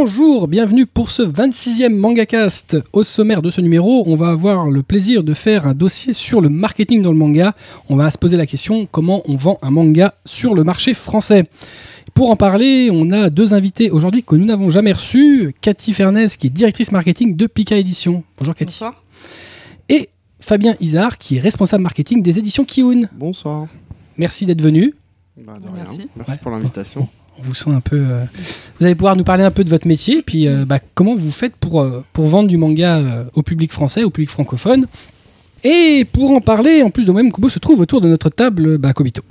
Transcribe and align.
Bonjour, 0.00 0.46
bienvenue 0.46 0.86
pour 0.86 1.10
ce 1.10 1.22
26e 1.22 1.92
MangaCast. 1.92 2.76
Au 2.92 3.02
sommaire 3.02 3.42
de 3.42 3.50
ce 3.50 3.60
numéro, 3.60 4.04
on 4.06 4.14
va 4.14 4.28
avoir 4.28 4.70
le 4.70 4.84
plaisir 4.84 5.24
de 5.24 5.34
faire 5.34 5.66
un 5.66 5.74
dossier 5.74 6.12
sur 6.12 6.40
le 6.40 6.48
marketing 6.48 7.02
dans 7.02 7.10
le 7.10 7.18
manga. 7.18 7.52
On 7.88 7.96
va 7.96 8.08
se 8.12 8.16
poser 8.16 8.36
la 8.36 8.46
question 8.46 8.86
comment 8.88 9.22
on 9.28 9.34
vend 9.34 9.58
un 9.60 9.70
manga 9.70 10.14
sur 10.24 10.54
le 10.54 10.62
marché 10.62 10.94
français? 10.94 11.50
Pour 12.14 12.30
en 12.30 12.36
parler, 12.36 12.90
on 12.92 13.10
a 13.10 13.28
deux 13.28 13.54
invités 13.54 13.90
aujourd'hui 13.90 14.22
que 14.22 14.36
nous 14.36 14.44
n'avons 14.44 14.70
jamais 14.70 14.92
reçus. 14.92 15.52
Cathy 15.60 15.92
Fernès, 15.92 16.36
qui 16.36 16.46
est 16.46 16.50
directrice 16.50 16.92
marketing 16.92 17.34
de 17.34 17.48
Pika 17.48 17.76
Édition. 17.76 18.22
Bonjour 18.38 18.54
Cathy. 18.54 18.74
Bonsoir. 18.74 19.02
Et 19.88 20.10
Fabien 20.38 20.76
Isard, 20.78 21.18
qui 21.18 21.38
est 21.38 21.40
responsable 21.40 21.82
marketing 21.82 22.22
des 22.22 22.38
éditions 22.38 22.64
Kiun. 22.64 23.08
Bonsoir. 23.14 23.66
Merci 24.16 24.46
d'être 24.46 24.62
venu. 24.62 24.94
Bah, 25.44 25.54
de 25.60 25.64
rien. 25.66 25.74
Merci. 25.84 26.08
Merci 26.14 26.30
Ouais. 26.30 26.38
pour 26.40 26.52
l'invitation. 26.52 27.08
On 27.38 27.42
vous 27.42 27.54
sent 27.54 27.70
un 27.70 27.80
peu. 27.80 27.96
euh, 27.96 28.24
Vous 28.80 28.86
allez 28.86 28.94
pouvoir 28.94 29.14
nous 29.16 29.24
parler 29.24 29.44
un 29.44 29.50
peu 29.50 29.62
de 29.64 29.70
votre 29.70 29.86
métier, 29.86 30.22
puis 30.22 30.48
euh, 30.48 30.64
bah, 30.64 30.80
comment 30.94 31.14
vous 31.14 31.30
faites 31.30 31.54
pour, 31.56 31.80
euh, 31.80 32.04
pour 32.12 32.26
vendre 32.26 32.48
du 32.48 32.56
manga 32.56 33.26
au 33.34 33.42
public 33.42 33.72
français, 33.72 34.02
au 34.04 34.10
public 34.10 34.30
francophone. 34.30 34.86
Et 35.64 36.06
pour 36.12 36.30
en 36.30 36.40
parler, 36.40 36.82
en 36.82 36.90
plus 36.90 37.04
de 37.04 37.12
moi-même, 37.12 37.32
Kubo 37.32 37.48
se 37.48 37.58
trouve 37.58 37.80
autour 37.80 38.00
de 38.00 38.08
notre 38.08 38.28
table, 38.30 38.78
bah, 38.78 38.92
Kobito. 38.92 39.22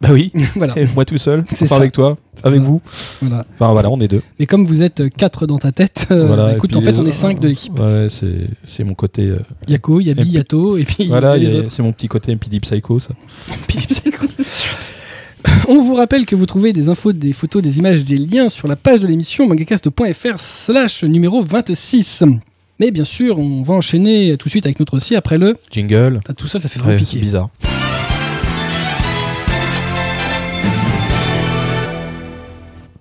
Bah 0.00 0.08
oui, 0.12 0.32
voilà, 0.56 0.78
et 0.78 0.86
moi 0.94 1.04
tout 1.04 1.18
seul, 1.18 1.44
C'est 1.50 1.64
enfin 1.64 1.74
ça. 1.74 1.76
avec 1.76 1.92
toi, 1.92 2.16
avec 2.42 2.60
ça. 2.60 2.66
vous. 2.66 2.80
voilà. 3.20 3.44
Enfin 3.58 3.70
voilà, 3.72 3.90
on 3.90 4.00
est 4.00 4.08
deux. 4.08 4.22
Mais 4.38 4.46
comme 4.46 4.64
vous 4.64 4.80
êtes 4.80 5.10
quatre 5.14 5.46
dans 5.46 5.58
ta 5.58 5.72
tête, 5.72 6.06
voilà, 6.08 6.36
bah, 6.36 6.52
et 6.52 6.56
écoute, 6.56 6.74
en 6.74 6.80
fait, 6.80 6.96
on 6.98 7.04
est 7.04 7.12
cinq 7.12 7.38
de 7.38 7.48
l'équipe. 7.48 7.78
Ouais, 7.78 8.06
c'est 8.64 8.84
mon 8.84 8.94
côté. 8.94 9.30
Yako, 9.68 10.00
Yabi, 10.00 10.22
Et 10.22 10.24
Yato, 10.38 10.78
et 10.78 10.84
puis 10.84 11.08
voilà, 11.08 11.36
c'est 11.70 11.82
mon 11.82 11.92
petit 11.92 12.08
côté 12.08 12.34
MPD 12.34 12.60
Psycho, 12.60 12.98
ça. 12.98 13.10
On 15.68 15.80
vous 15.80 15.94
rappelle 15.94 16.26
que 16.26 16.34
vous 16.34 16.46
trouvez 16.46 16.72
des 16.72 16.88
infos, 16.88 17.12
des 17.12 17.32
photos, 17.32 17.62
des 17.62 17.78
images, 17.78 18.04
des 18.04 18.16
liens 18.16 18.48
sur 18.48 18.66
la 18.68 18.76
page 18.76 19.00
de 19.00 19.06
l'émission 19.06 19.46
mangacast.fr 19.46 20.38
slash 20.38 21.04
numéro 21.04 21.42
26. 21.42 22.24
Mais 22.78 22.90
bien 22.90 23.04
sûr, 23.04 23.38
on 23.38 23.62
va 23.62 23.74
enchaîner 23.74 24.36
tout 24.38 24.48
de 24.48 24.50
suite 24.50 24.66
avec 24.66 24.80
notre 24.80 24.94
dossier 24.96 25.16
après 25.16 25.38
le... 25.38 25.56
Jingle. 25.70 26.20
Tout 26.36 26.46
seul, 26.46 26.60
ça 26.60 26.68
fait 26.68 26.80
Ouais, 26.80 26.96
vraiment 26.96 27.06
c'est 27.08 27.18
bizarre. 27.18 27.50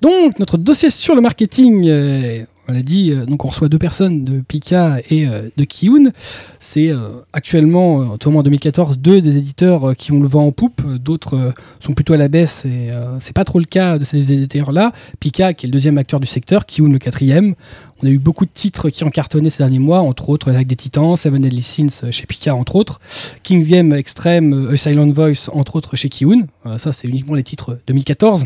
Donc, 0.01 0.39
notre 0.39 0.57
dossier 0.57 0.91
sur 0.91 1.15
le 1.15 1.21
marketing, 1.21 1.85
euh, 1.87 2.43
on 2.69 2.73
l'a 2.73 2.83
dit, 2.83 3.11
euh, 3.11 3.25
donc 3.25 3.45
on 3.45 3.47
reçoit 3.47 3.67
deux 3.67 3.79
personnes 3.79 4.23
de 4.23 4.41
Pika 4.41 4.97
et 5.09 5.27
euh, 5.27 5.49
de 5.57 5.63
Kiun. 5.63 6.11
C'est 6.59 6.89
euh, 6.89 7.21
actuellement, 7.33 8.15
en 8.23 8.43
2014, 8.43 8.99
deux 8.99 9.21
des 9.21 9.37
éditeurs 9.37 9.95
qui 9.95 10.11
ont 10.11 10.19
le 10.19 10.27
vent 10.27 10.45
en 10.45 10.51
poupe. 10.51 10.81
D'autres 10.97 11.53
sont 11.79 11.93
plutôt 11.93 12.13
à 12.13 12.17
la 12.17 12.27
baisse 12.27 12.65
et 12.65 12.91
c'est 13.19 13.33
pas 13.33 13.43
trop 13.43 13.59
le 13.59 13.65
cas 13.65 13.97
de 13.97 14.03
ces 14.03 14.31
éditeurs-là. 14.31 14.93
Pika, 15.19 15.53
qui 15.53 15.65
est 15.65 15.69
le 15.69 15.71
deuxième 15.71 15.97
acteur 15.97 16.19
du 16.19 16.27
secteur, 16.27 16.65
Kiun 16.65 16.89
le 16.89 16.99
quatrième. 16.99 17.55
On 18.03 18.07
a 18.07 18.09
eu 18.09 18.19
beaucoup 18.19 18.45
de 18.45 18.51
titres 18.51 18.89
qui 18.89 19.03
ont 19.03 19.09
cartonné 19.09 19.49
ces 19.49 19.57
derniers 19.57 19.79
mois, 19.79 20.01
entre 20.01 20.29
autres 20.29 20.51
L'attaque 20.51 20.67
des 20.67 20.75
Titans, 20.75 21.17
Seven 21.17 21.41
Deadly 21.41 21.61
Sins 21.61 22.11
chez 22.11 22.25
Pika, 22.25 22.55
entre 22.55 22.75
autres. 22.75 22.99
King's 23.43 23.67
Game 23.67 23.93
Extreme, 23.93 24.69
A 24.71 24.77
Silent 24.77 25.09
Voice, 25.09 25.49
entre 25.51 25.75
autres 25.75 25.95
chez 25.95 26.09
Kiun. 26.09 26.45
Ça, 26.77 26.93
c'est 26.93 27.07
uniquement 27.07 27.35
les 27.35 27.43
titres 27.43 27.79
2014. 27.87 28.45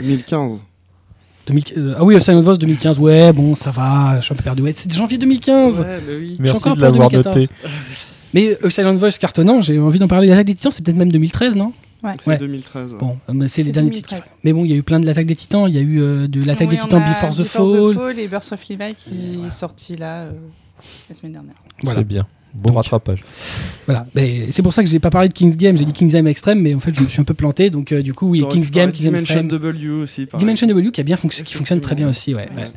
2015. 0.00 0.60
2000 1.46 1.64
euh, 1.76 1.94
ah 1.98 2.04
oui, 2.04 2.20
Silent 2.20 2.40
Voice 2.42 2.58
2015, 2.58 2.98
ouais, 2.98 3.32
bon, 3.32 3.54
ça 3.54 3.70
va, 3.70 4.16
je 4.20 4.24
suis 4.24 4.32
un 4.32 4.36
peu 4.36 4.42
perdu. 4.44 4.62
Ouais, 4.62 4.72
c'est 4.76 4.92
janvier 4.92 5.18
2015. 5.18 5.80
Ouais, 5.80 5.86
mais 6.06 6.14
oui. 6.16 6.26
suis 6.28 6.36
Merci 6.40 6.56
encore 6.56 6.76
de 6.76 6.80
l'avoir 6.82 7.10
2014. 7.10 7.36
noté. 7.36 7.52
Mais 8.34 8.58
euh, 8.64 8.70
Silent 8.70 8.96
Voice 8.96 9.12
cartonnant, 9.20 9.62
j'ai 9.62 9.78
envie 9.78 9.98
d'en 9.98 10.08
parler. 10.08 10.28
L'attaque 10.28 10.46
des 10.46 10.54
titans, 10.54 10.72
c'est 10.72 10.84
peut-être 10.84 10.96
même 10.96 11.12
2013, 11.12 11.56
non? 11.56 11.72
C'est 12.20 12.28
Ouais. 12.28 12.36
2013. 12.36 12.92
ouais. 12.92 12.98
Bon, 12.98 13.16
euh, 13.28 13.32
mais 13.32 13.48
c'est 13.48 13.62
les 13.62 13.66
C'est 13.68 13.72
derniers 13.72 13.90
2013. 13.90 14.20
titres. 14.20 14.30
Mais 14.44 14.52
bon, 14.52 14.64
il 14.64 14.70
y 14.70 14.74
a 14.74 14.76
eu 14.76 14.82
plein 14.82 15.00
de 15.00 15.06
l'attaque 15.06 15.26
des 15.26 15.34
titans, 15.36 15.66
il 15.68 15.74
y 15.74 15.78
a 15.78 15.80
eu 15.80 16.00
euh, 16.00 16.28
de 16.28 16.40
l'attaque 16.44 16.68
Oui, 16.70 16.76
des 16.76 16.82
on 16.82 16.86
titans 16.86 17.00
Before 17.02 17.34
the 17.34 17.38
Before 17.38 17.92
Fall. 17.94 18.18
et 18.20 18.28
Burst 18.28 18.52
of 18.52 18.60
Levi 18.68 18.94
qui 18.96 19.38
est 19.46 19.50
sorti 19.50 19.96
là 19.96 20.22
euh, 20.24 20.32
la 21.08 21.16
semaine 21.16 21.32
dernière. 21.32 21.54
Voilà. 21.82 22.00
C'est 22.00 22.04
bien. 22.06 22.26
Bon 22.56 22.70
Donc, 22.70 22.76
rattrapage. 22.76 23.20
Voilà. 23.86 24.06
Mais 24.14 24.46
c'est 24.50 24.62
pour 24.62 24.72
ça 24.72 24.82
que 24.82 24.88
j'ai 24.88 24.98
pas 24.98 25.10
parlé 25.10 25.28
de 25.28 25.34
King's 25.34 25.56
Game, 25.56 25.76
j'ai 25.76 25.84
dit 25.84 25.92
King's 25.92 26.12
Game 26.12 26.26
Extreme, 26.26 26.60
mais 26.60 26.74
en 26.74 26.80
fait, 26.80 26.94
je 26.94 27.02
me 27.02 27.08
suis 27.08 27.20
un 27.20 27.24
peu 27.24 27.34
planté. 27.34 27.70
Donc, 27.70 27.92
euh, 27.92 28.02
du 28.02 28.14
coup, 28.14 28.28
oui, 28.28 28.40
King's 28.48 28.70
Game, 28.70 28.90
King's 28.90 29.02
Game 29.04 29.14
Dimension 29.14 29.34
Extreme. 29.34 29.48
W 29.48 29.90
aussi. 29.90 30.26
pareil. 30.26 30.44
Dimension 30.44 30.66
W 30.66 30.90
qui, 30.90 31.00
a 31.00 31.04
bien 31.04 31.16
fonc- 31.16 31.42
qui 31.42 31.54
fonctionne 31.54 31.80
très 31.80 31.94
bien 31.94 32.08
aussi, 32.08 32.34
ouais. 32.34 32.48
Ouais. 32.56 32.62
ouais. 32.62 32.68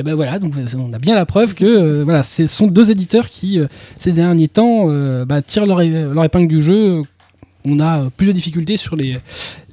Et 0.00 0.02
ben 0.02 0.14
voilà, 0.14 0.38
donc 0.38 0.54
on 0.56 0.92
a 0.92 0.98
bien 0.98 1.14
la 1.14 1.26
preuve 1.26 1.54
que 1.54 1.64
euh, 1.64 2.04
voilà, 2.04 2.22
ce 2.22 2.46
sont 2.46 2.66
deux 2.66 2.90
éditeurs 2.90 3.28
qui, 3.28 3.58
euh, 3.58 3.66
ces 3.98 4.12
derniers 4.12 4.48
temps, 4.48 4.86
euh, 4.88 5.26
bah, 5.26 5.42
tirent 5.42 5.66
leur, 5.66 5.82
épingle 5.82 6.48
du 6.48 6.62
jeu. 6.62 7.02
On 7.64 7.78
a 7.78 8.08
plus 8.16 8.26
de 8.26 8.32
difficultés 8.32 8.76
sur 8.76 8.96
les, 8.96 9.18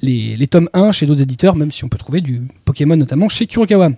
les, 0.02 0.36
les 0.36 0.46
tomes 0.46 0.68
1 0.74 0.92
chez 0.92 1.06
d'autres 1.06 1.22
éditeurs, 1.22 1.56
même 1.56 1.72
si 1.72 1.84
on 1.84 1.88
peut 1.88 1.98
trouver 1.98 2.20
du 2.20 2.42
Pokémon 2.64 2.96
notamment 2.96 3.28
chez 3.28 3.46
Kurokawa. 3.46 3.90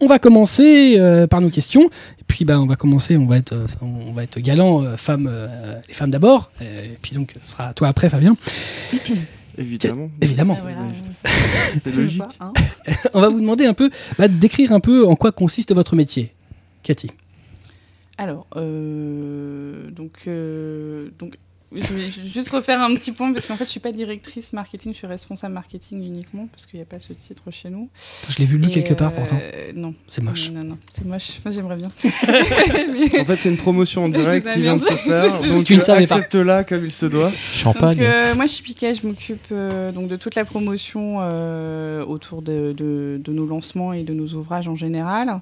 On 0.00 0.06
va 0.06 0.18
commencer 0.18 0.96
euh, 0.98 1.26
par 1.26 1.40
nos 1.40 1.50
questions, 1.50 1.84
et 1.84 2.24
puis 2.26 2.44
bah, 2.44 2.58
on 2.58 2.66
va 2.66 2.76
commencer, 2.76 3.16
on 3.16 3.26
va 3.26 3.36
être, 3.36 3.52
euh, 3.52 3.66
on 3.82 4.12
va 4.12 4.22
être 4.22 4.40
galant, 4.40 4.82
euh, 4.82 4.96
femmes, 4.96 5.28
euh, 5.30 5.74
les 5.88 5.94
femmes 5.94 6.10
d'abord, 6.10 6.50
et 6.60 6.96
puis 7.02 7.14
donc 7.14 7.34
ce 7.44 7.52
sera 7.52 7.68
à 7.68 7.74
toi 7.74 7.88
après 7.88 8.08
Fabien. 8.08 8.36
Évidemment. 9.58 10.10
Évidemment. 10.20 10.56
Ah, 10.58 10.62
voilà. 10.62 10.78
C'est 11.82 11.94
logique. 11.94 12.22
Hein. 12.40 12.52
On 13.14 13.20
va 13.20 13.28
vous 13.28 13.40
demander 13.40 13.66
un 13.66 13.74
peu 13.74 13.90
bah, 14.18 14.28
de 14.28 14.34
décrire 14.34 14.72
un 14.72 14.80
peu 14.80 15.06
en 15.06 15.16
quoi 15.16 15.32
consiste 15.32 15.74
votre 15.74 15.96
métier. 15.96 16.32
Cathy. 16.82 17.10
Alors, 18.16 18.46
euh, 18.56 19.90
donc, 19.90 20.12
euh, 20.26 21.08
donc, 21.18 21.36
je 21.72 21.94
vais 21.94 22.10
juste 22.10 22.48
refaire 22.50 22.80
un 22.80 22.92
petit 22.94 23.12
point 23.12 23.32
parce 23.32 23.46
qu'en 23.46 23.56
fait, 23.56 23.64
je 23.66 23.70
suis 23.70 23.80
pas 23.80 23.92
directrice 23.92 24.52
marketing, 24.52 24.92
je 24.92 24.98
suis 24.98 25.06
responsable 25.06 25.54
marketing 25.54 26.04
uniquement 26.04 26.48
parce 26.50 26.66
qu'il 26.66 26.78
n'y 26.78 26.82
a 26.82 26.86
pas 26.86 26.98
ce 27.00 27.12
titre 27.12 27.44
chez 27.52 27.70
nous. 27.70 27.88
Je 28.28 28.38
l'ai 28.38 28.44
vu 28.44 28.58
lu 28.58 28.68
quelque 28.70 28.94
part 28.94 29.12
euh, 29.12 29.16
pourtant. 29.16 29.38
Non. 29.74 29.94
C'est 30.08 30.22
moche. 30.22 30.50
Non, 30.50 30.60
non, 30.66 30.78
c'est 30.88 31.04
moche. 31.06 31.30
Enfin, 31.38 31.50
j'aimerais 31.50 31.76
bien. 31.76 31.90
Mais- 32.04 33.20
En 33.20 33.24
fait, 33.24 33.36
c'est 33.36 33.50
une 33.50 33.56
promotion 33.56 34.04
en 34.04 34.08
direct 34.08 34.50
qui 34.52 34.60
vient 34.62 34.76
de 34.76 34.82
se 34.82 34.92
faire. 34.94 35.40
Donc, 35.48 35.64
Tu 35.64 35.76
ne 35.76 35.80
savais 35.80 36.06
pas. 36.06 36.16
accepte-la 36.16 36.64
comme 36.64 36.84
il 36.84 36.92
se 36.92 37.06
doit. 37.06 37.30
Champagne. 37.52 37.98
Donc, 37.98 38.06
euh, 38.06 38.34
moi, 38.34 38.46
je 38.46 38.52
suis 38.52 38.62
Pika, 38.64 38.92
je 38.92 39.06
m'occupe 39.06 39.46
euh, 39.52 39.92
donc 39.92 40.08
de 40.08 40.16
toute 40.16 40.34
la 40.34 40.44
promotion 40.44 41.18
euh, 41.22 42.04
autour 42.04 42.42
de, 42.42 42.72
de- 42.76 43.20
de 43.22 43.32
nos 43.32 43.46
lancements 43.46 43.92
et 43.92 44.02
de 44.02 44.12
nos 44.14 44.28
ouvrages 44.34 44.68
en 44.68 44.74
général, 44.76 45.40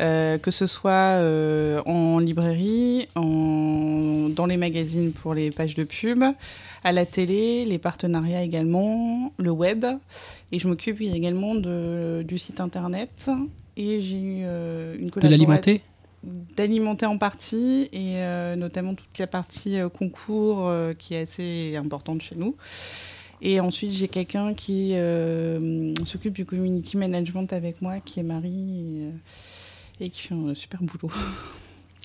Euh, 0.00 0.38
que 0.38 0.50
ce 0.50 0.66
soit 0.66 0.90
euh, 0.90 1.80
en 1.86 2.18
librairie, 2.18 3.06
en, 3.14 4.28
dans 4.28 4.46
les 4.46 4.56
magazines 4.56 5.12
pour 5.12 5.34
les 5.34 5.52
pages 5.52 5.76
de 5.76 5.84
pub, 5.84 6.24
à 6.82 6.92
la 6.92 7.06
télé, 7.06 7.64
les 7.64 7.78
partenariats 7.78 8.42
également, 8.42 9.32
le 9.38 9.52
web, 9.52 9.86
et 10.50 10.58
je 10.58 10.66
m'occupe 10.66 11.00
également 11.00 11.54
de, 11.54 12.24
du 12.26 12.38
site 12.38 12.60
internet. 12.60 13.30
Et 13.76 14.00
j'ai 14.00 14.20
eu 14.20 14.40
euh, 14.44 14.96
une 14.98 15.06
De 15.06 15.10
collaboration 15.10 15.30
l'alimenter 15.30 15.80
d'alimenter 16.56 17.04
en 17.04 17.18
partie 17.18 17.90
et 17.92 18.16
notamment 18.56 18.94
toute 18.94 19.18
la 19.18 19.26
partie 19.26 19.76
concours 19.92 20.72
qui 20.96 21.12
est 21.12 21.20
assez 21.20 21.76
importante 21.76 22.22
chez 22.22 22.34
nous. 22.34 22.56
Et 23.46 23.60
ensuite, 23.60 23.92
j'ai 23.92 24.08
quelqu'un 24.08 24.54
qui 24.54 24.94
euh, 24.94 25.94
s'occupe 26.04 26.32
du 26.32 26.46
community 26.46 26.96
management 26.96 27.52
avec 27.52 27.82
moi, 27.82 28.00
qui 28.00 28.20
est 28.20 28.24
Marie, 28.24 28.80
et, 28.80 29.02
euh, 29.02 29.10
et 30.00 30.08
qui 30.08 30.22
fait 30.22 30.34
un 30.34 30.54
super 30.54 30.82
boulot. 30.82 31.12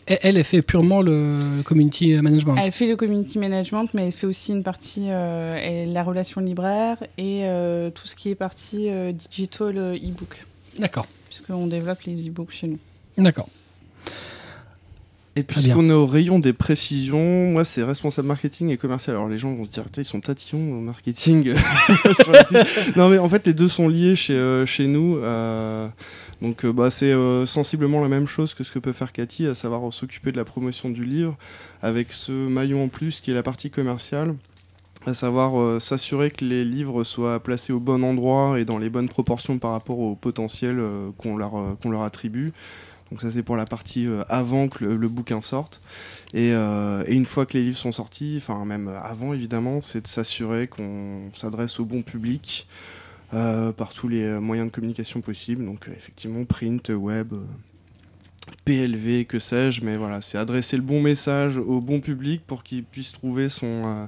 Elle, 0.05 0.37
elle, 0.37 0.43
fait 0.43 0.63
purement 0.63 1.01
le, 1.01 1.61
community 1.63 2.19
management. 2.19 2.55
Elle 2.57 2.71
fait 2.71 2.87
le 2.87 2.95
community 2.95 3.37
management, 3.37 3.89
mais 3.93 4.07
elle 4.07 4.11
fait 4.11 4.25
aussi 4.25 4.51
une 4.53 4.63
partie, 4.63 5.05
euh, 5.09 5.55
elle- 5.61 5.93
la 5.93 6.03
relation 6.03 6.41
libraire 6.41 6.97
et 7.19 7.41
euh, 7.43 7.91
tout 7.91 8.07
ce 8.07 8.15
qui 8.15 8.29
est 8.29 8.35
partie 8.35 8.89
euh, 8.89 9.11
digital 9.11 9.77
e-book, 9.95 10.45
D'accord. 10.79 11.05
puisqu'on 11.27 11.67
développe 11.67 12.01
les 12.03 12.27
e-books 12.27 12.51
chez 12.51 12.67
nous. 12.67 12.79
D'accord. 13.19 13.49
Et 15.35 15.43
puisqu'on 15.43 15.89
est 15.89 15.93
au 15.93 16.07
rayon 16.07 16.39
des 16.39 16.53
précisions, 16.53 17.51
moi 17.51 17.63
c'est 17.63 17.83
responsable 17.83 18.27
marketing 18.27 18.69
et 18.71 18.77
commercial. 18.77 19.15
Alors 19.15 19.29
les 19.29 19.37
gens 19.37 19.53
vont 19.53 19.63
se 19.63 19.69
dire, 19.69 19.85
ils 19.95 20.03
sont 20.03 20.19
tatillons 20.19 20.73
au 20.79 20.81
marketing. 20.81 21.53
Non 22.95 23.09
mais 23.09 23.19
en 23.19 23.29
fait 23.29 23.45
les 23.45 23.53
deux 23.53 23.67
sont 23.67 23.87
liés 23.87 24.15
chez, 24.15 24.33
euh, 24.33 24.65
chez 24.65 24.87
nous. 24.87 25.19
Donc 26.41 26.63
euh, 26.63 26.71
bah, 26.71 26.89
c'est 26.89 27.11
euh, 27.11 27.45
sensiblement 27.45 28.01
la 28.01 28.07
même 28.07 28.27
chose 28.27 28.53
que 28.53 28.63
ce 28.63 28.71
que 28.71 28.79
peut 28.79 28.93
faire 28.93 29.11
Cathy, 29.11 29.45
à 29.45 29.55
savoir 29.55 29.87
euh, 29.87 29.91
s'occuper 29.91 30.31
de 30.31 30.37
la 30.37 30.45
promotion 30.45 30.89
du 30.89 31.03
livre, 31.03 31.37
avec 31.81 32.13
ce 32.13 32.31
maillon 32.31 32.85
en 32.85 32.87
plus 32.87 33.19
qui 33.19 33.31
est 33.31 33.33
la 33.33 33.43
partie 33.43 33.69
commerciale. 33.69 34.35
À 35.05 35.13
savoir 35.13 35.81
s'assurer 35.81 36.29
que 36.29 36.43
les 36.43 36.65
livres 36.65 37.05
soient 37.05 37.39
placés 37.39 37.71
au 37.71 37.79
bon 37.79 38.03
endroit 38.03 38.59
et 38.59 38.65
dans 38.65 38.77
les 38.77 38.89
bonnes 38.89 39.07
proportions 39.07 39.57
par 39.57 39.71
rapport 39.71 39.97
au 39.97 40.13
potentiel 40.13 40.77
qu'on 41.17 41.37
leur, 41.37 42.03
attribue. 42.03 42.51
Donc 43.09 43.21
ça 43.21 43.31
c'est 43.31 43.41
pour 43.41 43.55
la 43.55 43.63
partie 43.63 44.09
avant 44.27 44.67
que 44.67 44.83
le, 44.83 45.07
bouquin 45.07 45.39
sorte. 45.39 45.79
Et, 46.33 46.49
et 46.49 47.13
une 47.13 47.25
fois 47.25 47.45
que 47.45 47.57
les 47.57 47.63
livres 47.63 47.77
sont 47.77 47.93
sortis, 47.93 48.35
enfin 48.41 48.65
même 48.65 48.89
avant 49.01 49.33
évidemment, 49.33 49.81
c'est 49.81 50.01
de 50.01 50.07
s'assurer 50.07 50.67
qu'on 50.67 51.31
s'adresse 51.33 51.79
au 51.79 51.85
bon 51.85 52.01
public 52.01 52.67
par 53.31 53.93
tous 53.93 54.07
les 54.07 54.23
euh, 54.23 54.39
moyens 54.39 54.69
de 54.69 54.73
communication 54.73 55.21
possibles. 55.21 55.65
Donc 55.65 55.87
euh, 55.87 55.93
effectivement 55.95 56.45
print, 56.45 56.89
web, 56.89 57.33
euh, 57.33 57.45
PLV, 58.65 59.25
que 59.25 59.39
sais-je, 59.39 59.83
mais 59.83 59.97
voilà, 59.97 60.21
c'est 60.21 60.37
adresser 60.37 60.77
le 60.77 60.83
bon 60.83 61.01
message 61.01 61.57
au 61.57 61.81
bon 61.81 61.99
public 61.99 62.41
pour 62.45 62.63
qu'il 62.63 62.83
puisse 62.83 63.11
trouver 63.11 63.49
son, 63.49 64.07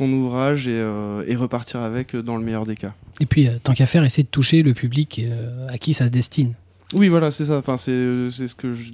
euh, 0.00 0.06
ouvrage 0.06 0.68
et, 0.68 0.72
euh, 0.72 1.24
repartir 1.36 1.80
avec 1.80 2.14
euh, 2.14 2.22
dans 2.22 2.36
le 2.36 2.44
meilleur 2.44 2.66
des 2.66 2.76
cas. 2.76 2.94
Et 3.20 3.26
puis, 3.26 3.48
euh, 3.48 3.58
tant 3.62 3.72
qu'à 3.72 3.86
faire, 3.86 4.04
essayer 4.04 4.24
de 4.24 4.28
toucher 4.28 4.62
le 4.62 4.74
public 4.74 5.20
euh, 5.24 5.66
à 5.68 5.78
qui 5.78 5.94
ça 5.94 6.06
se 6.06 6.10
destine. 6.10 6.54
Oui, 6.94 7.08
voilà, 7.08 7.30
c'est 7.32 7.46
ça. 7.46 7.58
Enfin, 7.58 7.76
c'est 7.76 8.30
c'est 8.30 8.46
ce 8.48 8.54
que 8.54 8.72
je- 8.74 8.92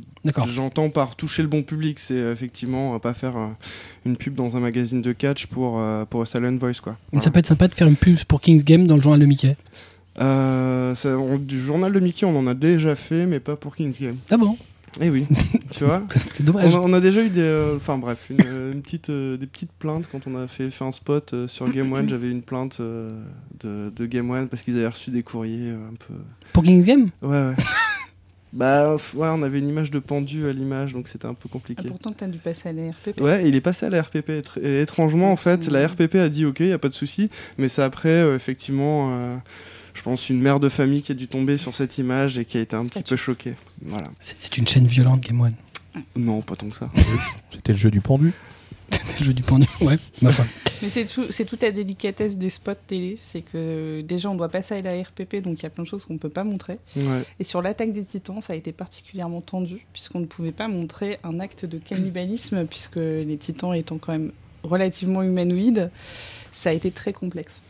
j'entends 0.50 0.88
par 0.88 1.14
toucher 1.14 1.42
le 1.42 1.48
bon 1.48 1.62
public. 1.62 1.98
C'est 1.98 2.14
euh, 2.14 2.32
effectivement 2.32 2.94
euh, 2.94 2.98
pas 2.98 3.12
faire 3.12 3.36
euh, 3.36 3.48
une 4.06 4.16
pub 4.16 4.34
dans 4.34 4.56
un 4.56 4.60
magazine 4.60 5.02
de 5.02 5.12
catch 5.12 5.46
pour, 5.46 5.78
euh, 5.78 6.04
pour 6.06 6.26
Silent 6.26 6.56
Voice, 6.56 6.80
quoi. 6.82 6.96
Ça 7.20 7.30
peut 7.30 7.38
être 7.40 7.46
sympa 7.46 7.68
de 7.68 7.74
faire 7.74 7.86
une 7.88 7.96
pub 7.96 8.16
pour 8.24 8.40
King's 8.40 8.64
Game 8.64 8.86
dans 8.86 8.96
le 8.96 9.02
journal 9.02 9.20
de 9.20 9.26
Mickey. 9.26 9.56
Euh, 10.20 10.94
ça- 10.94 11.16
on- 11.18 11.38
du 11.38 11.60
journal 11.60 11.92
de 11.92 12.00
Mickey, 12.00 12.24
on 12.26 12.36
en 12.38 12.46
a 12.46 12.54
déjà 12.54 12.94
fait, 12.96 13.26
mais 13.26 13.40
pas 13.40 13.56
pour 13.56 13.74
King's 13.76 14.00
Game. 14.00 14.16
Ah 14.30 14.36
bon? 14.36 14.56
Eh 15.00 15.08
oui, 15.10 15.26
tu 15.70 15.84
vois. 15.84 16.02
C'est 16.10 16.40
On 16.40 16.44
dommage. 16.44 16.74
a, 16.74 16.80
on 16.80 16.92
a 16.92 17.00
déjà 17.00 17.22
eu 17.22 17.30
des, 17.30 17.40
euh, 17.40 17.76
enfin 17.76 17.96
bref, 17.98 18.26
une, 18.30 18.38
euh, 18.44 18.72
une 18.72 18.82
petite, 18.82 19.08
euh, 19.10 19.36
des 19.38 19.46
petites 19.46 19.72
plaintes 19.72 20.04
quand 20.12 20.26
on 20.26 20.36
a 20.36 20.46
fait, 20.46 20.70
fait 20.70 20.84
un 20.84 20.92
spot 20.92 21.32
euh, 21.32 21.48
sur 21.48 21.70
Game 21.70 21.92
One. 21.92 22.08
J'avais 22.08 22.30
une 22.30 22.42
plainte 22.42 22.78
euh, 22.80 23.10
de, 23.60 23.90
de 23.94 24.06
Game 24.06 24.30
One 24.30 24.48
parce 24.48 24.62
qu'ils 24.62 24.76
avaient 24.76 24.88
reçu 24.88 25.10
des 25.10 25.22
courriers 25.22 25.70
euh, 25.70 25.88
un 25.90 25.94
peu. 25.94 26.14
Pour 26.52 26.62
King's 26.62 26.84
Game? 26.84 27.08
Ouais, 27.22 27.28
ouais. 27.48 27.54
bah 28.52 28.94
ouais, 29.14 29.28
on 29.32 29.42
avait 29.42 29.60
une 29.60 29.68
image 29.68 29.90
de 29.90 29.98
pendu 29.98 30.46
à 30.46 30.52
l'image, 30.52 30.92
donc 30.92 31.08
c'était 31.08 31.24
un 31.26 31.32
peu 31.34 31.48
Ah, 31.48 31.52
compliqué. 31.54 31.88
pourtant, 31.88 32.12
tu 32.12 32.24
as 32.24 32.28
dû 32.28 32.36
passer 32.38 32.68
à 32.68 32.72
la 32.74 32.90
RPP. 32.90 33.18
Ouais, 33.22 33.48
il 33.48 33.54
est 33.54 33.62
passé 33.62 33.86
à 33.86 33.90
la 33.90 34.02
RPP. 34.02 34.30
Et 34.62 34.82
étrangement, 34.82 35.32
en 35.32 35.36
fait, 35.36 35.68
la 35.70 35.88
RPP 35.88 36.16
a 36.16 36.28
dit 36.28 36.44
OK, 36.44 36.60
il 36.60 36.66
y 36.68 36.72
a 36.72 36.78
pas 36.78 36.90
de 36.90 36.94
souci. 36.94 37.30
Mais 37.56 37.70
c'est 37.70 37.82
après, 37.82 38.10
euh, 38.10 38.36
effectivement, 38.36 39.08
euh, 39.12 39.36
je 39.94 40.02
pense 40.02 40.30
une 40.30 40.40
mère 40.40 40.60
de 40.60 40.68
famille 40.68 41.02
qui 41.02 41.12
a 41.12 41.14
dû 41.14 41.28
tomber 41.28 41.58
sur 41.58 41.74
cette 41.74 41.98
image 41.98 42.38
et 42.38 42.44
qui 42.44 42.58
a 42.58 42.60
été 42.60 42.76
un 42.76 42.84
petit 42.84 43.02
peu 43.02 43.16
choquée. 43.16 43.54
Voilà. 43.82 44.06
C'est 44.20 44.56
une 44.58 44.66
chaîne 44.66 44.86
violente, 44.86 45.20
Game 45.20 45.40
One. 45.40 45.54
Non, 46.16 46.40
pas 46.40 46.56
tant 46.56 46.68
que 46.68 46.76
ça. 46.76 46.90
C'était 47.52 47.72
le 47.72 47.78
jeu 47.78 47.90
du 47.90 48.00
pendu. 48.00 48.32
Le 49.20 49.24
jeu 49.24 49.32
du 49.32 49.42
pendu. 49.42 49.66
Ouais, 49.80 49.98
ma 50.20 50.30
foi. 50.30 50.44
Mais 50.82 50.90
c'est 50.90 51.04
tout, 51.06 51.24
c'est 51.30 51.46
toute 51.46 51.62
la 51.62 51.70
délicatesse 51.70 52.36
des 52.36 52.50
spots 52.50 52.74
télé. 52.86 53.14
C'est 53.16 53.40
que 53.40 54.02
déjà, 54.02 54.28
on 54.28 54.34
doit 54.34 54.50
passer 54.50 54.74
à 54.74 54.82
la 54.82 55.00
RPP, 55.02 55.36
donc 55.36 55.60
il 55.60 55.62
y 55.62 55.66
a 55.66 55.70
plein 55.70 55.84
de 55.84 55.88
choses 55.88 56.04
qu'on 56.04 56.12
ne 56.14 56.18
peut 56.18 56.28
pas 56.28 56.44
montrer. 56.44 56.78
Ouais. 56.96 57.22
Et 57.38 57.44
sur 57.44 57.62
l'attaque 57.62 57.92
des 57.92 58.04
titans, 58.04 58.42
ça 58.42 58.52
a 58.52 58.56
été 58.56 58.72
particulièrement 58.72 59.40
tendu, 59.40 59.86
puisqu'on 59.92 60.20
ne 60.20 60.26
pouvait 60.26 60.52
pas 60.52 60.68
montrer 60.68 61.18
un 61.24 61.40
acte 61.40 61.64
de 61.64 61.78
cannibalisme, 61.78 62.66
puisque 62.66 62.96
les 62.96 63.36
titans 63.38 63.72
étant 63.74 63.96
quand 63.96 64.12
même 64.12 64.32
relativement 64.62 65.22
humanoïdes, 65.22 65.90
ça 66.50 66.70
a 66.70 66.72
été 66.72 66.90
très 66.90 67.12
complexe. 67.12 67.62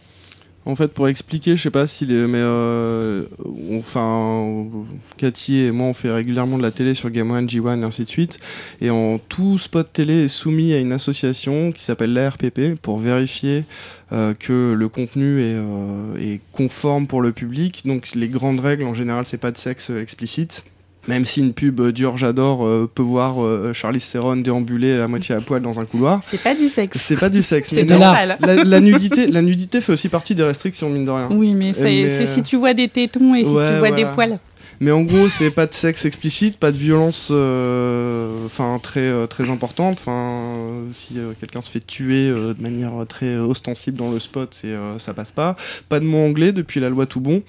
En 0.64 0.76
fait, 0.76 0.88
pour 0.88 1.08
expliquer, 1.08 1.56
je 1.56 1.62
sais 1.62 1.70
pas 1.70 1.88
si 1.88 2.06
les, 2.06 2.26
mais 2.28 2.38
euh, 2.38 3.24
enfin, 3.78 4.64
Cathy 5.16 5.58
et 5.58 5.72
moi, 5.72 5.88
on 5.88 5.92
fait 5.92 6.12
régulièrement 6.12 6.56
de 6.56 6.62
la 6.62 6.70
télé 6.70 6.94
sur 6.94 7.10
Game 7.10 7.32
One, 7.32 7.46
G1 7.46 7.80
et 7.80 7.84
ainsi 7.84 8.04
de 8.04 8.08
suite. 8.08 8.38
Et 8.80 8.90
en 8.90 9.18
tout 9.18 9.58
spot 9.58 9.92
télé 9.92 10.24
est 10.24 10.28
soumis 10.28 10.72
à 10.72 10.78
une 10.78 10.92
association 10.92 11.72
qui 11.72 11.82
s'appelle 11.82 12.12
l'ARPP 12.12 12.76
pour 12.80 12.98
vérifier 12.98 13.64
euh, 14.12 14.34
que 14.34 14.72
le 14.72 14.88
contenu 14.88 15.40
est, 15.40 15.54
euh, 15.56 16.16
est 16.18 16.40
conforme 16.52 17.08
pour 17.08 17.22
le 17.22 17.32
public. 17.32 17.82
Donc, 17.84 18.14
les 18.14 18.28
grandes 18.28 18.60
règles, 18.60 18.84
en 18.84 18.94
général, 18.94 19.26
c'est 19.26 19.38
pas 19.38 19.50
de 19.50 19.58
sexe 19.58 19.90
explicite. 19.90 20.62
Même 21.08 21.24
si 21.24 21.40
une 21.40 21.52
pub 21.52 21.80
Dior 21.90 22.16
J'adore 22.16 22.64
euh, 22.64 22.88
peut 22.92 23.02
voir 23.02 23.42
euh, 23.42 23.72
Charlize 23.72 24.08
Theron 24.08 24.36
déambuler 24.36 25.00
à 25.00 25.08
moitié 25.08 25.34
à 25.34 25.40
poil 25.40 25.60
dans 25.60 25.80
un 25.80 25.84
couloir, 25.84 26.20
C'est 26.24 26.40
pas 26.40 26.54
du 26.54 26.68
sexe. 26.68 26.96
c'est 27.00 27.18
pas 27.18 27.28
du 27.28 27.42
sexe. 27.42 27.70
C'est 27.72 27.84
de 27.84 27.94
la, 27.94 28.36
la 28.64 28.80
nudité, 28.80 29.26
la 29.26 29.42
nudité 29.42 29.80
fait 29.80 29.92
aussi 29.92 30.08
partie 30.08 30.34
des 30.34 30.44
restrictions, 30.44 30.88
mine 30.88 31.04
de 31.04 31.10
rien. 31.10 31.28
Oui, 31.32 31.54
mais 31.54 31.72
c'est 31.72 31.84
Mais, 31.84 32.08
c'est 32.08 32.22
euh, 32.22 32.26
si 32.26 32.42
tu 32.42 32.56
vois 32.56 32.72
des 32.74 32.88
tétons 32.88 33.34
et 33.34 33.44
si 33.44 33.50
ouais, 33.50 33.72
tu 33.72 33.78
vois 33.78 33.90
des 33.90 34.04
poils. 34.04 34.38
Mais 34.80 34.90
en 34.90 35.02
gros, 35.02 35.28
c'est 35.28 35.50
pas 35.50 35.66
de 35.66 35.74
sexe 35.74 36.04
explicite, 36.04 36.56
pas 36.58 36.72
de 36.72 36.76
violence, 36.76 37.28
euh, 37.30 38.46
enfin 38.46 38.80
très 38.82 39.00
euh, 39.00 39.26
très 39.26 39.48
importante. 39.50 39.98
Enfin, 40.00 40.40
euh, 40.40 40.82
si 40.92 41.18
euh, 41.18 41.32
quelqu'un 41.38 41.62
se 41.62 41.70
fait 41.70 41.84
tuer 41.86 42.28
euh, 42.28 42.54
de 42.54 42.62
manière 42.62 42.92
très 43.08 43.36
ostensible 43.36 43.96
dans 43.98 44.10
le 44.10 44.18
spot, 44.18 44.48
c'est 44.52 44.68
euh, 44.68 44.98
ça 44.98 45.14
passe 45.14 45.32
pas. 45.32 45.56
Pas 45.88 46.00
de 46.00 46.04
mot 46.04 46.18
anglais 46.18 46.52
depuis 46.52 46.80
la 46.80 46.88
loi 46.88 47.06
tout 47.06 47.20
bon. 47.20 47.42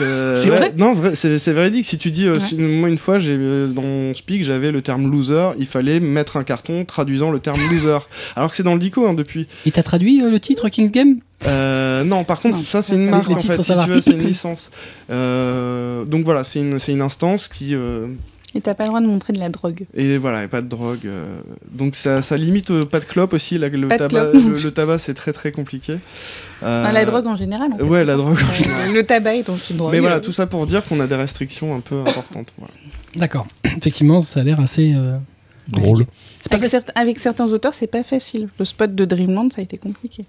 Euh, 0.00 0.36
C'est 0.42 0.50
vrai? 0.50 0.72
Non, 0.76 0.92
vrai, 0.92 1.14
c'est 1.16 1.52
véridique. 1.52 1.86
Si 1.86 1.98
tu 1.98 2.10
dis, 2.10 2.26
euh, 2.26 2.34
Ouais. 2.34 2.40
si- 2.40 2.56
moi 2.56 2.88
une 2.88 2.98
fois, 2.98 3.18
j'ai 3.18 3.36
euh, 3.36 3.66
dans 3.66 3.82
mon 3.82 4.14
speak, 4.14 4.44
j'avais 4.44 4.70
le 4.70 4.82
terme 4.82 5.10
loser. 5.10 5.50
Il 5.58 5.66
fallait 5.66 5.98
mettre 6.00 6.36
un 6.36 6.44
carton 6.44 6.84
traduisant 6.84 7.30
le 7.32 7.40
terme 7.40 7.60
loser. 7.72 7.98
Alors 8.36 8.50
que 8.50 8.56
c'est 8.56 8.62
dans 8.62 8.74
le 8.74 8.80
dico 8.80 9.06
hein, 9.06 9.14
depuis. 9.14 9.46
Et 9.66 9.70
t'as 9.72 9.82
traduit 9.82 10.22
euh, 10.22 10.30
le 10.30 10.38
titre 10.40 10.68
King's 10.68 10.92
Game? 10.92 11.18
Euh, 11.46 12.04
non, 12.04 12.24
par 12.24 12.40
contre, 12.40 12.58
Non, 12.58 12.64
ça 12.64 12.82
c'est 12.82 12.96
une 12.96 13.08
marque 13.08 13.30
en 13.30 13.36
fait. 13.38 13.62
Si 13.62 13.72
tu 13.76 13.88
veux, 13.88 14.00
c'est 14.00 14.12
une 14.12 14.18
licence. 14.24 14.70
Euh, 15.10 16.04
donc 16.04 16.24
voilà, 16.24 16.44
c'est 16.44 16.60
une, 16.60 16.78
c'est 16.78 16.92
une 16.92 17.00
instance 17.02 17.48
qui 17.48 17.74
euh, 17.74 18.08
Et 18.54 18.60
t'as 18.60 18.74
pas 18.74 18.82
le 18.84 18.88
droit 18.88 19.00
de 19.00 19.06
montrer 19.06 19.32
de 19.32 19.38
la 19.38 19.48
drogue. 19.48 19.86
et 19.94 20.18
voilà, 20.18 20.44
et 20.44 20.48
pas 20.48 20.60
de 20.60 20.66
drogue. 20.68 21.00
euh, 21.06 21.40
donc 21.72 21.94
ça, 21.94 22.20
ça 22.20 22.36
limite 22.36 22.70
euh, 22.70 22.84
pas 22.84 23.00
de 23.00 23.06
clope 23.06 23.32
aussi. 23.32 23.56
la- 23.56 23.68
le, 23.68 23.88
tabac, 23.88 24.08
clope. 24.08 24.34
le, 24.34 24.58
le 24.62 24.70
tabac, 24.70 24.98
c'est 24.98 25.14
très 25.14 25.32
très 25.32 25.50
compliqué. 25.52 25.92
Euh, 26.62 26.82
Enfin, 26.82 26.92
la 26.92 27.04
drogue 27.06 27.26
en 27.26 27.36
général. 27.36 27.72
en 27.72 27.76
fait, 27.78 27.82
ouais, 27.84 28.04
la 28.04 28.12
ça. 28.12 28.18
drogue 28.18 28.38
en 28.48 28.52
général. 28.52 28.92
Le 28.92 29.02
tabac 29.02 29.34
est 29.36 29.42
donc 29.44 29.58
une 29.70 29.76
drogue. 29.78 29.92
Mais 29.92 30.00
voilà, 30.00 30.20
tout 30.20 30.32
ça 30.32 30.46
pour 30.46 30.66
dire 30.66 30.84
qu'on 30.84 31.00
a 31.00 31.06
des 31.06 31.16
restrictions 31.16 31.74
un 31.74 31.80
peu 31.80 32.00
importantes. 32.00 32.48
voilà. 32.58 32.74
D'accord. 33.16 33.46
Effectivement, 33.64 34.20
ça 34.20 34.40
a 34.40 34.42
l'air 34.42 34.60
assez. 34.60 34.92
euh, 34.94 35.16
Drôle. 35.68 36.04
C'est 36.42 36.50
pas 36.50 36.56
Avec, 36.58 36.72
avec 36.96 37.18
certains 37.20 37.46
auteurs, 37.52 37.72
c'est 37.72 37.86
pas 37.86 38.02
facile. 38.02 38.48
Le 38.58 38.64
spot 38.64 38.92
de 38.94 39.04
Dreamland, 39.04 39.50
ça 39.52 39.60
a 39.60 39.62
été 39.62 39.78
compliqué. 39.78 40.24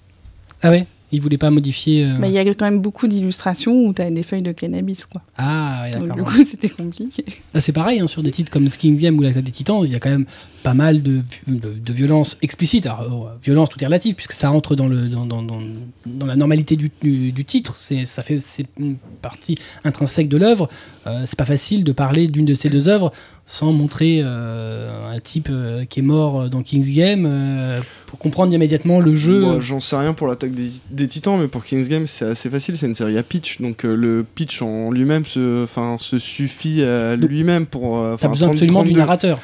Ah 0.61 0.69
ouais? 0.69 0.85
Ils 1.11 1.21
voulaient 1.21 1.37
pas 1.37 1.49
modifier. 1.51 2.05
euh, 2.05 2.17
Bah, 2.17 2.27
Il 2.27 2.33
y 2.33 2.37
a 2.39 2.45
quand 2.53 2.65
même 2.65 2.79
beaucoup 2.81 3.07
d'illustrations 3.07 3.85
où 3.85 3.93
tu 3.93 4.01
as 4.01 4.09
des 4.09 4.23
feuilles 4.23 4.41
de 4.41 4.51
cannabis. 4.51 5.05
Quoi. 5.05 5.21
Ah, 5.37 5.83
ouais, 5.83 5.91
Donc, 5.91 6.07
d'accord. 6.07 6.15
du 6.17 6.23
coup, 6.23 6.45
c'était 6.45 6.69
compliqué. 6.69 7.25
Là, 7.53 7.61
c'est 7.61 7.73
pareil, 7.73 7.99
hein, 7.99 8.07
sur 8.07 8.23
des 8.23 8.31
titres 8.31 8.51
comme 8.51 8.69
King's 8.69 9.01
Game 9.01 9.17
ou 9.17 9.21
l'attaque 9.21 9.43
des 9.43 9.51
titans, 9.51 9.81
il 9.85 9.91
y 9.91 9.95
a 9.95 9.99
quand 9.99 10.09
même 10.09 10.25
pas 10.63 10.73
mal 10.73 11.01
de, 11.01 11.23
de, 11.47 11.73
de 11.73 11.93
violence 11.93 12.37
explicite. 12.41 12.85
Alors, 12.85 13.27
euh, 13.27 13.31
violence, 13.43 13.69
tout 13.69 13.81
est 13.83 13.85
relatif, 13.87 14.15
puisque 14.15 14.33
ça 14.33 14.51
entre 14.51 14.75
dans, 14.75 14.87
le, 14.87 15.07
dans, 15.09 15.25
dans, 15.25 15.41
dans, 15.41 15.59
dans 16.05 16.25
la 16.25 16.35
normalité 16.35 16.75
du, 16.75 16.91
du, 17.01 17.31
du 17.31 17.45
titre. 17.45 17.75
C'est, 17.77 18.05
ça 18.05 18.21
fait, 18.21 18.39
c'est 18.39 18.65
une 18.79 18.95
partie 19.21 19.57
intrinsèque 19.83 20.29
de 20.29 20.37
l'œuvre. 20.37 20.69
Euh, 21.07 21.23
c'est 21.25 21.37
pas 21.37 21.45
facile 21.45 21.83
de 21.83 21.91
parler 21.91 22.27
d'une 22.27 22.45
de 22.45 22.53
ces 22.53 22.69
deux 22.69 22.87
œuvres 22.87 23.11
sans 23.53 23.74
montrer 23.74 24.21
euh, 24.24 25.12
un 25.13 25.19
type 25.19 25.50
euh, 25.51 25.83
qui 25.83 26.00
est 26.00 26.03
mort 26.03 26.50
dans 26.50 26.62
King's 26.62 26.89
Game 26.89 27.25
euh, 27.27 27.81
pour 28.06 28.18
comprendre 28.18 28.53
immédiatement 28.53 29.01
le 29.01 29.13
jeu. 29.13 29.42
Moi, 29.42 29.57
J'en 29.59 29.81
sais 29.81 29.98
rien 29.98 30.13
pour 30.13 30.27
l'attaque 30.27 30.51
des, 30.51 30.69
des 30.89 31.07
titans, 31.09 31.38
mais 31.38 31.50
pour 31.50 31.65
King's 31.65 31.89
Game, 31.89 32.07
c'est 32.07 32.24
assez 32.25 32.50
facile. 32.50 32.77
C'est 32.77 32.86
une 32.86 32.95
série 32.95 33.18
à 33.18 33.24
pitch. 33.24 33.59
Donc 33.59 33.83
euh, 33.83 33.94
le 33.94 34.24
pitch 34.24 34.62
en 34.62 34.90
lui-même 34.90 35.25
se, 35.25 35.66
se 35.97 36.18
suffit 36.18 36.81
à 36.81 37.18
lui-même 37.18 37.66
pour. 37.66 37.97
euh, 37.97 38.16
T'as 38.18 38.30
besoin 38.30 38.47
30, 38.47 38.56
absolument 38.56 38.83
du 38.83 38.92
32 38.92 38.99
narrateur. 38.99 39.40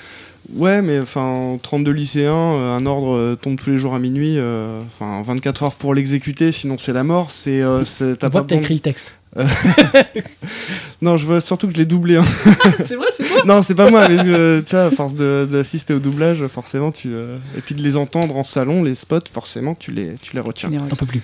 Ouais, 0.55 0.81
mais 0.81 1.01
enfin, 1.01 1.60
32 1.62 1.91
lycéens, 1.91 2.34
euh, 2.34 2.77
un 2.77 2.86
ordre 2.86 3.13
euh, 3.13 3.36
tombe 3.36 3.58
tous 3.60 3.70
les 3.72 3.77
jours 3.77 3.93
à 3.93 4.00
minuit. 4.00 4.36
euh, 4.38 4.79
Enfin, 4.88 5.22
24 5.22 5.63
heures 5.63 5.74
pour 5.74 5.93
l'exécuter, 5.93 6.53
sinon 6.53 6.77
c'est 6.77 6.93
la 6.93 7.03
mort. 7.03 7.31
C'est, 7.31 7.62
euh, 7.62 7.84
t'as 8.17 8.29
pas 8.29 8.41
besoin 8.41 8.60
écrit 8.62 8.75
le 8.75 8.79
texte. 8.79 9.12
Non, 11.01 11.17
je 11.17 11.25
vois 11.25 11.41
surtout 11.41 11.67
que 11.67 11.74
je 11.74 11.77
l'ai 11.77 11.86
doublé. 11.86 12.15
hein. 12.17 12.25
c'est 12.79 12.96
vrai, 12.96 13.07
c'est 13.15 13.24
toi 13.25 13.41
non, 13.46 13.62
c'est 13.63 13.75
pas 13.75 13.89
moi, 13.91 14.07
mais 14.10 14.17
euh, 14.25 14.62
tu 14.63 14.75
vois, 14.75 14.86
à 14.86 14.91
force 14.91 15.13
de- 15.15 15.48
d'assister 15.50 15.93
au 15.93 16.00
doublage, 16.00 16.46
forcément, 16.48 16.91
tu 16.91 17.10
euh, 17.13 17.38
et 17.57 17.62
puis 17.62 17.75
de 17.75 17.84
les 17.84 17.96
entendre 17.98 18.36
en 18.36 18.43
salon, 18.43 18.84
les 18.84 18.96
spots, 18.96 19.19
forcément, 19.31 19.75
tu 19.75 19.91
les, 19.91 20.15
tu 20.22 20.34
les 20.36 20.41
retiens. 20.41 20.72
T'en 20.72 20.96
peux 20.96 21.05
plus. 21.05 21.22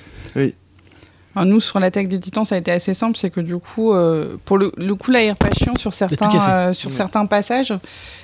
Alors, 1.36 1.48
nous, 1.48 1.60
sur 1.60 1.80
l'attaque 1.80 2.08
des 2.10 2.20
titans, 2.20 2.46
ça 2.46 2.54
a 2.54 2.60
été 2.60 2.70
assez 2.72 2.94
simple. 2.94 3.18
C'est 3.18 3.32
que 3.32 3.42
du 3.42 3.58
coup, 3.58 3.92
euh, 3.94 4.38
pour 4.46 4.60
le, 4.60 4.72
le 4.78 4.94
coup, 4.94 5.10
l'air 5.10 5.36
passion 5.36 5.74
sur 5.80 5.92
certains, 5.92 6.30
euh, 6.48 6.74
sur 6.74 6.92
Ouais. 6.92 6.96
certains 6.96 7.26
passages, 7.26 7.74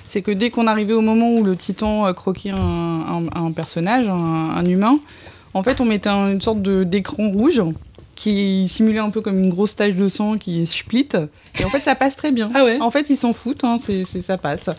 c'est 0.05 0.21
que 0.21 0.29
dès 0.29 0.51
qu'on 0.51 0.67
arrivait 0.67 0.93
au 0.93 1.01
moment 1.01 1.33
où 1.33 1.43
le 1.43 1.55
titan 1.55 2.05
euh, 2.05 2.13
croquait 2.13 2.51
un, 2.51 2.57
un- 2.57 3.27
un 3.45 3.51
personnage, 3.51 4.07
un, 4.07 4.13
un 4.55 4.65
humain, 4.65 4.99
en 5.55 5.63
fait, 5.63 5.81
on 5.81 5.85
mettait 5.85 6.09
un- 6.09 6.31
une 6.31 6.41
sorte 6.41 6.61
de- 6.61 6.83
d'écran 6.83 7.29
rouge 7.31 7.63
qui 8.19 8.67
simulait 8.67 8.99
un 8.99 9.11
peu 9.11 9.21
comme 9.21 9.39
une 9.39 9.49
grosse 9.49 9.77
tache 9.77 9.95
de 9.95 10.09
sang 10.09 10.37
qui 10.37 10.67
split. 10.67 11.07
Et 11.57 11.63
en 11.63 11.69
fait, 11.69 11.85
ça 11.85 11.95
passe 11.95 12.17
très 12.17 12.33
bien. 12.33 12.51
Ah 12.53 12.65
ouais 12.65 12.77
En 12.81 12.91
fait, 12.91 13.09
ils 13.09 13.15
s'en 13.15 13.31
foutent, 13.31 13.63
hein, 13.63 13.77
c'est, 13.81 14.03
ça 14.03 14.37
passe. 14.37 14.69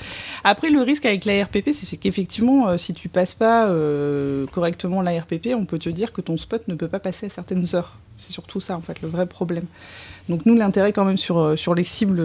Après, 0.45 0.69
le 0.69 0.83
risque 0.83 1.07
avec 1.07 1.25
la 1.25 1.45
RPP, 1.45 1.71
c'est 1.73 1.97
qu'effectivement, 1.97 2.69
euh, 2.69 2.77
si 2.77 2.93
tu 2.93 3.09
passes 3.09 3.33
pas 3.33 3.67
euh, 3.67 4.45
correctement 4.49 5.01
la 5.01 5.19
RPP, 5.19 5.55
on 5.57 5.65
peut 5.65 5.79
te 5.79 5.89
dire 5.89 6.13
que 6.13 6.21
ton 6.21 6.37
spot 6.37 6.69
ne 6.69 6.75
peut 6.75 6.87
pas 6.87 6.99
passer 6.99 7.27
à 7.27 7.29
certaines 7.31 7.67
heures. 7.75 7.97
C'est 8.19 8.31
surtout 8.31 8.61
ça, 8.61 8.77
en 8.77 8.83
fait, 8.83 9.01
le 9.01 9.09
vrai 9.09 9.25
problème. 9.25 9.65
Donc 10.29 10.45
nous, 10.45 10.55
l'intérêt 10.55 10.93
quand 10.93 11.07
même 11.07 11.17
sur, 11.17 11.39
euh, 11.39 11.57
sur 11.57 11.75
les 11.75 11.85
cibles 11.85 12.23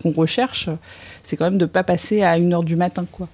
qu'on 0.00 0.12
recherche, 0.12 0.68
c'est 1.24 1.36
quand 1.36 1.46
même 1.46 1.58
de 1.58 1.64
ne 1.64 1.70
pas 1.70 1.82
passer 1.82 2.22
à 2.22 2.38
1h 2.38 2.64
du 2.64 2.76
matin, 2.76 3.04
quoi. 3.10 3.28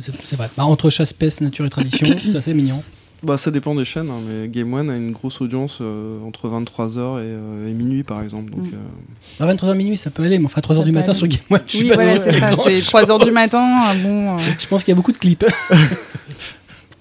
C'est 0.00 0.36
vrai. 0.36 0.48
Bah, 0.56 0.64
entre 0.64 0.88
chasse, 0.88 1.12
peste, 1.12 1.42
nature 1.42 1.66
et 1.66 1.68
tradition, 1.68 2.08
c'est 2.24 2.36
assez 2.36 2.54
mignon. 2.54 2.82
Bah, 3.24 3.38
ça 3.38 3.50
dépend 3.50 3.74
des 3.74 3.84
chaînes, 3.84 4.10
hein, 4.10 4.20
mais 4.28 4.48
Game 4.48 4.72
One 4.74 4.90
a 4.90 4.96
une 4.96 5.12
grosse 5.12 5.40
audience 5.40 5.78
euh, 5.80 6.20
entre 6.26 6.48
23h 6.48 6.88
et, 6.98 7.22
euh, 7.22 7.68
et 7.68 7.72
minuit, 7.72 8.02
par 8.02 8.22
exemple. 8.22 8.50
Donc, 8.52 8.66
Mm. 8.66 8.74
euh, 9.40 9.44
À 9.44 9.46
23h 9.54 9.74
minuit, 9.76 9.96
ça 9.96 10.10
peut 10.10 10.22
aller, 10.24 10.38
mais 10.38 10.44
enfin 10.46 10.60
3h 10.60 10.76
Ça 10.78 10.82
du 10.84 10.92
matin 10.92 11.10
aller. 11.12 11.18
sur 11.18 11.26
Game 11.28 11.40
One, 11.50 11.60
je 11.66 11.76
suis 11.76 11.82
oui, 11.84 11.88
pas 11.90 11.94
voilà, 11.96 12.12
sûr 12.12 12.22
c'est 12.22 12.30
qu'il 12.30 12.34
y 12.34 12.36
ait 12.36 12.40
ça, 12.40 12.50
grand 12.54 12.62
c'est 12.64 12.80
chose. 12.80 13.02
3h 13.18 13.24
du 13.24 13.30
matin, 13.30 13.80
ah 13.82 13.94
bon... 14.02 14.34
euh, 14.36 14.38
Je 14.58 14.66
pense 14.66 14.84
qu'il 14.84 14.92
y 14.92 14.94
a 14.94 14.96
beaucoup 14.96 15.12
de 15.12 15.18
clips. 15.18 15.44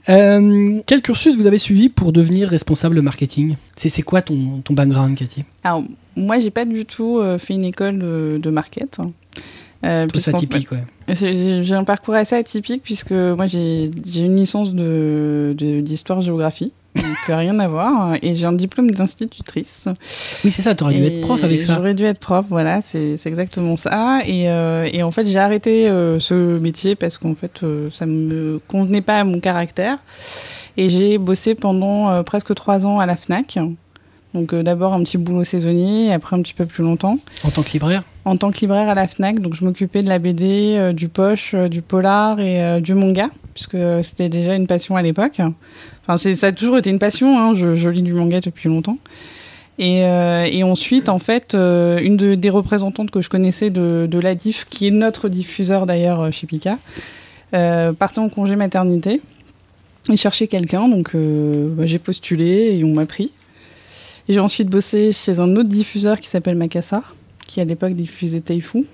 Euh, 0.09 0.81
quel 0.85 1.01
cursus 1.01 1.37
vous 1.37 1.45
avez 1.47 1.57
suivi 1.57 1.87
pour 1.87 2.11
devenir 2.11 2.49
responsable 2.49 2.99
marketing? 3.01 3.55
C'est 3.77 3.87
c'est 3.87 4.01
quoi 4.01 4.21
ton, 4.21 4.59
ton 4.61 4.73
background, 4.73 5.17
Cathy? 5.17 5.45
Alors, 5.63 5.81
moi, 6.17 6.39
j'ai 6.41 6.51
pas 6.51 6.65
du 6.65 6.83
tout 6.85 7.19
euh, 7.19 7.37
fait 7.37 7.53
une 7.53 7.63
école 7.63 7.99
de, 7.99 8.37
de 8.41 8.49
market. 8.49 8.99
Euh, 9.83 10.07
Tout 10.07 10.19
ça 10.19 10.31
puisqu'en 10.31 10.39
typique, 10.39 10.69
ouais. 10.71 10.83
J'ai 11.63 11.73
un 11.75 11.83
parcours 11.83 12.13
assez 12.13 12.35
atypique 12.35 12.83
puisque 12.83 13.11
moi 13.11 13.47
j'ai 13.47 13.91
une 14.15 14.35
licence 14.37 14.73
de 14.73 15.53
de- 15.57 15.81
d'histoire-géographie. 15.81 16.71
Donc 16.95 17.17
euh, 17.29 17.37
rien 17.37 17.59
à 17.59 17.67
voir. 17.67 18.15
Et 18.21 18.35
j'ai 18.35 18.45
un 18.45 18.53
diplôme 18.53 18.91
d'institutrice. 18.91 19.89
Oui, 20.45 20.51
c'est 20.51 20.61
ça, 20.61 20.75
tu 20.75 20.83
aurais 20.83 20.93
dû 20.93 21.03
être 21.03 21.21
prof 21.21 21.43
avec 21.43 21.61
ça. 21.61 21.75
J'aurais 21.75 21.95
dû 21.95 22.03
être 22.03 22.19
prof, 22.19 22.45
voilà, 22.49 22.81
c'est 22.81 23.15
exactement 23.25 23.75
ça. 23.77 24.19
Et, 24.25 24.47
euh, 24.49 24.87
et, 24.91 25.01
en 25.03 25.09
fait, 25.11 25.25
j'ai 25.25 25.39
arrêté 25.39 25.89
euh, 25.89 26.19
ce 26.19 26.59
métier 26.59 26.95
parce 26.95 27.17
qu'en 27.17 27.33
fait, 27.35 27.61
ça 27.91 28.05
me 28.05 28.59
convenait 28.67 29.01
pas 29.01 29.19
à 29.19 29.23
mon 29.23 29.39
caractère. 29.39 29.97
Et 30.77 30.89
j'ai 30.89 31.17
bossé 31.17 31.55
pendant 31.55 32.23
presque 32.23 32.53
trois 32.55 32.85
ans 32.85 32.99
à 32.99 33.05
la 33.05 33.15
FNAC. 33.15 33.59
Donc 34.33 34.55
d'abord 34.55 34.93
un 34.93 35.03
petit 35.03 35.17
boulot 35.17 35.43
saisonnier, 35.43 36.05
et 36.07 36.13
après 36.13 36.35
un 36.35 36.41
petit 36.41 36.55
peu 36.55 36.65
plus 36.65 36.83
longtemps. 36.83 37.17
En 37.43 37.49
tant 37.49 37.61
que 37.63 37.71
libraire? 37.71 38.03
En 38.25 38.37
tant 38.37 38.51
que 38.51 38.59
libraire 38.59 38.87
à 38.87 38.95
la 38.95 39.07
FNAC, 39.07 39.41
donc 39.41 39.53
je 39.53 39.65
m'occupais 39.65 40.01
de 40.01 40.07
la 40.07 40.17
BD, 40.17 40.93
du 40.93 41.09
poche, 41.09 41.55
du 41.55 41.81
polar 41.81 42.39
et 42.39 42.79
du 42.79 42.93
manga, 42.93 43.29
puisque 43.53 43.77
c'était 44.01 44.29
déjà 44.29 44.55
une 44.55 44.65
passion 44.65 44.95
à 44.95 45.01
l'époque. 45.01 45.41
Enfin, 46.05 46.17
ça 46.17 46.47
a 46.47 46.51
toujours 46.51 46.77
été 46.77 46.89
une 46.89 46.99
passion. 46.99 47.39
Hein. 47.39 47.53
Je, 47.53 47.89
lis 47.89 48.01
du 48.01 48.13
manga 48.13 48.41
depuis 48.41 48.67
longtemps. 48.67 48.97
Et, 49.79 50.03
euh, 50.03 50.63
ensuite, 50.63 51.09
en 51.09 51.19
fait, 51.19 51.55
euh, 51.55 51.99
une 51.99 52.35
des 52.35 52.49
représentantes 52.49 53.09
que 53.09 53.21
je 53.21 53.29
connaissais 53.29 53.69
de, 53.69 54.07
de 54.09 54.19
la 54.19 54.35
DIF, 54.35 54.67
qui 54.69 54.87
est 54.87 54.91
notre 54.91 55.29
diffuseur 55.29 55.85
d'ailleurs 55.85 56.21
euh, 56.21 56.31
chez 56.31 56.47
Pika, 56.47 56.77
partait 57.51 58.19
en 58.19 58.29
congé 58.29 58.55
maternité 58.55 59.21
et 60.11 60.17
cherchait 60.17 60.47
quelqu'un. 60.47 60.89
Donc, 60.89 61.15
bah, 61.15 61.85
j'ai 61.85 61.99
postulé 61.99 62.77
et 62.77 62.83
on 62.83 62.93
m'a 62.93 63.05
pris. 63.05 63.31
J'ai 64.27 64.39
ensuite 64.39 64.69
bossé 64.69 65.11
chez 65.11 65.39
un 65.39 65.55
autre 65.55 65.69
diffuseur 65.69 66.19
qui 66.19 66.29
s'appelle 66.29 66.55
Macassar, 66.55 67.15
qui 67.47 67.61
à 67.61 67.65
l'époque 67.65 67.93
diffusait 67.93 68.41
Taifu. 68.41 68.85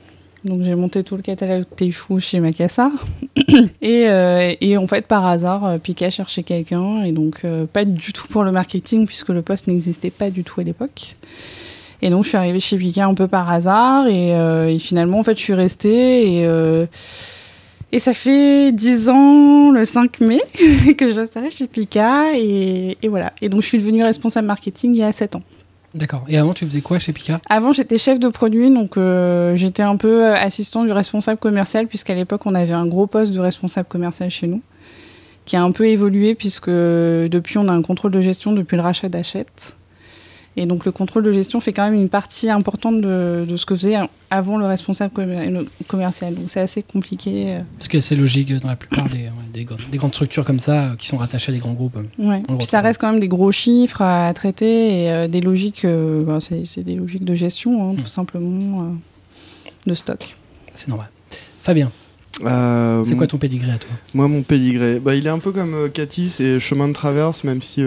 Donc 0.45 0.63
j'ai 0.63 0.75
monté 0.75 1.03
tout 1.03 1.17
le 1.17 1.21
catalogue 1.21 1.65
Teifu 1.75 2.19
chez 2.19 2.39
Macassar. 2.39 2.91
et, 3.81 4.07
euh, 4.07 4.53
et, 4.61 4.77
en 4.77 4.87
fait, 4.87 5.05
par 5.05 5.25
hasard, 5.25 5.65
euh, 5.65 5.77
Pika 5.77 6.09
cherchait 6.09 6.43
quelqu'un. 6.43 7.03
Et 7.03 7.11
donc, 7.11 7.41
euh, 7.43 7.65
pas 7.65 7.85
du 7.85 8.13
tout 8.13 8.27
pour 8.27 8.43
le 8.43 8.51
marketing, 8.51 9.05
puisque 9.05 9.29
le 9.29 9.41
poste 9.41 9.67
n'existait 9.67 10.11
pas 10.11 10.29
du 10.29 10.43
tout 10.43 10.61
à 10.61 10.63
l'époque. 10.63 11.15
Et 12.01 12.09
donc, 12.09 12.23
je 12.23 12.29
suis 12.29 12.37
arrivée 12.37 12.61
chez 12.61 12.77
Pika 12.77 13.05
un 13.05 13.13
peu 13.13 13.27
par 13.27 13.51
hasard. 13.51 14.07
Et, 14.07 14.77
finalement, 14.79 15.19
en 15.19 15.23
fait, 15.23 15.37
je 15.37 15.43
suis 15.43 15.53
restée. 15.53 16.39
Et, 16.39 16.87
et 17.91 17.99
ça 17.99 18.13
fait 18.13 18.71
10 18.71 19.09
ans, 19.09 19.71
le 19.71 19.83
5 19.83 20.21
mai, 20.21 20.41
que 20.97 21.11
je 21.11 21.19
resterai 21.19 21.51
chez 21.51 21.67
Pika. 21.67 22.37
Et, 22.37 22.97
et 23.01 23.07
voilà. 23.09 23.33
Et 23.41 23.49
donc, 23.49 23.61
je 23.61 23.67
suis 23.67 23.77
devenue 23.77 24.03
responsable 24.03 24.47
marketing 24.47 24.93
il 24.93 24.99
y 24.99 25.03
a 25.03 25.11
7 25.11 25.35
ans. 25.35 25.43
D'accord. 25.95 26.23
Et 26.27 26.37
avant, 26.37 26.53
tu 26.53 26.65
faisais 26.65 26.81
quoi 26.81 26.99
chez 26.99 27.13
Pika? 27.13 27.41
Avant, 27.49 27.71
j'étais 27.71 27.97
chef 27.97 28.19
de 28.19 28.27
produit, 28.27 28.69
donc 28.69 28.97
euh, 28.97 29.55
j'étais 29.55 29.81
un 29.81 29.95
peu 29.97 30.25
euh, 30.25 30.35
assistant 30.35 30.83
du 30.83 30.91
responsable 30.91 31.39
commercial, 31.39 31.87
puisqu'à 31.87 32.13
l'époque, 32.13 32.45
on 32.45 32.53
avait 32.53 32.73
un 32.73 32.85
gros 32.85 33.07
poste 33.07 33.33
de 33.33 33.39
responsable 33.39 33.87
commercial 33.87 34.29
chez 34.29 34.47
nous, 34.47 34.61
qui 35.45 35.55
a 35.55 35.63
un 35.63 35.71
peu 35.71 35.87
évolué, 35.87 36.35
puisque 36.35 36.69
depuis, 36.69 37.57
on 37.57 37.67
a 37.67 37.73
un 37.73 37.81
contrôle 37.81 38.11
de 38.11 38.21
gestion 38.21 38.51
depuis 38.51 38.75
le 38.75 38.83
rachat 38.83 39.09
d'Achète. 39.09 39.75
Et 40.57 40.65
donc 40.65 40.85
le 40.85 40.91
contrôle 40.91 41.23
de 41.23 41.31
gestion 41.31 41.59
fait 41.59 41.73
quand 41.73 41.85
même 41.89 41.99
une 41.99 42.09
partie 42.09 42.49
importante 42.49 43.01
de, 43.01 43.45
ce 43.55 43.65
que 43.65 43.75
faisait 43.75 43.95
avant 44.29 44.57
le 44.57 44.65
responsable 44.65 45.13
commercial. 45.87 46.35
Donc 46.35 46.49
c'est 46.49 46.59
assez 46.59 46.83
compliqué. 46.83 47.45
Euh. 47.47 47.61
Ce 47.77 47.87
qui 47.87 47.97
est 47.97 47.99
assez 47.99 48.15
logique 48.15 48.53
dans 48.53 48.69
la 48.69 48.75
plupart 48.75 49.07
des, 49.09 49.29
des, 49.53 49.97
grandes 49.97 50.13
structures 50.13 50.43
comme 50.43 50.59
ça 50.59 50.83
euh, 50.83 50.95
qui 50.95 51.07
sont 51.07 51.17
rattachées 51.17 51.51
à 51.51 51.55
des 51.55 51.61
grands 51.61 51.73
groupes. 51.73 51.97
Ouais. 52.17 52.41
Puis 52.57 52.67
ça 52.67 52.81
reste 52.81 52.99
quand 52.99 53.11
même 53.11 53.19
des 53.19 53.27
gros 53.27 53.51
chiffres 53.51 54.01
à 54.01 54.33
traiter 54.33 55.03
et 55.03 55.11
euh, 55.11 55.27
des 55.27 55.41
logiques, 55.41 55.85
bah, 55.85 56.39
c'est 56.41 56.83
des 56.83 56.95
logiques 56.95 57.25
de 57.25 57.35
gestion, 57.35 57.91
hein, 57.91 57.95
tout 57.95 58.01
mmh. 58.01 58.07
simplement, 58.07 58.95
de 59.85 59.93
stock. 59.93 60.35
C'est 60.73 60.87
normal. 60.87 61.09
Fabien. 61.61 61.91
c'est 62.39 63.15
quoi 63.15 63.27
ton 63.27 63.37
pédigré 63.37 63.71
à 63.71 63.77
toi? 63.77 63.91
Moi, 64.13 64.27
mon 64.27 64.41
pédigré, 64.41 64.99
bah, 64.99 65.15
il 65.15 65.27
est 65.27 65.31
un 65.31 65.39
peu 65.39 65.51
comme 65.51 65.89
Cathy, 65.93 66.29
c'est 66.29 66.59
chemin 66.59 66.87
de 66.87 66.93
traverse, 66.93 67.43
même 67.43 67.61
si 67.61 67.81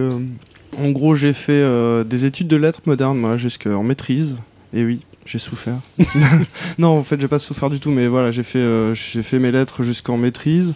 en 0.79 0.91
gros, 0.91 1.15
j'ai 1.15 1.33
fait 1.33 1.53
euh, 1.53 2.05
des 2.05 2.25
études 2.25 2.49
de 2.49 2.57
lettres 2.57 2.81
modernes, 2.87 3.19
moi, 3.19 3.37
jusqu'en 3.37 3.83
maîtrise. 3.83 4.37
Et 4.73 4.85
oui, 4.85 5.01
j'ai 5.27 5.39
souffert. 5.39 5.79
non, 6.79 6.89
en 6.99 7.03
fait, 7.03 7.21
j'ai 7.21 7.29
pas 7.29 7.39
souffert 7.39 7.71
du 7.71 7.79
tout, 7.79 7.91
mais 7.91 8.07
voilà, 8.07 8.31
j'ai 8.31 8.43
fait, 8.43 8.59
euh, 8.59 8.95
mes 9.35 9.53
lettres 9.53 9.83
jusqu'en 9.83 10.17
maîtrise. 10.17 10.75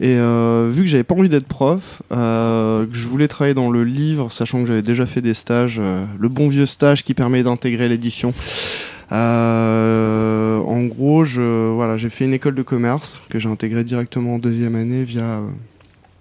Et 0.00 0.16
euh, 0.16 0.68
vu 0.72 0.82
que 0.82 0.88
j'avais 0.88 1.04
pas 1.04 1.14
envie 1.14 1.28
d'être 1.28 1.46
prof, 1.46 2.02
que 2.10 2.88
je 2.92 3.06
voulais 3.06 3.28
travailler 3.28 3.54
dans 3.54 3.70
le 3.70 3.84
livre, 3.84 4.30
sachant 4.32 4.60
que 4.62 4.66
j'avais 4.66 4.82
déjà 4.82 5.06
fait 5.06 5.20
des 5.20 5.34
stages, 5.34 5.80
le 5.80 6.28
bon 6.28 6.48
vieux 6.48 6.66
stage 6.66 7.04
qui 7.04 7.14
permet 7.14 7.44
d'intégrer 7.44 7.88
l'édition. 7.88 8.34
en 9.12 10.84
gros, 10.86 11.24
voilà, 11.24 11.96
j'ai 11.96 12.10
fait 12.10 12.24
une 12.24 12.34
école 12.34 12.56
de 12.56 12.62
commerce 12.62 13.22
que 13.30 13.38
j'ai 13.38 13.48
intégrée 13.48 13.84
directement 13.84 14.34
en 14.34 14.38
deuxième 14.38 14.74
année 14.74 15.04
via 15.04 15.40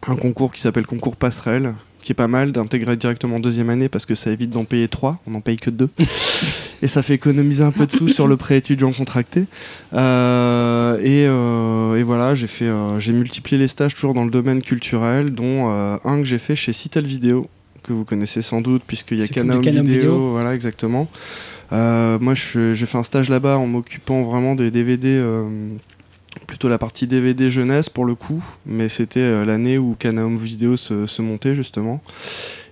un 0.07 0.15
concours 0.15 0.51
qui 0.51 0.61
s'appelle 0.61 0.85
Concours 0.85 1.15
Passerelle, 1.15 1.73
qui 2.03 2.11
est 2.11 2.15
pas 2.15 2.27
mal 2.27 2.51
d'intégrer 2.51 2.97
directement 2.97 3.37
en 3.37 3.39
deuxième 3.39 3.69
année 3.69 3.89
parce 3.89 4.05
que 4.05 4.13
ça 4.13 4.29
évite 4.29 4.49
d'en 4.49 4.65
payer 4.65 4.89
trois, 4.89 5.19
on 5.25 5.31
n'en 5.31 5.41
paye 5.41 5.55
que 5.55 5.69
deux. 5.69 5.89
et 6.81 6.87
ça 6.87 7.01
fait 7.01 7.13
économiser 7.13 7.63
un 7.63 7.71
peu 7.71 7.85
de 7.85 7.91
sous 7.91 8.09
sur 8.09 8.27
le 8.27 8.35
prêt 8.35 8.57
étudiant 8.57 8.91
contracté. 8.91 9.45
Euh, 9.93 10.97
euh, 11.01 11.95
et, 11.95 12.03
voilà, 12.03 12.35
j'ai 12.35 12.47
fait, 12.47 12.65
euh, 12.65 12.99
j'ai 12.99 13.13
multiplié 13.13 13.57
les 13.57 13.69
stages 13.69 13.95
toujours 13.95 14.13
dans 14.13 14.25
le 14.25 14.31
domaine 14.31 14.61
culturel, 14.61 15.31
dont 15.31 15.67
un 15.67 16.19
que 16.19 16.25
j'ai 16.25 16.39
fait 16.39 16.57
chez 16.57 16.73
Citel 16.73 17.05
Vidéo, 17.05 17.47
que 17.83 17.93
vous 17.93 18.03
connaissez 18.03 18.41
sans 18.41 18.59
doute 18.59 18.83
puisqu'il 18.85 19.19
y 19.19 19.23
a 19.23 19.27
Canal 19.27 19.61
Vidéo, 19.61 19.83
Vidéo, 19.83 20.31
voilà 20.31 20.53
exactement. 20.53 21.07
moi, 21.71 22.33
j'ai 22.35 22.85
fait 22.85 22.97
un 22.97 23.03
stage 23.03 23.29
là-bas 23.29 23.57
en 23.57 23.65
m'occupant 23.65 24.23
vraiment 24.23 24.55
des 24.55 24.69
DVD 24.69 25.23
plutôt 26.47 26.69
la 26.69 26.77
partie 26.77 27.07
DVD 27.07 27.49
jeunesse 27.49 27.89
pour 27.89 28.05
le 28.05 28.15
coup, 28.15 28.43
mais 28.65 28.89
c'était 28.89 29.19
euh, 29.19 29.45
l'année 29.45 29.77
où 29.77 29.95
Canaum 29.97 30.37
Vidéo 30.37 30.75
se, 30.75 31.21
montait 31.21 31.55
justement. 31.55 32.01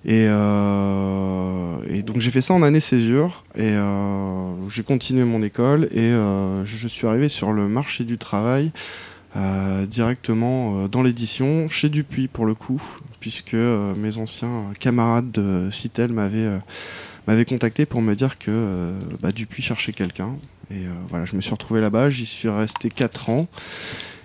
Euh, 0.08 1.76
et, 1.88 2.02
donc 2.02 2.20
j'ai 2.20 2.32
fait 2.32 2.42
ça 2.42 2.54
en 2.54 2.64
année 2.64 2.80
césure 2.80 3.44
et 3.56 3.70
euh, 3.70 4.70
j'ai 4.70 4.84
continué 4.84 5.24
mon 5.24 5.44
école 5.44 5.90
et 5.92 6.12
je 6.66 6.88
suis 6.88 7.06
arrivé 7.06 7.30
sur 7.30 7.52
le 7.54 7.68
marché 7.68 8.04
du 8.04 8.18
travail 8.18 8.72
directement 9.88 10.88
dans 10.88 11.04
l'édition 11.04 11.70
chez 11.70 11.90
Dupuis 11.90 12.28
pour 12.28 12.46
le 12.46 12.54
coup, 12.54 12.82
puisque 13.20 13.54
mes 13.54 14.18
anciens 14.18 14.66
camarades 14.80 15.32
de 15.32 15.70
Citel 15.72 16.12
m'avaient 16.12 17.46
contacté 17.46 17.86
pour 17.86 18.02
me 18.02 18.16
dire 18.16 18.38
que 18.40 18.94
bah, 19.22 19.32
Dupuis 19.32 19.62
cherchait 19.62 19.94
quelqu'un. 19.94 20.36
Et 20.72 20.86
euh, 20.86 20.92
voilà, 21.10 21.26
je 21.26 21.36
me 21.36 21.42
suis 21.42 21.52
retrouvé 21.52 21.82
là-bas, 21.82 22.10
j'y 22.10 22.26
suis 22.26 22.50
resté 22.50 22.90
4 22.90 23.30
ans. 23.30 23.48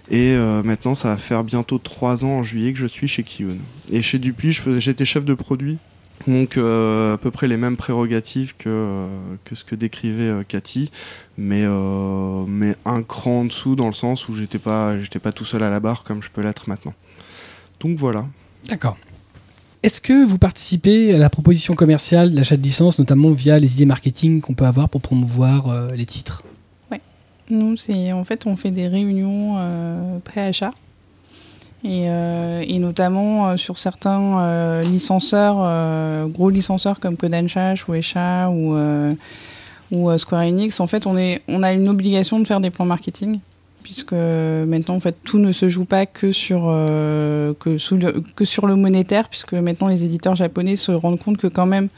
Et 0.09 0.35
euh, 0.35 0.63
maintenant, 0.63 0.95
ça 0.95 1.09
va 1.09 1.17
faire 1.17 1.43
bientôt 1.43 1.79
3 1.79 2.25
ans 2.25 2.39
en 2.39 2.43
juillet 2.45 2.73
que 2.73 2.79
je 2.79 2.87
suis 2.87 3.09
chez 3.09 3.25
Kiyun. 3.25 3.57
Et 3.91 4.03
chez 4.03 4.19
Dupuis, 4.19 4.59
j'étais 4.79 5.05
chef 5.05 5.25
de 5.25 5.35
produit. 5.35 5.79
Donc 6.27 6.57
euh, 6.57 7.15
à 7.15 7.19
peu 7.19 7.31
près 7.31 7.47
les 7.47 7.57
mêmes 7.57 7.77
prérogatives 7.77 8.55
que, 8.57 9.07
que 9.45 9.55
ce 9.55 9.65
que 9.65 9.75
décrivait 9.75 10.45
Cathy, 10.49 10.91
mais, 11.37 11.65
mais 12.49 12.75
un 12.85 13.03
cran 13.03 13.41
en 13.41 13.45
dessous 13.45 13.77
dans 13.77 13.87
le 13.87 13.93
sens 13.93 14.29
où 14.29 14.35
j'étais 14.35 14.59
pas, 14.59 14.99
j'étais 14.99 15.19
pas 15.19 15.33
tout 15.33 15.45
seul 15.45 15.63
à 15.63 15.71
la 15.71 15.79
barre 15.79 16.05
comme 16.05 16.23
je 16.23 16.31
peux 16.31 16.41
l'être 16.41 16.69
maintenant. 16.69 16.95
Donc 17.81 17.99
voilà. 17.99 18.27
D'accord. 18.69 18.97
Est-ce 19.87 20.01
que 20.01 20.25
vous 20.25 20.37
participez 20.37 21.15
à 21.15 21.19
la 21.19 21.31
proposition 21.31 21.77
commerciale 21.77 22.35
l'achat 22.35 22.57
de 22.57 22.63
licence, 22.63 22.99
notamment 22.99 23.31
via 23.31 23.61
les 23.61 23.75
idées 23.75 23.85
marketing 23.85 24.41
qu'on 24.41 24.53
peut 24.53 24.65
avoir 24.65 24.89
pour 24.89 25.01
promouvoir 25.01 25.69
euh, 25.69 25.93
les 25.93 26.05
titres? 26.05 26.43
Oui. 26.91 26.99
Nous, 27.51 27.77
c'est 27.77 28.11
en 28.11 28.25
fait, 28.25 28.49
on 28.49 28.57
fait 28.57 28.73
des 28.73 28.89
réunions 28.89 29.59
euh, 29.61 30.19
pré-achat. 30.25 30.73
Et, 31.85 32.11
euh, 32.11 32.79
notamment 32.81 33.57
sur 33.57 33.79
certains 33.79 34.83
licenceurs, 34.83 36.29
gros 36.31 36.51
licenceurs 36.51 36.99
comme 36.99 37.17
Kodanshash 37.17 37.87
ou 37.87 37.95
Esha 37.95 38.51
ou, 38.51 40.19
Square 40.19 40.43
Enix, 40.43 40.81
en 40.81 40.89
fait, 40.89 41.07
on 41.07 41.17
a 41.63 41.73
une 41.73 41.89
obligation 41.89 42.41
de 42.41 42.45
faire 42.49 42.59
des 42.59 42.71
plans 42.71 42.87
marketing 42.87 43.39
puisque 43.87 44.15
maintenant 44.15 44.97
en 44.97 45.01
fait 45.01 45.15
tout 45.23 45.39
ne 45.39 45.53
se 45.53 45.69
joue 45.69 45.85
pas 45.85 46.07
que 46.07 46.33
sur 46.33 46.65
euh, 46.67 47.55
que, 47.61 47.77
le, 47.95 48.45
sur 48.45 48.67
le 48.67 48.75
monétaire 48.75 49.29
puisque 49.29 49.53
maintenant 49.53 49.87
les 49.87 50.05
éditeurs 50.05 50.35
japonais 50.35 50.75
se 50.75 50.91
rendent 50.91 51.21
compte 51.21 51.37
que 51.37 51.47
quand 51.47 51.67
même 51.67 51.89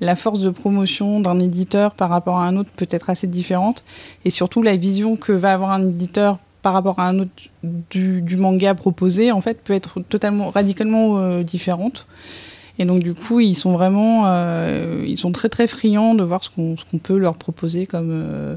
la 0.00 0.14
force 0.14 0.38
de 0.38 0.50
promotion 0.50 1.18
d'un 1.18 1.40
éditeur 1.40 1.94
par 1.94 2.10
rapport 2.10 2.38
à 2.38 2.46
un 2.46 2.56
autre 2.56 2.70
peut 2.76 2.86
être 2.88 3.10
assez 3.10 3.26
différente. 3.26 3.82
Et 4.24 4.30
surtout 4.30 4.62
la 4.62 4.76
vision 4.76 5.16
que 5.16 5.32
va 5.32 5.52
avoir 5.52 5.72
un 5.72 5.88
éditeur 5.88 6.38
par 6.62 6.72
rapport 6.72 7.00
à 7.00 7.08
un 7.08 7.18
autre 7.18 7.32
du, 7.62 8.36
manga 8.36 8.74
proposé 8.74 9.32
en 9.32 9.40
fait 9.40 9.60
peut 9.60 9.72
être 9.72 10.02
totalement 10.02 10.50
radicalement 10.50 11.18
euh, 11.18 11.42
différente. 11.42 12.06
Et 12.78 12.84
donc 12.84 13.00
du 13.00 13.14
coup 13.14 13.40
ils 13.40 13.56
sont 13.56 13.72
vraiment 13.72 14.22
euh, 14.26 15.04
ils 15.04 15.18
sont 15.18 15.32
très 15.32 15.48
très 15.48 15.66
friands 15.66 16.14
de 16.14 16.22
voir 16.22 16.44
ce 16.44 16.50
qu'on 16.50 16.98
peut 16.98 17.18
leur 17.18 17.34
proposer 17.34 17.86
comme 17.88 18.56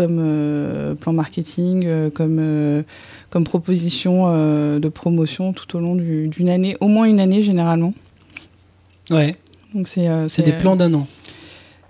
comme 0.00 0.18
euh, 0.18 0.94
plan 0.94 1.12
marketing, 1.12 1.84
euh, 1.86 2.08
comme, 2.08 2.38
euh, 2.40 2.82
comme 3.28 3.44
proposition 3.44 4.30
de 4.78 4.88
promotion 4.88 5.52
tout 5.52 5.76
au 5.76 5.80
long 5.80 5.94
d'une 5.94 6.48
année, 6.48 6.74
au 6.80 6.88
moins 6.88 7.04
une 7.04 7.20
année 7.20 7.42
généralement. 7.42 7.92
Ouais. 9.10 9.36
Donc 9.74 9.88
c'est 9.88 10.42
des 10.42 10.54
plans 10.54 10.76
d'un 10.76 10.94
an. 10.94 11.06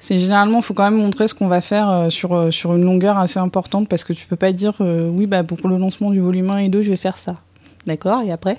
C'est 0.01 0.19
généralement, 0.19 0.59
il 0.59 0.65
faut 0.65 0.75
quand 0.75 0.91
même 0.91 1.01
montrer 1.01 1.29
ce 1.29 1.35
qu'on 1.35 1.47
va 1.47 1.61
faire 1.61 2.07
sur, 2.11 2.53
sur 2.53 2.75
une 2.75 2.85
longueur 2.85 3.17
assez 3.17 3.39
importante 3.39 3.87
parce 3.89 4.03
que 4.03 4.13
tu 4.13 4.27
peux 4.27 4.35
pas 4.35 4.51
dire 4.51 4.75
oui, 4.81 5.27
bah, 5.27 5.45
pour 5.45 5.69
le 5.69 5.77
lancement 5.77 6.11
du 6.11 6.19
volume 6.19 6.51
1 6.51 6.59
et 6.59 6.69
2, 6.69 6.83
je 6.83 6.91
vais 6.91 6.97
faire 6.97 7.17
ça. 7.17 7.37
D'accord, 7.87 8.23
et 8.23 8.33
après 8.33 8.59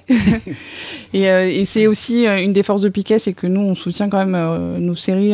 Et, 1.14 1.30
euh, 1.30 1.52
et 1.52 1.66
c'est 1.66 1.88
aussi 1.88 2.26
une 2.26 2.54
des 2.54 2.64
forces 2.64 2.82
de 2.82 2.90
Piquet, 2.90 3.20
c'est 3.20 3.34
que 3.34 3.48
nous, 3.48 3.60
on 3.60 3.76
soutient 3.76 4.10
quand 4.10 4.18
même 4.18 4.36
euh, 4.36 4.78
nos 4.78 4.96
séries 4.96 5.34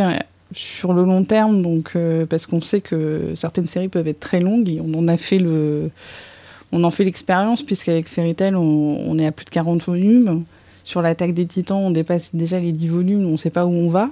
sur 0.53 0.93
le 0.93 1.03
long 1.03 1.23
terme, 1.23 1.61
donc 1.61 1.91
euh, 1.95 2.25
parce 2.25 2.45
qu'on 2.47 2.61
sait 2.61 2.81
que 2.81 3.33
certaines 3.35 3.67
séries 3.67 3.89
peuvent 3.89 4.07
être 4.07 4.19
très 4.19 4.39
longues 4.39 4.81
on 4.83 4.97
en 4.97 5.07
a 5.07 5.17
fait 5.17 7.03
l'expérience 7.03 7.63
puisqu'avec 7.63 8.07
Fairy 8.07 8.35
Tail, 8.35 8.55
on, 8.55 9.17
est 9.19 9.25
à 9.25 9.31
plus 9.31 9.45
de 9.45 9.49
40 9.49 9.83
volumes. 9.83 10.43
Sur 10.83 11.01
l'attaque 11.01 11.33
des 11.33 11.45
Titans, 11.45 11.77
on 11.77 11.91
dépasse 11.91 12.33
déjà 12.33 12.59
les 12.59 12.71
10 12.71 12.87
volumes, 12.87 13.25
on 13.25 13.31
ne 13.31 13.37
sait 13.37 13.49
pas 13.49 13.65
où 13.65 13.71
on 13.71 13.89
va. 13.89 14.09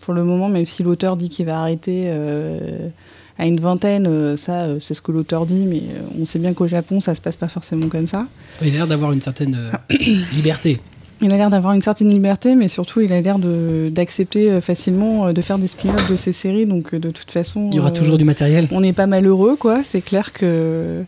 Pour 0.00 0.14
le 0.14 0.24
moment, 0.24 0.48
même 0.48 0.64
si 0.64 0.82
l'auteur 0.82 1.16
dit 1.16 1.28
qu'il 1.28 1.46
va 1.46 1.60
arrêter 1.60 2.04
euh, 2.06 2.88
à 3.38 3.46
une 3.46 3.60
vingtaine, 3.60 4.06
euh, 4.06 4.36
ça, 4.36 4.66
c'est 4.80 4.94
ce 4.94 5.02
que 5.02 5.12
l'auteur 5.12 5.46
dit, 5.46 5.66
mais 5.66 5.82
on 6.18 6.24
sait 6.24 6.38
bien 6.38 6.52
qu'au 6.54 6.66
Japon, 6.66 7.00
ça 7.00 7.14
se 7.14 7.20
passe 7.20 7.36
pas 7.36 7.48
forcément 7.48 7.88
comme 7.88 8.06
ça. 8.06 8.26
Il 8.62 8.68
a 8.68 8.70
l'air 8.72 8.86
d'avoir 8.86 9.12
une 9.12 9.22
certaine 9.22 9.72
liberté. 10.34 10.80
Il 11.22 11.30
a 11.32 11.36
l'air 11.36 11.50
d'avoir 11.50 11.74
une 11.74 11.82
certaine 11.82 12.08
liberté, 12.08 12.54
mais 12.54 12.68
surtout, 12.68 13.00
il 13.02 13.12
a 13.12 13.20
l'air 13.20 13.38
d'accepter 13.90 14.50
euh, 14.50 14.60
facilement 14.60 15.26
euh, 15.26 15.32
de 15.32 15.42
faire 15.42 15.58
des 15.58 15.66
spin-offs 15.66 16.08
de 16.08 16.16
ses 16.16 16.32
séries. 16.32 16.64
Donc, 16.66 16.94
euh, 16.94 16.98
de 16.98 17.10
toute 17.10 17.30
façon, 17.30 17.68
Il 17.72 17.76
y 17.76 17.78
aura 17.78 17.90
euh, 17.90 17.92
toujours 17.92 18.16
du 18.16 18.24
matériel. 18.24 18.68
on 18.70 18.80
n'est 18.80 18.94
pas 18.94 19.06
malheureux, 19.06 19.56
quoi. 19.56 19.82
C'est 19.82 20.00
clair 20.00 20.32
que. 20.32 21.04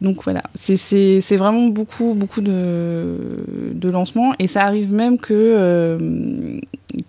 Donc 0.00 0.24
voilà, 0.24 0.42
c'est- 0.54 1.36
vraiment 1.36 1.66
beaucoup, 1.66 2.14
beaucoup 2.14 2.40
de, 2.40 3.16
de 3.74 3.88
lancements. 3.90 4.32
Et 4.38 4.46
ça 4.46 4.64
arrive 4.64 4.90
même 4.90 5.18
que, 5.18 5.34
euh, 5.34 6.58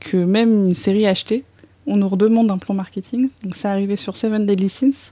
que 0.01 0.17
même 0.17 0.65
une 0.67 0.73
série 0.73 1.07
achetée, 1.07 1.45
on 1.87 1.95
nous 1.95 2.09
redemande 2.09 2.51
un 2.51 2.57
plan 2.57 2.73
marketing. 2.75 3.29
Donc 3.43 3.55
ça 3.55 3.71
arrivé 3.71 3.95
sur 3.95 4.17
Seven 4.17 4.45
Deadly 4.45 4.67
Sins. 4.67 5.11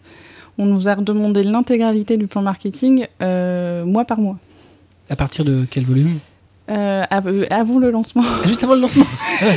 On 0.58 0.66
nous 0.66 0.90
a 0.90 0.94
redemandé 0.96 1.42
l'intégralité 1.44 2.18
du 2.18 2.28
plan 2.28 2.42
marketing 2.42 3.08
euh, 3.22 3.86
mois 3.86 4.04
par 4.04 4.20
mois. 4.20 4.38
À 5.10 5.16
partir 5.16 5.46
de 5.46 5.66
quel 5.72 5.86
volume? 5.86 6.20
Euh, 6.70 7.04
euh, 7.12 7.46
avant 7.50 7.80
le 7.80 7.90
lancement. 7.90 8.22
Juste 8.46 8.64
avant 8.64 8.76
le 8.76 8.82
lancement. 8.82 9.06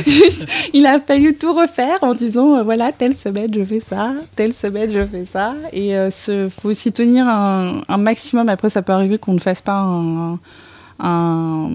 il 0.73 0.85
a 0.87 0.99
fallu 0.99 1.35
tout 1.35 1.53
refaire 1.53 1.97
en 2.01 2.13
disant 2.15 2.55
euh, 2.57 2.63
voilà 2.63 2.91
telle 2.91 3.15
semaine 3.15 3.53
je 3.53 3.63
fais 3.63 3.79
ça 3.79 4.13
telle 4.35 4.51
semaine 4.53 4.89
je 4.91 5.05
fais 5.05 5.25
ça 5.25 5.53
et 5.71 5.89
il 5.91 6.49
faut 6.49 6.69
aussi 6.69 6.91
tenir 6.91 7.27
un, 7.27 7.81
un 7.87 7.97
maximum 7.97 8.49
après 8.49 8.69
ça 8.71 8.81
peut 8.81 8.93
arriver 8.93 9.17
qu'on 9.19 9.33
ne 9.33 9.39
fasse 9.39 9.61
pas 9.61 9.77
un- 9.79 10.39
un- 10.99 11.69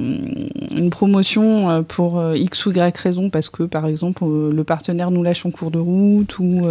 une 0.73 0.91
promotion 0.91 1.85
pour 1.85 2.21
x 2.35 2.67
ou 2.67 2.73
y 2.73 2.97
raison 2.97 3.31
parce 3.31 3.49
que 3.49 3.63
par 3.65 3.87
exemple 3.87 4.25
le 4.25 4.65
partenaire 4.65 5.11
nous 5.11 5.23
lâche 5.23 5.45
en 5.47 5.51
cours 5.51 5.71
de 5.71 5.79
route 5.79 6.39
ou 6.41 6.63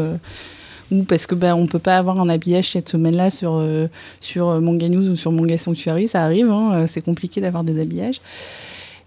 ou 0.92 1.04
parce 1.04 1.26
que 1.28 1.36
bah, 1.36 1.56
on 1.56 1.68
peut 1.68 1.80
pas 1.80 1.98
avoir 1.98 2.20
un 2.20 2.30
habillage 2.30 2.72
cette 2.72 2.90
semaine-là 2.90 3.30
sur 3.30 3.56
euh, 3.56 3.88
sur 4.22 4.48
euh, 4.50 4.60
Manga 4.62 4.88
News 4.90 5.10
ou 5.10 5.16
sur 5.16 5.32
Manga 5.32 5.58
Sanctuary, 5.58 6.08
ça 6.08 6.24
arrive, 6.24 6.50
hein, 6.50 6.72
euh, 6.74 6.88
c'est 6.88 7.02
compliqué 7.02 7.42
d'avoir 7.42 7.64
des 7.64 7.80
habillages. 7.80 8.22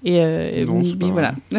Et, 0.04 0.18
euh, 0.20 0.64
Non, 0.66 0.82
mais 0.98 1.10
voilà. 1.10 1.34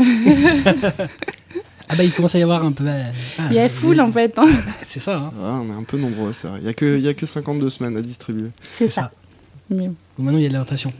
Ah 1.89 1.95
bah 1.97 2.05
il 2.05 2.11
commence 2.13 2.33
à 2.35 2.39
y 2.39 2.43
avoir 2.43 2.63
un 2.63 2.71
peu. 2.71 2.85
euh, 2.87 3.03
ah, 3.37 3.43
Il 3.49 3.55
y 3.57 3.59
a 3.59 3.67
foule 3.67 3.99
en 3.99 4.09
fait. 4.11 4.37
hein. 4.39 4.45
C'est 4.81 5.01
ça. 5.01 5.17
Hein. 5.17 5.33
Ah, 5.43 5.59
on 5.61 5.67
est 5.67 5.77
un 5.77 5.83
peu 5.83 5.97
nombreux, 5.97 6.31
c'est 6.31 6.47
vrai. 6.47 6.59
Il 6.59 6.63
n'y 6.63 6.69
a, 6.69 6.73
que- 6.73 6.97
il 6.97 7.01
y 7.03 7.09
a 7.09 7.13
que 7.13 7.25
52 7.25 7.69
semaines 7.69 7.97
à 7.97 8.01
distribuer. 8.01 8.47
C'est 8.71 8.87
ça. 8.87 9.01
ça. 9.01 9.11
Mais 9.69 9.89
Bon, 10.17 10.23
maintenant 10.23 10.39
il 10.39 10.43
y 10.43 10.45
a 10.45 10.49
de 10.49 10.53
la 10.53 10.59
rotation. 10.59 10.91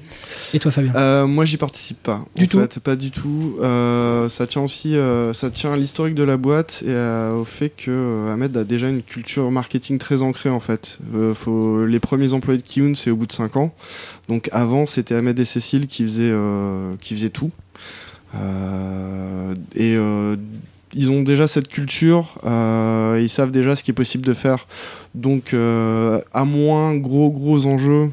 Et 0.53 0.60
toi 0.60 0.72
Fabien 0.72 0.94
Euh, 0.96 1.27
moi, 1.27 1.46
j'y 1.46 1.58
participe 1.58 2.01
pas. 2.01 2.25
Du 2.36 2.46
en 2.46 2.48
tout 2.48 2.60
fait, 2.60 2.80
Pas 2.80 2.96
du 2.96 3.12
tout. 3.12 3.58
Euh, 3.62 4.30
ça 4.30 4.48
tient 4.48 4.62
aussi, 4.62 4.96
euh, 4.96 5.34
ça 5.34 5.50
tient 5.50 5.74
à 5.74 5.77
l'historique 5.77 6.15
de 6.15 6.24
la 6.24 6.38
boîte 6.38 6.84
et 6.86 6.96
au 7.34 7.46
fait 7.46 7.70
que 7.70 8.30
Ahmed 8.32 8.56
a 8.58 8.63
déjà 8.63 8.89
une 8.89 9.01
culture 9.01 9.50
marketing 9.51 9.98
très 9.98 10.22
ancrée 10.22 10.50
en 10.50 10.60
fait. 10.60 11.00
Faut, 11.34 11.86
les 11.86 12.00
premiers 12.00 12.34
employés 12.34 12.62
de 12.62 12.67
Kiun, 12.67 12.95
c'est 12.95 13.12
au 13.12 13.15
bout 13.15 13.28
de 13.28 13.34
5 13.34 13.58
ans. 13.58 13.74
Donc 14.28 14.50
avant, 14.52 14.86
c'était 14.86 15.15
Ahmed 15.15 15.39
et 15.39 15.45
Cécile 15.45 15.88
qui 15.88 16.04
faisaient, 16.04 16.34
qui 17.02 17.15
faisaient 17.15 17.30
tout. 17.30 17.52
Et 19.76 19.97
ils 20.93 21.10
ont 21.12 21.21
déjà 21.21 21.47
cette 21.47 21.67
culture, 21.67 22.36
ils 22.45 23.30
savent 23.30 23.52
déjà 23.52 23.76
ce 23.76 23.84
qui 23.84 23.91
est 23.91 23.95
possible 23.95 24.26
de 24.26 24.34
faire. 24.34 24.67
Donc, 25.15 25.54
à 25.54 26.45
moins 26.45 26.95
gros 26.95 27.30
gros 27.30 27.65
enjeux 27.65 28.12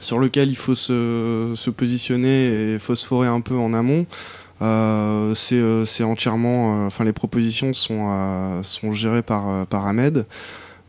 sur 0.00 0.18
lequel 0.18 0.48
il 0.48 0.56
faut 0.56 0.74
se, 0.74 1.52
se 1.54 1.70
positionner 1.70 2.74
et 2.74 2.78
phosphorer 2.78 3.28
un 3.28 3.40
peu 3.40 3.56
en 3.56 3.74
amont. 3.74 4.06
Euh, 4.62 5.34
c'est 5.34 5.54
euh, 5.54 5.86
c'est 5.86 6.04
entièrement, 6.04 6.84
euh, 6.84 6.86
enfin 6.86 7.04
les 7.04 7.14
propositions 7.14 7.72
sont, 7.72 8.60
sont 8.62 8.92
gérées 8.92 9.22
par, 9.22 9.66
par 9.66 9.86
Ahmed. 9.86 10.26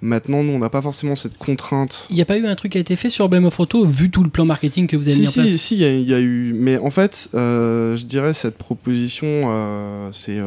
Maintenant, 0.04 0.42
nous, 0.42 0.54
on 0.54 0.58
n'a 0.58 0.70
pas 0.70 0.82
forcément 0.82 1.16
cette 1.16 1.38
contrainte. 1.38 2.08
Il 2.10 2.16
n'y 2.16 2.24
a 2.24 2.26
pas 2.26 2.36
eu 2.36 2.48
un 2.48 2.56
truc 2.56 2.72
qui 2.72 2.80
a 2.80 2.82
été 2.82 2.96
fait 2.96 3.12
sur 3.12 3.30
Blame 3.30 3.46
of 3.46 3.54
Photo 3.54 3.86
vu 3.86 4.10
tout 4.10 4.24
le 4.24 4.32
plan 4.32 4.46
marketing 4.46 4.88
que 4.88 4.98
vous 4.98 5.08
avez 5.08 5.14
Si, 5.14 5.22
mis 5.22 5.28
en 5.28 5.32
si, 5.32 5.40
place 5.42 5.56
si, 5.58 5.76
il 5.76 5.82
y, 5.84 6.10
y 6.10 6.14
a 6.16 6.20
eu. 6.20 6.54
Mais 6.58 6.80
en 6.80 6.90
fait, 6.90 7.30
je 7.34 8.04
dirais 8.04 8.34
cette 8.34 8.58
proposition, 8.58 10.12
c'est. 10.12 10.40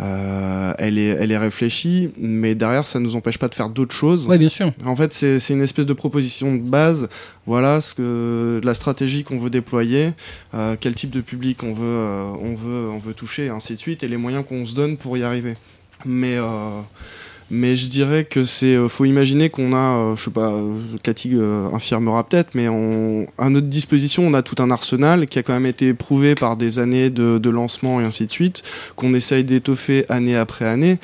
Euh, 0.00 0.72
elle, 0.78 0.98
est, 0.98 1.08
elle 1.08 1.32
est 1.32 1.38
réfléchie, 1.38 2.10
mais 2.18 2.54
derrière, 2.54 2.86
ça 2.86 3.00
ne 3.00 3.04
nous 3.04 3.16
empêche 3.16 3.38
pas 3.38 3.48
de 3.48 3.54
faire 3.54 3.68
d'autres 3.68 3.94
choses. 3.94 4.26
Ouais, 4.26 4.38
bien 4.38 4.48
sûr. 4.48 4.70
En 4.84 4.94
fait, 4.94 5.12
c'est 5.12 5.50
une 5.50 5.62
espèce 5.62 5.86
de 5.86 5.92
proposition 5.92 6.54
de 6.54 6.62
base. 6.62 7.08
Voilà 7.46 7.80
ce 7.80 7.94
que 7.94 8.60
la 8.62 8.74
stratégie 8.74 9.24
qu'on 9.24 9.38
veut 9.38 9.50
déployer, 9.50 10.12
euh, 10.54 10.76
quel 10.78 10.94
type 10.94 11.10
de 11.10 11.20
public 11.20 11.62
on 11.62 11.72
veut, 11.72 11.84
euh, 11.84 12.30
on 12.40 12.54
veut, 12.54 12.88
on 12.90 12.98
veut 12.98 13.14
toucher, 13.14 13.46
et 13.46 13.48
ainsi 13.48 13.74
de 13.74 13.78
suite, 13.78 14.02
et 14.02 14.08
les 14.08 14.18
moyens 14.18 14.44
qu'on 14.48 14.64
se 14.66 14.74
donne 14.74 14.96
pour 14.96 15.16
y 15.16 15.22
arriver. 15.22 15.54
Mais 16.04 16.36
mais 17.50 17.76
je 17.76 17.88
dirais 17.88 18.24
que 18.24 18.44
c'est, 18.44 18.74
euh, 18.74 18.88
faut 18.88 19.04
imaginer 19.04 19.48
qu'on 19.48 19.72
a, 19.72 19.76
euh, 19.76 20.16
je 20.16 20.24
sais 20.24 20.30
pas, 20.30 20.50
euh, 20.50 20.76
Cathy 21.02 21.34
infirmera 21.72 22.24
peut-être, 22.24 22.54
mais 22.54 22.68
on, 22.68 23.26
à 23.38 23.48
notre 23.48 23.68
disposition, 23.68 24.24
on 24.26 24.34
a 24.34 24.42
tout 24.42 24.62
un 24.62 24.70
arsenal 24.70 25.26
qui 25.26 25.38
a 25.38 25.42
quand 25.42 25.54
même 25.54 25.66
été 25.66 25.88
éprouvé 25.88 26.34
par 26.34 26.56
des 26.56 26.78
années 26.78 27.10
de, 27.10 27.48
lancement 27.48 27.98
et 28.00 28.04
ainsi 28.04 28.26
de 28.26 28.32
suite, 28.32 28.62
qu'on 28.94 29.14
essaye 29.14 29.42
d'étoffer 29.42 30.04
année 30.10 30.36
après 30.36 30.66
année. 30.66 30.98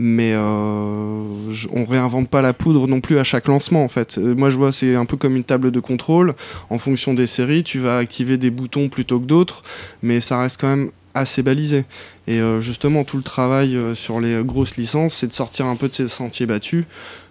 Mais 0.00 0.36
on 0.36 1.84
réinvente 1.88 2.28
pas 2.28 2.40
la 2.40 2.52
poudre 2.52 2.86
non 2.86 3.00
plus 3.00 3.18
à 3.18 3.24
chaque 3.24 3.48
lancement 3.48 3.82
en 3.82 3.88
fait. 3.88 4.16
Moi 4.16 4.48
je 4.48 4.56
vois 4.56 4.70
c'est 4.70 4.94
un 4.94 5.06
peu 5.06 5.16
comme 5.16 5.34
une 5.34 5.42
table 5.42 5.72
de 5.72 5.80
contrôle. 5.80 6.34
En 6.70 6.78
fonction 6.78 7.14
des 7.14 7.26
séries, 7.26 7.64
tu 7.64 7.80
vas 7.80 7.98
activer 7.98 8.36
des 8.36 8.50
boutons 8.50 8.88
plutôt 8.88 9.18
que 9.18 9.24
d'autres, 9.24 9.62
mais 10.04 10.20
ça 10.20 10.40
reste 10.40 10.60
quand 10.60 10.68
même 10.68 10.90
assez 11.14 11.42
balisé. 11.42 11.84
Et 12.28 12.40
euh, 12.40 12.60
justement, 12.60 13.02
tout 13.02 13.16
le 13.16 13.24
travail 13.24 13.74
euh, 13.74 13.94
sur 13.96 14.20
les 14.20 14.42
grosses 14.44 14.76
licences, 14.76 15.14
c'est 15.14 15.26
de 15.26 15.32
sortir 15.32 15.66
un 15.66 15.74
peu 15.74 15.88
de 15.88 15.94
ces 15.94 16.06
sentiers 16.06 16.46
battus. 16.46 16.84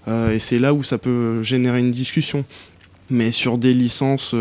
Euh, 0.08 0.32
et 0.32 0.40
c'est 0.40 0.60
là 0.60 0.74
où 0.74 0.84
ça 0.84 0.98
peut 0.98 1.42
générer 1.44 1.80
une 1.80 1.92
discussion. 1.92 2.44
Mais 3.10 3.32
sur 3.32 3.58
des 3.58 3.74
licences, 3.74 4.36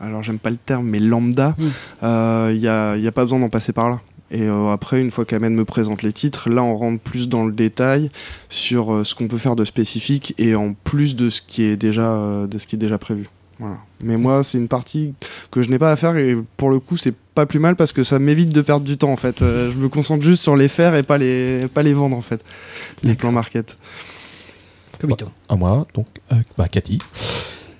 alors 0.00 0.22
j'aime 0.22 0.38
pas 0.38 0.48
le 0.48 0.56
terme, 0.56 0.88
mais 0.88 0.98
lambda, 0.98 1.54
il 1.58 1.66
Mm. 1.66 2.58
n'y 2.58 2.68
a, 2.68 2.96
y 2.96 3.06
a 3.06 3.12
pas 3.12 3.22
besoin 3.24 3.38
d'en 3.38 3.50
passer 3.50 3.72
par 3.74 3.90
là. 3.90 4.00
Et 4.30 4.42
euh, 4.42 4.70
après, 4.70 5.00
une 5.00 5.10
fois 5.10 5.24
qu'Amen 5.24 5.54
me 5.54 5.64
présente 5.64 6.02
les 6.02 6.12
titres, 6.12 6.50
là 6.50 6.62
on 6.62 6.76
rentre 6.76 7.00
plus 7.00 7.28
dans 7.28 7.46
le 7.46 7.52
détail 7.52 8.10
sur 8.48 8.92
euh, 8.92 9.04
ce 9.04 9.14
qu'on 9.14 9.28
peut 9.28 9.38
faire 9.38 9.56
de 9.56 9.64
spécifique 9.64 10.34
et 10.38 10.54
en 10.56 10.74
plus 10.74 11.14
de 11.14 11.30
ce 11.30 11.40
qui 11.42 11.62
est 11.62 11.76
déjà, 11.76 12.12
euh, 12.12 12.46
de 12.46 12.58
ce 12.58 12.66
qui 12.66 12.74
est 12.74 12.78
déjà 12.78 12.98
prévu. 12.98 13.28
Voilà. 13.58 13.78
Mais 14.02 14.16
moi, 14.16 14.42
c'est 14.42 14.58
une 14.58 14.68
partie 14.68 15.14
que 15.50 15.62
je 15.62 15.70
n'ai 15.70 15.78
pas 15.78 15.90
à 15.90 15.96
faire 15.96 16.16
et 16.16 16.36
pour 16.56 16.70
le 16.70 16.78
coup, 16.78 16.96
c'est 16.96 17.14
pas 17.14 17.46
plus 17.46 17.58
mal 17.58 17.76
parce 17.76 17.92
que 17.92 18.04
ça 18.04 18.18
m'évite 18.18 18.50
de 18.50 18.60
perdre 18.60 18.84
du 18.84 18.98
temps 18.98 19.12
en 19.12 19.16
fait. 19.16 19.42
Euh, 19.42 19.70
je 19.70 19.78
me 19.78 19.88
concentre 19.88 20.24
juste 20.24 20.42
sur 20.42 20.56
les 20.56 20.68
faire 20.68 20.94
et 20.94 21.02
pas 21.02 21.18
les, 21.18 21.66
pas 21.68 21.82
les 21.82 21.94
vendre 21.94 22.16
en 22.16 22.20
fait, 22.20 22.44
les 23.02 23.14
plans 23.14 23.32
market. 23.32 23.76
À 25.48 25.56
moi, 25.56 25.86
donc, 25.94 26.06
euh, 26.32 26.36
bah, 26.56 26.68
Cathy. 26.68 26.98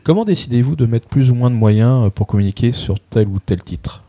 Comment 0.04 0.24
décidez-vous 0.24 0.76
de 0.76 0.86
mettre 0.86 1.08
plus 1.08 1.30
ou 1.30 1.34
moins 1.34 1.50
de 1.50 1.56
moyens 1.56 2.06
euh, 2.06 2.10
pour 2.10 2.26
communiquer 2.26 2.72
sur 2.72 3.00
tel 3.00 3.28
ou 3.28 3.38
tel 3.38 3.62
titre? 3.62 4.02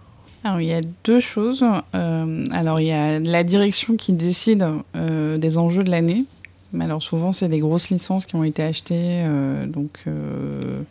Alors, 0.43 0.61
il 0.61 0.67
y 0.67 0.73
a 0.73 0.81
deux 1.03 1.19
choses. 1.19 1.65
Euh, 1.95 2.45
alors, 2.51 2.79
il 2.79 2.87
y 2.87 2.91
a 2.91 3.19
la 3.19 3.43
direction 3.43 3.95
qui 3.95 4.13
décide 4.13 4.65
euh, 4.95 5.37
des 5.37 5.57
enjeux 5.57 5.83
de 5.83 5.89
l'année. 5.89 6.25
Mais 6.71 6.85
alors, 6.85 7.01
souvent, 7.01 7.31
c'est 7.31 7.49
des 7.49 7.59
grosses 7.59 7.89
licences 7.89 8.25
qui 8.25 8.35
ont 8.35 8.43
été 8.43 8.61
achetées. 8.61 9.23
euh, 9.25 9.65
donc, 9.65 10.03
euh, 10.07 10.81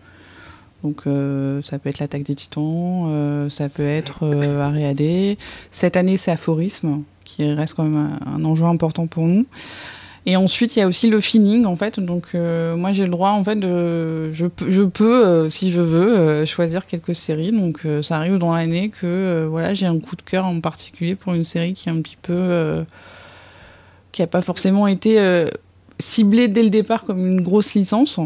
donc 0.86 1.02
euh, 1.08 1.60
ça 1.64 1.80
peut 1.80 1.88
être 1.88 1.98
l'attaque 1.98 2.22
des 2.22 2.36
titans, 2.36 3.02
euh, 3.06 3.48
ça 3.48 3.68
peut 3.68 3.86
être 3.86 4.20
euh, 4.22 4.60
Ariadé. 4.60 5.36
Cette 5.72 5.96
année, 5.96 6.16
c'est 6.16 6.30
Aphorisme, 6.30 7.02
qui 7.24 7.50
reste 7.52 7.74
quand 7.74 7.82
même 7.82 8.18
un, 8.24 8.44
enjeu 8.44 8.66
important 8.66 9.08
pour 9.08 9.24
nous. 9.24 9.46
Et 10.26 10.36
ensuite, 10.36 10.76
il 10.76 10.80
y 10.80 10.82
a 10.82 10.86
aussi 10.86 11.08
le 11.08 11.20
feeling, 11.20 11.66
en 11.66 11.74
fait. 11.74 11.98
Donc, 11.98 12.34
moi, 12.34 12.92
j'ai 12.92 13.04
le 13.04 13.10
droit, 13.10 13.30
en 13.30 13.44
fait, 13.44 13.56
de. 13.56 14.32
Je 14.32 14.82
peux, 14.82 15.50
si 15.50 15.70
je 15.70 15.80
veux, 15.80 16.44
choisir 16.44 16.86
quelques 16.86 17.14
séries. 17.14 17.52
Donc, 17.52 17.86
ça 18.02 18.16
arrive 18.16 18.38
dans 18.38 18.52
l'année 18.52 18.88
que, 18.88 19.46
voilà, 19.48 19.72
j'ai 19.74 19.86
un 19.86 20.00
coup 20.00 20.16
de 20.16 20.22
cœur 20.22 20.44
en 20.46 20.60
particulier 20.60 21.14
pour 21.14 21.34
une 21.34 21.44
série 21.44 21.74
qui 21.74 21.88
est 21.88 21.92
un 21.92 22.00
petit 22.00 22.18
peu. 22.20 22.84
qui 24.10 24.20
n'a 24.20 24.26
pas 24.26 24.42
forcément 24.42 24.88
été 24.88 25.46
ciblée 26.00 26.48
dès 26.48 26.64
le 26.64 26.70
départ 26.70 27.04
comme 27.04 27.24
une 27.24 27.40
grosse 27.40 27.74
licence, 27.74 28.18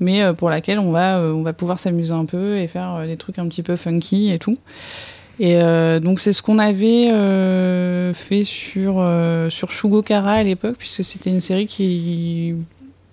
mais 0.00 0.22
euh, 0.22 0.32
pour 0.32 0.50
laquelle 0.50 0.78
on 0.78 0.90
va, 0.90 1.18
euh, 1.18 1.32
on 1.32 1.42
va 1.42 1.52
pouvoir 1.52 1.78
s'amuser 1.78 2.12
un 2.12 2.24
peu 2.24 2.58
et 2.58 2.68
faire 2.68 2.94
euh, 2.94 3.06
des 3.06 3.16
trucs 3.16 3.38
un 3.38 3.48
petit 3.48 3.62
peu 3.62 3.76
funky 3.76 4.32
et 4.32 4.38
tout. 4.38 4.58
Et 5.40 5.56
donc 6.00 6.20
c'est 6.20 6.32
ce 6.32 6.42
qu'on 6.42 6.60
avait 6.60 7.08
fait 8.14 8.44
sur, 8.44 8.96
euh, 8.98 9.50
sur 9.50 9.72
Shugo 9.72 10.00
Kara 10.00 10.34
à 10.34 10.42
l'époque, 10.44 10.76
puisque 10.78 11.02
c'était 11.02 11.30
une 11.30 11.40
série 11.40 11.66
qui, 11.66 12.54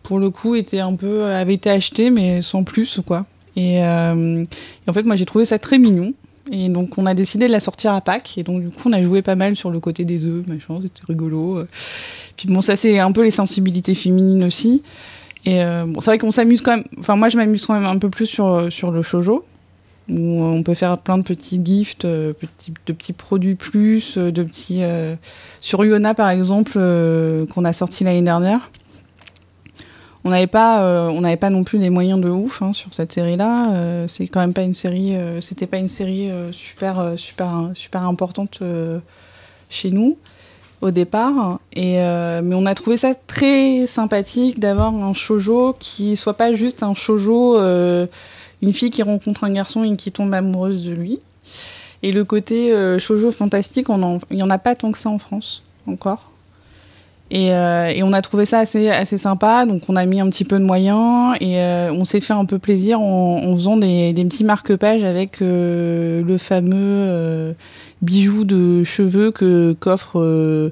pour 0.03 0.19
le 0.19 0.29
coup, 0.29 0.53
était 0.53 0.81
un 0.81 0.93
peu, 0.93 1.25
avait 1.25 1.55
été 1.55 1.71
achetée, 1.71 2.11
mais 2.11 2.43
sans 2.43 2.63
plus, 2.63 3.01
quoi. 3.03 3.25
Et, 3.55 3.77
et 3.77 3.81
en 3.81 4.93
fait, 4.93 5.01
moi, 5.01 5.15
j'ai 5.15 5.25
trouvé 5.25 5.45
ça 5.45 5.57
très 5.57 5.79
mignon. 5.79 6.13
Et 6.51 6.69
donc, 6.69 6.99
on 6.99 7.07
a 7.07 7.15
décidé 7.15 7.47
de 7.47 7.51
la 7.51 7.59
sortir 7.59 7.93
à 7.93 8.01
Pâques. 8.01 8.37
Et 8.37 8.43
donc, 8.43 8.61
du 8.61 8.69
coup, 8.69 8.87
on 8.87 8.93
a 8.93 9.01
joué 9.01 9.23
pas 9.23 9.35
mal 9.35 9.55
sur 9.55 9.71
le 9.71 9.79
côté 9.79 10.05
des 10.05 10.23
œufs, 10.23 10.45
machin, 10.45 10.79
c'était 10.79 11.01
rigolo. 11.07 11.63
Puis 12.37 12.47
bon, 12.47 12.61
ça, 12.61 12.75
c'est 12.75 12.99
un 12.99 13.11
peu 13.11 13.23
les 13.23 13.31
sensibilités 13.31 13.95
féminines 13.95 14.43
aussi. 14.43 14.83
Et 15.45 15.63
euh, 15.63 15.85
c'est 15.95 16.05
vrai 16.05 16.17
qu'on 16.17 16.31
s'amuse 16.31 16.61
quand 16.61 16.77
même. 16.77 16.85
Enfin, 16.99 17.15
moi, 17.15 17.29
je 17.29 17.37
m'amuse 17.37 17.65
quand 17.65 17.73
même 17.73 17.85
un 17.85 17.97
peu 17.97 18.09
plus 18.09 18.27
sur, 18.27 18.71
sur 18.71 18.91
le 18.91 19.01
shojo, 19.01 19.45
où 20.09 20.43
on 20.43 20.61
peut 20.63 20.73
faire 20.73 20.97
plein 20.99 21.17
de 21.17 21.23
petits 21.23 21.59
gifts, 21.63 22.05
euh, 22.05 22.33
de 22.85 22.93
petits 22.93 23.13
produits 23.13 23.55
plus, 23.55 24.17
euh, 24.17 24.31
de 24.31 24.43
petits. 24.43 24.81
Sur 25.59 25.83
Yona, 25.83 26.13
par 26.13 26.29
exemple, 26.29 26.73
qu'on 26.73 27.65
a 27.65 27.73
sorti 27.73 28.03
l'année 28.03 28.21
dernière. 28.21 28.69
On 30.23 30.29
n'avait 30.29 30.45
pas, 30.45 31.09
on 31.09 31.35
pas 31.35 31.49
non 31.49 31.63
plus 31.63 31.79
des 31.79 31.89
moyens 31.89 32.21
de 32.21 32.29
ouf 32.29 32.61
hein, 32.61 32.73
sur 32.73 32.93
cette 32.93 33.11
série-là. 33.11 34.05
c'est 34.07 34.27
quand 34.27 34.39
même 34.39 34.53
pas 34.53 34.61
une 34.61 34.75
série, 34.75 35.15
c'était 35.39 35.65
pas 35.65 35.77
une 35.77 35.87
série 35.87 36.29
super, 36.51 37.13
super, 37.15 37.71
super 37.73 38.03
importante 38.03 38.61
chez 39.69 39.89
nous 39.89 40.17
au 40.81 40.91
départ. 40.91 41.59
Et, 41.73 41.99
euh, 41.99 42.41
mais 42.43 42.55
on 42.55 42.65
a 42.65 42.75
trouvé 42.75 42.97
ça 42.97 43.13
très 43.13 43.85
sympathique 43.87 44.59
d'avoir 44.59 44.93
un 44.93 45.13
shojo 45.13 45.75
qui 45.79 46.15
soit 46.15 46.33
pas 46.33 46.53
juste 46.53 46.83
un 46.83 46.93
shojo, 46.93 47.57
euh, 47.57 48.07
une 48.61 48.73
fille 48.73 48.91
qui 48.91 49.03
rencontre 49.03 49.43
un 49.43 49.51
garçon 49.51 49.83
et 49.83 49.95
qui 49.95 50.11
tombe 50.11 50.33
amoureuse 50.33 50.85
de 50.85 50.91
lui. 50.91 51.19
Et 52.03 52.11
le 52.11 52.23
côté 52.23 52.73
euh, 52.73 52.99
fantastique, 53.31 53.87
il 53.89 54.35
n'y 54.35 54.43
en 54.43 54.49
a 54.49 54.57
pas 54.57 54.75
tant 54.75 54.91
que 54.91 54.97
ça 54.97 55.09
en 55.09 55.19
France 55.19 55.63
encore. 55.87 56.29
Et, 57.33 57.47
et, 57.47 58.03
on 58.03 58.11
a 58.11 58.21
trouvé 58.21 58.43
ça 58.43 58.59
assez, 58.59 59.17
sympa, 59.17 59.65
donc 59.65 59.83
on 59.87 59.95
a 59.95 60.05
mis 60.05 60.19
un 60.19 60.29
petit 60.29 60.43
peu 60.43 60.59
de 60.59 60.65
moyens 60.65 61.33
et 61.39 61.61
on 61.89 62.03
s'est 62.03 62.19
fait 62.19 62.33
un 62.33 62.43
peu 62.43 62.59
plaisir 62.59 62.99
en, 62.99 63.37
en 63.45 63.53
faisant 63.53 63.77
des 63.77 64.13
petits 64.13 64.43
marque-pages 64.43 65.05
avec 65.05 65.37
le 65.39 66.35
fameux 66.37 67.55
bijoux 68.01 68.43
de 68.43 68.83
cheveux 68.83 69.31
que 69.31 69.73
qu'offre 69.79 70.19
euh, 70.19 70.71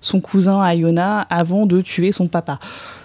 son 0.00 0.20
cousin 0.20 0.60
à 0.60 0.74
Iona 0.74 1.20
avant 1.30 1.66
de 1.66 1.80
tuer 1.80 2.12
son 2.12 2.28
papa. 2.28 2.58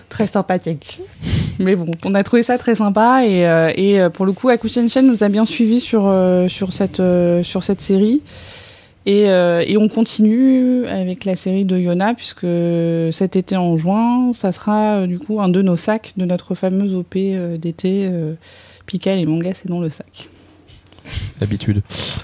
Très 0.10 0.28
sympathique. 0.28 1.02
Mais 1.60 1.76
bon, 1.76 1.92
on 2.04 2.14
a 2.16 2.24
trouvé 2.24 2.44
ça 2.44 2.58
très 2.58 2.76
sympa 2.76 3.26
et, 3.26 3.48
euh, 3.48 3.72
et 3.76 4.00
euh, 4.00 4.10
pour 4.10 4.26
le 4.26 4.32
coup, 4.32 4.50
Akushen 4.50 4.90
Shen 4.90 5.08
nous 5.08 5.24
a 5.24 5.30
bien 5.30 5.46
suivis 5.46 5.80
sur, 5.80 6.12
sur, 6.50 6.74
cette, 6.74 7.02
sur 7.44 7.64
cette 7.64 7.82
série. 7.82 8.22
Et, 9.06 9.24
et, 9.24 9.76
on 9.78 9.90
continue 9.90 10.86
avec 10.86 11.26
la 11.26 11.36
série 11.36 11.66
de 11.66 11.78
Yona, 11.78 12.14
puisque 12.14 12.48
cet 13.12 13.36
été 13.36 13.58
en 13.58 13.76
juin, 13.76 14.32
ça 14.32 14.54
sera 14.54 15.06
du 15.08 15.20
coup 15.20 15.42
un 15.42 15.50
de 15.50 15.62
nos 15.62 15.76
sacs 15.76 16.14
de 16.16 16.24
notre 16.24 16.56
fameuse 16.56 16.96
OP 16.96 17.18
d'été. 17.58 18.10
Pika 18.86 19.14
et 19.14 19.26
manga, 19.26 19.54
c'est 19.54 19.68
dans 19.68 19.82
le 19.82 19.90
sac. 19.90 20.30
L'habitude. 21.42 21.82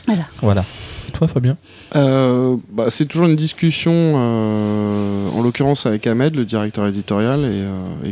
Voilà. 0.08 0.24
Voilà 0.42 0.64
toi, 1.10 1.28
Fabien 1.28 1.58
euh, 1.96 2.56
bah, 2.72 2.86
C'est 2.90 3.06
toujours 3.06 3.28
une 3.28 3.36
discussion, 3.36 3.92
euh, 3.94 5.30
en 5.30 5.42
l'occurrence 5.42 5.86
avec 5.86 6.08
Ahmed, 6.08 6.36
le 6.36 6.46
directeur 6.46 6.88
éditorial 6.88 7.42
et, 7.42 7.66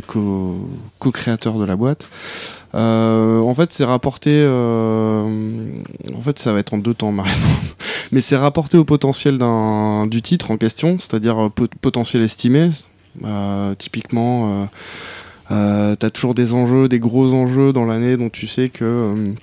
co-créateur 0.98 1.58
de 1.58 1.64
la 1.64 1.76
boîte. 1.76 2.08
en 2.74 3.54
fait, 3.54 3.72
c'est 3.72 3.84
rapporté. 3.84 4.44
en 4.46 6.20
fait, 6.22 6.38
ça 6.38 6.52
va 6.52 6.60
être 6.60 6.74
en 6.74 6.78
deux 6.78 6.94
temps 6.94 7.12
ma 7.12 7.24
réponse. 7.24 7.76
Mais 8.12 8.20
c'est 8.20 8.36
rapporté 8.36 8.78
au 8.78 8.84
potentiel 8.84 9.38
du 10.08 10.22
titre 10.22 10.50
en 10.50 10.56
question, 10.56 10.98
c'est-à-dire 10.98 11.50
potentiel 11.80 12.22
estimé. 12.22 12.70
typiquement, 13.78 14.68
tu 15.48 15.54
as 15.54 16.10
toujours 16.12 16.34
des 16.34 16.54
enjeux, 16.54 16.88
des 16.88 16.98
gros 16.98 17.34
enjeux 17.34 17.72
dans 17.72 17.84
l'année 17.84 18.16
dont 18.16 18.30
tu 18.30 18.46
sais 18.46 18.68
que 18.68 19.34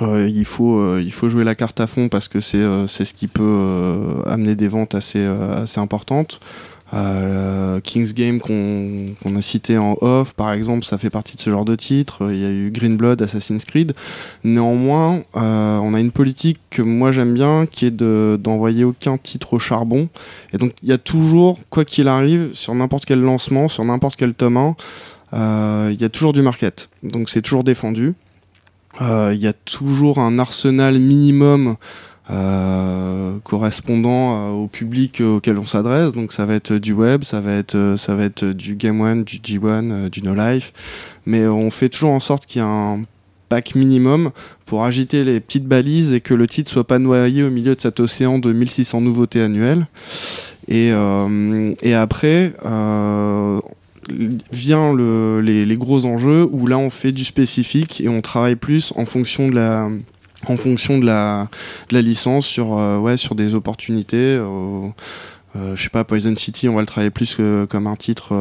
il, 0.00 0.44
faut, 0.44 0.78
euh, 0.78 1.02
il 1.02 1.12
faut 1.12 1.28
jouer 1.28 1.44
la 1.44 1.54
carte 1.54 1.80
à 1.80 1.86
fond 1.86 2.08
parce 2.08 2.28
que 2.28 2.40
c'est 2.40 2.58
euh, 2.58 2.86
ce 2.86 3.02
qui 3.02 3.26
peut 3.26 3.42
euh, 3.42 4.22
amener 4.26 4.54
des 4.54 4.68
ventes 4.68 4.94
assez, 4.94 5.24
assez 5.24 5.80
importantes. 5.80 6.40
King's 6.90 8.14
Game 8.14 8.40
qu'on 8.40 9.36
a 9.36 9.42
cité 9.42 9.76
en 9.76 9.98
off, 10.00 10.32
par 10.32 10.52
exemple, 10.52 10.86
ça 10.86 10.96
fait 10.96 11.10
partie 11.10 11.36
de 11.36 11.40
ce 11.42 11.50
genre 11.50 11.66
de 11.66 11.76
titre. 11.76 12.30
Il 12.32 12.38
y 12.38 12.46
a 12.46 12.48
eu 12.48 12.70
Green 12.70 12.96
Blood, 12.96 13.20
Assassin's 13.20 13.66
Creed. 13.66 13.92
Néanmoins, 14.42 15.20
on 15.34 15.92
a 15.92 16.00
une 16.00 16.12
politique 16.12 16.58
que 16.70 16.80
moi 16.80 17.12
j'aime 17.12 17.34
bien, 17.34 17.66
qui 17.70 17.84
est 17.84 17.90
d'envoyer 17.90 18.84
aucun 18.84 19.18
titre 19.18 19.52
au 19.52 19.58
charbon. 19.58 20.08
Et 20.54 20.56
donc 20.56 20.72
il 20.82 20.88
y 20.88 20.92
a 20.92 20.98
toujours, 20.98 21.58
quoi 21.68 21.84
qu'il 21.84 22.08
arrive, 22.08 22.54
sur 22.54 22.74
n'importe 22.74 23.04
quel 23.04 23.20
lancement, 23.20 23.68
sur 23.68 23.84
n'importe 23.84 24.16
quel 24.16 24.32
tome 24.32 24.74
1, 25.32 25.90
il 25.90 26.00
y 26.00 26.04
a 26.04 26.08
toujours 26.08 26.32
du 26.32 26.40
market. 26.40 26.88
Donc 27.02 27.28
c'est 27.28 27.42
toujours 27.42 27.64
défendu. 27.64 28.14
Euh, 29.00 29.32
il 29.34 29.40
y 29.40 29.46
a 29.46 29.52
toujours 29.52 30.18
un 30.18 30.38
arsenal 30.38 30.98
minimum 30.98 31.76
euh, 32.30 33.38
correspondant 33.44 34.36
euh, 34.36 34.50
au 34.50 34.66
public 34.66 35.20
auquel 35.20 35.58
on 35.58 35.64
s'adresse. 35.64 36.12
Donc 36.12 36.32
ça 36.32 36.44
va 36.44 36.54
être 36.54 36.74
du 36.74 36.92
web, 36.92 37.24
ça 37.24 37.40
va 37.40 37.52
être, 37.52 37.94
ça 37.96 38.14
va 38.14 38.24
être 38.24 38.44
du 38.44 38.74
Game 38.74 39.00
One, 39.00 39.24
du 39.24 39.36
G1, 39.38 40.08
du 40.10 40.22
No 40.22 40.34
Life. 40.34 40.72
Mais 41.26 41.46
on 41.46 41.70
fait 41.70 41.88
toujours 41.88 42.10
en 42.10 42.20
sorte 42.20 42.46
qu'il 42.46 42.60
y 42.60 42.64
ait 42.64 42.68
un 42.68 43.04
pack 43.48 43.74
minimum 43.74 44.30
pour 44.66 44.84
agiter 44.84 45.24
les 45.24 45.40
petites 45.40 45.66
balises 45.66 46.12
et 46.12 46.20
que 46.20 46.34
le 46.34 46.46
titre 46.46 46.70
soit 46.70 46.86
pas 46.86 46.98
noyé 46.98 47.42
au 47.42 47.50
milieu 47.50 47.74
de 47.74 47.80
cet 47.80 47.98
océan 48.00 48.38
de 48.38 48.52
1600 48.52 49.00
nouveautés 49.00 49.40
annuelles. 49.40 49.86
Et, 50.68 50.92
et 51.82 51.94
après, 51.94 52.52
vient 54.52 54.92
le, 54.92 55.40
les, 55.40 55.76
gros 55.76 56.04
enjeux 56.04 56.48
où 56.50 56.66
là 56.66 56.78
on 56.78 56.90
fait 56.90 57.12
du 57.12 57.24
spécifique 57.24 58.00
et 58.00 58.08
on 58.08 58.20
travaille 58.20 58.56
plus 58.56 58.92
en 58.96 59.04
fonction 59.04 59.48
de 59.48 59.54
la 59.54 59.88
en 60.46 60.56
fonction 60.56 60.98
de 60.98 61.06
la, 61.06 61.48
licence 61.90 62.46
sur 62.46 62.78
euh, 62.78 62.98
ouais 62.98 63.16
sur 63.16 63.34
des 63.34 63.54
opportunités. 63.54 64.16
Euh, 64.16 64.88
euh, 65.56 65.74
je 65.74 65.82
sais 65.82 65.88
pas 65.88 66.04
Poison 66.04 66.36
City 66.36 66.68
on 66.68 66.74
va 66.74 66.82
le 66.82 66.86
travailler 66.86 67.10
plus 67.10 67.38
comme 67.70 67.86
un 67.86 67.96
titre 67.96 68.34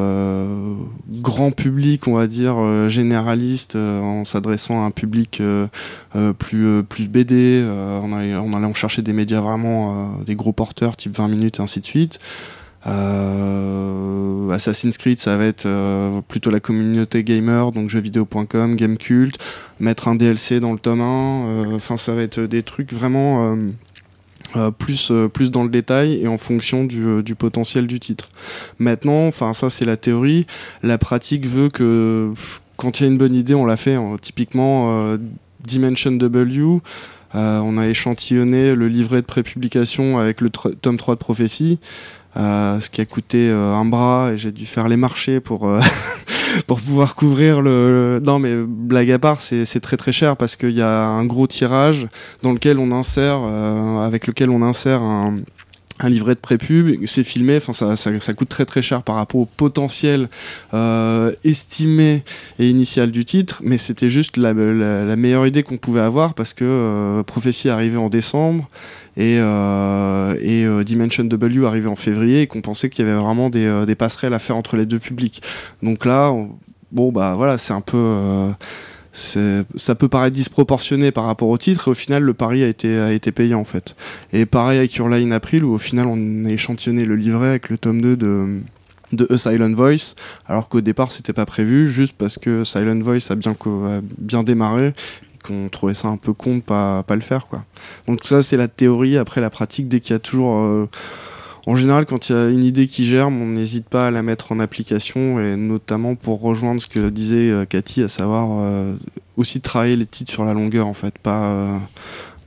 grand 1.10 1.52
public 1.52 2.06
on 2.06 2.16
va 2.16 2.28
dire 2.28 2.58
généraliste 2.90 3.78
en 3.78 4.26
s'adressant 4.26 4.84
à 4.84 4.88
un 4.88 4.92
public 4.92 5.42
plus 6.38 6.84
plus 6.84 7.08
BD 7.08 7.66
en 7.66 8.12
allant 8.54 8.74
chercher 8.74 9.02
des 9.02 9.14
médias 9.14 9.40
vraiment 9.40 10.18
des 10.26 10.36
gros 10.36 10.52
porteurs 10.52 10.98
type 10.98 11.14
20 11.16 11.30
minutes 11.30 11.60
et 11.60 11.62
ainsi 11.62 11.80
de 11.80 11.86
suite 11.86 12.20
euh, 12.88 14.50
Assassin's 14.50 14.98
Creed, 14.98 15.20
ça 15.20 15.36
va 15.38 15.46
être 15.46 15.66
euh, 15.66 16.22
plutôt 16.28 16.50
la 16.50 16.60
communauté 16.60 17.24
gamer, 17.24 17.72
donc 17.72 17.90
jeuxvideo.com, 17.90 18.76
Gamecult, 18.76 19.38
mettre 19.80 20.08
un 20.08 20.16
DLC 20.16 20.60
dans 20.60 20.74
le 20.74 20.80
tome 20.80 21.02
1. 21.02 21.04
Euh, 21.04 21.76
enfin, 21.76 21.98
ça 21.98 22.14
va 22.14 22.22
être 22.22 22.42
des 22.42 22.64
trucs 22.64 22.94
vraiment 22.94 23.58
plus, 24.80 25.12
dans 25.12 25.64
le 25.64 25.70
détail 25.70 26.22
et 26.22 26.28
en 26.28 26.38
fonction 26.38 26.86
du, 26.86 27.22
du 27.24 27.36
potentiel 27.36 27.88
du 27.88 28.00
titre. 28.00 28.30
Maintenant, 28.80 29.28
enfin, 29.28 29.54
ça 29.54 29.70
c'est 29.70 29.86
la 29.86 29.98
théorie. 29.98 30.48
La 30.82 30.98
pratique 30.98 31.46
veut 31.46 31.70
que 31.70 32.32
quand 32.78 33.00
il 33.00 33.04
y 33.04 33.06
a 33.06 33.10
une 33.10 33.18
bonne 33.18 33.36
idée, 33.36 33.56
on 33.56 33.66
l'a 33.66 33.78
fait. 33.78 33.96
Hein. 33.96 34.16
typiquement, 34.22 35.18
Dimension 35.60 36.14
W. 36.14 36.80
on 37.34 37.78
a 37.78 37.88
échantillonné 37.88 38.74
le 38.74 38.88
livret 38.88 39.22
de 39.22 39.28
prépublication 39.28 40.18
avec 40.18 40.42
le 40.42 40.50
tome 40.50 40.98
3 40.98 41.16
de 41.16 41.20
prophétie. 41.20 41.80
Euh, 42.38 42.80
ce 42.80 42.90
qui 42.90 43.02
a 43.02 43.06
coûté 43.06 43.50
euh, 43.50 43.74
un 43.74 43.86
bras 43.86 44.32
et 44.32 44.38
j'ai 44.38 44.52
dû 44.52 44.68
faire 44.68 44.88
les 44.88 44.98
marchés 44.98 45.40
pour 45.40 45.68
euh, 45.68 45.80
pour 46.68 46.80
pouvoir 46.80 47.16
couvrir 47.16 47.62
le, 47.62 48.22
Non, 48.24 48.38
mais 48.38 48.56
blague 48.56 49.10
à 49.12 49.18
part, 49.18 49.40
c'est 49.42 49.80
très 49.80 49.98
très 49.98 50.12
cher 50.12 50.38
parce 50.38 50.56
qu'il 50.56 50.72
y 50.78 50.82
a 50.82 51.06
un 51.06 51.26
gros 51.26 51.48
tirage 51.48 52.08
dans 52.44 52.52
lequel 52.52 52.78
on 52.78 52.92
insère, 52.92 53.40
avec 54.02 54.28
lequel 54.28 54.50
on 54.50 54.62
insère 54.62 55.02
un, 55.02 55.38
un 56.00 56.10
livret 56.10 56.36
de 56.36 56.40
pré-pub, 56.40 57.06
c'est 57.08 57.24
filmé, 57.24 57.58
enfin 57.58 57.74
ça, 57.74 57.96
ça, 57.96 58.12
ça, 58.20 58.34
coûte 58.34 58.50
très 58.50 58.66
très 58.66 58.82
cher 58.82 59.02
par 59.02 59.16
rapport 59.16 59.42
au 59.42 59.46
potentiel 59.46 60.30
euh, 60.74 61.32
estimé 61.44 62.24
et 62.60 62.70
initial 62.70 63.12
du 63.12 63.26
titre, 63.26 63.62
mais 63.64 63.78
c'était 63.78 64.10
juste 64.10 64.38
la, 64.38 64.54
la, 64.54 65.16
meilleure 65.16 65.48
idée 65.48 65.64
qu'on 65.64 65.78
pouvait 65.78 66.02
avoir 66.02 66.34
parce 66.34 66.54
que 66.54 66.64
euh, 66.66 67.24
arrivait 67.72 67.98
en 67.98 68.10
décembre 68.10 68.70
et, 69.18 69.40
euh, 69.40 70.36
et 70.40 70.64
euh, 70.64 70.84
Dimension 70.84 71.24
W 71.24 71.66
arrivait 71.66 71.90
en 71.90 71.96
février 71.96 72.44
et 72.44 72.48
qu'on 72.48 72.62
pensait 72.62 72.90
qu'il 72.90 73.04
y 73.04 73.10
avait 73.10 73.20
vraiment 73.20 73.50
des, 73.50 73.66
euh, 73.66 73.86
des, 73.86 73.96
passerelles 73.96 74.36
à 74.36 74.40
faire 74.40 74.56
entre 74.56 74.78
les 74.78 74.86
deux 74.86 75.00
publics. 75.00 75.42
Donc 75.82 76.06
là, 76.06 76.32
bon 76.92 77.12
bah 77.12 77.34
voilà, 77.36 77.58
c'est 77.58 77.74
un 77.74 77.82
peu 77.82 78.54
ça 79.18 79.96
peut 79.96 80.08
paraître 80.08 80.36
disproportionné 80.36 81.12
par 81.12 81.26
rapport 81.26 81.50
au 81.50 81.58
titre 81.58 81.88
et 81.88 81.92
au 81.92 81.94
final 81.96 82.22
le 82.22 82.34
pari 82.34 82.64
a 82.64 82.68
été, 82.68 83.00
a 83.00 83.12
été 83.12 83.32
payant 83.32 83.60
en 83.60 83.66
fait. 83.66 83.96
Et 84.32 84.46
pareil 84.46 84.78
avec 84.78 84.96
Your 84.96 85.10
Line 85.10 85.34
April 85.34 85.64
où 85.64 85.74
au 85.74 85.78
final 85.80 86.06
on 86.08 86.46
a 86.46 86.52
échantillonné 86.52 87.04
le 87.04 87.16
livret 87.16 87.48
avec 87.48 87.70
le 87.70 87.80
tome 87.80 88.00
2 88.02 88.16
de, 88.16 88.60
de 89.14 89.28
A 89.34 89.38
Silent 89.38 89.74
Voice 89.74 90.14
alors 90.48 90.70
qu'au 90.70 90.82
départ 90.82 91.12
c'était 91.12 91.34
pas 91.34 91.48
prévu 91.48 91.90
juste 91.90 92.14
parce 92.16 92.38
que 92.38 92.64
Silent 92.64 93.00
Voice 93.00 93.32
a 93.32 93.36
bien, 93.36 93.54
a 93.54 94.02
bien 94.20 94.44
démarré 94.44 94.94
qu'on 95.44 95.70
trouvait 95.70 95.96
ça 95.96 96.10
un 96.10 96.18
peu 96.18 96.34
con 96.34 96.58
de 96.58 96.62
pas, 96.62 97.02
pas 97.04 97.16
le 97.16 97.22
faire 97.22 97.48
quoi. 97.48 97.64
Donc 98.08 98.24
ça 98.24 98.44
c'est 98.44 98.58
la 98.58 98.68
théorie, 98.68 99.18
après 99.18 99.42
la 99.42 99.50
pratique 99.50 99.88
dès 99.88 100.00
qu'il 100.00 100.12
y 100.12 100.16
a 100.16 100.20
toujours... 100.20 100.58
Euh, 100.58 100.88
en 101.68 101.76
général, 101.76 102.06
quand 102.06 102.30
il 102.30 102.32
y 102.32 102.36
a 102.36 102.50
une 102.50 102.64
idée 102.64 102.88
qui 102.88 103.04
germe, 103.06 103.42
on 103.42 103.48
n'hésite 103.48 103.90
pas 103.90 104.08
à 104.08 104.12
la 104.12 104.24
mettre 104.24 104.54
en 104.54 104.60
application, 104.62 105.42
et 105.42 105.58
notamment 105.58 106.16
pour 106.16 106.40
rejoindre 106.40 106.82
ce 106.82 106.88
que 106.88 107.10
disait 107.10 107.50
euh, 107.50 107.66
Cathy, 107.66 108.02
à 108.02 108.08
savoir 108.08 108.48
euh, 108.62 108.96
aussi 109.36 109.60
travailler 109.60 109.98
les 109.98 110.06
titres 110.06 110.32
sur 110.32 110.46
la 110.46 110.54
longueur, 110.54 110.88
en 110.88 110.94
fait, 110.94 111.18
pas, 111.18 111.52
euh, 111.52 111.78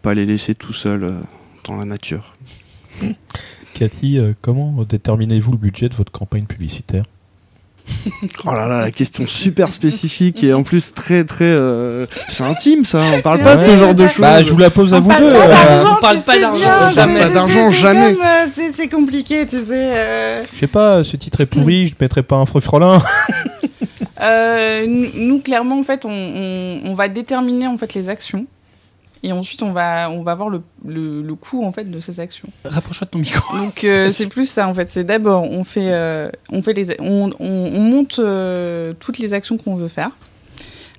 pas 0.01 0.15
les 0.15 0.25
laisser 0.25 0.55
tout 0.55 0.73
seuls 0.73 1.17
dans 1.65 1.77
la 1.77 1.85
nature. 1.85 2.35
Cathy, 3.75 4.19
comment 4.41 4.85
déterminez-vous 4.85 5.53
le 5.53 5.59
budget 5.59 5.91
de 5.91 5.95
votre 5.95 6.13
campagne 6.13 6.47
publicitaire? 6.47 7.05
Oh 8.45 8.53
là 8.53 8.67
là, 8.67 8.81
la 8.81 8.91
question 8.91 9.27
super 9.27 9.73
spécifique 9.73 10.43
et 10.45 10.53
en 10.53 10.63
plus 10.63 10.93
très 10.95 11.25
très. 11.25 11.45
euh, 11.45 12.07
C'est 12.29 12.43
intime 12.45 12.85
ça, 12.85 13.01
on 13.17 13.21
parle 13.21 13.41
pas 13.43 13.57
de 13.57 13.61
ce 13.61 13.77
genre 13.77 13.95
de 13.95 14.07
choses. 14.07 14.21
Bah, 14.21 14.43
je 14.43 14.51
vous 14.53 14.59
la 14.59 14.71
pose 14.71 14.93
à 14.95 14.99
On 14.99 15.01
vous 15.01 15.11
deux. 15.11 15.33
euh, 15.35 15.85
on 15.91 16.01
parle 16.01 16.21
pas 16.21 16.39
d'argent, 16.39 16.61
bien, 16.61 16.75
on 16.77 16.81
parle 16.81 16.93
c'est- 17.13 17.19
pas 17.19 17.29
d'argent, 17.29 17.71
jamais. 17.71 18.17
euh, 18.17 18.47
C'est 18.73 18.89
compliqué, 18.89 19.47
tu 19.47 19.59
sais. 19.59 19.65
euh. 19.73 20.43
Je 20.55 20.61
sais 20.61 20.67
pas, 20.67 21.05
ce 21.05 21.17
titre 21.17 21.41
est 21.43 21.47
pourri, 21.47 21.87
je 21.89 21.93
ne 21.93 21.97
mettrai 22.01 22.23
pas 22.23 22.37
un 22.37 22.47
frelin. 22.47 23.03
Euh, 24.23 24.85
nous, 24.87 25.07
nous, 25.15 25.39
clairement, 25.41 25.79
en 25.81 25.83
fait, 25.83 26.05
on, 26.05 26.11
on- 26.11 26.81
on 26.91 26.95
va 26.95 27.09
déterminer 27.09 27.67
en 27.67 27.79
fait 27.79 27.95
les 27.95 28.11
actions. 28.11 28.45
Et 29.23 29.33
ensuite, 29.33 29.63
on 29.63 29.73
va, 29.73 30.09
on 30.11 30.23
va 30.23 30.35
voir 30.35 30.49
le, 30.49 30.63
le, 30.85 31.21
le 31.21 31.35
coût 31.35 31.63
en 31.65 31.73
fait 31.73 31.85
de 31.85 32.01
ces 32.01 32.21
actions. 32.21 32.49
Rapproche-toi 32.65 33.05
de 33.07 33.11
ton 33.11 33.19
micro. 33.19 33.57
Donc 33.59 33.85
euh, 33.85 34.11
c'est 34.13 34.29
plus 34.29 34.49
ça 34.49 34.67
en 34.67 34.73
fait. 34.75 34.89
C'est 34.89 35.05
d'abord 35.05 35.43
on 35.45 35.63
fait, 35.65 35.93
euh, 35.93 36.31
on 36.51 36.63
fait 36.63 36.73
les, 36.73 36.99
on, 37.01 37.31
on- 37.39 37.71
on 37.75 37.81
monte 37.81 38.19
euh, 38.19 38.95
toutes 38.99 39.19
les 39.19 39.35
actions 39.35 39.59
qu'on 39.59 39.75
veut 39.75 39.89
faire. 39.89 40.11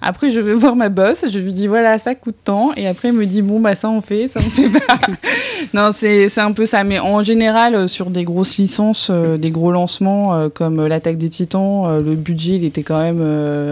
Après 0.03 0.29
je 0.29 0.39
vais 0.39 0.53
voir 0.63 0.75
ma 0.75 0.89
boss, 0.89 1.25
je 1.29 1.39
lui 1.39 1.51
dis 1.53 1.65
voilà 1.67 1.97
ça 1.97 2.13
coûte 2.13 2.35
tant 2.43 2.73
et 2.75 2.87
après 2.87 3.07
il 3.09 3.13
me 3.15 3.25
dit 3.25 3.41
bon 3.41 3.59
bah 3.59 3.73
ça 3.75 3.89
on 3.89 4.01
fait, 4.01 4.27
ça 4.27 4.39
on 4.45 4.49
fait 4.51 4.69
pas. 4.69 4.99
non 5.73 5.89
c'est 5.91 6.29
c'est 6.29 6.41
un 6.41 6.51
peu 6.51 6.67
ça. 6.67 6.83
Mais 6.83 6.99
en 6.99 7.23
général 7.23 7.89
sur 7.89 8.11
des 8.11 8.23
grosses 8.23 8.57
licences, 8.57 9.07
euh, 9.09 9.37
des 9.37 9.49
gros 9.51 9.71
lancements 9.71 10.35
euh, 10.35 10.49
comme 10.49 10.85
l'attaque 10.85 11.17
des 11.17 11.29
Titans, 11.29 11.83
euh, 11.85 12.01
le 12.01 12.15
budget 12.15 12.55
il 12.57 12.65
était 12.65 12.83
quand 12.83 12.99
même 13.01 13.21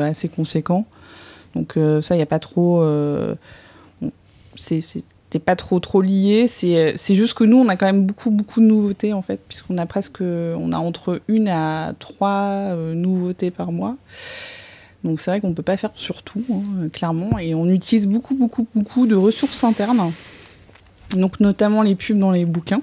assez 0.03 0.27
conséquent. 0.27 0.85
Donc 1.55 1.77
ça 2.01 2.15
il 2.15 2.19
y 2.19 2.23
a 2.23 2.27
pas 2.27 2.39
trop. 2.39 2.81
euh, 2.81 3.33
on- 4.03 4.11
c'est 4.11 4.11
c'est 4.11 4.38
c'était 4.55 5.39
pas 5.39 5.55
trop 5.55 5.79
trop 5.79 6.01
lié. 6.01 6.47
C'est 6.47 6.77
euh, 6.77 6.91
c'est 6.95 7.15
juste 7.15 7.33
que 7.35 7.43
nous, 7.43 7.57
on 7.57 7.67
a 7.69 7.75
quand 7.75 7.85
même 7.85 8.05
beaucoup 8.05 8.31
beaucoup 8.31 8.61
de 8.61 8.65
nouveautés 8.65 9.13
en 9.13 9.21
fait, 9.21 9.39
puisqu'on 9.47 9.77
a 9.77 9.85
presque, 9.85 10.21
on 10.21 10.71
a 10.71 10.77
entre 10.77 11.21
une 11.27 11.47
à 11.47 11.93
trois 11.99 12.73
euh, 12.73 12.93
nouveautés 12.93 13.51
par 13.51 13.71
mois. 13.71 13.95
Donc 15.03 15.19
c'est 15.19 15.31
vrai 15.31 15.39
qu'on 15.39 15.53
peut 15.53 15.63
pas 15.63 15.77
faire 15.77 15.91
sur 15.95 16.23
tout, 16.23 16.43
hein, 16.51 16.89
clairement, 16.91 17.37
et 17.39 17.53
on 17.55 17.67
utilise 17.69 18.07
beaucoup 18.07 18.35
beaucoup 18.35 18.67
beaucoup 18.75 19.07
de 19.07 19.15
ressources 19.15 19.63
internes. 19.63 20.11
Donc 21.11 21.39
notamment 21.39 21.83
les 21.83 21.95
pubs 21.95 22.19
dans 22.19 22.31
les 22.31 22.45
bouquins 22.45 22.81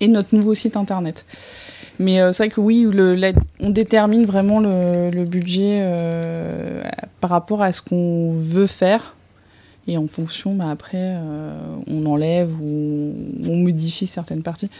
et 0.00 0.08
notre 0.08 0.34
nouveau 0.34 0.54
site 0.54 0.76
internet. 0.76 1.24
Mais 1.98 2.20
euh, 2.20 2.32
c'est 2.32 2.44
vrai 2.44 2.50
que 2.50 2.60
oui, 2.60 2.86
le- 2.90 3.32
on 3.60 3.70
détermine 3.70 4.26
vraiment 4.26 4.60
le, 4.60 5.24
budget 5.24 5.82
par 7.20 7.30
rapport 7.30 7.62
à 7.62 7.72
ce 7.72 7.80
qu'on 7.80 8.32
veut 8.32 8.66
faire. 8.66 9.16
Et 9.86 9.98
en 9.98 10.06
fonction, 10.06 10.54
bah, 10.54 10.70
après, 10.70 10.98
euh, 11.16 11.76
on 11.86 12.06
enlève 12.06 12.50
ou 12.60 13.14
on 13.46 13.56
modifie 13.56 14.06
certaines 14.06 14.42
parties. 14.42 14.70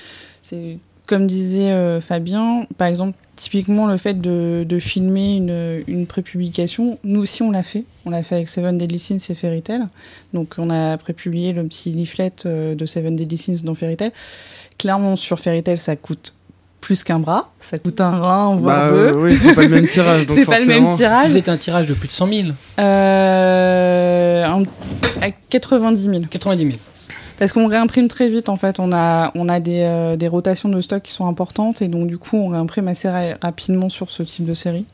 C'est 0.43 0.79
comme 1.07 1.27
disait 1.27 1.71
euh, 1.71 2.01
Fabien, 2.01 2.67
par 2.79 2.89
exemple, 2.89 3.19
typiquement 3.37 3.87
le 3.87 3.97
fait 3.97 4.21
de, 4.21 4.79
filmer 4.81 5.37
une, 5.37 5.85
une 5.87 6.07
prépublication, 6.07 6.99
nous 7.05 7.21
aussi 7.21 7.43
on 7.43 7.51
l'a 7.51 7.63
fait. 7.63 7.85
On 8.07 8.11
l'a 8.11 8.23
fait 8.23 8.37
avec 8.37 8.49
Seven 8.49 8.79
Deadly 8.79 8.99
Sins 8.99 9.17
et 9.29 9.35
Fairy. 9.35 9.63
Donc 10.33 10.55
on 10.59 10.71
a 10.71 10.97
prépublié 10.97 11.53
le 11.53 11.65
petit 11.65 11.91
leaflet 11.91 12.33
euh, 12.47 12.75
de 12.75 12.87
Seven 12.87 13.17
Deadly 13.17 13.37
Sins 13.37 13.65
dans 13.65 13.75
Fairy. 13.75 13.97
Clairement, 14.79 15.17
sur 15.17 15.39
Fairy 15.39 15.63
ça 15.77 15.97
coûte 15.97 16.35
plus 16.85 17.03
qu'un 17.03 17.19
bras. 17.19 17.51
Ça 17.61 17.79
coûte 17.79 17.99
un 18.03 18.11
rein, 18.21 18.55
voire 18.57 18.89
Bah, 18.89 18.91
deux. 18.91 18.97
euh, 18.97 19.13
oui, 19.23 19.37
c'est 19.41 19.55
pas 19.55 19.63
le 19.63 19.69
même 19.71 19.87
tirage. 19.87 20.27
C'est 20.29 20.45
pas 20.45 20.59
le 20.59 20.67
même 20.67 20.95
tirage. 20.95 21.31
Vous 21.31 21.37
êtes 21.39 21.49
un 21.49 21.57
tirage 21.57 21.87
de 21.87 21.95
plus 21.95 22.09
de 22.09 22.13
100 22.13 22.27
000, 22.29 22.49
Euh, 22.79 24.45
un- 24.45 24.63
à 25.23 25.31
90 25.31 26.03
000. 26.05 26.23
90 26.31 26.65
000. 26.67 26.79
Parce 27.39 27.53
qu'on 27.53 27.67
réimprime 27.67 28.07
très 28.09 28.29
vite, 28.29 28.49
en 28.49 28.57
fait. 28.57 28.79
On 28.79 28.93
a, 28.93 29.33
on 29.35 29.49
a 29.49 29.61
des, 29.61 29.81
euh, 29.83 30.17
des 30.17 30.29
rotations 30.29 30.69
de 30.69 30.81
stock 30.81 31.03
qui 31.03 31.13
sont 31.13 31.27
importantes 31.27 31.81
et 31.83 31.89
donc, 31.89 32.07
du 32.07 32.19
coup, 32.19 32.37
on 32.37 32.49
réimprime 32.49 32.87
assez 32.89 33.09
ra- 33.09 33.37
rapidement 33.43 33.89
sur 33.89 34.11
ce 34.11 34.23
type 34.23 34.45
de 34.45 34.55
série. 34.55 34.85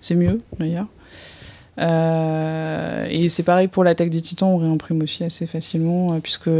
C'est 0.00 0.14
mieux, 0.14 0.40
d'ailleurs. 0.58 0.86
Euh, 1.78 3.06
et 3.08 3.28
c'est 3.28 3.42
pareil 3.42 3.68
pour 3.68 3.84
l'attaque 3.84 4.10
des 4.10 4.20
titans, 4.20 4.48
on 4.48 4.58
réimprime 4.58 5.02
aussi 5.02 5.24
assez 5.24 5.46
facilement, 5.46 6.12
euh, 6.12 6.18
puisque 6.20 6.50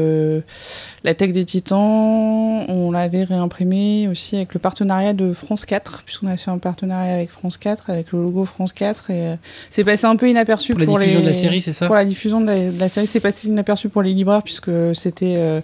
l'attaque 1.04 1.32
des 1.32 1.44
titans, 1.44 2.64
on 2.68 2.90
l'avait 2.90 3.24
réimprimé 3.24 4.08
aussi 4.08 4.36
avec 4.36 4.54
le 4.54 4.60
partenariat 4.60 5.12
de 5.12 5.32
France 5.32 5.64
4, 5.64 6.04
puisqu'on 6.04 6.28
a 6.28 6.36
fait 6.36 6.50
un 6.50 6.58
partenariat 6.58 7.14
avec 7.14 7.30
France 7.30 7.56
4, 7.56 7.90
avec 7.90 8.12
le 8.12 8.22
logo 8.22 8.44
France 8.44 8.72
4, 8.72 9.10
et 9.10 9.26
euh, 9.26 9.36
c'est 9.68 9.84
passé 9.84 10.06
un 10.06 10.16
peu 10.16 10.28
inaperçu 10.28 10.72
Pour 10.72 10.98
la 10.98 11.04
diffusion 11.04 11.20
les... 11.20 11.24
de 11.24 11.30
la 11.30 11.34
série, 11.34 11.60
c'est 11.60 11.72
ça 11.72 11.86
Pour 11.86 11.96
la 11.96 12.04
diffusion 12.04 12.40
de 12.40 12.46
la, 12.46 12.70
de 12.70 12.78
la 12.78 12.88
série, 12.88 13.06
c'est 13.06 13.20
passé 13.20 13.48
inaperçu 13.48 13.88
pour 13.88 14.02
les 14.02 14.14
libraires, 14.14 14.42
puisque 14.42 14.70
c'était 14.94 15.36
euh, 15.36 15.60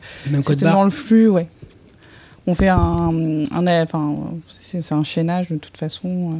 dans 0.61 0.85
le 0.85 0.90
flux, 0.90 1.28
ouais. 1.28 1.46
On 2.48 2.54
fait 2.54 2.68
un, 2.68 3.11
un 3.50 3.82
enfin, 3.82 4.14
c'est 4.56 4.80
c'est 4.80 4.94
un 4.94 5.02
chaînage 5.02 5.48
de 5.48 5.56
toute 5.56 5.76
façon. 5.76 6.38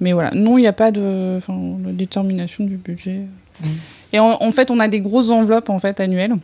Mais 0.00 0.12
voilà, 0.12 0.30
non, 0.34 0.58
il 0.58 0.62
n'y 0.62 0.66
a 0.66 0.72
pas 0.72 0.90
de, 0.90 1.36
enfin, 1.38 1.54
de 1.54 1.90
détermination 1.90 2.64
du 2.64 2.76
budget. 2.76 3.22
Mm. 3.60 3.66
Et 4.12 4.18
en, 4.18 4.38
en 4.40 4.52
fait, 4.52 4.70
on 4.70 4.78
a 4.80 4.88
des 4.88 5.00
grosses 5.00 5.30
enveloppes 5.30 5.70
en 5.70 5.78
fait 5.78 6.00
annuelles. 6.00 6.34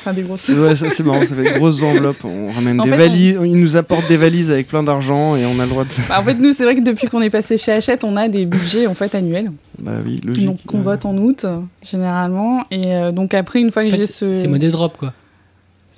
enfin, 0.00 0.12
des 0.12 0.22
grosses. 0.22 0.48
Ouais, 0.48 0.76
ça 0.76 0.88
c'est 0.90 1.02
marrant, 1.02 1.20
ça 1.26 1.34
fait 1.34 1.42
des 1.42 1.58
grosses 1.58 1.82
enveloppes. 1.82 2.24
On 2.24 2.50
ramène 2.50 2.80
En 2.80 2.84
des 2.84 2.90
fait, 2.90 2.96
valises, 2.96 3.38
ils 3.44 3.60
nous 3.60 3.76
apportent 3.76 4.08
des 4.08 4.16
valises 4.16 4.50
avec 4.50 4.68
plein 4.68 4.82
d'argent 4.82 5.36
et 5.36 5.44
on 5.44 5.58
a 5.58 5.64
le 5.64 5.68
droit 5.70 5.84
de. 5.84 5.90
Bah, 6.08 6.20
en 6.20 6.24
fait, 6.24 6.34
nous, 6.34 6.52
c'est 6.52 6.64
vrai 6.64 6.76
que 6.76 6.82
depuis 6.82 7.08
qu'on 7.08 7.20
est 7.20 7.30
passé 7.30 7.58
chez 7.58 7.72
Hachette, 7.72 8.04
on 8.04 8.16
a 8.16 8.28
des 8.28 8.46
budgets 8.46 8.86
en 8.86 8.94
fait 8.94 9.14
annuels. 9.14 9.50
Bah 9.78 9.92
oui, 10.04 10.20
logique. 10.24 10.46
Donc, 10.46 10.64
qu'on 10.64 10.78
vote 10.78 11.04
en 11.04 11.16
août 11.18 11.44
généralement. 11.82 12.62
Et 12.70 12.94
euh, 12.94 13.12
donc 13.12 13.34
après, 13.34 13.60
une 13.60 13.70
fois 13.70 13.82
que 13.82 13.88
En 13.88 13.90
fait, 13.90 13.96
j'ai 13.98 14.06
ce, 14.06 14.32
C'est 14.32 14.48
modèle 14.48 14.70
drop, 14.70 14.96
quoi. 14.96 15.12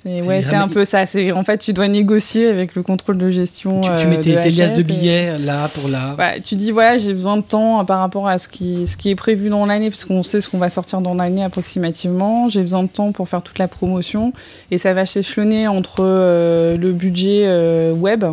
C'est 0.01 0.25
ouais, 0.25 0.41
c'est 0.41 0.55
un 0.55 0.69
peu 0.69 0.85
ça. 0.85 1.05
C'est 1.05 1.33
en 1.33 1.43
fait, 1.43 1.57
tu 1.57 1.73
dois 1.73 1.89
négocier 1.89 2.47
avec 2.47 2.73
le 2.73 2.83
contrôle 2.83 3.17
de 3.17 3.27
gestion. 3.27 3.81
Tu, 3.81 3.89
tu 3.89 4.05
euh, 4.05 4.09
mets 4.09 4.19
tes, 4.19 4.49
liasses 4.49 4.73
de 4.73 4.79
et- 4.79 4.83
billets 4.83 5.37
là 5.37 5.67
pour 5.67 5.89
là. 5.89 6.15
Bah, 6.17 6.39
tu 6.39 6.55
dis 6.55 6.71
voilà, 6.71 6.97
j'ai 6.97 7.13
besoin 7.13 7.35
de 7.35 7.41
temps 7.41 7.81
euh, 7.81 7.83
par 7.83 7.99
rapport 7.99 8.29
à 8.29 8.37
ce 8.37 8.47
qui, 8.47 8.87
ce 8.87 8.95
qui 8.95 9.09
est 9.09 9.15
prévu 9.15 9.49
dans 9.49 9.65
l'année, 9.65 9.89
puisqu'on 9.89 10.23
sait 10.23 10.39
ce 10.39 10.47
qu'on 10.47 10.57
va 10.57 10.69
sortir 10.69 11.01
dans 11.01 11.15
l'année 11.15 11.43
approximativement. 11.43 12.47
J'ai 12.47 12.61
besoin 12.61 12.83
de 12.83 12.87
temps 12.87 13.11
pour 13.11 13.27
faire 13.27 13.43
toute 13.43 13.59
la 13.59 13.67
promotion, 13.67 14.31
et 14.71 14.77
ça 14.77 14.93
va 14.93 15.05
s'échelonner 15.05 15.67
entre 15.67 15.97
euh, 15.99 16.77
le 16.77 16.93
budget 16.93 17.43
euh, 17.47 17.91
web, 17.91 18.23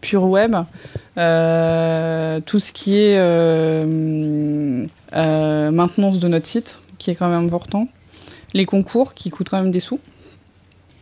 pur 0.00 0.24
web, 0.24 0.56
euh, 1.18 2.40
tout 2.44 2.58
ce 2.58 2.72
qui 2.72 2.96
est 2.98 3.16
maintenance 5.70 6.18
de 6.18 6.26
notre 6.26 6.48
site, 6.48 6.80
qui 6.98 7.12
est 7.12 7.14
quand 7.14 7.28
même 7.28 7.44
important, 7.46 7.86
les 8.54 8.64
concours 8.64 9.14
qui 9.14 9.30
coûtent 9.30 9.50
quand 9.50 9.62
même 9.62 9.70
des 9.70 9.78
sous. 9.78 10.00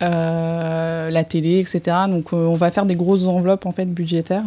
Euh, 0.03 1.11
la 1.11 1.25
télé, 1.25 1.59
etc. 1.59 1.97
Donc 2.09 2.33
euh, 2.33 2.47
on 2.47 2.55
va 2.55 2.71
faire 2.71 2.87
des 2.87 2.95
grosses 2.95 3.27
enveloppes 3.27 3.67
en 3.67 3.73
fait 3.73 3.87
budgétaires. 3.87 4.45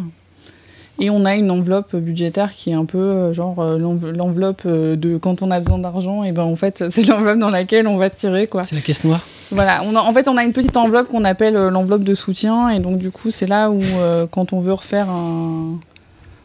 Et 0.99 1.09
on 1.09 1.25
a 1.25 1.35
une 1.35 1.49
enveloppe 1.49 1.95
budgétaire 1.95 2.51
qui 2.51 2.69
est 2.69 2.73
un 2.75 2.85
peu 2.85 2.97
euh, 2.99 3.33
genre 3.33 3.63
l'enve- 3.77 4.11
l'enveloppe 4.11 4.67
de 4.67 5.17
quand 5.17 5.41
on 5.41 5.49
a 5.49 5.59
besoin 5.59 5.79
d'argent, 5.79 6.23
et 6.23 6.31
ben 6.31 6.43
en 6.43 6.55
fait 6.55 6.83
c'est 6.89 7.05
l'enveloppe 7.07 7.39
dans 7.39 7.49
laquelle 7.49 7.87
on 7.87 7.95
va 7.97 8.09
tirer 8.09 8.45
quoi. 8.47 8.63
C'est 8.63 8.75
la 8.75 8.81
caisse 8.81 9.03
noire. 9.03 9.25
Voilà, 9.51 9.81
on 9.83 9.95
a- 9.95 10.01
en 10.01 10.13
fait 10.13 10.27
on 10.27 10.37
a 10.37 10.43
une 10.43 10.53
petite 10.53 10.77
enveloppe 10.77 11.07
qu'on 11.09 11.23
appelle 11.23 11.55
l'enveloppe 11.55 12.03
de 12.03 12.13
soutien, 12.15 12.69
et 12.69 12.79
donc 12.79 12.97
du 12.99 13.09
coup 13.11 13.31
c'est 13.31 13.47
là 13.47 13.71
où 13.71 13.81
euh, 13.81 14.27
quand 14.29 14.53
on 14.53 14.59
veut 14.59 14.73
refaire 14.73 15.09
un, 15.09 15.79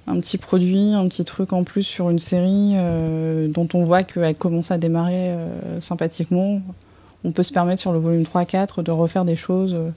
un 0.07 0.21
petit 0.21 0.39
produit, 0.39 0.93
un 0.95 1.07
petit 1.09 1.25
truc 1.25 1.53
en 1.53 1.63
plus 1.63 1.83
sur 1.83 2.09
une 2.09 2.19
série 2.21 2.73
euh, 2.77 3.49
dont 3.49 3.69
on 3.75 3.83
voit 3.83 4.05
qu'elle 4.05 4.37
commence 4.37 4.71
à 4.71 4.79
démarrer 4.79 5.31
euh, 5.33 5.81
sympathiquement, 5.83 6.61
on 7.25 7.33
peut 7.33 7.43
se 7.43 7.53
permettre 7.53 7.81
sur 7.81 7.93
le 7.93 7.99
volume 7.99 8.23
3-4 8.23 8.83
de 8.83 8.91
refaire 8.91 9.25
des 9.25 9.37
choses, 9.37 9.75
euh, 9.75 9.91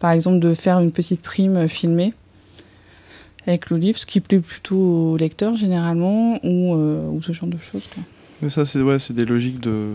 par 0.00 0.12
exemple 0.12 0.38
de 0.38 0.54
faire 0.54 0.80
une 0.80 0.92
petite 0.92 1.22
prime 1.22 1.68
filmée 1.68 2.14
avec 3.46 3.70
le 3.70 3.76
livre, 3.76 3.98
ce 3.98 4.06
qui 4.06 4.20
plaît 4.20 4.38
plutôt 4.38 4.76
aux 4.76 5.16
lecteurs 5.16 5.54
généralement, 5.54 6.38
ou, 6.44 6.74
euh, 6.74 7.08
ou 7.08 7.20
ce 7.22 7.32
genre 7.32 7.48
de 7.48 7.58
choses. 7.58 7.86
Quoi. 7.92 8.02
Mais 8.42 8.50
ça, 8.50 8.64
c'est 8.64 8.80
ouais, 8.80 8.96
des 9.10 9.24
logiques 9.24 9.60
de. 9.60 9.88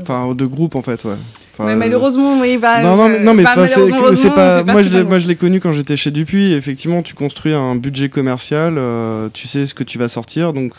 Enfin, 0.00 0.32
de 0.32 0.46
groupe 0.46 0.76
en 0.76 0.82
fait, 0.82 1.04
ouais. 1.04 1.16
Enfin, 1.52 1.66
mais 1.66 1.74
malheureusement, 1.74 2.38
oui, 2.40 2.56
bah, 2.56 2.82
Non, 2.82 2.96
non, 2.96 3.08
mais, 3.08 3.20
non, 3.20 3.34
mais 3.34 3.42
bah, 3.42 3.66
c'est 3.66 4.30
pas. 4.30 4.62
Moi, 4.62 4.82
je 4.82 5.00
moi, 5.00 5.18
je 5.18 5.26
l'ai 5.26 5.34
connu 5.34 5.58
quand 5.58 5.72
j'étais 5.72 5.96
chez 5.96 6.12
Dupuis. 6.12 6.52
Effectivement, 6.52 7.02
tu 7.02 7.14
construis 7.14 7.52
un 7.52 7.74
budget 7.74 8.08
commercial, 8.08 8.74
euh, 8.78 9.28
tu 9.32 9.48
sais 9.48 9.66
ce 9.66 9.74
que 9.74 9.82
tu 9.82 9.98
vas 9.98 10.08
sortir, 10.08 10.52
donc 10.52 10.74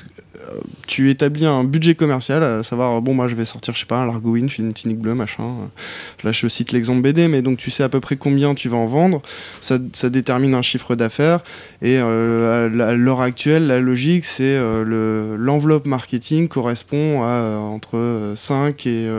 tu 0.87 1.09
établis 1.09 1.45
un 1.45 1.63
budget 1.63 1.95
commercial, 1.95 2.43
à 2.43 2.63
savoir, 2.63 3.01
bon, 3.01 3.13
moi 3.13 3.27
je 3.27 3.35
vais 3.35 3.45
sortir, 3.45 3.75
je 3.75 3.81
sais 3.81 3.85
pas, 3.85 3.97
un 3.97 4.05
Largowin, 4.05 4.47
une 4.57 4.73
tunique 4.73 4.99
bleue, 4.99 5.15
machin. 5.15 5.55
Là, 6.23 6.31
je 6.31 6.47
cite 6.47 6.71
l'exemple 6.71 7.01
BD, 7.01 7.27
mais 7.27 7.41
donc 7.41 7.57
tu 7.57 7.71
sais 7.71 7.83
à 7.83 7.89
peu 7.89 7.99
près 7.99 8.15
combien 8.15 8.55
tu 8.55 8.69
vas 8.69 8.77
en 8.77 8.85
vendre. 8.85 9.21
Ça, 9.61 9.77
détermine 10.09 10.53
un 10.53 10.61
chiffre 10.61 10.95
d'affaires. 10.95 11.39
Et 11.81 11.97
euh, 11.99 12.67
à 12.81 12.93
l'heure 12.95 13.21
actuelle, 13.21 13.67
la 13.67 13.79
logique, 13.79 14.25
c'est 14.25 14.43
euh, 14.43 15.35
l'enveloppe 15.37 15.85
marketing 15.85 16.47
correspond 16.47 17.23
à 17.23 17.27
euh, 17.27 17.57
entre 17.57 18.33
5 18.35 18.85
et 18.87 19.09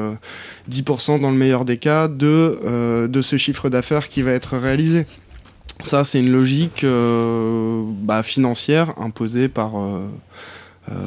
10% 0.71 1.21
dans 1.21 1.31
le 1.31 1.37
meilleur 1.37 1.65
des 1.65 1.79
cas 1.79 2.09
de, 2.09 3.09
ce 3.23 3.37
chiffre 3.37 3.69
d'affaires 3.69 4.09
qui 4.09 4.23
va 4.23 4.33
être 4.33 4.57
réalisé. 4.57 5.07
Ça, 5.83 6.05
c'est 6.05 6.19
une 6.21 6.31
logique 6.31 6.85
bah, 8.03 8.23
financière 8.23 8.93
imposée 8.99 9.49
par 9.49 9.79
euh, 9.79 10.01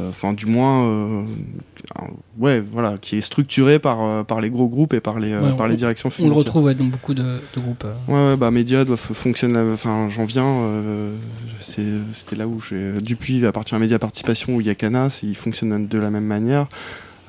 enfin 0.09 0.33
du 0.33 0.45
moins 0.45 0.85
euh, 0.85 1.23
ouais 2.37 2.61
voilà 2.61 2.97
qui 2.97 3.17
est 3.17 3.21
structuré 3.21 3.79
par 3.79 4.01
euh, 4.01 4.23
par 4.23 4.41
les 4.41 4.49
gros 4.49 4.67
groupes 4.67 4.93
et 4.93 4.99
par 4.99 5.19
les 5.19 5.35
par 5.57 5.67
les 5.67 5.75
directions 5.75 6.09
financières. 6.09 6.31
On 6.31 6.39
le 6.39 6.45
retrouve 6.45 6.73
dans 6.73 6.85
beaucoup 6.85 7.13
de, 7.13 7.39
groupes. 7.57 7.85
Ouais, 8.07 8.13
ouais 8.13 8.37
bah 8.37 8.51
médias 8.51 8.85
doivent 8.85 8.99
fonctionner 8.99 9.59
enfin 9.73 10.07
j'en 10.09 10.25
viens 10.25 10.69
c'était 11.61 12.35
là 12.35 12.47
où 12.47 12.59
j'ai 12.59 12.93
Dupuis 12.93 13.45
appartient 13.45 13.75
à 13.75 13.79
Média 13.79 13.99
Participation 13.99 14.55
où 14.55 14.61
il 14.61 14.67
y 14.67 14.69
a 14.69 14.75
Canas 14.75 15.19
ils 15.23 15.35
fonctionnent 15.35 15.87
de 15.87 15.99
la 15.99 16.09
même 16.09 16.25
manière 16.25 16.67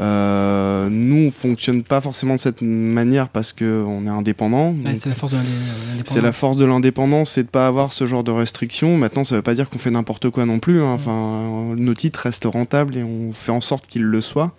euh, 0.01 0.89
nous, 0.91 1.29
on 1.29 1.31
fonctionne 1.31 1.83
pas 1.83 2.01
forcément 2.01 2.35
de 2.35 2.41
cette 2.41 2.63
manière 2.63 3.29
parce 3.29 3.53
qu'on 3.53 4.07
est 4.07 4.11
indépendant. 4.11 4.75
c'est 4.95 5.09
la 5.09 5.15
force 5.15 5.33
de 5.33 5.37
l'indépendance. 5.37 6.05
C'est 6.05 6.21
la 6.21 6.33
force 6.33 6.57
de 6.57 6.65
l'indépendance, 6.65 7.31
c'est 7.31 7.43
de 7.45 7.49
pas 7.49 7.67
avoir 7.67 7.93
ce 7.93 8.07
genre 8.07 8.25
de 8.25 8.33
restrictions. 8.33 8.97
Maintenant, 8.97 9.25
ça 9.25 9.37
veut 9.37 9.43
pas 9.43 9.55
dire 9.55 9.71
qu'on 9.71 9.79
fait 9.79 9.91
n'importe 9.91 10.31
quoi 10.31 10.47
non 10.47 10.59
plus. 10.59 10.81
Hein. 10.81 10.93
Enfin, 10.95 11.75
nos 11.77 11.95
titres 11.95 12.21
restent 12.21 12.47
rentables 12.47 12.97
et 12.97 13.05
on 13.05 13.33
fait 13.33 13.53
en 13.53 13.61
sorte 13.61 13.87
qu'ils 13.87 14.03
le 14.03 14.21
soient. 14.21 14.53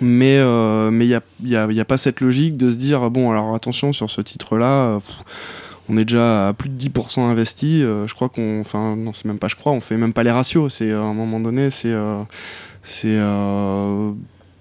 Mais 0.00 0.38
euh, 0.38 0.90
mais 0.90 1.06
il 1.06 1.08
y 1.08 1.14
a, 1.14 1.22
y, 1.44 1.56
a, 1.56 1.70
y 1.72 1.80
a, 1.80 1.84
pas 1.84 1.96
cette 1.96 2.20
logique 2.20 2.56
de 2.56 2.70
se 2.70 2.76
dire 2.76 3.10
bon 3.10 3.30
alors 3.30 3.54
attention 3.54 3.92
sur 3.92 4.10
ce 4.10 4.20
titre-là. 4.20 4.98
on 5.88 5.96
est 5.96 6.04
déjà 6.04 6.48
à 6.48 6.52
plus 6.52 6.68
de 6.68 6.88
10% 6.88 7.20
investi. 7.20 7.82
Euh, 7.82 8.06
je 8.06 8.14
crois 8.14 8.28
qu'on, 8.28 8.60
enfin 8.60 8.96
non 8.96 9.12
c'est 9.14 9.24
même 9.24 9.38
pas 9.38 9.48
je 9.48 9.56
crois, 9.56 9.72
on 9.72 9.80
fait 9.80 9.96
même 9.96 10.12
pas 10.12 10.24
les 10.24 10.30
ratios. 10.30 10.74
C'est 10.74 10.92
à 10.92 11.00
un 11.00 11.14
moment 11.14 11.40
donné 11.40 11.70
c'est 11.70 11.94
c'est 12.82 13.18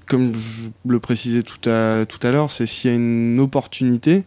comme 0.08 0.34
je 0.36 0.70
le 0.88 1.00
précisais 1.00 1.44
tout 1.44 1.70
à, 1.70 2.06
tout 2.06 2.26
à 2.26 2.32
l'heure, 2.32 2.50
c'est 2.50 2.66
s'il 2.66 2.90
y 2.90 2.94
a 2.94 2.96
une 2.96 3.40
opportunité 3.40 4.24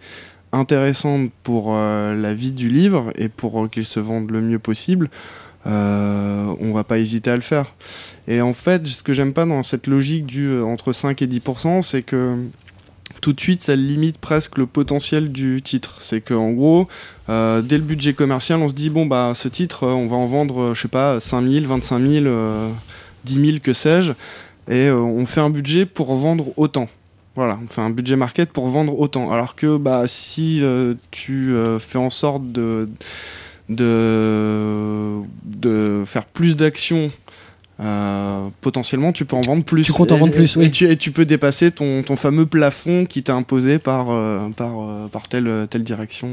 intéressante 0.53 1.31
pour 1.43 1.69
euh, 1.71 2.15
la 2.15 2.35
vie 2.35 2.53
du 2.53 2.69
livre 2.69 3.13
et 3.17 3.29
pour 3.29 3.65
euh, 3.65 3.69
qu'il 3.69 3.85
se 3.85 4.01
vende 4.01 4.31
le 4.31 4.41
mieux 4.41 4.59
possible, 4.59 5.09
euh, 5.67 6.53
on 6.61 6.73
va 6.73 6.85
pas 6.85 6.99
hésiter 6.99 7.31
à 7.31 7.37
le 7.37 7.43
faire. 7.43 7.75
Et 8.29 8.41
en 8.41 8.53
fait, 8.53 8.87
ce 8.87 9.03
que 9.03 9.13
j'aime 9.13 9.33
pas 9.33 9.45
dans 9.45 9.63
cette 9.63 9.87
logique 9.87 10.27
du 10.27 10.47
euh, 10.47 10.65
entre 10.65 10.93
5 10.93 11.23
et 11.23 11.27
10%, 11.27 11.83
c'est 11.83 12.03
que 12.03 12.37
tout 13.21 13.33
de 13.33 13.41
suite, 13.41 13.63
ça 13.63 13.77
limite 13.77 14.19
presque 14.19 14.57
le 14.57 14.67
potentiel 14.67 15.33
du 15.33 15.61
titre. 15.63 15.99
C'est 16.01 16.21
qu'en 16.21 16.53
gros, 16.53 16.87
dès 17.29 17.77
le 17.77 17.83
budget 17.83 18.15
commercial, 18.15 18.61
on 18.61 18.69
se 18.69 18.73
dit, 18.73 18.89
bon, 18.89 19.05
bah, 19.05 19.33
ce 19.35 19.49
titre, 19.49 19.87
on 19.87 20.07
va 20.07 20.17
en 20.17 20.27
vendre, 20.27 20.75
je 20.75 20.81
sais 20.81 20.89
pas, 20.89 21.19
5 21.19 21.43
000, 21.45 21.67
25 21.67 21.99
000, 21.99 22.25
10 23.25 23.35
000, 23.35 23.59
que 23.63 23.73
sais-je 23.73 24.13
et 24.69 24.87
euh, 24.87 24.97
on 24.97 25.27
fait 25.27 25.41
un 25.41 25.51
budget 25.51 25.87
pour 25.87 26.15
vendre 26.15 26.47
autant. 26.57 26.89
Voilà, 27.37 27.59
on 27.63 27.69
fait 27.69 27.81
un 27.81 27.91
budget 27.91 28.17
market 28.17 28.51
pour 28.51 28.69
vendre 28.69 28.99
autant. 28.99 29.31
Alors 29.33 29.55
que 29.55 29.77
bah, 29.77 30.05
si 30.07 30.63
euh, 30.63 30.95
tu 31.11 31.53
euh, 31.53 31.79
fais 31.79 31.99
en 31.99 32.11
sorte 32.11 32.51
de, 32.51 32.89
de, 33.69 35.21
de 35.45 36.03
faire 36.07 36.25
plus 36.25 36.57
d'actions 36.57 37.09
euh, 37.83 38.49
potentiellement 38.61 39.13
tu 39.13 39.25
peux 39.25 39.37
en 39.37 39.47
vendre 39.47 39.65
plus. 39.65 39.85
Tu 39.85 39.93
comptes 39.93 40.13
en 40.13 40.17
vendre 40.17 40.35
plus, 40.35 40.57
oui. 40.57 40.71
Et 40.83 40.97
tu, 40.97 41.11
peux 41.13 41.25
dépasser 41.25 41.71
ton, 41.71 42.03
ton 42.03 42.17
fameux 42.17 42.45
plafond 42.45 43.07
qui 43.07 43.23
t'a 43.23 43.35
imposé 43.35 43.79
par, 43.79 44.11
euh, 44.11 44.49
par, 44.55 44.81
euh, 44.81 45.09
par 45.09 45.29
telle, 45.29 45.67
telle 45.71 45.83
direction 45.83 46.29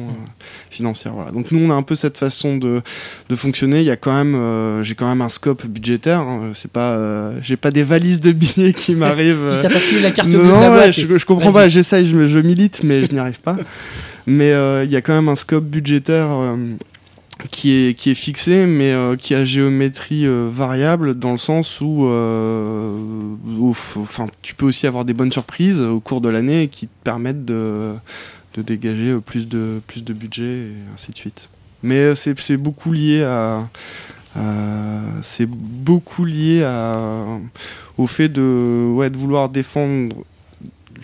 financière. 0.70 1.14
Voilà. 1.14 1.32
Donc 1.32 1.52
nous, 1.52 1.66
on 1.66 1.72
a 1.72 1.74
un 1.74 1.84
peu 1.84 1.96
cette 1.96 2.18
façon 2.18 2.58
de, 2.58 2.82
de 3.30 3.36
fonctionner. 3.36 3.80
Il 3.80 3.86
y 3.86 3.92
a 3.92 3.96
quand 3.96 4.12
même, 4.12 4.84
j'ai 4.84 4.96
quand 4.96 5.08
même 5.08 5.22
un 5.22 5.30
scope 5.30 5.66
budgétaire. 5.66 6.20
Hein. 6.20 6.52
C'est 6.54 6.72
pas, 6.72 6.98
j'ai 7.42 7.56
pas 7.56 7.72
des 7.72 7.84
valises 7.84 8.20
de 8.20 8.34
billets 8.34 8.74
qui 8.74 8.94
m'arrivent. 8.96 9.60
T'as 9.62 9.70
pas 9.70 9.80
filé 9.80 10.02
la 10.02 10.12
carte 10.12 10.30
bleue 10.30 10.44
non, 10.44 10.92
je, 10.92 11.18
je, 11.18 11.26
comprends 11.26 11.54
pas. 11.54 11.70
J'essaye, 11.70 12.06
je, 12.06 12.28
je 12.28 12.40
milite, 12.40 12.82
mais 12.84 13.04
je 13.04 13.12
n'y 13.14 13.20
arrive 13.20 13.40
pas. 13.40 13.56
mais 14.28 14.52
il 14.84 14.92
y 14.92 14.98
a 14.98 15.02
quand 15.02 15.14
même 15.14 15.30
un 15.30 15.36
scope 15.36 15.66
budgétaire 15.66 16.28
qui 17.52 17.72
est, 17.72 17.94
qui 17.94 18.10
est 18.12 18.16
fixé, 18.16 18.66
mais 18.66 18.92
euh, 18.92 19.16
qui 19.16 19.36
a 19.36 19.46
géométrie 19.46 20.26
euh, 20.26 20.50
variable 20.52 21.16
dans 21.16 21.32
le 21.32 21.38
sens 21.38 21.82
où, 21.82 22.06
euh, 22.06 22.98
enfin, 24.00 24.28
tu 24.42 24.56
peux 24.56 24.66
aussi 24.66 24.88
avoir 24.88 25.06
des 25.06 25.14
bonnes 25.14 25.32
surprises 25.32 25.82
au 25.82 26.00
cours 26.00 26.22
de 26.22 26.30
l'année 26.30 26.68
qui 26.68 26.88
te 26.88 27.04
permettent 27.04 27.46
de, 27.46 27.94
de, 28.56 28.62
dégager 28.62 29.18
plus 29.24 29.48
de, 29.48 29.82
plus 29.88 30.04
de 30.04 30.14
budget 30.14 30.44
et 30.44 30.74
ainsi 30.94 31.12
de 31.12 31.18
suite. 31.18 31.50
Mais 31.84 32.16
c'est 32.16 32.58
beaucoup 32.58 32.92
lié 32.92 33.24
à, 33.24 33.70
c'est 35.22 35.48
beaucoup 35.48 36.26
lié 36.26 36.64
à, 36.64 37.24
au 37.98 38.08
fait 38.08 38.30
de, 38.30 38.92
ouais, 38.94 39.10
de 39.10 39.18
vouloir 39.18 39.50
défendre 39.50 40.16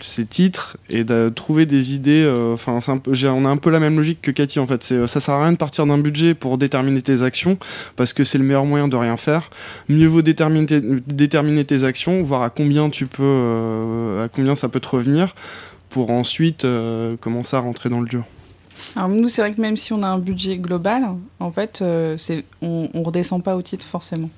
ces 0.00 0.24
titres 0.24 0.76
et 0.88 1.04
de 1.04 1.28
trouver 1.28 1.66
des 1.66 1.94
idées. 1.94 2.24
Euh, 2.24 2.54
enfin, 2.54 2.78
on 3.06 3.44
a 3.44 3.48
un 3.48 3.56
peu 3.56 3.70
la 3.70 3.80
même 3.80 3.96
logique 3.96 4.20
que 4.22 4.30
Cathy 4.30 4.58
en 4.58 4.66
fait. 4.66 4.88
Euh, 4.92 5.06
ça 5.06 5.20
sert 5.20 5.34
à 5.34 5.42
rien 5.42 5.52
de 5.52 5.56
partir 5.56 5.86
d'un 5.86 5.98
budget 5.98 6.34
pour 6.34 6.58
déterminer 6.58 7.02
tes 7.02 7.22
actions 7.22 7.58
parce 7.96 8.12
que 8.12 8.24
c'est 8.24 8.38
le 8.38 8.44
meilleur 8.44 8.64
moyen 8.64 8.88
de 8.88 8.96
rien 8.96 9.16
faire. 9.16 9.50
Mieux 9.88 10.06
vaut 10.06 10.22
déterminer 10.22 10.66
déterminer 11.06 11.64
tes 11.64 11.84
actions, 11.84 12.22
voir 12.22 12.42
à 12.42 12.50
combien 12.50 12.90
tu 12.90 13.06
peux, 13.06 13.22
euh, 13.22 14.24
à 14.24 14.28
combien 14.28 14.54
ça 14.54 14.68
peut 14.68 14.80
te 14.80 14.88
revenir 14.88 15.34
pour 15.90 16.10
ensuite 16.10 16.66
commencer 17.20 17.56
à 17.56 17.60
rentrer 17.60 17.88
dans 17.88 18.00
le 18.00 18.08
dur. 18.08 18.24
Alors 18.96 19.08
nous, 19.08 19.28
c'est 19.28 19.42
vrai 19.42 19.54
que 19.54 19.60
même 19.60 19.76
si 19.76 19.92
on 19.92 20.02
a 20.02 20.08
un 20.08 20.18
budget 20.18 20.58
global, 20.58 21.04
en 21.38 21.52
fait, 21.52 21.84
on, 22.60 22.88
on 22.92 23.02
redescend 23.04 23.44
pas 23.44 23.54
au 23.54 23.62
titre 23.62 23.86
forcément. 23.86 24.28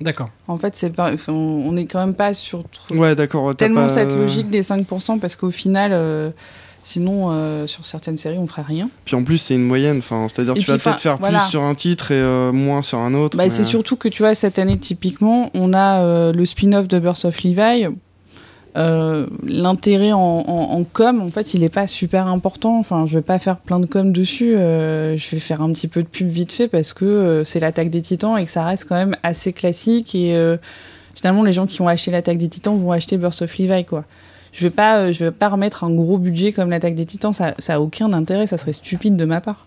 D'accord. 0.00 0.30
En 0.46 0.58
fait, 0.58 0.76
c'est 0.76 0.90
pas, 0.90 1.12
on 1.28 1.72
n'est 1.72 1.86
quand 1.86 2.00
même 2.00 2.14
pas 2.14 2.34
sur 2.34 2.64
ouais, 2.90 3.14
d'accord, 3.14 3.54
tellement 3.56 3.88
cette 3.88 4.12
logique 4.12 4.50
des 4.50 4.62
5% 4.62 5.18
parce 5.18 5.34
qu'au 5.34 5.50
final, 5.50 5.90
euh, 5.92 6.30
sinon, 6.82 7.30
euh, 7.30 7.66
sur 7.66 7.84
certaines 7.84 8.16
séries, 8.16 8.38
on 8.38 8.46
ferait 8.46 8.62
rien. 8.62 8.90
Puis 9.04 9.16
en 9.16 9.24
plus, 9.24 9.38
c'est 9.38 9.54
une 9.54 9.64
moyenne. 9.64 10.00
C'est-à-dire 10.02 10.54
tu 10.54 10.70
vas 10.70 10.78
peut-être 10.78 11.00
faire 11.00 11.18
plus 11.18 11.50
sur 11.50 11.62
un 11.62 11.74
titre 11.74 12.12
et 12.12 12.20
euh, 12.20 12.52
moins 12.52 12.82
sur 12.82 12.98
un 12.98 13.14
autre. 13.14 13.36
Bah, 13.36 13.50
C'est 13.50 13.64
surtout 13.64 13.96
que 13.96 14.08
tu 14.08 14.22
vois, 14.22 14.34
cette 14.34 14.58
année, 14.58 14.78
typiquement, 14.78 15.50
on 15.54 15.72
a 15.74 16.32
le 16.32 16.44
spin-off 16.44 16.86
de 16.86 16.98
Birth 16.98 17.24
of 17.24 17.42
Levi 17.42 17.88
euh, 18.76 19.26
l'intérêt 19.46 20.12
en, 20.12 20.84
com, 20.92 21.20
en 21.20 21.30
fait, 21.30 21.54
il 21.54 21.60
n'est 21.60 21.68
pas 21.68 21.86
super 21.86 22.26
important. 22.26 22.78
Enfin, 22.78 23.06
je 23.06 23.14
vais 23.14 23.22
pas 23.22 23.38
faire 23.38 23.56
plein 23.56 23.80
de 23.80 23.86
com 23.86 24.12
dessus. 24.12 24.56
Euh, 24.56 25.16
je 25.16 25.30
vais 25.30 25.40
faire 25.40 25.62
un 25.62 25.72
petit 25.72 25.88
peu 25.88 26.02
de 26.02 26.08
pub 26.08 26.28
vite 26.28 26.52
fait 26.52 26.68
parce 26.68 26.92
que 26.92 27.04
euh, 27.04 27.44
c'est 27.44 27.60
l'attaque 27.60 27.90
des 27.90 28.02
titans 28.02 28.38
et 28.38 28.44
que 28.44 28.50
ça 28.50 28.64
reste 28.64 28.86
quand 28.88 28.96
même 28.96 29.16
assez 29.22 29.52
classique. 29.52 30.14
Et 30.14 30.36
finalement, 31.14 31.42
les 31.42 31.52
gens 31.52 31.66
qui 31.66 31.80
ont 31.82 31.88
acheté 31.88 32.10
l'attaque 32.10 32.38
des 32.38 32.48
titans 32.48 32.78
vont 32.78 32.92
acheter 32.92 33.16
Burst 33.16 33.42
of 33.42 33.58
Levi, 33.58 33.84
quoi. 33.84 34.04
Je 34.52 34.62
vais 34.64 34.70
pas, 34.70 35.10
vais 35.10 35.30
pas 35.30 35.50
remettre 35.50 35.84
un 35.84 35.90
gros 35.90 36.16
budget 36.16 36.52
comme 36.52 36.70
l'attaque 36.70 36.94
des 36.94 37.06
titans. 37.06 37.32
Ça, 37.32 37.54
ça 37.58 37.80
aucun 37.80 38.12
intérêt. 38.12 38.46
Ça 38.46 38.56
serait 38.56 38.72
stupide 38.72 39.16
de 39.16 39.24
ma 39.24 39.40
part. 39.40 39.66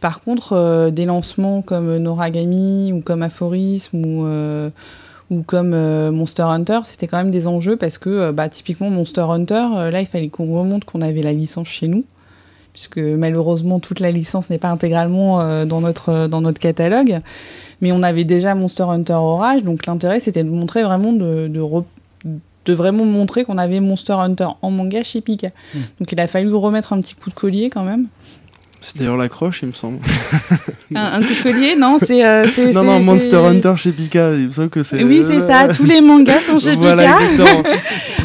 Par 0.00 0.20
contre, 0.20 0.90
des 0.90 1.04
lancements 1.04 1.62
comme 1.62 1.96
Noragami 1.96 2.92
ou 2.92 3.00
comme 3.00 3.22
Aphorisme 3.22 4.04
ou 4.04 4.26
ou 5.32 5.42
comme 5.42 5.72
euh, 5.72 6.12
Monster 6.12 6.42
Hunter, 6.42 6.80
c'était 6.84 7.06
quand 7.06 7.16
même 7.16 7.30
des 7.30 7.48
enjeux 7.48 7.76
parce 7.76 7.96
que 7.96 8.10
euh, 8.10 8.32
bah, 8.32 8.48
typiquement 8.48 8.90
Monster 8.90 9.22
Hunter, 9.22 9.64
euh, 9.74 9.90
là 9.90 10.00
il 10.00 10.06
fallait 10.06 10.28
qu'on 10.28 10.54
remonte 10.54 10.84
qu'on 10.84 11.00
avait 11.00 11.22
la 11.22 11.32
licence 11.32 11.68
chez 11.68 11.88
nous, 11.88 12.04
puisque 12.74 12.98
malheureusement 12.98 13.80
toute 13.80 13.98
la 13.98 14.10
licence 14.10 14.50
n'est 14.50 14.58
pas 14.58 14.68
intégralement 14.68 15.64
dans, 15.64 15.80
notre, 15.80 16.26
dans 16.26 16.42
notre 16.42 16.60
catalogue, 16.60 17.20
mais 17.80 17.92
on 17.92 18.02
avait 18.02 18.24
déjà 18.24 18.54
Monster 18.54 18.84
Hunter 18.84 19.14
Orage, 19.14 19.62
donc 19.62 19.86
l'intérêt 19.86 20.20
c'était 20.20 20.44
de 20.44 20.50
montrer 20.50 20.82
vraiment 20.82 21.12
de, 21.12 21.48
de, 21.48 22.72
vraiment 22.72 23.04
montrer 23.06 23.44
qu'on 23.44 23.58
avait 23.58 23.80
Monster 23.80 24.14
Hunter 24.14 24.48
en 24.60 24.70
manga 24.70 25.02
chez 25.02 25.22
Pika. 25.22 25.48
Hmm. 25.74 25.80
Donc 25.98 26.12
il 26.12 26.20
a 26.20 26.26
fallu 26.26 26.54
remettre 26.54 26.92
un 26.92 27.00
petit 27.00 27.14
coup 27.14 27.30
de 27.30 27.34
collier 27.34 27.70
quand 27.70 27.84
même. 27.84 28.08
C'est 28.82 28.98
d'ailleurs 28.98 29.16
l'accroche, 29.16 29.62
il 29.62 29.68
me 29.68 29.72
semble. 29.72 29.98
un, 30.94 31.20
coup 31.20 31.34
de 31.34 31.42
collier 31.42 31.76
Non, 31.76 31.98
c'est. 32.04 32.26
Euh, 32.26 32.44
non, 32.74 32.82
non, 32.82 33.00
Monster 33.00 33.36
Hunter 33.36 33.74
chez 33.76 33.92
Pika, 33.92 34.34
il 34.34 34.46
me 34.46 34.50
semble 34.50 34.70
que 34.70 34.82
c'est. 34.82 35.04
Oui, 35.04 35.22
c'est 35.26 35.40
ça, 35.46 35.68
tous 35.68 35.84
les 35.84 36.00
mangas 36.00 36.40
sont 36.40 36.58
chez 36.58 36.74
voilà, 36.74 37.16
Pika. 37.16 37.44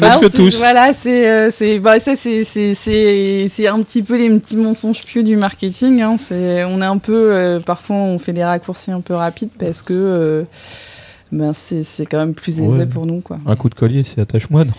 Presque 0.00 0.32
tous. 0.32 0.56
Voilà, 0.58 0.92
c'est. 0.92 1.28
Euh, 1.28 1.50
c'est 1.52 1.78
bah, 1.78 2.00
ça, 2.00 2.16
c'est 2.16 3.68
un 3.68 3.82
petit 3.82 4.02
peu 4.02 4.18
les 4.18 4.28
petits 4.30 4.56
mensonges 4.56 5.04
pieux 5.04 5.22
du 5.22 5.36
marketing. 5.36 6.02
Hein. 6.02 6.16
On 6.30 6.82
est 6.82 6.86
un 6.86 6.98
peu. 6.98 7.32
Euh, 7.32 7.60
parfois, 7.60 7.96
on 7.96 8.18
fait 8.18 8.32
des 8.32 8.44
raccourcis 8.44 8.90
un 8.90 9.00
peu 9.00 9.14
rapides 9.14 9.50
parce 9.56 9.82
que. 9.82 10.44
ben, 11.30 11.52
c'est 11.54 12.06
quand 12.06 12.18
même 12.18 12.34
plus 12.34 12.60
aisé 12.60 12.84
pour 12.86 13.06
nous. 13.06 13.20
Quoi. 13.20 13.38
Un 13.46 13.54
coup 13.54 13.68
de 13.68 13.76
collier, 13.76 14.02
c'est 14.02 14.20
attache-moi, 14.20 14.64
non 14.64 14.74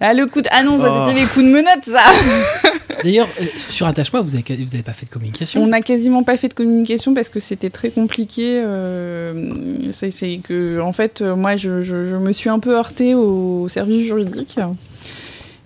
Ah, 0.00 0.12
le 0.12 0.26
coup 0.26 0.42
de... 0.42 0.48
ah 0.50 0.62
non, 0.62 0.78
ça 0.78 0.88
Oh. 0.90 1.04
c'était 1.06 1.20
les 1.20 1.26
coups 1.26 1.44
de 1.46 1.50
menottes, 1.50 1.84
ça 1.84 2.02
D'ailleurs, 3.04 3.28
euh, 3.40 3.44
sur 3.68 3.86
Attache-moi, 3.86 4.22
vous 4.22 4.34
avez, 4.34 4.42
vous 4.56 4.74
avez 4.74 4.82
pas 4.82 4.92
fait 4.92 5.06
de 5.06 5.10
communication. 5.10 5.62
On 5.62 5.66
n'a 5.68 5.80
quasiment 5.80 6.22
pas 6.22 6.36
fait 6.36 6.48
de 6.48 6.54
communication 6.54 7.14
parce 7.14 7.28
que 7.28 7.38
c'était 7.40 7.70
très 7.70 7.90
compliqué. 7.90 8.60
euh, 8.64 9.90
c'est 9.92 10.40
que, 10.42 10.80
en 10.80 10.92
fait, 10.92 11.20
euh, 11.22 11.36
moi, 11.36 11.56
je, 11.56 11.80
je- 11.82 12.04
je 12.04 12.16
me 12.16 12.32
suis 12.32 12.50
un 12.50 12.58
peu 12.58 12.74
heurtée 12.76 13.14
au 13.14 13.68
service 13.68 14.04
juridique. 14.06 14.58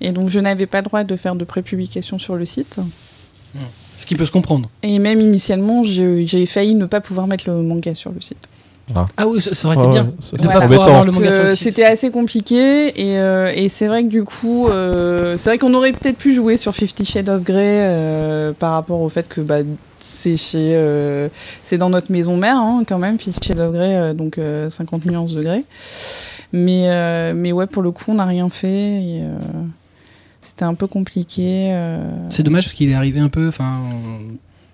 Et 0.00 0.12
donc, 0.12 0.28
je 0.28 0.38
n'avais 0.40 0.66
pas 0.66 0.78
le 0.78 0.84
droit 0.84 1.04
de 1.04 1.16
faire 1.16 1.34
de 1.34 1.44
prépublication 1.44 2.18
sur 2.18 2.36
le 2.36 2.44
site. 2.44 2.76
Ce 3.96 4.06
qui 4.06 4.14
peut 4.14 4.26
se 4.26 4.30
comprendre. 4.30 4.70
Et 4.84 4.98
même 5.00 5.20
initialement, 5.20 5.82
j'ai 5.82 6.46
failli 6.46 6.74
ne 6.76 6.86
pas 6.86 7.00
pouvoir 7.00 7.26
mettre 7.26 7.48
le 7.50 7.62
manga 7.62 7.94
sur 7.94 8.12
le 8.12 8.20
site. 8.20 8.48
Ah 9.16 9.26
oui, 9.26 9.40
ça, 9.40 9.54
ça 9.54 9.68
aurait 9.68 9.76
été 9.76 9.86
Ouais, 9.86 9.92
bien. 9.92 10.04
ouais, 10.04 10.38
De 10.38 10.46
pas 10.46 10.60
pouvoir 10.62 10.88
avoir 10.88 11.04
le 11.04 11.12
manga 11.12 11.30
sur 11.30 11.40
euh, 11.40 11.48
le 11.50 11.54
site. 11.54 11.64
C'était 11.64 11.84
assez 11.84 12.10
compliqué 12.10 12.88
et, 13.00 13.18
euh, 13.18 13.52
et 13.54 13.68
c'est 13.68 13.86
vrai 13.86 14.02
que 14.02 14.08
du 14.08 14.24
coup, 14.24 14.68
euh, 14.68 15.36
c'est 15.38 15.50
vrai 15.50 15.58
qu'on 15.58 15.74
aurait 15.74 15.92
peut-être 15.92 16.16
pu 16.18 16.34
jouer 16.34 16.56
sur 16.56 16.74
Fifty 16.74 17.04
Shades 17.04 17.28
of 17.28 17.42
Grey 17.42 17.56
euh, 17.82 18.52
par 18.58 18.72
rapport 18.72 19.00
au 19.00 19.08
fait 19.08 19.28
que 19.28 19.40
bah, 19.40 19.58
c'est 20.00 20.36
chez, 20.36 20.72
euh, 20.74 21.28
c'est 21.64 21.76
dans 21.78 21.90
notre 21.90 22.10
maison 22.12 22.36
mère 22.36 22.56
hein, 22.56 22.82
quand 22.88 22.98
même, 22.98 23.18
Fifty 23.18 23.48
Shades 23.48 23.60
of 23.60 23.72
Grey, 23.72 23.94
euh, 23.96 24.14
donc 24.14 24.38
euh, 24.38 24.70
50 24.70 25.06
nuances 25.06 25.34
de 25.34 25.42
Grey. 25.42 25.64
Mais 26.52 26.84
euh, 26.86 27.34
mais 27.36 27.52
ouais, 27.52 27.66
pour 27.66 27.82
le 27.82 27.90
coup, 27.90 28.04
on 28.08 28.14
n'a 28.14 28.24
rien 28.24 28.48
fait. 28.48 28.68
et, 29.02 29.20
euh, 29.22 29.36
c'était 30.42 30.64
un 30.64 30.72
peu 30.74 30.86
compliqué. 30.86 31.68
euh. 31.72 31.98
C'est 32.30 32.42
dommage 32.42 32.64
parce 32.64 32.72
qu'il 32.74 32.88
est 32.90 32.94
arrivé 32.94 33.20
un 33.20 33.28
peu. 33.28 33.48
Enfin, 33.48 33.80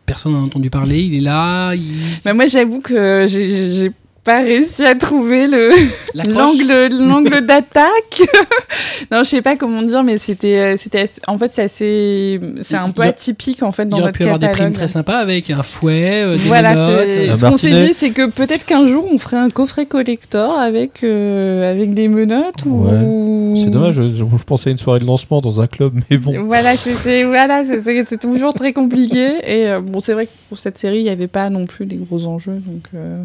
personne 0.06 0.34
n'a 0.34 0.38
entendu 0.38 0.70
parler. 0.70 1.00
Il 1.02 1.16
est 1.16 1.20
là. 1.20 1.74
Il... 1.74 1.82
Mais 2.24 2.32
moi, 2.32 2.46
j'avoue 2.46 2.80
que 2.80 3.26
j'ai 3.28 3.90
pas 4.24 4.40
réussi 4.42 4.84
à 4.84 4.94
trouver 4.94 5.46
le 5.46 5.68
l'angle 6.14 6.88
l'angle 6.98 7.40
d'attaque. 7.46 8.22
non, 9.12 9.18
je 9.22 9.28
sais 9.28 9.42
pas 9.42 9.56
comment 9.56 9.82
dire, 9.82 10.02
mais 10.02 10.18
c'était 10.18 10.58
euh, 10.58 10.74
c'était 10.76 11.04
en 11.26 11.36
fait 11.38 11.52
c'est 11.52 11.62
assez 11.62 12.40
c'est 12.62 12.76
un 12.76 12.88
Il- 12.88 12.92
peu 12.94 13.02
il 13.04 13.08
atypique 13.08 13.62
en 13.62 13.70
fait 13.72 13.84
Il 13.84 13.88
dans 13.90 13.96
aurait 13.98 14.06
notre 14.06 14.16
pu 14.16 14.22
avoir 14.24 14.38
des 14.38 14.46
catalogue. 14.46 14.64
primes 14.72 14.76
très 14.76 14.88
sympas 14.88 15.18
avec 15.18 15.50
un 15.50 15.62
fouet, 15.62 16.22
euh, 16.24 16.32
des 16.36 16.38
Voilà, 16.48 16.74
menottes. 16.74 17.36
ce 17.36 17.44
qu'on 17.46 17.56
s'est 17.56 17.84
dit, 17.86 17.92
c'est 17.94 18.10
que 18.10 18.28
peut-être 18.28 18.64
qu'un 18.64 18.86
jour 18.86 19.06
on 19.12 19.18
ferait 19.18 19.36
un 19.36 19.50
coffret 19.50 19.86
collector 19.86 20.58
avec 20.58 21.04
euh, 21.04 21.70
avec 21.70 21.94
des 21.94 22.08
menottes 22.08 22.64
ou. 22.66 23.54
C'est 23.56 23.70
dommage, 23.70 23.94
je, 23.94 24.14
je 24.14 24.44
pensais 24.44 24.70
à 24.70 24.72
une 24.72 24.78
soirée 24.78 24.98
de 25.00 25.04
lancement 25.06 25.40
dans 25.40 25.60
un 25.60 25.66
club, 25.66 25.94
mais 26.10 26.16
bon. 26.16 26.44
Voilà, 26.46 26.74
c'est 26.76 27.24
voilà, 27.24 27.62
c'est- 27.64 28.18
toujours 28.20 28.54
très 28.54 28.72
compliqué. 28.72 29.34
Et 29.44 29.68
euh, 29.68 29.80
bon, 29.80 30.00
c'est 30.00 30.12
vrai 30.12 30.26
que 30.26 30.30
pour 30.48 30.58
cette 30.58 30.78
série, 30.78 30.98
il 30.98 31.02
n'y 31.04 31.10
avait 31.10 31.28
pas 31.28 31.50
non 31.50 31.66
plus 31.66 31.86
des 31.86 31.96
gros 31.96 32.26
enjeux, 32.26 32.60
donc 32.66 32.84
euh. 32.94 33.22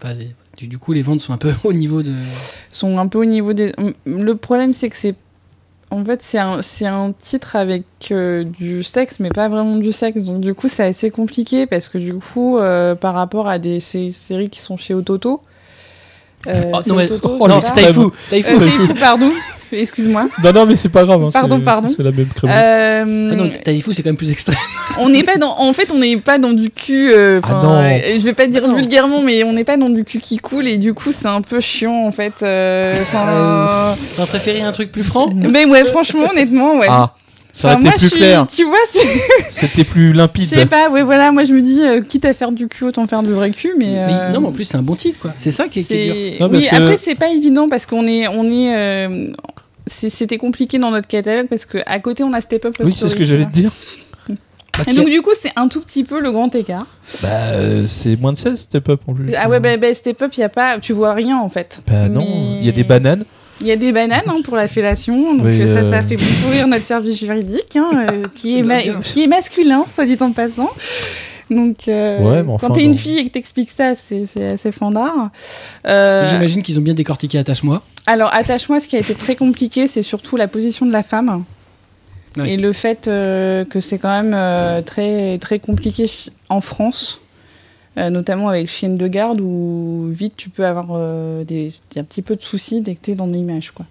Bah, 0.00 0.14
des- 0.14 0.34
du, 0.66 0.78
coup, 0.78 0.92
les 0.92 1.02
ventes 1.02 1.20
sont 1.20 1.32
un 1.32 1.38
peu 1.38 1.52
au 1.64 1.72
niveau 1.72 2.02
de. 2.02 2.12
sont 2.70 2.98
un 2.98 3.06
peu 3.06 3.18
au 3.18 3.24
niveau 3.24 3.52
des. 3.52 3.72
Le 4.04 4.34
problème, 4.34 4.72
c'est 4.74 4.88
que 4.90 4.96
c'est. 4.96 5.14
En 5.90 6.02
fait, 6.04 6.22
c'est 6.22 6.38
un, 6.38 6.62
c'est 6.62 6.86
un 6.86 7.12
titre 7.12 7.54
avec 7.54 7.84
euh, 8.12 8.44
du 8.44 8.82
sexe, 8.82 9.20
mais 9.20 9.28
pas 9.28 9.48
vraiment 9.50 9.76
du 9.76 9.92
sexe. 9.92 10.22
Donc, 10.22 10.40
du 10.40 10.54
coup, 10.54 10.66
c'est 10.68 10.84
assez 10.84 11.10
compliqué 11.10 11.66
parce 11.66 11.88
que, 11.88 11.98
du 11.98 12.14
coup, 12.14 12.56
euh, 12.58 12.94
par 12.94 13.12
rapport 13.14 13.46
à 13.46 13.58
des 13.58 13.78
sé- 13.78 14.10
séries 14.10 14.48
qui 14.48 14.60
sont 14.60 14.78
chez 14.78 14.94
Ototo. 14.94 15.42
euh, 16.46 16.72
Oh, 16.74 16.78
non, 16.86 16.94
mais- 16.96 17.04
Ototo, 17.04 17.36
oh 17.40 17.46
non, 17.46 17.60
c'est 17.60 17.74
Taifu. 17.74 18.00
Euh, 18.00 18.08
Taifu, 18.30 18.94
pardon. 18.98 19.30
Excuse-moi. 19.80 20.28
Non, 20.42 20.52
non, 20.52 20.66
mais 20.66 20.76
c'est 20.76 20.88
pas 20.88 21.04
grave. 21.04 21.22
hein, 21.24 21.30
Pardon, 21.32 21.60
pardon. 21.60 21.88
C'est 21.94 22.02
la 22.02 22.12
même 22.12 22.28
crème. 22.34 22.50
Euh, 22.54 23.28
Ah 23.32 23.34
non, 23.36 23.50
Taifu, 23.64 23.94
c'est 23.94 24.02
quand 24.02 24.10
même 24.10 24.16
plus 24.16 24.30
extrême. 24.30 24.56
on 24.98 25.08
n'est 25.08 25.22
pas 25.24 25.36
dans. 25.36 25.58
En 25.58 25.72
fait, 25.72 25.90
on 25.92 25.98
n'est 25.98 26.16
pas 26.18 26.38
dans 26.38 26.52
du 26.52 26.70
cul. 26.70 27.10
euh, 27.12 27.40
Ah 27.44 27.60
non. 27.62 27.72
euh, 27.82 27.98
je 28.18 28.24
vais 28.24 28.32
pas 28.34 28.46
dire 28.46 28.62
Ah 28.64 28.68
non. 28.68 28.76
vulgairement, 28.76 29.22
mais 29.22 29.42
on 29.44 29.52
n'est 29.52 29.64
pas 29.64 29.76
dans 29.76 29.90
du 29.90 30.04
cul 30.04 30.18
qui 30.20 30.36
coule 30.38 30.66
et 30.68 30.76
du 30.76 30.94
coup, 30.94 31.10
c'est 31.12 31.26
un 31.28 31.40
peu 31.40 31.60
chiant 31.60 32.04
en 32.06 32.10
fait. 32.12 32.34
euh, 32.42 32.94
'fin, 33.04 33.96
T'as 34.16 34.26
préféré 34.26 34.62
un 34.62 34.72
truc 34.72 34.92
plus 34.92 35.02
franc? 35.02 35.28
Mais 35.34 35.64
ouais, 35.66 35.84
franchement, 35.84 36.28
honnêtement, 36.30 36.78
ouais. 36.78 36.86
Ah, 36.88 37.14
ça 37.54 37.68
Enfin, 37.72 37.80
moi, 37.80 37.90
été 37.90 37.98
plus 37.98 38.04
je 38.04 38.10
suis- 38.10 38.16
clair. 38.18 38.46
Tu 38.54 38.64
vois, 38.64 38.78
C'était 39.50 39.84
plus 39.84 40.12
je 40.12 40.16
limpide. 40.16 40.48
sais 40.48 40.66
pas, 40.66 40.88
ouais, 40.88 41.02
voilà, 41.02 41.32
moi 41.32 41.44
je 41.44 41.52
me 41.52 41.60
dis, 41.60 41.80
euh, 41.82 42.00
quitte 42.00 42.24
à 42.24 42.32
faire 42.34 42.50
du 42.52 42.66
cul, 42.68 42.84
autant 42.84 43.06
faire 43.06 43.22
du 43.22 43.32
vrai 43.32 43.50
cul, 43.50 43.72
mais. 43.78 43.86
Mais 43.86 44.12
euh, 44.14 44.30
non, 44.30 44.40
mais 44.40 44.46
en 44.48 44.52
plus, 44.52 44.64
c'est 44.64 44.76
un 44.78 44.82
bon 44.82 44.94
titre, 44.94 45.18
quoi. 45.18 45.34
C'est 45.38 45.50
ça 45.50 45.68
qui 45.68 45.80
est, 45.80 45.82
qui 45.84 45.94
est 45.94 46.36
dur. 46.38 46.48
Non, 46.48 46.52
oui, 46.52 46.66
que- 46.68 46.74
après, 46.74 46.96
c'est 46.96 47.14
pas 47.14 47.28
évident 47.28 47.68
parce 47.68 47.84
qu'on 47.86 48.06
est. 48.06 48.26
On 48.28 48.44
est 48.50 48.74
euh, 48.74 49.32
C'était 49.86 50.38
compliqué 50.38 50.78
dans 50.78 50.90
notre 50.90 51.08
catalogue 51.08 51.48
parce 51.48 51.66
qu'à 51.66 51.98
côté, 52.00 52.22
on 52.22 52.32
a 52.32 52.40
Step 52.40 52.64
Up 52.64 52.74
Oui, 52.80 52.94
c'est 52.96 53.08
ce 53.08 53.14
que 53.16 53.24
j'allais 53.24 53.46
te 53.46 53.50
dire. 53.50 53.70
Bah, 54.28 54.34
Et 54.88 54.94
donc, 54.94 55.08
a- 55.08 55.10
du 55.10 55.20
coup, 55.22 55.32
c'est 55.38 55.52
un 55.56 55.68
tout 55.68 55.80
petit 55.80 56.04
peu 56.04 56.20
le 56.20 56.30
grand 56.30 56.54
écart. 56.54 56.86
Bah, 57.22 57.28
euh, 57.54 57.86
c'est 57.88 58.16
moins 58.20 58.32
de 58.32 58.38
16, 58.38 58.58
Step 58.58 58.88
Up 58.88 59.00
en 59.06 59.14
plus. 59.14 59.34
Ah 59.36 59.48
ouais, 59.48 59.60
bah, 59.60 59.76
bah, 59.76 59.92
Step 59.92 60.22
Up, 60.22 60.32
y 60.34 60.42
a 60.42 60.48
pas, 60.48 60.78
tu 60.78 60.92
vois 60.92 61.12
rien 61.14 61.38
en 61.38 61.48
fait. 61.48 61.82
Bah 61.86 62.08
non, 62.08 62.20
Mais- 62.20 62.58
il 62.60 62.66
y 62.66 62.68
a 62.68 62.72
des 62.72 62.84
bananes. 62.84 63.24
Il 63.60 63.68
y 63.68 63.72
a 63.72 63.76
des 63.76 63.92
bananes 63.92 64.22
hein, 64.26 64.40
pour 64.42 64.56
la 64.56 64.66
fellation, 64.66 65.34
donc 65.36 65.46
Oui, 65.46 65.60
euh, 65.60 65.66
ça, 65.68 65.82
ça 65.88 65.98
euh. 65.98 66.02
fait 66.02 66.16
beaucoup 66.16 66.50
rire 66.50 66.66
notre 66.66 66.84
service 66.84 67.16
juridique, 67.18 67.76
hein, 67.76 68.06
euh, 68.10 68.22
qui, 68.34 68.58
est 68.58 69.00
qui 69.02 69.22
est 69.22 69.26
masculin, 69.28 69.84
soit 69.86 70.04
dit 70.06 70.16
en 70.20 70.32
passant. 70.32 70.70
Donc, 71.54 71.88
euh, 71.88 72.18
Ouais, 72.20 72.42
mais 72.42 72.52
enfin, 72.52 72.68
quand 72.68 72.74
t'es 72.74 72.84
une 72.84 72.94
fille 72.94 73.18
et 73.18 73.24
que 73.26 73.30
t'expliques 73.32 73.70
ça, 73.70 73.94
c'est 73.94 74.24
assez 74.52 74.72
fandard. 74.72 75.30
Euh, 75.86 76.28
J'imagine 76.28 76.62
qu'ils 76.62 76.78
ont 76.78 76.82
bien 76.82 76.94
décortiqué 76.94 77.38
Attache-moi. 77.38 77.82
alors, 78.06 78.32
attache-moi, 78.32 78.80
ce 78.80 78.88
qui 78.88 78.96
a 78.96 78.98
été 79.00 79.14
très 79.14 79.36
compliqué, 79.36 79.86
c'est 79.86 80.02
surtout 80.02 80.36
la 80.36 80.48
position 80.48 80.86
de 80.86 80.92
la 80.92 81.02
femme. 81.02 81.44
Oui. 82.38 82.50
Et 82.50 82.56
le 82.56 82.72
fait 82.72 83.08
euh, 83.08 83.64
que 83.66 83.80
c'est 83.80 83.98
quand 83.98 84.10
même 84.10 84.32
euh, 84.34 84.80
très, 84.80 85.38
très 85.38 85.58
compliqué 85.58 86.06
en 86.48 86.60
France, 86.62 87.20
euh, 87.98 88.08
notamment 88.08 88.48
avec 88.48 88.68
chienne 88.68 88.96
de 88.96 89.06
garde, 89.06 89.40
où 89.40 90.08
vite 90.10 90.32
tu 90.36 90.48
peux 90.48 90.64
avoir 90.64 90.86
euh, 90.94 91.44
des, 91.44 91.68
un 91.96 92.04
petit 92.04 92.22
peu 92.22 92.34
de 92.36 92.42
soucis 92.42 92.80
dès 92.80 92.94
que 92.94 93.00
t'es 93.00 93.14
dans 93.14 93.26
l'image. 93.26 93.70
quoi. 93.72 93.84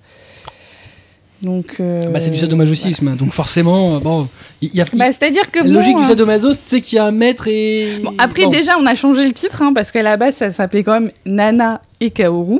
Donc, 1.41 1.77
euh, 1.79 2.07
Bah, 2.09 2.19
c'est 2.19 2.29
du 2.29 2.37
sadomasochisme, 2.37 3.15
donc 3.15 3.31
forcément, 3.31 3.95
euh, 3.95 3.99
bon, 3.99 4.27
il 4.61 4.75
y 4.75 4.81
a. 4.81 4.85
Bah, 4.93 5.11
C'est-à-dire 5.11 5.49
que 5.49 5.59
la 5.59 5.65
bon, 5.65 5.73
logique 5.73 5.97
du 5.97 6.03
euh, 6.03 6.07
sadomaso, 6.07 6.53
c'est 6.53 6.81
qu'il 6.81 6.97
y 6.97 6.99
a 6.99 7.05
un 7.05 7.11
maître 7.11 7.47
et. 7.47 7.87
Bon, 8.03 8.13
après, 8.19 8.43
Bon. 8.43 8.49
déjà, 8.49 8.77
on 8.77 8.85
a 8.85 8.93
changé 8.93 9.23
le 9.23 9.33
titre, 9.33 9.61
hein, 9.63 9.73
parce 9.73 9.91
qu'à 9.91 10.03
la 10.03 10.17
base, 10.17 10.35
ça 10.35 10.51
s'appelait 10.51 10.83
quand 10.83 10.99
même 10.99 11.11
Nana 11.25 11.81
et 11.99 12.11
Kaoru. 12.11 12.59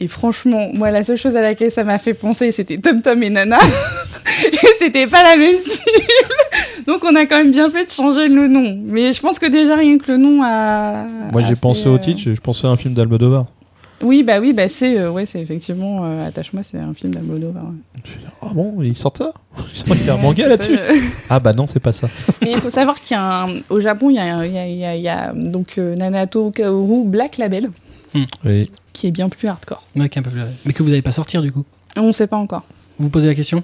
Et 0.00 0.08
franchement, 0.08 0.68
moi, 0.74 0.90
la 0.90 1.04
seule 1.04 1.16
chose 1.16 1.36
à 1.36 1.40
laquelle 1.40 1.70
ça 1.70 1.84
m'a 1.84 1.98
fait 1.98 2.14
penser, 2.14 2.50
c'était 2.50 2.76
Tom 2.78 3.00
Tom 3.00 3.22
et 3.22 3.30
Nana. 3.30 3.58
et 4.52 4.66
c'était 4.78 5.06
pas 5.06 5.22
la 5.22 5.36
même 5.36 5.56
cible. 5.56 6.06
Donc, 6.86 7.02
on 7.04 7.14
a 7.14 7.24
quand 7.24 7.38
même 7.38 7.52
bien 7.52 7.70
fait 7.70 7.86
de 7.86 7.90
changer 7.90 8.28
le 8.28 8.46
nom. 8.48 8.78
Mais 8.84 9.14
je 9.14 9.20
pense 9.22 9.38
que 9.38 9.46
déjà, 9.46 9.76
rien 9.76 9.96
que 9.96 10.12
le 10.12 10.18
nom 10.18 10.42
a. 10.44 11.06
Moi, 11.32 11.42
j'ai 11.48 11.56
pensé 11.56 11.88
au 11.88 11.94
euh, 11.94 11.98
titre, 11.98 12.20
je 12.24 12.40
pensais 12.40 12.66
à 12.66 12.70
un 12.70 12.76
film 12.76 12.92
d'Almodovar. 12.92 13.46
Oui, 14.04 14.22
bah 14.22 14.38
oui, 14.40 14.52
bah 14.52 14.68
c'est 14.68 14.98
euh, 14.98 15.10
ouais, 15.10 15.26
c'est 15.26 15.40
effectivement 15.40 16.00
euh, 16.04 16.28
Attache-moi, 16.28 16.62
c'est 16.62 16.78
un 16.78 16.92
film 16.94 17.14
d'Almodovar. 17.14 17.64
Je 18.04 18.10
Ah 18.42 18.48
bon, 18.52 18.80
ils 18.82 18.96
sortent 18.96 19.18
ça? 19.18 19.32
Il 19.88 20.04
y 20.04 20.10
a 20.10 20.14
un 20.14 20.16
manga 20.22 20.46
là-dessus 20.46 20.78
Ah 21.30 21.40
bah 21.40 21.52
non, 21.52 21.66
c'est 21.66 21.80
pas 21.80 21.92
ça. 21.92 22.08
Mais 22.42 22.52
il 22.52 22.60
faut 22.60 22.70
savoir 22.70 23.00
qu'il 23.00 23.16
y 23.16 23.20
a 23.20 23.44
un- 23.44 23.54
au 23.70 23.80
Japon, 23.80 24.10
il 24.10 24.16
y 24.16 24.18
a, 24.18 24.46
il 24.46 24.52
y 24.52 24.58
a- 24.58 24.66
il 24.68 24.76
y 24.76 24.84
a- 24.84 24.96
il 24.96 25.02
y 25.02 25.08
a, 25.08 25.32
donc 25.32 25.78
euh, 25.78 25.94
Nanato 25.96 26.50
Kaoru 26.50 27.04
Black 27.06 27.38
Label, 27.38 27.70
Oui. 28.44 28.70
qui 28.92 29.06
est 29.06 29.10
bien 29.10 29.28
plus 29.28 29.48
hardcore. 29.48 29.82
Ouais, 29.96 30.08
qu'un 30.08 30.22
peu 30.22 30.30
plus- 30.30 30.40
Mais 30.66 30.72
que 30.72 30.82
vous 30.82 30.90
n'allez 30.90 31.02
pas 31.02 31.12
sortir 31.12 31.40
du 31.42 31.50
coup? 31.50 31.64
On 31.96 32.12
sait 32.12 32.26
pas 32.26 32.36
encore. 32.36 32.64
Vous 32.98 33.04
vous 33.04 33.10
posez 33.10 33.26
la 33.28 33.34
question? 33.34 33.62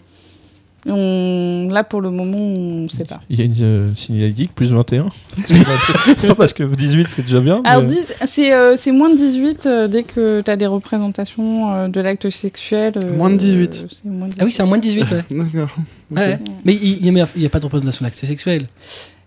On... 0.86 1.68
Là, 1.70 1.84
pour 1.84 2.00
le 2.00 2.10
moment, 2.10 2.38
on 2.38 2.88
sait 2.88 3.04
pas. 3.04 3.20
Il 3.28 3.38
y 3.38 3.42
a 3.42 3.44
une 3.44 3.54
euh, 3.60 3.90
signalétique, 3.96 4.54
plus 4.54 4.72
21. 4.72 5.02
non, 6.26 6.34
parce 6.34 6.52
que 6.54 6.62
18, 6.62 7.08
c'est 7.10 7.22
déjà 7.22 7.40
bien. 7.40 7.60
Alors, 7.64 7.82
mais- 7.82 7.96
c'est 8.26 8.52
euh, 8.54 8.76
c'est 8.78 8.92
moins 8.92 9.10
de 9.10 9.16
18 9.16 9.66
euh, 9.66 9.88
dès 9.88 10.02
que 10.04 10.40
tu 10.40 10.50
as 10.50 10.56
des 10.56 10.66
représentations 10.66 11.74
euh, 11.74 11.88
de 11.88 12.00
l'acte 12.00 12.30
sexuel. 12.30 12.94
euh, 13.04 13.16
Moins 13.16 13.30
de 13.30 13.36
18. 13.36 13.74
euh, 13.84 13.86
c'est 13.90 14.04
moins 14.06 14.28
de 14.28 14.34
Ah 14.38 14.44
oui, 14.44 14.52
c'est 14.52 14.62
un 14.62 14.66
moins 14.66 14.78
de 14.78 14.82
18, 14.82 15.00
ouais. 15.02 15.06
D'accord. 15.30 15.68
Ouais, 16.10 16.20
ouais. 16.26 16.38
Mais 16.64 16.74
il 16.74 17.12
n'y 17.12 17.20
a, 17.20 17.26
il 17.36 17.42
y 17.42 17.46
a 17.46 17.50
pas 17.50 17.60
de 17.60 17.64
représentation 17.64 18.04
d'acte 18.04 18.24
sexuel. 18.24 18.62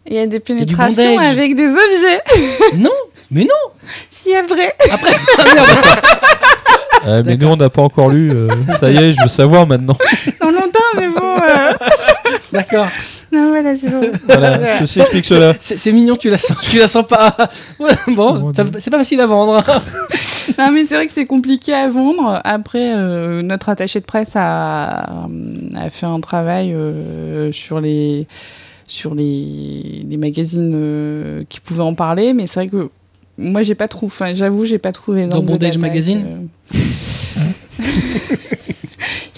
Il 0.07 0.13
y 0.15 0.19
a 0.19 0.25
des 0.27 0.39
pénétrations 0.39 1.19
avec 1.19 1.55
des 1.55 1.67
objets. 1.67 2.21
non 2.77 2.89
Mais 3.31 3.43
non 3.43 3.71
Si, 4.09 4.33
après. 4.35 4.73
Après 4.91 5.11
Ah, 5.39 5.43
merde. 5.53 5.67
Euh, 7.05 7.21
mais 7.25 7.35
nous, 7.35 7.47
on 7.47 7.55
n'a 7.57 7.69
pas 7.69 7.81
encore 7.81 8.09
lu. 8.09 8.31
euh, 8.31 8.47
ça 8.79 8.89
y 8.89 8.95
est, 8.95 9.11
je 9.13 9.21
veux 9.21 9.27
savoir 9.27 9.67
maintenant. 9.67 9.97
Dans 10.39 10.51
longtemps, 10.51 10.79
mais 10.97 11.07
bon. 11.09 11.21
Euh, 12.53 12.57
D'accord. 12.59 12.87
Non, 13.31 13.49
voilà, 13.49 13.75
c'est 13.75 13.89
bon. 13.89 14.11
Voilà, 14.27 14.79
ceci 14.81 14.99
explique 14.99 15.25
cela. 15.25 15.55
C'est 15.59 15.91
mignon, 15.91 16.15
tu 16.15 16.29
la 16.29 16.37
sens, 16.37 16.57
tu 16.69 16.77
la 16.77 16.87
sens 16.87 17.05
pas. 17.07 17.35
Bon, 18.15 18.51
c'est 18.53 18.89
pas 18.91 18.97
facile 18.99 19.21
à 19.21 19.25
vendre. 19.27 19.63
hein. 19.67 19.81
Non, 20.59 20.71
mais 20.73 20.83
c'est 20.85 20.95
vrai 20.95 21.07
que 21.07 21.13
c'est 21.13 21.25
compliqué 21.25 21.73
à 21.73 21.87
vendre. 21.89 22.41
Après, 22.43 22.93
euh, 22.93 23.41
notre 23.41 23.69
attaché 23.69 24.01
de 24.01 24.05
presse 24.05 24.33
a, 24.35 25.25
a 25.75 25.89
fait 25.89 26.05
un 26.05 26.19
travail 26.19 26.73
euh, 26.73 27.49
sur 27.53 27.79
les 27.79 28.27
sur 28.85 29.15
les, 29.15 30.05
les 30.07 30.17
magazines 30.17 30.73
euh, 30.75 31.43
qui 31.47 31.61
pouvaient 31.61 31.81
en 31.83 31.93
parler, 31.95 32.33
mais 32.33 32.45
c'est 32.45 32.59
vrai 32.59 32.67
que 32.67 32.89
moi 33.37 33.63
j'ai 33.63 33.73
pas 33.73 33.87
trouvé. 33.87 34.11
Enfin, 34.13 34.33
j'avoue, 34.35 34.65
j'ai 34.65 34.77
pas 34.79 34.91
trouvé. 34.91 35.25
Dans 35.27 35.41
Bondage 35.41 35.77
Magazine 35.77 36.25
euh. 36.75 36.77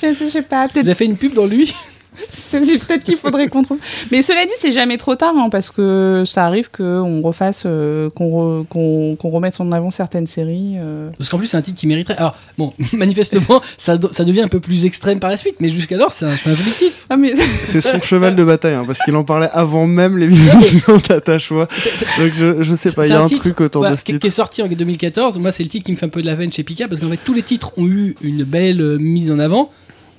je, 0.01 0.07
je 0.19 0.29
sais 0.29 0.41
pas, 0.41 0.65
Vous 0.65 0.73
peut-être 0.73 0.85
avez 0.87 0.95
fait 0.95 1.05
une 1.05 1.17
pub 1.17 1.33
dans 1.33 1.45
lui? 1.45 1.73
peut-être 2.51 3.03
qu'il 3.03 3.17
faudrait 3.17 3.47
qu'on 3.47 3.63
trouve. 3.63 3.77
Mais 4.11 4.21
cela 4.21 4.45
dit, 4.45 4.51
c'est 4.57 4.71
jamais 4.71 4.97
trop 4.97 5.15
tard, 5.15 5.33
hein, 5.37 5.49
parce 5.49 5.71
que 5.71 6.23
ça 6.25 6.45
arrive 6.45 6.69
qu'on 6.71 7.21
refasse, 7.21 7.63
euh, 7.65 8.09
qu'on 8.09 8.61
re- 8.61 8.65
qu'on- 8.67 9.15
qu'on 9.15 9.29
remette 9.29 9.59
en 9.59 9.71
avant 9.71 9.89
certaines 9.91 10.27
séries. 10.27 10.75
euh. 10.77 11.09
Parce 11.17 11.29
qu'en 11.29 11.37
plus, 11.37 11.47
c'est 11.47 11.57
un 11.57 11.61
titre 11.61 11.79
qui 11.79 11.87
mériterait. 11.87 12.17
Alors, 12.17 12.35
bon, 12.57 12.73
manifestement, 12.93 13.61
ça, 13.77 13.97
devient 13.97 14.41
un 14.41 14.47
peu 14.47 14.59
plus 14.59 14.85
extrême 14.85 15.19
par 15.19 15.29
la 15.29 15.37
suite, 15.37 15.55
mais 15.59 15.69
jusqu'alors, 15.69 16.11
c'est 16.11 16.25
un, 16.25 16.31
c'est 16.35 16.49
un 16.49 16.55
joli 16.55 16.71
titre. 16.71 16.95
Ah, 17.09 17.17
mais 17.17 17.33
C'est 17.65 17.81
son 17.81 18.01
cheval 18.01 18.35
de 18.35 18.43
bataille, 18.43 18.73
hein, 18.75 18.83
parce 18.85 18.99
qu'il 18.99 19.15
en 19.15 19.23
parlait 19.23 19.49
avant 19.53 19.85
même 19.87 20.17
l'émission 20.17 20.97
d'Attache-Toi. 21.07 21.67
C'est- 21.71 21.89
c'est- 22.05 22.23
Donc 22.23 22.33
je, 22.37 22.61
je 22.63 22.75
sais 22.75 22.89
C'est- 22.89 22.95
pas, 22.95 23.03
il 23.05 23.09
y 23.09 23.09
c'est 23.09 23.15
a 23.15 23.21
un 23.21 23.25
un 23.25 23.27
titre, 23.27 23.41
truc 23.41 23.61
autour 23.61 23.81
voilà, 23.81 23.95
de 23.95 23.99
ce 23.99 24.05
qui, 24.05 24.11
titre. 24.13 24.21
qui 24.21 24.27
est 24.27 24.31
sorti 24.31 24.61
en 24.61 24.67
2014. 24.67 25.37
Moi, 25.39 25.51
c'est 25.51 25.63
le 25.63 25.69
titre 25.69 25.85
qui 25.85 25.91
me 25.91 25.97
fait 25.97 26.05
un 26.05 26.09
peu 26.09 26.21
de 26.21 26.25
la 26.27 26.35
veine 26.35 26.51
chez 26.51 26.63
Pika 26.63 26.87
parce 26.87 26.99
qu'en 27.01 27.09
fait, 27.09 27.19
tous 27.23 27.33
les 27.33 27.43
titres 27.43 27.71
ont 27.77 27.85
eu 27.87 28.15
une 28.21 28.43
belle 28.43 28.81
euh, 28.81 28.97
mise 28.97 29.31
en 29.31 29.39
avant, 29.39 29.69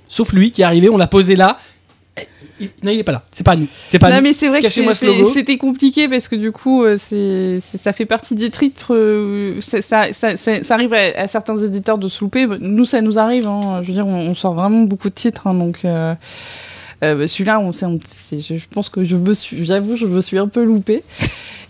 sauf 0.08 0.32
lui 0.32 0.50
qui 0.52 0.62
est 0.62 0.64
arrivé, 0.64 0.88
on 0.88 0.96
l'a 0.96 1.06
posé 1.06 1.36
là. 1.36 1.58
Il- 2.60 2.70
non, 2.82 2.90
il 2.90 2.98
est 2.98 3.04
pas 3.04 3.12
là. 3.12 3.22
C'est 3.30 3.44
pas 3.44 3.54
nous. 3.56 3.66
C'est 3.86 3.98
pas 3.98 4.08
non, 4.08 4.16
nous. 4.16 4.22
mais 4.22 4.32
c'est 4.32 4.48
vrai 4.48 4.60
que 4.60 4.64
Cachez-moi 4.64 4.94
c'était 5.34 5.58
compliqué 5.58 6.08
parce 6.08 6.26
que 6.28 6.36
du 6.36 6.52
coup, 6.52 6.84
euh, 6.84 6.96
c'est 6.98 7.60
ça 7.60 7.92
fait 7.92 8.06
partie 8.06 8.34
des 8.34 8.50
titres. 8.50 8.94
euh, 8.94 9.60
ça, 9.60 9.80
ça, 9.82 10.36
ça, 10.36 10.74
arrive 10.74 10.94
à, 10.94 11.20
à 11.20 11.26
certains 11.28 11.56
éditeurs 11.58 11.98
de 11.98 12.08
se 12.08 12.22
louper. 12.24 12.46
Nous, 12.60 12.84
ça 12.84 13.00
nous 13.02 13.18
arrive. 13.18 13.46
hein. 13.46 13.80
Je 13.82 13.88
veux 13.88 13.94
dire, 13.94 14.06
on, 14.06 14.14
on 14.30 14.34
sort 14.34 14.54
vraiment 14.54 14.82
beaucoup 14.82 15.08
de 15.10 15.14
titres. 15.14 15.46
hein, 15.46 15.54
donc. 15.54 15.84
euh, 15.84 16.14
euh, 17.04 17.14
bah, 17.14 17.26
Celui-là, 17.28 17.60
on, 17.60 17.70
on- 17.70 17.98
je 18.32 18.64
pense 18.72 18.88
que 18.88 19.04
je 19.04 19.16
me 19.16 19.34
suis, 19.34 19.64
j'avoue, 19.66 19.96
je 19.96 20.06
me 20.06 20.20
suis 20.22 20.38
un 20.38 20.48
peu 20.48 20.64
loupée. 20.64 21.02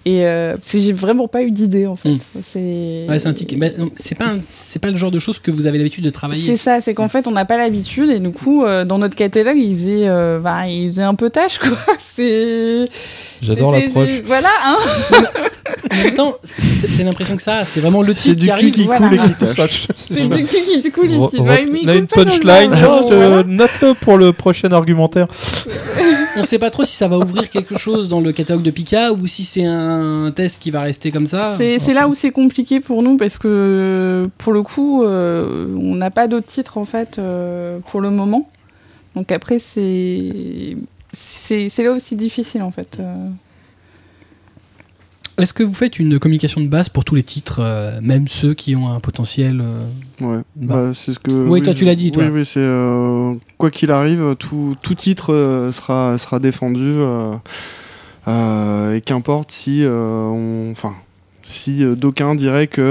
Et 0.08 0.24
euh, 0.24 0.52
parce 0.52 0.70
que 0.70 0.78
j'ai 0.78 0.92
vraiment 0.92 1.26
pas 1.26 1.42
eu 1.42 1.50
d'idée 1.50 1.88
en 1.88 1.96
fait. 1.96 2.10
Mm. 2.10 2.18
C'est 2.40 3.06
Ouais, 3.08 3.18
c'est 3.18 3.34
c'est 3.96 4.14
pas, 4.14 4.34
c'est 4.48 4.78
pas 4.78 4.90
le 4.92 4.96
genre 4.96 5.10
de 5.10 5.18
choses 5.18 5.40
que 5.40 5.50
vous 5.50 5.66
avez 5.66 5.78
l'habitude 5.78 6.04
de 6.04 6.10
travailler. 6.10 6.44
c'est 6.46 6.56
ça, 6.56 6.80
c'est 6.80 6.94
qu'en 6.94 7.08
fait 7.08 7.26
on 7.26 7.32
n'a 7.32 7.44
pas 7.44 7.56
l'habitude 7.56 8.10
et 8.10 8.20
du 8.20 8.30
coup 8.30 8.64
euh, 8.64 8.84
dans 8.84 8.98
notre 8.98 9.16
catalogue 9.16 9.58
il 9.58 9.74
faisait, 9.74 10.06
euh, 10.06 10.38
bah, 10.38 10.68
il 10.68 10.90
faisait 10.90 11.02
un 11.02 11.16
peu 11.16 11.28
tâche 11.28 11.58
quoi. 11.58 11.76
C'est 12.14 12.88
J'adore 13.42 13.72
l'approche. 13.72 14.08
Voilà, 14.24 14.48
hein. 14.64 14.76
En 15.92 15.96
même 16.04 16.14
temps, 16.14 16.36
c'est- 16.44 17.02
l'impression 17.02 17.36
que 17.36 17.42
ça. 17.42 17.58
a. 17.58 17.64
C'est 17.64 17.80
vraiment 17.80 18.02
le 18.02 18.14
C'est 18.14 18.34
titre 18.34 18.40
du 18.40 18.40
qui 18.40 18.46
cul 18.46 18.52
arrive. 18.52 18.74
qui 18.74 18.84
voilà. 18.84 19.08
coule 19.08 19.18
et 19.18 19.34
qui 19.34 19.56
tâche. 19.56 19.88
C'est 19.96 20.28
du 20.28 20.44
cul 20.44 20.62
qui 20.62 20.80
te 20.82 20.88
coule. 20.88 21.08
bah, 21.44 21.56
il 21.60 21.88
une 21.90 22.06
coule 22.06 22.06
pas 22.06 22.24
dans 22.24 22.36
le 22.36 22.66
punchline, 22.70 23.56
note-le 23.56 23.94
pour 23.94 24.16
le 24.18 24.32
prochain 24.32 24.70
argumentaire. 24.70 25.26
On 26.38 26.44
sait 26.44 26.58
pas 26.58 26.70
trop 26.70 26.84
si 26.84 26.94
ça 26.94 27.08
va 27.08 27.16
ouvrir 27.18 27.50
quelque 27.50 27.76
chose 27.78 28.08
dans 28.08 28.20
le 28.20 28.32
catalogue 28.32 28.62
de 28.62 28.70
Pika 28.70 29.12
ou 29.12 29.26
si 29.26 29.42
c'est 29.44 29.64
un 29.64 30.30
test 30.34 30.60
qui 30.60 30.70
va 30.70 30.82
rester 30.82 31.10
comme 31.10 31.26
ça. 31.26 31.56
C'est 31.56 31.94
là 31.94 32.08
où 32.08 32.14
c'est 32.14 32.30
compliqué 32.30 32.80
pour 32.80 33.02
nous 33.02 33.16
parce 33.16 33.38
que 33.38 34.28
pour 34.38 34.52
le 34.52 34.62
coup, 34.62 35.02
euh, 35.02 35.66
on 35.80 35.94
n'a 35.96 36.10
pas 36.10 36.28
d'autres 36.28 36.46
titres 36.46 36.78
en 36.78 36.84
fait 36.84 37.18
euh, 37.18 37.78
pour 37.90 38.00
le 38.00 38.10
moment. 38.10 38.48
Donc 39.14 39.32
après, 39.32 39.58
c'est 39.58 40.76
c'est 41.12 41.68
c'est 41.70 41.84
là 41.84 41.92
aussi 41.92 42.16
difficile 42.16 42.62
en 42.62 42.70
fait. 42.70 42.98
euh. 43.00 43.28
Est-ce 45.38 45.52
que 45.52 45.62
vous 45.62 45.74
faites 45.74 45.98
une 45.98 46.18
communication 46.18 46.62
de 46.62 46.68
base 46.68 46.88
pour 46.88 47.04
tous 47.04 47.14
les 47.14 47.22
titres, 47.22 47.60
euh, 47.60 48.00
même 48.02 48.26
ceux 48.26 48.54
qui 48.54 48.74
ont 48.74 48.88
un 48.88 49.00
potentiel 49.00 49.60
euh, 49.62 49.80
Ouais, 50.20 50.42
Bah. 50.56 50.86
bah, 50.86 50.90
c'est 50.94 51.12
ce 51.12 51.18
que. 51.18 51.30
Oui, 51.30 51.60
toi, 51.60 51.74
tu 51.74 51.84
l'as 51.84 51.94
dit, 51.94 52.10
toi. 52.10 52.24
Oui, 52.24 52.30
oui, 52.32 52.44
c'est 52.46 52.60
euh, 52.60 53.34
quoi 53.58 53.70
qu'il 53.70 53.90
arrive, 53.90 54.34
tout, 54.38 54.76
tout 54.80 54.94
titre 54.94 55.34
euh, 55.34 55.72
sera 55.72 56.16
sera 56.16 56.38
défendu 56.38 56.94
et 58.28 59.00
qu'importe 59.02 59.52
si 59.52 59.84
on, 59.86 60.70
enfin, 60.72 60.94
si 61.42 61.84
d'aucuns 61.96 62.34
diraient 62.34 62.66
qu'ils 62.66 62.82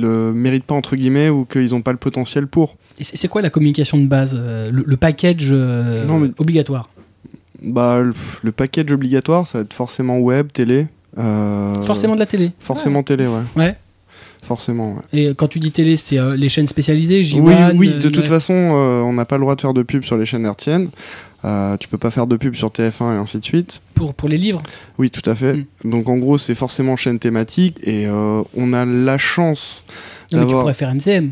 ne 0.00 0.32
méritent 0.34 0.64
pas 0.64 0.74
entre 0.74 0.96
guillemets 0.96 1.28
ou 1.28 1.44
qu'ils 1.44 1.70
n'ont 1.70 1.82
pas 1.82 1.92
le 1.92 1.98
potentiel 1.98 2.46
pour. 2.48 2.76
et 2.98 3.04
C'est 3.04 3.28
quoi 3.28 3.42
la 3.42 3.50
communication 3.50 3.98
de 3.98 4.06
base 4.06 4.34
le, 4.36 4.82
le 4.84 4.96
package 4.96 5.52
Non, 5.52 6.18
mais- 6.18 6.30
obligatoire? 6.38 6.88
Bah, 7.62 8.00
le, 8.00 8.12
le 8.42 8.50
package 8.50 8.90
obligatoire, 8.90 9.46
ça 9.46 9.58
va 9.58 9.62
être 9.64 9.72
forcément 9.74 10.18
web, 10.18 10.48
télé. 10.52 10.88
Euh, 11.18 11.74
Forcément 11.82 12.14
de 12.14 12.20
la 12.20 12.26
télé. 12.26 12.52
Forcément 12.58 13.02
télé, 13.02 13.26
ouais. 13.26 13.42
Ouais. 13.56 13.76
Forcément, 14.42 14.94
ouais. 14.94 15.02
Et 15.20 15.34
quand 15.34 15.46
tu 15.46 15.60
dis 15.60 15.70
télé, 15.70 15.96
c'est 15.96 16.18
euh, 16.18 16.36
les 16.36 16.48
chaînes 16.48 16.66
spécialisées, 16.66 17.22
J1 17.22 17.40
Oui, 17.40 17.54
oui, 17.76 17.92
euh, 17.94 17.98
de 18.00 18.08
toute 18.08 18.24
ouais. 18.24 18.28
façon, 18.28 18.54
euh, 18.54 19.00
on 19.00 19.12
n'a 19.12 19.24
pas 19.24 19.36
le 19.36 19.42
droit 19.42 19.54
de 19.54 19.60
faire 19.60 19.72
de 19.74 19.82
pub 19.82 20.02
sur 20.02 20.16
les 20.16 20.26
chaînes 20.26 20.44
hertziennes. 20.44 20.88
Euh, 21.44 21.76
tu 21.76 21.88
peux 21.88 21.98
pas 21.98 22.10
faire 22.10 22.26
de 22.26 22.36
pub 22.36 22.54
sur 22.54 22.68
TF1 22.68 23.14
et 23.14 23.18
ainsi 23.18 23.38
de 23.38 23.44
suite. 23.44 23.80
Pour, 23.94 24.14
pour 24.14 24.28
les 24.28 24.36
livres 24.38 24.62
Oui, 24.98 25.10
tout 25.10 25.28
à 25.28 25.34
fait. 25.34 25.54
Mm. 25.54 25.90
Donc 25.90 26.08
en 26.08 26.16
gros, 26.18 26.38
c'est 26.38 26.54
forcément 26.54 26.96
chaîne 26.96 27.18
thématique 27.18 27.78
et 27.82 28.06
euh, 28.06 28.42
on 28.56 28.72
a 28.72 28.84
la 28.84 29.18
chance 29.18 29.82
Non, 30.32 30.40
mais 30.40 30.46
tu 30.46 30.52
pourrais 30.52 30.74
faire 30.74 30.94
MCM. 30.94 31.30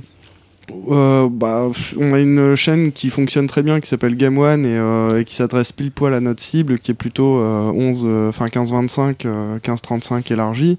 Euh, 0.88 1.28
bah, 1.30 1.68
on 1.98 2.12
a 2.12 2.18
une 2.18 2.56
chaîne 2.56 2.92
qui 2.92 3.10
fonctionne 3.10 3.46
très 3.46 3.62
bien 3.62 3.80
qui 3.80 3.88
s'appelle 3.88 4.16
Game 4.16 4.38
One 4.38 4.64
et, 4.64 4.76
euh, 4.76 5.22
qui 5.24 5.34
s'adresse 5.34 5.72
pile 5.72 5.90
poil 5.90 6.14
à 6.14 6.20
notre 6.20 6.42
cible 6.42 6.78
qui 6.78 6.90
est 6.90 6.94
plutôt 6.94 7.38
euh, 7.38 7.70
11, 7.70 8.02
euh, 8.06 8.28
enfin 8.28 8.46
15-25, 8.46 9.26
euh, 9.26 9.58
15-35 9.58 10.32
élargi. 10.32 10.76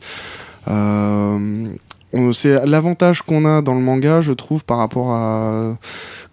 C'est 2.33 2.65
l'avantage 2.65 3.21
qu'on 3.21 3.45
a 3.45 3.61
dans 3.61 3.73
le 3.73 3.79
manga, 3.79 4.21
je 4.21 4.33
trouve, 4.33 4.65
par 4.65 4.77
rapport 4.77 5.11
à 5.11 5.77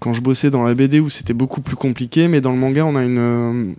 quand 0.00 0.12
je 0.12 0.20
bossais 0.20 0.50
dans 0.50 0.64
la 0.64 0.74
BD 0.74 0.98
où 1.00 1.09
c'était 1.09 1.34
beaucoup 1.34 1.61
plus 1.61 1.76
compliqué, 1.76 2.26
mais 2.26 2.40
dans 2.40 2.50
le 2.50 2.59
manga, 2.59 2.84
on 2.84 2.96
a 2.96 3.04
une 3.04 3.74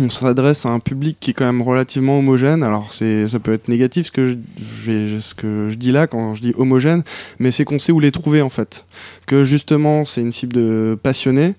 on 0.00 0.10
s'adresse 0.10 0.66
à 0.66 0.70
un 0.70 0.78
public 0.78 1.16
qui 1.20 1.30
est 1.30 1.34
quand 1.34 1.44
même 1.44 1.62
relativement 1.62 2.18
homogène. 2.18 2.62
Alors 2.62 2.92
c'est, 2.92 3.28
ça 3.28 3.38
peut 3.38 3.52
être 3.52 3.68
négatif 3.68 4.06
ce 4.06 4.12
que 4.12 4.36
je, 4.58 5.18
ce 5.20 5.34
que 5.34 5.68
je 5.70 5.76
dis 5.76 5.92
là 5.92 6.06
quand 6.06 6.34
je 6.34 6.42
dis 6.42 6.54
homogène, 6.56 7.02
mais 7.38 7.50
c'est 7.50 7.64
qu'on 7.64 7.78
sait 7.78 7.92
où 7.92 8.00
les 8.00 8.10
trouver 8.10 8.42
en 8.42 8.48
fait. 8.48 8.86
Que 9.26 9.44
justement 9.44 10.04
c'est 10.04 10.20
une 10.20 10.32
cible 10.32 10.54
de 10.54 10.98
passionnés, 11.02 11.54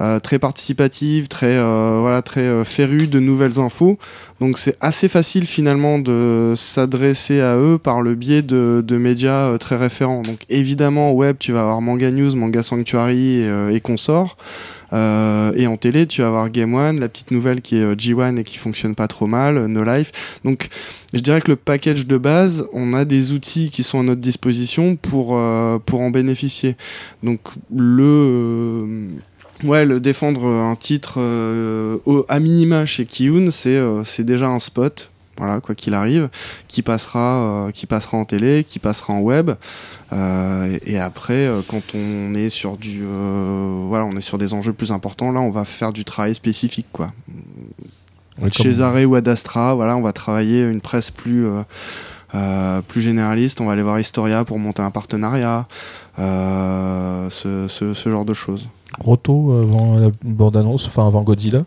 euh, 0.00 0.20
très 0.20 0.38
participative, 0.38 1.28
très 1.28 1.56
euh, 1.56 1.98
voilà 2.00 2.22
très 2.22 2.42
euh, 2.42 2.64
de 3.10 3.18
nouvelles 3.18 3.58
infos. 3.58 3.98
Donc 4.40 4.58
c'est 4.58 4.76
assez 4.80 5.08
facile 5.08 5.46
finalement 5.46 5.98
de 5.98 6.54
s'adresser 6.56 7.40
à 7.40 7.56
eux 7.56 7.78
par 7.78 8.02
le 8.02 8.14
biais 8.14 8.42
de, 8.42 8.84
de 8.86 8.96
médias 8.96 9.48
euh, 9.50 9.58
très 9.58 9.76
référents. 9.76 10.22
Donc 10.22 10.44
évidemment 10.48 11.12
web 11.12 11.36
tu 11.38 11.52
vas 11.52 11.62
avoir 11.62 11.80
Manga 11.80 12.10
News, 12.10 12.36
Manga 12.36 12.62
Sanctuary 12.62 13.40
et, 13.40 13.48
euh, 13.48 13.70
et 13.70 13.80
consorts. 13.80 14.36
Euh, 14.92 15.52
et 15.54 15.66
en 15.66 15.76
télé, 15.76 16.06
tu 16.06 16.22
vas 16.22 16.28
avoir 16.28 16.50
Game 16.50 16.74
One, 16.74 17.00
la 17.00 17.08
petite 17.08 17.30
nouvelle 17.30 17.60
qui 17.60 17.76
est 17.76 17.82
euh, 17.82 17.94
G1 17.94 18.38
et 18.38 18.44
qui 18.44 18.56
fonctionne 18.56 18.94
pas 18.94 19.08
trop 19.08 19.26
mal, 19.26 19.56
euh, 19.56 19.68
No 19.68 19.84
Life. 19.84 20.12
Donc, 20.44 20.68
je 21.12 21.20
dirais 21.20 21.40
que 21.40 21.50
le 21.50 21.56
package 21.56 22.06
de 22.06 22.16
base, 22.16 22.66
on 22.72 22.94
a 22.94 23.04
des 23.04 23.32
outils 23.32 23.70
qui 23.70 23.82
sont 23.82 24.00
à 24.00 24.02
notre 24.02 24.20
disposition 24.20 24.96
pour, 24.96 25.38
pour 25.86 26.00
en 26.00 26.10
bénéficier. 26.10 26.76
Donc, 27.22 27.40
le. 27.74 29.08
Ouais, 29.64 29.84
le 29.84 29.98
défendre 29.98 30.46
un 30.46 30.76
titre 30.76 31.18
à 32.28 32.40
minima 32.40 32.86
chez 32.86 33.06
Kiyun, 33.06 33.50
c'est 33.50 34.24
déjà 34.24 34.48
un 34.48 34.58
spot, 34.58 35.10
voilà, 35.38 35.60
quoi 35.60 35.74
qu'il 35.74 35.94
arrive, 35.94 36.28
qui 36.66 36.82
passera, 36.82 37.36
euh, 37.36 37.70
qui 37.70 37.86
passera 37.86 38.18
en 38.18 38.24
télé, 38.24 38.64
qui 38.64 38.78
passera 38.78 39.14
en 39.14 39.20
web. 39.20 39.52
Euh, 40.12 40.78
et, 40.84 40.92
et 40.92 40.98
après, 40.98 41.46
euh, 41.46 41.60
quand 41.66 41.94
on 41.94 42.34
est 42.34 42.48
sur 42.48 42.76
du, 42.76 43.04
voilà, 43.04 44.04
on 44.04 44.16
est 44.16 44.20
sur 44.20 44.38
des 44.38 44.52
enjeux 44.54 44.72
plus 44.72 44.92
importants, 44.92 45.32
là, 45.32 45.40
on 45.40 45.50
va 45.50 45.64
faire 45.64 45.92
du 45.92 46.04
travail 46.04 46.34
spécifique, 46.34 46.88
quoi. 46.92 47.12
Oui, 48.40 48.50
Chez 48.52 48.80
ou 48.80 49.14
Adastra, 49.14 49.74
voilà, 49.74 49.96
on 49.96 50.02
va 50.02 50.12
travailler 50.12 50.62
une 50.62 50.80
presse 50.80 51.10
plus, 51.10 51.46
euh, 52.34 52.82
plus 52.82 53.00
généraliste. 53.00 53.60
On 53.60 53.66
va 53.66 53.72
aller 53.72 53.82
voir 53.82 53.98
Historia 53.98 54.44
pour 54.44 54.58
monter 54.58 54.82
un 54.82 54.90
partenariat, 54.90 55.66
euh, 56.18 57.30
ce, 57.30 57.68
ce, 57.68 57.94
ce 57.94 58.10
genre 58.10 58.24
de 58.24 58.34
choses. 58.34 58.68
Roto 59.00 59.52
euh, 59.52 59.62
avant 59.62 59.98
la 59.98 60.08
bande-annonce, 60.22 60.86
enfin 60.86 61.06
avant 61.06 61.22
Godzilla. 61.22 61.64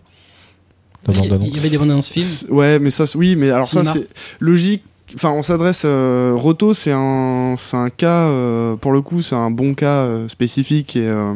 Il 1.08 1.16
y- 1.16 1.20
bande-annonce. 1.22 1.47
il 1.49 1.56
y 1.56 1.60
avait 1.60 1.70
des 1.70 1.78
bandes 1.78 1.91
annonces 1.91 2.10
films. 2.10 2.28
Ouais, 2.49 2.80
mais 2.80 2.91
ça, 2.91 3.06
oui, 3.16 3.36
mais 3.36 3.49
alors 3.49 3.68
Cinéma. 3.68 3.91
ça, 3.93 3.99
c'est 3.99 4.08
logique. 4.39 4.84
Enfin, 5.16 5.32
on 5.32 5.43
s'adresse. 5.43 5.82
euh, 5.86 6.34
Roto, 6.36 6.74
c'est 6.74 6.93
un, 6.93 7.56
c'est 7.58 7.76
un 7.78 7.89
cas. 7.89 8.28
euh, 8.28 8.76
pour 8.76 8.91
le 8.93 9.02
coup, 9.02 9.22
c'est 9.22 9.36
un 9.36 9.52
bon 9.52 9.74
cas 9.74 10.04
euh, 10.04 10.28
spécifique 10.30 10.95
et, 10.95 11.08
euh, 11.08 11.34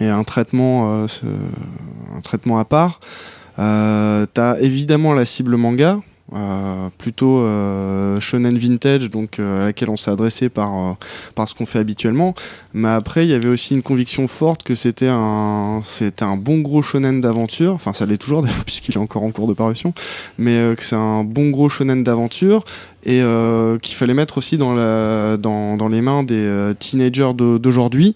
et 0.00 0.06
un 0.08 0.24
traitement, 0.24 1.02
euh, 1.02 1.06
un 2.16 2.20
traitement 2.22 2.58
à 2.58 2.64
part. 2.64 3.00
Euh, 3.58 4.26
T'as 4.32 4.58
évidemment 4.60 5.12
la 5.12 5.26
cible 5.26 5.56
manga. 5.56 6.00
Euh, 6.34 6.88
plutôt 6.98 7.40
euh, 7.40 8.20
shonen 8.20 8.56
vintage 8.56 9.10
donc 9.10 9.38
euh, 9.38 9.62
à 9.62 9.64
laquelle 9.66 9.90
on 9.90 9.96
s'est 9.96 10.10
adressé 10.10 10.48
par 10.48 10.96
par 11.34 11.48
ce 11.48 11.54
qu'on 11.54 11.66
fait 11.66 11.78
habituellement. 11.78 12.34
Mais 12.74 12.88
après 12.88 13.26
il 13.26 13.30
y 13.30 13.34
avait 13.34 13.48
aussi 13.48 13.74
une 13.74 13.82
conviction 13.82 14.28
forte 14.28 14.62
que 14.62 14.74
c'était 14.74 15.08
un 15.08 15.80
c'était 15.84 16.24
un 16.24 16.36
bon 16.36 16.60
gros 16.60 16.82
shonen 16.82 17.20
d'aventure. 17.20 17.72
Enfin 17.74 17.92
ça 17.92 18.06
l'est 18.06 18.18
toujours 18.18 18.42
d'ailleurs 18.42 18.64
puisqu'il 18.64 18.94
est 18.94 18.98
encore 18.98 19.22
en 19.24 19.30
cours 19.30 19.48
de 19.48 19.54
parution. 19.54 19.92
Mais 20.38 20.74
que 20.76 20.82
c'est 20.84 20.96
un 20.96 21.24
bon 21.24 21.50
gros 21.50 21.68
shonen 21.68 22.04
d'aventure 22.04 22.64
et 23.04 23.22
qu'il 23.80 23.94
fallait 23.94 24.12
mettre 24.14 24.36
aussi 24.36 24.58
dans, 24.58 24.74
la, 24.74 25.38
dans, 25.38 25.78
dans 25.78 25.88
les 25.88 26.02
mains 26.02 26.22
des 26.22 26.72
teenagers 26.78 27.32
d'au- 27.34 27.58
d'aujourd'hui 27.58 28.14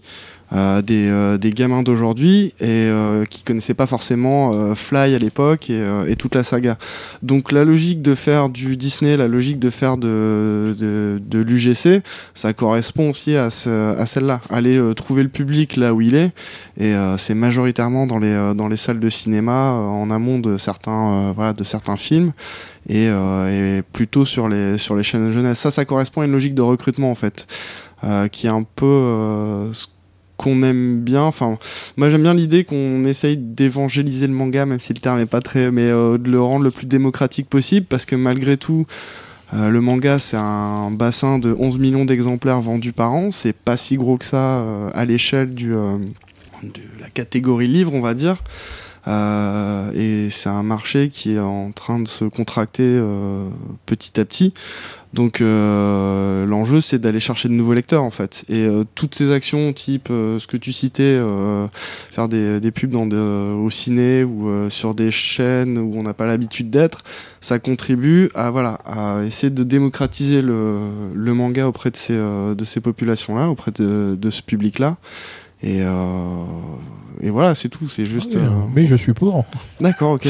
des, 0.83 1.09
euh, 1.09 1.37
des 1.37 1.51
gamins 1.51 1.83
d'aujourd'hui 1.83 2.55
et 2.61 2.65
euh, 2.89 3.25
qui 3.25 3.43
connaissaient 3.43 3.75
pas 3.75 3.87
forcément 3.87 4.53
euh, 4.55 4.75
Fly 4.75 5.15
à 5.15 5.19
l'époque 5.19 5.69
et, 5.69 5.75
euh, 5.81 6.07
et 6.09 6.15
toute 6.17 6.35
la 6.35 6.45
saga. 6.45 6.79
Donc 7.23 7.51
la 7.51 7.65
logique 7.65 8.03
de 8.03 8.15
faire 8.15 8.49
du 8.49 8.77
Disney, 8.77 9.17
la 9.17 9.27
logique 9.29 9.59
de 9.59 9.71
faire 9.71 9.97
de, 9.97 10.75
de, 10.79 11.21
de 11.27 11.39
l'UGC, 11.41 12.03
ça 12.35 12.53
correspond 12.53 13.11
aussi 13.11 13.35
à, 13.37 13.51
ce- 13.51 13.97
à 13.99 14.07
celle-là. 14.07 14.41
Aller 14.49 14.77
euh, 14.79 14.95
trouver 14.95 15.23
le 15.25 15.29
public 15.29 15.77
là 15.77 15.93
où 15.93 16.01
il 16.01 16.15
est 16.15 16.33
et 16.79 16.95
euh, 16.95 17.19
c'est 17.19 17.35
majoritairement 17.35 18.07
dans 18.07 18.19
les, 18.19 18.29
euh, 18.29 18.55
dans 18.55 18.69
les 18.69 18.77
salles 18.77 19.01
de 19.01 19.09
cinéma 19.09 19.73
euh, 19.73 19.87
en 19.87 20.11
amont 20.11 20.39
de 20.39 20.57
certains, 20.57 21.13
euh, 21.13 21.33
voilà, 21.35 21.53
de 21.53 21.65
certains 21.65 21.97
films 21.97 22.33
et, 22.89 23.09
euh, 23.09 23.79
et 23.79 23.83
plutôt 23.83 24.25
sur 24.25 24.49
les, 24.49 24.79
sur 24.79 24.95
les 24.95 25.03
chaînes 25.03 25.27
de 25.27 25.33
jeunesse. 25.33 25.59
Ça, 25.59 25.71
ça 25.71 25.85
correspond 25.85 26.21
à 26.21 26.27
une 26.27 26.33
logique 26.33 26.55
de 26.55 26.63
recrutement 26.63 27.11
en 27.11 27.15
fait, 27.15 27.47
euh, 28.05 28.29
qui 28.29 28.47
est 28.47 28.51
un 28.51 28.63
peu 28.63 28.85
euh, 28.87 29.73
ce 29.73 29.87
qu'on 30.37 30.63
aime 30.63 31.01
bien. 31.01 31.23
Enfin, 31.23 31.59
moi 31.97 32.11
j'aime 32.11 32.23
bien 32.23 32.35
l'idée 32.35 32.65
qu'on 32.65 33.05
essaye 33.05 33.37
d'évangéliser 33.37 34.27
le 34.27 34.33
manga, 34.33 34.67
même 34.67 34.81
si 34.81 34.93
le 34.93 35.01
terme 35.01 35.21
est 35.21 35.27
pas 35.27 35.41
très, 35.41 35.71
mais 35.71 35.83
euh, 35.83 36.19
de 36.19 36.31
le 36.31 36.41
rendre 36.41 36.65
le 36.65 36.71
plus 36.71 36.87
démocratique 36.87 37.49
possible, 37.49 37.87
parce 37.87 38.05
que 38.05 38.17
malgré 38.17 38.57
tout. 38.57 38.87
euh, 39.53 39.69
le 39.69 39.81
manga, 39.81 40.19
c'est 40.19 40.37
un 40.37 40.91
bassin 40.91 41.39
de 41.39 41.55
11 41.57 41.79
millions 41.79 42.05
d'exemplaires 42.05 42.61
vendus 42.61 42.93
par 42.93 43.13
an. 43.13 43.31
C'est 43.31 43.53
pas 43.53 43.77
si 43.77 43.97
gros 43.97 44.17
que 44.17 44.25
ça 44.25 44.59
euh, 44.59 44.91
à 44.95 45.05
l'échelle 45.05 45.55
du, 45.55 45.71
de 45.71 46.83
la 47.01 47.11
catégorie 47.13 47.69
livre, 47.69 47.95
on 47.95 48.01
va 48.01 48.15
dire. 48.15 48.43
Et 49.07 50.29
c'est 50.31 50.49
un 50.49 50.63
marché 50.63 51.11
qui 51.11 51.35
est 51.35 51.39
en 51.39 51.73
train 51.73 52.01
de 52.01 52.09
se 52.09 52.25
contracter 52.25 52.99
petit 53.85 54.19
à 54.19 54.25
petit. 54.25 54.55
Donc 55.15 55.41
euh, 55.41 56.45
l'enjeu 56.45 56.81
c'est 56.81 56.99
d'aller 56.99 57.21
chercher 57.21 57.49
de 57.49 57.55
nouveaux 57.55 57.73
lecteurs 57.73 58.03
en 58.03 58.11
fait. 58.11 58.45
Et 58.49 58.61
euh, 58.67 58.83
toutes 58.97 59.15
ces 59.15 59.31
actions 59.31 59.73
type 59.73 60.09
euh, 60.11 60.39
ce 60.41 60.47
que 60.47 60.57
tu 60.57 60.73
citais, 60.73 61.19
faire 62.11 62.29
des, 62.29 62.59
des 62.61 62.71
pubs 62.71 62.91
dans 62.91 63.07
de- 63.07 63.55
au 63.55 63.71
ciné 63.71 64.25
ou 64.25 64.69
sur 64.71 64.95
des 64.95 65.11
chaînes 65.11 65.79
où 65.79 65.95
on 65.97 66.03
n'a 66.03 66.15
pas 66.15 66.27
l'habitude 66.27 66.69
d'être, 66.71 67.03
ça 67.41 67.59
contribue 67.59 68.29
à 68.35 68.51
voilà 68.51 68.81
à 68.85 69.23
essayer 69.25 69.51
de 69.51 69.63
démocratiser 69.63 70.43
le, 70.43 70.79
le 71.15 71.35
manga 71.35 71.67
auprès 71.69 71.91
de 71.91 71.97
ces, 71.97 72.15
de 72.17 72.65
ces 72.65 72.81
populations-là, 72.81 73.49
auprès 73.49 73.71
de, 73.71 74.17
de 74.21 74.31
ce 74.31 74.43
public-là. 74.43 74.97
Et, 75.63 75.79
euh, 75.81 76.45
et 77.23 77.31
voilà, 77.31 77.55
c'est 77.55 77.71
tout. 77.71 77.89
C'est 77.89 78.05
juste. 78.05 78.35
Oui, 78.35 78.41
euh, 78.45 78.51
Mais 78.75 78.85
je 78.85 78.97
suis 78.97 79.15
pour. 79.15 79.45
D'accord, 79.81 80.13
ok. 80.13 80.27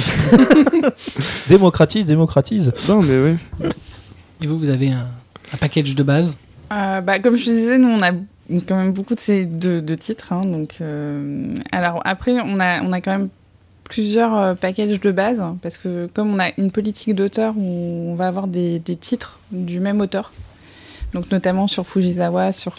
Démocratise, 1.48 2.06
démocratise. 2.06 2.72
non, 2.88 3.02
mais 3.02 3.18
oui. 3.62 3.68
Et 4.44 4.46
vous, 4.46 4.58
vous 4.58 4.68
avez 4.68 4.90
un, 4.90 5.08
package 5.58 5.94
de 5.94 6.02
base 6.02 6.36
Euh, 6.70 7.00
bah, 7.00 7.18
comme 7.18 7.34
je 7.34 7.44
disais, 7.44 7.78
nous, 7.78 7.88
on 7.88 8.02
a 8.02 8.12
quand 8.68 8.76
même 8.76 8.92
beaucoup 8.92 9.14
de, 9.14 9.20
ces, 9.20 9.46
de, 9.46 9.80
de 9.80 9.94
titres. 9.94 10.34
hein, 10.34 10.42
donc, 10.42 10.76
euh, 10.82 11.54
alors, 11.72 12.02
après, 12.04 12.32
on 12.44 12.60
a, 12.60 12.82
on 12.82 12.92
a 12.92 13.00
quand 13.00 13.12
même 13.12 13.30
plusieurs 13.84 14.36
euh, 14.36 14.54
packages 14.54 15.00
de 15.00 15.12
base, 15.12 15.40
hein, 15.40 15.56
parce 15.62 15.78
que 15.78 16.10
comme 16.12 16.34
on 16.34 16.38
a 16.38 16.50
une 16.58 16.70
politique 16.70 17.14
d'auteur 17.14 17.54
où 17.56 18.10
on 18.10 18.16
va 18.16 18.26
avoir 18.26 18.46
des, 18.46 18.80
des 18.80 18.96
titres 18.96 19.40
du 19.50 19.80
même 19.80 20.02
auteur, 20.02 20.30
donc 21.14 21.30
notamment 21.30 21.66
sur 21.66 21.86
Fujisawa, 21.86 22.52
sur, 22.52 22.74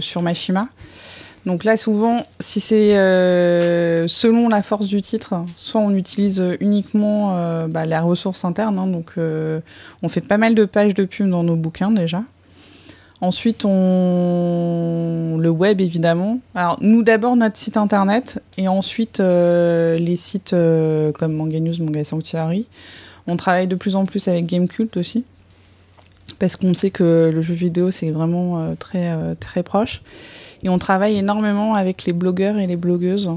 sur 0.00 0.22
Mashima. 0.22 0.68
Donc 1.44 1.64
là, 1.64 1.76
souvent, 1.76 2.24
si 2.38 2.60
c'est 2.60 2.96
euh, 2.96 4.06
selon 4.06 4.48
la 4.48 4.62
force 4.62 4.86
du 4.86 5.02
titre, 5.02 5.34
soit 5.56 5.80
on 5.80 5.90
utilise 5.90 6.42
uniquement 6.60 7.36
euh, 7.36 7.66
bah, 7.66 7.84
la 7.84 8.00
ressource 8.00 8.44
interne, 8.44 8.78
hein, 8.78 8.86
donc 8.86 9.14
euh, 9.18 9.60
on 10.02 10.08
fait 10.08 10.20
pas 10.20 10.38
mal 10.38 10.54
de 10.54 10.64
pages 10.64 10.94
de 10.94 11.04
pub 11.04 11.28
dans 11.28 11.42
nos 11.42 11.56
bouquins 11.56 11.90
déjà. 11.90 12.22
Ensuite, 13.20 13.64
on... 13.64 15.36
le 15.40 15.48
web, 15.48 15.80
évidemment. 15.80 16.40
Alors, 16.56 16.78
nous, 16.80 17.04
d'abord, 17.04 17.36
notre 17.36 17.56
site 17.56 17.76
internet, 17.76 18.42
et 18.58 18.66
ensuite, 18.66 19.20
les 19.20 20.16
sites 20.16 20.50
comme 20.50 21.32
Manga 21.32 21.60
News, 21.60 21.74
Manga 21.78 22.02
Sanctuary. 22.02 22.68
On 23.28 23.36
travaille 23.36 23.68
de 23.68 23.76
plus 23.76 23.94
en 23.94 24.06
plus 24.06 24.26
avec 24.26 24.46
Gamecult 24.46 24.96
aussi, 24.96 25.24
parce 26.40 26.56
qu'on 26.56 26.74
sait 26.74 26.90
que 26.90 27.30
le 27.32 27.40
jeu 27.42 27.54
vidéo, 27.54 27.92
c'est 27.92 28.10
vraiment 28.10 28.74
très, 28.80 29.36
très 29.36 29.62
proche. 29.62 30.02
Et 30.62 30.68
on 30.68 30.78
travaille 30.78 31.16
énormément 31.18 31.74
avec 31.74 32.04
les 32.04 32.12
blogueurs 32.12 32.58
et 32.58 32.66
les 32.66 32.76
blogueuses, 32.76 33.30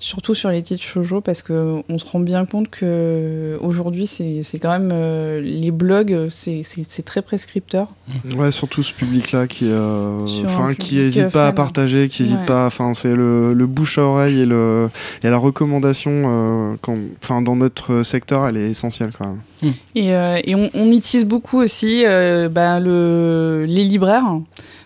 surtout 0.00 0.34
sur 0.34 0.50
les 0.50 0.62
titres 0.62 0.82
shoujo, 0.84 1.20
parce 1.20 1.42
qu'on 1.42 1.82
se 1.98 2.04
rend 2.04 2.20
bien 2.20 2.44
compte 2.46 2.68
que 2.68 3.58
aujourd'hui 3.60 4.06
c'est 4.06 4.42
quand 4.60 4.70
même... 4.70 4.90
euh, 4.92 5.40
les 5.40 5.70
blogs, 5.70 6.26
c'est 6.28 6.62
très 7.04 7.22
prescripteur. 7.22 7.88
Ouais, 8.36 8.50
surtout 8.52 8.82
ce 8.82 8.92
public-là 8.92 9.46
qui, 9.46 9.64
euh, 9.66 10.24
Sur 10.26 10.48
un 10.50 10.52
enfin, 10.52 10.74
qui 10.74 10.90
public, 10.96 11.06
hésite 11.06 11.22
euh, 11.24 11.30
pas 11.30 11.48
à 11.48 11.52
partager, 11.52 12.08
qui 12.08 12.22
hésite 12.22 12.38
Ouais. 12.40 12.46
pas. 12.46 12.66
Enfin, 12.66 12.92
c'est 12.94 13.14
le, 13.14 13.54
le 13.54 13.66
bouche 13.66 13.98
à 13.98 14.02
oreille 14.02 14.40
et 14.40 14.46
le 14.46 14.88
et 15.24 15.30
la 15.30 15.38
recommandation. 15.38 16.10
euh, 16.12 16.74
quand, 16.82 16.94
enfin, 17.22 17.42
dans 17.42 17.56
notre 17.56 18.02
secteur, 18.02 18.46
elle 18.46 18.56
est 18.58 18.70
essentielle 18.70 19.10
quand 19.18 19.26
même. 19.26 19.72
Et, 19.96 20.14
euh, 20.14 20.38
et 20.44 20.54
on, 20.54 20.70
on 20.74 20.92
utilise 20.92 21.24
beaucoup 21.24 21.58
aussi 21.60 22.04
euh, 22.06 22.48
bah, 22.48 22.78
le, 22.78 23.64
les 23.66 23.84
libraires. 23.84 24.26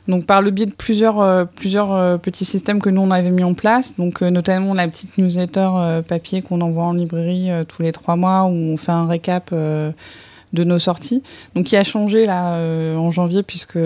Donc 0.09 0.27
par 0.27 0.43
le 0.43 0.51
biais 0.51 0.67
de 0.67 0.73
plusieurs, 0.73 1.21
euh, 1.21 1.45
plusieurs 1.45 1.93
euh, 1.93 2.17
petits 2.17 2.45
systèmes 2.45 2.81
que 2.81 2.91
nous 2.91 3.01
on 3.01 3.11
avait 3.11 3.31
mis 3.31 3.45
en 3.45 3.55
place, 3.55 3.95
donc 3.97 4.23
euh, 4.23 4.31
notamment 4.31 4.75
la 4.75 4.89
petite 4.89 5.17
newsletter 5.17 6.01
papier 6.07 6.43
qu'on 6.43 6.61
envoie 6.61 6.85
en 6.85 6.93
librairie 6.93 7.51
tous 7.69 7.83
les 7.83 7.93
trois 7.93 8.17
mois 8.17 8.45
où 8.45 8.51
on 8.53 8.77
fait 8.77 8.93
un 8.93 9.07
récap 9.07 9.53
de 9.53 10.65
nos 10.65 10.79
sorties. 10.79 11.23
Donc 11.55 11.67
qui 11.67 11.77
a 11.77 11.85
changé 11.85 12.27
là 12.27 12.59
en 12.97 13.11
janvier 13.11 13.43
puisque 13.43 13.79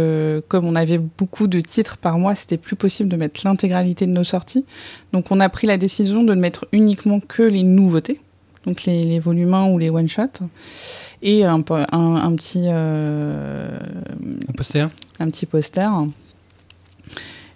comme 0.49 0.65
on 0.65 0.75
avait 0.75 0.99
beaucoup 0.99 1.47
de 1.47 1.61
titres 1.61 1.97
par 1.97 2.19
mois, 2.19 2.35
c'était 2.35 2.57
plus 2.57 2.77
possible 2.77 3.09
de 3.09 3.17
mettre 3.17 3.41
l'intégralité 3.45 4.07
de 4.07 4.13
nos 4.13 4.25
sorties. 4.25 4.65
Donc 5.13 5.31
on 5.31 5.41
a 5.41 5.49
pris 5.49 5.67
la 5.67 5.77
décision 5.77 6.23
de 6.23 6.35
ne 6.35 6.41
mettre 6.41 6.67
uniquement 6.73 7.21
que 7.21 7.43
les 7.43 7.63
nouveautés, 7.63 8.21
donc 8.67 8.85
les, 8.85 9.05
les 9.05 9.19
volumes 9.19 9.55
1 9.55 9.69
ou 9.69 9.79
les 9.79 9.91
one 9.91 10.09
shots 10.09 10.43
et 11.23 11.45
un, 11.45 11.61
po- 11.63 11.75
un, 11.75 12.17
un 12.17 12.35
petit 12.37 12.65
euh, 12.67 13.79
Un 14.49 14.53
poster 14.53 14.89
un 15.19 15.31
petit 15.31 15.47
poster. 15.47 15.89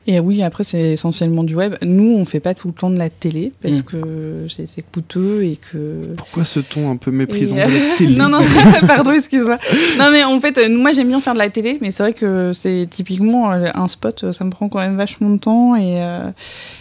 Et 0.07 0.19
oui, 0.19 0.43
après, 0.43 0.65
c'est 0.65 0.93
essentiellement 0.93 1.45
du 1.45 1.55
web. 1.55 1.75
Nous, 1.83 2.11
on 2.17 2.25
fait 2.25 2.41
pas 2.41 2.55
tout 2.55 2.69
le 2.69 2.75
temps 2.75 2.89
de 2.91 2.99
la 2.99 3.11
télé 3.11 3.53
parce 3.63 3.81
Mm. 3.81 3.85
que 3.85 4.47
c'est 4.49 4.83
coûteux 4.91 5.45
et 5.45 5.57
que. 5.57 6.15
Pourquoi 6.17 6.45
ce 6.45 6.59
ton 6.61 6.91
un 6.91 6.97
peu 6.97 7.11
méprisant 7.11 7.57
Et, 7.59 7.67
de 7.67 7.91
la 7.91 7.97
télé 7.97 8.17
non, 8.17 8.31
non, 8.31 8.41
pardon, 8.87 9.13
excuse-moi. 9.13 9.59
Non, 9.99 10.11
mais 10.11 10.25
en 10.25 10.41
fait, 10.41 10.57
euh, 10.57 10.75
moi, 10.75 10.93
j'aime 10.95 11.09
bien 11.09 11.21
faire 11.21 11.35
de 11.35 11.39
la 11.39 11.51
télé, 11.51 11.77
mais 11.83 11.91
c'est 11.91 12.03
vrai 12.03 12.15
que 12.15 12.51
c'est 12.55 12.87
typiquement 12.91 13.53
euh, 13.53 13.69
un 13.75 13.89
spot, 13.89 14.25
euh, 14.25 14.33
ça 14.33 14.43
me 14.45 14.51
prend 14.51 14.71
quand 14.71 14.79
même 14.79 14.97
vachement 14.97 15.29
de 15.29 15.39
temps 15.39 15.77
et, 15.77 16.03
euh, 16.03 16.31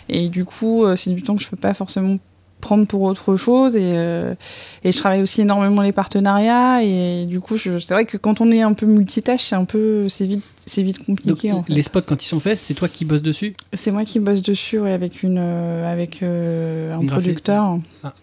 et 0.08 0.30
du 0.30 0.46
coup, 0.46 0.86
euh, 0.86 0.96
c'est 0.96 1.12
du 1.12 1.22
temps 1.22 1.36
que 1.36 1.44
je 1.44 1.50
peux 1.50 1.58
pas 1.58 1.74
forcément 1.74 2.18
prendre 2.62 2.86
pour 2.86 3.02
autre 3.04 3.36
chose 3.36 3.76
et, 3.76 3.94
euh, 3.96 4.36
et 4.84 4.92
je 4.92 4.98
travaille 4.98 5.22
aussi 5.22 5.42
énormément 5.42 5.82
les 5.82 5.92
partenariats 5.92 6.84
et 6.84 7.26
du 7.26 7.40
coup 7.40 7.58
c'est 7.58 7.90
vrai 7.90 8.06
que 8.06 8.18
quand 8.18 8.42
on 8.42 8.52
est 8.52 8.62
un 8.62 8.74
peu 8.74 8.86
multitâche 8.86 9.44
c'est 9.46 9.56
un 9.56 9.66
peu 9.66 10.10
c'est 10.10 10.26
vite 10.26 10.44
c'est 10.66 10.84
vite 10.84 10.98
Donc, 10.98 11.06
compliqué 11.08 11.52
en 11.52 11.64
fait. 11.64 11.74
les 11.74 11.82
spots, 11.82 12.02
quand 12.02 12.24
ils 12.24 12.28
sont 12.28 12.40
faits, 12.40 12.58
c'est 12.58 12.76
toi 12.76 12.88
qui 12.88 13.04
bosses 13.04 13.24
dessus? 13.24 13.56
C'est 13.74 13.92
moi 13.92 14.06
qui 14.06 14.20
bosse 14.20 14.44
dessus 14.44 14.78
ouais, 14.78 14.92
avec, 14.92 15.24
une, 15.24 15.40
euh, 15.40 15.92
avec 15.92 16.22
euh, 16.22 16.94
un 16.94 17.02
Une 17.02 17.08
producteur. 17.08 17.80
Ah. 18.04 18.14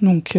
Donc, 0.00 0.38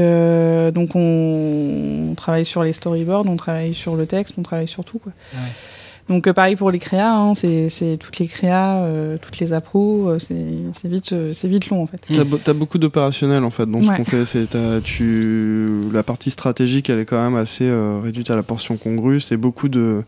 donc 0.73 0.95
on, 0.95 2.09
on 2.11 2.15
travaille 2.15 2.45
sur 2.45 2.63
les 2.63 2.73
storyboards, 2.73 3.25
on 3.27 3.37
travaille 3.37 3.73
sur 3.73 3.95
le 3.95 4.05
texte, 4.07 4.33
on 4.37 4.41
travaille 4.43 4.67
sur 4.67 4.83
tout. 4.83 4.97
Quoi. 4.99 5.11
Ah 5.33 5.37
ouais. 5.37 5.51
Donc 6.09 6.25
euh, 6.27 6.33
pareil 6.33 6.55
pour 6.55 6.71
les 6.71 6.79
créas, 6.79 7.13
hein, 7.15 7.33
c'est 7.33 7.97
toutes 7.99 8.17
les 8.19 8.27
créas, 8.27 8.77
euh, 8.83 9.17
toutes 9.21 9.39
les 9.39 9.51
appros, 9.51 10.09
euh, 10.09 10.19
c'est 10.19 10.87
vite, 10.87 11.11
euh, 11.11 11.33
c'est 11.33 11.47
vite 11.49 11.69
long 11.69 11.83
en 11.83 11.87
fait. 11.87 11.99
T'as, 12.07 12.23
t'as 12.43 12.53
beaucoup 12.53 12.77
d'opérationnel 12.77 13.43
en 13.43 13.49
fait 13.49 13.65
dans 13.69 13.81
ce 13.81 13.87
qu'on 13.87 14.05
fait. 14.05 14.25
C'est, 14.25 14.49
t'as- 14.49 14.79
tu, 14.81 15.67
la 15.91 16.03
partie 16.03 16.31
stratégique, 16.31 16.89
elle 16.89 16.99
est 16.99 17.05
quand 17.05 17.21
même 17.21 17.35
assez 17.35 17.69
réduite 18.03 18.31
à 18.31 18.35
la 18.35 18.43
portion 18.43 18.77
congrue. 18.77 19.19
C'est 19.19 19.37
beaucoup 19.37 19.67
de, 19.67 20.03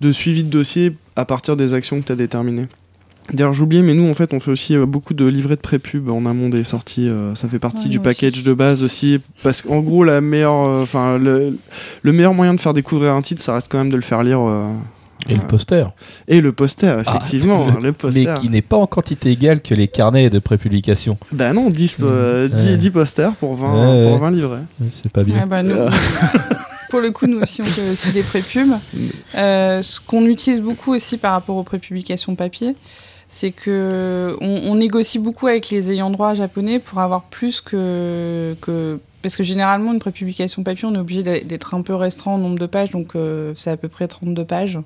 de 0.00 0.12
suivi 0.12 0.42
de 0.42 0.48
dossier 0.50 0.96
à 1.16 1.24
partir 1.24 1.56
des 1.56 1.74
actions 1.74 2.00
que 2.00 2.06
tu 2.06 2.12
as 2.12 2.16
déterminées. 2.16 2.66
D'ailleurs, 3.32 3.54
j'oubliais, 3.54 3.80
mais 3.80 3.94
nous, 3.94 4.06
en 4.10 4.12
fait, 4.12 4.34
on 4.34 4.40
fait 4.40 4.50
aussi 4.50 4.76
euh, 4.76 4.84
beaucoup 4.84 5.14
de 5.14 5.24
livrets 5.24 5.56
de 5.56 5.60
pré-pub 5.62 6.10
en 6.10 6.26
amont 6.26 6.50
des 6.50 6.62
sorties. 6.62 7.08
euh, 7.08 7.34
ça 7.34 7.48
fait 7.48 7.58
partie 7.58 7.84
Ouais, 7.84 7.88
du 7.88 7.98
package 7.98 8.42
de 8.44 8.52
base 8.52 8.82
aussi. 8.82 9.18
Parce 9.42 9.62
qu'en 9.62 9.80
gros, 9.80 10.04
la 10.04 10.20
meilleure, 10.20 10.86
euh, 10.94 11.56
le 12.02 12.12
meilleur 12.12 12.34
moyen 12.34 12.52
de 12.52 12.60
faire 12.60 12.74
découvrir 12.74 13.14
un 13.14 13.22
titre, 13.22 13.40
ça 13.42 13.54
reste 13.54 13.68
quand 13.70 13.78
même 13.78 13.88
de 13.88 13.96
le 13.96 14.02
faire 14.02 14.22
lire. 14.22 14.40
Euh, 15.28 15.32
Et 15.32 15.34
le 15.36 15.42
poster. 15.46 15.86
et 16.28 16.40
le 16.40 16.52
poster, 16.52 16.98
effectivement. 17.00 17.66
Ah, 17.70 17.78
le 17.80 17.92
poster. 17.92 18.26
Mais 18.26 18.40
qui 18.40 18.48
n'est 18.48 18.62
pas 18.62 18.76
en 18.76 18.86
quantité 18.86 19.30
égale 19.30 19.60
que 19.62 19.74
les 19.74 19.88
carnets 19.88 20.30
de 20.30 20.38
prépublication. 20.38 21.18
Bah 21.32 21.52
non, 21.52 21.70
10, 21.70 21.96
euh, 22.00 22.48
Ouais. 22.48 22.56
10, 22.72 22.78
10 22.78 22.90
posters 22.90 23.32
pour 23.34 23.54
20, 23.56 23.72
Ouais, 23.72 24.02
pour 24.04 24.12
ouais. 24.14 24.18
20 24.18 24.30
livrets. 24.30 24.62
C'est 24.90 25.10
pas 25.12 25.22
bien. 25.24 25.40
Ouais, 25.40 25.46
bah, 25.46 25.62
nous- 25.62 25.74
pour 26.90 27.00
le 27.00 27.10
coup, 27.10 27.26
nous 27.26 27.40
aussi, 27.40 27.62
on 27.62 27.64
fait 27.66 27.90
aussi 27.90 28.12
des 28.12 28.22
prépubs. 28.22 28.74
Euh, 29.34 29.82
ce 29.82 30.00
qu'on 30.00 30.26
utilise 30.26 30.60
beaucoup 30.60 30.94
aussi 30.94 31.16
par 31.16 31.32
rapport 31.32 31.56
aux 31.56 31.62
prépublications 31.64 32.34
papier, 32.36 32.76
c'est 33.28 33.50
que 33.50 34.36
on, 34.40 34.62
on 34.70 34.74
négocie 34.76 35.18
beaucoup 35.18 35.46
avec 35.48 35.70
les 35.70 35.90
ayants 35.90 36.10
droit 36.10 36.34
japonais 36.34 36.78
pour 36.78 37.00
avoir 37.00 37.22
plus 37.24 37.60
que, 37.60 38.54
que 38.60 39.00
parce 39.24 39.36
que 39.36 39.42
généralement 39.42 39.94
une 39.94 40.00
prépublication 40.00 40.62
papier, 40.62 40.86
on 40.86 40.94
est 40.94 40.98
obligé 40.98 41.22
d'être 41.22 41.72
un 41.72 41.80
peu 41.80 41.94
restreint 41.94 42.32
en 42.32 42.36
nombre 42.36 42.58
de 42.58 42.66
pages, 42.66 42.90
donc 42.90 43.16
euh, 43.16 43.54
c'est 43.56 43.70
à 43.70 43.78
peu 43.78 43.88
près 43.88 44.06
32 44.06 44.44
pages. 44.44 44.78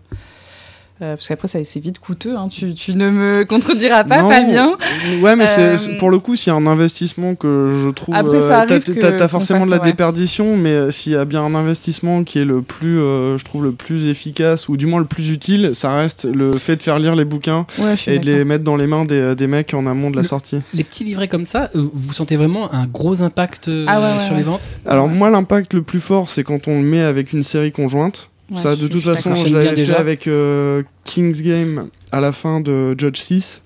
Euh, 1.01 1.15
parce 1.15 1.29
qu'après, 1.29 1.47
ça 1.47 1.63
c'est 1.63 1.79
vite 1.79 2.01
coûteux. 2.01 2.37
Hein. 2.37 2.49
Tu, 2.51 2.75
tu, 2.75 2.93
ne 2.95 3.09
me 3.11 3.45
contrediras 3.45 4.03
pas, 4.03 4.23
Non, 4.23 4.31
Fabien. 4.31 4.77
Ouais, 5.23 5.37
mais 5.37 5.47
Euh, 5.49 5.77
c'est 5.77 5.97
pour 5.99 6.11
le 6.11 6.19
coup, 6.19 6.35
s'il 6.35 6.53
y 6.53 6.57
a 6.57 6.59
un 6.59 6.67
investissement 6.67 7.37
que 7.37 7.79
je 7.85 7.89
trouve. 7.91 8.17
Après, 8.17 8.41
ça 8.41 8.63
euh, 8.63 8.67
t'as- 8.67 8.75
arrive 8.75 9.17
t'as 9.17 9.29
forcément 9.29 9.65
de 9.65 9.71
la 9.71 9.77
ouais. 9.79 9.85
déperdition, 9.85 10.57
mais 10.57 10.91
s'il 10.91 11.13
y 11.13 11.17
a 11.17 11.25
bien 11.25 11.45
un 11.45 11.55
investissement 11.55 12.25
qui 12.25 12.41
est 12.41 12.45
le 12.45 12.63
plus, 12.63 12.99
euh, 12.99 13.39
je 13.39 13.45
trouve, 13.45 13.63
le 13.63 13.71
plus 13.73 14.07
efficace, 14.07 14.69
ou 14.69 14.77
du 14.77 14.87
moins 14.87 14.99
le 14.99 15.07
plus 15.07 15.31
utile, 15.31 15.71
ça 15.75 15.95
reste 15.95 16.25
le 16.25 16.53
fait 16.59 16.75
de 16.77 16.83
faire 16.83 16.99
lire 16.99 17.15
les 17.15 17.25
bouquins 17.25 17.65
Ouais, 17.79 17.95
et 18.09 18.19
de 18.19 18.27
les 18.27 18.45
mettre 18.45 18.65
dans 18.65 18.77
les 18.77 18.89
mains 18.89 19.05
des, 19.05 19.37
des 19.37 19.47
mecs 19.47 19.75
en 19.75 19.87
amont 19.87 20.11
de 20.11 20.17
la 20.17 20.23
Le- 20.23 20.29
sortie. 20.29 20.59
Les 20.75 20.83
petits 20.83 21.05
livrets 21.05 21.29
comme 21.29 21.47
ça, 21.47 21.71
euh, 21.77 21.89
vous 21.93 22.13
sentez 22.13 22.37
vraiment 22.37 22.75
un 22.75 22.87
gros 22.87 23.23
impact 23.23 23.69
euh, 23.69 23.85
Ah 23.89 24.01
ouais, 24.01 24.19
sur 24.25 24.33
ouais. 24.33 24.39
les 24.39 24.45
ventes? 24.45 24.61
Alors, 24.85 25.07
Ouais. 25.07 25.13
moi, 25.15 25.31
l'impact 25.31 25.75
le 25.75 25.83
plus 25.83 26.01
fort, 26.01 26.29
c'est 26.29 26.43
quand 26.43 26.67
on 26.67 26.81
le 26.81 26.87
met 26.87 27.03
avec 27.03 27.33
une 27.33 27.45
série 27.45 27.71
conjointe. 27.71 28.31
Ouais, 28.51 28.61
ça, 28.61 28.77
de 28.77 28.89
toute 28.89 29.03
je 29.03 29.11
façon, 29.11 29.35
je 29.35 29.53
l'avais 29.53 29.71
fait 29.71 29.75
déjà. 29.77 29.99
avec 29.99 30.27
euh, 30.27 30.83
King's 31.05 31.43
Game 31.43 31.89
à 32.13 32.21
la 32.21 32.33
fin 32.33 32.61
de 32.61 32.95
Judge 32.99 33.19
6. 33.19 33.61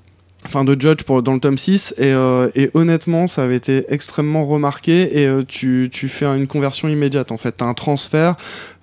Enfin, 0.44 0.64
de 0.64 0.76
Judge 0.80 1.04
pour, 1.04 1.22
dans 1.22 1.34
le 1.34 1.38
tome 1.40 1.56
6. 1.56 1.94
Et, 1.98 2.06
euh, 2.12 2.48
et 2.56 2.70
honnêtement, 2.74 3.28
ça 3.28 3.44
avait 3.44 3.54
été 3.56 3.84
extrêmement 3.88 4.44
remarqué. 4.44 5.20
Et 5.20 5.26
euh, 5.26 5.44
tu, 5.46 5.88
tu 5.92 6.08
fais 6.08 6.26
une 6.26 6.48
conversion 6.48 6.88
immédiate. 6.88 7.30
En 7.30 7.36
fait, 7.36 7.56
tu 7.56 7.62
as 7.64 7.66
un 7.68 7.74
transfert. 7.74 8.34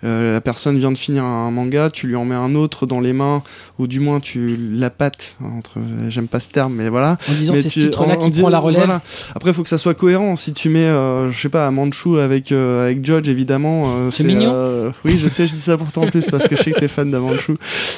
Euh, 0.04 0.34
la 0.34 0.42
personne 0.42 0.78
vient 0.80 0.92
de 0.92 0.98
finir 0.98 1.24
un 1.26 1.52
manga. 1.52 1.90
Tu 1.90 2.08
lui 2.08 2.16
en 2.16 2.26
mets 2.26 2.36
un 2.36 2.56
autre 2.56 2.86
dans 2.86 3.00
les 3.00 3.14
mains. 3.14 3.44
Ou 3.80 3.88
du 3.88 4.00
moins, 4.00 4.20
tu 4.20 4.58
la 4.74 4.90
pattes. 4.90 5.36
Entre, 5.44 5.74
J'aime 6.10 6.28
pas 6.28 6.40
ce 6.40 6.50
terme, 6.50 6.74
mais 6.76 6.90
voilà. 6.90 7.18
En 7.30 7.34
disant 7.34 7.54
Mais 7.54 7.62
c'est 7.62 7.70
ce 7.70 7.80
titre-là 7.82 8.16
qui 8.18 8.24
en 8.26 8.30
prend 8.30 8.50
la 8.50 8.60
relève. 8.60 8.80
voilà. 8.86 9.02
Après, 9.36 9.52
il 9.52 9.54
faut 9.54 9.64
que 9.64 9.70
ça 9.70 9.78
soit 9.78 9.94
cohérent. 9.94 10.36
Si 10.36 10.54
tu 10.54 10.70
mets, 10.70 10.80
euh, 10.86 11.32
je 11.32 11.40
sais 11.40 11.50
pas, 11.50 11.70
Manchu 11.72 12.20
avec, 12.20 12.52
euh, 12.52 12.86
avec 12.86 13.06
Judge, 13.06 13.28
évidemment. 13.28 13.86
euh, 13.88 14.12
C'est 14.12 14.24
mignon. 14.24 14.52
euh, 14.54 14.92
oui, 15.06 15.18
je 15.22 15.28
sais, 15.28 15.48
je 15.48 15.54
dis 15.54 15.60
ça 15.62 15.78
pourtant 15.78 16.04
en 16.04 16.08
plus 16.08 16.26
parce 16.30 16.48
que 16.48 16.56
je 16.56 16.64
sais 16.64 16.72
que 16.72 16.80
t'es 16.80 16.88
fan 16.88 17.12
d'Amanchu. 17.12 17.56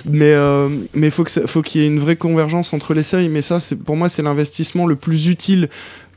Mais 0.10 0.34
euh, 0.34 0.70
mais 0.94 1.10
faut 1.10 1.24
que 1.24 1.32
ça- 1.32 1.46
faut 1.48 1.62
qu'il 1.62 1.82
y 1.82 1.84
ait 1.84 1.88
une 1.88 2.00
vraie 2.00 2.16
convergence 2.16 2.74
entre 2.74 2.94
les 2.94 3.04
séries. 3.04 3.30
Mais 3.30 3.42
ça, 3.42 3.60
c'est 3.60 3.76
pour 3.76 3.96
moi, 3.96 4.10
c'est 4.10 4.22
l'investissement 4.24 4.86
le 4.88 4.96
plus 4.96 5.28
utile. 5.28 5.70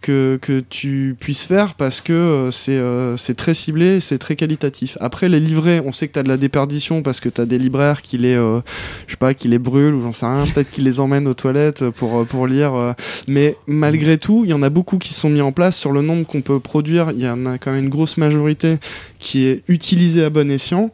Que, 0.04 0.62
tu 0.68 1.16
puisses 1.18 1.44
faire 1.44 1.74
parce 1.74 2.02
que 2.02 2.12
euh, 2.12 2.50
c'est 2.50 2.72
euh, 2.72 3.16
c'est 3.16 3.34
très 3.34 3.54
ciblé, 3.54 4.00
c'est 4.00 4.18
très 4.18 4.36
qualitatif. 4.36 4.98
Après 5.00 5.30
les 5.30 5.40
livrets, 5.40 5.80
on 5.82 5.92
sait 5.92 6.08
que 6.08 6.12
tu 6.12 6.18
as 6.18 6.22
de 6.22 6.28
la 6.28 6.36
déperdition 6.36 7.02
parce 7.02 7.20
que 7.20 7.30
tu 7.30 7.40
as 7.40 7.46
des 7.46 7.58
libraires 7.58 8.02
qui 8.02 8.18
les 8.18 8.34
euh, 8.34 8.60
je 9.06 9.12
sais 9.12 9.16
pas 9.16 9.32
qui 9.32 9.48
les 9.48 9.58
brûlent 9.58 9.94
ou 9.94 10.02
j'en 10.02 10.12
sais 10.12 10.26
rien, 10.26 10.44
peut-être 10.52 10.70
qu'ils 10.70 10.84
les 10.84 11.00
emmènent 11.00 11.26
aux 11.26 11.32
toilettes 11.34 11.88
pour 11.88 12.26
pour 12.26 12.46
lire 12.46 12.94
mais 13.28 13.56
malgré 13.66 14.18
tout, 14.18 14.42
il 14.44 14.50
y 14.50 14.54
en 14.54 14.62
a 14.62 14.68
beaucoup 14.68 14.98
qui 14.98 15.14
sont 15.14 15.30
mis 15.30 15.40
en 15.40 15.52
place 15.52 15.76
sur 15.76 15.92
le 15.92 16.02
nombre 16.02 16.26
qu'on 16.26 16.42
peut 16.42 16.60
produire. 16.60 17.10
Il 17.12 17.22
y 17.22 17.28
en 17.28 17.46
a 17.46 17.56
quand 17.56 17.72
même 17.72 17.84
une 17.84 17.90
grosse 17.90 18.18
majorité 18.18 18.76
qui 19.18 19.46
est 19.46 19.62
utilisée 19.68 20.24
à 20.24 20.30
bon 20.30 20.50
escient. 20.50 20.90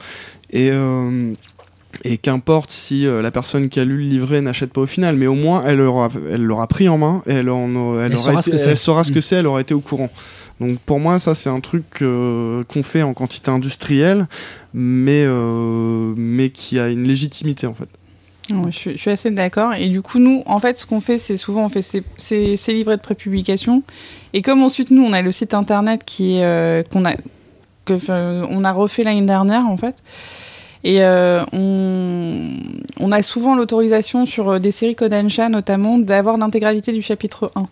Et 2.05 2.17
qu'importe 2.19 2.71
si 2.71 3.07
euh, 3.07 3.23
la 3.23 3.31
personne 3.31 3.69
qui 3.69 3.79
a 3.81 3.85
lu 3.85 3.97
le 3.99 4.05
livret 4.09 4.41
n'achète 4.41 4.73
pas 4.73 4.81
au 4.83 4.87
final, 4.87 5.17
mais 5.17 5.27
au 5.27 5.35
moins 5.35 5.63
elle 5.67 5.79
l'aura, 5.79 6.09
elle 6.31 6.43
l'aura 6.43 6.67
pris 6.67 6.89
en 6.89 6.99
main 6.99 7.23
et 7.27 7.33
elle, 7.35 7.51
en, 7.51 7.99
elle, 7.99 8.07
Elle 8.07 8.15
aura 8.15 8.19
saura 8.19 8.33
été- 8.41 8.43
ce 8.43 8.51
que 8.51 8.57
c'est. 8.59 8.71
elle 8.71 8.77
saura 8.77 9.05
ce 9.05 9.13
que 9.13 9.19
Mm. 9.19 9.23
c'est, 9.23 9.37
elle 9.37 9.47
aura 9.47 9.61
été 9.61 9.75
au 9.75 9.81
courant. 9.81 10.11
Donc 10.61 10.79
pour 10.81 11.01
moi, 11.01 11.19
ça 11.19 11.35
c'est 11.35 11.49
un 11.51 11.61
truc 11.61 11.85
euh, 12.03 12.65
qu'on 12.65 12.83
fait 12.83 13.03
en 13.03 13.15
quantité 13.15 13.51
industrielle, 13.51 14.29
mais, 14.75 15.25
euh, 15.27 16.13
mais 16.17 16.51
qui 16.51 16.79
a 16.79 16.89
une 16.89 17.05
légitimité 17.07 17.67
en 17.67 17.75
fait. 17.75 17.89
Ouais, 18.53 18.71
je, 18.73 18.77
suis, 18.77 18.93
je 18.93 18.97
suis 18.97 19.11
assez 19.11 19.31
d'accord. 19.31 19.75
Et 19.75 19.89
du 19.89 20.03
coup, 20.03 20.19
nous, 20.19 20.43
en 20.47 20.59
fait, 20.59 20.77
ce 20.77 20.85
qu'on 20.85 21.01
fait, 21.01 21.19
c'est 21.19 21.37
souvent 21.37 21.65
on 21.67 21.69
fait 21.69 21.83
ces, 21.83 22.03
ces, 22.17 22.57
ces 22.57 22.73
livrets 22.73 22.97
de 22.97 23.01
prépublication. 23.03 23.83
Et 24.33 24.43
comme 24.43 24.63
ensuite, 24.63 24.91
nous, 24.91 25.05
on 25.05 25.13
a 25.13 25.23
le 25.23 25.31
site 25.31 25.55
internet 25.55 26.03
qui 26.05 26.37
est 26.39 26.45
euh, 26.45 26.83
qu'on 26.83 27.05
a 27.05 27.15
que 27.85 27.95
on 28.51 28.65
a 28.65 28.73
refait 28.73 29.05
l'année 29.05 29.23
dernière, 29.23 29.67
en 29.67 29.77
fait. 29.77 29.95
Et 30.83 31.03
euh, 31.03 31.45
on, 31.53 33.13
a 33.13 33.23
souvent 33.23 33.55
l'autorisation 33.55 34.25
sur 34.25 34.49
euh, 34.49 34.59
des 34.59 34.71
séries 34.71 34.95
Kodansha, 34.95 35.49
notamment, 35.49 35.99
d'avoir 35.99 36.39
l'intégralité 36.39 36.93
du 36.93 37.03
chapitre 37.03 37.51
1. 37.55 37.69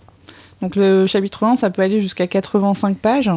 Donc 0.60 0.76
le 0.76 1.06
chapitre 1.06 1.44
1, 1.44 1.56
ça 1.56 1.70
peut 1.70 1.82
aller 1.82 2.00
jusqu'à 2.00 2.26
85 2.26 2.98
pages. 2.98 3.30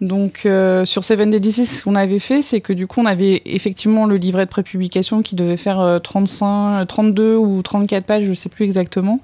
Donc 0.00 0.42
euh, 0.46 0.86
sur 0.86 1.04
Seven 1.04 1.30
Deadly 1.30 1.52
Sins, 1.52 1.66
ce 1.66 1.84
qu'on 1.84 1.94
avait 1.94 2.18
fait, 2.18 2.40
c'est 2.40 2.60
que 2.60 2.72
du 2.72 2.86
coup, 2.86 3.00
on 3.00 3.06
avait 3.06 3.42
effectivement 3.44 4.06
le 4.06 4.16
livret 4.16 4.46
de 4.46 4.50
prépublication 4.50 5.22
qui 5.22 5.34
devait 5.34 5.58
faire 5.58 5.80
euh, 5.80 5.98
35, 5.98 6.80
euh, 6.80 6.84
32 6.86 7.36
ou 7.36 7.60
34 7.62 8.04
pages, 8.06 8.24
je 8.24 8.32
sais 8.32 8.48
plus 8.48 8.64
exactement. 8.64 9.20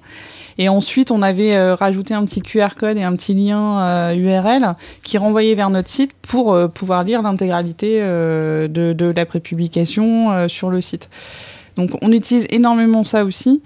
Et 0.59 0.69
ensuite, 0.69 1.11
on 1.11 1.23
avait 1.23 1.55
euh, 1.55 1.75
rajouté 1.75 2.15
un 2.15 2.25
petit 2.25 2.41
QR 2.41 2.77
code 2.79 2.97
et 2.97 3.03
un 3.03 3.15
petit 3.15 3.35
lien 3.35 3.81
euh, 3.81 4.15
URL 4.15 4.75
qui 5.03 5.19
renvoyait 5.19 5.55
vers 5.55 5.71
notre 5.71 5.89
site 5.89 6.13
pour 6.23 6.53
euh, 6.53 6.69
pouvoir 6.69 7.05
lire 7.05 7.23
l'intégralité 7.23 7.99
euh, 8.01 8.69
de, 8.69 9.13
la 9.15 9.27
prépublication 9.27 10.33
euh, 10.33 10.49
sur 10.49 10.71
le 10.71 10.81
site. 10.81 11.11
Donc, 11.77 11.91
on 12.01 12.11
utilise 12.13 12.47
énormément 12.51 13.05
ça 13.05 13.25
aussi. 13.25 13.63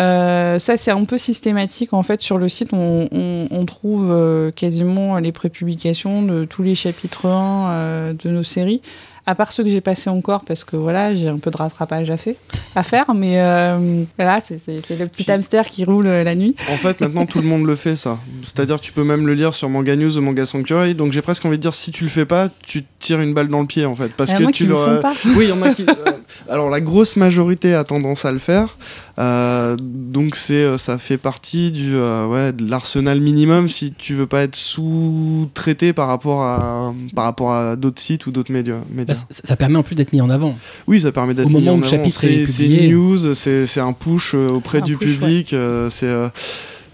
Euh, 0.00 0.58
ça, 0.58 0.76
c'est 0.76 0.90
un 0.90 1.04
peu 1.04 1.18
systématique. 1.18 1.92
En 1.92 2.02
fait, 2.02 2.20
sur 2.20 2.38
le 2.38 2.48
site, 2.48 2.70
on, 2.72 3.64
trouve 3.66 4.10
euh, 4.10 4.50
quasiment 4.50 5.18
les 5.18 5.32
prépublications 5.32 6.22
de 6.22 6.44
tous 6.44 6.62
les 6.62 6.74
chapitres 6.74 7.26
1 7.26 7.70
euh, 7.70 8.12
de 8.12 8.30
nos 8.30 8.42
séries. 8.42 8.82
À 9.24 9.36
part 9.36 9.52
ceux 9.52 9.62
que 9.62 9.68
j'ai 9.68 9.80
pas 9.80 9.94
fait 9.94 10.10
encore, 10.10 10.44
parce 10.44 10.64
que 10.64 10.74
voilà, 10.74 11.14
j'ai 11.14 11.28
un 11.28 11.38
peu 11.38 11.52
de 11.52 11.56
rattrapage 11.56 12.10
à, 12.10 12.16
fait, 12.16 12.36
à 12.74 12.82
faire. 12.82 13.14
Mais 13.14 13.40
euh, 13.40 14.02
voilà, 14.18 14.40
c'est 14.40 14.58
le 14.66 15.06
petit 15.06 15.30
hamster 15.30 15.66
qui 15.68 15.84
roule 15.84 16.08
euh, 16.08 16.24
la 16.24 16.34
nuit. 16.34 16.56
En 16.70 16.76
fait, 16.76 17.00
maintenant 17.00 17.24
tout 17.24 17.40
le 17.40 17.46
monde 17.46 17.64
le 17.64 17.76
fait 17.76 17.94
ça. 17.94 18.18
C'est-à-dire 18.42 18.80
tu 18.80 18.90
peux 18.90 19.04
même 19.04 19.26
le 19.26 19.34
lire 19.34 19.54
sur 19.54 19.68
Manga 19.68 19.94
News 19.94 20.18
ou 20.18 20.20
Manga 20.20 20.44
Sanctuary. 20.44 20.96
Donc 20.96 21.12
j'ai 21.12 21.22
presque 21.22 21.44
envie 21.44 21.56
de 21.56 21.62
dire 21.62 21.74
si 21.74 21.92
tu 21.92 22.02
le 22.02 22.10
fais 22.10 22.26
pas, 22.26 22.48
tu 22.66 22.82
te 22.82 22.88
tires 22.98 23.20
une 23.20 23.32
balle 23.32 23.48
dans 23.48 23.60
le 23.60 23.66
pied 23.66 23.86
en 23.86 23.94
fait, 23.94 24.08
parce 24.08 24.32
en 24.32 24.38
que 24.38 24.44
a 24.44 24.50
tu 24.50 24.66
le 24.66 24.74
font 24.74 25.00
pas. 25.00 25.14
Oui, 25.36 25.44
il 25.44 25.50
y 25.50 25.52
en 25.52 25.62
a 25.62 25.72
qui. 25.72 25.86
euh, 25.88 26.10
alors 26.48 26.68
la 26.68 26.80
grosse 26.80 27.14
majorité 27.14 27.74
a 27.74 27.84
tendance 27.84 28.24
à 28.24 28.32
le 28.32 28.40
faire. 28.40 28.76
Euh, 29.18 29.76
donc 29.78 30.36
c'est, 30.36 30.54
euh, 30.54 30.78
ça 30.78 30.96
fait 30.96 31.18
partie 31.18 31.70
du, 31.70 31.94
euh, 31.94 32.26
ouais, 32.26 32.52
de 32.52 32.68
l'arsenal 32.68 33.20
minimum 33.20 33.68
si 33.68 33.92
tu 33.92 34.14
veux 34.14 34.26
pas 34.26 34.42
être 34.42 34.56
sous-traité 34.56 35.92
par 35.92 36.08
rapport 36.08 36.42
à, 36.42 36.94
par 37.14 37.24
rapport 37.24 37.52
à 37.52 37.76
d'autres 37.76 38.00
sites 38.00 38.26
ou 38.26 38.30
d'autres 38.30 38.52
médias. 38.52 38.78
médias. 38.90 39.14
Bah, 39.14 39.20
ça, 39.30 39.42
ça 39.44 39.56
permet 39.56 39.76
en 39.76 39.82
plus 39.82 39.94
d'être 39.94 40.12
mis 40.12 40.20
en 40.22 40.30
avant. 40.30 40.56
Oui, 40.86 41.00
ça 41.00 41.12
permet 41.12 41.34
d'être 41.34 41.46
Au 41.46 41.50
mis 41.50 41.56
moment 41.56 41.72
en 41.72 41.74
où 41.76 41.80
le 41.80 41.86
avant. 41.86 41.90
chapitre 41.96 42.24
est 42.24 42.46
C'est 42.46 42.66
une 42.66 42.90
news, 42.90 43.34
c'est 43.34 43.66
c'est 43.66 43.80
un 43.80 43.92
push 43.92 44.34
euh, 44.34 44.48
auprès 44.48 44.78
un 44.78 44.84
du 44.84 44.96
push, 44.96 45.18
public. 45.18 45.52
euh, 45.52 45.90
c'est 45.90 46.06
euh, 46.06 46.28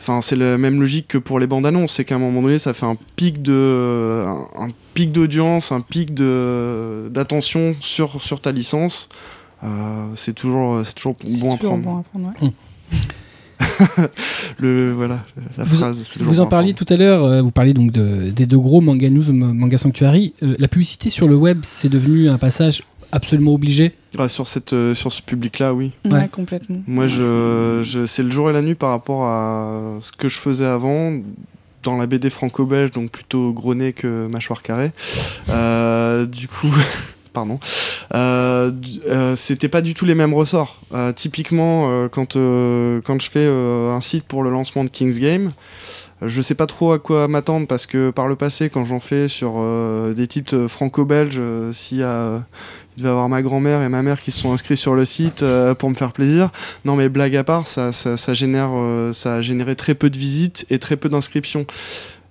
Enfin, 0.01 0.23
c'est 0.23 0.37
la 0.37 0.57
même 0.57 0.81
logique 0.81 1.07
que 1.09 1.19
pour 1.19 1.39
les 1.39 1.47
bandes 1.47 1.67
annonces, 1.67 1.93
c'est 1.95 2.05
qu'à 2.07 2.15
un 2.15 2.19
moment 2.19 2.41
donné, 2.41 2.59
ça 2.59 2.73
fait 2.73 2.87
un 2.87 2.97
pic 3.17 3.43
de, 3.43 4.25
un, 4.27 4.65
un 4.65 4.69
pic 4.95 5.13
d'audience, 5.13 5.71
un 5.71 5.83
pic 5.83 6.15
de 6.15 7.11
d'attention 7.13 7.77
sur 7.81 8.23
sur 8.23 8.41
ta 8.41 8.51
licence. 8.51 9.11
Euh, 9.65 9.69
c'est 10.17 10.35
toujours, 10.35 10.83
c'est 10.85 10.95
toujours 10.95 11.15
bon 11.15 11.29
à 11.29 11.31
C'est 11.53 11.59
toujours 11.59 11.79
prendre. 11.79 11.83
bon 11.85 11.99
à 11.99 12.03
prendre, 12.03 12.33
ouais. 12.43 12.53
Le 14.59 14.93
voilà, 14.93 15.25
la 15.57 15.65
Vous- 15.65 15.77
phrase. 15.77 16.03
Vous 16.21 16.41
en 16.41 16.47
parliez 16.47 16.75
tout 16.75 16.87
à 16.89 16.97
l'heure, 16.97 17.25
euh, 17.25 17.43
vous 17.43 17.51
parliez 17.51 17.75
donc 17.75 17.91
de- 17.93 18.31
des 18.31 18.47
deux 18.47 18.59
gros 18.59 18.81
Manga 18.81 19.09
News, 19.11 19.33
Manga 19.33 19.79
Sanctuary. 19.79 20.35
Euh, 20.43 20.55
la 20.59 20.69
publicité 20.69 21.11
sur 21.11 21.29
le 21.29 21.37
web, 21.37 21.61
c'est 21.63 21.89
devenu 21.89 22.29
un 22.29 22.39
passage 22.39 22.83
absolument 23.11 23.55
obligé? 23.55 23.95
Ouais, 24.19 24.29
sur 24.29 24.47
cette, 24.49 24.73
euh, 24.75 24.95
sur 24.95 25.13
ce 25.13 25.23
public-là, 25.23 25.75
oui. 25.75 25.93
Ouais, 26.05 26.13
Ouais. 26.13 26.29
complètement. 26.31 26.79
Moi, 26.87 27.09
je, 27.09 27.81
je, 27.85 28.07
c'est 28.07 28.23
le 28.23 28.31
jour 28.31 28.49
et 28.51 28.53
la 28.53 28.63
nuit 28.63 28.75
par 28.75 28.91
rapport 28.91 29.25
à 29.27 29.99
ce 30.03 30.13
que 30.13 30.29
je 30.29 30.39
faisais 30.39 30.67
avant 30.67 31.13
dans 31.83 31.97
la 31.97 32.07
BD 32.07 32.29
franco-belge, 32.31 32.91
donc 32.93 33.11
plutôt 33.11 33.53
gros 33.53 33.75
nez 33.75 33.93
que 33.93 34.27
mâchoire 34.29 34.63
carrée. 34.63 34.93
Euh, 35.51 36.27
du 36.27 36.47
coup, 36.49 36.69
pardon, 37.33 37.59
euh, 38.15 38.71
euh, 39.07 39.37
c'était 39.37 39.69
pas 39.69 39.81
du 39.81 39.95
tout 39.95 40.05
les 40.05 40.15
mêmes 40.15 40.35
ressorts. 40.35 40.81
Euh, 40.95 41.13
typiquement, 41.13 42.09
quand, 42.09 42.35
quand 42.35 43.21
je 43.21 43.31
fais 43.31 43.47
un 43.47 44.01
site 44.01 44.25
pour 44.25 44.43
le 44.43 44.51
lancement 44.51 44.85
de 44.85 44.89
King's 44.89 45.19
Game, 45.19 45.53
je 46.21 46.43
sais 46.43 46.55
pas 46.55 46.67
trop 46.67 46.93
à 46.93 46.99
quoi 46.99 47.29
m'attendre 47.29 47.67
parce 47.67 47.87
que 47.87 48.11
par 48.11 48.27
le 48.27 48.35
passé, 48.35 48.71
quand 48.71 48.85
j'en 48.85 49.01
fais 49.01 49.29
sur 49.29 49.63
des 50.15 50.27
titres 50.27 50.67
franco-belges, 50.67 51.41
s'il 51.73 51.99
y 51.99 52.03
a 52.03 52.43
devait 52.97 53.11
avoir 53.11 53.29
ma 53.29 53.43
grand-mère 53.43 53.81
et 53.83 53.89
ma 53.89 54.03
mère 54.03 54.21
qui 54.21 54.33
se 54.33 54.41
sont 54.41 54.53
inscrits 54.53 54.77
sur 54.77 54.97
le 54.97 55.05
site 55.05 55.45
pour 55.79 55.89
me 55.89 55.95
faire 55.95 56.13
plaisir. 56.13 56.51
Non, 56.85 56.97
mais 56.97 57.09
blague 57.09 57.37
à 57.37 57.45
part, 57.45 57.69
ça, 57.69 57.93
ça, 57.93 58.35
génère, 58.35 58.71
ça 59.15 59.37
a 59.37 59.43
généré 59.43 59.77
très 59.77 59.95
peu 59.95 60.11
de 60.11 60.19
visites 60.19 60.67
et 60.69 60.81
très 60.81 60.97
peu 60.97 61.09
d'inscriptions. 61.09 61.65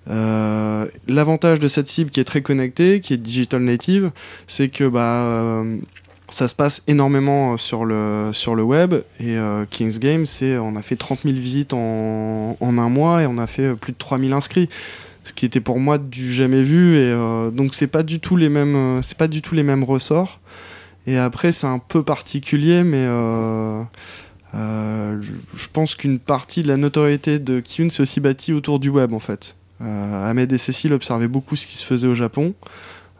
Euh, 0.09 0.87
L'avantage 1.07 1.59
de 1.59 1.67
cette 1.67 1.87
cible 1.87 2.11
qui 2.11 2.19
est 2.19 2.25
très 2.25 2.41
connectée, 2.41 2.99
qui 2.99 3.13
est 3.13 3.17
digital 3.17 3.61
native, 3.61 4.11
c'est 4.47 4.69
que 4.69 4.87
bah, 4.87 5.23
euh, 5.23 5.77
ça 6.29 6.47
se 6.47 6.55
passe 6.55 6.83
énormément 6.87 7.53
euh, 7.53 7.57
sur 7.57 7.85
le, 7.85 8.29
sur 8.33 8.55
le 8.55 8.63
web. 8.63 8.95
Et 9.19 9.37
King's 9.69 9.99
Game, 9.99 10.25
c'est, 10.25 10.57
on 10.57 10.75
a 10.75 10.81
fait 10.81 10.95
30 10.95 11.21
000 11.23 11.35
visites 11.35 11.73
en, 11.73 12.57
en 12.59 12.77
un 12.77 12.89
mois 12.89 13.23
et 13.23 13.27
on 13.27 13.37
a 13.37 13.47
fait 13.47 13.75
plus 13.75 13.93
de 13.93 13.97
3000 13.97 14.33
inscrits. 14.33 14.69
Ce 15.23 15.33
qui 15.33 15.45
était 15.45 15.59
pour 15.59 15.77
moi 15.79 15.97
du 15.97 16.31
jamais 16.33 16.61
vu 16.61 16.95
et 16.95 17.13
donc 17.51 17.73
c'est 17.73 17.87
pas 17.87 18.01
du 18.01 18.21
tout 18.21 18.37
les 18.37 18.47
mêmes 18.47 19.01
pas 19.17 19.27
du 19.27 19.41
tout 19.41 19.55
les 19.55 19.63
mêmes 19.63 19.83
ressorts. 19.83 20.39
Et 21.05 21.17
après 21.17 21.51
c'est 21.51 21.67
un 21.67 21.79
peu 21.79 22.01
particulier 22.01 22.85
mais 22.85 23.05
je 24.53 25.67
pense 25.73 25.95
qu'une 25.95 26.19
partie 26.19 26.63
de 26.63 26.69
la 26.69 26.77
notoriété 26.77 27.39
de 27.39 27.59
Kyun 27.59 27.89
s'est 27.89 28.03
aussi 28.03 28.21
bâtie 28.21 28.53
autour 28.53 28.79
du 28.79 28.87
web 28.87 29.11
en 29.11 29.19
fait 29.19 29.57
Ahmed 29.79 30.51
et 30.51 30.57
Cécile 30.57 30.93
observaient 30.93 31.27
beaucoup 31.27 31.55
ce 31.55 31.65
qui 31.65 31.77
se 31.77 31.85
faisait 31.85 32.07
au 32.07 32.15
Japon 32.15 32.53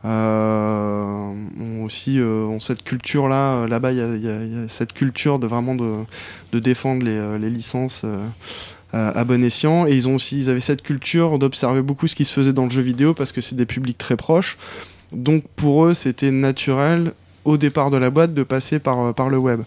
ont 0.03 1.84
aussi 1.84 2.20
ont 2.22 2.60
cette 2.60 2.84
culture 2.84 3.28
là. 3.28 3.68
Là-bas, 3.68 3.91
il 3.91 4.24
y, 4.24 4.30
a 4.30 4.68
cette 4.68 4.93
culture 4.93 5.38
de 5.38 5.47
vraiment 5.47 5.76
de, 5.76 6.60
défendre 6.60 7.03
les, 7.03 7.38
les 7.39 7.49
licences 7.49 8.05
à 8.93 9.24
bon 9.24 9.43
escient. 9.43 9.86
Et 9.88 9.95
ils 9.95 10.08
ont 10.08 10.16
aussi, 10.16 10.39
ils 10.39 10.49
avaient 10.49 10.60
cette 10.60 10.82
culture 10.82 11.39
d'observer 11.39 11.82
beaucoup 11.82 12.08
ce 12.08 12.16
qui 12.16 12.26
se 12.26 12.34
faisait 12.34 12.53
dans 12.53 12.66
le 12.66 12.70
jeu 12.70 12.82
vidéo 12.82 13.14
parce 13.14 13.32
que 13.32 13.41
c'est 13.41 13.55
des 13.55 13.66
publics 13.66 13.97
très 13.97 14.16
proches. 14.16 14.58
Donc 15.12 15.43
pour 15.55 15.86
eux, 15.86 15.93
c'était 15.93 16.32
naturel 16.32 17.14
au 17.45 17.58
départ 17.58 17.91
de 17.91 17.97
la 17.97 18.10
boîte 18.10 18.34
de 18.34 18.43
passer 18.43 18.80
par 18.80 19.30
le 19.30 19.38
web. 19.38 19.62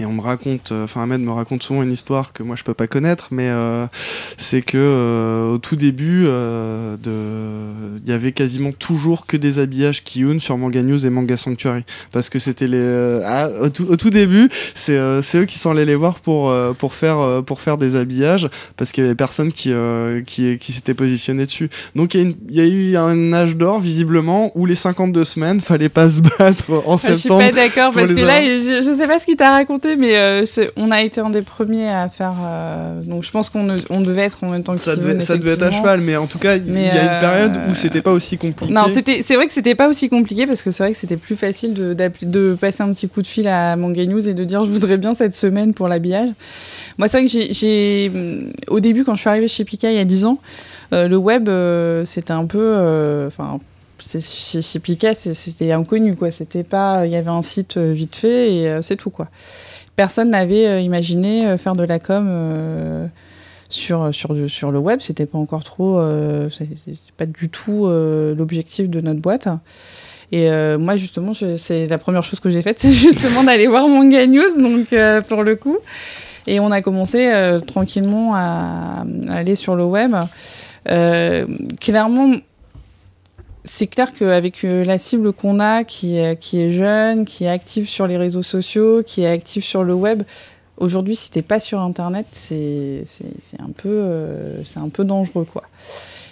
Et 0.00 0.04
on 0.06 0.12
me 0.12 0.20
raconte, 0.20 0.70
euh, 0.70 0.84
enfin 0.84 1.02
Ahmed 1.02 1.20
me 1.20 1.32
raconte 1.32 1.62
souvent 1.62 1.82
une 1.82 1.92
histoire 1.92 2.32
que 2.32 2.42
moi 2.42 2.56
je 2.56 2.62
peux 2.62 2.74
pas 2.74 2.86
connaître, 2.86 3.28
mais 3.30 3.48
euh, 3.48 3.86
c'est 4.36 4.62
que 4.62 4.76
euh, 4.76 5.54
au 5.54 5.58
tout 5.58 5.76
début, 5.76 6.26
il 6.26 8.08
y 8.08 8.12
avait 8.12 8.32
quasiment 8.32 8.72
toujours 8.72 9.26
que 9.26 9.36
des 9.36 9.58
habillages 9.58 10.04
Kiyun 10.04 10.38
sur 10.38 10.56
Manga 10.56 10.82
News 10.82 11.04
et 11.04 11.10
Manga 11.10 11.36
Sanctuary, 11.36 11.84
parce 12.12 12.28
que 12.28 12.38
c'était 12.38 12.68
les, 12.68 13.20
ah, 13.24 13.48
au, 13.60 13.68
tout, 13.70 14.10
début, 14.10 14.50
c'est 14.74 14.94
eux 14.98 15.44
qui 15.46 15.58
sont 15.58 15.70
allés 15.70 15.84
les 15.84 15.94
voir 15.94 16.20
pour 16.20 16.54
pour 16.78 16.92
faire 16.92 17.42
pour 17.44 17.60
faire 17.60 17.78
des 17.78 17.96
habillages, 17.96 18.48
parce 18.76 18.92
qu'il 18.92 19.02
y 19.04 19.06
avait 19.06 19.16
personne 19.16 19.52
qui 19.52 19.72
qui, 20.26 20.58
qui 20.58 20.72
s'était 20.72 20.94
positionné 20.94 21.46
dessus. 21.46 21.70
Donc 21.96 22.14
il 22.14 22.36
y, 22.50 22.60
a 22.60 22.66
eu 22.66 22.96
un 22.96 23.32
âge 23.32 23.56
d'or 23.56 23.80
visiblement 23.80 24.52
où 24.54 24.66
les 24.66 24.76
52 24.76 25.24
semaines 25.24 25.60
fallait 25.60 25.88
pas 25.88 26.08
se 26.08 26.20
battre 26.20 26.70
en 26.86 26.94
ah, 26.94 26.98
septembre. 26.98 27.40
Je 27.40 27.46
suis 27.46 27.52
pas 27.52 27.52
d'accord 27.52 27.92
parce 27.92 28.12
que 28.12 28.20
là, 28.20 28.42
je, 28.42 28.82
je 28.84 28.92
sais 28.96 29.06
pas 29.06 29.18
ce 29.18 29.24
qu'il 29.24 29.36
t'a 29.36 29.50
raconté 29.50 29.77
mais 29.98 30.16
euh, 30.16 30.44
on 30.76 30.90
a 30.90 31.02
été 31.02 31.20
un 31.20 31.30
des 31.30 31.42
premiers 31.42 31.88
à 31.88 32.08
faire. 32.08 32.34
Euh, 32.42 33.02
donc 33.02 33.22
je 33.22 33.30
pense 33.30 33.50
qu'on 33.50 33.78
on 33.90 34.00
devait 34.00 34.22
être 34.22 34.42
en 34.44 34.50
même 34.50 34.62
temps 34.62 34.74
que 34.74 34.80
ça. 34.80 34.96
Devait, 34.96 35.20
ça 35.20 35.36
devait 35.36 35.52
être 35.52 35.62
à 35.62 35.70
cheval, 35.70 36.00
mais 36.00 36.16
en 36.16 36.26
tout 36.26 36.38
cas, 36.38 36.56
il 36.56 36.72
y 36.72 36.88
a 36.88 37.14
une 37.14 37.20
période 37.20 37.56
où 37.56 37.70
euh, 37.70 37.74
c'était 37.74 38.02
pas 38.02 38.12
aussi 38.12 38.38
compliqué. 38.38 38.72
Non, 38.72 38.86
c'est 38.88 39.34
vrai 39.34 39.46
que 39.46 39.52
c'était 39.52 39.74
pas 39.74 39.88
aussi 39.88 40.08
compliqué 40.08 40.46
parce 40.46 40.62
que 40.62 40.70
c'est 40.70 40.82
vrai 40.82 40.92
que 40.92 40.98
c'était 40.98 41.16
plus 41.16 41.36
facile 41.36 41.74
de, 41.74 41.94
de 42.22 42.56
passer 42.60 42.82
un 42.82 42.92
petit 42.92 43.08
coup 43.08 43.22
de 43.22 43.26
fil 43.26 43.48
à 43.48 43.76
Manga 43.76 44.04
News 44.04 44.28
et 44.28 44.34
de 44.34 44.44
dire 44.44 44.64
je 44.64 44.70
voudrais 44.70 44.98
bien 44.98 45.14
cette 45.14 45.34
semaine 45.34 45.74
pour 45.74 45.88
l'habillage. 45.88 46.30
Moi, 46.98 47.08
c'est 47.08 47.18
vrai 47.18 47.26
que 47.26 47.52
j'ai. 47.52 48.10
Au 48.68 48.80
début, 48.80 49.04
quand 49.04 49.14
je 49.14 49.20
suis 49.20 49.30
arrivée 49.30 49.48
chez 49.48 49.64
Pika 49.64 49.90
il 49.90 49.96
y 49.96 50.00
a 50.00 50.04
10 50.04 50.24
ans, 50.24 50.38
le 50.92 51.16
web, 51.16 51.48
c'était 52.04 52.32
un 52.32 52.46
peu. 52.46 53.26
Enfin 53.26 53.58
chez, 54.00 54.62
chez 54.62 54.78
Pika, 54.78 55.12
c'était 55.12 55.72
inconnu, 55.72 56.14
quoi. 56.14 56.30
C'était 56.30 56.62
pas, 56.62 57.04
il 57.04 57.12
y 57.12 57.16
avait 57.16 57.30
un 57.30 57.42
site 57.42 57.78
vite 57.78 58.14
fait 58.14 58.54
et 58.54 58.78
c'est 58.80 58.96
tout, 58.96 59.10
quoi 59.10 59.28
personne 59.98 60.30
n'avait 60.30 60.68
euh, 60.68 60.80
imaginé 60.80 61.44
euh, 61.44 61.58
faire 61.58 61.74
de 61.74 61.82
la 61.82 61.98
com 61.98 62.28
euh, 62.30 63.08
sur, 63.68 64.14
sur, 64.14 64.70
le 64.70 64.78
web. 64.78 65.00
C'était 65.00 65.26
pas 65.26 65.38
encore 65.38 65.64
trop. 65.64 66.00
c'est 66.50 66.68
pas 67.16 67.26
du 67.26 67.50
tout 67.50 67.86
l'objectif 67.86 68.88
de 68.88 69.00
notre 69.02 69.20
boîte. 69.20 69.48
Et 70.32 70.48
moi, 70.78 70.96
justement, 70.96 71.32
c'est 71.34 71.86
la 71.86 71.98
première 71.98 72.22
chose 72.22 72.40
que 72.40 72.48
j'ai 72.48 72.62
faite, 72.62 72.78
c'est 72.82 72.92
justement 72.92 73.44
d'aller 73.44 73.66
voir 73.66 73.86
Manga 73.86 74.26
News, 74.26 74.58
donc 74.58 74.94
pour 75.28 75.42
le 75.42 75.56
coup. 75.56 75.76
Et 76.46 76.60
on 76.60 76.70
a 76.70 76.80
commencé 76.80 77.30
tranquillement 77.66 78.34
à, 78.34 79.04
à, 79.28 79.34
aller 79.34 79.54
sur 79.54 79.76
le 79.76 79.84
web. 79.84 80.16
clairement, 81.78 82.36
c'est 83.68 83.86
clair 83.86 84.12
qu'avec 84.12 84.64
euh, 84.64 84.84
la 84.84 84.98
cible 84.98 85.32
qu'on 85.32 85.60
a, 85.60 85.84
qui 85.84 86.16
est, 86.16 86.70
jeune, 86.70 87.24
qui 87.24 87.44
est 87.44 87.48
active 87.48 87.88
sur 87.88 88.06
les 88.06 88.16
réseaux 88.16 88.42
sociaux, 88.42 89.02
qui 89.04 89.22
est 89.22 89.28
active 89.28 89.62
sur 89.62 89.84
le 89.84 89.94
web, 89.94 90.22
aujourd'hui, 90.78 91.14
si 91.14 91.30
t'es 91.30 91.42
pas 91.42 91.60
sur 91.60 91.80
Internet, 91.80 92.26
c'est 92.32 93.04
un, 93.58 93.70
peu, 93.76 93.88
euh, 93.88 94.62
un 94.76 94.88
peu 94.88 95.04
dangereux, 95.04 95.44
quoi. 95.44 95.62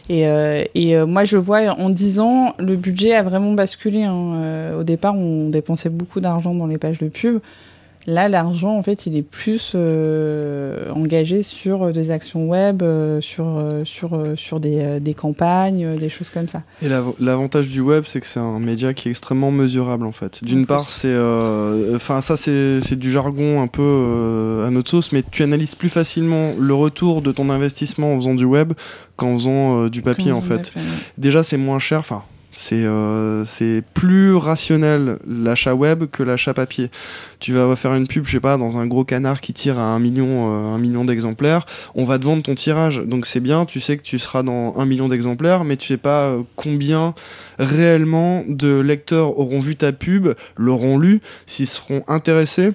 Et, 0.08 0.26
euh, 0.28 0.64
et 0.74 0.96
moi, 1.04 1.24
je 1.24 1.36
vois 1.36 1.72
en 1.78 1.90
10 1.90 2.20
ans, 2.20 2.54
le 2.58 2.76
budget 2.76 3.14
a 3.14 3.22
vraiment 3.22 3.52
basculé. 3.52 4.04
Hein. 4.04 4.74
au 4.78 4.84
départ, 4.84 5.16
on 5.16 5.48
dépensait 5.48 5.90
beaucoup 5.90 6.20
d'argent 6.20 6.54
dans 6.54 6.66
les 6.66 6.78
pages 6.78 6.98
de 6.98 7.08
pub. 7.08 7.40
Là, 8.06 8.28
l'argent, 8.28 8.76
en 8.76 8.82
fait, 8.84 9.06
il 9.06 9.16
est 9.16 9.28
plus 9.28 9.72
euh, 9.74 10.92
engagé 10.92 11.42
sur 11.42 11.92
des 11.92 12.12
actions 12.12 12.46
web, 12.46 12.82
euh, 12.82 13.20
sur, 13.20 13.56
euh, 13.56 13.84
sur, 13.84 14.16
sur 14.36 14.60
des, 14.60 15.00
des, 15.00 15.14
campagnes, 15.14 15.96
des 15.96 16.08
choses 16.08 16.30
comme 16.30 16.46
ça. 16.46 16.62
Et 16.82 16.88
l'avantage 17.18 17.66
du 17.66 17.80
web, 17.80 18.04
c'est 18.06 18.20
que 18.20 18.26
c'est 18.26 18.38
un 18.38 18.60
média 18.60 18.94
qui 18.94 19.08
est 19.08 19.10
extrêmement 19.10 19.50
mesurable, 19.50 20.06
en 20.06 20.12
fait. 20.12 20.44
D'une 20.44 20.66
part, 20.66 20.82
c'est. 20.82 21.16
Enfin, 21.94 22.20
ça, 22.20 22.36
c'est 22.36 22.96
du 22.96 23.10
jargon 23.10 23.60
un 23.60 23.66
peu 23.66 24.62
à 24.64 24.70
notre 24.70 24.90
sauce, 24.90 25.10
mais 25.10 25.24
tu 25.28 25.42
analyses 25.42 25.74
plus 25.74 25.88
facilement 25.88 26.52
le 26.58 26.74
retour 26.74 27.22
de 27.22 27.32
ton 27.32 27.50
investissement 27.50 28.14
en 28.14 28.16
faisant 28.16 28.34
du 28.34 28.44
web 28.44 28.72
qu'en 29.16 29.34
faisant 29.34 29.88
du 29.88 30.02
papier, 30.02 30.30
en 30.30 30.42
fait. 30.42 30.72
Déjà, 31.18 31.42
c'est 31.42 31.56
moins 31.56 31.80
cher. 31.80 31.98
Enfin, 31.98 32.22
euh, 32.72 33.44
c'est 33.44 33.82
plus 33.94 34.34
rationnel 34.34 35.18
l'achat 35.26 35.74
web 35.74 36.04
que 36.10 36.22
l'achat 36.22 36.54
papier. 36.54 36.90
Tu 37.38 37.52
vas 37.52 37.76
faire 37.76 37.94
une 37.94 38.06
pub, 38.06 38.26
je 38.26 38.32
sais 38.32 38.40
pas, 38.40 38.56
dans 38.56 38.78
un 38.78 38.86
gros 38.86 39.04
canard 39.04 39.40
qui 39.40 39.52
tire 39.52 39.78
à 39.78 39.82
un 39.82 39.98
million, 39.98 40.48
euh, 40.48 40.74
un 40.74 40.78
million 40.78 41.04
d'exemplaires. 41.04 41.66
On 41.94 42.04
va 42.04 42.18
te 42.18 42.24
vendre 42.24 42.42
ton 42.42 42.54
tirage. 42.54 42.98
Donc 42.98 43.26
c'est 43.26 43.40
bien, 43.40 43.64
tu 43.64 43.80
sais 43.80 43.96
que 43.96 44.02
tu 44.02 44.18
seras 44.18 44.42
dans 44.42 44.74
un 44.78 44.86
million 44.86 45.08
d'exemplaires, 45.08 45.64
mais 45.64 45.76
tu 45.76 45.86
sais 45.86 45.96
pas 45.96 46.24
euh, 46.24 46.42
combien 46.56 47.14
réellement 47.58 48.44
de 48.48 48.80
lecteurs 48.80 49.38
auront 49.38 49.60
vu 49.60 49.76
ta 49.76 49.92
pub, 49.92 50.28
l'auront 50.56 50.98
lu, 50.98 51.20
s'ils 51.46 51.66
seront 51.66 52.02
intéressés 52.08 52.72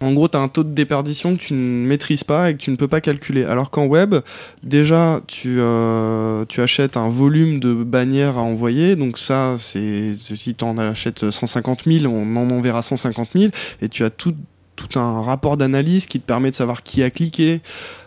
en 0.00 0.12
gros, 0.12 0.28
tu 0.28 0.36
as 0.36 0.40
un 0.40 0.48
taux 0.48 0.62
de 0.62 0.72
déperdition 0.72 1.36
que 1.36 1.42
tu 1.42 1.54
ne 1.54 1.86
maîtrises 1.86 2.22
pas 2.22 2.50
et 2.50 2.54
que 2.54 2.60
tu 2.60 2.70
ne 2.70 2.76
peux 2.76 2.86
pas 2.86 3.00
calculer. 3.00 3.44
Alors 3.44 3.70
qu'en 3.70 3.86
web, 3.86 4.14
déjà, 4.62 5.20
tu, 5.26 5.56
euh, 5.58 6.44
tu 6.48 6.60
achètes 6.60 6.96
un 6.96 7.08
volume 7.08 7.58
de 7.58 7.74
bannières 7.74 8.38
à 8.38 8.42
envoyer. 8.42 8.94
Donc 8.94 9.18
ça, 9.18 9.56
c'est 9.58 10.14
si 10.14 10.54
tu 10.54 10.64
en 10.64 10.78
achètes 10.78 11.30
150 11.30 11.84
000, 11.86 12.06
on 12.12 12.36
en 12.36 12.50
enverra 12.50 12.82
150 12.82 13.30
000. 13.34 13.50
Et 13.82 13.88
tu 13.88 14.04
as 14.04 14.10
tout, 14.10 14.34
tout 14.76 14.98
un 14.98 15.22
rapport 15.22 15.56
d'analyse 15.56 16.06
qui 16.06 16.20
te 16.20 16.26
permet 16.26 16.52
de 16.52 16.56
savoir 16.56 16.84
qui 16.84 17.02
a 17.02 17.10
cliqué, 17.10 17.60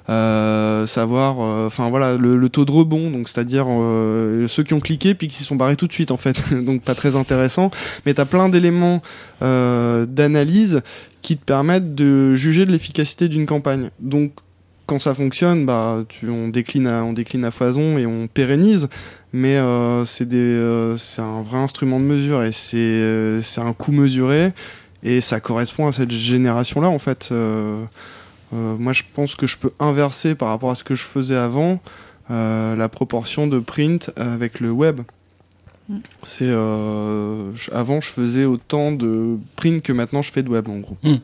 euh, 0.09 0.87
savoir, 0.87 1.37
euh, 1.39 1.67
enfin 1.67 1.89
voilà, 1.89 2.17
le, 2.17 2.49
taux 2.49 2.65
de 2.65 2.71
rebond, 2.71 3.11
donc 3.11 3.29
c'est-à-dire 3.29 3.67
euh, 3.69 4.47
ceux 4.47 4.63
qui 4.63 4.73
ont 4.73 4.79
cliqué 4.79 5.13
puis 5.13 5.27
qui 5.27 5.37
se 5.37 5.43
sont 5.43 5.55
barrés 5.55 5.75
tout 5.75 5.87
de 5.87 5.93
suite 5.93 6.11
en 6.11 6.17
fait, 6.17 6.41
donc 6.63 6.81
pas 6.81 6.95
très 6.95 7.15
intéressant. 7.15 7.71
Mais 8.05 8.13
tu 8.13 8.21
as 8.21 8.25
plein 8.25 8.49
d'éléments 8.49 9.01
d'analyse 9.41 10.81
qui 11.21 11.37
te 11.37 11.43
permettent 11.43 11.95
de 11.95 12.35
juger 12.35 12.65
de 12.65 12.71
l'efficacité 12.71 13.27
d'une 13.27 13.45
campagne. 13.45 13.89
Donc 13.99 14.31
quand 14.87 14.99
ça 14.99 15.13
fonctionne, 15.13 15.65
bah, 15.65 16.03
on, 16.27 16.49
décline 16.49 16.87
à, 16.87 17.03
on 17.03 17.13
décline 17.13 17.45
à 17.45 17.51
foison 17.51 17.97
et 17.97 18.05
on 18.05 18.27
pérennise, 18.27 18.89
mais 19.33 19.57
c'est 20.05 21.21
un 21.21 21.41
vrai 21.43 21.57
instrument 21.57 21.99
de 21.99 22.05
mesure 22.05 22.43
et 22.43 22.51
c'est 22.51 23.61
un 23.61 23.73
coût 23.73 23.91
mesuré 23.91 24.51
et 25.03 25.21
ça 25.21 25.39
correspond 25.39 25.87
à 25.87 25.91
cette 25.91 26.11
génération-là 26.11 26.89
en 26.89 26.99
fait. 26.99 27.31
Euh, 28.53 28.75
moi, 28.77 28.93
je 28.93 29.03
pense 29.13 29.35
que 29.35 29.47
je 29.47 29.57
peux 29.57 29.71
inverser 29.79 30.35
par 30.35 30.49
rapport 30.49 30.71
à 30.71 30.75
ce 30.75 30.83
que 30.83 30.95
je 30.95 31.03
faisais 31.03 31.35
avant 31.35 31.79
euh, 32.29 32.75
la 32.75 32.89
proportion 32.89 33.47
de 33.47 33.59
print 33.59 34.11
avec 34.15 34.59
le 34.59 34.71
web. 34.71 35.01
Mm. 35.89 35.97
C'est 36.23 36.49
euh, 36.49 37.51
avant, 37.71 38.01
je 38.01 38.09
faisais 38.09 38.45
autant 38.45 38.91
de 38.91 39.37
print 39.55 39.81
que 39.81 39.93
maintenant 39.93 40.21
je 40.21 40.31
fais 40.31 40.43
de 40.43 40.49
web 40.49 40.67
en 40.69 40.79
gros. 40.79 40.97
Mm. 41.03 41.15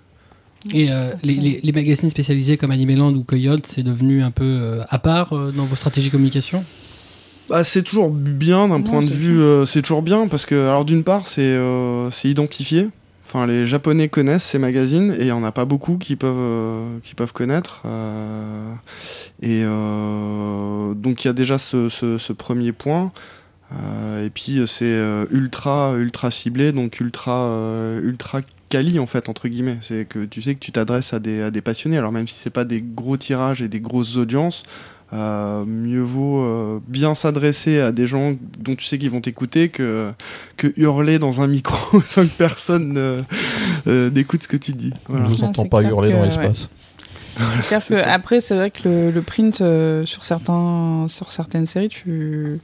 Et 0.73 0.89
les, 1.23 1.61
les, 1.63 1.71
magazines 1.71 2.09
spécialisés 2.09 2.57
comme 2.57 2.71
Animeland 2.71 3.13
ou 3.13 3.23
Coyote, 3.23 3.65
c'est 3.65 3.83
devenu 3.83 4.23
un 4.23 4.31
peu 4.31 4.81
à 4.89 4.97
part 4.97 5.29
dans 5.53 5.65
vos 5.65 5.75
stratégies 5.75 6.07
de 6.07 6.11
communication? 6.11 6.65
Bah, 7.47 7.63
c'est 7.63 7.83
toujours 7.83 8.09
bien 8.09 8.67
d'un 8.67 8.81
point 8.81 9.01
de 9.01 9.09
vue, 9.09 9.39
c'est 9.65 9.81
toujours 9.81 10.01
bien 10.01 10.27
parce 10.27 10.45
que 10.45 10.55
alors 10.55 10.83
d'une 10.83 11.03
part 11.03 11.27
c'est 11.27 11.57
c'est 12.11 12.27
identifié, 12.27 12.89
Enfin, 13.27 13.45
les 13.45 13.67
Japonais 13.67 14.07
connaissent 14.07 14.45
ces 14.45 14.57
magazines 14.57 15.13
et 15.19 15.23
il 15.23 15.25
n'y 15.25 15.31
en 15.33 15.43
a 15.43 15.51
pas 15.51 15.65
beaucoup 15.65 15.97
qui 15.97 16.15
peuvent, 16.15 16.33
euh, 16.39 16.99
qui 17.03 17.13
peuvent 17.13 17.33
connaître. 17.33 17.81
Euh, 17.83 18.73
et 19.41 19.63
euh, 19.65 20.93
donc 20.93 21.25
il 21.25 21.27
y 21.27 21.29
a 21.29 21.33
déjà 21.33 21.57
ce, 21.57 22.31
premier 22.31 22.71
point. 22.71 23.11
et 24.23 24.29
puis 24.29 24.61
c'est 24.65 24.97
ultra, 25.29 25.95
ultra 25.97 26.31
ciblé, 26.31 26.71
donc 26.71 27.01
ultra, 27.01 27.51
ultra 28.01 28.39
quali 28.69 28.97
en 28.97 29.07
fait 29.07 29.27
entre 29.27 29.49
guillemets. 29.49 29.79
C'est 29.81 30.07
que 30.07 30.23
tu 30.23 30.41
sais 30.41 30.55
que 30.55 30.61
tu 30.61 30.71
t'adresses 30.71 31.13
à 31.13 31.19
des, 31.19 31.41
à 31.41 31.51
des 31.51 31.59
passionnés. 31.59 31.97
Alors 31.97 32.13
même 32.13 32.29
si 32.29 32.39
c'est 32.39 32.49
pas 32.49 32.63
des 32.63 32.81
gros 32.81 33.17
tirages 33.17 33.61
et 33.61 33.67
des 33.67 33.81
grosses 33.81 34.15
audiences, 34.15 34.63
euh, 35.13 35.63
mieux 35.65 36.01
vaut 36.01 36.41
euh, 36.41 36.79
bien 36.85 37.15
s'adresser 37.15 37.79
à 37.79 37.93
des 37.93 38.07
gens 38.07 38.35
dont 38.59 38.75
tu 38.75 38.85
sais 38.85 38.97
qu'ils 38.97 39.09
vont 39.09 39.21
t'écouter 39.21 39.69
que, 39.69 40.11
que 40.57 40.73
hurler 40.75 41.17
dans 41.17 41.41
un 41.41 41.47
micro 41.47 42.01
sans 42.05 42.23
que 42.23 42.33
personne 42.33 43.23
euh, 43.87 44.09
n'écoute 44.11 44.43
ce 44.43 44.47
que 44.49 44.57
tu 44.57 44.73
dis. 44.73 44.91
On 45.07 45.13
ne 45.13 45.27
vous 45.27 45.43
entend 45.43 45.65
pas 45.65 45.81
hurler 45.81 46.11
dans 46.11 46.23
l'espace. 46.23 46.69
C'est 47.37 47.67
clair 47.67 47.85
que 47.87 47.93
après 47.93 48.41
c'est 48.41 48.55
vrai 48.55 48.69
que 48.69 49.09
le, 49.09 49.21
print 49.21 49.55
sur 50.05 50.23
certains 50.23 51.05
sur 51.07 51.31
certaines 51.31 51.67
séries 51.67 51.89
tu 51.89 52.59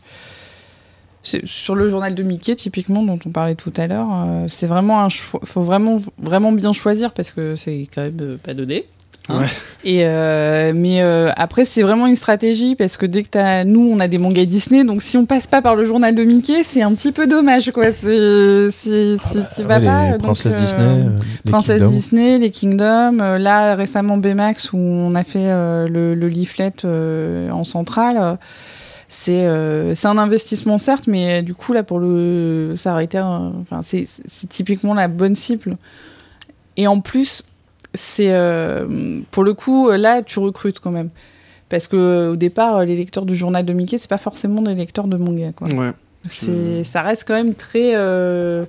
sur 1.22 1.76
le 1.76 1.88
journal 1.88 2.14
de 2.14 2.24
Mickey 2.24 2.56
typiquement 2.56 3.04
dont 3.04 3.20
on 3.26 3.30
parlait 3.30 3.56
tout 3.56 3.72
à 3.78 3.88
l'heure 3.88 4.28
c'est 4.50 4.68
vraiment 4.68 5.06
un 5.06 5.10
faut 5.10 5.62
vraiment 5.62 5.98
vraiment 6.18 6.52
bien 6.52 6.74
choisir 6.74 7.14
parce 7.14 7.32
que 7.32 7.56
c'est 7.56 7.88
quand 7.94 8.02
même 8.02 8.38
pas 8.44 8.54
donné 8.54 8.88
Hein 9.30 9.40
Ouais. 9.40 9.48
Et 9.86 10.06
euh, 10.06 10.74
mais 10.76 11.02
euh, 11.02 11.30
après 11.38 11.64
c'est 11.66 11.82
vraiment 11.82 12.08
une 12.08 12.16
stratégie 12.16 12.76
parce 12.76 12.98
que 12.98 13.06
dès 13.06 13.24
que 13.24 13.30
t'as 13.30 13.64
nous 13.64 13.90
on 13.90 14.00
a 14.02 14.08
des 14.10 14.18
mangas 14.18 14.46
Disney 14.46 14.84
donc 14.84 15.02
si 15.02 15.16
on 15.18 15.26
passe 15.26 15.48
pas 15.48 15.62
par 15.62 15.76
le 15.78 15.86
journal 15.86 16.14
de 16.14 16.24
Mickey 16.26 16.64
c'est 16.64 16.82
un 16.82 16.94
petit 16.94 17.12
peu 17.14 17.26
dommage 17.28 17.72
quoi 17.72 17.92
si 17.92 18.72
si 18.72 19.18
t'y 19.56 19.64
vas 19.64 19.80
Ouais, 19.80 19.86
pas 19.86 20.04
les 20.06 20.12
donc, 20.12 20.22
princesses 20.24 20.54
euh, 20.54 20.60
Disney, 20.60 20.84
euh, 20.84 21.10
les 21.46 21.52
Princesse. 21.52 21.88
Disney, 21.90 22.38
les 22.38 22.50
Kingdoms. 22.50 23.20
euh, 23.22 23.38
là, 23.38 23.76
récemment, 23.76 24.18
Baymax, 24.18 24.74
où 24.74 24.78
on 24.78 25.16
a 25.16 25.24
fait 25.24 25.40
euh, 25.46 25.88
le, 25.88 26.16
le 26.16 26.28
leaflet 26.28 26.74
euh, 26.86 27.50
en 27.52 27.64
centrale. 27.64 28.18
euh, 28.18 28.36
c'est 29.10 29.46
euh, 29.46 29.94
c'est 29.96 30.08
un 30.08 30.18
investissement, 30.18 30.78
certes, 30.78 31.08
mais 31.08 31.40
euh, 31.40 31.42
du 31.44 31.54
coup, 31.54 31.72
là, 31.74 31.84
pour 31.84 32.00
le. 32.00 32.74
Ça 32.76 32.94
aurait 32.94 33.06
été. 33.06 33.22
c'est 33.84 34.06
c'est 34.08 34.50
typiquement 34.50 34.94
la 34.96 35.08
bonne 35.08 35.36
cible. 35.36 35.78
Et 36.78 36.88
en 36.88 37.00
plus, 37.00 37.44
c'est. 37.94 38.32
euh, 38.34 39.20
pour 39.32 39.44
le 39.44 39.54
coup, 39.54 39.90
là, 39.92 40.22
tu 40.22 40.40
recrutes 40.40 40.80
quand 40.80 40.92
même. 40.92 41.10
Parce 41.70 41.88
que 41.88 42.30
au 42.32 42.36
départ, 42.36 42.86
les 42.86 42.96
lecteurs 42.96 43.26
du 43.26 43.36
journal 43.36 43.66
de 43.66 43.74
Mickey, 43.74 43.98
c'est 43.98 44.10
pas 44.10 44.18
forcément 44.20 44.62
des 44.62 44.76
lecteurs 44.76 45.08
de 45.08 45.18
manga, 45.18 45.52
quoi. 45.54 45.68
Ouais. 45.70 45.92
C'est, 46.26 46.84
ça 46.84 47.02
reste 47.02 47.26
quand 47.28 47.34
même 47.34 47.54
très, 47.54 47.96
euh, 47.96 48.64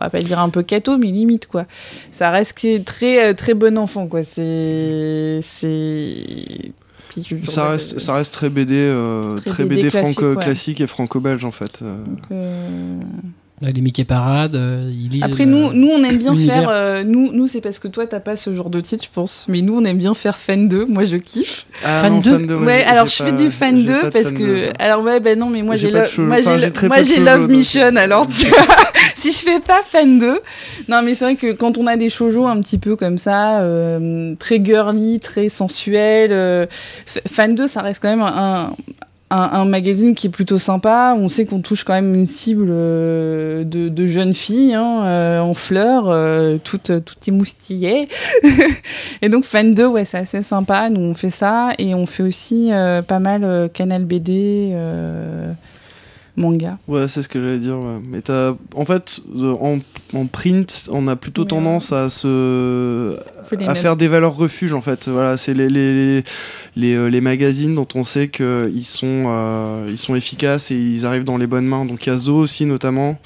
on 0.00 0.04
va 0.04 0.10
pas 0.10 0.20
dire 0.20 0.38
un 0.38 0.48
peu 0.48 0.62
cato, 0.62 0.96
mais 0.96 1.08
limite 1.08 1.46
quoi. 1.46 1.66
Ça 2.10 2.30
reste 2.30 2.56
que 2.58 2.78
très, 2.78 3.28
euh, 3.28 3.34
très 3.34 3.52
bon 3.54 3.76
enfant 3.76 4.06
quoi. 4.06 4.22
C'est, 4.22 5.40
c'est. 5.42 6.72
Ça 7.44 7.70
reste, 7.70 7.98
ça 7.98 8.14
reste 8.14 8.32
très 8.32 8.48
BD, 8.48 8.74
euh, 8.74 9.36
Très 9.38 9.50
très 9.50 9.64
BD 9.64 9.82
BD, 9.82 9.90
classique, 9.90 10.18
franco 10.20 10.34
ouais. 10.34 10.44
classique 10.44 10.80
et 10.80 10.86
franco-belge 10.86 11.44
en 11.44 11.50
fait. 11.50 11.82
donc, 11.82 12.38
Les 13.60 13.80
Mickey 13.80 14.04
Parade, 14.04 14.54
euh, 14.54 14.88
ils 14.92 15.08
lisent. 15.08 15.22
Après 15.24 15.44
euh, 15.44 15.46
nous, 15.46 15.72
nous 15.72 15.88
on 15.88 16.02
aime 16.04 16.18
bien 16.18 16.34
faire. 16.36 16.68
euh, 16.70 17.02
nous, 17.04 17.32
nous 17.32 17.46
c'est 17.46 17.60
parce 17.60 17.78
que 17.78 17.88
toi 17.88 18.06
t'as 18.06 18.20
pas 18.20 18.36
ce 18.36 18.54
genre 18.54 18.70
de 18.70 18.80
titre, 18.80 19.04
je 19.04 19.10
pense. 19.12 19.46
Mais 19.48 19.62
nous 19.62 19.76
on 19.76 19.84
aime 19.84 19.98
bien 19.98 20.14
faire 20.14 20.38
fan 20.38 20.68
2 20.68 20.86
Moi 20.86 21.04
je 21.04 21.16
kiffe. 21.16 21.66
Ah, 21.84 22.02
Fan 22.02 22.12
non, 22.14 22.20
deux 22.20 22.30
fan 22.32 22.46
deux, 22.46 22.54
Ouais, 22.56 22.78
j'ai- 22.80 22.84
alors 22.84 23.06
je 23.06 23.22
fais 23.22 23.32
du 23.32 23.50
fan 23.50 23.76
j'ai 23.76 23.84
2 23.86 24.00
pas 24.00 24.06
de 24.06 24.10
parce 24.12 24.28
fan 24.28 24.38
que. 24.38 24.68
alors 24.78 25.02
ouais, 25.02 25.20
ben 25.20 25.38
non, 25.38 25.50
mais 25.50 25.62
moi 25.62 25.76
J'ai 25.76 25.88
j'ai 25.88 25.92
pas 25.92 26.00
de 26.00 26.04
lo- 26.04 26.10
cheveux- 26.10 26.26
moi 26.28 26.40
moi 26.88 27.36
Love 27.36 27.48
Mission 27.50 27.82
euh, 27.82 27.96
alors 27.96 28.26
tu 28.26 28.46
vois. 28.46 28.58
si 29.16 29.32
je 29.32 29.38
fais 29.38 29.60
pas 29.60 29.80
fan 29.84 30.18
2 30.20 30.38
non 30.88 31.02
mais 31.04 31.14
c'est 31.14 31.24
vrai 31.24 31.34
que 31.36 31.52
quand 31.52 31.76
on 31.78 31.86
a 31.88 31.96
des 31.96 32.08
shoujo 32.08 32.46
un 32.46 32.60
petit 32.60 32.78
peu 32.78 32.94
comme 32.94 33.18
ça 33.18 33.60
euh, 33.60 34.34
très 34.38 34.64
girly 34.64 35.18
très 35.18 35.48
sensuel 35.48 36.30
euh, 36.32 36.66
fan 37.26 37.54
2 37.56 37.66
ça 37.66 37.82
reste 37.82 38.00
quand 38.00 38.08
même 38.10 38.22
un, 38.22 38.72
un, 39.30 39.50
un 39.52 39.64
magazine 39.64 40.14
qui 40.14 40.28
est 40.28 40.30
plutôt 40.30 40.58
sympa 40.58 41.14
on 41.18 41.28
sait 41.28 41.44
qu'on 41.44 41.60
touche 41.60 41.84
quand 41.84 41.92
même 41.92 42.14
une 42.14 42.26
cible 42.26 42.68
euh, 42.70 43.64
de, 43.64 43.88
de 43.88 44.06
jeunes 44.06 44.34
filles 44.34 44.74
hein, 44.74 45.02
euh, 45.04 45.40
en 45.40 45.54
fleurs 45.54 46.08
euh, 46.08 46.56
toutes 46.62 47.04
toutes 47.04 47.28
émoustillées. 47.28 48.08
Et 49.22 49.28
donc 49.28 49.44
fan 49.44 49.74
2 49.74 49.86
ouais 49.86 50.04
c'est 50.04 50.18
assez 50.18 50.42
sympa. 50.42 50.90
Nous 50.90 51.00
on 51.00 51.14
fait 51.14 51.30
ça. 51.30 51.70
Et 51.78 51.94
on 51.94 52.06
fait 52.06 52.22
aussi 52.22 52.72
euh, 52.72 53.02
pas 53.02 53.18
mal 53.18 53.44
euh, 53.44 53.68
canal 53.68 54.04
BD 54.04 54.70
euh, 54.72 55.52
manga 56.38 56.78
Ouais, 56.88 57.08
c'est 57.08 57.22
ce 57.22 57.28
que 57.28 57.40
j'allais 57.40 57.58
dire. 57.58 57.78
ouais. 57.78 58.00
Mais 58.08 58.20
t'as, 58.22 58.54
en 58.74 58.84
fait, 58.84 59.20
euh, 59.36 59.52
en, 59.60 59.78
en 60.14 60.26
print, 60.26 60.88
on 60.92 61.08
a 61.08 61.16
plutôt 61.16 61.44
tendance 61.44 61.92
à 61.92 62.08
se, 62.08 63.16
à 63.66 63.74
faire 63.74 63.96
des 63.96 64.08
valeurs 64.08 64.36
refuges 64.36 64.72
en 64.72 64.80
fait. 64.80 65.08
Voilà, 65.08 65.36
c'est 65.36 65.54
les 65.54 65.68
les, 65.68 66.22
les, 66.76 66.94
euh, 66.94 67.08
les 67.08 67.20
magazines 67.20 67.74
dont 67.74 67.88
on 67.94 68.04
sait 68.04 68.28
qu'ils 68.28 68.84
sont 68.84 69.24
euh, 69.28 69.86
ils 69.88 69.98
sont 69.98 70.14
efficaces 70.14 70.70
et 70.70 70.76
ils 70.76 71.04
arrivent 71.06 71.24
dans 71.24 71.36
les 71.38 71.46
bonnes 71.46 71.66
mains. 71.66 71.84
Donc 71.84 72.06
il 72.06 72.10
y 72.10 72.12
a 72.12 72.18
Zo 72.18 72.36
aussi 72.36 72.64
notamment 72.64 73.18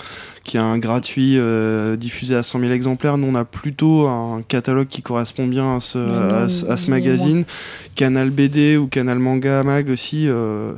qui 0.44 0.58
a 0.58 0.64
un 0.64 0.78
gratuit 0.78 1.36
euh, 1.38 1.96
diffusé 1.96 2.34
à 2.34 2.42
100 2.42 2.60
000 2.60 2.72
exemplaires. 2.72 3.16
Nous 3.18 3.28
on 3.28 3.34
a 3.34 3.44
plutôt 3.44 4.06
un 4.08 4.42
catalogue 4.46 4.88
qui 4.88 5.00
correspond 5.02 5.46
bien 5.46 5.76
à 5.76 5.80
ce, 5.80 5.98
Mais 5.98 6.04
non, 6.04 6.34
à, 6.34 6.48
ce- 6.48 6.66
à 6.66 6.76
ce 6.76 6.82
il 6.84 6.88
est 6.88 6.90
magazine. 6.90 7.44
Canal 7.94 8.30
BD 8.30 8.76
ou 8.76 8.86
Canal 8.86 9.18
Manga 9.18 9.62
Mag 9.62 9.88
aussi. 9.90 10.26
euh, 10.28 10.72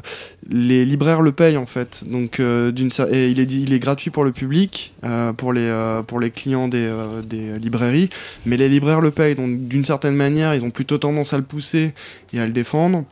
les 0.51 0.85
libraires 0.85 1.23
le 1.23 1.33
payent 1.33 1.57
en 1.57 1.65
fait. 1.65 2.05
Donc 2.07 2.41
euh, 2.41 2.71
d'une 2.73 2.91
cer- 2.91 3.09
et 3.11 3.31
il 3.31 3.41
est 3.41 3.51
il 3.51 3.73
est 3.73 3.79
gratuit 3.79 4.11
pour 4.11 4.25
le 4.25 4.33
public, 4.33 4.93
euh, 5.05 5.33
pour 5.33 5.53
les 5.55 5.63
euh, 5.63 6.03
pour 6.03 6.21
les 6.21 6.31
clients 6.31 6.69
des, 6.69 6.79
euh, 6.87 7.23
des 7.23 7.59
librairies, 7.59 8.11
mais 8.45 8.57
les 8.59 8.69
libraires 8.69 9.01
le 9.01 9.11
payent. 9.11 9.35
Donc 9.37 9.67
d'une 9.69 9.85
certaine 9.87 10.15
manière, 10.17 10.55
ils 10.55 10.63
ont 10.63 10.71
plutôt 10.71 10.99
tendance 10.99 11.33
à 11.33 11.39
le 11.39 11.43
pousser 11.45 11.95
et 12.35 12.41
à 12.41 12.47
le 12.47 12.53
défendre. 12.53 13.05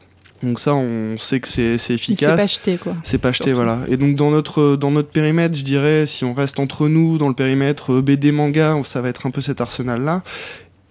Donc 0.42 0.58
ça, 0.58 0.74
on 0.74 1.16
sait 1.18 1.40
que 1.40 1.48
c'est 1.48 1.78
c'est 1.78 1.94
efficace. 1.94 2.36
pas 2.36 2.42
acheté 2.42 2.76
quoi 2.76 2.94
C'est 3.04 3.18
pas 3.18 3.28
acheté, 3.28 3.50
Surtout. 3.50 3.56
voilà. 3.56 3.78
Et 3.88 3.96
donc 3.96 4.16
dans 4.16 4.30
notre 4.30 4.76
dans 4.76 4.90
notre 4.90 5.10
périmètre, 5.10 5.56
je 5.56 5.62
dirais, 5.64 6.06
si 6.06 6.24
on 6.24 6.34
reste 6.34 6.58
entre 6.58 6.88
nous 6.88 7.16
dans 7.18 7.28
le 7.28 7.34
périmètre 7.34 7.92
euh, 7.92 8.02
BD 8.02 8.32
manga, 8.32 8.76
ça 8.84 9.00
va 9.00 9.08
être 9.08 9.26
un 9.26 9.30
peu 9.30 9.40
cet 9.40 9.60
arsenal-là. 9.60 10.22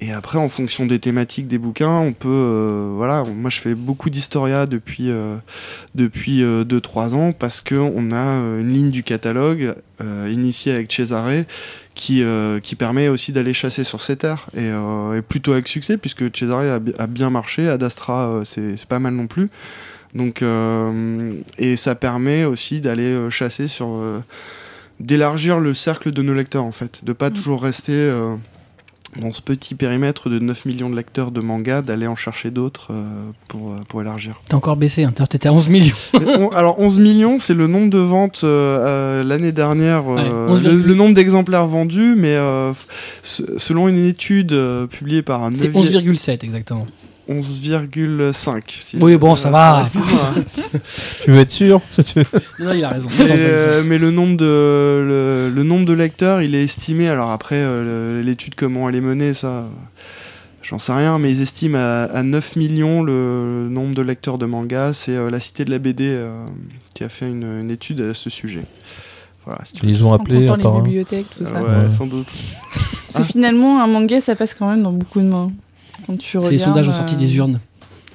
Et 0.04 0.12
après, 0.12 0.40
en 0.40 0.50
fonction 0.50 0.88
des 0.88 0.98
thématiques 0.98 1.48
des 1.48 1.60
bouquins, 1.60 2.00
on 2.00 2.12
peut, 2.12 2.28
euh, 2.28 2.92
voilà. 2.96 3.24
Moi, 3.24 3.52
je 3.52 3.62
fais 3.62 3.76
beaucoup 3.76 4.10
d'historia 4.10 4.66
depuis 4.66 5.12
euh, 5.12 5.36
depuis 5.94 6.42
2-3 6.42 7.14
ans 7.14 7.34
parce 7.34 7.62
que 7.62 7.76
on 7.76 8.12
a 8.12 8.16
euh, 8.16 8.62
une 8.62 8.70
ligne 8.74 8.90
du 8.90 9.04
catalogue 9.04 9.76
euh, 10.02 10.28
initiée 10.32 10.72
avec 10.74 10.92
Cesare 10.92 11.44
qui 11.94 12.24
euh, 12.24 12.60
qui 12.60 12.76
permet 12.76 13.08
aussi 13.10 13.32
d'aller 13.32 13.54
chasser 13.54 13.84
sur 13.84 14.02
ces 14.02 14.16
terres 14.16 14.48
et, 14.54 14.60
euh, 14.62 15.18
et 15.18 15.22
plutôt 15.22 15.52
avec 15.54 15.68
succès 15.68 15.98
puisque 15.98 16.36
Cesare 16.36 16.62
a, 16.76 16.80
bi- 16.80 16.94
a 16.98 17.08
bien 17.08 17.30
marché, 17.30 17.68
Ad 17.68 17.84
Astra 17.84 18.28
euh, 18.30 18.44
c'est 18.46 18.86
pas 18.88 19.00
mal 19.00 19.14
non 19.14 19.28
plus. 19.28 19.50
Donc, 20.14 20.42
euh, 20.42 21.34
et 21.58 21.78
ça 21.78 21.96
permet 21.96 22.44
aussi 22.46 22.82
d'aller 22.82 23.30
chasser 23.30 23.68
sur. 23.70 24.04
d'élargir 25.00 25.60
le 25.60 25.74
cercle 25.74 26.12
de 26.12 26.22
nos 26.22 26.34
lecteurs, 26.34 26.64
en 26.66 26.72
fait. 26.74 27.04
De 27.04 27.14
pas 27.14 27.30
Mm. 27.30 27.34
toujours 27.34 27.62
rester 27.64 28.12
dans 29.20 29.32
ce 29.34 29.42
petit 29.42 29.76
périmètre 29.76 30.30
de 30.30 30.40
9 30.40 30.66
millions 30.66 30.90
de 30.90 30.96
lecteurs 30.96 31.32
de 31.32 31.42
manga, 31.42 31.82
d'aller 31.82 32.08
en 32.08 32.16
chercher 32.16 32.50
d'autres 32.52 32.88
euh, 32.92 33.04
pour, 33.48 33.72
euh, 33.72 33.76
pour 33.88 34.02
élargir. 34.02 34.40
T'as 34.48 34.56
encore 34.58 34.78
baissé, 34.78 35.04
hein. 35.04 35.12
t'étais 35.12 35.50
à 35.50 35.54
11 35.54 35.68
millions. 35.70 35.96
On- 36.14 36.50
alors, 36.50 36.80
11 36.80 37.00
millions, 37.00 37.38
c'est 37.40 37.54
le 37.54 37.68
nombre 37.68 37.90
de 37.90 37.98
ventes 38.00 38.42
euh, 38.44 39.24
l'année 39.24 39.52
dernière, 39.52 40.04
euh, 40.10 40.46
Ouais, 40.48 40.52
11, 40.54 40.64
le, 40.68 40.74
le 40.76 40.94
nombre 40.96 41.14
d'exemplaires 41.14 41.68
vendus, 41.68 42.16
mais 42.18 42.38
selon 43.24 43.88
une 43.88 44.06
étude 44.06 44.56
publiée 44.90 45.22
par 45.22 45.44
un 45.44 45.52
C'est 45.54 45.70
9e 45.70 46.14
11,7 46.14 46.44
exactement. 46.46 46.88
11,5. 47.32 48.62
si- 48.68 48.98
Oui, 49.02 49.18
bon, 49.18 49.36
ça 49.36 49.50
va. 49.50 49.84
Tu 51.24 51.32
veux 51.32 51.40
être 51.40 51.50
sûr 51.52 51.82
Non, 52.60 52.74
il 52.74 52.84
a 52.84 52.90
raison. 52.90 53.10
Mais, 53.18 53.26
euh, 53.30 53.84
mais 53.86 53.98
le 53.98 54.12
nombre 54.12 54.38
de 54.38 54.46
le, 54.46 55.52
le 55.54 55.64
nombre 55.64 55.86
de 55.86 55.94
lecteurs, 55.94 56.42
il 56.42 56.56
est 56.56 56.64
estimé. 56.64 57.08
Alors 57.10 57.32
après, 57.32 57.56
euh, 57.58 58.22
l'étude 58.22 58.56
comment 58.56 58.90
elle 58.90 58.96
est 58.96 59.02
menée, 59.02 59.34
ça, 59.34 59.66
j'en 60.62 60.80
sais 60.80 60.94
rien. 60.94 61.18
Mais 61.20 61.32
ils 61.32 61.42
estiment 61.42 61.78
à, 61.78 62.04
à 62.14 62.24
9 62.24 62.56
millions 62.56 63.04
le, 63.04 63.68
nombre 63.70 63.96
de 63.96 64.02
lecteurs 64.02 64.38
de 64.38 64.46
manga. 64.46 64.92
C'est 64.94 65.16
euh, 65.16 65.30
la 65.30 65.40
Cité 65.40 65.66
de 65.66 65.72
la 65.72 65.80
BD 65.80 66.06
euh, 66.08 66.30
qui 66.94 67.04
a 67.04 67.10
fait 67.10 67.28
une, 67.30 67.44
une 67.62 67.72
étude 67.72 68.02
à 68.02 68.14
ce 68.14 68.30
sujet. 68.30 68.64
Voilà. 69.46 69.62
si. 69.64 69.74
Ils 69.84 70.04
ont 70.04 70.12
en 70.12 70.16
appelé 70.16 70.48
un 70.48 70.56
les 70.58 70.64
bibliothèques 70.82 71.26
tout 71.36 71.44
ça 71.46 71.56
Ouais, 71.64 71.86
Ouais. 71.86 71.92
sans 71.92 72.06
doute. 72.06 72.28
Parce 73.08 73.26
que 73.28 73.32
finalement, 73.34 73.82
un 73.84 73.88
manga, 73.88 74.22
ça 74.22 74.36
passe 74.36 74.54
quand 74.54 74.70
même 74.70 74.84
dans 74.84 74.92
beaucoup 74.92 75.20
de 75.20 75.26
mains. 75.26 75.52
Quand 76.08 76.18
tu 76.18 76.40
C'est 76.40 76.52
les 76.52 76.60
sondages 76.60 76.88
ont 76.88 76.92
euh, 76.92 76.96
sorti 76.96 77.16
des 77.16 77.36
urnes. 77.38 77.60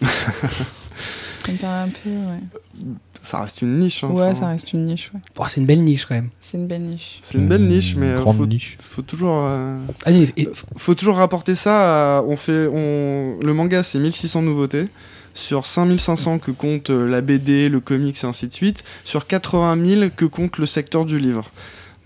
Ça 0.03 1.53
me 1.53 1.59
paraît 1.59 1.83
un 1.83 1.89
peu, 1.89 2.11
ouais. 2.11 2.87
Ça 3.23 3.41
reste 3.41 3.61
une 3.63 3.79
niche. 3.79 4.05
hein, 4.05 4.09
ouais, 4.09 4.23
enfin, 4.25 4.35
ça 4.35 4.47
reste 4.49 4.73
une 4.73 4.85
niche, 4.85 5.11
ouais. 5.13 5.21
Oh, 5.39 5.45
c'est 5.49 5.61
une 5.61 5.67
belle 5.67 5.83
niche 5.83 6.07
quand 6.07 6.15
même. 6.15 6.31
C'est 6.41 6.57
une 6.59 6.67
belle 6.67 6.83
niche. 6.83 7.19
C'est 7.23 7.39
une 7.39 7.49
belle 7.49 7.67
niche, 7.67 7.95
mais 7.97 8.07
euh, 8.07 8.21
faut, 8.21 8.47
niche. 8.47 8.77
faut 8.81 9.03
toujours. 9.03 9.41
euh, 9.47 9.79
Allez, 10.05 10.29
et- 10.37 10.49
faut 10.77 10.95
toujours 10.95 11.17
rapporter 11.17 11.55
ça 11.57 12.19
à, 12.19 12.23
on 12.23 12.37
fait 12.37 12.69
on 12.73 13.39
le 13.41 13.53
manga 13.53 13.83
c'est 13.83 13.99
1600 13.99 14.43
nouveautés 14.43 14.87
sur 15.35 15.67
5500 15.67 16.39
que 16.39 16.51
compte 16.53 16.91
euh, 16.91 17.09
la 17.09 17.21
BD, 17.21 17.69
le 17.69 17.81
comics 17.81 18.17
et 18.23 18.27
ainsi 18.27 18.47
de 18.49 18.55
suite, 18.55 18.85
sur 19.05 19.27
80 19.27 19.85
000 19.85 20.11
que 20.17 20.25
compte 20.25 20.59
le 20.59 20.67
secteur 20.67 21.05
du 21.05 21.19
livre. 21.19 21.51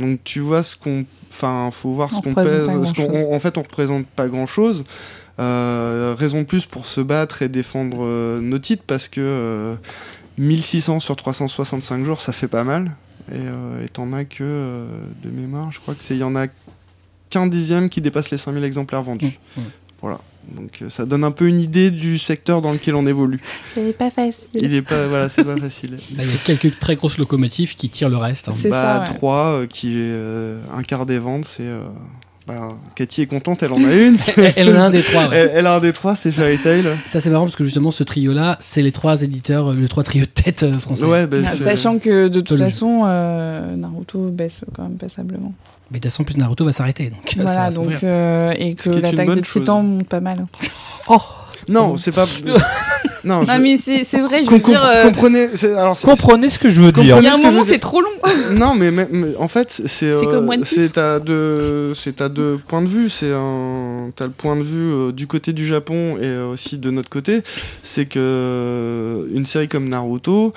Donc 0.00 0.20
tu 0.24 0.40
vois 0.40 0.62
ce 0.62 0.74
qu'on 0.76 1.04
enfin 1.30 1.68
faut 1.70 1.92
voir 1.92 2.08
On 2.12 2.16
ce 2.16 2.20
qu'on 2.22 2.34
pèse, 2.34 2.44
pas 2.66 2.84
ce 2.86 2.94
qu'on- 2.94 3.04
grand-chose. 3.06 3.26
on- 3.30 3.34
en 3.34 3.38
fait 3.40 3.58
on 3.58 3.62
représente 3.62 4.06
pas 4.06 4.26
grand-chose. 4.26 4.80
Euh, 4.80 4.84
raison 6.18 6.41
de 6.41 6.45
plus 6.47 6.66
pour 6.66 6.86
se 6.86 7.01
battre 7.01 7.43
et 7.43 7.49
défendre 7.49 7.99
euh, 8.05 8.41
nos 8.41 8.59
titres 8.59 8.82
parce 8.86 9.09
que 9.09 9.20
euh, 9.20 9.74
1600 10.38 11.01
sur 11.01 11.16
365 11.16 12.05
jours 12.05 12.20
ça 12.20 12.32
fait 12.32 12.49
pas 12.49 12.64
mal 12.64 12.93
et 13.30 13.34
euh, 13.36 13.86
t'en 13.93 14.12
as 14.12 14.24
que 14.24 14.38
euh, 14.43 14.86
de 15.22 15.30
mémoire 15.30 15.70
je 15.72 15.78
crois 15.80 15.95
que 15.95 16.03
c'est 16.03 16.14
il 16.14 16.20
y 16.20 16.24
en 16.24 16.36
a 16.36 16.47
qu'un 17.30 17.47
dixième 17.47 17.88
qui 17.88 18.01
dépasse 18.01 18.30
les 18.30 18.38
5000 18.38 18.64
exemplaires 18.64 19.03
vendus 19.03 19.38
Mmh, 19.57 19.61
mmh. 19.61 19.64
voilà 20.03 20.20
donc 20.57 20.78
euh, 20.82 20.88
ça 20.88 21.05
donne 21.05 21.22
un 21.22 21.30
peu 21.30 21.47
une 21.47 21.61
idée 21.61 21.91
du 21.91 22.16
secteur 22.18 22.62
dans 22.62 22.72
lequel 22.72 22.95
on 22.95 23.07
évolue 23.07 23.41
C'est 23.74 23.97
pas 23.97 24.11
facile. 24.11 24.49
il 24.55 24.74
est 24.74 24.82
pas 24.82 25.07
voilà 25.07 25.28
c'est 25.28 25.45
pas 25.45 25.57
facile 25.57 25.91
bah, 26.12 26.22
il 26.24 26.30
y 26.30 26.34
a 26.34 26.38
quelques 26.38 26.78
très 26.78 26.97
grosses 26.97 27.18
locomotives 27.18 27.76
qui 27.76 27.88
tirent 27.91 28.09
le 28.09 28.16
reste. 28.16 28.49
hein. 28.49 28.53
C'est 28.55 28.70
bah 28.70 29.05
ça, 29.07 29.12
ouais. 29.12 29.16
3 29.18 29.62
qui 29.68 29.88
est 29.93 29.97
euh, 30.12 30.61
un 30.76 30.82
quart 30.82 31.07
des 31.07 31.18
ventes 31.18 31.45
c'est 31.45 31.62
euh, 31.66 31.82
Cathy 32.97 33.22
est 33.22 33.26
contente 33.26 33.62
elle 33.62 33.72
en 33.72 33.84
a 33.84 33.93
une 33.93 34.16
Elle, 34.36 34.53
elle 34.57 34.76
en 34.76 34.80
a 34.80 34.84
un 34.84 34.91
des 34.91 35.03
trois. 35.03 35.28
ouais. 35.28 35.36
elle, 35.36 35.51
elle 35.55 35.66
a 35.66 35.74
un 35.74 35.80
des 35.80 35.93
trois 35.93 36.16
c'est 36.16 36.32
Fairy 36.32 36.59
Tail 36.59 36.84
Ça 37.07 37.20
c'est 37.20 37.30
marrant 37.30 37.45
parce 37.45 37.57
que 37.57 37.64
justement 37.64 37.91
ce 37.91 38.03
trio-là, 38.03 38.57
c'est 38.61 38.82
les 38.82 38.93
trois 38.93 39.22
éditeurs, 39.22 39.72
le 39.72 39.88
trois 39.88 40.03
trio 40.03 40.24
de 40.24 40.30
tête 40.30 40.62
euh, 40.64 40.78
français. 40.78 41.05
ouais 41.05 41.26
bah, 41.26 41.38
Ah, 41.45 41.51
Sachant 41.51 41.99
que 41.99 42.28
de 42.28 42.41
toute 42.41 42.59
façon, 42.59 43.03
euh, 43.07 43.76
Naruto 43.76 44.18
baisse 44.30 44.62
quand 44.74 44.82
même 44.82 44.97
passablement. 44.97 45.53
Mais 45.93 45.99
de 45.99 46.03
toute 46.03 46.12
façon, 46.12 46.24
plus 46.24 46.36
Naruto 46.36 46.64
va 46.64 46.72
s'arrêter. 46.72 47.11
Donc, 47.11 47.20
ça 47.36 47.43
voilà, 47.43 47.70
va 47.70 47.74
donc 47.74 48.05
euh, 48.05 48.55
et 48.59 48.74
que 48.74 48.91
l'attaque 48.91 49.34
des 49.34 49.43
titans 49.43 49.84
monte 49.86 50.09
pas 50.09 50.20
mal. 50.20 50.47
Oh 51.09 51.20
Non, 51.68 51.96
c'est 51.96 52.12
pas. 52.12 52.24
non, 53.24 53.44
je- 53.44 53.52
Non, 53.52 53.58
mais 53.61 53.76
c'est 53.76 54.20
vrai, 54.20 54.42
je 54.44 54.48
Com- 54.48 54.58
veux 54.58 54.64
dire. 54.64 54.82
euh, 54.84 55.02
comprenez. 55.04 55.48
c'est- 55.54 55.74
Alors, 55.74 55.98
Comprenez 56.00 56.50
ce 56.50 56.58
que 56.58 56.70
je 56.70 56.80
veux 56.80 56.92
dire. 56.92 57.04
Il 57.04 57.08
y 57.08 57.12
a 57.12 57.16
un 57.16 57.20
ce 57.20 57.24
que 57.24 57.32
je 57.36 57.36
moment, 57.42 57.48
veux 57.58 57.64
dire. 57.64 57.72
c'est 57.72 57.78
trop 57.78 58.00
long. 58.00 58.08
Non, 58.52 58.74
mais, 58.74 58.90
mais- 58.90 59.08
mais 59.11 59.36
en 59.38 59.48
fait, 59.48 59.70
c'est 59.70 59.88
C'est 59.88 60.06
euh, 60.26 60.30
comme 60.30 60.48
One 60.48 60.62
Piece. 60.62 60.78
c'est 60.92 60.98
à 60.98 61.20
deux, 61.20 61.94
c'est 61.94 62.20
à 62.20 62.28
deux 62.28 62.58
points 62.66 62.82
de 62.82 62.88
vue. 62.88 63.08
C'est 63.08 63.32
un, 63.32 64.11
t'as 64.16 64.24
le 64.24 64.30
point 64.32 64.56
de 64.56 64.62
vue 64.62 64.92
euh, 64.92 65.12
du 65.12 65.26
côté 65.26 65.52
du 65.52 65.66
Japon 65.66 66.16
et 66.18 66.24
euh, 66.24 66.48
aussi 66.52 66.78
de 66.78 66.90
notre 66.90 67.08
côté. 67.11 67.42
C'est 67.82 68.06
que 68.06 68.18
euh, 68.18 69.24
une 69.34 69.46
série 69.46 69.68
comme 69.68 69.88
Naruto 69.88 70.52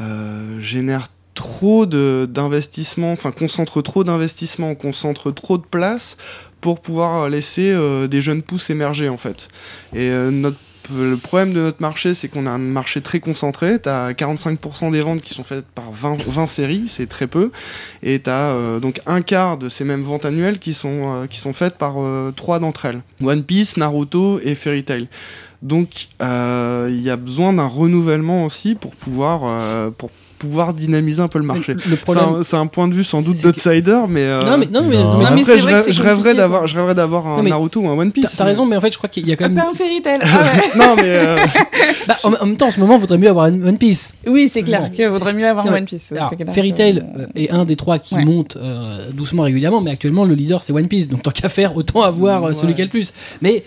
euh, 0.00 0.60
génère 0.60 1.08
trop 1.34 1.86
de 1.86 2.28
d'investissement, 2.28 3.12
enfin 3.12 3.30
concentre 3.30 3.80
trop 3.80 4.02
d'investissement, 4.04 4.74
concentre 4.74 5.30
trop 5.30 5.56
de 5.56 5.62
place 5.62 6.16
pour 6.60 6.80
pouvoir 6.80 7.28
laisser 7.28 7.70
euh, 7.70 8.06
des 8.06 8.20
jeunes 8.20 8.42
pousses 8.42 8.70
émerger 8.70 9.08
en 9.08 9.16
fait. 9.16 9.48
Et 9.92 10.10
euh, 10.10 10.30
notre 10.30 10.58
le 10.90 11.18
problème 11.18 11.52
de 11.52 11.60
notre 11.60 11.82
marché, 11.82 12.14
c'est 12.14 12.28
qu'on 12.28 12.46
a 12.46 12.50
un 12.50 12.56
marché 12.56 13.02
très 13.02 13.20
concentré. 13.20 13.78
Tu 13.78 13.90
as 13.90 14.12
45% 14.12 14.90
des 14.90 15.02
ventes 15.02 15.20
qui 15.20 15.34
sont 15.34 15.44
faites 15.44 15.66
par 15.66 15.92
20, 15.92 16.16
20 16.26 16.46
séries, 16.46 16.84
c'est 16.88 17.06
très 17.06 17.26
peu. 17.26 17.50
Et 18.02 18.22
tu 18.22 18.30
as 18.30 18.78
donc 18.80 19.02
un 19.04 19.20
quart 19.20 19.58
de 19.58 19.68
ces 19.68 19.84
mêmes 19.84 20.02
ventes 20.02 20.24
annuelles 20.24 20.58
qui 20.58 20.72
sont, 20.72 21.14
euh, 21.14 21.26
qui 21.26 21.40
sont 21.40 21.52
faites 21.52 21.76
par 21.76 21.96
euh, 21.98 22.32
trois 22.34 22.58
d'entre 22.58 22.86
elles 22.86 23.02
One 23.22 23.42
Piece, 23.42 23.76
Naruto 23.76 24.40
et 24.42 24.54
Fairy 24.54 24.82
Tail. 24.82 25.08
Donc 25.62 26.08
euh, 26.22 26.88
il 26.90 27.00
y 27.02 27.10
a 27.10 27.16
besoin 27.16 27.52
d'un 27.52 27.66
renouvellement 27.66 28.44
aussi 28.44 28.74
pour 28.74 28.92
pouvoir, 28.92 29.40
euh, 29.44 29.90
pouvoir 30.38 30.72
dynamiser 30.74 31.20
un 31.20 31.28
peu 31.28 31.38
le 31.38 31.44
marché. 31.44 31.74
Le 31.74 31.80
C'est 31.90 31.96
problème. 31.96 32.24
un, 32.40 32.42
c'est 32.44 32.56
un 32.56 32.66
point 32.66 32.88
de 32.88 32.94
vue 32.94 33.04
sans 33.04 33.22
doute 33.22 33.36
que- 33.36 33.42
d'outsider, 33.48 33.98
mais, 34.08 34.20
euh, 34.24 34.40
Non, 34.42 34.58
mais, 34.58 34.66
non, 34.66 34.82
mais, 34.82 34.96
non. 34.96 35.18
mais- 35.18 35.30
mais 35.34 35.44
je, 35.44 35.62
vrai 35.62 35.82
que 35.84 35.92
je 35.92 36.02
rêverais 36.02 36.34
d'avoir, 36.34 36.66
je 36.66 36.76
rêverais 36.76 36.94
d'avoir 36.94 37.26
un 37.26 37.42
mais 37.42 37.50
Naruto 37.50 37.80
ou 37.80 37.88
un 37.88 37.98
One 37.98 38.12
Piece. 38.12 38.24
t'as 38.30 38.36
t'as 38.38 38.44
raison, 38.44 38.64
mais 38.66 38.76
en 38.76 38.80
fait, 38.80 38.92
je 38.92 38.98
crois 38.98 39.08
qu'il 39.10 39.28
y 39.28 39.32
a 39.32 39.36
quand 39.36 39.48
même. 39.48 39.58
Un 39.58 39.74
fairy 39.74 40.00
tale. 40.02 40.20
Ah 40.24 40.42
ouais. 40.44 40.60
non, 40.78 40.94
mais 40.96 41.02
euh, 41.04 41.36
Bah, 42.06 42.14
en, 42.24 42.32
en 42.34 42.46
même 42.46 42.56
temps, 42.56 42.68
en 42.68 42.70
ce 42.70 42.80
moment, 42.80 42.94
il 42.94 43.00
vaudrait 43.00 43.18
mieux 43.18 43.28
avoir 43.28 43.46
un 43.46 43.52
One 43.62 43.78
Piece. 43.78 44.14
Oui, 44.26 44.48
c'est 44.48 44.62
clair 44.62 44.82
Bon, 44.82 44.88
qu'il 44.90 45.06
vaudrait 45.08 45.34
mieux 45.34 45.46
avoir 45.46 45.64
mais- 45.66 45.78
One 45.78 45.84
Piece. 45.84 46.12
Alors, 46.12 46.30
Fairy 46.54 46.72
que- 46.72 46.76
Tail 46.78 47.02
euh, 47.18 47.26
est 47.34 47.50
un 47.50 47.64
des 47.64 47.76
trois 47.76 47.98
qui 47.98 48.14
Ouais. 48.14 48.24
monte 48.24 48.56
euh, 48.56 48.98
doucement 49.12 49.42
régulièrement, 49.42 49.80
mais 49.80 49.90
actuellement 49.90 50.24
le 50.24 50.34
leader 50.34 50.62
c'est 50.62 50.72
One 50.72 50.88
Piece. 50.88 51.08
Donc 51.08 51.22
tant 51.22 51.30
qu'à 51.30 51.48
faire, 51.48 51.76
autant 51.76 52.02
avoir 52.02 52.54
celui 52.54 52.74
qui 52.74 52.80
a 52.82 52.84
le 52.84 52.90
plus. 52.90 53.12
Mais 53.42 53.62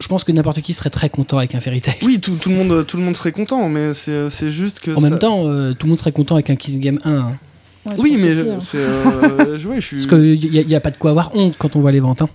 je 0.00 0.08
pense 0.08 0.24
que 0.24 0.32
n'importe 0.32 0.60
qui 0.62 0.74
serait 0.74 0.90
très 0.90 1.08
content 1.10 1.38
avec 1.38 1.54
un 1.54 1.60
Fairy 1.60 1.80
Tail. 1.80 1.96
Oui, 2.02 2.20
tout, 2.20 2.36
tout 2.36 2.48
le 2.50 2.56
monde, 2.56 2.86
tout 2.86 2.96
le 2.96 3.02
monde 3.02 3.16
serait 3.16 3.32
content, 3.32 3.68
mais 3.68 3.92
c'est 3.94 4.50
juste 4.50 4.80
que. 4.80 4.90
En 4.92 5.00
ça- 5.00 5.10
même 5.10 5.18
temps, 5.18 5.46
euh, 5.48 5.72
tout 5.74 5.86
le 5.86 5.90
monde 5.90 5.98
serait 5.98 6.12
content 6.12 6.34
avec 6.36 6.50
un 6.50 6.56
Kiss 6.56 6.78
Game 6.78 6.98
1. 7.04 7.10
hein. 7.12 7.32
Ouais, 7.84 7.94
Oui, 7.98 8.16
mais 8.18 8.32
hein. 8.48 8.58
c'est. 8.60 8.76
euh, 8.78 9.58
je- 9.58 9.68
ouais, 9.68 9.80
je 9.80 9.86
suis. 9.86 9.96
Parce 9.96 10.06
qu'il 10.08 10.66
n'y 10.68 10.74
a 10.74 10.80
pas 10.80 10.90
de 10.92 10.96
quoi 10.96 11.10
avoir 11.10 11.34
honte 11.34 11.56
quand 11.58 11.74
on 11.76 11.80
voit 11.80 11.90
les 11.92 12.00
ventes. 12.00 12.22
hein. 12.22 12.28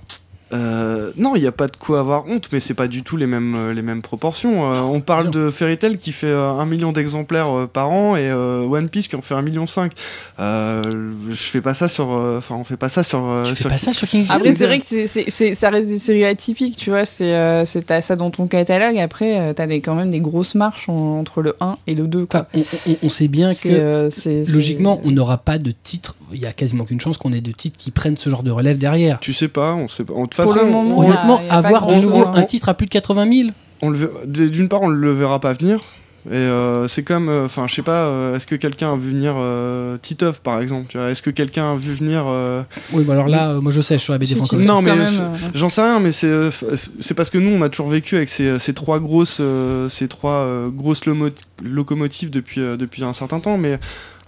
Euh, 0.54 1.12
non, 1.18 1.36
il 1.36 1.42
n'y 1.42 1.48
a 1.48 1.52
pas 1.52 1.68
de 1.68 1.76
quoi 1.76 2.00
avoir 2.00 2.26
honte, 2.28 2.48
mais 2.54 2.60
c'est 2.60 2.74
pas 2.74 2.88
du 2.88 3.04
tout 3.04 3.18
les 3.18 3.28
mêmes, 3.28 3.54
euh, 3.56 3.74
les 3.74 3.82
mêmes 3.82 4.02
proportions. 4.02 4.72
Euh, 4.72 4.80
on 4.82 5.02
parle 5.02 5.30
de 5.30 5.50
Fairy 5.52 5.78
Tail 5.78 5.98
qui 5.98 6.12
fait 6.14 6.28
euh, 6.28 6.52
un 6.52 6.66
million 6.66 6.92
d'exemplaires 6.94 7.52
euh, 7.52 7.68
par 7.68 7.90
an 7.92 8.16
et 8.16 8.22
euh, 8.30 8.62
One 8.64 8.88
Piece 8.90 9.08
qui 9.10 9.16
en 9.18 9.22
fait 9.22 9.34
un 9.34 9.42
million 9.42 9.68
cinq. 9.68 9.92
Euh, 10.40 11.12
je 11.30 11.36
fais 11.36 11.62
pas 11.62 11.74
ça 11.74 11.90
sur. 11.90 12.12
euh, 12.14 12.38
Enfin, 12.38 12.56
on 12.56 12.64
fait 12.64 12.78
pas 12.78 12.90
ça 12.90 13.04
sur. 13.04 13.26
euh, 13.28 13.44
tu 13.44 13.56
fais 13.56 13.62
sur- 13.64 13.70
pas 13.70 13.78
ça 13.78 13.94
sur 13.94 14.08
King 14.08 14.26
Après, 14.30 14.56
c'est 14.56 14.66
vrai 14.68 14.80
que 14.80 14.86
c'est, 15.08 15.54
ça 15.54 15.70
reste 15.70 15.90
des 15.90 16.00
séries 16.00 16.26
atypiques, 16.26 16.78
tu 16.78 16.92
vois. 16.92 17.06
C'est, 17.06 17.34
euh, 17.36 17.66
t'as 17.86 18.02
ça 18.02 18.16
dans 18.16 18.32
ton 18.32 18.48
catalogue. 18.48 18.98
Après, 19.00 19.40
euh, 19.40 19.54
t'as 19.54 19.68
des, 19.68 19.82
quand 19.82 19.96
même 19.96 20.10
des 20.10 20.20
grosses 20.20 20.56
marches 20.56 20.88
en- 20.90 21.20
entre 21.20 21.42
le 21.42 21.56
1 21.60 21.78
et 21.88 21.96
le 21.96 22.08
2. 22.08 22.26
Quoi. 22.26 22.48
Enfin, 22.56 22.64
on, 22.88 22.92
on- 22.92 22.98
on 23.04 23.10
sait 23.10 23.28
bien 23.28 23.54
que 23.54 23.68
euh, 23.70 24.10
logiquement, 24.48 25.02
on 25.04 25.12
n'aura 25.12 25.38
pas 25.38 25.58
de 25.58 25.72
titre. 25.72 26.16
Il 26.34 26.40
y 26.42 26.46
a 26.46 26.52
quasiment 26.54 26.84
qu'une 26.84 27.00
chance 27.00 27.18
qu'on 27.18 27.32
ait 27.34 27.42
de 27.42 27.52
titres 27.52 27.78
qui 27.78 27.92
prennent 27.92 28.18
ce 28.18 28.30
genre 28.30 28.44
de 28.44 28.52
relève 28.52 28.78
derrière. 28.78 29.20
Tu 29.20 29.34
sais 29.34 29.48
pas, 29.48 29.76
on 29.76 29.88
sait 29.88 30.04
pas. 30.04 30.14
Pour 30.14 30.28
façon, 30.34 30.56
le 30.56 30.66
moment, 30.66 31.00
Honnêtement, 31.00 31.40
a 31.50 31.62
pas 31.62 31.68
avoir 31.70 31.88
de 31.88 31.96
nouveau 31.96 32.26
hein. 32.26 32.32
un 32.36 32.44
titre 32.44 32.70
à 32.70 32.74
plus 32.74 32.86
de 32.86 32.92
80 32.92 33.32
000, 33.32 33.50
on 33.82 33.90
le 33.90 33.98
ver- 33.98 34.10
d'une 34.28 34.68
part, 34.70 34.82
on 34.82 34.88
le 34.90 35.12
verra 35.14 35.40
pas 35.40 35.54
venir. 35.54 35.80
Et 36.30 36.34
euh, 36.36 36.90
c'est 36.90 37.04
comme, 37.04 37.30
euh, 37.30 37.46
enfin, 37.46 37.68
je 37.70 37.76
sais 37.76 37.82
pas, 37.84 38.08
euh, 38.08 38.36
est-ce 38.36 38.46
que 38.46 38.56
quelqu'un 38.56 38.92
a 38.92 38.96
vu 38.98 39.12
venir 39.12 39.36
euh, 39.38 39.98
Titeuf 40.02 40.40
par 40.40 40.60
exemple 40.60 40.88
tu 40.90 40.98
vois? 40.98 41.10
Est-ce 41.10 41.22
que 41.22 41.30
quelqu'un 41.30 41.72
a 41.72 41.76
vu 41.78 41.94
venir 41.94 42.26
euh, 42.28 42.64
oui, 42.92 43.06
bah 43.06 43.14
alors 43.14 43.30
là, 43.30 43.52
euh, 43.52 43.62
moi 43.62 43.72
je 43.72 43.80
sais, 43.80 43.94
je 43.94 44.00
suis 44.00 44.06
sur 44.06 44.14
la 44.14 44.20
BD 44.20 44.36
francophone. 44.36 44.66
Non, 44.66 44.82
mais 44.82 44.92
euh, 44.92 45.06
J'en 45.56 45.70
sais 45.70 45.82
rien, 45.84 46.02
mais 46.02 46.12
c'est 46.12 46.28
euh, 46.28 46.52
parce 47.16 47.30
que 47.30 47.38
nous, 47.38 47.52
on 47.58 47.62
a 47.62 47.70
toujours 47.70 47.88
vécu 47.88 48.18
avec 48.18 48.28
ces, 48.28 48.60
ces 48.60 48.74
trois 48.74 49.00
grosses, 49.00 49.38
euh, 49.40 49.88
ces 49.88 50.10
trois 50.10 50.32
euh, 50.42 50.68
grosses 50.70 51.04
locomotives 51.64 52.30
depuis 52.30 52.60
euh, 52.60 52.76
depuis 52.76 53.06
un 53.06 53.14
certain 53.14 53.40
temps, 53.40 53.58
mais 53.58 53.80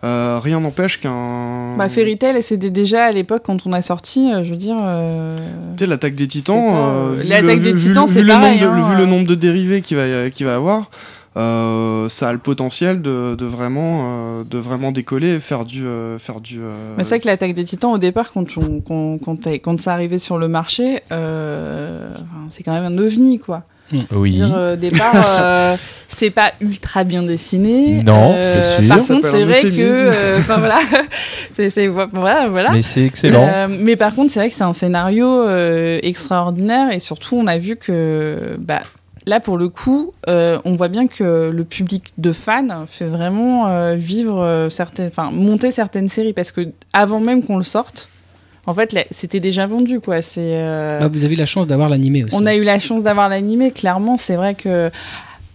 euh, 0.03 0.39
rien 0.41 0.59
n'empêche 0.59 0.99
qu'un. 0.99 1.75
Bah, 1.77 1.89
Fairy 1.89 2.17
Tail, 2.17 2.41
c'était 2.43 2.69
déjà 2.69 3.05
à 3.05 3.11
l'époque 3.11 3.43
quand 3.45 3.65
on 3.65 3.73
a 3.73 3.81
sorti, 3.81 4.31
euh, 4.31 4.43
je 4.43 4.51
veux 4.51 4.55
dire. 4.55 4.77
euh, 4.79 5.35
Tu 5.77 5.83
sais, 5.83 5.89
l'attaque 5.89 6.15
des 6.15 6.27
titans. 6.27 6.71
Pas, 6.71 7.23
l'attaque 7.27 7.57
le- 7.57 7.63
des 7.63 7.75
titans, 7.75 8.07
c'est 8.07 8.21
le 8.21 8.27
pareil, 8.27 8.59
nombre 8.61 8.75
de- 8.75 8.81
hein, 8.81 8.89
vu 8.91 8.95
le 8.97 9.03
euh. 9.03 9.05
nombre 9.05 9.27
de 9.27 9.35
dérivés 9.35 9.81
qu'il 9.81 9.97
va 9.97 10.29
qu'il 10.29 10.45
va 10.45 10.55
avoir. 10.55 10.89
euh, 11.37 12.09
ça 12.09 12.29
a 12.29 12.33
le 12.33 12.39
potentiel 12.39 13.01
de, 13.01 13.35
de 13.35 13.45
vraiment 13.45 13.99
euh, 14.03 14.43
de 14.49 14.57
vraiment 14.57 14.91
décoller 14.91 15.35
et 15.35 15.39
faire 15.39 15.63
du 15.63 15.85
euh, 15.85 16.17
faire 16.17 16.41
du 16.41 16.59
Mais 16.97 17.03
c'est 17.03 17.09
vrai 17.09 17.19
que 17.19 17.27
l'attaque 17.27 17.53
des 17.53 17.63
titans, 17.65 17.91
au 17.93 17.97
départ, 17.97 18.31
quand, 18.33 18.45
on, 18.57 18.81
quand, 18.81 19.17
quand, 19.23 19.47
quand 19.61 19.79
ça 19.79 19.93
arrivait 19.93 20.17
sur 20.17 20.37
le 20.37 20.47
marché, 20.47 21.01
c'est 22.47 22.63
quand 22.63 22.73
même 22.73 22.85
un 22.85 22.97
ovni, 22.97 23.37
quoi. 23.39 23.63
Oui. 24.11 24.33
Dire, 24.33 24.53
euh, 24.55 24.75
départ, 24.75 25.13
euh, 25.41 25.75
c'est 26.07 26.29
pas 26.29 26.51
ultra 26.61 27.03
bien 27.03 27.23
dessiné. 27.23 28.03
Non, 28.03 28.33
Euh, 28.35 28.75
c'est 28.77 28.83
sûr. 28.85 28.95
Par 28.95 29.03
Ça 29.03 29.13
contre, 29.15 29.27
c'est 29.27 29.45
vrai 29.45 29.61
que, 29.63 29.69
euh, 29.79 30.37
enfin 30.39 30.57
voilà, 30.57 30.79
c'est 31.53 31.69
c'est- 31.69 31.87
voilà, 31.87 32.47
voilà. 32.49 32.71
Mais 32.71 32.81
c'est 32.81 33.03
excellent. 33.05 33.47
Euh, 33.51 33.67
mais 33.69 33.95
par 33.95 34.13
contre, 34.15 34.31
c'est 34.31 34.39
vrai 34.39 34.49
que 34.49 34.55
c'est 34.55 34.63
un 34.63 34.73
scénario 34.73 35.27
euh, 35.27 35.99
extraordinaire 36.03 36.91
et 36.91 36.99
surtout, 36.99 37.35
on 37.35 37.47
a 37.47 37.57
vu 37.57 37.75
que 37.77 38.55
bah, 38.59 38.81
là, 39.25 39.39
pour 39.39 39.57
le 39.57 39.69
coup, 39.69 40.13
euh, 40.27 40.59
on 40.65 40.73
voit 40.73 40.87
bien 40.87 41.07
que 41.07 41.49
le 41.53 41.63
public 41.63 42.13
de 42.17 42.31
fans 42.31 42.85
fait 42.87 43.05
vraiment 43.07 43.67
euh, 43.67 43.95
vivre 43.95 44.41
euh, 44.41 44.69
certaines, 44.69 45.07
enfin 45.07 45.29
monter 45.31 45.71
certaines 45.71 46.09
séries 46.09 46.33
parce 46.33 46.51
que 46.51 46.61
avant 46.93 47.19
même 47.19 47.43
qu'on 47.43 47.57
le 47.57 47.63
sorte, 47.63 48.09
en 48.65 48.73
fait, 48.73 48.95
c'était 49.11 49.39
déjà 49.39 49.65
vendu 49.67 49.99
quoi. 49.99 50.21
C'est 50.21 50.41
euh, 50.41 50.99
Bah, 50.99 51.09
vous 51.11 51.23
avez 51.23 51.35
la 51.35 51.45
chance 51.45 51.67
d'avoir 51.67 51.89
l'animé 51.89 52.23
aussi. 52.23 52.33
on 52.35 52.45
a 52.45 52.55
eu 52.55 52.63
la 52.63 52.79
chance 52.79 53.03
d'avoir 53.03 53.29
l'animé, 53.29 53.71
clairement. 53.71 54.17
C'est 54.17 54.35
vrai 54.35 54.55
que. 54.55 54.89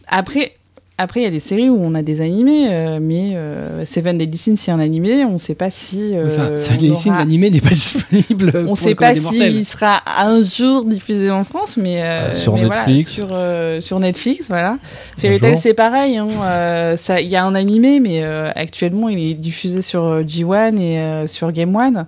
Après. 0.09 0.53
Après, 0.97 1.19
il 1.19 1.23
y 1.25 1.27
a 1.27 1.31
des 1.31 1.41
séries 1.41 1.69
où 1.69 1.77
on 1.83 1.93
a 1.97 2.03
des 2.03 2.21
animés, 2.21 2.69
euh, 2.71 3.01
mais 3.03 3.33
euh, 3.35 3.85
Seven 3.85 4.17
Deadly 4.17 4.39
Sins, 4.39 4.55
c'est 4.57 4.71
un 4.71 4.79
animé, 4.79 5.25
on 5.25 5.33
ne 5.33 5.39
sait 5.39 5.57
pas 5.57 5.69
si. 5.69 5.99
euh, 6.15 6.29
Enfin, 6.29 6.51
on 6.79 6.81
les 6.81 6.95
signes 6.95 7.11
aura- 7.11 7.19
l'animé 7.23 7.51
n'est 7.51 7.61
pas 7.61 7.71
disponible. 7.71 8.53
on 8.55 8.71
ne 8.71 8.75
sait 8.77 8.95
pas 8.95 9.13
s'il 9.17 9.65
sera 9.67 10.03
un 10.21 10.41
jour 10.41 10.85
diffusé 10.85 11.33
en 11.33 11.43
France, 11.43 11.77
mais, 11.77 12.01
euh, 12.01 12.05
Euh, 12.31 12.35
sur 12.35 12.55
mais 12.55 12.67
voilà, 12.67 12.87
Netflix. 12.87 13.11
sur, 13.11 13.27
euh, 13.33 13.81
sur 13.81 13.99
Netflix, 13.99 14.47
voilà. 14.49 14.79
Fairy 15.19 15.41
c'est 15.57 15.75
pareil. 15.75 16.17
hein, 16.17 16.29
euh, 16.45 16.97
Il 17.21 17.27
y 17.27 17.35
a 17.35 17.45
un 17.45 17.57
animé, 17.57 17.99
mais 17.99 18.21
euh, 18.23 18.53
actuellement, 18.55 19.09
il 19.09 19.19
est 19.19 19.35
diffusé 19.35 19.83
sur 19.83 20.05
euh, 20.05 20.23
G1 20.23 20.77
et 20.79 20.99
euh, 21.01 21.27
sur 21.27 21.51
Game 21.51 21.75
One. 21.75 22.07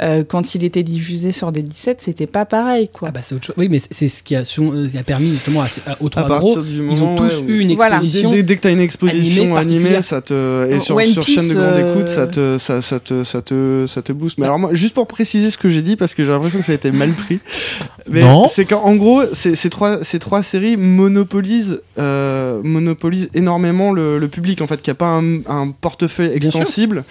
Euh, 0.00 0.24
quand 0.24 0.54
il 0.54 0.64
était 0.64 0.82
diffusé 0.82 1.32
sur 1.32 1.52
des 1.52 1.60
17, 1.62 2.00
c'était 2.00 2.26
pas 2.26 2.46
pareil, 2.46 2.88
quoi. 2.88 3.08
Ah 3.08 3.10
bah 3.12 3.20
c'est 3.22 3.34
autre 3.34 3.44
chose. 3.44 3.54
Oui, 3.58 3.68
mais 3.70 3.78
c'est 3.90 4.08
ce 4.08 4.22
qui 4.22 4.34
a, 4.34 4.42
son- 4.44 4.88
qui 4.90 4.96
a 4.96 5.02
permis 5.02 5.32
justement 5.32 5.60
à, 5.62 5.66
à- 5.86 5.96
aux 6.00 6.06
à 6.06 6.10
trois 6.10 6.26
partir 6.28 6.38
gros. 6.54 6.62
du 6.62 6.70
Ils 6.76 6.82
moment 6.82 7.12
ont 7.12 7.16
tous 7.16 7.36
ouais, 7.40 7.42
où- 7.44 7.48
eu 7.50 7.58
une 7.60 7.74
Voilà. 7.74 7.96
exposition. 7.96 8.30
Dès, 8.32 8.42
dès 8.42 8.56
que 8.56 8.60
t'as 8.62 8.72
une 8.72 8.80
exposition 8.80 9.54
animée 9.54 10.00
ça 10.00 10.22
te 10.22 10.66
et 10.70 10.80
sur, 10.80 10.98
sur 11.02 11.22
chaîne 11.26 11.48
de 11.48 11.54
grande 11.54 11.64
euh, 11.66 11.94
écoute, 11.94 12.08
ça 12.08 12.26
te 12.26 12.56
ça, 12.58 12.80
ça 12.80 13.00
te 13.00 13.22
ça 13.22 13.42
te 13.42 13.84
ça 13.86 14.00
te 14.00 14.12
booste. 14.12 14.38
Mais 14.38 14.46
alors 14.46 14.58
moi, 14.58 14.70
juste 14.72 14.94
pour 14.94 15.06
préciser 15.06 15.50
ce 15.50 15.58
que 15.58 15.68
j'ai 15.68 15.82
dit 15.82 15.96
parce 15.96 16.14
que 16.14 16.24
j'ai 16.24 16.30
l'impression 16.30 16.60
que 16.60 16.64
ça 16.66 16.72
a 16.72 16.76
été 16.76 16.90
mal 16.90 17.10
pris. 17.12 17.38
Mais 18.10 18.22
Non. 18.22 18.48
c'est 18.48 18.64
qu'en 18.64 18.94
gros, 18.96 19.22
ces, 19.34 19.54
ces 19.54 19.68
trois 19.70 20.02
ces 20.02 20.18
trois 20.18 20.42
séries 20.42 20.76
monopolisent 20.78 21.80
euh, 21.98 22.60
monopolisent 22.64 23.28
énormément 23.34 23.92
le, 23.92 24.18
le 24.18 24.28
public 24.28 24.62
en 24.62 24.66
fait, 24.66 24.80
qui 24.80 24.90
a 24.90 24.94
pas 24.94 25.06
un, 25.20 25.40
un 25.46 25.70
portefeuille 25.78 26.38
Bien 26.38 26.50
sûr. 26.50 26.60
extensible. 26.62 27.04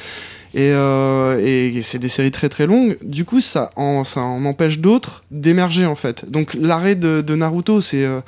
Et, 0.54 0.72
euh, 0.74 1.40
et 1.40 1.82
c'est 1.82 2.00
des 2.00 2.10
séries 2.10 2.32
très 2.32 2.50
très 2.50 2.68
longues. 2.68 2.98
Du 3.02 3.24
coup, 3.26 3.42
ça 3.42 3.70
en, 3.76 4.04
ça 4.04 4.22
en 4.22 4.44
empêche 4.46 4.80
d'autres 4.80 5.24
d'émerger 5.32 5.86
en 5.86 5.96
fait. 5.96 6.30
Donc 6.30 6.54
l'arrêt 6.54 6.96
de, 6.96 7.36
Naruto, 7.36 7.80
c'est 7.80 8.04
euh, 8.06 8.20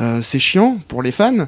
euh, 0.00 0.22
chiant 0.22 0.78
pour 0.88 1.02
les 1.02 1.12
fans. 1.12 1.46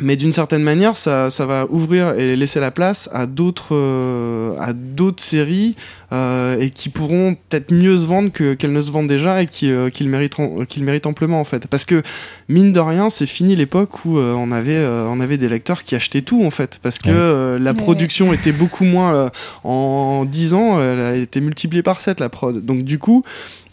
Mais 0.00 0.16
d'une 0.16 0.32
certaine 0.32 0.62
manière, 0.62 0.96
ça, 0.96 1.30
ça 1.30 1.44
va 1.44 1.66
ouvrir 1.68 2.14
et 2.14 2.34
laisser 2.34 2.58
la 2.58 2.70
place 2.70 3.10
à 3.12 3.26
d'autres 3.26 3.74
euh, 3.74 4.56
à 4.58 4.72
d'autres 4.72 5.22
séries 5.22 5.76
et 6.12 6.70
qui 6.70 6.88
pourront 6.88 7.36
peut-être 7.48 7.72
mieux 7.72 7.98
se 7.98 8.06
vendre 8.06 8.30
que 8.32 8.54
qu'elles 8.54 8.72
ne 8.72 8.82
se 8.82 8.90
vendent 8.90 9.08
déjà 9.08 9.42
et 9.42 9.46
qui 9.46 9.70
euh, 9.70 9.90
qu'ils 9.90 10.08
mériteront 10.08 10.64
qu'ils 10.64 10.82
méritent 10.84 11.06
amplement 11.06 11.40
en 11.40 11.44
fait. 11.44 11.66
Parce 11.68 11.84
que 11.84 12.02
mine 12.48 12.72
de 12.72 12.80
rien, 12.80 13.10
c'est 13.10 13.26
fini 13.26 13.54
l'époque 13.56 14.04
où 14.04 14.18
euh, 14.18 14.32
on 14.34 14.50
avait 14.52 14.74
euh, 14.76 15.06
on 15.08 15.20
avait 15.20 15.36
des 15.36 15.48
lecteurs 15.48 15.84
qui 15.84 15.94
achetaient 15.94 16.22
tout 16.22 16.44
en 16.44 16.50
fait 16.50 16.80
parce 16.82 16.98
que 16.98 17.08
Ouais. 17.10 17.14
euh, 17.16 17.58
la 17.58 17.70
Ouais. 17.70 17.76
production 17.76 18.32
était 18.32 18.52
beaucoup 18.52 18.84
moins 18.84 19.14
euh, 19.14 19.28
en 19.64 20.24
10 20.24 20.54
ans, 20.54 20.80
elle 20.80 20.98
a 21.00 21.14
été 21.16 21.40
multipliée 21.40 21.82
par 21.82 22.00
7 22.00 22.20
la 22.20 22.28
prod. 22.28 22.64
Donc 22.64 22.82
du 22.84 22.98
coup, 22.98 23.22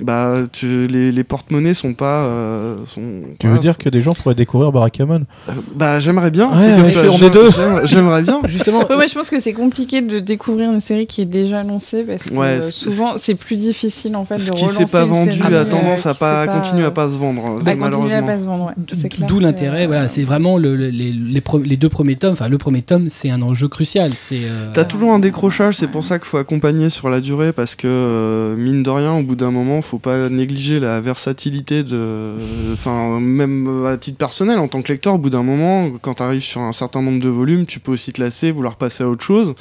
bah 0.04 0.36
tu- 0.54 0.88
les, 0.88 1.12
les 1.12 1.24
porte-monnaies 1.24 1.74
sont 1.74 1.94
pas 1.96 2.20
euh, 2.26 2.76
sont 2.94 3.02
Tu 3.40 3.48
voilà, 3.48 3.56
veux 3.56 3.62
dire 3.62 3.78
que 3.78 3.90
des 3.90 4.02
gens 4.02 4.14
pourraient 4.14 4.36
découvrir 4.36 4.72
Barakamon 4.72 5.26
euh, 5.50 5.54
Bah 5.76 6.00
j'aimerais 6.00 6.32
bien. 6.32 6.50
Ouais, 6.56 6.94
ça, 6.94 7.02
on 7.12 7.18
est 7.20 7.30
deux. 7.30 7.50
j'aime- 7.52 7.82
J'aimerais 7.86 8.22
bien. 8.22 8.42
Justement, 8.48 8.80
Ouais, 8.88 8.96
moi, 8.96 9.08
je 9.08 9.14
pense 9.14 9.30
que 9.30 9.40
c'est 9.40 9.54
compliqué 9.54 10.02
de 10.02 10.20
découvrir 10.20 10.72
une 10.72 10.80
série 10.80 11.08
qui 11.08 11.22
est 11.22 11.26
déjà 11.26 11.60
annoncée 11.62 12.04
parce 12.04 12.27
Ouais, 12.32 12.46
euh, 12.48 12.62
c'est- 12.64 12.72
souvent 12.72 13.14
c'est 13.18 13.36
plus 13.36 13.56
difficile 13.56 14.16
en 14.16 14.26
fait 14.26 14.38
Ce 14.38 14.50
de 14.52 14.56
qui 14.56 14.64
relancer 14.66 14.86
s'est 14.86 14.92
pas 14.92 15.06
vendu 15.06 15.32
série, 15.32 15.54
a 15.56 15.58
euh, 15.60 15.66
tendance 15.66 16.06
à 16.06 16.14
qui 16.14 16.20
pas 16.20 16.48
continuer 16.48 16.86
à 16.86 16.92
pas 16.92 17.10
se 17.10 17.16
vendre, 17.16 17.42
à 17.66 17.76
continuer 17.76 18.14
à 18.14 18.22
pas 18.22 18.42
se 18.42 18.46
vendre. 18.46 18.66
ouais. 18.66 19.28
D'où 19.28 19.40
l'intérêt, 19.40 19.84
euh, 19.84 19.88
voilà, 19.88 20.08
c'est 20.08 20.24
vraiment 20.24 20.58
le- 20.58 20.76
le- 20.76 20.90
les, 20.90 21.12
les, 21.12 21.42
pre- 21.42 21.64
les 21.64 21.78
deux 21.78 21.90
premiers 21.90 22.16
tomes. 22.16 22.34
Enfin, 22.34 22.48
le 22.50 22.58
premier 22.58 22.82
tome, 22.82 23.10
c'est 23.10 23.30
un 23.30 23.42
enjeu 23.42 23.68
crucial. 23.68 24.12
C'est 24.16 24.42
euh, 24.44 24.72
T'as 24.74 24.84
toujours 24.86 25.14
un 25.14 25.20
décrochage, 25.20 25.76
c'est 25.78 25.88
pour 25.90 26.04
ça 26.04 26.20
qu'il 26.20 26.28
faut 26.28 26.38
accompagner 26.38 26.90
sur 26.90 27.10
la 27.10 27.22
durée 27.22 27.52
parce 27.54 27.76
que 27.76 27.88
euh, 27.88 28.56
mine 28.56 28.84
de 28.84 28.90
rien, 28.90 29.14
au 29.14 29.24
bout 29.24 29.36
d'un 29.36 29.52
moment, 29.52 29.82
faut 29.82 30.00
pas 30.00 30.30
négliger 30.30 30.80
la 30.80 31.00
versatilité 31.02 31.84
de, 31.84 32.34
enfin 32.74 33.20
même 33.20 33.86
à 33.86 33.98
titre 33.98 34.18
personnel 34.18 34.58
en 34.60 34.68
tant 34.68 34.82
que 34.82 34.92
lecteur, 34.92 35.16
au 35.16 35.18
bout 35.18 35.30
d'un 35.30 35.44
moment, 35.44 35.90
quand 36.02 36.16
t'arrives 36.16 36.42
sur 36.42 36.62
un 36.62 36.74
certain 36.74 37.02
nombre 37.02 37.22
de 37.24 37.30
volumes, 37.30 37.66
tu 37.66 37.80
peux 37.80 37.92
aussi 37.92 38.12
te 38.12 38.22
lasser, 38.22 38.52
vouloir 38.52 38.76
passer 38.76 39.04
à 39.04 39.10
autre 39.10 39.24
chose. 39.24 39.54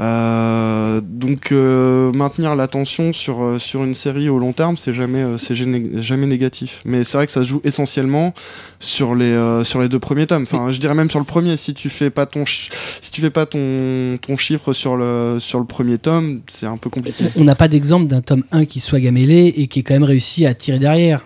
Euh, 0.00 1.00
donc 1.02 1.50
euh, 1.50 2.12
maintenir 2.12 2.54
l'attention 2.54 3.12
sur 3.12 3.42
euh, 3.42 3.58
sur 3.58 3.82
une 3.82 3.94
série 3.94 4.28
au 4.28 4.38
long 4.38 4.52
terme, 4.52 4.76
c'est 4.76 4.94
jamais 4.94 5.24
c'est 5.38 5.54
jamais 5.54 6.26
négatif. 6.26 6.82
Mais 6.84 7.04
c'est 7.04 7.18
vrai 7.18 7.26
que 7.26 7.32
ça 7.32 7.42
se 7.42 7.48
joue 7.48 7.60
essentiellement 7.64 8.32
sur 8.78 9.14
les 9.14 9.62
sur 9.64 9.80
les 9.80 9.88
deux 9.88 9.98
premiers 9.98 10.26
tomes. 10.26 10.44
Enfin, 10.44 10.70
je 10.70 10.78
dirais 10.78 10.94
même 10.94 11.10
sur 11.10 11.18
le 11.18 11.24
premier. 11.24 11.56
Si 11.56 11.74
tu 11.74 11.88
fais 11.88 12.10
pas 12.10 12.26
ton 12.26 12.44
si 12.46 13.10
tu 13.10 13.20
fais 13.20 13.30
pas 13.30 13.46
ton 13.46 14.18
ton 14.22 14.36
chiffre 14.36 14.72
sur 14.72 14.96
le 14.96 15.38
sur 15.40 15.58
le 15.58 15.64
premier 15.64 15.98
tome, 15.98 16.42
c'est 16.48 16.66
un 16.66 16.76
peu 16.76 16.90
compliqué. 16.90 17.24
on 17.36 17.44
n'a 17.44 17.56
pas 17.56 17.68
d'exemple 17.68 18.06
d'un 18.06 18.20
tome 18.20 18.44
1 18.52 18.66
qui 18.66 18.80
soit 18.80 19.00
gamellé 19.00 19.52
et 19.56 19.66
qui 19.66 19.80
ait 19.80 19.82
quand 19.82 19.94
même 19.94 20.04
réussi 20.04 20.46
à 20.46 20.54
tirer 20.54 20.78
derrière. 20.78 21.24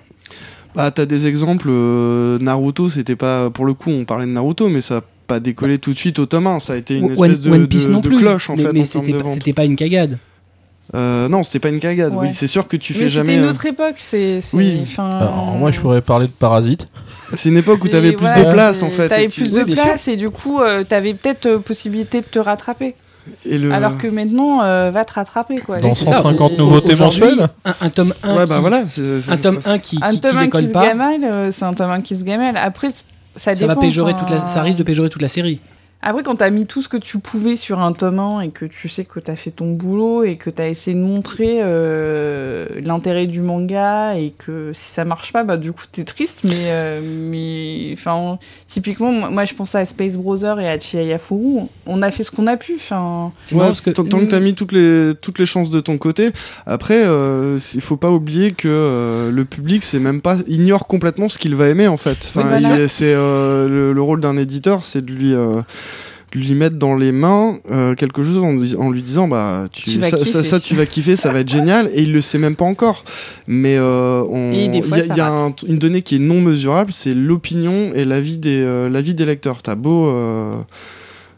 Bah 0.74 0.90
t'as 0.90 1.04
des 1.04 1.26
exemples. 1.26 1.68
euh, 1.68 2.38
Naruto, 2.38 2.88
c'était 2.88 3.16
pas 3.16 3.50
pour 3.50 3.66
le 3.66 3.74
coup, 3.74 3.90
on 3.90 4.04
parlait 4.04 4.24
de 4.24 4.30
Naruto, 4.30 4.68
mais 4.68 4.80
ça 4.80 5.02
pas 5.26 5.40
décollé 5.40 5.78
tout 5.78 5.92
de 5.92 5.98
suite 5.98 6.18
au 6.18 6.26
tome 6.26 6.46
1. 6.46 6.60
Ça 6.60 6.74
a 6.74 6.76
été 6.76 6.96
une 6.98 7.04
One, 7.06 7.12
espèce 7.12 7.40
de, 7.40 7.50
One 7.50 7.66
Piece 7.68 7.86
de- 7.88 7.92
non 7.92 8.00
de 8.00 8.08
plus. 8.08 8.18
cloche 8.18 8.50
en 8.50 8.56
mais 8.56 8.62
fait. 8.64 8.72
mais 8.72 8.84
c'était 8.84 9.12
pas, 9.12 9.28
c'était 9.32 9.64
une 9.66 9.76
cagade. 9.76 10.18
Euh, 10.94 11.28
non, 11.28 11.42
c'était 11.42 11.60
pas 11.60 11.70
une 11.70 11.80
cagade. 11.80 12.12
Ouais. 12.12 12.28
Oui, 12.28 12.34
c'est 12.34 12.46
sûr 12.48 12.68
que 12.68 12.76
tu 12.76 12.92
Mais 12.92 12.98
fais 12.98 13.04
c'était 13.06 13.14
jamais. 13.16 13.36
une 13.36 13.44
euh, 13.44 13.50
autre 13.50 13.64
époque, 13.64 13.94
c'est. 13.96 14.40
c'est- 14.42 14.56
Oui. 14.56 14.84
Alors, 14.98 15.54
moi, 15.58 15.70
je 15.70 15.80
pourrais 15.80 16.02
parler 16.02 16.26
de 16.26 16.32
Parasite. 16.32 16.84
C'est 17.34 17.48
une 17.48 17.56
époque 17.56 17.82
où 17.82 17.88
t'avais 17.88 18.12
plus 18.12 18.26
voilà, 18.26 18.44
de 18.44 18.52
place 18.52 18.78
c'est- 18.78 18.84
en 18.84 18.90
fait. 18.90 19.08
T'avais 19.08 19.28
tu- 19.28 19.40
plus 19.42 19.54
Oui, 19.56 19.64
de 19.64 19.74
place 19.74 20.06
et 20.08 20.16
du 20.16 20.28
coup, 20.28 20.60
euh, 20.60 20.84
t'avais 20.84 21.14
peut-être 21.14 21.46
euh, 21.46 21.58
possibilité 21.58 22.20
de 22.20 22.26
te 22.26 22.38
rattraper. 22.38 22.94
et 23.46 23.56
le- 23.56 23.72
Alors 23.72 23.96
que 23.96 24.08
maintenant, 24.08 24.62
euh, 24.62 24.90
va 24.92 25.04
te 25.06 25.12
rattraper 25.14 25.60
quoi. 25.60 25.78
Dans 25.78 25.88
Et 25.88 25.94
c'est 25.94 26.04
ça. 26.04 26.16
150 26.16 26.52
et- 26.52 26.56
nouveautés 26.58 26.94
mensuelles 26.96 27.48
un, 27.64 27.74
un 27.80 27.88
tome 27.88 28.12
1 28.24 28.34
Ouais, 28.34 28.42
qui, 28.42 28.48
bah 28.48 28.58
voilà. 28.60 28.82
un 29.28 29.36
tome 29.38 29.62
ça- 29.62 29.70
1 29.70 29.78
qui, 29.78 29.98
Un 30.02 30.08
qui, 30.10 30.14
qui 30.16 30.20
tome 30.20 30.36
1 30.38 30.42
décolle 30.42 30.62
qui 30.62 30.68
se 30.68 30.72
pas, 30.72 30.86
gamelle, 30.88 31.52
c'est 31.52 31.64
un 31.64 31.72
tome 31.72 31.90
1 31.90 32.00
qui 32.02 32.16
se 32.16 32.24
gamelle. 32.24 32.56
Après, 32.56 32.88
ça, 33.36 33.54
ça 33.54 33.66
va 33.66 33.76
péjorer 33.76 34.14
toute 34.14 34.30
la, 34.30 34.46
ça 34.46 34.62
risque 34.62 34.78
de 34.78 34.82
péjorer 34.82 35.08
toute 35.08 35.22
la 35.22 35.28
série. 35.28 35.60
Après, 36.04 36.22
quand 36.24 36.34
t'as 36.34 36.50
mis 36.50 36.66
tout 36.66 36.82
ce 36.82 36.88
que 36.88 36.96
tu 36.96 37.18
pouvais 37.20 37.54
sur 37.54 37.80
un 37.80 37.92
tome 37.92 38.18
1 38.18 38.40
et 38.40 38.48
que 38.50 38.64
tu 38.64 38.88
sais 38.88 39.04
que 39.04 39.20
t'as 39.20 39.36
fait 39.36 39.52
ton 39.52 39.70
boulot 39.72 40.24
et 40.24 40.34
que 40.36 40.50
t'as 40.50 40.68
essayé 40.68 40.96
de 40.96 41.00
montrer 41.02 41.58
euh, 41.60 42.66
l'intérêt 42.82 43.26
du 43.28 43.40
manga 43.40 44.16
et 44.16 44.32
que 44.36 44.72
si 44.74 44.92
ça 44.94 45.04
marche 45.04 45.32
pas, 45.32 45.44
bah 45.44 45.56
du 45.56 45.72
coup 45.72 45.84
t'es 45.90 46.04
triste. 46.04 46.40
Mais, 46.42 46.66
euh, 46.70 47.00
mais 47.04 47.90
enfin, 47.92 48.38
typiquement, 48.66 49.12
moi 49.12 49.30
moi, 49.30 49.44
je 49.44 49.54
pense 49.54 49.74
à 49.74 49.84
Space 49.84 50.14
Brother 50.16 50.58
et 50.60 50.68
à 50.68 50.78
Chihaya 50.78 51.18
Furu. 51.18 51.66
On 51.86 52.02
a 52.02 52.10
fait 52.10 52.22
ce 52.24 52.30
qu'on 52.30 52.46
a 52.48 52.56
pu. 52.56 52.74
Enfin, 52.76 53.32
C'est 53.46 53.54
Ouais, 53.54 53.58
marrant 53.60 53.70
parce 53.70 53.80
que 53.80 53.90
tant, 53.90 54.04
que 54.04 54.24
t'as 54.24 54.40
mis 54.40 54.54
toutes 54.54 54.72
les, 54.72 55.12
toutes 55.20 55.38
les 55.38 55.46
chances 55.46 55.70
de 55.70 55.80
ton 55.80 55.98
côté. 55.98 56.30
Après, 56.66 57.02
euh, 57.04 57.58
il 57.74 57.80
faut 57.80 57.96
pas 57.96 58.10
oublier 58.10 58.50
que 58.52 58.68
euh, 58.68 59.30
le 59.30 59.44
public, 59.44 59.82
c'est 59.84 59.98
même 60.00 60.20
pas 60.20 60.36
ignore 60.48 60.86
complètement 60.86 61.28
ce 61.28 61.38
qu'il 61.38 61.54
va 61.54 61.68
aimer 61.68 61.86
en 61.88 61.96
fait. 61.96 62.18
Enfin, 62.28 62.42
Oui, 62.42 62.48
voilà. 62.60 62.76
il 62.76 62.80
est- 62.82 62.88
c'est 62.88 63.14
euh, 63.14 63.68
le, 63.68 63.92
le 63.92 64.02
rôle 64.02 64.20
d'un 64.20 64.36
éditeur, 64.36 64.84
c'est 64.84 65.04
de 65.04 65.10
lui 65.12 65.32
euh, 65.34 65.60
lui 66.34 66.54
mettre 66.54 66.76
dans 66.76 66.94
les 66.94 67.12
mains 67.12 67.58
euh, 67.70 67.94
quelque 67.94 68.22
chose 68.22 68.38
en, 68.38 68.52
lui- 68.54 68.74
en 68.76 68.90
lui 68.90 69.02
disant 69.02 69.28
bah 69.28 69.66
tu, 69.72 69.90
ça, 69.90 70.10
ça, 70.10 70.16
kiffer. 70.16 70.42
ça, 70.42 70.60
tu 70.60 70.74
vas 70.74 70.86
kiffer 70.86 71.16
ça 71.16 71.30
va 71.32 71.40
être 71.40 71.48
génial 71.48 71.90
et 71.94 72.02
il 72.02 72.12
le 72.12 72.20
sait 72.20 72.38
même 72.38 72.56
pas 72.56 72.64
encore 72.64 73.04
mais 73.46 73.76
euh, 73.78 74.22
il 74.54 74.60
y 74.74 75.10
a, 75.10 75.16
y 75.16 75.20
un- 75.20 75.54
une 75.68 75.78
donnée 75.78 76.02
qui 76.02 76.16
est 76.16 76.20
non 76.20 76.40
mesurable 76.40 76.92
c'est 76.92 77.14
l'opinion 77.14 77.92
et 77.94 78.04
l'avis 78.04 78.38
des 78.38 78.62
euh, 78.62 78.88
l'avis 78.88 79.14
des 79.14 79.24
lecteurs 79.26 79.62
t'as 79.62 79.74
beau 79.74 80.10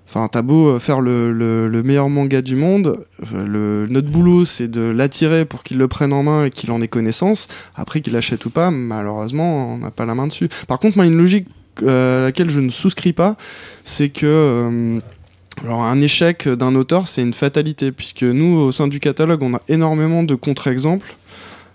Enfin, 0.06 0.28
t'as 0.30 0.42
beau 0.42 0.78
faire 0.78 1.00
le, 1.00 1.32
le- 1.32 1.66
le 1.66 1.82
meilleur 1.82 2.08
manga 2.08 2.40
du 2.40 2.54
monde, 2.54 3.04
le, 3.34 3.86
notre 3.90 4.08
boulot 4.08 4.44
c'est 4.44 4.68
de 4.68 4.82
l'attirer 4.82 5.44
pour 5.44 5.64
qu'il 5.64 5.76
le 5.76 5.88
prenne 5.88 6.12
en 6.12 6.22
main 6.22 6.44
et 6.44 6.50
qu'il 6.50 6.70
en 6.70 6.80
ait 6.80 6.86
connaissance. 6.86 7.48
Après 7.74 8.00
qu'il 8.00 8.12
l'achète 8.12 8.44
ou 8.46 8.50
pas, 8.50 8.70
malheureusement, 8.70 9.74
on 9.74 9.78
n'a 9.78 9.90
pas 9.90 10.04
la 10.06 10.14
main 10.14 10.28
dessus. 10.28 10.48
Par 10.68 10.78
contre, 10.78 10.98
moi, 10.98 11.06
une 11.06 11.16
logique 11.16 11.48
à 11.82 12.20
laquelle 12.20 12.51
je 12.51 12.60
ne 12.60 12.70
souscris 12.70 13.12
pas, 13.12 13.36
c'est 13.84 14.09
que 14.10 14.26
euh, 14.26 14.98
alors 15.62 15.82
un 15.82 16.01
échec 16.01 16.48
d'un 16.48 16.74
auteur, 16.74 17.06
c'est 17.09 17.22
une 17.22 17.34
fatalité, 17.34 17.92
puisque 17.92 18.22
nous, 18.24 18.56
au 18.59 18.72
sein 18.72 18.88
du 18.88 19.01
catalogue, 19.01 19.42
on 19.42 19.55
a 19.55 19.60
énormément 19.68 20.22
de 20.22 20.34
contre-exemples. 20.34 21.16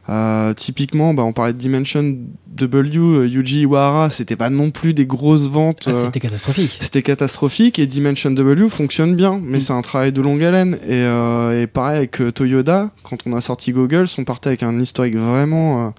Euh, 0.09 0.55
typiquement, 0.55 1.13
bah, 1.13 1.21
on 1.23 1.33
parlait 1.33 1.53
de 1.53 1.59
Dimension 1.59 2.17
W, 2.47 2.97
euh, 2.97 3.27
Yuji 3.27 3.61
Iwahara, 3.61 4.09
c'était 4.09 4.35
pas 4.35 4.49
non 4.49 4.71
plus 4.71 4.95
des 4.95 5.05
grosses 5.05 5.47
ventes. 5.47 5.83
ah, 5.85 5.91
euh, 5.91 6.05
c'était 6.05 6.19
catastrophique. 6.19 6.77
c'était 6.81 7.03
catastrophique 7.03 7.77
et 7.77 7.85
Dimension 7.85 8.31
W 8.31 8.69
fonctionne 8.69 9.15
bien, 9.15 9.39
mais 9.41 9.57
Mm. 9.57 9.61
c'est 9.61 9.73
un 9.73 9.81
travail 9.83 10.11
de 10.11 10.21
longue 10.21 10.43
haleine. 10.43 10.79
Et, 10.87 10.93
euh, 10.93 11.61
et 11.61 11.67
pareil 11.67 11.97
avec 11.97 12.19
euh, 12.21 12.31
Toyoda, 12.31 12.89
quand 13.03 13.19
on 13.27 13.33
a 13.37 13.41
sorti 13.41 13.71
Google, 13.71 14.07
on 14.17 14.23
partait 14.23 14.47
avec 14.49 14.63
un 14.63 14.79
historique 14.79 15.15
vraiment 15.15 15.87
euh, 15.87 15.89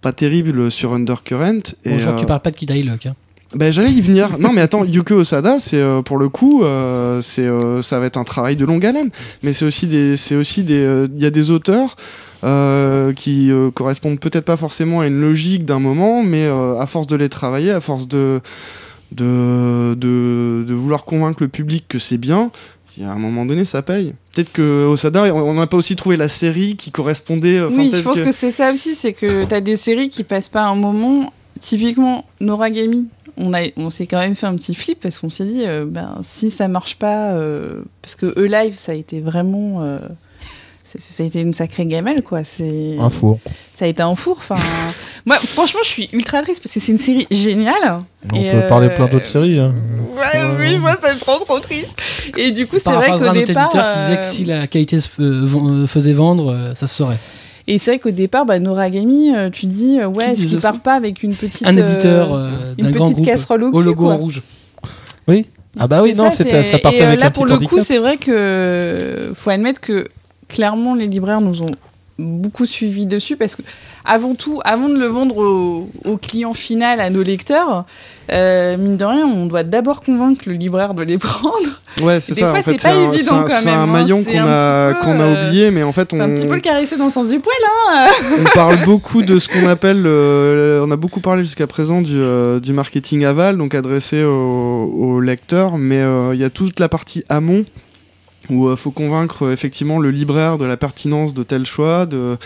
pas 0.00 0.12
terrible 0.12 0.70
sur 0.70 0.92
Undercurrent. 0.92 1.74
Et, 1.84 1.90
Bon, 1.90 1.98
je 1.98 2.04
vois 2.04 2.12
que 2.12 2.18
euh, 2.18 2.20
tu 2.20 2.26
parles 2.26 2.40
pas 2.40 2.50
de 2.50 2.56
Kid 2.56 2.70
Lock. 2.86 3.06
Hein. 3.06 3.14
ben, 3.54 3.72
j'allais 3.72 3.90
y 3.90 4.00
venir. 4.00 4.38
non, 4.38 4.52
mais 4.52 4.60
attends, 4.60 4.84
Yuko 4.84 5.14
Osada, 5.16 5.58
c'est 5.58 5.76
euh, 5.76 6.02
pour 6.02 6.18
le 6.18 6.28
coup, 6.28 6.62
euh, 6.62 7.20
c'est 7.20 7.46
euh, 7.46 7.82
ça 7.82 7.98
va 7.98 8.06
être 8.06 8.16
un 8.16 8.24
travail 8.24 8.56
de 8.56 8.64
longue 8.64 8.84
haleine. 8.84 9.10
Mais 9.42 9.52
c'est 9.52 9.64
aussi 9.64 9.86
des, 9.86 10.16
c'est 10.16 10.36
aussi 10.36 10.62
des, 10.62 11.06
il 11.14 11.20
y 11.20 11.26
a 11.26 11.30
des 11.30 11.50
auteurs. 11.50 11.96
qui 13.16 13.50
correspondent 13.74 14.20
peut-être 14.20 14.46
pas 14.46 14.56
forcément 14.56 15.00
à 15.00 15.06
une 15.06 15.20
logique 15.20 15.64
d'un 15.64 15.80
moment, 15.80 16.22
mais 16.22 16.46
à 16.46 16.86
force 16.86 17.06
de 17.06 17.16
les 17.16 17.28
travailler, 17.28 17.70
à 17.70 17.80
force 17.80 18.08
de, 18.08 18.40
de, 19.12 19.94
de, 19.98 20.64
de 20.66 20.74
vouloir 20.74 21.04
convaincre 21.04 21.42
le 21.42 21.48
public 21.48 21.84
que 21.88 21.98
c'est 21.98 22.18
bien, 22.18 22.50
y 23.02 23.04
a 23.04 23.10
un 23.10 23.16
moment 23.18 23.44
donné, 23.46 23.64
ça 23.64 23.82
paye. 23.82 24.14
Peut-être 24.34 24.52
que 24.52 24.86
Osada, 24.86 25.32
on 25.34 25.54
n'a 25.54 25.66
pas 25.66 25.76
aussi 25.76 25.96
trouvé 25.96 26.16
la 26.16 26.28
série 26.28 26.76
qui 26.76 26.90
correspondait. 26.90 27.58
euh, 27.58 27.68
oui, 27.70 27.90
je 27.94 28.00
pense 28.02 28.20
que, 28.20 28.32
c'est 28.32 28.50
ça 28.50 28.72
aussi, 28.72 28.94
c'est 28.94 29.12
que 29.12 29.44
t'as 29.44 29.60
des 29.60 29.76
séries 29.76 30.08
qui 30.08 30.24
passent 30.24 30.48
pas 30.48 30.62
un 30.62 30.74
moment. 30.74 31.32
Typiquement, 31.60 32.24
Noragami, 32.40 33.08
on, 33.36 33.52
a, 33.52 33.60
on 33.76 33.90
s'est 33.90 34.06
quand 34.06 34.18
même 34.20 34.34
fait 34.34 34.46
un 34.46 34.54
petit 34.56 34.74
flip 34.74 35.00
parce 35.00 35.18
qu'on 35.18 35.30
s'est 35.30 35.44
dit, 35.44 35.64
euh, 35.66 35.84
ben, 35.86 36.18
si 36.22 36.50
ça 36.50 36.68
marche 36.68 36.96
pas, 36.96 37.32
euh, 37.32 37.82
parce 38.02 38.14
que 38.14 38.26
E-Live, 38.38 38.76
ça 38.76 38.92
a 38.92 38.94
été 38.94 39.20
vraiment. 39.20 39.82
euh, 39.82 39.98
ça 40.82 41.22
a 41.22 41.26
été 41.26 41.40
une 41.40 41.54
sacrée 41.54 41.86
gamelle, 41.86 42.22
quoi. 42.22 42.42
C'est, 42.44 42.96
Un 42.98 43.10
four. 43.10 43.38
Ça 43.72 43.84
a 43.84 43.88
été 43.88 44.02
un 44.02 44.14
four. 44.14 44.36
Enfin, 44.38 44.56
moi, 45.26 45.36
franchement, 45.46 45.80
je 45.84 45.88
suis 45.88 46.08
ultra 46.12 46.42
triste 46.42 46.62
parce 46.62 46.74
que 46.74 46.80
c'est 46.80 46.92
une 46.92 46.98
série 46.98 47.26
géniale. 47.30 48.00
On 48.32 48.36
Et, 48.36 48.50
peut 48.50 48.56
euh, 48.58 48.68
parler 48.68 48.88
plein 48.88 49.06
d'autres 49.06 49.26
séries. 49.26 49.58
hein. 49.58 49.74
Ouais, 50.16 50.40
oui, 50.58 50.78
moi, 50.78 50.96
ça 51.00 51.14
me 51.14 51.20
rend 51.24 51.38
trop 51.44 51.60
triste. 51.60 51.94
Et 52.36 52.50
du 52.50 52.66
coup, 52.66 52.76
c'est 52.82 52.90
vrai 52.92 53.08
qu'au 53.10 53.24
un 53.24 53.30
autre 53.30 53.44
départ. 53.44 53.66
éditeur 53.66 53.92
qui 53.94 54.00
disait 54.00 54.16
que 54.16 54.24
euh, 54.24 54.30
si 54.30 54.44
la 54.44 54.66
qualité 54.66 55.00
se 55.00 55.10
ven- 55.22 55.86
faisait 55.86 56.12
vendre, 56.12 56.52
euh, 56.52 56.74
ça 56.74 56.88
se 56.88 56.96
saurait. 56.96 57.18
Et 57.66 57.78
c'est 57.78 57.92
vrai 57.92 57.98
qu'au 58.00 58.10
départ, 58.10 58.46
bah, 58.46 58.58
Noragami, 58.58 59.32
euh, 59.36 59.48
tu 59.50 59.66
dis, 59.66 60.00
euh, 60.00 60.08
ouais, 60.08 60.32
est-ce 60.32 60.46
qu'il 60.46 60.58
part 60.60 60.80
pas 60.80 60.94
avec 60.94 61.22
une 61.22 61.34
petite. 61.34 61.64
Un 61.66 61.76
euh, 61.76 61.86
éditeur 61.92 62.34
euh, 62.34 62.50
une 62.78 62.86
d'un 62.86 62.90
grand 62.90 63.04
petite 63.04 63.16
groupe 63.18 63.26
casserole 63.26 63.62
au 63.64 63.80
logo 63.80 64.06
quoi. 64.06 64.14
en 64.14 64.16
rouge. 64.18 64.42
Oui. 65.28 65.46
Ah 65.78 65.86
bah 65.86 66.00
oui, 66.02 66.14
non, 66.14 66.30
ça, 66.32 66.38
ça 66.42 66.78
partait 66.80 66.98
et, 66.98 67.02
euh, 67.02 67.06
avec 67.08 67.20
là, 67.20 67.26
un 67.26 67.30
pour 67.30 67.44
petit 67.46 67.60
le 67.60 67.66
coup, 67.66 67.78
c'est 67.84 67.98
vrai 67.98 68.16
que 68.16 69.30
faut 69.36 69.50
admettre 69.50 69.80
que 69.80 70.08
clairement, 70.50 70.94
les 70.94 71.06
libraires 71.06 71.40
nous 71.40 71.62
ont 71.62 71.70
beaucoup 72.18 72.66
suivi 72.66 73.06
dessus 73.06 73.36
parce 73.36 73.56
que 73.56 73.62
avant 74.04 74.34
tout, 74.34 74.60
avant 74.64 74.90
de 74.90 74.98
le 74.98 75.06
vendre 75.06 75.38
au, 75.38 75.88
au 76.04 76.16
client 76.18 76.52
final, 76.52 77.00
à 77.00 77.08
nos 77.08 77.22
lecteurs, 77.22 77.86
euh, 78.30 78.76
mine 78.76 78.98
de 78.98 79.04
rien, 79.06 79.26
on 79.26 79.46
doit 79.46 79.62
d'abord 79.62 80.02
convaincre 80.02 80.42
le 80.46 80.52
libraire 80.52 80.92
de 80.92 81.02
les 81.02 81.16
prendre. 81.28 81.80
Ouais, 82.02 82.20
c'est 82.20 82.34
ça. 82.34 82.50
fois, 82.50 82.58
en 82.58 82.62
fait, 82.62 82.72
c'est 82.72 82.82
pas 82.82 82.92
un- 82.94 83.12
évident 83.12 83.38
un- 83.38 83.42
quand 83.44 83.48
C'est 83.48 83.64
même, 83.70 83.78
un 83.78 83.86
maillon 83.86 84.22
qu'on 84.22 84.38
a, 84.38 84.94
qu'on 85.02 85.18
a 85.18 85.22
euh, 85.22 85.46
oublié, 85.46 85.70
mais 85.70 85.82
en 85.82 85.92
fait, 85.92 86.12
on, 86.12 86.20
un 86.20 86.28
petit 86.28 86.46
peu 86.46 86.56
le 86.56 86.60
caresser 86.60 86.98
dans 86.98 87.06
le 87.06 87.10
sens 87.10 87.28
du 87.28 87.38
poil, 87.40 87.54
hein 87.90 88.06
on 88.38 88.44
parle 88.54 88.76
beaucoup 88.84 89.22
de 89.22 89.38
ce 89.38 89.48
qu'on 89.48 89.66
appelle, 89.66 90.02
euh, 90.04 90.84
on 90.86 90.90
a 90.90 90.96
beaucoup 90.96 91.20
parlé 91.20 91.42
jusqu'à 91.42 91.66
présent 91.66 92.02
du, 92.02 92.12
euh, 92.20 92.60
du 92.60 92.74
marketing 92.74 93.24
aval, 93.24 93.56
donc 93.56 93.74
adressé 93.74 94.24
aux, 94.24 94.84
aux 94.94 95.20
lecteurs, 95.20 95.78
mais 95.78 96.02
il 96.34 96.38
y 96.38 96.44
a 96.44 96.50
toute 96.50 96.78
la 96.80 96.90
partie 96.90 97.24
amont 97.30 97.64
où 98.50 98.70
il 98.70 98.76
faut 98.76 98.90
convaincre 98.90 99.46
euh, 99.46 99.52
effectivement 99.52 99.98
le 99.98 100.10
libraire 100.10 100.58
de 100.58 100.64
la 100.64 100.76
pertinence 100.76 101.34
de 101.34 101.42
tel 101.42 101.66
choix, 101.66 102.06
de, 102.06 102.36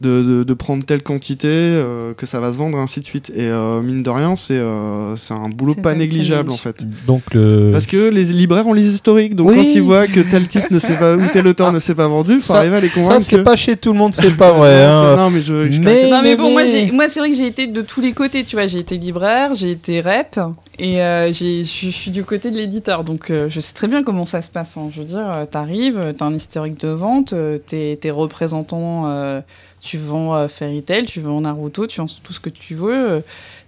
de, 0.00 0.22
de, 0.22 0.44
de 0.44 0.54
prendre 0.54 0.84
telle 0.84 1.02
quantité, 1.02 1.48
euh, 1.50 2.14
que 2.14 2.24
ça 2.26 2.40
va 2.40 2.52
se 2.52 2.56
vendre, 2.56 2.78
ainsi 2.78 3.00
de 3.00 3.04
suite. 3.04 3.30
Et 3.34 3.46
euh, 3.48 3.80
mine 3.82 4.02
de 4.02 4.10
rien, 4.10 4.34
c'est 4.36 4.54
euh, 4.58 5.16
c'est 5.16 5.34
un 5.34 5.48
boulot 5.48 5.74
pas 5.74 5.94
négligeable 5.94 6.50
en 6.50 6.56
fait. 6.56 6.76
Donc 7.06 7.22
le. 7.34 7.70
Parce 7.72 7.86
que 7.86 8.08
les 8.08 8.24
libraires 8.24 8.66
ont 8.66 8.72
les 8.72 8.86
historiques, 8.92 9.34
donc 9.36 9.48
Oui. 9.50 9.56
quand 9.56 9.62
ils 9.74 9.82
voient 9.82 10.06
que 10.06 10.20
tel 10.20 10.46
titre 10.48 10.68
ne 10.70 10.78
s'est 10.78 10.96
pas 10.96 11.16
ou 11.16 11.22
tel 11.32 11.46
auteur 11.46 11.72
ne 11.72 11.80
s'est 11.80 11.94
pas 11.94 12.08
vendu, 12.08 12.40
faut 12.40 12.52
Ça- 12.54 12.58
arriver 12.60 12.76
à 12.76 12.80
les 12.80 12.88
Ça, 12.88 12.94
convaincre 12.94 13.22
c'est 13.22 13.36
que. 13.36 13.42
pas 13.42 13.56
chez 13.56 13.76
tout 13.76 13.92
le 13.92 13.98
monde, 13.98 14.14
c'est 14.14 14.36
pas 14.36 14.52
vrai. 14.52 14.86
Non, 14.86 14.92
hein. 14.92 15.16
Non, 15.16 15.30
mais 15.30 15.42
je. 15.42 15.70
je 15.70 15.80
Mais- 15.80 16.10
Non 16.10 16.20
mais 16.22 16.36
bon, 16.36 16.50
moi, 16.50 16.62
mais- 16.64 16.70
j'ai- 16.86 16.92
moi 16.92 17.08
c'est 17.08 17.20
vrai 17.20 17.30
que 17.30 17.36
j'ai 17.36 17.46
été 17.46 17.66
de 17.66 17.82
tous 17.82 18.00
les 18.00 18.12
côtés, 18.12 18.44
tu 18.44 18.56
vois, 18.56 18.66
j'ai 18.66 18.78
été 18.78 18.96
libraire, 18.96 19.54
j'ai 19.54 19.70
été 19.72 20.00
rep, 20.00 20.40
et 20.78 21.02
euh, 21.02 21.32
j'ai- 21.32 21.64
je 21.64 21.90
suis 21.90 22.10
du 22.10 22.24
côté 22.24 22.50
de 22.50 22.56
l'éditeur, 22.56 23.04
donc 23.04 23.30
euh, 23.30 23.48
je 23.50 23.60
sais 23.60 23.74
très 23.74 23.86
bien 23.86 24.02
comment 24.02 24.24
ça 24.24 24.40
se 24.42 24.48
passe. 24.50 24.76
hein. 24.76 24.88
Je 24.92 25.00
veux 25.00 25.06
dire, 25.06 25.18
euh, 25.30 25.44
t'arrives, 25.44 26.14
t'as 26.16 26.24
un 26.24 26.34
historique 26.34 26.80
de 26.80 26.88
vente, 26.88 27.32
euh, 27.34 27.58
t'es 27.64 27.98
t'es 28.00 28.10
représentant, 28.10 29.02
euh, 29.06 29.40
tu 29.80 29.98
vends 29.98 30.34
euh, 30.34 30.48
Fairy 30.48 30.82
Tail, 30.82 31.04
tu 31.06 31.20
vends 31.20 31.40
Naruto, 31.40 31.86
tu 31.86 32.00
vends 32.00 32.06
tout 32.22 32.32
ce 32.32 32.40
que 32.40 32.50
tu 32.50 32.74
veux. 32.74 33.10
euh, 33.12 33.20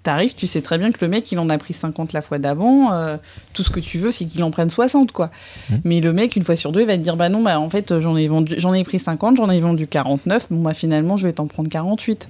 T'arrives, 0.03 0.35
tu 0.35 0.47
sais 0.49 0.61
très 0.61 0.79
bien 0.79 0.91
que 0.91 0.99
le 1.01 1.09
mec, 1.09 1.31
il 1.31 1.39
en 1.39 1.49
a 1.49 1.57
pris 1.59 1.73
50 1.75 2.13
la 2.13 2.23
fois 2.23 2.39
d'avant. 2.39 2.93
euh, 2.93 3.17
tout 3.53 3.63
ce 3.63 3.71
que 3.71 3.79
tu 3.81 3.99
veux, 3.99 4.11
c'est 4.11 4.25
qu'il 4.25 4.43
en 4.43 4.51
prenne 4.51 4.69
60, 4.69 5.13
quoi. 5.13 5.31
Mhm. 5.71 5.81
Mais 5.85 6.01
le 6.01 6.13
mec, 6.13 6.35
une 6.37 6.43
fois 6.43 6.57
sur 6.57 6.73
deux, 6.73 6.81
il 6.81 6.87
va 6.87 6.97
te 6.97 7.03
dire 7.03 7.17
Bah 7.17 7.29
non, 7.29 7.41
bah 7.43 7.59
en 7.61 7.71
fait, 7.71 7.99
j'en 8.01 8.17
ai, 8.17 8.27
vendu, 8.27 8.55
j'en 8.59 8.75
ai 8.75 8.83
pris 8.85 8.99
50, 8.99 9.37
j'en 9.37 9.49
ai 9.49 9.61
vendu 9.61 9.87
49. 9.87 10.49
Bon, 10.51 10.61
bah 10.63 10.75
finalement, 10.75 11.17
je 11.17 11.27
vais 11.29 11.33
t'en 11.33 11.47
prendre 11.47 11.69
48. 11.69 12.29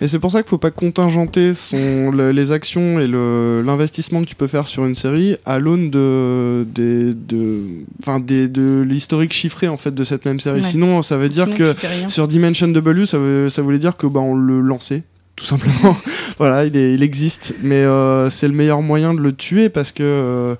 Et 0.00 0.08
c'est 0.08 0.18
pour 0.18 0.30
ça 0.32 0.42
qu'il 0.42 0.48
faut 0.50 0.58
pas 0.58 0.70
contingenter 0.70 1.54
son, 1.54 2.10
le- 2.10 2.32
les 2.32 2.50
actions 2.52 2.98
et 3.00 3.06
l'investissement 3.06 4.22
que 4.22 4.26
tu 4.28 4.34
peux 4.34 4.46
faire 4.46 4.66
sur 4.66 4.84
une 4.86 4.94
série 4.96 5.36
à 5.44 5.58
l'aune 5.58 5.90
de, 5.90 6.66
des- 6.74 7.14
de, 7.14 7.62
enfin, 8.00 8.18
des- 8.20 8.48
de 8.48 8.80
l'historique 8.86 9.32
chiffré 9.32 9.68
en 9.68 9.76
fait 9.76 9.94
de 9.94 10.04
cette 10.04 10.24
même 10.24 10.40
série. 10.40 10.60
Ouais. 10.60 10.66
Sinon, 10.68 11.02
ça 11.02 11.16
veut 11.16 11.28
dire 11.28 11.44
Sinon, 11.44 11.56
que 11.56 11.74
sur 12.08 12.28
Dimension 12.28 12.68
W, 12.68 13.06
ça, 13.06 13.18
veut- 13.18 13.48
ça 13.48 13.62
voulait 13.62 13.78
dire 13.78 13.96
que 13.96 14.06
bah, 14.06 14.20
on 14.20 14.34
le 14.34 14.60
lançait. 14.60 15.02
Tout 15.36 15.44
simplement, 15.46 15.96
voilà, 16.38 16.64
il, 16.66 16.76
est- 16.76 16.94
il 16.94 17.02
existe, 17.02 17.54
mais 17.62 17.76
euh, 17.82 18.28
c'est 18.30 18.48
le 18.48 18.54
meilleur 18.54 18.82
moyen 18.82 19.14
de 19.14 19.20
le 19.20 19.32
tuer 19.34 19.68
parce 19.68 19.90
que 19.92 20.02
euh, 20.02 20.54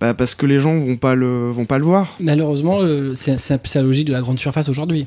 bah, 0.00 0.14
parce 0.14 0.34
que 0.34 0.46
les 0.46 0.60
gens 0.60 0.76
vont 0.78 0.96
pas 0.96 1.14
le 1.14 1.50
vont 1.50 1.64
pas 1.66 1.78
le 1.78 1.84
voir. 1.84 2.14
Malheureusement, 2.20 2.78
euh, 2.82 3.14
c'est 3.14 3.74
la 3.74 3.82
logique 3.82 4.06
de 4.06 4.12
la 4.12 4.20
grande 4.20 4.38
surface 4.38 4.68
aujourd'hui. 4.68 5.06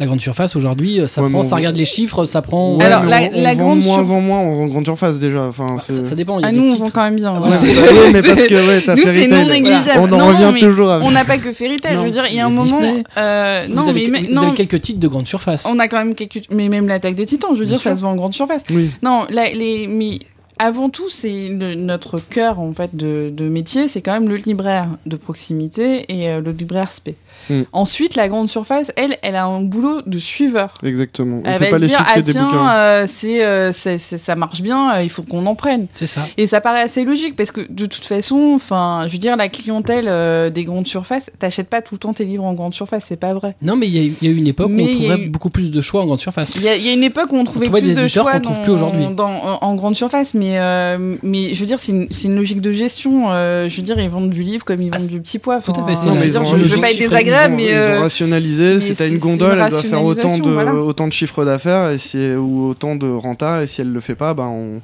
La 0.00 0.06
grande 0.06 0.20
surface 0.20 0.54
aujourd'hui, 0.54 1.00
euh, 1.00 1.08
ça 1.08 1.20
Ouais, 1.22 1.28
prend, 1.28 1.40
on- 1.40 1.42
ça 1.42 1.56
regarde 1.56 1.74
les 1.74 1.84
chiffres, 1.84 2.24
ça 2.24 2.40
prend. 2.40 2.76
Ouais, 2.76 2.84
Alors, 2.84 3.02
la- 3.02 3.22
on, 3.22 3.30
on 3.34 3.42
la 3.42 3.54
vend 3.54 3.58
grande 3.64 3.78
de 3.80 3.84
moins 3.84 4.04
sur- 4.04 4.14
en 4.14 4.20
moins 4.20 4.38
en 4.38 4.66
grande 4.66 4.84
surface 4.84 5.18
déjà. 5.18 5.42
Enfin, 5.42 5.66
Bah, 5.76 5.82
ça, 6.04 6.14
dépend. 6.14 6.38
y 6.38 6.44
a 6.44 6.46
Ah, 6.46 6.52
des 6.52 6.56
nous, 6.58 6.66
on 6.68 6.70
titres. 6.72 6.84
vend 6.84 6.90
quand 6.94 7.02
même 7.02 7.16
bien. 7.16 7.32
Ah, 7.34 7.40
voilà. 7.40 7.56
voilà. 7.56 7.72
Oui, 7.92 8.10
mais 8.12 8.22
parce 8.22 8.44
que 8.44 8.54
ouais, 8.68 8.80
t'as 8.86 8.94
Nous, 8.96 9.02
c'est 9.04 9.26
non 9.26 9.44
négligeable. 9.46 9.98
On 9.98 10.04
en 10.12 10.18
Non, 10.18 10.26
revient 10.28 10.60
toujours 10.60 10.88
à. 10.90 11.00
On 11.02 11.10
n'a 11.10 11.24
pas 11.24 11.38
que 11.38 11.52
Fairy 11.52 11.78
Tail, 11.78 11.96
je 11.96 12.00
veux 12.00 12.10
dire, 12.10 12.24
il 12.30 12.36
y 12.36 12.38
a 12.40 12.46
un 12.46 12.50
moment. 12.50 12.80
Euh, 13.16 13.64
Vous, 13.68 13.74
non, 13.74 13.88
avez, 13.88 14.08
mais, 14.08 14.20
mais- 14.20 14.28
vous 14.28 14.34
non, 14.34 14.42
avez 14.42 14.54
quelques 14.56 14.80
titres 14.80 15.00
de 15.00 15.08
grande 15.08 15.26
surface. 15.26 15.66
on 15.68 15.78
a 15.80 15.88
quand 15.88 15.98
même 15.98 16.14
quelques. 16.14 16.42
Mais 16.52 16.68
même 16.68 16.86
l'attaque 16.86 17.16
des 17.16 17.26
titans, 17.26 17.50
je 17.54 17.58
veux 17.58 17.64
Bien 17.66 17.74
dire, 17.74 17.82
ça 17.82 17.96
se 17.96 18.00
vend 18.02 18.12
en 18.12 18.16
grande 18.16 18.34
surface. 18.34 18.62
Oui. 18.70 18.90
Non, 19.02 19.24
la- 19.30 19.50
les, 19.52 19.88
mais 19.88 20.20
avant 20.58 20.88
tout, 20.90 21.08
c'est 21.08 21.48
notre 21.50 22.18
cœur 22.20 22.58
en 22.60 22.72
fait 22.72 22.94
de, 22.96 23.30
de 23.32 23.48
métier, 23.48 23.88
c'est 23.88 24.00
quand 24.02 24.12
même 24.12 24.28
le 24.28 24.36
libraire 24.36 24.88
de 25.06 25.16
proximité 25.16 26.04
et 26.08 26.28
euh, 26.28 26.40
le 26.40 26.50
libraire 26.52 26.90
spé. 26.92 27.14
Mm. 27.50 27.62
Ensuite, 27.72 28.14
la 28.16 28.28
grande 28.28 28.48
surface, 28.50 28.92
elle, 28.96 29.16
elle 29.22 29.36
a 29.36 29.44
un 29.44 29.60
boulot 29.60 30.02
de 30.04 30.18
suiveur. 30.18 30.72
Exactement. 30.82 31.40
On 31.44 31.48
Elle 31.48 31.58
fait 31.58 31.64
va 31.66 31.70
pas 31.70 31.78
les 31.78 31.86
dire 31.86 31.98
succès 31.98 32.12
ah 32.16 32.20
des 32.22 32.32
tiens, 32.32 32.44
bouquins. 32.46 32.70
euh, 32.72 33.04
c'est, 33.06 33.44
euh, 33.44 33.72
ça 33.72 34.34
marche 34.34 34.60
bien, 34.60 34.94
euh, 34.96 35.02
il 35.02 35.08
faut 35.10 35.22
qu'on 35.22 35.46
en 35.46 35.54
prenne. 35.54 35.86
C'est 35.94 36.06
ça. 36.06 36.26
Et 36.36 36.46
ça 36.46 36.60
paraît 36.60 36.82
assez 36.82 37.04
logique 37.04 37.36
parce 37.36 37.52
que 37.52 37.60
de 37.68 37.86
toute 37.86 38.04
façon, 38.04 38.52
enfin, 38.54 39.04
je 39.06 39.12
veux 39.12 39.18
dire, 39.18 39.36
la 39.36 39.48
clientèle 39.48 40.06
euh, 40.08 40.50
des 40.50 40.64
grandes 40.64 40.86
surfaces, 40.86 41.30
t'achètes 41.38 41.68
pas 41.68 41.80
tout 41.80 41.94
le 41.94 41.98
temps 42.00 42.12
tes 42.12 42.24
livres 42.24 42.44
en 42.44 42.54
grande 42.54 42.74
surface, 42.74 43.04
c'est 43.06 43.16
pas 43.16 43.32
vrai. 43.34 43.54
Non, 43.62 43.76
mais 43.76 43.86
il 43.86 43.96
y, 43.96 43.98
a 43.98 44.02
eu- 44.02 44.14
il 44.20 44.28
y 44.30 44.34
a 44.34 44.36
une 44.36 44.46
époque 44.46 44.70
où 44.70 44.80
on 44.80 45.16
eu- 45.16 45.28
beaucoup 45.28 45.50
plus 45.50 45.70
de 45.70 45.80
choix 45.80 46.02
en 46.02 46.06
grande 46.06 46.18
surface. 46.20 46.54
Il 46.56 46.62
y, 46.62 46.64
y 46.66 46.88
a 46.88 46.92
une 46.92 47.04
époque 47.04 47.32
où 47.32 47.36
on 47.36 47.44
trouvait 47.44 47.66
trouvait 47.66 47.80
plus 47.82 47.94
des 47.94 48.02
de 48.02 48.08
choix 48.08 48.32
qu'on 48.34 48.40
trouve 48.40 48.60
plus 48.62 48.72
aujourd'hui. 48.72 49.04
en 49.06 49.74
grande 49.74 49.96
surface, 49.96 50.34
mais, 50.34 50.47
euh, 50.56 51.16
mais 51.22 51.52
je 51.54 51.60
veux 51.60 51.66
dire, 51.66 51.78
c'est 51.80 51.92
une, 51.92 52.36
logique 52.36 52.60
de 52.60 52.72
gestion. 52.72 53.30
euh, 53.32 53.68
je 53.68 53.76
veux 53.76 53.82
dire, 53.82 53.98
ils 53.98 54.08
vendent 54.08 54.30
du 54.30 54.42
livre 54.42 54.64
comme 54.64 54.80
ils 54.80 54.90
Ah, 54.94 54.98
vendent 54.98 55.08
du 55.08 55.20
petit 55.20 55.38
pois. 55.38 55.60
tout 55.60 55.72
à 55.72 55.84
fait, 55.86 55.96
c'est 55.96 56.04
je 56.04 56.08
la- 56.08 56.14
veux 56.14 56.20
mais 56.20 56.30
dire, 56.30 56.44
je, 56.44 56.80
pas 56.80 56.90
être 56.90 56.98
désagréable, 56.98 57.54
ils 57.58 57.64
ont- 57.66 57.68
ils 57.68 57.74
euh, 57.74 57.98
ont 57.98 58.02
rationalisé. 58.02 58.74
mais 58.74 58.80
Si 58.80 58.94
t'as 58.96 59.08
une 59.08 59.18
gondole, 59.18 59.58
une 59.58 59.64
elle 59.64 59.70
doit 59.70 59.82
faire 59.82 60.04
autant 60.04 60.38
de 60.38 60.50
voilà. 60.50 60.74
autant 60.74 61.06
de 61.08 61.12
chiffre 61.12 61.44
d'affaires 61.44 61.90
et 61.90 61.98
si 61.98 62.18
ou 62.34 62.68
autant 62.70 62.94
de 62.96 63.08
renta 63.10 63.62
et 63.62 63.66
si 63.66 63.80
elle 63.80 63.92
le 63.92 64.00
fait 64.00 64.14
pas, 64.14 64.32
ben 64.34 64.44
on... 64.46 64.80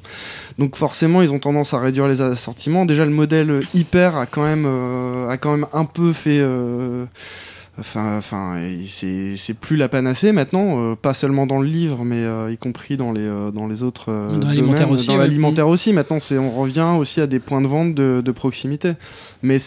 donc 0.59 0.75
forcément 0.75 1.21
ils 1.21 1.31
ont 1.31 1.39
tendance 1.39 1.73
à 1.73 1.79
réduire 1.79 2.07
les 2.07 2.21
assortiments. 2.21 2.85
Déjà 2.85 3.05
le 3.05 3.11
modèle 3.11 3.61
hyper 3.73 4.15
a 4.17 4.25
quand 4.25 4.43
même 4.43 4.67
a 5.29 5.37
quand 5.37 5.51
même 5.51 5.65
un 5.73 5.85
peu 5.85 6.11
fait. 6.13 6.41
Enfin, 7.77 8.17
enfin, 8.17 8.55
c'est 8.87 9.35
c'est 9.35 9.53
plus 9.53 9.75
la 9.75 9.89
panacée 9.89 10.31
maintenant, 10.31 10.79
euh, 10.79 10.95
pas 10.95 11.13
seulement 11.13 11.45
dans 11.45 11.59
le 11.59 11.67
livre, 11.67 12.05
mais 12.05 12.23
euh, 12.23 12.49
y 12.49 12.57
compris 12.57 12.95
dans 12.95 13.11
les 13.11 13.19
euh, 13.21 13.51
dans 13.51 13.67
les 13.67 13.83
autres 13.83 14.13
Dans 14.39 14.47
l'alimentaire 14.47 14.89
aussi, 14.89 15.07
Dans 15.07 15.13
ouais. 15.13 15.19
l'alimentaire 15.19 15.67
aussi, 15.67 15.91
maintenant, 15.91 16.21
c'est 16.21 16.37
on 16.37 16.51
revient 16.57 16.95
aussi 16.97 17.19
à 17.19 17.27
des 17.27 17.39
points 17.39 17.61
de 17.61 17.67
vente 17.67 17.93
de, 17.93 18.21
de 18.23 18.31
proximité. 18.31 18.93
Mais 19.43 19.57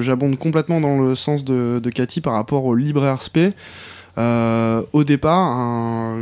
j'abonde 0.00 0.36
complètement 0.36 0.80
dans 0.80 1.00
le 1.00 1.14
sens 1.14 1.44
de, 1.44 1.80
de 1.82 1.90
Cathy 1.90 2.20
par 2.20 2.32
rapport 2.34 2.64
au 2.64 2.74
libraire 2.74 3.22
spé. 3.22 3.50
Euh, 4.18 4.82
au 4.92 5.04
départ, 5.04 6.16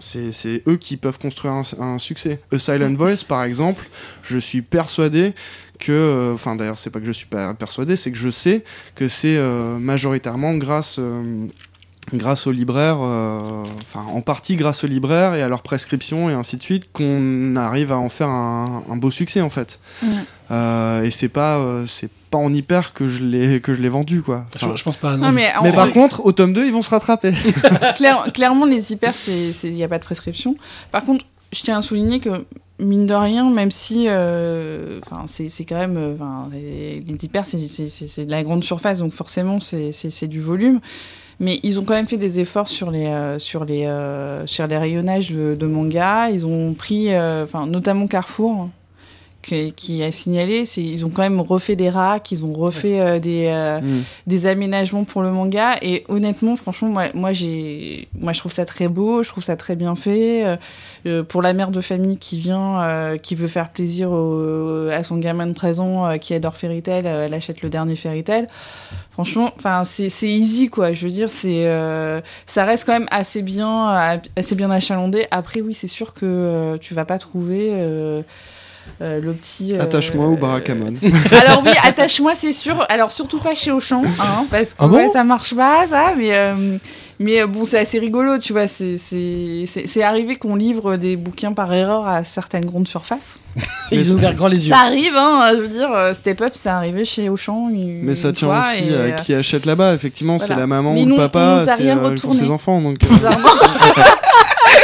c'est 0.00 0.32
c'est 0.32 0.62
eux 0.68 0.76
qui 0.76 0.96
peuvent 0.96 1.18
construire 1.18 1.54
un, 1.54 1.62
un 1.80 1.98
succès. 1.98 2.40
A 2.52 2.58
Silent 2.58 2.94
Voice, 2.94 3.24
par 3.26 3.42
exemple, 3.42 3.88
je 4.22 4.38
suis 4.38 4.62
persuadé 4.62 5.32
que, 5.82 5.92
euh, 5.92 6.34
enfin 6.34 6.54
d'ailleurs 6.56 6.78
c'est 6.78 6.90
pas 6.90 7.00
que 7.00 7.06
je 7.06 7.12
suis 7.12 7.26
pas 7.26 7.52
persuadé, 7.54 7.96
c'est 7.96 8.12
que 8.12 8.18
je 8.18 8.30
sais 8.30 8.64
que 8.94 9.08
c'est 9.08 9.36
euh, 9.36 9.78
majoritairement 9.78 10.54
grâce 10.54 10.96
euh, 10.98 11.46
grâce 12.12 12.46
aux 12.46 12.52
libraires, 12.52 12.98
euh, 13.00 13.64
enfin 13.82 14.04
en 14.12 14.20
partie 14.22 14.56
grâce 14.56 14.82
aux 14.84 14.88
libraires 14.88 15.34
et 15.34 15.42
à 15.42 15.48
leurs 15.48 15.62
prescriptions 15.62 16.28
et 16.30 16.32
ainsi 16.32 16.56
de 16.56 16.62
suite 16.62 16.90
qu'on 16.92 17.54
arrive 17.56 17.92
à 17.92 17.98
en 17.98 18.08
faire 18.08 18.28
un, 18.28 18.82
un 18.90 18.96
beau 18.96 19.10
succès 19.10 19.40
en 19.40 19.50
fait. 19.50 19.78
Ouais. 20.02 20.08
Euh, 20.50 21.02
et 21.04 21.10
c'est 21.10 21.28
pas 21.28 21.58
euh, 21.58 21.86
c'est 21.86 22.10
pas 22.30 22.38
en 22.38 22.52
hyper 22.52 22.92
que 22.92 23.08
je 23.08 23.22
l'ai 23.24 23.60
que 23.60 23.72
je 23.74 23.80
l'ai 23.80 23.88
vendu 23.88 24.22
quoi. 24.22 24.44
Je, 24.58 24.64
Enfin, 24.66 24.74
je 24.76 24.82
pense 24.82 24.96
pas. 24.96 25.16
non. 25.16 25.26
non, 25.26 25.32
mais, 25.32 25.52
par 25.74 25.92
contre, 25.92 26.24
au 26.24 26.32
tome 26.32 26.52
2, 26.54 26.66
ils 26.66 26.72
vont 26.72 26.82
se 26.82 26.90
rattraper. 26.90 27.32
clair- 27.96 28.30
clairement, 28.32 28.64
les 28.66 28.92
hyper, 28.92 29.12
il 29.28 29.52
n'y 29.74 29.84
a 29.84 29.88
pas 29.88 29.98
de 29.98 30.04
prescription. 30.04 30.56
Par 30.90 31.04
contre, 31.04 31.24
je 31.52 31.60
tiens 31.62 31.78
à 31.78 31.82
souligner 31.82 32.18
que, 32.20 32.30
mine 32.82 33.06
de 33.06 33.14
rien, 33.14 33.50
même 33.50 33.70
si 33.70 34.06
euh, 34.08 35.00
c'est 35.26 35.64
quand 35.64 35.76
même. 35.78 35.96
euh, 35.96 36.16
les 36.52 37.02
hyper, 37.24 37.46
c'est- 37.46 38.24
de 38.24 38.30
la 38.30 38.42
grande 38.42 38.64
surface, 38.64 38.98
donc 38.98 39.12
forcément, 39.12 39.58
c'est 39.60 40.26
du 40.28 40.40
volume. 40.40 40.80
Mais 41.40 41.58
ils 41.62 41.80
ont 41.80 41.84
quand 41.84 41.94
même 41.94 42.06
fait 42.06 42.18
des 42.18 42.38
efforts 42.40 42.68
sur 42.68 42.90
les, 42.90 43.06
euh, 43.06 43.38
sur 43.38 43.64
les, 43.64 43.86
euh, 43.86 44.46
sur 44.46 44.66
les 44.66 44.76
rayonnages 44.78 45.30
de, 45.32 45.54
de 45.58 45.66
manga. 45.66 46.30
Ils 46.30 46.46
ont 46.46 46.72
pris, 46.74 47.08
notamment 47.66 48.06
Carrefour, 48.06 48.68
qui, 49.42 49.72
qui 49.72 50.02
a 50.02 50.12
signalé, 50.12 50.64
c'est- 50.64 50.82
ils 50.82 51.04
ont 51.04 51.10
quand 51.10 51.22
même 51.22 51.40
refait 51.40 51.76
des 51.76 51.90
racks, 51.90 52.30
ils 52.32 52.44
ont 52.44 52.52
refait 52.52 53.00
euh, 53.00 53.18
des, 53.18 53.46
euh, 53.48 53.80
Mm. 53.80 54.02
des 54.26 54.46
aménagements 54.46 55.04
pour 55.04 55.22
le 55.22 55.30
manga. 55.30 55.74
Et 55.82 56.04
honnêtement 56.08 56.56
franchement 56.56 56.88
moi 56.88 57.04
moi 57.14 57.32
j'ai 57.32 58.08
moi 58.18 58.32
je 58.32 58.38
trouve 58.40 58.52
ça 58.52 58.64
très 58.64 58.88
beau 58.88 59.22
je 59.22 59.28
trouve 59.28 59.42
ça 59.44 59.56
très 59.56 59.74
bien 59.76 59.96
fait. 59.96 60.56
Euh, 61.06 61.22
pour 61.24 61.42
la 61.42 61.52
mère 61.52 61.72
de 61.72 61.80
famille 61.80 62.16
qui 62.18 62.38
vient 62.38 63.16
qui 63.22 63.34
veut 63.34 63.48
faire 63.48 63.70
plaisir 63.70 64.10
au- 64.12 64.88
à 64.90 65.02
son 65.02 65.16
gamin 65.16 65.48
de 65.48 65.52
13 65.54 65.80
ans 65.80 66.16
qui 66.20 66.32
adore 66.34 66.54
Fairy 66.54 66.80
Tail 66.80 67.04
elle 67.06 67.34
achète 67.34 67.60
le 67.62 67.68
dernier 67.70 67.96
Fairy 67.96 68.22
Tail. 68.22 68.46
Franchement 69.10 69.50
enfin 69.56 69.82
c'est 69.84 70.08
c'est 70.08 70.28
easy 70.28 70.68
quoi. 70.68 70.92
Je 70.92 71.04
veux 71.06 71.12
dire 71.12 71.28
c'est 71.30 71.64
ça 72.46 72.64
reste 72.64 72.84
quand 72.86 72.92
même 72.92 73.08
assez 73.10 73.42
bien 73.42 74.20
assez 74.36 74.54
bien 74.54 74.70
achalandé. 74.70 75.26
Après 75.32 75.60
oui 75.60 75.74
c'est 75.74 75.88
sûr 75.88 76.14
que 76.14 76.76
tu 76.80 76.94
vas 76.94 77.04
pas 77.04 77.18
trouver 77.18 77.72
euh, 79.00 79.18
euh, 79.18 79.20
le 79.20 79.32
petit. 79.32 79.74
euh, 79.74 79.82
Attache-moi 79.82 80.26
au 80.26 80.36
Barakamon. 80.36 80.94
alors 81.42 81.62
oui, 81.64 81.72
attache-moi, 81.84 82.34
c'est 82.34 82.52
sûr. 82.52 82.86
Alors 82.88 83.10
surtout 83.10 83.38
pas 83.38 83.54
chez 83.54 83.72
Auchan, 83.72 84.02
hein, 84.20 84.46
parce 84.50 84.74
que 84.74 84.78
Ah 84.80 84.88
bon 84.88 84.96
ouais, 84.96 85.08
ça 85.08 85.24
marche 85.24 85.54
pas, 85.54 85.86
ça. 85.88 86.14
Mais 86.16 86.30
euh, 86.32 86.78
mais 87.18 87.44
bon, 87.46 87.64
c'est 87.64 87.78
assez 87.78 87.98
rigolo, 87.98 88.38
tu 88.38 88.52
vois. 88.52 88.66
C'est 88.68 88.96
c'est 88.96 89.64
c'est 89.66 89.86
c'est 89.86 90.02
arrivé 90.02 90.36
qu'on 90.36 90.54
livre 90.54 90.96
des 90.96 91.16
bouquins 91.16 91.52
par 91.52 91.72
erreur 91.72 92.06
à 92.06 92.22
certaines 92.22 92.64
grandes 92.64 92.86
surfaces. 92.86 93.38
Et 93.90 93.96
ils 93.96 94.12
ont 94.12 94.14
ouvert 94.16 94.34
grand 94.34 94.48
les 94.48 94.68
yeux. 94.68 94.72
Ça 94.74 94.82
arrive, 94.82 95.16
hein. 95.16 95.50
Je 95.56 95.62
veux 95.62 95.68
dire, 95.68 95.90
Step 96.12 96.40
Up, 96.40 96.52
c'est 96.54 96.68
arrivé 96.70 97.04
chez 97.04 97.28
Auchan. 97.28 97.68
Une, 97.70 98.02
Mais 98.04 98.14
ça 98.14 98.32
tient 98.32 98.48
fois, 98.48 98.60
aussi 98.72 98.88
et, 98.88 98.96
à 98.96 99.10
qui 99.12 99.34
achète 99.34 99.66
là-bas. 99.66 99.94
Effectivement, 99.94 100.38
c'est 100.38 100.54
la 100.54 100.66
maman 100.66 100.92
Mais 100.92 101.04
ou 101.04 101.08
le 101.08 101.16
papa, 101.16 101.64
c'est 101.76 102.34
ses 102.34 102.50
enfants. 102.50 102.80
Donc. 102.80 102.98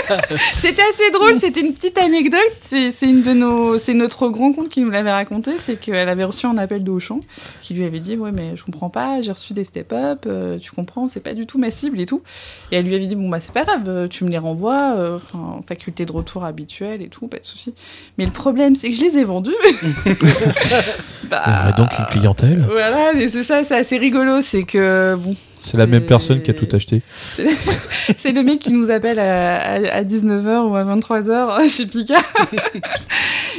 C'était 0.56 0.82
assez 0.82 1.10
drôle, 1.10 1.38
c'était 1.38 1.60
une 1.60 1.72
petite 1.72 1.98
anecdote. 1.98 2.40
C'est 2.60 2.92
une 3.02 3.22
de 3.22 3.32
nos, 3.32 3.78
c'est 3.78 3.94
notre 3.94 4.28
grand 4.28 4.52
compte 4.52 4.68
qui 4.68 4.82
nous 4.82 4.90
l'avait 4.90 5.12
raconté, 5.12 5.58
c'est 5.58 5.76
qu'elle 5.76 6.08
avait 6.08 6.24
reçu 6.24 6.46
un 6.46 6.58
appel 6.58 6.84
de 6.84 6.90
Auchan 6.90 7.20
qui 7.62 7.74
lui 7.74 7.84
avait 7.84 8.00
dit 8.00 8.16
ouais 8.16 8.32
mais 8.32 8.56
je 8.56 8.64
comprends 8.64 8.90
pas, 8.90 9.20
j'ai 9.20 9.32
reçu 9.32 9.52
des 9.52 9.64
step 9.64 9.92
up, 9.92 10.24
euh, 10.26 10.58
tu 10.58 10.72
comprends, 10.72 11.08
c'est 11.08 11.20
pas 11.20 11.34
du 11.34 11.46
tout 11.46 11.58
ma 11.58 11.70
cible 11.70 12.00
et 12.00 12.06
tout. 12.06 12.22
Et 12.72 12.76
elle 12.76 12.86
lui 12.86 12.94
avait 12.94 13.06
dit 13.06 13.16
bon 13.16 13.28
bah 13.28 13.40
c'est 13.40 13.52
pas 13.52 13.64
grave, 13.64 13.88
euh, 13.88 14.08
tu 14.08 14.24
me 14.24 14.30
les 14.30 14.38
renvoies, 14.38 14.94
euh, 14.96 15.18
faculté 15.66 16.06
de 16.06 16.12
retour 16.12 16.44
habituelle 16.44 17.02
et 17.02 17.08
tout, 17.08 17.26
pas 17.28 17.38
de 17.38 17.44
souci. 17.44 17.74
Mais 18.16 18.24
le 18.24 18.32
problème 18.32 18.74
c'est 18.74 18.90
que 18.90 18.96
je 18.96 19.02
les 19.02 19.18
ai 19.18 19.24
vendus. 19.24 19.54
bah, 21.24 21.42
On 21.46 21.68
a 21.68 21.72
donc 21.72 21.88
une 21.98 22.06
clientèle. 22.06 22.66
voilà, 22.70 23.12
mais 23.14 23.28
c'est 23.28 23.44
ça, 23.44 23.64
c'est 23.64 23.76
assez 23.76 23.98
rigolo, 23.98 24.40
c'est 24.40 24.64
que 24.64 25.16
bon. 25.16 25.34
C'est 25.68 25.76
la 25.76 25.86
même 25.86 26.06
personne 26.06 26.42
qui 26.42 26.50
a 26.50 26.54
tout 26.54 26.68
acheté. 26.72 27.02
c'est 28.16 28.32
le 28.32 28.42
mec 28.42 28.58
qui 28.58 28.72
nous 28.72 28.90
appelle 28.90 29.18
à, 29.18 30.02
19h 30.02 30.68
ou 30.68 30.76
à 30.76 30.84
23h 30.84 31.68
chez 31.68 31.86
Pika. 31.86 32.22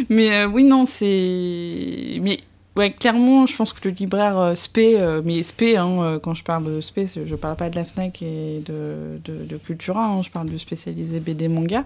mais 0.09 0.31
euh, 0.31 0.47
oui, 0.47 0.63
non, 0.63 0.85
c'est. 0.85 2.19
Mais 2.21 2.39
ouais, 2.75 2.91
clairement, 2.91 3.45
je 3.45 3.55
pense 3.55 3.73
que 3.73 3.87
le 3.87 3.93
libraire 3.93 4.37
euh, 4.39 4.55
SP, 4.55 4.97
euh, 4.97 5.21
mais 5.23 5.43
SP, 5.45 5.77
hein, 5.77 6.19
quand 6.23 6.33
je 6.33 6.43
parle 6.43 6.65
de 6.65 6.81
SP, 6.81 7.05
je 7.25 7.35
parle 7.35 7.55
pas 7.55 7.69
de 7.69 7.75
la 7.75 7.85
Fnac 7.85 8.21
et 8.21 8.61
de, 8.65 9.19
de, 9.23 9.57
Cultura, 9.57 10.05
hein, 10.05 10.21
je 10.23 10.29
parle 10.29 10.49
de 10.49 10.57
spécialisé 10.57 11.19
BD 11.19 11.47
manga. 11.47 11.83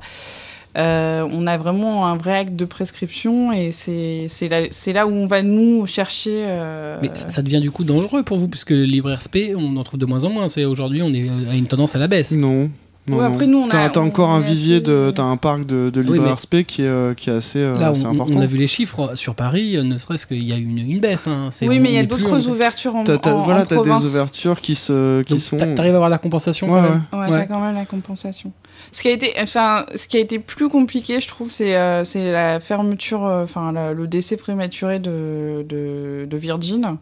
Euh, 0.76 1.28
on 1.32 1.46
a 1.46 1.58
vraiment 1.58 2.08
un 2.08 2.18
vrai 2.18 2.36
acte 2.36 2.56
de 2.56 2.66
prescription 2.66 3.52
et 3.52 3.72
c'est 3.72 4.28
là, 4.50 4.62
là 4.94 5.08
où 5.08 5.12
on 5.12 5.28
va 5.28 5.44
nous 5.44 5.86
chercher. 5.86 6.44
Euh, 6.46 6.98
Mais 7.02 7.12
ça 7.14 7.42
devient 7.42 7.62
du 7.62 7.72
coup 7.72 7.84
dangereux 7.84 8.24
pour 8.24 8.38
vous, 8.38 8.48
puisque 8.48 8.72
le 8.72 8.86
libre 8.86 9.14
RSP, 9.14 9.54
on 9.56 9.78
en 9.78 9.84
trouve 9.84 10.00
de 10.00 10.06
moins 10.06 10.24
en 10.24 10.30
moins. 10.30 10.48
Aujourd'hui, 10.66 11.02
on 11.04 11.14
est 11.14 11.30
à 11.50 11.56
une 11.56 11.68
tendance 11.68 11.96
à 11.96 12.00
la 12.00 12.08
baisse. 12.08 12.32
Non. 12.32 12.70
Non, 13.06 13.20
après, 13.20 13.48
nous, 13.48 13.58
on 13.58 13.70
a, 13.70 13.90
t'as, 13.90 14.00
encore 14.00 14.30
un 14.30 14.40
visier 14.40 14.80
de, 14.80 15.12
t'as 15.14 15.24
un 15.24 15.36
parc 15.36 15.66
de, 15.66 15.90
de 15.90 16.00
libre 16.00 16.34
RSP 16.34 16.64
qui 16.66 16.84
est, 16.84 16.86
euh, 16.86 17.14
qui 17.14 17.30
est 17.30 17.34
assez, 17.34 17.62
Là, 17.62 17.92
on, 17.94 18.06
important. 18.06 18.38
On 18.38 18.42
a 18.42 18.46
vu 18.46 18.58
les 18.58 18.68
chiffres 18.68 19.16
sur 19.16 19.36
Paris, 19.36 19.78
ne 19.84 19.98
serait-ce 19.98 20.26
qu'il 20.26 20.42
y 20.42 20.54
a 20.54 20.56
une, 20.56 20.78
une 20.78 21.02
baisse. 21.02 21.28
Hein. 21.28 21.50
oui, 21.64 21.80
mais 21.80 21.90
il 21.90 21.96
y 21.96 21.98
a 21.98 22.06
d'autres 22.06 22.48
ouvertures 22.48 22.96
en, 22.96 23.04
t'as, 23.04 23.18
en, 23.30 23.44
voilà, 23.44 23.66
t'as 23.66 23.84
des 23.84 24.06
ouvertures 24.06 24.62
qui 24.62 24.76
se, 24.76 25.22
qui 25.24 25.42
sont. 25.42 25.58
T'arrives 25.58 25.94
à 25.94 25.96
avoir 25.96 26.10
la 26.10 26.18
compensation 26.18 26.72
ouais, 26.72 26.80
quand 26.80 26.90
même. 26.90 27.04
Ouais, 27.12 27.20
ouais, 27.30 27.40
t'as 27.40 27.46
quand 27.46 27.60
même 27.60 27.76
la 27.76 27.86
compensation. 27.86 28.54
Ce 28.92 29.02
qui 29.02 29.08
a 29.08 29.12
été, 29.12 29.34
enfin, 29.40 29.86
ce 29.96 30.08
qui 30.08 30.18
a 30.18 30.20
été 30.20 30.40
plus 30.40 30.70
compliqué, 30.70 31.20
je 31.20 31.28
trouve, 31.28 31.50
c'est 31.50 31.76
euh, 31.76 32.04
c'est 32.04 32.32
la 32.32 32.60
fermeture, 32.60 33.26
euh, 33.26 33.44
enfin, 33.44 33.72
le 33.94 34.08
décès 34.08 34.38
prématuré 34.38 35.00
de, 35.00 35.66
de, 35.68 36.26
de 36.30 36.38
Virgin. 36.38 36.98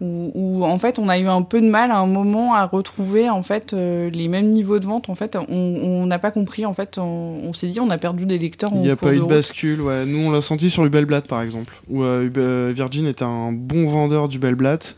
Où, 0.00 0.64
en 0.64 0.78
fait 0.78 0.98
on 0.98 1.08
a 1.08 1.18
eu 1.18 1.28
un 1.28 1.40
peu 1.40 1.62
de 1.62 1.68
mal 1.68 1.90
à 1.90 1.96
un 1.96 2.06
moment 2.06 2.52
à 2.52 2.66
retrouver 2.66 3.30
en 3.30 3.42
fait 3.42 3.72
euh, 3.72 4.10
les 4.10 4.28
mêmes 4.28 4.50
niveaux 4.50 4.78
de 4.78 4.84
vente. 4.84 5.08
En 5.08 5.14
fait 5.14 5.38
on 5.48 6.04
n'a 6.04 6.18
pas 6.18 6.30
compris 6.30 6.66
en 6.66 6.74
fait 6.74 6.98
on, 6.98 7.52
s'est 7.54 7.68
dit 7.68 7.80
on 7.80 7.88
a 7.88 7.96
perdu 7.96 8.26
des 8.26 8.36
lecteurs 8.36 8.70
il 8.74 8.82
n'y 8.82 8.90
a 8.90 8.96
pas 8.96 9.14
eu 9.14 9.20
de 9.20 9.24
bascule 9.24 9.80
ouais. 9.80 10.04
Nous 10.04 10.18
on 10.18 10.30
l'a 10.30 10.42
senti 10.42 10.68
sur 10.68 10.84
Ubelblatt 10.84 11.26
par 11.26 11.40
exemple 11.40 11.80
où 11.88 12.02
Virgin 12.02 13.06
était 13.06 13.22
un 13.22 13.52
bon 13.52 13.86
vendeur 13.86 14.28
du 14.28 14.36
Ubelblatt 14.36 14.96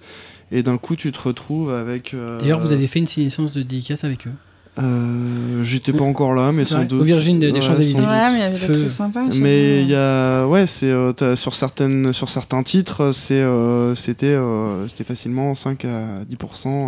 et 0.50 0.64
d'un 0.64 0.78
coup 0.78 0.96
tu 0.96 1.12
te 1.12 1.20
retrouves 1.20 1.72
avec 1.72 2.16
d'ailleurs 2.40 2.58
vous 2.58 2.72
avez 2.72 2.88
fait 2.88 2.98
une 2.98 3.04
licence 3.04 3.52
de 3.52 3.62
dédicace 3.62 4.02
avec 4.02 4.26
eux 4.26 4.32
euh, 4.78 5.62
J'étais 5.62 5.92
pas 5.92 6.04
encore 6.04 6.34
là, 6.34 6.52
mais 6.52 6.64
sans 6.64 6.84
doute. 6.84 7.00
Au 7.00 7.04
Virgin 7.04 7.38
des, 7.38 7.50
des 7.50 7.60
Champs-Élysées. 7.60 8.02
Ouais, 8.02 8.30
mais 8.30 8.34
il 8.34 8.38
y 8.40 8.42
avait 8.42 8.66
des 8.66 8.72
trucs 8.72 8.90
sympas. 8.90 9.24
Mais 9.34 9.82
il 9.82 9.88
y 9.88 9.94
a, 9.94 10.46
ouais, 10.46 10.66
c'est 10.66 10.90
euh, 10.90 11.36
sur 11.36 11.54
certaines, 11.54 12.12
sur 12.12 12.28
certains 12.28 12.62
titres, 12.62 13.12
c'est, 13.12 13.34
euh, 13.34 13.94
c'était, 13.94 14.26
euh, 14.26 14.86
c'était 14.88 15.04
facilement 15.04 15.54
5 15.54 15.84
à 15.86 16.24
10 16.28 16.36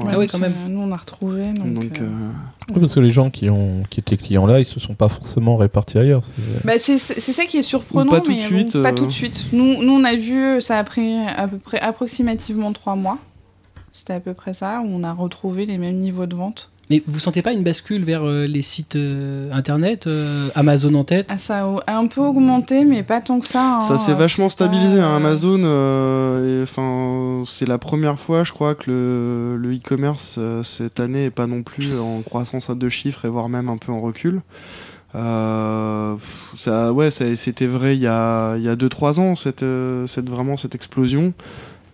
Ah 0.06 0.18
oui, 0.18 0.26
quand 0.26 0.38
même. 0.38 0.54
Nous, 0.68 0.80
on 0.80 0.92
a 0.92 0.96
retrouvé. 0.96 1.52
Donc, 1.54 1.74
donc 1.74 2.00
oui, 2.70 2.80
parce 2.80 2.94
que 2.94 3.00
les 3.00 3.10
gens 3.10 3.30
qui 3.30 3.48
ont, 3.48 3.82
qui 3.88 4.00
étaient 4.00 4.18
clients 4.18 4.46
là, 4.46 4.60
ils 4.60 4.66
se 4.66 4.78
sont 4.80 4.94
pas 4.94 5.08
forcément 5.08 5.56
répartis 5.56 5.98
ailleurs. 5.98 6.22
C'est, 6.24 6.66
bah, 6.66 6.74
c'est, 6.78 6.98
ça 6.98 7.44
qui 7.46 7.56
est 7.56 7.62
surprenant, 7.62 8.10
pas 8.10 8.20
tout 8.20 8.34
de 8.34 8.40
suite. 8.40 8.82
pas 8.82 8.92
tout 8.92 9.06
de 9.06 9.12
suite. 9.12 9.46
Nous, 9.52 9.82
nous, 9.82 9.92
on 9.92 10.04
a 10.04 10.14
vu, 10.14 10.60
ça 10.60 10.78
a 10.78 10.84
pris 10.84 11.16
à 11.36 11.48
peu 11.48 11.56
près 11.56 11.80
approximativement 11.80 12.72
3 12.72 12.96
mois. 12.96 13.18
C'était 13.92 14.12
à 14.12 14.20
peu 14.20 14.34
près 14.34 14.52
ça, 14.52 14.82
où 14.84 14.88
on 14.88 15.02
a 15.02 15.12
retrouvé 15.12 15.64
les 15.64 15.78
mêmes 15.78 15.96
niveaux 15.96 16.26
de 16.26 16.36
vente. 16.36 16.70
Mais 16.90 17.02
vous 17.06 17.18
sentez 17.18 17.42
pas 17.42 17.52
une 17.52 17.62
bascule 17.62 18.04
vers 18.04 18.24
euh, 18.24 18.46
les 18.46 18.62
sites 18.62 18.96
euh, 18.96 19.52
internet, 19.52 20.06
euh, 20.06 20.48
Amazon 20.54 20.94
en 20.94 21.04
tête 21.04 21.28
ah, 21.30 21.38
Ça 21.38 21.66
a 21.86 21.96
un 21.96 22.06
peu 22.06 22.22
augmenté, 22.22 22.84
mais 22.84 23.02
pas 23.02 23.20
tant 23.20 23.40
que 23.40 23.46
ça. 23.46 23.76
Hein. 23.76 23.80
Ça 23.82 23.98
s'est 23.98 24.14
vachement 24.14 24.48
stabilisé. 24.48 24.98
Hein, 25.00 25.16
Amazon, 25.16 25.60
enfin, 26.62 27.42
c'est 27.46 27.66
la 27.66 27.78
première 27.78 28.18
fois, 28.18 28.44
je 28.44 28.52
crois, 28.52 28.74
que 28.74 29.56
le 29.60 29.74
e-commerce 29.74 30.38
cette 30.64 31.00
année 31.00 31.26
est 31.26 31.30
pas 31.30 31.46
non 31.46 31.62
plus 31.62 31.98
en 31.98 32.22
croissance 32.22 32.70
à 32.70 32.74
deux 32.74 32.88
chiffres 32.88 33.24
et 33.24 33.28
voire 33.28 33.48
même 33.48 33.68
un 33.68 33.76
peu 33.76 33.92
en 33.92 34.00
recul. 34.00 34.40
ça, 35.12 36.92
ouais, 36.92 37.10
c'était 37.10 37.66
vrai 37.66 37.96
il 37.96 38.02
y 38.02 38.06
a 38.06 38.56
2-3 38.56 39.20
ans, 39.20 39.36
cette, 39.36 39.64
cette, 40.06 40.30
vraiment 40.30 40.56
cette 40.56 40.74
explosion. 40.74 41.34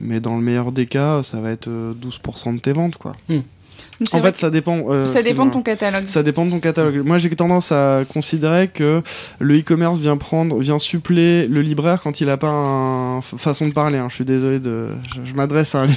Mais 0.01 0.21
dans 0.21 0.37
le 0.37 0.43
meilleur 0.43 0.73
des 0.73 0.87
cas, 0.87 1.23
ça 1.23 1.41
va 1.41 1.51
être 1.51 1.69
12% 1.69 2.57
de 2.57 2.61
tes 2.61 2.73
ventes, 2.73 2.97
quoi. 2.97 3.17
Hmm. 3.29 3.41
En 4.13 4.23
fait, 4.23 4.37
ça 4.37 4.51
dépend. 4.51 4.85
Euh, 4.89 5.07
ça 5.07 5.23
dépend 5.23 5.47
de 5.47 5.53
ton 5.53 5.63
catalogue. 5.63 6.05
Ça 6.07 6.23
dépend 6.23 6.45
de 6.45 6.51
ton 6.51 6.61
catalogue. 6.61 7.05
Moi, 7.05 7.19
j'ai 7.19 7.31
tendance 7.31 7.73
à 7.73 8.03
considérer 8.13 8.69
que 8.69 9.03
le 9.39 9.59
e-commerce 9.59 9.99
vient 9.99 10.17
prendre, 10.17 10.59
vient 10.59 10.79
suppléer 10.79 11.47
le 11.47 11.63
libraire 11.63 12.01
quand 12.03 12.21
il 12.21 12.29
a 12.29 12.37
pas 12.37 12.49
une 12.49 13.23
façon 13.23 13.69
de 13.69 13.73
parler. 13.73 13.99
Hein. 13.99 14.07
Je 14.09 14.15
suis 14.17 14.25
désolé 14.25 14.59
de, 14.59 14.89
je, 15.25 15.33
m'adresse 15.35 15.75
à 15.75 15.83
un 15.83 15.89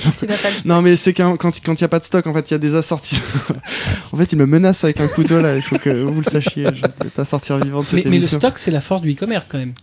Non, 0.65 0.81
mais 0.81 0.95
c'est 0.95 1.13
quand 1.13 1.37
quand 1.37 1.51
il 1.67 1.75
n'y 1.75 1.83
a 1.83 1.87
pas 1.87 1.99
de 1.99 2.05
stock, 2.05 2.25
en 2.27 2.33
fait, 2.33 2.49
il 2.49 2.53
y 2.53 2.55
a 2.55 2.59
des 2.59 2.75
assortis. 2.75 3.19
en 4.11 4.17
fait, 4.17 4.31
il 4.31 4.37
me 4.37 4.45
menace 4.45 4.83
avec 4.83 4.99
un 4.99 5.07
couteau 5.07 5.41
là. 5.41 5.55
Il 5.55 5.61
faut 5.61 5.77
que 5.77 5.89
vous 5.89 6.21
le 6.21 6.29
sachiez. 6.29 6.65
Je 6.73 6.81
vais 6.81 7.09
pas 7.09 7.25
sortir 7.25 7.57
vivant 7.57 7.81
de 7.81 7.87
cette 7.87 8.05
mais, 8.05 8.11
mais 8.11 8.19
le 8.19 8.27
stock, 8.27 8.57
c'est 8.57 8.71
la 8.71 8.81
force 8.81 9.01
du 9.01 9.13
e-commerce 9.13 9.47
quand 9.49 9.57
même. 9.57 9.73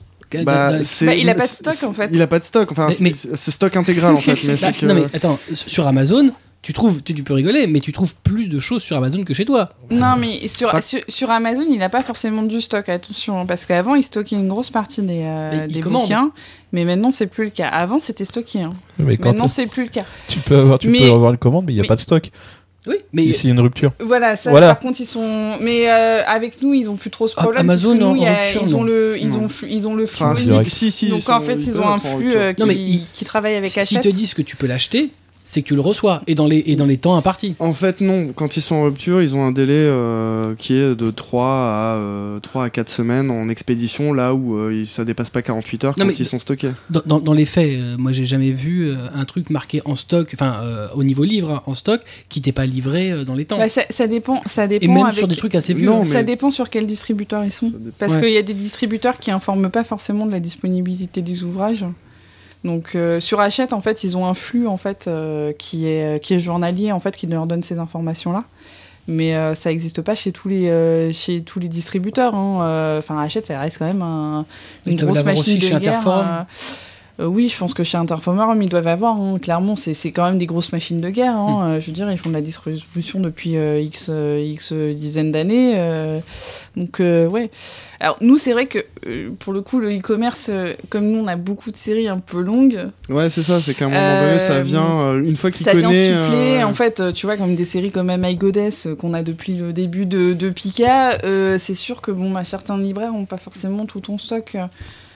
Bah, 0.42 0.72
bah, 1.02 1.14
il 1.14 1.28
a 1.30 1.34
pas 1.34 1.46
de 1.46 1.52
stock 1.52 1.82
en 1.84 1.92
fait. 1.92 2.10
Il 2.12 2.20
a 2.20 2.26
pas 2.26 2.38
de 2.38 2.44
stock, 2.44 2.72
enfin 2.72 2.88
c'est 2.90 3.50
stock 3.50 3.76
intégral 3.76 4.14
en 4.14 4.20
fait. 4.20 4.36
Mais 4.44 4.56
bah, 4.60 4.70
Non 4.82 4.94
mais 4.94 5.04
attends, 5.14 5.38
sur 5.52 5.86
Amazon, 5.86 6.30
tu 6.64 6.72
trouves, 6.72 7.02
tu, 7.02 7.12
peux 7.22 7.34
rigoler, 7.34 7.66
mais 7.66 7.80
tu 7.80 7.92
trouves 7.92 8.14
plus 8.14 8.48
de 8.48 8.58
choses 8.58 8.82
sur 8.82 8.96
Amazon 8.96 9.22
que 9.22 9.34
chez 9.34 9.44
toi. 9.44 9.74
Non, 9.90 10.16
mais 10.18 10.48
sur, 10.48 10.72
sur, 11.08 11.30
Amazon, 11.30 11.66
il 11.70 11.76
n'a 11.76 11.90
pas 11.90 12.02
forcément 12.02 12.42
du 12.42 12.62
stock, 12.62 12.88
attention, 12.88 13.38
hein, 13.38 13.44
parce 13.44 13.66
qu'avant, 13.66 13.94
il 13.94 14.02
stockait 14.02 14.36
une 14.36 14.48
grosse 14.48 14.70
partie 14.70 15.02
des, 15.02 15.24
euh, 15.24 15.66
des 15.66 15.80
bouquins, 15.80 16.30
mais 16.72 16.86
maintenant, 16.86 17.12
c'est 17.12 17.26
plus 17.26 17.44
le 17.44 17.50
cas. 17.50 17.68
Avant, 17.68 17.98
c'était 17.98 18.24
stocké. 18.24 18.62
Hein. 18.62 18.72
Mais 18.98 19.18
maintenant, 19.22 19.46
c'est 19.46 19.66
plus 19.66 19.82
le 19.82 19.88
cas. 19.90 20.06
Tu 20.28 20.38
peux 20.38 20.56
avoir, 20.56 20.78
tu 20.78 20.90
peux 20.90 21.04
avoir 21.04 21.32
une 21.32 21.36
commande, 21.36 21.66
mais 21.66 21.74
il 21.74 21.76
n'y 21.76 21.84
a 21.84 21.86
pas 21.86 21.96
de 21.96 22.00
stock. 22.00 22.30
Oui, 22.86 22.96
mais 23.12 23.24
ici 23.24 23.50
une 23.50 23.60
rupture. 23.60 23.92
Voilà, 24.00 24.36
ça, 24.36 24.50
par 24.50 24.80
contre 24.80 25.00
ils 25.00 25.06
sont 25.06 25.56
mais 25.58 25.88
euh, 25.88 26.22
avec 26.26 26.60
nous, 26.60 26.74
ils 26.74 26.90
ont 26.90 26.96
plus 26.96 27.08
trop 27.08 27.26
ce 27.28 27.34
problème 27.34 27.62
Amazon 27.62 27.94
nous, 27.94 28.04
en, 28.04 28.12
rupture, 28.12 28.60
ils 28.62 28.76
ont 28.76 28.82
le 28.82 29.16
ils 29.18 29.36
ont 29.36 29.48
ils 29.66 29.88
ont 29.88 29.94
le 29.94 30.04
flux. 30.04 30.26
si, 30.66 30.90
si, 30.90 31.08
Donc 31.08 31.26
en 31.30 31.40
fait, 31.40 31.54
ils 31.54 31.78
ont 31.78 31.88
un 31.88 31.98
flux 31.98 32.36
euh, 32.36 32.52
qui, 32.52 33.06
qui 33.14 33.24
travaille 33.24 33.54
avec 33.54 33.70
S'ils 33.70 34.00
te 34.00 34.08
disent 34.10 34.34
que 34.34 34.42
tu 34.42 34.56
peux 34.56 34.66
l'acheter, 34.66 35.12
c'est 35.44 35.60
que 35.60 35.68
tu 35.68 35.74
le 35.74 35.82
reçois 35.82 36.22
et 36.26 36.34
dans 36.34 36.46
les, 36.46 36.64
et 36.66 36.74
dans 36.74 36.86
les 36.86 36.96
temps 36.96 37.16
impartis. 37.16 37.54
En 37.58 37.74
fait, 37.74 38.00
non. 38.00 38.32
Quand 38.34 38.56
ils 38.56 38.62
sont 38.62 38.76
en 38.76 38.84
rupture, 38.84 39.22
ils 39.22 39.36
ont 39.36 39.44
un 39.44 39.52
délai 39.52 39.74
euh, 39.74 40.54
qui 40.56 40.74
est 40.74 40.94
de 40.94 41.10
3 41.10 41.46
à, 41.46 42.40
3 42.42 42.62
euh, 42.62 42.64
à 42.64 42.70
4 42.70 42.88
semaines 42.88 43.30
en 43.30 43.48
expédition, 43.50 44.14
là 44.14 44.34
où 44.34 44.56
euh, 44.56 44.84
ça 44.86 45.04
dépasse 45.04 45.28
pas 45.28 45.42
48 45.42 45.84
heures 45.84 45.94
quand 45.94 46.18
ils 46.18 46.26
sont 46.26 46.38
stockés. 46.38 46.70
Dans, 46.88 47.20
dans, 47.20 47.34
les 47.34 47.44
faits, 47.44 47.78
moi 47.98 48.12
j'ai 48.12 48.24
jamais 48.24 48.52
vu 48.52 48.94
un 49.14 49.24
truc 49.24 49.50
marqué 49.50 49.82
en 49.84 49.96
stock, 49.96 50.30
enfin 50.32 50.62
au 50.94 51.04
niveau 51.04 51.24
livre 51.24 51.50
hein, 51.50 51.62
en 51.66 51.74
stock, 51.74 52.00
qui 52.28 52.38
n'était 52.38 52.52
pas 52.52 52.64
livré 52.64 53.24
dans 53.24 53.34
les 53.34 53.44
temps. 53.44 53.58
Bah, 53.58 53.68
ça, 53.68 53.82
ça, 53.90 54.06
dépend, 54.06 54.40
ça 54.46 54.66
dépend. 54.66 54.84
Et 54.84 54.88
même 54.88 55.12
sur 55.12 55.28
des 55.28 55.36
trucs 55.36 55.54
assez 55.54 55.74
vieux. 55.74 55.86
Non, 55.86 56.04
Ça 56.04 56.22
dépend 56.22 56.50
sur 56.50 56.70
quel 56.70 56.86
distributeur 56.86 57.44
ils 57.44 57.52
sont. 57.52 57.72
Parce 57.98 58.16
qu'il 58.16 58.30
y 58.30 58.38
a 58.38 58.42
des 58.42 58.54
distributeurs 58.54 59.18
qui 59.18 59.30
informent 59.30 59.70
pas 59.70 59.84
forcément 59.84 60.24
de 60.24 60.32
la 60.32 60.40
disponibilité 60.40 61.20
des 61.20 61.44
ouvrages. 61.44 61.84
Donc 62.64 62.94
euh, 62.94 63.20
sur 63.20 63.40
Hachette, 63.40 63.72
en 63.74 63.80
fait, 63.82 64.04
ils 64.04 64.16
ont 64.16 64.26
un 64.26 64.34
flux 64.34 64.66
en 64.66 64.78
fait 64.78 65.06
euh, 65.06 65.52
qui 65.52 65.86
est 65.86 66.22
qui 66.22 66.34
est 66.34 66.38
journalier 66.38 66.92
en 66.92 67.00
fait 67.00 67.14
qui 67.14 67.26
leur 67.26 67.46
donne 67.46 67.62
ces 67.62 67.78
informations 67.78 68.32
là. 68.32 68.44
Mais 69.06 69.36
euh, 69.36 69.54
ça 69.54 69.68
n'existe 69.68 70.00
pas 70.00 70.14
chez 70.14 70.32
tous 70.32 70.48
les 70.48 71.12
chez 71.12 71.42
tous 71.42 71.60
les 71.60 71.68
distributeurs. 71.68 72.34
Hein. 72.34 72.96
Enfin 72.98 73.20
Hachette, 73.20 73.46
ça 73.46 73.60
reste 73.60 73.78
quand 73.78 73.86
même 73.86 74.44
une 74.86 74.96
grosse 74.96 75.22
machine 75.22 75.58
de 75.58 75.78
guerre. 75.78 76.46
Euh, 77.20 77.26
oui, 77.26 77.48
je 77.48 77.56
pense 77.56 77.74
que 77.74 77.84
chez 77.84 77.96
Interformer, 77.96 78.44
ils 78.60 78.68
doivent 78.68 78.88
avoir. 78.88 79.16
Hein. 79.16 79.38
clairement, 79.40 79.76
c'est 79.76 79.94
quand 80.10 80.24
même 80.24 80.38
des 80.38 80.46
grosses 80.46 80.72
machines 80.72 81.00
de 81.00 81.10
guerre. 81.10 81.36
Hein. 81.36 81.68
Mm. 81.68 81.70
Euh, 81.70 81.80
je 81.80 81.86
veux 81.86 81.92
dire, 81.92 82.10
ils 82.10 82.18
font 82.18 82.30
de 82.30 82.34
la 82.34 82.40
distribution 82.40 83.20
depuis 83.20 83.56
euh, 83.56 83.80
X, 83.80 84.10
X 84.10 84.72
dizaines 84.72 85.30
d'années. 85.30 85.74
donc, 86.76 86.96
ouais. 86.98 87.50
Alors, 88.00 88.18
nous, 88.20 88.36
c'est 88.36 88.52
vrai 88.52 88.66
que 88.66 88.84
pour 89.38 89.52
le 89.52 89.62
coup, 89.62 89.78
le 89.78 89.96
e-commerce, 89.96 90.50
comme 90.90 91.06
nous, 91.06 91.20
on 91.20 91.26
a 91.26 91.36
beaucoup 91.36 91.70
de 91.70 91.76
séries 91.76 92.08
un 92.08 92.18
peu 92.18 92.40
longues. 92.40 92.86
Ouais, 93.08 93.30
c'est 93.30 93.42
ça. 93.42 93.60
C'est 93.60 93.74
qu'à 93.74 93.86
un 93.86 93.88
moment 93.88 94.20
donné, 94.20 94.38
ça 94.40 94.60
vient, 94.60 95.14
une 95.14 95.36
fois 95.36 95.50
qu'il 95.50 95.64
connaît. 95.64 95.82
Ça 95.82 95.88
vient 95.88 96.24
suppléer, 96.24 96.64
en 96.64 96.74
fait, 96.74 97.12
tu 97.14 97.26
vois, 97.26 97.36
comme 97.36 97.54
des 97.54 97.64
séries 97.64 97.92
comme 97.92 98.14
My 98.16 98.34
Goddess 98.34 98.88
qu'on 98.98 99.14
a 99.14 99.22
depuis 99.22 99.54
le 99.54 99.72
début 99.72 100.04
de, 100.04 100.32
de 100.32 100.50
Pika. 100.50 101.18
c'est 101.58 101.74
sûr 101.74 102.02
que, 102.02 102.10
bon, 102.10 102.32
bah, 102.32 102.44
certains 102.44 102.76
libraires 102.76 103.12
n'ont 103.12 103.26
pas 103.26 103.38
forcément 103.38 103.86
tout 103.86 104.00
ton 104.00 104.18
stock. 104.18 104.56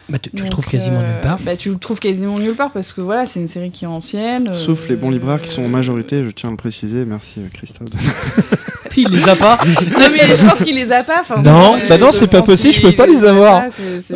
Bah, 0.09 0.18
tu, 0.18 0.30
le 0.43 0.48
trouves 0.48 0.66
quasiment 0.66 1.02
nulle 1.02 1.20
part. 1.20 1.39
Bah, 1.40 1.56
tu 1.56 1.70
le 1.70 1.76
trouves 1.76 2.01
quasiment 2.01 2.39
nulle 2.39 2.55
part 2.55 2.70
parce 2.70 2.93
que 2.93 3.02
voilà, 3.02 3.26
c'est 3.26 3.40
une 3.40 3.48
série 3.48 3.70
qui 3.70 3.85
est 3.85 3.89
ancienne. 3.89 4.52
Sauf 4.52 4.89
les 4.89 4.97
bons 4.97 5.10
libraires 5.10 5.43
qui 5.43 5.48
sont 5.48 5.62
en 5.62 5.68
majorité, 5.68 6.24
je 6.24 6.30
tiens 6.30 6.48
à 6.48 6.52
le 6.52 6.56
préciser. 6.56 7.05
Merci 7.05 7.40
euh, 7.40 7.48
Christophe. 7.52 7.89
Il 9.02 9.10
les 9.10 9.28
a 9.28 9.36
pas. 9.36 9.58
non 9.66 10.06
mais 10.12 10.34
je 10.34 10.44
pense 10.44 10.62
qu'il 10.62 10.76
les 10.76 10.92
a 10.92 11.02
pas. 11.02 11.22
non, 11.42 11.78
bah 11.88 11.98
non, 11.98 12.10
c'est 12.12 12.26
pas 12.26 12.42
possible, 12.42 12.74
je 12.74 12.80
peux 12.80 12.92
pas 12.92 13.06
les 13.06 13.24
avoir. 13.24 13.62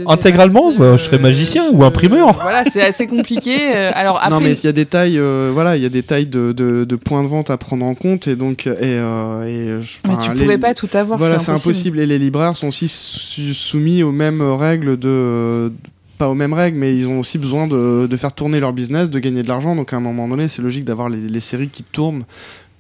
Intégralement, 0.07 0.73
bah, 0.73 0.97
je 0.97 1.05
serais 1.05 1.19
magicien 1.19 1.65
ou 1.73 1.85
imprimeur. 1.85 2.33
Voilà, 2.41 2.65
c'est 2.65 2.83
assez 2.83 3.07
compliqué. 3.07 3.57
Euh, 3.75 3.91
alors 3.95 4.19
après... 4.19 4.31
Non 4.31 4.41
mais 4.41 4.53
il 4.53 4.65
y 4.65 4.69
a 4.69 4.73
des 4.73 4.87
tailles, 4.87 5.19
euh, 5.19 5.51
voilà, 5.53 5.77
il 5.77 5.83
y 5.83 5.87
a 5.87 5.89
des 5.89 6.03
tailles 6.03 6.27
de, 6.27 6.53
de, 6.53 6.97
points 6.97 7.23
de 7.23 7.29
vente 7.29 7.51
à 7.51 7.57
prendre 7.57 7.85
en 7.85 7.95
compte 7.95 8.29
et 8.29 8.37
donc 8.37 8.67
et, 8.67 8.97
et 8.97 9.73
mais 10.09 10.15
tu 10.23 10.31
pouvais 10.31 10.59
pas 10.59 10.75
tout 10.75 10.89
avoir. 10.95 11.19
Voilà, 11.19 11.39
c'est 11.39 11.53
impossible. 11.53 12.01
Et 12.01 12.07
les 12.07 12.19
libraires 12.19 12.57
sont 12.57 12.69
aussi 12.69 12.89
soumis 12.89 14.03
aux 14.03 14.13
mêmes 14.13 14.43
règles 14.43 14.99
de 14.99 15.73
pas 16.19 16.29
aux 16.29 16.35
mêmes 16.35 16.53
règles, 16.53 16.79
mais 16.79 16.97
ils 16.97 17.07
ont 17.07 17.21
aussi 17.21 17.39
besoin 17.39 17.67
de, 17.67 18.07
de, 18.09 18.17
faire 18.17 18.33
tourner 18.33 18.61
leur 18.61 18.73
business, 18.73 19.11
de 19.11 19.19
gagner 19.19 19.43
de 19.43 19.49
l'argent. 19.49 19.75
Donc 19.75 19.93
à 19.93 19.97
un 19.97 20.01
moment 20.01 20.29
donné, 20.29 20.49
c'est 20.49 20.63
logique 20.63 20.85
d'avoir 20.85 21.09
les, 21.09 21.19
les, 21.19 21.41
séries 21.41 21.69
qui 21.69 21.83
tournent 21.83 22.25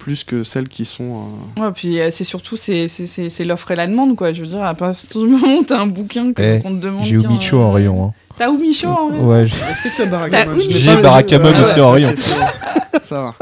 plus 0.02 0.24
que 0.24 0.42
celles 0.42 0.68
qui 0.68 0.84
sont. 0.84 1.26
Ouais, 1.56 1.70
puis 1.74 2.00
euh, 2.00 2.10
c'est 2.10 2.24
surtout 2.24 2.56
c'est, 2.56 2.88
c'est, 2.88 3.06
c'est, 3.06 3.28
c'est 3.28 3.44
l'offre 3.44 3.70
et 3.70 3.76
la 3.76 3.86
demande, 3.86 4.16
quoi. 4.16 4.32
Je 4.32 4.40
veux 4.42 4.48
dire, 4.48 4.64
à 4.64 4.74
partir 4.74 5.20
du 5.20 5.26
moment 5.30 5.58
où 5.58 5.62
t'as 5.62 5.78
un 5.80 5.86
bouquin 5.86 6.32
que- 6.32 6.42
Eh, 6.58 6.60
qu'on 6.60 6.70
te 6.74 6.80
demande. 6.82 7.04
J'ai 7.04 7.14
eu 7.16 7.22
qu'un- 7.22 7.28
Micho 7.28 7.58
en 7.60 7.70
rayon. 7.72 8.06
hein. 8.06 8.12
T'as 8.36 8.48
où 8.48 8.58
Micho 8.58 8.88
en 8.88 9.08
rayon 9.08 9.28
Ouais, 9.28 9.46
j'ai- 9.46 9.56
Est-ce 9.70 9.82
que 9.82 9.94
tu 9.94 10.02
as 10.02 10.06
Barakamon 10.06 10.58
J'ai 10.68 10.96
Barakamon 11.00 11.52
Ah 11.54 11.62
aussi 11.62 11.80
en 11.80 11.90
rayon. 11.92 12.14
Ça 13.04 13.22
va. 13.22 13.34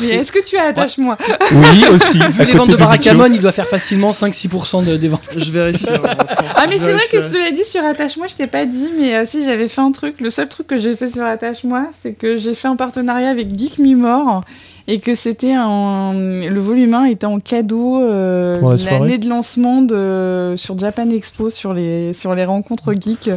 Mais 0.00 0.08
est-ce 0.08 0.32
que 0.32 0.44
tu 0.44 0.56
as 0.56 0.64
attache-moi 0.64 1.16
oui, 1.52 1.84
aussi. 1.92 2.18
Vu 2.18 2.44
les 2.44 2.52
ventes 2.54 2.70
de 2.70 2.76
Barakamon, 2.76 3.26
il 3.32 3.40
doit 3.40 3.52
faire 3.52 3.66
facilement 3.66 4.10
5-6% 4.10 4.84
de, 4.84 4.96
des 4.96 5.08
ventes. 5.08 5.28
Je 5.36 5.50
vérifie. 5.50 5.86
rentrant. 5.90 6.26
Ah 6.54 6.66
mais 6.68 6.78
c'est 6.78 6.92
vrai 6.92 7.02
que 7.10 7.18
vérifierai. 7.18 7.28
je 7.28 7.32
te 7.32 7.36
l'ai 7.36 7.52
dit 7.52 7.64
sur 7.64 7.84
Attache-moi, 7.84 8.26
je 8.28 8.34
t'ai 8.34 8.46
pas 8.46 8.64
dit, 8.64 8.88
mais 8.98 9.14
euh, 9.14 9.24
si 9.26 9.44
j'avais 9.44 9.68
fait 9.68 9.80
un 9.80 9.92
truc, 9.92 10.20
le 10.20 10.30
seul 10.30 10.48
truc 10.48 10.66
que 10.66 10.78
j'ai 10.78 10.96
fait 10.96 11.08
sur 11.08 11.24
Attache-moi, 11.24 11.88
c'est 12.00 12.12
que 12.12 12.36
j'ai 12.36 12.54
fait 12.54 12.68
un 12.68 12.76
partenariat 12.76 13.28
avec 13.28 13.56
Geek 13.56 13.78
Me 13.78 13.94
More 13.94 14.42
et 14.88 15.00
que 15.00 15.14
c'était 15.14 15.54
un... 15.54 16.12
Le 16.14 16.60
volume 16.60 16.94
1 16.94 17.04
était 17.06 17.26
en 17.26 17.40
cadeau 17.40 18.00
euh, 18.00 18.60
la 18.76 18.92
l'année 18.92 19.18
de 19.18 19.28
lancement 19.28 19.82
de... 19.82 20.54
sur 20.56 20.78
Japan 20.78 21.10
Expo, 21.10 21.50
sur 21.50 21.74
les, 21.74 22.12
sur 22.12 22.34
les 22.34 22.44
rencontres 22.44 22.94
geeks. 22.94 23.30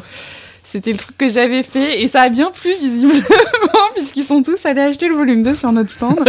C'était 0.71 0.91
le 0.91 0.97
truc 0.97 1.17
que 1.17 1.29
j'avais 1.29 1.63
fait 1.63 1.99
et 2.01 2.07
ça 2.07 2.21
a 2.21 2.29
bien 2.29 2.51
plu 2.51 2.69
visiblement 2.79 3.23
puisqu'ils 3.95 4.23
sont 4.23 4.43
tous 4.43 4.63
allés 4.65 4.81
acheter 4.81 5.07
le 5.07 5.15
volume 5.15 5.41
2 5.41 5.55
sur 5.55 5.71
notre 5.71 5.89
stand. 5.89 6.15
Donc, 6.17 6.27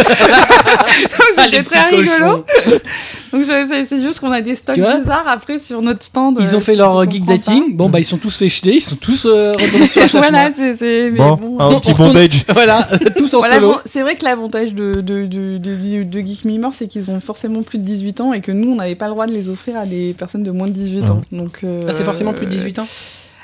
Ah, 1.37 1.43
C'était 1.45 1.63
très 1.63 1.83
rigolo. 1.89 2.07
cochons. 2.09 2.43
Donc 3.33 3.45
c'est 3.87 4.01
juste 4.01 4.19
qu'on 4.19 4.31
a 4.31 4.41
des 4.41 4.55
stocks 4.55 4.75
bizarres 4.75 5.27
après 5.27 5.59
sur 5.59 5.81
notre 5.81 6.03
stand. 6.03 6.37
Ils 6.39 6.53
euh, 6.53 6.57
ont 6.57 6.59
fait 6.59 6.75
leur 6.75 7.09
geek 7.09 7.23
dating. 7.25 7.75
Bon, 7.75 7.89
bah, 7.89 7.99
ils 7.99 8.05
sont 8.05 8.17
tous 8.17 8.35
fait 8.35 8.49
jeter. 8.49 8.75
Ils 8.75 8.81
sont 8.81 8.95
tous 8.95 9.25
euh, 9.25 9.53
retournés 9.53 9.87
sur. 9.87 10.01
Attachement. 10.01 10.21
voilà, 10.21 10.49
c'est 10.55 10.75
c'est- 10.75 11.09
mais 11.11 11.17
Bon, 11.19 11.35
bon. 11.35 11.59
un 11.59 11.79
petit 11.79 11.93
bondage. 11.93 12.43
Voilà, 12.49 12.87
tous 13.15 13.33
en 13.35 13.39
Voilà, 13.39 13.55
solo. 13.55 13.67
bon, 13.69 13.77
c'est 13.85 14.01
vrai 14.01 14.15
que 14.15 14.25
l'avantage 14.25 14.73
de, 14.73 14.95
de, 14.95 15.25
de, 15.27 15.57
de, 15.59 16.03
de 16.03 16.19
Geek 16.19 16.45
Me 16.45 16.57
More, 16.59 16.73
c'est 16.73 16.87
qu'ils 16.87 17.09
ont 17.11 17.19
forcément 17.19 17.61
plus 17.63 17.77
de 17.77 17.83
18 17.83 18.21
ans 18.21 18.33
et 18.33 18.41
que 18.41 18.51
nous, 18.51 18.71
on 18.71 18.75
n'avait 18.75 18.95
pas 18.95 19.05
le 19.05 19.11
droit 19.11 19.27
de 19.27 19.33
les 19.33 19.49
offrir 19.49 19.77
à 19.77 19.85
des 19.85 20.13
personnes 20.17 20.43
de 20.43 20.51
moins 20.51 20.67
de 20.67 20.73
18 20.73 21.09
ans. 21.09 21.21
Donc, 21.31 21.59
euh, 21.63 21.81
Ah, 21.87 21.91
c'est 21.91 22.03
forcément 22.03 22.33
plus 22.33 22.47
de 22.47 22.51
18 22.51 22.79
ans 22.79 22.87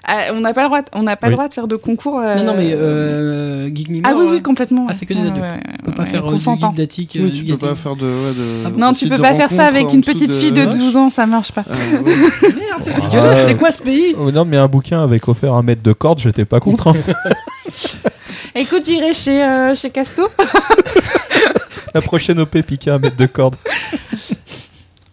ah, 0.08 0.18
on 0.34 0.40
n'a 0.40 0.54
pas, 0.54 0.62
le 0.64 0.68
droit 0.68 0.82
de- 0.82 0.88
on 0.94 1.04
n'a 1.04 1.16
pas 1.16 1.28
Oui. 1.28 1.32
le 1.32 1.36
droit 1.36 1.48
de 1.50 1.54
faire 1.54 1.68
de 1.68 1.76
concours. 1.76 2.20
euh, 2.20 2.36
Non, 2.38 2.46
non, 2.46 2.54
mais 2.58 2.72
euh, 2.74 3.70
Geek 3.74 3.90
Me 3.90 4.00
Ah 4.04 4.14
oui, 4.16 4.26
euh, 4.26 4.32
oui, 4.32 4.42
complètement. 4.42 4.86
Ah, 4.90 4.94
c'est 4.94 5.06
que 5.06 5.14
des 5.14 5.20
Ouais, 5.22 5.28
adultes. 5.28 5.44
ouais, 5.44 5.60
On 5.82 5.86
peut 5.86 5.92
pas 5.92 6.04
ouais, 6.04 6.10
faire 6.10 6.26
euh, 6.26 6.32
du 6.34 6.40
geek. 6.40 7.12
Oui, 7.16 7.22
euh, 7.22 7.30
tu 7.36 7.44
peux 7.46 7.58
pas 7.58 7.76
faire 7.76 7.96
de. 7.96 8.06
ouais, 8.06 8.34
de- 8.34 8.64
Ah 8.66 8.70
bon 8.70 8.80
Non, 8.80 8.94
tu 8.94 9.08
peux 9.10 9.18
pas 9.18 9.34
faire 9.36 9.52
ça 9.52 9.66
avec 9.66 9.92
une 9.94 10.02
petite 10.02 10.34
fille 10.34 10.52
de 10.52 10.66
Ouais. 10.66 10.76
12 10.78 10.96
ans, 10.98 11.10
ça 11.10 11.26
marche 11.26 11.52
pas. 11.52 11.64
Ah, 11.70 11.74
ouais. 11.74 12.02
Merde, 12.42 12.82
c'est 12.82 12.96
dégueulasse. 12.96 13.46
C'est 13.48 13.56
quoi 13.58 13.72
ce 13.72 13.82
pays? 13.84 14.16
Oh, 14.18 14.32
non, 14.32 14.46
mais 14.46 14.58
un 14.58 14.68
bouquin 14.68 15.04
avec 15.04 15.28
offert 15.28 15.54
un 15.54 15.62
mètre 15.64 15.84
de 15.84 15.94
corde, 15.94 16.20
j'étais 16.20 16.46
pas 16.46 16.60
contre. 16.60 16.88
hein. 16.88 16.94
Écoute, 18.56 18.84
j'irai 18.86 19.14
chez, 19.14 19.44
euh, 19.44 19.76
chez 19.76 19.90
Casto. 19.90 20.28
La 21.94 22.02
prochaine 22.02 22.40
OP 22.40 22.62
piqué 22.62 22.90
un 22.92 23.00
mètre 23.00 23.16
de 23.16 23.26
corde. 23.26 23.56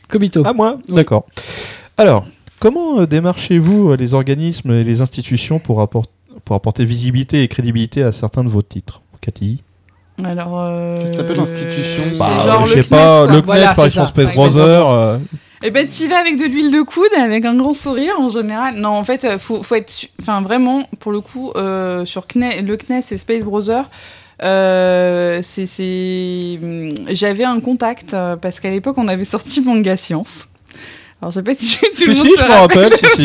Kobito. 0.09 0.47
À 0.47 0.53
moi 0.53 0.77
Oui. 0.89 0.95
D'accord. 0.97 1.27
Alors, 1.97 2.27
comment 2.65 2.99
euh, 3.01 3.07
démarchez-vous 3.07 3.91
euh, 3.91 3.97
les 3.97 4.15
organismes 4.15 4.71
et 4.73 4.85
les 4.85 5.03
institutions 5.03 5.59
pour, 5.59 5.83
apport- 5.83 6.07
pour 6.47 6.57
apporter 6.57 6.87
visibilité 6.87 7.43
et 7.43 7.49
crédibilité 7.49 8.03
à 8.03 8.11
certains 8.11 8.43
de 8.43 8.49
vos 8.49 8.63
titres 8.63 9.03
Cathy? 9.21 9.63
Alors. 10.25 10.55
Euh, 10.59 10.99
Qu'est-ce 10.99 11.13
que 11.13 11.17
t'appelles 11.19 11.41
institution? 11.41 12.05
c'est 12.13 12.19
Bah, 12.19 12.31
genre 12.47 12.65
je 12.67 12.77
le 12.77 12.83
sais 12.83 12.89
pas, 12.89 13.27
CNES, 13.27 13.33
le 13.37 13.43
Voilà, 13.43 13.67
CNES 13.69 13.75
par 13.77 13.85
exemple, 13.85 14.09
Space 14.09 14.25
Space 14.25 14.37
Brother. 14.37 14.81
Brothers. 14.81 14.91
euh, 14.95 15.19
Eh 15.63 15.71
ben, 15.71 15.87
tu 15.87 16.09
vas 16.09 16.19
avec 16.19 16.39
de 16.39 16.45
l'huile 16.45 16.71
de 16.71 16.81
coude, 16.83 17.13
avec 17.21 17.45
un 17.45 17.55
grand 17.57 17.75
sourire 17.75 18.15
en 18.19 18.29
général. 18.31 18.77
Non, 18.77 18.91
en 18.91 19.05
fait, 19.05 19.27
faut, 19.39 19.63
faut 19.63 19.75
être. 19.75 20.07
Enfin, 20.21 20.41
vraiment, 20.41 20.89
pour 21.01 21.13
le 21.13 21.21
coup, 21.21 21.53
euh, 21.57 22.05
sur 22.07 22.27
CNE 22.27 22.63
le 22.63 22.77
CNES 22.77 23.03
et 23.13 23.17
Space 23.19 23.45
Browser, 23.45 23.83
euh, 24.43 25.41
c'est. 25.43 26.59
hum, 26.63 26.95
J'avais 27.11 27.45
un 27.45 27.61
contact, 27.61 28.17
parce 28.41 28.61
qu'à 28.61 28.71
l'époque, 28.71 28.97
on 28.99 29.09
avait 29.09 29.25
sorti 29.25 29.61
Manga 29.61 29.97
Science. 29.97 30.47
Alors, 31.25 31.31
je 31.31 31.37
sais 31.37 31.43
pas 31.43 31.55
si 31.55 31.79
tout 31.79 31.87
Si, 31.97 32.05
le 32.05 32.13
si, 32.15 32.19
monde 32.19 32.29
je 32.37 32.43
se 32.43 32.47
me 32.47 32.51
rappelle 32.53 32.93
si, 32.93 33.07
si. 33.17 33.23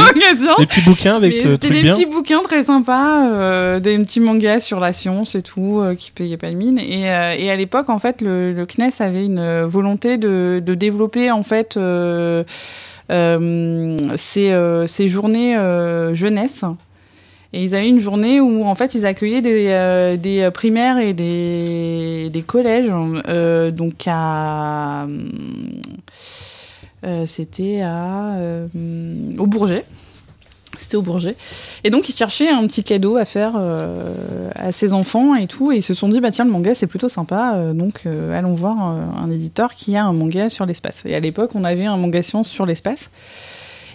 Des 0.58 0.66
petits 0.66 0.82
bouquins 0.82 1.18
avec 1.18 1.34
Mais 1.34 1.46
euh, 1.46 1.52
c'était 1.52 1.70
des 1.70 1.82
bien. 1.82 1.92
petits 1.92 2.06
bouquins 2.06 2.40
très 2.42 2.64
sympas, 2.64 3.28
euh, 3.28 3.82
des 3.82 3.98
petits 4.00 4.22
mangas 4.22 4.62
sur 4.62 4.80
la 4.80 4.94
science 4.94 5.36
et 5.36 5.42
tout, 5.42 5.82
euh, 5.82 5.96
qui 5.96 6.12
payaient 6.12 6.38
pas 6.38 6.50
de 6.50 6.56
mine. 6.56 6.80
Et, 6.80 7.10
euh, 7.12 7.36
et 7.38 7.52
à 7.52 7.58
l'époque, 7.58 7.90
en 7.90 8.00
fait, 8.00 8.22
le, 8.22 8.54
le 8.54 8.66
CNES 8.66 8.92
avait 9.02 9.26
une 9.26 9.64
volonté 9.66 10.18
de, 10.18 10.62
de 10.66 10.74
développer 10.76 11.30
en 11.30 11.44
fait 11.44 11.78
ces, 14.16 14.54
ces 14.88 15.08
journées 15.10 15.58
jeunesse. 16.14 16.64
Et 17.52 17.64
ils 17.64 17.74
avaient 17.76 17.90
une 17.90 18.00
journée 18.00 18.40
où 18.40 18.64
en 18.66 18.76
fait 18.76 18.94
ils 18.94 19.08
accueillaient 19.08 19.42
des, 19.42 19.66
euh, 19.70 20.18
des 20.18 20.52
primaires 20.54 21.00
et 21.00 21.14
des, 21.14 22.30
des 22.32 22.42
collèges, 22.44 22.92
euh, 23.28 23.72
donc 23.72 24.04
à 24.06 25.08
c'était 27.26 27.82
à 27.82 28.36
euh, 28.36 28.68
au 29.38 29.48
Bourget. 29.48 29.86
C'était 30.78 30.98
au 30.98 31.02
Bourget. 31.02 31.36
Et 31.84 31.90
donc, 31.90 32.08
ils 32.08 32.16
cherchaient 32.16 32.48
un 32.48 32.66
petit 32.68 32.84
cadeau 32.84 33.18
à 33.18 33.26
faire 33.26 33.54
euh, 33.58 34.50
à 34.56 34.72
ses 34.72 34.94
enfants 34.94 35.36
et 35.36 35.48
tout. 35.48 35.72
Et 35.72 35.78
ils 35.78 35.84
se 35.84 35.94
sont 35.94 36.08
dit, 36.08 36.22
bah 36.22 36.32
tiens, 36.32 36.46
le 36.46 36.52
manga, 36.52 36.74
c'est 36.74 36.88
plutôt 36.88 37.10
sympa. 37.10 37.56
euh, 37.56 37.74
donc, 37.74 38.04
euh, 38.06 38.38
allons 38.38 38.54
voir 38.54 38.78
euh, 38.92 39.02
un 39.22 39.30
éditeur 39.30 39.74
qui 39.74 39.98
a 39.98 40.06
un 40.06 40.14
manga 40.14 40.48
sur 40.48 40.66
l'espace. 40.66 41.04
Et 41.06 41.16
à 41.16 41.20
l'époque, 41.20 41.52
on 41.56 41.64
avait 41.64 41.86
un 41.86 41.98
manga 41.98 42.22
science 42.22 42.48
sur 42.48 42.66
l'espace. 42.66 43.10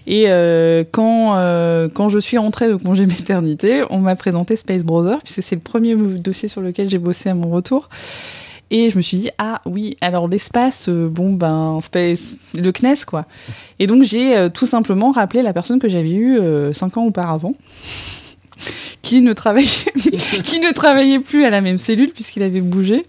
Et 0.07 0.25
euh, 0.27 0.85
quand, 0.91 1.37
euh, 1.37 1.89
quand 1.89 2.11
je 2.11 2.19
suis 2.19 2.37
rentrée 2.37 2.69
de 2.69 2.75
congé 2.75 3.07
maternité, 3.07 3.85
on 3.89 4.01
m'a 4.01 4.17
présenté 4.17 4.55
Space 4.55 4.85
Brother, 4.85 5.21
puisque 5.23 5.43
c'est 5.43 5.55
le 5.55 5.63
premier 5.63 5.95
dossier 5.95 6.49
sur 6.49 6.61
lequel 6.61 6.91
j'ai 6.91 6.99
bossé 6.99 7.31
à 7.31 7.35
mon 7.35 7.49
retour. 7.49 7.89
Et 8.77 8.91
je 8.91 8.97
me 8.97 9.03
suis 9.03 9.19
dit, 9.19 9.31
ah 9.39 9.61
oui, 9.67 9.97
alors 10.01 10.27
l'espace, 10.27 10.89
euh, 10.89 11.09
bon, 11.09 11.33
ben, 11.33 11.79
space, 11.81 12.37
le 12.57 12.73
CNES, 12.73 13.05
quoi. 13.07 13.25
Et 13.79 13.87
donc, 13.87 14.03
j'ai 14.03 14.37
euh, 14.37 14.49
tout 14.49 14.67
simplement 14.67 15.13
rappelé 15.13 15.43
la 15.43 15.53
personne 15.53 15.79
que 15.79 15.89
j'avais 15.89 16.11
eue 16.11 16.37
euh, 16.41 16.73
cinq 16.73 16.97
ans 16.97 17.05
auparavant, 17.05 17.55
qui 19.01 19.23
ne, 19.23 19.33
travaillait, 19.33 19.69
qui 20.45 20.59
ne 20.59 20.73
travaillait 20.73 21.21
plus 21.21 21.45
à 21.45 21.51
la 21.51 21.61
même 21.61 21.79
cellule, 21.79 22.11
puisqu'il 22.11 22.43
avait 22.43 22.63
bougé, 22.63 23.03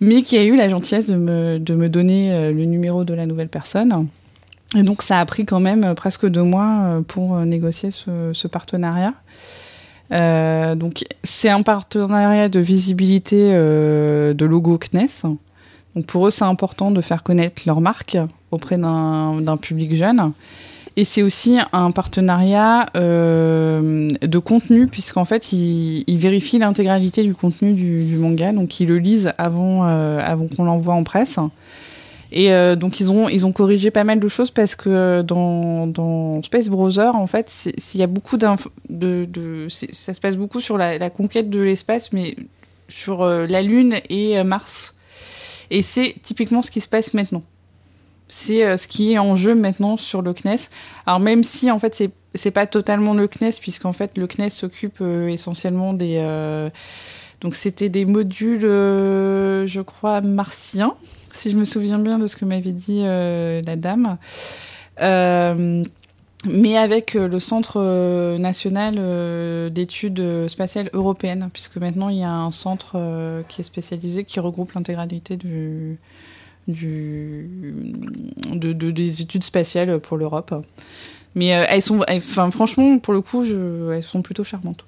mais 0.00 0.22
qui 0.22 0.38
a 0.38 0.44
eu 0.44 0.56
la 0.56 0.70
gentillesse 0.70 1.08
de 1.08 1.16
me, 1.16 1.58
de 1.58 1.74
me 1.74 1.90
donner 1.90 2.50
le 2.50 2.64
numéro 2.64 3.04
de 3.04 3.12
la 3.12 3.26
nouvelle 3.26 3.50
personne. 3.50 4.08
Et 4.74 4.82
donc, 4.82 5.02
ça 5.02 5.20
a 5.20 5.26
pris 5.26 5.44
quand 5.44 5.60
même 5.60 5.94
presque 5.94 6.26
deux 6.26 6.42
mois 6.42 7.02
pour 7.06 7.36
négocier 7.40 7.90
ce 7.90 8.48
partenariat. 8.48 9.12
Euh, 10.10 10.74
donc, 10.74 11.04
c'est 11.22 11.48
un 11.48 11.62
partenariat 11.62 12.48
de 12.48 12.60
visibilité 12.60 13.50
euh, 13.52 14.34
de 14.34 14.44
logo 14.44 14.78
CNES. 14.78 15.36
Donc, 15.94 16.06
pour 16.06 16.26
eux, 16.26 16.30
c'est 16.30 16.44
important 16.44 16.90
de 16.90 17.00
faire 17.00 17.22
connaître 17.22 17.62
leur 17.66 17.80
marque 17.80 18.18
auprès 18.50 18.78
d'un 18.78 19.56
public 19.60 19.94
jeune. 19.94 20.32
Et 20.96 21.04
c'est 21.04 21.22
aussi 21.22 21.58
un 21.72 21.90
partenariat 21.90 22.86
euh, 22.96 24.08
de 24.20 24.38
contenu, 24.38 24.88
puisqu'en 24.88 25.24
fait, 25.24 25.52
ils, 25.52 26.18
vérifient 26.18 26.58
l'intégralité 26.58 27.22
du 27.22 27.34
contenu 27.34 27.72
du, 27.72 28.04
du 28.04 28.16
manga. 28.16 28.52
Donc, 28.52 28.78
ils 28.80 28.88
le 28.88 28.98
lisent 28.98 29.32
avant, 29.38 29.84
avant 29.84 30.48
qu'on 30.48 30.64
l'envoie 30.64 30.94
en 30.94 31.04
presse. 31.04 31.38
Et 32.34 32.50
euh, 32.50 32.76
donc 32.76 32.98
ils 32.98 33.12
ont 33.12 33.28
ils 33.28 33.44
ont 33.44 33.52
corrigé 33.52 33.90
pas 33.90 34.04
mal 34.04 34.18
de 34.18 34.26
choses 34.26 34.50
parce 34.50 34.74
que 34.74 34.88
euh, 34.88 35.22
dans, 35.22 35.86
dans 35.86 36.42
Space 36.42 36.70
Browser 36.70 37.10
en 37.12 37.26
fait 37.26 37.50
s'il 37.50 38.00
y 38.00 38.02
a 38.02 38.06
beaucoup 38.06 38.38
de, 38.38 39.66
ça 39.68 40.14
se 40.14 40.20
passe 40.20 40.36
beaucoup 40.36 40.60
sur 40.60 40.78
la, 40.78 41.10
conquête 41.10 41.50
de 41.50 41.60
l'espace 41.60 42.10
mais 42.10 42.36
sur 42.88 43.20
euh, 43.20 43.46
la 43.46 43.60
Lune 43.60 43.96
et 44.08 44.42
Mars. 44.44 44.94
Et 45.70 45.82
c'est 45.82 46.16
typiquement 46.22 46.62
ce 46.62 46.70
qui 46.70 46.80
se 46.80 46.88
passe 46.88 47.12
maintenant. 47.12 47.42
C'est 48.28 48.78
ce 48.78 48.86
qui 48.86 49.12
est 49.12 49.18
en 49.18 49.36
jeu 49.36 49.54
maintenant 49.54 49.98
sur 49.98 50.22
le 50.22 50.32
CNES 50.32 50.70
alors 51.04 51.20
même 51.20 51.44
si 51.44 51.70
en 51.70 51.78
fait 51.78 51.94
c'est 51.94 52.10
c'est 52.34 52.50
pas 52.50 52.66
totalement 52.66 53.12
le 53.12 53.28
CNES 53.28 53.60
puisqu'en 53.60 53.92
fait 53.92 54.16
le 54.16 54.26
CNES 54.26 54.48
s'occupe 54.48 55.02
essentiellement 55.28 55.92
des 55.92 56.16
donc 57.42 57.56
c'était 57.56 57.90
des 57.90 58.06
modules 58.06 58.62
je 58.62 59.80
crois 59.82 60.22
martiens 60.22 60.94
si 61.32 61.50
je 61.50 61.56
me 61.56 61.64
souviens 61.64 61.98
bien 61.98 62.18
de 62.18 62.26
ce 62.26 62.36
que 62.36 62.44
m'avait 62.44 62.72
dit 62.72 63.00
euh, 63.02 63.60
la 63.66 63.76
dame. 63.76 64.16
Euh, 65.00 65.82
mais 66.44 66.76
avec 66.76 67.14
euh, 67.16 67.28
le 67.28 67.38
Centre 67.40 68.36
national 68.38 68.94
d'études 69.72 70.48
spatiales 70.48 70.90
européennes, 70.92 71.48
puisque 71.52 71.76
maintenant 71.76 72.08
il 72.08 72.18
y 72.18 72.24
a 72.24 72.32
un 72.32 72.50
centre 72.50 73.42
qui 73.48 73.60
est 73.60 73.64
spécialisé, 73.64 74.24
qui 74.24 74.40
regroupe 74.40 74.72
l'intégralité 74.72 75.36
du, 75.36 75.98
de, 76.68 77.44
de- 78.72 78.90
des 78.90 79.22
études 79.22 79.44
spatiales 79.44 79.98
pour 80.00 80.16
l'Europe. 80.16 80.54
Mais 81.34 81.46
elles 81.46 81.80
sont, 81.80 82.00
enfin, 82.10 82.50
franchement, 82.50 82.98
pour 82.98 83.14
le 83.14 83.20
coup, 83.22 83.44
je, 83.44 83.92
elles 83.92 84.02
sont 84.02 84.20
plutôt 84.20 84.44
charmantes. 84.44 84.84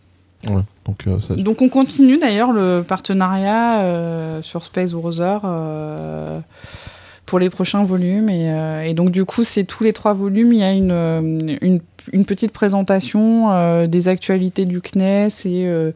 Ouais, 0.48 0.62
donc, 0.86 1.06
euh, 1.06 1.18
ça- 1.26 1.34
Donc 1.36 1.62
on 1.62 1.68
continue 1.68 2.18
d'ailleurs 2.18 2.52
le 2.52 2.82
partenariat 2.86 3.80
euh, 3.80 4.42
sur 4.42 4.64
Space 4.64 4.92
Browser 4.92 5.38
euh, 5.44 6.40
pour 7.26 7.38
les 7.38 7.50
prochains 7.50 7.84
volumes. 7.84 8.28
Et, 8.28 8.50
euh, 8.52 8.82
et 8.82 8.94
donc 8.94 9.10
du 9.10 9.24
coup, 9.24 9.44
c'est 9.44 9.64
tous 9.64 9.84
les 9.84 9.92
trois 9.92 10.12
volumes, 10.12 10.52
il 10.52 10.58
y 10.58 10.62
a 10.62 10.72
une, 10.72 11.58
une, 11.62 11.80
une 12.12 12.24
petite 12.24 12.52
présentation 12.52 13.50
euh, 13.52 13.86
des 13.86 14.08
actualités 14.08 14.64
du 14.66 14.80
CNES 14.80 15.28
et 15.46 15.66
euh, 15.66 15.92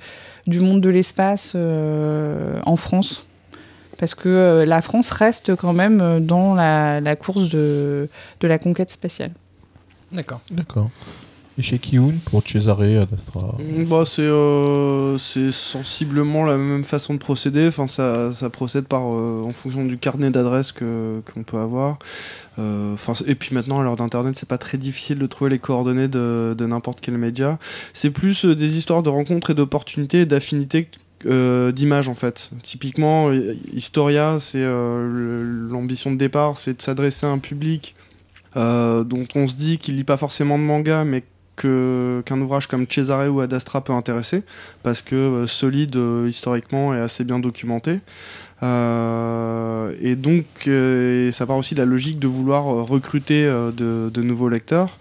du 0.47 0.61
monde 0.61 0.81
de 0.81 0.89
l'espace 0.89 1.53
euh, 1.55 2.61
en 2.65 2.77
France. 2.77 3.27
parce 3.99 4.15
que 4.15 4.29
euh, 4.29 4.65
la 4.65 4.81
France 4.81 5.11
reste 5.11 5.55
quand 5.57 5.73
même 5.75 6.21
dans 6.25 6.55
la, 6.55 7.01
la 7.01 7.17
course 7.17 7.51
de, 7.51 8.09
de 8.41 8.47
la 8.49 8.59
conquête 8.59 8.91
spatiale. 8.91 9.33
D'accord. 10.13 10.41
D'accord. 10.51 10.89
Et 11.59 11.63
chez 11.63 11.81
Kiun, 11.81 12.15
pour 12.27 12.45
Cesare, 12.47 12.83
Ad 12.83 13.09
Astra 13.13 13.57
Mm, 13.59 13.85
Bah, 13.87 14.05
c'est 14.07 14.23
euh, 14.23 15.19
c'est 15.19 15.51
sensiblement 15.51 16.45
la 16.45 16.57
même 16.57 16.85
façon 16.85 17.15
de 17.15 17.19
procéder. 17.19 17.67
Enfin, 17.67 17.89
ça, 17.89 18.33
ça 18.33 18.49
procède 18.49 18.85
par 18.85 19.03
euh, 19.13 19.43
en 19.45 19.53
fonction 19.53 19.85
du 19.85 19.99
carnet 19.99 20.31
d'adresses 20.31 20.71
que 20.71 21.21
qu'on 21.35 21.43
peut 21.43 21.59
avoir. 21.59 21.99
Euh, 22.61 22.95
et 23.27 23.35
puis 23.35 23.55
maintenant, 23.57 23.81
à 23.81 23.83
l'heure 23.83 23.97
d'internet, 23.97 24.37
c'est 24.39 24.49
pas 24.49 24.59
très 24.59 24.79
difficile 24.79 25.19
de 25.19 25.27
trouver 25.27 25.51
les 25.51 25.59
coordonnées 25.59 26.07
de, 26.07 26.55
de 26.57 26.67
n'importe 26.67 27.01
quel 27.01 27.19
média. 27.19 27.59
C'est 27.93 28.11
plus 28.11 28.45
euh, 28.45 28.55
des 28.55 28.79
histoires 28.79 29.03
de 29.03 29.09
rencontres 29.09 29.51
et 29.51 29.55
d'opportunités 29.55 30.21
et 30.21 30.27
d'affinités 30.27 30.89
d'images 31.25 32.09
en 32.09 32.15
fait. 32.15 32.51
Typiquement, 32.63 33.33
Historia, 33.73 34.37
c'est 34.39 34.63
l'ambition 34.65 36.13
de 36.13 36.17
départ, 36.17 36.59
c'est 36.59 36.77
de 36.77 36.81
s'adresser 36.83 37.27
à 37.27 37.31
un 37.31 37.39
public 37.39 37.97
dont 38.55 39.27
on 39.35 39.49
se 39.49 39.55
dit 39.55 39.79
qu'il 39.79 39.97
lit 39.97 40.05
pas 40.05 40.17
forcément 40.17 40.57
de 40.59 40.63
manga, 40.63 41.03
mais 41.03 41.25
qu'un 41.59 42.41
ouvrage 42.41 42.67
comme 42.67 42.87
Cesare 42.89 43.29
ou 43.33 43.41
Ad 43.41 43.53
Astra 43.53 43.83
peut 43.83 43.93
intéresser, 43.93 44.43
parce 44.83 45.03
que 45.03 45.17
euh, 45.17 45.47
solide 45.47 45.97
euh, 45.97 46.29
historiquement 46.29 46.95
et 46.95 46.99
assez 46.99 47.25
bien 47.25 47.39
documenté. 47.39 48.01
Euh, 48.63 49.93
et 50.01 50.17
donc, 50.17 50.47
euh, 50.67 51.31
ça 51.33 51.47
part 51.47 51.57
aussi 51.57 51.75
de 51.75 51.81
la 51.81 51.87
logique 51.87 52.19
de 52.19 52.29
vouloir 52.29 52.65
recruter 52.65 53.45
de, 53.45 54.11
de 54.13 54.23
nouveaux 54.23 54.49
lecteurs. 54.49 54.99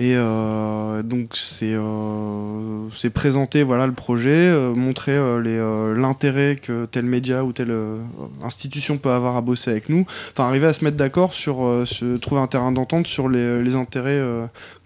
Et 0.00 0.14
euh, 0.16 1.02
donc 1.02 1.32
c'est 1.36 1.74
euh, 1.74 2.88
c'est 2.90 3.10
présenter 3.10 3.62
voilà 3.62 3.86
le 3.86 3.92
projet, 3.92 4.30
euh, 4.30 4.72
montrer 4.72 5.18
l'intérêt 5.94 6.56
que 6.56 6.86
tel 6.86 7.04
média 7.04 7.44
ou 7.44 7.52
telle 7.52 7.74
institution 8.42 8.96
peut 8.96 9.10
avoir 9.10 9.36
à 9.36 9.42
bosser 9.42 9.72
avec 9.72 9.90
nous. 9.90 10.06
Enfin 10.32 10.48
arriver 10.48 10.68
à 10.68 10.72
se 10.72 10.84
mettre 10.84 10.96
d'accord 10.96 11.34
sur 11.34 11.56
se 11.84 12.16
trouver 12.16 12.40
un 12.40 12.46
terrain 12.46 12.72
d'entente 12.72 13.06
sur 13.06 13.28
les, 13.28 13.74
intérêts 13.74 14.22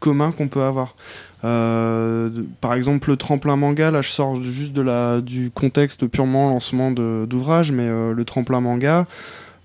communs 0.01 0.33
qu'on 0.33 0.49
peut 0.49 0.63
avoir. 0.63 0.97
Par 1.43 2.75
exemple 2.75 3.11
le 3.11 3.17
tremplin 3.17 3.55
manga, 3.55 3.93
là 3.93 4.03
je 4.03 4.11
sors 4.11 4.43
juste 4.43 4.73
du 4.73 5.53
contexte 5.55 6.09
purement 6.09 6.51
lancement 6.51 6.91
d'ouvrage, 6.91 7.71
mais 7.71 7.89
le 7.89 8.25
tremplin 8.25 8.61
manga. 8.61 9.07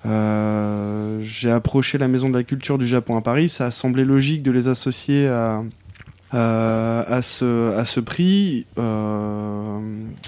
Euh, 0.05 1.19
j'ai 1.21 1.51
approché 1.51 1.97
la 1.97 2.07
Maison 2.07 2.29
de 2.29 2.37
la 2.37 2.43
Culture 2.43 2.77
du 2.77 2.87
Japon 2.87 3.17
à 3.17 3.21
Paris, 3.21 3.49
ça 3.49 3.65
a 3.65 3.71
semblé 3.71 4.05
logique 4.05 4.43
de 4.43 4.51
les 4.51 4.67
associer 4.67 5.27
à, 5.27 7.21
ce, 7.21 7.75
à 7.75 7.85
ce 7.85 7.99
prix. 7.99 8.65
Euh, 8.77 9.79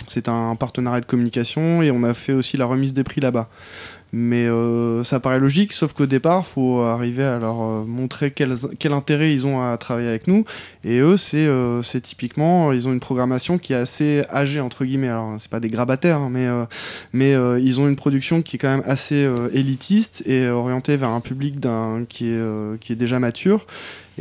c'est 0.08 0.28
un 0.30 0.56
partenariat 0.56 1.02
de 1.02 1.06
communication 1.06 1.82
et 1.82 1.92
on 1.92 2.04
a 2.04 2.14
fait 2.14 2.34
aussi 2.34 2.58
la 2.58 2.66
remise 2.66 2.94
des 2.94 3.04
prix 3.04 3.22
là-bas. 3.22 3.50
Mais 4.14 4.46
euh, 4.46 5.04
ça 5.04 5.20
paraît 5.22 5.40
logique, 5.40 5.72
sauf 5.72 5.94
qu'au 5.94 6.06
départ, 6.06 6.46
faut 6.46 6.82
arriver 6.82 7.24
à 7.24 7.40
leur 7.40 7.62
euh, 7.62 7.86
montrer 7.86 8.32
quel, 8.32 8.56
quel 8.78 8.92
intérêt 8.92 9.32
ils 9.32 9.46
ont 9.46 9.62
à 9.62 9.78
travailler 9.78 10.10
avec 10.10 10.28
nous. 10.28 10.46
Et 10.84 11.00
eux, 11.00 11.16
c'est 11.16 11.46
euh, 11.46 11.82
typiquement, 12.04 12.74
ils 12.74 12.88
ont 12.88 12.94
une 12.94 13.00
programmation 13.00 13.58
qui 13.58 13.74
est 13.74 13.78
assez 13.78 14.24
âgée, 14.30 14.60
entre 14.60 14.84
guillemets. 14.84 15.10
Alors, 15.10 15.38
c'est 15.40 15.50
pas 15.50 15.60
des 15.60 15.70
grabataires, 15.70 16.18
hein, 16.18 16.30
mais, 16.32 16.48
euh, 16.48 16.66
mais 17.14 17.34
euh, 17.34 17.60
ils 17.60 17.80
ont 17.80 17.88
une 17.88 17.96
production 17.96 18.42
qui 18.42 18.58
est 18.58 18.60
quand 18.60 18.70
même 18.70 18.84
assez 18.86 19.30
élitiste 19.54 20.24
et 20.26 20.48
orientée 20.50 20.98
vers 20.98 21.10
un 21.10 21.22
public 21.22 21.56
qui, 22.10 22.32
est, 22.32 22.80
qui 22.80 22.94
est 22.94 22.96
déjà 22.96 23.20
mature. 23.20 23.66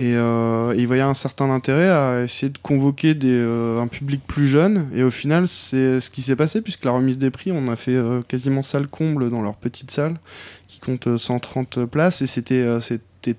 Et, 0.01 0.15
euh, 0.15 0.73
il 0.79 0.87
voyait 0.87 1.03
un 1.03 1.13
certain 1.13 1.51
intérêt 1.51 1.91
à 1.91 2.23
essayer 2.23 2.49
de 2.49 2.57
convoquer 2.57 3.13
des, 3.13 3.29
euh, 3.29 3.83
un 3.83 3.87
public 3.87 4.23
plus 4.27 4.49
jeune. 4.49 4.89
Et 4.95 5.03
au 5.03 5.11
final, 5.11 5.47
c'est 5.47 6.01
ce 6.01 6.09
qui 6.09 6.23
s'est 6.23 6.37
passé, 6.37 6.63
puisque 6.63 6.87
la 6.87 6.93
remise 6.93 7.19
des 7.19 7.31
prix, 7.31 7.53
on 7.53 7.69
a 7.69 7.77
fait 7.77 7.95
euh, 7.95 8.23
quasiment 8.27 8.63
salle 8.63 8.89
comble 8.89 9.29
dans 9.29 9.43
leur 9.43 9.57
petite 9.57 9.91
salle, 9.91 10.17
qui 10.69 10.81
compte 10.81 11.07
euh, 11.07 11.19
130 11.19 11.85
places. 11.85 12.23
Et 12.23 12.27
c'était 12.27 12.63
euh, 12.63 12.81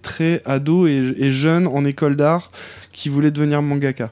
très 0.04 0.44
ado 0.46 0.86
et, 0.86 1.32
jeune 1.32 1.66
en 1.66 1.84
école 1.84 2.16
d'art 2.16 2.52
qui 2.92 3.10
voulaient 3.10 3.32
devenir 3.32 3.64
mangaka. 3.64 4.12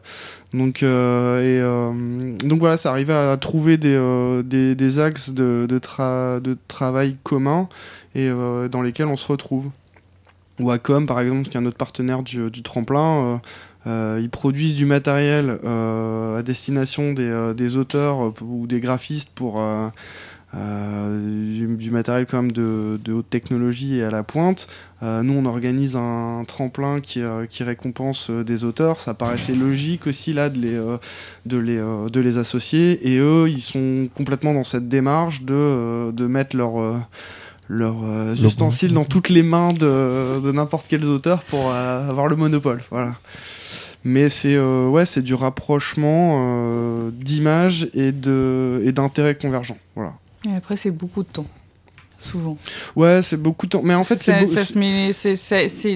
Donc, 0.51 0.81
euh, 0.81 1.39
euh, 1.61 2.37
donc 2.43 2.59
voilà, 2.59 2.77
ça 2.77 2.89
arrivait 2.89 3.13
à 3.13 3.37
trouver 3.37 3.77
des, 3.77 3.93
euh, 3.93 4.41
des, 4.41 4.97
axes 4.97 5.29
de, 5.29 5.67
de, 5.69 5.77
tra- 5.77 6.41
de 6.41 6.57
travail 6.67 7.15
communs 7.23 7.69
et 8.15 8.27
euh, 8.27 8.67
dans 8.67 8.81
lesquels 8.81 9.05
on 9.05 9.17
se 9.17 9.27
retrouve. 9.27 9.69
Wacom, 10.59 11.05
par 11.05 11.19
exemple, 11.19 11.49
qui 11.49 11.57
est 11.57 11.59
un 11.59 11.65
autre 11.65 11.77
partenaire 11.77 12.23
du, 12.23 12.49
du 12.51 12.63
tremplin, 12.63 13.23
euh, 13.23 13.37
euh, 13.87 14.19
ils 14.21 14.29
produisent 14.29 14.75
du 14.75 14.85
matériel 14.85 15.57
euh, 15.63 16.39
à 16.39 16.43
destination 16.43 17.13
des, 17.13 17.23
euh, 17.23 17.53
des 17.53 17.77
auteurs 17.77 18.33
ou 18.41 18.67
des 18.67 18.79
graphistes 18.79 19.29
pour 19.33 19.61
du, 20.53 21.67
du 21.77 21.91
matériel 21.91 22.25
quand 22.25 22.41
même 22.41 22.51
de, 22.51 22.99
de 23.03 23.13
haute 23.13 23.29
technologie 23.29 23.97
et 23.97 24.03
à 24.03 24.11
la 24.11 24.23
pointe. 24.23 24.67
Nous, 25.01 25.33
on 25.33 25.45
organise 25.45 25.95
un, 25.95 26.43
tremplin 26.45 26.99
qui, 26.99 27.21
qui 27.49 27.63
récompense 27.63 28.31
des 28.31 28.63
auteurs. 28.63 28.99
Ça 28.99 29.13
paraissait 29.13 29.55
logique 29.55 30.07
aussi 30.07 30.33
là 30.33 30.49
de 30.49 30.59
les, 30.59 30.97
de 31.45 31.57
les, 31.57 31.77
de 31.77 32.19
les 32.19 32.37
associer. 32.37 33.07
Et 33.07 33.19
eux, 33.19 33.47
ils 33.47 33.61
sont 33.61 34.09
complètement 34.15 34.53
dans 34.53 34.63
cette 34.63 34.89
démarche 34.89 35.43
de, 35.43 36.11
de 36.11 36.25
mettre 36.25 36.57
leur 36.57 36.99
leurs 37.69 38.03
euh, 38.03 38.33
ustensiles 38.33 38.93
dans 38.93 39.05
toutes 39.05 39.29
les 39.29 39.43
mains 39.43 39.69
de, 39.69 40.41
de 40.41 40.51
n'importe 40.51 40.87
quel 40.89 41.05
auteur 41.05 41.43
pour 41.43 41.71
euh, 41.71 42.09
avoir 42.09 42.27
le 42.27 42.35
monopole. 42.35 42.81
Voilà. 42.89 43.15
Mais 44.03 44.29
c'est 44.29 44.55
euh, 44.55 44.87
ouais, 44.87 45.05
c'est 45.05 45.21
du 45.21 45.35
rapprochement 45.35 46.41
euh, 46.43 47.11
d'images 47.11 47.89
et 47.93 48.11
de 48.11 48.81
et 48.83 48.91
d'intérêts 48.91 49.35
convergents. 49.35 49.77
Voilà. 49.95 50.13
Et 50.47 50.55
après, 50.55 50.77
c'est 50.77 50.91
beaucoup 50.91 51.23
de 51.23 51.27
temps. 51.27 51.45
Souvent. 52.21 52.57
Ouais, 52.95 53.21
c'est 53.23 53.37
beaucoup 53.41 53.65
de 53.65 53.71
temps. 53.71 53.81
Mais 53.83 53.95
en 53.95 54.03
fait, 54.03 54.17
c'est 54.17 54.31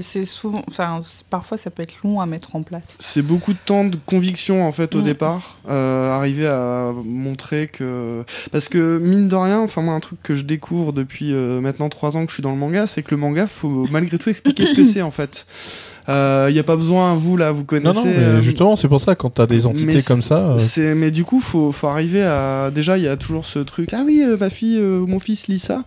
c'est- 0.02 0.26
souvent. 0.26 0.64
Enfin, 0.68 1.00
parfois, 1.30 1.58
ça 1.58 1.70
peut 1.70 1.84
être 1.84 1.96
long 2.04 2.22
à 2.22 2.26
mettre 2.26 2.56
en 2.56 2.64
place. 2.64 2.96
c'est 3.00 3.22
beaucoup 3.22 3.54
de 3.54 3.58
temps 3.66 3.84
de 3.86 3.98
conviction 4.06 4.66
en 4.68 4.72
fait 4.72 4.96
au 4.96 5.02
départ, 5.02 5.58
euh, 5.70 6.12
arriver 6.12 6.48
à 6.48 6.94
montrer 7.04 7.68
que 7.68 8.24
parce 8.52 8.70
que 8.70 8.98
mine 9.00 9.28
de 9.28 9.36
rien, 9.36 9.60
enfin 9.60 9.82
moi 9.82 9.94
un 9.94 10.00
truc 10.00 10.22
que 10.24 10.36
je 10.36 10.44
découvre 10.44 10.94
depuis 10.94 11.34
euh, 11.34 11.60
maintenant 11.62 11.90
trois 11.90 12.16
ans 12.18 12.26
que 12.26 12.32
je 12.32 12.36
suis 12.36 12.44
dans 12.44 12.52
le 12.52 12.58
manga, 12.58 12.88
c'est 12.88 13.04
que 13.04 13.12
le 13.12 13.18
manga 13.18 13.46
faut 13.48 13.86
malgré 13.92 14.18
tout 14.18 14.30
expliquer 14.30 14.66
ce 14.66 14.74
que 14.74 14.84
c'est 14.86 15.02
en 15.02 15.12
fait. 15.12 15.46
Il 16.08 16.54
n'y 16.54 16.60
a 16.60 16.64
pas 16.64 16.76
besoin, 16.76 17.14
vous 17.16 17.38
là, 17.38 17.52
vous 17.52 17.64
connaissez. 17.64 17.94
Non, 17.94 18.06
non, 18.06 18.06
mais 18.06 18.16
euh, 18.24 18.42
justement, 18.42 18.76
c'est 18.76 18.88
pour 18.88 19.00
ça, 19.02 19.16
quand 19.16 19.30
t'as 19.30 19.46
des 19.46 19.66
entités 19.66 19.86
mais 19.86 20.02
comme 20.02 20.22
ça. 20.22 20.38
euh, 20.38 20.60
C'est, 20.60 20.96
mais 20.96 21.12
du 21.12 21.24
coup, 21.24 21.40
faut, 21.40 21.72
faut 21.72 21.88
arriver 21.88 22.24
à. 22.24 22.72
Déjà, 22.74 22.98
il 22.98 23.04
y 23.04 23.08
a 23.08 23.16
toujours 23.18 23.46
ce 23.46 23.60
truc. 23.60 23.90
Ah 23.94 24.04
oui, 24.06 24.22
euh, 24.24 24.36
ma 24.38 24.50
fille 24.50 24.78
euh, 24.80 25.00
ou 25.00 25.08
mon 25.08 25.20
fils 25.20 25.48
lit 25.48 25.60
ça. 25.60 25.84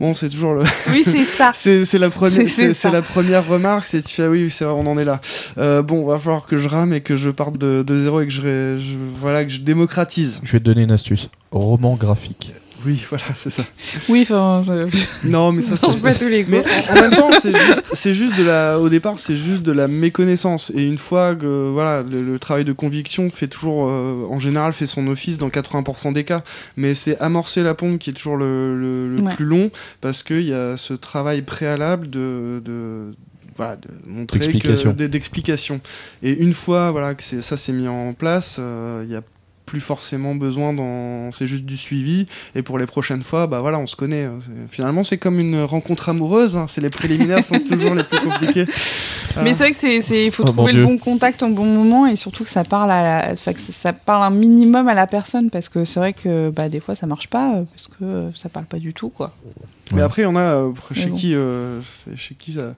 Bon, 0.00 0.14
c'est 0.14 0.28
toujours 0.28 0.54
le. 0.54 0.62
Oui, 0.90 1.02
c'est 1.04 1.24
ça. 1.24 1.52
C'est, 1.54 1.84
c'est 1.84 1.98
la 1.98 2.10
première. 2.10 2.48
C'est- 2.48 2.90
la 2.90 3.02
première 3.02 3.46
remarque. 3.46 3.86
C'est 3.86 4.02
tu 4.02 4.14
fais 4.14 4.24
ah 4.24 4.30
oui, 4.30 4.48
c'est 4.50 4.64
vrai, 4.64 4.74
on 4.74 4.86
en 4.86 4.96
est 4.98 5.04
là. 5.04 5.20
Euh, 5.58 5.82
bon, 5.82 6.04
va 6.06 6.18
falloir 6.18 6.46
que 6.46 6.56
je 6.56 6.68
rame 6.68 6.92
et 6.92 7.00
que 7.00 7.16
je 7.16 7.30
parte 7.30 7.58
de, 7.58 7.82
de 7.86 7.96
zéro 7.98 8.20
et 8.20 8.26
que 8.26 8.32
je- 8.32 8.78
voilà 9.20 9.44
que 9.44 9.50
je 9.50 9.60
démocratise. 9.60 10.40
Je 10.42 10.52
vais 10.52 10.58
te 10.60 10.64
donner 10.64 10.82
une 10.82 10.90
astuce. 10.92 11.28
Roman 11.50 11.96
graphique. 11.96 12.52
Oui, 12.86 13.02
voilà, 13.08 13.24
c'est 13.34 13.50
ça. 13.50 13.64
Oui, 14.08 14.20
enfin, 14.22 14.62
ça- 14.64 14.74
Non, 15.24 15.52
mais 15.52 15.62
ça, 15.62 15.76
c'est, 15.76 16.02
pas 16.02 16.14
tous 16.14 16.28
les 16.28 16.44
Mais 16.44 16.58
coups. 16.62 16.70
en, 16.90 16.92
en 16.92 17.00
même 17.00 17.10
temps, 17.10 17.30
c'est 17.40 17.56
juste, 17.56 17.82
c'est 17.92 18.14
juste 18.14 18.36
de 18.38 18.44
la. 18.44 18.78
Au 18.78 18.88
départ, 18.88 19.18
c'est 19.18 19.36
juste 19.36 19.62
de 19.62 19.72
la 19.72 19.88
méconnaissance. 19.88 20.70
Et 20.74 20.84
une 20.84 20.98
fois 20.98 21.34
que 21.34 21.70
voilà, 21.72 22.02
le, 22.02 22.22
le 22.22 22.38
travail 22.38 22.64
de 22.64 22.72
conviction 22.72 23.30
fait 23.30 23.48
toujours, 23.48 23.88
euh, 23.88 24.26
en 24.30 24.38
général, 24.38 24.72
fait 24.72 24.86
son 24.86 25.06
office 25.08 25.38
dans 25.38 25.48
80% 25.48 26.12
des 26.12 26.24
cas. 26.24 26.42
Mais 26.76 26.94
c'est 26.94 27.18
amorcer 27.18 27.62
la 27.62 27.74
pompe 27.74 27.98
qui 27.98 28.10
est 28.10 28.14
toujours 28.14 28.36
le, 28.36 28.78
le- 28.78 29.16
le 29.16 29.22
Ouais. 29.22 29.34
plus 29.34 29.44
long 29.44 29.70
parce 30.00 30.22
qu'il 30.22 30.42
y 30.46 30.54
a 30.54 30.76
ce 30.76 30.94
travail 30.94 31.42
préalable 31.42 32.08
de. 32.10 32.62
de 32.64 33.12
voilà, 33.56 33.74
de 33.74 33.88
montrer 34.06 34.38
que- 34.38 34.44
D'explication. 34.44 34.92
d- 34.92 35.08
d'explication. 35.08 35.80
Et 36.22 36.30
une 36.30 36.52
fois 36.52 36.92
voilà, 36.92 37.14
que 37.14 37.24
c'est- 37.24 37.42
ça 37.42 37.56
s'est 37.56 37.72
mis 37.72 37.88
en 37.88 38.12
place, 38.12 38.58
euh, 38.60 39.02
il 39.04 39.12
y 39.12 39.16
a 39.16 39.22
plus 39.68 39.80
forcément 39.80 40.34
besoin 40.34 40.72
dans 40.72 41.30
c'est 41.30 41.46
juste 41.46 41.64
du 41.66 41.76
suivi 41.76 42.24
et 42.54 42.62
pour 42.62 42.78
les 42.78 42.86
prochaines 42.86 43.22
fois 43.22 43.46
bah 43.46 43.60
voilà 43.60 43.78
on 43.78 43.86
se 43.86 43.96
connaît 43.96 44.26
finalement 44.70 45.04
c'est 45.04 45.18
comme 45.18 45.38
une 45.38 45.60
rencontre 45.62 46.08
amoureuse 46.08 46.56
hein. 46.56 46.64
c'est 46.70 46.80
les 46.80 46.88
préliminaires 46.88 47.44
sont 47.44 47.60
toujours 47.60 47.94
les 47.94 48.02
plus 48.02 48.18
compliqués 48.18 48.64
Mais 49.44 49.52
c'est 49.52 49.64
vrai 49.64 49.70
que 49.72 49.76
c'est, 49.76 50.00
c'est, 50.00 50.24
il 50.24 50.32
faut 50.32 50.42
Oh, 50.44 50.50
trouver 50.50 50.72
le 50.72 50.82
bon 50.84 50.96
contact 50.98 51.42
au 51.42 51.48
bon 51.48 51.66
moment 51.66 52.06
et 52.06 52.16
surtout 52.16 52.42
que 52.44 52.50
ça 52.50 52.64
parle 52.64 52.90
à 52.90 53.02
la- 53.28 53.36
ça, 53.36 53.52
ça 53.54 53.92
parle 53.92 54.24
un 54.24 54.30
minimum 54.34 54.88
à 54.88 54.94
la 54.94 55.06
personne 55.06 55.50
parce 55.50 55.68
que 55.68 55.84
c'est 55.84 56.00
vrai 56.00 56.12
que 56.14 56.48
bah, 56.50 56.68
des 56.70 56.80
fois 56.80 56.94
ça 56.94 57.06
marche 57.06 57.28
pas 57.28 57.54
euh, 57.56 57.64
parce 57.72 57.86
que 57.88 57.94
euh, 58.04 58.30
ça 58.34 58.48
parle 58.48 58.64
pas 58.64 58.78
du 58.78 58.94
tout 58.94 59.10
quoi. 59.10 59.34
mais 59.94 60.00
après 60.02 60.22
il 60.22 60.24
y 60.24 60.28
en 60.28 60.34
a 60.36 60.40
euh, 60.40 60.72
chez 60.92 61.04
Mais 61.04 61.10
bon. 61.10 61.16
qui 61.18 61.34
euh, 61.34 61.80
chez 62.16 62.34
qui 62.34 62.52
ça 62.52 62.74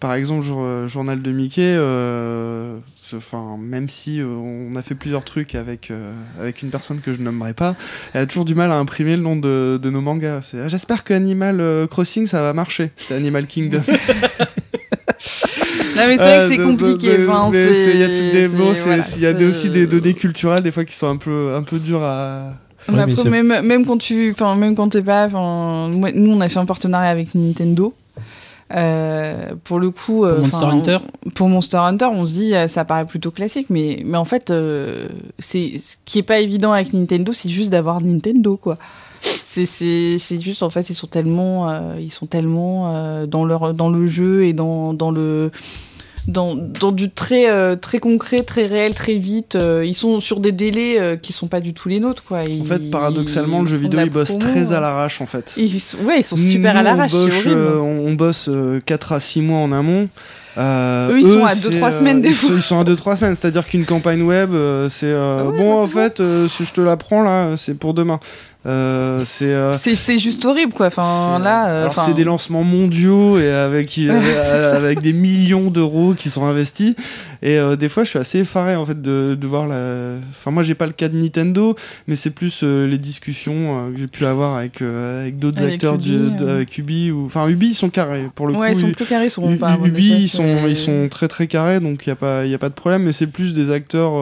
par 0.00 0.12
exemple 0.14 0.42
jour- 0.44 0.60
euh, 0.62 0.86
journal 0.86 1.22
de 1.22 1.30
Mickey 1.32 1.62
euh, 1.76 2.76
enfin 3.16 3.56
même 3.58 3.88
si 3.88 4.20
euh, 4.20 4.26
on 4.26 4.76
a 4.76 4.82
fait 4.82 4.94
plusieurs 4.94 5.24
trucs 5.24 5.54
avec 5.54 5.90
euh, 5.90 6.12
avec 6.40 6.62
une 6.62 6.68
personne 6.70 7.00
que 7.00 7.12
je 7.14 7.18
nommerai 7.20 7.54
pas 7.54 7.76
elle 8.12 8.22
a 8.22 8.26
toujours 8.26 8.44
du 8.44 8.54
mal 8.54 8.70
à 8.70 8.76
imprimer 8.76 9.16
le 9.16 9.22
nom 9.22 9.36
de, 9.36 9.78
de 9.82 9.90
nos 9.90 10.00
mangas 10.02 10.40
c'est 10.42 10.60
ah, 10.60 10.68
j'espère 10.68 11.02
que 11.04 11.14
Animal 11.14 11.86
Crossing 11.90 12.26
ça 12.26 12.42
va 12.42 12.52
marcher 12.52 12.90
c'était 12.96 13.14
Animal 13.14 13.46
Kingdom 13.46 13.82
Non 15.96 16.02
mais 16.08 16.18
c'est 16.18 16.24
vrai 16.24 16.38
que 16.40 16.48
c'est 16.48 16.56
compliqué. 16.58 17.16
enfin, 17.26 17.50
Il 17.52 17.98
y 17.98 18.02
a, 18.02 18.06
toutes 18.06 18.14
des- 18.16 18.32
c'est- 18.32 18.48
bon, 18.48 18.74
c'est- 18.74 18.82
voilà, 18.82 19.02
il 19.16 19.22
y 19.22 19.26
a 19.26 19.32
des- 19.32 19.38
c'est- 19.38 19.44
aussi 19.46 19.70
des 19.70 19.86
données 19.86 20.12
culturelles 20.12 20.62
des 20.62 20.70
fois 20.70 20.84
qui 20.84 20.94
sont 20.94 21.08
un 21.08 21.16
peu, 21.16 21.54
un 21.54 21.62
peu 21.62 21.78
dures 21.78 22.02
à, 22.02 22.52
Ouais, 22.88 22.94
après, 23.00 23.30
même, 23.30 23.66
même 23.66 23.86
quand 23.86 23.96
tu, 23.96 24.30
enfin, 24.30 24.54
même 24.56 24.74
quand 24.76 24.90
t'es 24.90 25.00
pas, 25.02 25.24
enfin, 25.24 25.88
nous 25.90 26.30
on 26.32 26.40
a 26.42 26.48
fait 26.50 26.58
un 26.58 26.66
partenariat 26.66 27.08
avec 27.10 27.34
Nintendo. 27.34 27.94
Euh, 28.74 29.52
pour 29.64 29.78
le 29.78 29.90
coup, 29.90 30.24
euh, 30.24 30.40
Monster 30.40 30.56
Hunter 30.66 30.98
on- 31.26 31.30
pour 31.30 31.48
Monster 31.48 31.76
Hunter, 31.76 32.06
on 32.12 32.26
se 32.26 32.32
dit 32.34 32.54
euh, 32.54 32.66
ça 32.68 32.84
paraît 32.84 33.04
plutôt 33.06 33.30
classique, 33.30 33.68
mais 33.70 34.02
mais 34.04 34.18
en 34.18 34.24
fait, 34.24 34.50
euh, 34.50 35.08
c'est 35.38 35.78
ce 35.78 35.96
qui 36.04 36.18
est 36.18 36.22
pas 36.24 36.40
évident 36.40 36.72
avec 36.72 36.92
Nintendo, 36.92 37.32
c'est 37.32 37.48
juste 37.48 37.70
d'avoir 37.70 38.00
Nintendo 38.00 38.56
quoi. 38.56 38.76
C'est 39.44 39.66
c'est 39.66 40.18
c'est 40.18 40.40
juste 40.40 40.62
en 40.62 40.70
fait 40.70 40.88
ils 40.90 40.94
sont 40.94 41.06
tellement 41.06 41.68
euh, 41.70 41.94
ils 42.00 42.12
sont 42.12 42.26
tellement 42.26 42.92
euh, 42.92 43.26
dans 43.26 43.44
leur 43.44 43.72
dans 43.72 43.88
le 43.88 44.06
jeu 44.06 44.44
et 44.44 44.52
dans 44.52 44.92
dans 44.94 45.10
le 45.10 45.50
dans, 46.28 46.54
dans 46.56 46.92
du 46.92 47.10
très 47.10 47.48
euh, 47.50 47.76
très 47.76 47.98
concret, 47.98 48.42
très 48.42 48.66
réel, 48.66 48.94
très 48.94 49.14
vite. 49.14 49.54
euh, 49.54 49.84
ils 49.86 49.94
sont 49.94 50.20
sur 50.20 50.40
des 50.40 50.52
délais 50.52 51.00
euh, 51.00 51.16
qui 51.16 51.32
sont 51.32 51.46
pas 51.46 51.60
du 51.60 51.72
tout 51.72 51.88
les 51.88 52.00
nôtres, 52.00 52.24
quoi. 52.24 52.40
En 52.40 52.64
fait, 52.64 52.90
paradoxalement, 52.90 53.60
le 53.62 53.68
jeu 53.68 53.76
vidéo, 53.76 54.00
il 54.02 54.10
bosse 54.10 54.36
très 54.38 54.72
à 54.72 54.80
l'arrache, 54.80 55.20
en 55.20 55.26
fait. 55.26 55.52
Ils 55.56 55.70
ouais, 56.04 56.18
ils 56.20 56.24
sont 56.24 56.36
super 56.36 56.74
Nous, 56.74 56.80
à 56.80 56.82
l'arrache, 56.82 57.12
on 57.14 57.28
euh, 57.48 57.78
on, 57.78 58.12
bosse 58.14 58.50
4 58.86 59.12
à 59.12 59.20
6 59.20 59.42
mois 59.42 59.58
en 59.58 59.72
amont. 59.72 60.08
Euh, 60.58 61.10
Eux, 61.10 61.18
ils 61.20 61.26
sont 61.26 61.44
à 61.44 61.54
deux, 61.54 61.70
c'est, 61.70 61.76
trois 61.76 61.92
semaines, 61.92 62.22
des 62.22 62.30
ils 62.30 62.34
fois. 62.34 62.48
sont- 62.48 62.56
Ils 62.56 62.62
sont 62.62 62.80
à 62.80 62.84
2-3 62.84 63.16
semaines, 63.16 63.34
c'est-à-dire 63.36 63.66
qu'une 63.66 63.84
campagne 63.84 64.22
web, 64.22 64.50
c'est 64.88 65.04
euh, 65.06 65.40
Ah 65.42 65.44
ouais, 65.50 65.58
bon, 65.58 65.74
bah, 65.74 65.80
en 65.82 65.86
fait, 65.86 66.20
euh, 66.20 66.48
si 66.48 66.64
je 66.64 66.72
te 66.72 66.80
la 66.80 66.96
prends 66.96 67.22
là, 67.22 67.56
c'est 67.56 67.74
pour 67.74 67.92
demain. 67.94 68.20
Euh, 68.66 69.22
c'est 69.24 69.44
euh, 69.52 69.72
C'est 69.74 70.18
juste 70.18 70.44
horrible, 70.44 70.72
quoi. 70.72 70.86
Enfin, 70.86 71.36
c'est- 71.38 71.44
là, 71.44 71.68
euh, 71.68 71.86
enfin, 71.86 72.02
c'est 72.06 72.14
des 72.14 72.24
lancements 72.24 72.64
mondiaux 72.64 73.38
et 73.38 73.50
avec 73.50 73.98
avec 74.72 75.00
des 75.02 75.12
millions 75.12 75.70
d'euros 75.70 76.14
qui 76.14 76.30
sont 76.30 76.44
investis. 76.46 76.94
Et 77.42 77.58
des 77.78 77.88
fois, 77.90 78.02
je 78.02 78.08
suis 78.08 78.18
assez 78.18 78.38
effaré 78.40 78.74
en 78.76 78.84
fait 78.86 79.00
de, 79.00 79.36
de 79.38 79.46
voir 79.46 79.68
la. 79.68 80.14
Enfin, 80.30 80.50
moi, 80.50 80.62
j'ai 80.62 80.74
pas 80.74 80.86
le 80.86 80.92
cas 80.92 81.08
de 81.08 81.16
Nintendo, 81.16 81.76
mais 82.08 82.16
c'est 82.16 82.30
plus 82.30 82.62
les 82.64 82.98
discussions 82.98 83.92
que 83.92 83.98
j'ai 84.00 84.06
pu 84.06 84.24
avoir 84.26 84.56
avec 84.56 84.80
avec 84.82 85.38
d'autres 85.38 85.62
acteurs 85.62 85.94
Ubi, 85.96 86.04
du, 86.10 86.30
de- 86.36 86.48
avec 86.48 86.76
Ubi 86.78 87.10
ou 87.12 87.26
enfin 87.26 87.46
Ubi, 87.48 87.68
ils 87.68 87.74
sont 87.74 87.90
carrés 87.90 88.30
pour 88.34 88.46
le 88.48 88.54
ouais, 88.54 88.72
coup. 88.72 88.78
ils 88.78 88.80
sont 88.80 88.90
plus 88.92 89.04
carrés, 89.04 89.26
ils 89.26 89.30
sont 89.30 89.52
U- 89.52 89.56
pas. 89.58 89.76
Ubi, 89.84 90.08
ils 90.22 90.28
sont, 90.28 90.66
ils 90.66 90.76
sont 90.76 91.08
très 91.10 91.28
très 91.28 91.46
carrés, 91.46 91.78
donc 91.78 92.06
il 92.06 92.08
n'y 92.08 92.12
a, 92.12 92.16
pas- 92.16 92.46
y 92.46 92.54
a 92.54 92.58
pas 92.58 92.70
de 92.70 92.74
problème, 92.74 93.02
mais 93.04 93.12
c'est 93.12 93.26
plus 93.28 93.52
des 93.52 93.70
acteurs 93.70 94.12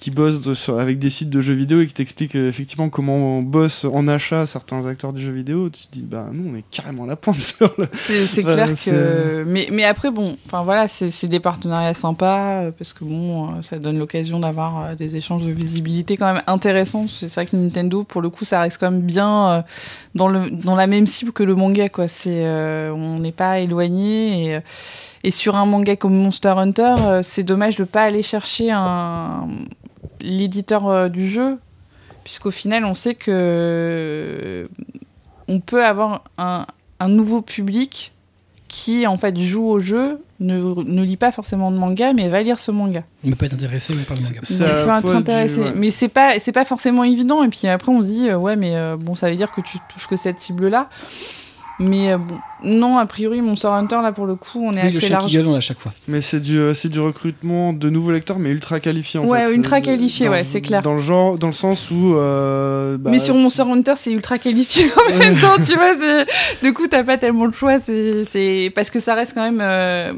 qui 0.00 0.10
bossent 0.10 0.40
de- 0.40 0.54
sur- 0.54 0.80
avec 0.80 0.98
des 0.98 1.10
sites 1.10 1.30
de 1.30 1.40
jeux 1.42 1.52
vidéo 1.54 1.80
et 1.82 1.86
qui 1.86 1.94
t'expliquent 1.94 2.34
effectivement 2.34 2.88
comment 2.88 3.35
on 3.38 3.42
bosse 3.42 3.84
en 3.84 4.08
achat 4.08 4.46
certains 4.46 4.86
acteurs 4.86 5.12
du 5.12 5.20
jeu 5.20 5.32
vidéo. 5.32 5.70
Tu 5.70 5.86
te 5.86 5.92
dis, 5.92 6.02
bah 6.02 6.26
nous 6.32 6.50
on 6.52 6.56
est 6.56 6.64
carrément 6.70 7.04
à 7.04 7.06
la 7.06 7.16
pointe 7.16 7.42
sur 7.42 7.72
le. 7.78 7.86
C'est 7.94 8.42
clair 8.42 8.68
que. 8.74 9.44
Mais, 9.46 9.68
mais 9.72 9.84
après, 9.84 10.10
bon, 10.10 10.36
enfin 10.46 10.62
voilà, 10.62 10.88
c'est 10.88 11.10
c'est 11.10 11.28
des 11.28 11.40
partenariats 11.40 11.94
sympas 11.94 12.62
euh, 12.62 12.70
parce 12.76 12.92
que 12.92 13.04
bon, 13.04 13.46
euh, 13.46 13.62
ça 13.62 13.78
donne 13.78 13.98
l'occasion 13.98 14.40
d'avoir 14.40 14.84
euh, 14.84 14.94
des 14.94 15.16
échanges 15.16 15.46
de 15.46 15.52
visibilité 15.52 16.16
quand 16.16 16.32
même 16.32 16.42
intéressants. 16.46 17.06
C'est 17.08 17.32
vrai 17.32 17.46
que 17.46 17.56
Nintendo, 17.56 18.04
pour 18.04 18.22
le 18.22 18.30
coup, 18.30 18.44
ça 18.44 18.60
reste 18.60 18.78
quand 18.78 18.90
même 18.90 19.02
bien 19.02 19.64
dans, 20.16 20.28
le, 20.28 20.50
dans 20.50 20.74
la 20.74 20.86
même 20.86 21.06
cible 21.06 21.32
que 21.32 21.42
le 21.42 21.54
manga, 21.54 21.88
quoi. 21.88 22.08
C'est 22.08 22.44
euh, 22.44 22.92
on 22.92 23.18
n'est 23.18 23.32
pas 23.32 23.60
éloigné 23.60 24.54
et. 24.54 24.60
et 25.24 25.30
sur 25.30 25.54
un 25.56 25.66
manga 25.66 25.96
comme 25.96 26.14
Monster 26.14 26.54
Hunter, 26.56 26.94
euh, 27.00 27.20
c'est 27.22 27.42
dommage 27.42 27.76
de 27.76 27.84
pas 27.84 28.02
aller 28.02 28.22
chercher 28.22 28.70
un 28.70 29.48
l'éditeur 30.20 30.88
euh, 30.88 31.08
du 31.08 31.28
jeu, 31.28 31.58
puisqu'au 32.26 32.50
final, 32.50 32.84
on 32.84 32.94
sait 32.94 33.14
que 33.14 34.68
on 35.46 35.60
peut 35.60 35.84
avoir 35.84 36.24
un, 36.38 36.66
un 36.98 37.08
nouveau 37.08 37.40
public 37.40 38.12
qui 38.66 39.06
en 39.06 39.16
fait 39.16 39.38
joue 39.38 39.64
au 39.64 39.78
jeu, 39.78 40.18
ne, 40.40 40.58
ne 40.58 41.04
lit 41.04 41.16
pas 41.16 41.30
forcément 41.30 41.70
de 41.70 41.76
manga, 41.76 42.12
mais 42.14 42.28
va 42.28 42.42
lire 42.42 42.58
ce 42.58 42.72
manga. 42.72 43.04
On 43.24 43.30
peut 43.30 43.36
pas 43.36 43.46
être 43.46 43.54
intéressé 43.54 43.94
mais 43.94 44.02
par 44.02 44.16
le 44.16 44.24
manga. 44.24 44.40
À 44.40 45.00
peut 45.02 45.06
être 45.08 45.12
du- 45.12 45.16
intéressé. 45.18 45.60
ouais. 45.60 45.72
Mais 45.76 45.90
c'est 45.92 46.08
pas 46.08 46.40
c'est 46.40 46.50
pas 46.50 46.64
forcément 46.64 47.04
évident. 47.04 47.44
Et 47.44 47.48
puis 47.48 47.68
après 47.68 47.92
on 47.92 48.02
se 48.02 48.08
dit 48.08 48.28
euh, 48.28 48.36
ouais 48.36 48.56
mais 48.56 48.74
euh, 48.76 48.96
bon 48.96 49.14
ça 49.14 49.30
veut 49.30 49.36
dire 49.36 49.52
que 49.52 49.60
tu 49.60 49.78
touches 49.88 50.08
que 50.08 50.16
cette 50.16 50.40
cible 50.40 50.66
là. 50.68 50.90
Mais 51.78 52.12
euh, 52.12 52.18
bon 52.18 52.38
non 52.62 52.96
a 52.96 53.04
priori 53.04 53.42
Monster 53.42 53.68
Hunter 53.68 53.98
là 54.02 54.12
pour 54.12 54.24
le 54.24 54.34
coup 54.34 54.60
on 54.64 54.72
est 54.72 54.76
Oui, 54.82 54.90
le 54.92 54.96
assez 54.96 55.00
chien 55.00 55.08
qui 55.08 55.12
large. 55.12 55.32
gueule, 55.34 55.46
on 55.46 55.52
l'a 55.52 55.58
à 55.58 55.60
chaque 55.60 55.78
fois. 55.78 55.92
Mais 56.08 56.22
c'est 56.22 56.40
du, 56.40 56.58
euh, 56.58 56.72
c'est 56.72 56.88
du 56.88 56.98
recrutement 57.00 57.74
de 57.74 57.90
nouveaux 57.90 58.12
lecteurs, 58.12 58.38
mais 58.38 58.48
ultra 58.50 58.80
qualifiés 58.80 59.20
en 59.20 59.24
Ouais, 59.26 59.46
fait. 59.46 59.52
ultra 59.54 59.76
Euh, 59.76 59.80
qualifiés, 59.80 60.26
dans- 60.26 60.32
ouais, 60.32 60.42
c'est 60.44 60.62
clair. 60.62 60.80
Dans 60.80 60.94
le 60.94 61.00
genre, 61.00 61.36
dans 61.36 61.48
le 61.48 61.52
sens 61.52 61.90
où. 61.90 62.14
euh, 62.16 62.96
bah, 62.96 63.10
mais 63.10 63.18
sur 63.18 63.34
Monster 63.34 63.62
Hunter, 63.64 63.92
c'est 63.96 64.10
ultra 64.10 64.38
qualifié 64.38 64.86
en 65.14 65.18
même 65.18 65.38
temps, 65.38 65.56
tu 65.56 65.74
vois. 65.74 65.92
c'est- 66.00 66.26
Du 66.62 66.72
coup, 66.72 66.86
t'as 66.88 67.04
pas 67.04 67.18
tellement 67.18 67.44
le 67.44 67.52
choix. 67.52 67.78
C'est 67.84 68.24
c'est- 68.24 68.72
parce 68.74 68.90
que 68.90 68.98
ça 68.98 69.14
reste 69.14 69.34
quand 69.34 69.42
même. 69.44 69.60
euh, 69.60 70.12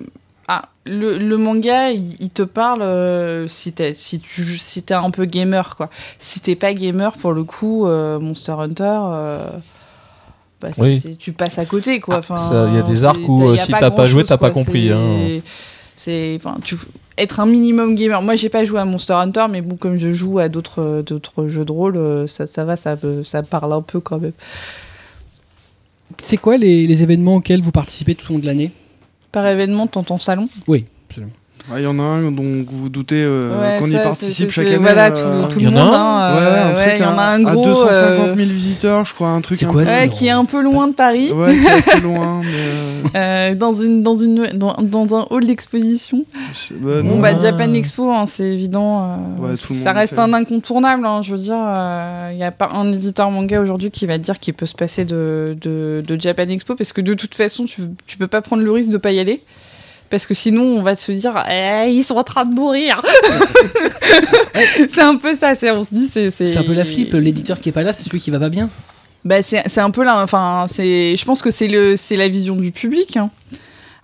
Ah, 0.51 0.71
le, 0.87 1.19
le 1.19 1.37
manga, 1.37 1.91
il, 1.91 2.17
il 2.21 2.31
te 2.31 2.41
parle 2.43 2.81
euh, 2.81 3.47
si 3.49 3.73
t'es 3.75 3.93
si 3.93 4.19
tu 4.19 4.43
si 4.57 4.83
t'es 4.83 4.95
un 4.95 5.11
peu 5.11 5.27
gamer 5.27 5.77
quoi. 5.77 5.91
Si 6.19 6.41
t'es 6.41 6.55
pas 6.55 6.73
gamer 6.73 7.13
pour 7.19 7.33
le 7.35 7.45
coup, 7.45 7.87
euh, 7.87 8.19
Monster 8.19 8.53
Hunter. 8.53 8.99
euh, 9.13 9.51
bah, 10.61 10.69
Oui. 10.79 11.01
tu 11.19 11.33
passes 11.33 11.59
à 11.59 11.65
côté 11.67 12.01
quoi. 12.01 12.17
Ah, 12.17 12.19
Enfin, 12.19 12.69
il 12.71 12.77
y 12.77 12.79
a 12.79 12.83
des 12.83 13.05
arcs 13.05 13.19
où, 13.29 13.43
euh, 13.49 13.57
si 13.57 13.71
t'as 13.73 13.91
pas 13.91 14.05
joué, 14.07 14.25
t'as 14.25 14.39
pas 14.39 14.51
compris, 14.51 14.89
C'est- 14.89 14.93
hein. 14.93 15.41
C'est 15.97 16.35
enfin 16.37 16.59
tu 16.63 16.77
être 17.17 17.41
un 17.41 17.47
minimum 17.47 17.97
gamer. 17.97 18.23
Moi, 18.23 18.37
j'ai 18.37 18.49
pas 18.49 18.65
joué 18.65 18.79
à 18.79 18.85
Monster 18.85 19.15
Hunter, 19.15 19.47
mais 19.51 19.61
bon, 19.63 19.75
comme 19.75 19.97
je 19.97 20.13
joue 20.13 20.39
à 20.39 20.49
d'autres 20.49 21.03
d'autres 21.05 21.49
jeux 21.49 21.65
de 21.65 21.73
rôle, 21.73 21.97
euh, 21.97 22.29
ça, 22.29 22.47
ça 22.47 22.65
va, 22.65 22.77
ça, 22.77 22.95
ça 23.25 23.43
parle 23.43 23.73
un 23.73 23.83
peu 23.83 23.99
quand 23.99 24.19
même. 24.21 24.31
C'est 26.23 26.37
quoi 26.37 26.57
les, 26.57 26.87
les 26.87 27.03
événements 27.03 27.37
auxquels 27.37 27.61
vous 27.61 27.73
participez 27.73 28.15
tout 28.15 28.31
au 28.31 28.35
long 28.35 28.39
de 28.41 28.47
l'année? 28.47 28.71
Par 29.33 29.47
événement, 29.47 29.89
dans 29.93 30.03
ton 30.05 30.19
salon? 30.19 30.49
Oui, 30.69 30.87
absolument. 31.09 31.33
Ouais, 31.73 31.81
Il 31.81 31.85
y 31.85 31.87
en 31.87 31.99
a 31.99 32.03
un 32.03 32.31
dont 32.31 32.43
vous 32.43 32.65
vous 32.83 32.89
doutez 32.89 33.23
euh, 33.23 33.59
Ouais, 33.61 33.79
qu'on 33.81 33.89
y 33.89 33.95
participe 33.95 34.51
chaque 34.51 34.67
année. 34.67 34.77
Voilà, 34.79 35.07
euh, 35.07 35.43
tout, 35.45 35.49
tout 35.55 35.59
Il 35.61 35.69
y 35.69 35.71
le 35.71 35.77
en 35.77 35.81
a 35.81 35.85
monde. 35.85 35.95
un 35.95 35.99
hein, 35.99 36.35
Ouais, 36.35 36.43
euh, 36.43 36.75
ouais, 36.77 36.97
il 36.99 37.03
y 37.03 37.05
en 37.07 37.19
a 37.19 37.23
à- 37.23 37.35
un 37.35 37.43
gros. 37.43 37.63
À 37.63 37.65
250 37.65 38.29
euh, 38.29 38.35
000 38.37 38.49
visiteurs, 38.51 39.05
je 39.05 39.15
crois, 39.15 39.29
un 39.29 39.41
truc 39.41 39.63
un 39.63 39.67
quoi, 39.69 39.85
qui 40.09 40.27
est 40.27 40.31
un 40.31 40.45
peu 40.45 40.63
loin 40.63 40.89
de 40.89 40.93
Paris, 40.95 41.33
Ouais, 41.33 41.53
qui 41.55 41.65
est 41.67 41.71
assez 41.71 42.01
loin, 42.01 42.41
mais. 42.43 42.49
euh, 42.55 43.03
euh, 43.15 43.55
dans, 43.55 43.73
une, 43.75 44.03
dans, 44.03 44.15
une, 44.15 44.47
dans, 44.55 44.77
dans 44.83 45.17
un 45.17 45.27
hall 45.31 45.47
d'exposition. 45.47 46.25
bah, 46.81 47.03
Bon, 47.03 47.19
bah, 47.21 47.31
Ah. 47.37 47.39
Japan 47.41 47.73
Expo, 47.75 48.11
hein, 48.11 48.25
c'est 48.27 48.45
évident. 48.51 49.19
euh, 49.45 49.57
tout 49.57 49.73
ça 49.75 49.93
reste 49.93 50.15
fait. 50.15 50.21
un 50.21 50.33
incontournable. 50.33 51.07
hein, 51.07 51.21
je 51.23 51.33
veux 51.33 51.39
dire, 51.41 51.59
il 52.31 52.37
n'y 52.37 52.45
a 52.45 52.51
pas 52.51 52.69
un 52.75 52.91
éditeur 52.93 53.31
manga 53.31 53.61
aujourd'hui 53.61 53.91
qui 53.91 54.07
va 54.07 54.19
dire 54.19 54.39
qu'il 54.39 54.55
peut 54.55 54.67
se 54.67 54.75
passer 54.75 55.05
de, 55.05 55.57
de, 55.61 56.03
de 56.07 56.21
Japan 56.21 56.49
Expo 56.49 56.75
parce 56.75 56.93
que 56.93 57.01
de 57.01 57.15
toute 57.15 57.35
façon, 57.35 57.65
tu, 57.65 57.83
tu 58.07 58.17
peux 58.19 58.27
pas 58.27 58.41
prendre 58.43 58.63
le 58.63 58.71
risque 58.73 58.91
de 58.91 58.97
pas 58.99 59.13
y 59.13 59.19
aller. 59.21 59.43
Parce 60.11 60.27
que 60.27 60.33
sinon, 60.35 60.63
on 60.63 60.83
va 60.83 60.97
se 60.97 61.13
dire, 61.13 61.35
eh, 61.51 61.91
ils 61.91 62.03
sont 62.03 62.17
en 62.17 62.23
train 62.25 62.45
de 62.47 62.55
mourir. 62.55 63.03
c'est 64.91 65.03
un 65.03 65.17
peu 65.17 65.35
ça. 65.35 65.55
c'est- 65.55 65.71
On 65.71 65.83
se 65.83 65.93
dit, 65.95 66.09
c'est. 66.11 66.31
C'est 66.31 66.57
un 66.57 66.63
peu 66.63 66.73
la 66.75 66.85
flip. 66.85 67.13
L'éditeur 67.13 67.61
qui 67.61 67.69
est 67.69 67.73
pas 67.73 67.83
là, 67.83 67.93
c'est 67.93 68.05
celui 68.05 68.21
qui 68.21 68.31
va 68.31 68.39
pas 68.39 68.49
bien. 68.49 68.71
Bah, 69.25 69.43
c'est 69.43 69.63
c'est 69.67 69.81
un 69.81 69.91
peu 69.91 70.05
là. 70.05 70.23
Enfin, 70.23 70.67
c'est. 70.69 71.15
Je 71.17 71.25
pense 71.25 71.43
que 71.43 71.51
c'est 71.51 71.69
le, 71.69 71.97
c'est 71.97 72.17
la 72.17 72.29
vision 72.29 72.57
du 72.57 72.73
public. 72.73 73.17
hein. 73.17 73.31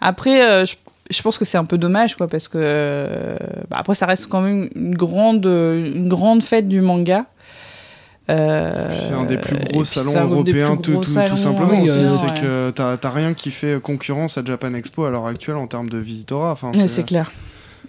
Après, 0.01 0.43
euh, 0.43 0.67
je, 0.67 0.75
je 1.11 1.23
pense 1.23 1.39
que 1.39 1.45
c'est 1.47 1.57
un 1.57 1.65
peu 1.65 1.79
dommage, 1.79 2.17
quoi, 2.17 2.29
parce 2.29 2.49
que 2.49 2.59
euh, 2.61 3.37
bah, 3.71 3.77
après, 3.81 3.95
ça 3.95 4.05
reste 4.07 4.27
quand 4.29 4.43
même 4.43 4.69
une 4.75 4.95
grande, 4.95 5.47
une 5.47 6.09
grande 6.09 6.43
fête 6.43 6.69
du 6.69 6.81
manga. 6.83 7.25
Euh, 8.31 8.89
C'est 9.09 9.15
un 9.15 9.25
des 9.25 9.37
plus 9.37 9.59
gros 9.59 9.85
salons 9.85 10.31
européens, 10.31 10.77
tout, 10.77 10.93
gros 10.93 11.01
tout- 11.03 11.07
tout 11.07 11.11
salons, 11.13 11.37
simplement. 11.37 11.83
oui, 11.83 11.91
aussi. 11.91 11.99
euh, 11.99 12.09
c'est 12.11 12.25
ouais. 12.27 12.41
que 12.41 12.73
t'as 12.97 13.11
rien 13.11 13.35
qui 13.35 13.51
fait 13.51 13.81
concurrence 13.83 14.39
à 14.39 14.45
Japan 14.45 14.73
Expo 14.75 15.05
à 15.05 15.11
l'heure 15.11 15.27
actuelle 15.27 15.57
en 15.57 15.67
termes 15.67 15.91
de 15.91 15.99
visitorat. 15.99 16.53
Enfin, 16.53 16.71
Ouais, 16.75 16.89
c'est 16.89 17.05
clair. 17.05 17.31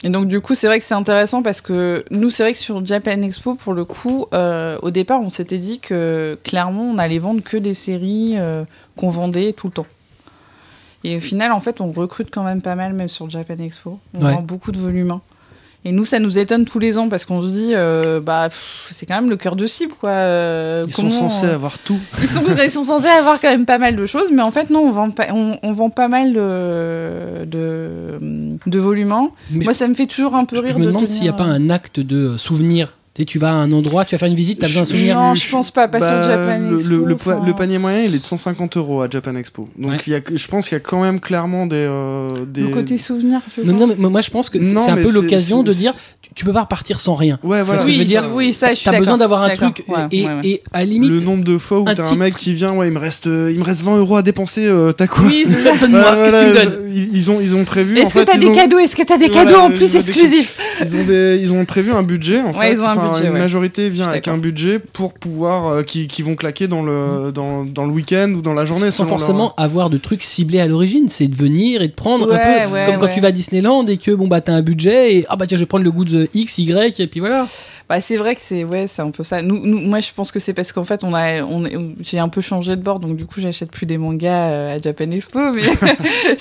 Et 0.03 0.09
donc 0.09 0.27
du 0.27 0.41
coup, 0.41 0.53
c'est 0.53 0.67
vrai 0.67 0.77
que 0.79 0.83
c'est 0.85 0.93
intéressant 0.93 1.41
parce 1.41 1.61
que 1.61 2.03
nous, 2.11 2.29
c'est 2.29 2.43
vrai 2.43 2.51
que 2.51 2.57
sur 2.57 2.85
Japan 2.85 3.21
Expo, 3.21 3.55
pour 3.55 3.73
le 3.73 3.85
coup, 3.85 4.25
euh, 4.33 4.77
au 4.81 4.91
départ, 4.91 5.21
on 5.21 5.29
s'était 5.29 5.57
dit 5.57 5.79
que 5.79 6.37
clairement, 6.43 6.83
on 6.83 6.97
allait 6.97 7.17
vendre 7.19 7.41
que 7.41 7.55
des 7.55 7.73
séries 7.73 8.33
euh, 8.35 8.65
qu'on 8.97 9.09
vendait 9.09 9.53
tout 9.53 9.67
le 9.67 9.73
temps. 9.73 9.85
Et 11.05 11.15
au 11.15 11.21
final, 11.21 11.53
en 11.53 11.59
fait, 11.61 11.79
on 11.79 11.91
recrute 11.91 12.29
quand 12.29 12.43
même 12.43 12.61
pas 12.61 12.75
mal, 12.75 12.91
même 12.93 13.07
sur 13.07 13.29
Japan 13.29 13.55
Expo. 13.59 13.99
On 14.13 14.25
Ouais. 14.25 14.33
vend 14.33 14.41
beaucoup 14.41 14.73
de 14.73 14.79
volume 14.79 15.11
1. 15.11 15.21
Et 15.87 15.91
nous, 15.91 16.03
ça 16.03 16.17
nous 16.17 16.39
étonne 16.39 16.65
tous 16.65 16.79
les 16.79 16.97
ans 16.97 17.09
parce 17.09 17.25
qu'on 17.25 17.43
se 17.43 17.49
dit, 17.49 17.71
euh, 17.75 18.19
bah, 18.19 18.49
c'est 18.89 19.05
quand 19.05 19.13
même 19.13 19.29
le 19.29 19.37
cœur 19.37 19.55
de 19.55 19.67
cible, 19.67 19.93
quoi. 19.93 20.09
Euh, 20.09 20.83
Ils 20.87 20.93
comment, 20.95 21.11
sont 21.11 21.29
censés 21.29 21.45
euh, 21.45 21.53
avoir 21.53 21.77
tout. 21.77 21.99
ils 22.23 22.27
sont, 22.27 22.41
ils 22.63 22.71
sont 22.71 22.83
censés 22.83 23.07
avoir 23.07 23.39
quand 23.39 23.51
même 23.51 23.67
pas 23.67 23.77
mal 23.77 23.95
de 23.95 24.05
choses, 24.07 24.31
mais 24.33 24.41
en 24.41 24.49
fait, 24.49 24.71
non, 24.71 24.79
on 24.79 24.89
vend 24.91 25.11
pas, 25.11 25.27
on, 25.31 25.59
on 25.61 25.71
vend 25.73 25.91
pas 25.91 26.07
mal 26.07 26.33
de, 26.33 27.45
de, 27.45 28.17
de 28.65 28.79
volume 28.79 29.11
1. 29.11 29.29
Mais 29.51 29.63
Moi, 29.65 29.75
ça 29.75 29.87
me 29.87 29.93
fait 29.93 30.07
toujours 30.07 30.33
un 30.33 30.45
peu 30.45 30.55
je, 30.55 30.61
rire 30.63 30.71
je 30.73 30.77
me 30.79 30.85
de 30.85 30.89
demande 30.89 31.07
s'il 31.07 31.21
n'y 31.21 31.29
a 31.29 31.33
pas 31.33 31.43
euh, 31.45 31.53
un 31.53 31.69
acte 31.69 31.99
de 31.99 32.35
souvenir. 32.35 32.93
Tu 33.15 33.21
sais, 33.21 33.25
tu 33.25 33.39
vas 33.39 33.51
à 33.51 33.53
un 33.53 33.71
endroit, 33.71 34.03
tu 34.03 34.13
vas 34.13 34.19
faire 34.19 34.27
une 34.27 34.35
visite, 34.35 34.59
tu 34.59 34.65
as 34.65 34.67
besoin 34.67 34.81
d'un 34.81 34.89
souvenir. 34.89 35.15
Non, 35.15 35.35
je 35.35 35.49
pense 35.49 35.71
pas, 35.71 35.87
pas 35.87 35.99
Bah, 35.99 36.21
sur 36.21 36.29
Japan 36.29 36.59
le, 36.59 36.75
Expo. 36.75 36.89
le- 36.89 37.05
le 37.05 37.15
pa- 37.15 37.35
enfin. 37.37 37.45
le 37.45 37.53
panier 37.53 37.77
moyen, 37.77 38.01
il 38.01 38.13
est 38.13 38.19
de 38.19 38.25
150 38.25 38.75
euros 38.75 39.01
à 39.03 39.09
Japan 39.09 39.35
Expo. 39.37 39.69
Donc 39.79 39.91
Ouais. 39.91 39.97
il 40.05 40.11
y 40.11 40.15
a, 40.17 40.19
je 40.33 40.47
pense 40.47 40.67
qu'il 40.67 40.75
y 40.75 40.81
a 40.81 40.81
quand 40.81 41.01
même 41.01 41.21
clairement 41.21 41.65
des. 41.65 41.77
euh, 41.77 42.43
des... 42.45 42.59
Le 42.59 42.67
côté 42.67 42.97
souvenir, 42.97 43.39
tu 43.53 43.61
Non, 43.65 43.73
vois. 43.73 43.87
non, 43.87 43.95
mais 43.97 44.09
moi 44.09 44.19
je 44.19 44.29
pense 44.31 44.49
que 44.49 44.61
c'est 44.61 44.75
un 44.77 44.97
peu 44.97 45.11
l'occasion 45.13 45.63
de 45.63 45.71
dire 45.71 45.93
tu, 46.21 46.29
tu 46.35 46.43
peux 46.43 46.51
pas 46.51 46.63
repartir 46.63 46.99
sans 46.99 47.15
rien. 47.15 47.39
Ouais, 47.41 47.63
voilà. 47.63 47.79
que 47.81 47.87
oui, 47.87 47.93
je 47.93 47.99
veux 47.99 48.03
dire, 48.05 48.29
oui, 48.33 48.51
ça, 48.51 48.71
je 48.73 48.79
suis 48.79 48.89
T'as 48.91 48.97
besoin 48.99 49.17
d'avoir 49.17 49.43
un 49.43 49.55
truc 49.55 49.81
et, 49.87 49.91
Ouais, 49.91 49.97
ouais, 50.11 50.27
ouais. 50.27 50.39
et 50.43 50.61
à 50.73 50.79
la 50.79 50.85
limite, 50.85 51.11
le 51.11 51.21
nombre 51.21 51.45
de 51.45 51.57
fois 51.57 51.79
où 51.79 51.85
t'as 51.85 52.05
un 52.11 52.15
mec 52.15 52.35
qui 52.35 52.53
vient, 52.53 52.73
ouais, 52.73 52.89
il 52.89 52.93
me 52.93 52.99
reste, 52.99 53.27
euh, 53.27 53.49
il 53.49 53.59
me 53.59 53.63
reste 53.63 53.81
20 53.81 53.95
euros 53.97 54.17
à 54.17 54.23
dépenser, 54.23 54.65
euh, 54.65 54.91
t'as 54.91 55.07
quoi 55.07 55.23
Oui, 55.25 55.45
donne-moi, 55.79 56.01
Ouais, 56.01 56.23
qu'est-ce 56.25 56.35
que 56.35 56.41
tu 56.41 56.47
me 56.49 56.53
donnes 56.53 56.81
ils, 57.13 57.31
ont, 57.31 57.39
ils 57.41 57.55
ont 57.55 57.63
prévu. 57.65 57.97
Est-ce 57.97 58.13
que 58.13 58.19
t'as 58.23 58.37
des 58.37 58.51
cadeaux? 58.51 58.79
Est-ce 58.79 58.95
que 58.95 59.03
t'as 59.03 59.17
des 59.17 59.29
cadeaux 59.29 59.55
en 59.55 59.69
plus 59.71 59.95
exclusifs? 59.95 60.57
Ils 60.81 61.53
ont, 61.53 61.63
prévu 61.65 61.91
un 61.93 62.03
budget 62.03 62.41
en 62.41 62.51
fait. 62.53 62.59
Un 63.05 63.11
budget, 63.13 63.27
une 63.27 63.33
ouais. 63.33 63.39
majorité 63.39 63.89
vient 63.89 64.07
avec 64.09 64.27
un 64.27 64.37
budget 64.37 64.79
pour 64.79 65.13
pouvoir 65.13 65.67
euh, 65.67 65.83
qui, 65.83 66.07
qui 66.07 66.21
vont 66.21 66.35
claquer 66.35 66.67
dans 66.67 66.81
le 66.83 67.31
dans, 67.33 67.63
dans 67.65 67.85
le 67.85 67.91
week-end 67.91 68.31
ou 68.35 68.41
dans 68.41 68.53
la 68.53 68.65
journée 68.65 68.91
sans 68.91 69.03
leur- 69.03 69.09
forcément 69.17 69.53
avoir 69.55 69.89
de 69.89 69.97
trucs 69.97 70.23
ciblés 70.23 70.59
à 70.59 70.67
l'origine, 70.67 71.07
c'est 71.07 71.27
de 71.27 71.35
venir 71.35 71.81
et 71.81 71.87
de 71.87 71.93
prendre 71.93 72.27
Ouais, 72.29 72.35
un 72.35 72.67
peu 72.67 72.73
ouais, 72.73 72.85
comme 72.87 72.97
quand 72.97 73.13
tu 73.13 73.19
vas 73.21 73.27
à 73.29 73.31
Disneyland 73.31 73.85
et 73.87 73.97
que 73.97 74.11
bon 74.11 74.27
bah 74.27 74.41
t'as 74.41 74.53
un 74.53 74.61
budget 74.61 75.15
et 75.15 75.25
ah 75.29 75.35
bah 75.35 75.47
tiens 75.47 75.57
je 75.57 75.63
vais 75.63 75.67
prendre 75.67 75.83
le 75.83 75.91
goût 75.91 76.05
de 76.05 76.27
X, 76.33 76.57
Y 76.57 76.99
et 76.99 77.07
puis 77.07 77.19
voilà. 77.19 77.47
Bah, 77.87 78.01
c'est 78.01 78.17
vrai 78.17 78.35
que 78.35 78.41
c'est 78.41 78.63
ouais, 78.63 78.87
c'est 78.87 79.01
un 79.01 79.11
peu 79.11 79.23
ça. 79.23 79.41
Nous, 79.41 79.65
nous, 79.65 79.79
moi, 79.79 79.99
je 79.99 80.11
pense 80.13 80.31
que 80.31 80.39
c'est 80.39 80.53
parce 80.53 80.71
qu'en 80.71 80.83
fait, 80.83 81.03
on 81.03 81.13
a, 81.13 81.41
on, 81.43 81.63
j'ai 81.99 82.19
un 82.19 82.29
peu 82.29 82.41
changé 82.41 82.75
de 82.75 82.81
bord, 82.81 82.99
donc 82.99 83.15
du 83.15 83.25
coup, 83.25 83.39
j'achète 83.41 83.69
plus 83.71 83.85
des 83.85 83.97
mangas 83.97 84.49
euh, 84.49 84.75
à 84.75 84.81
Japan 84.81 85.11
Expo. 85.11 85.51
Mais, 85.51 85.61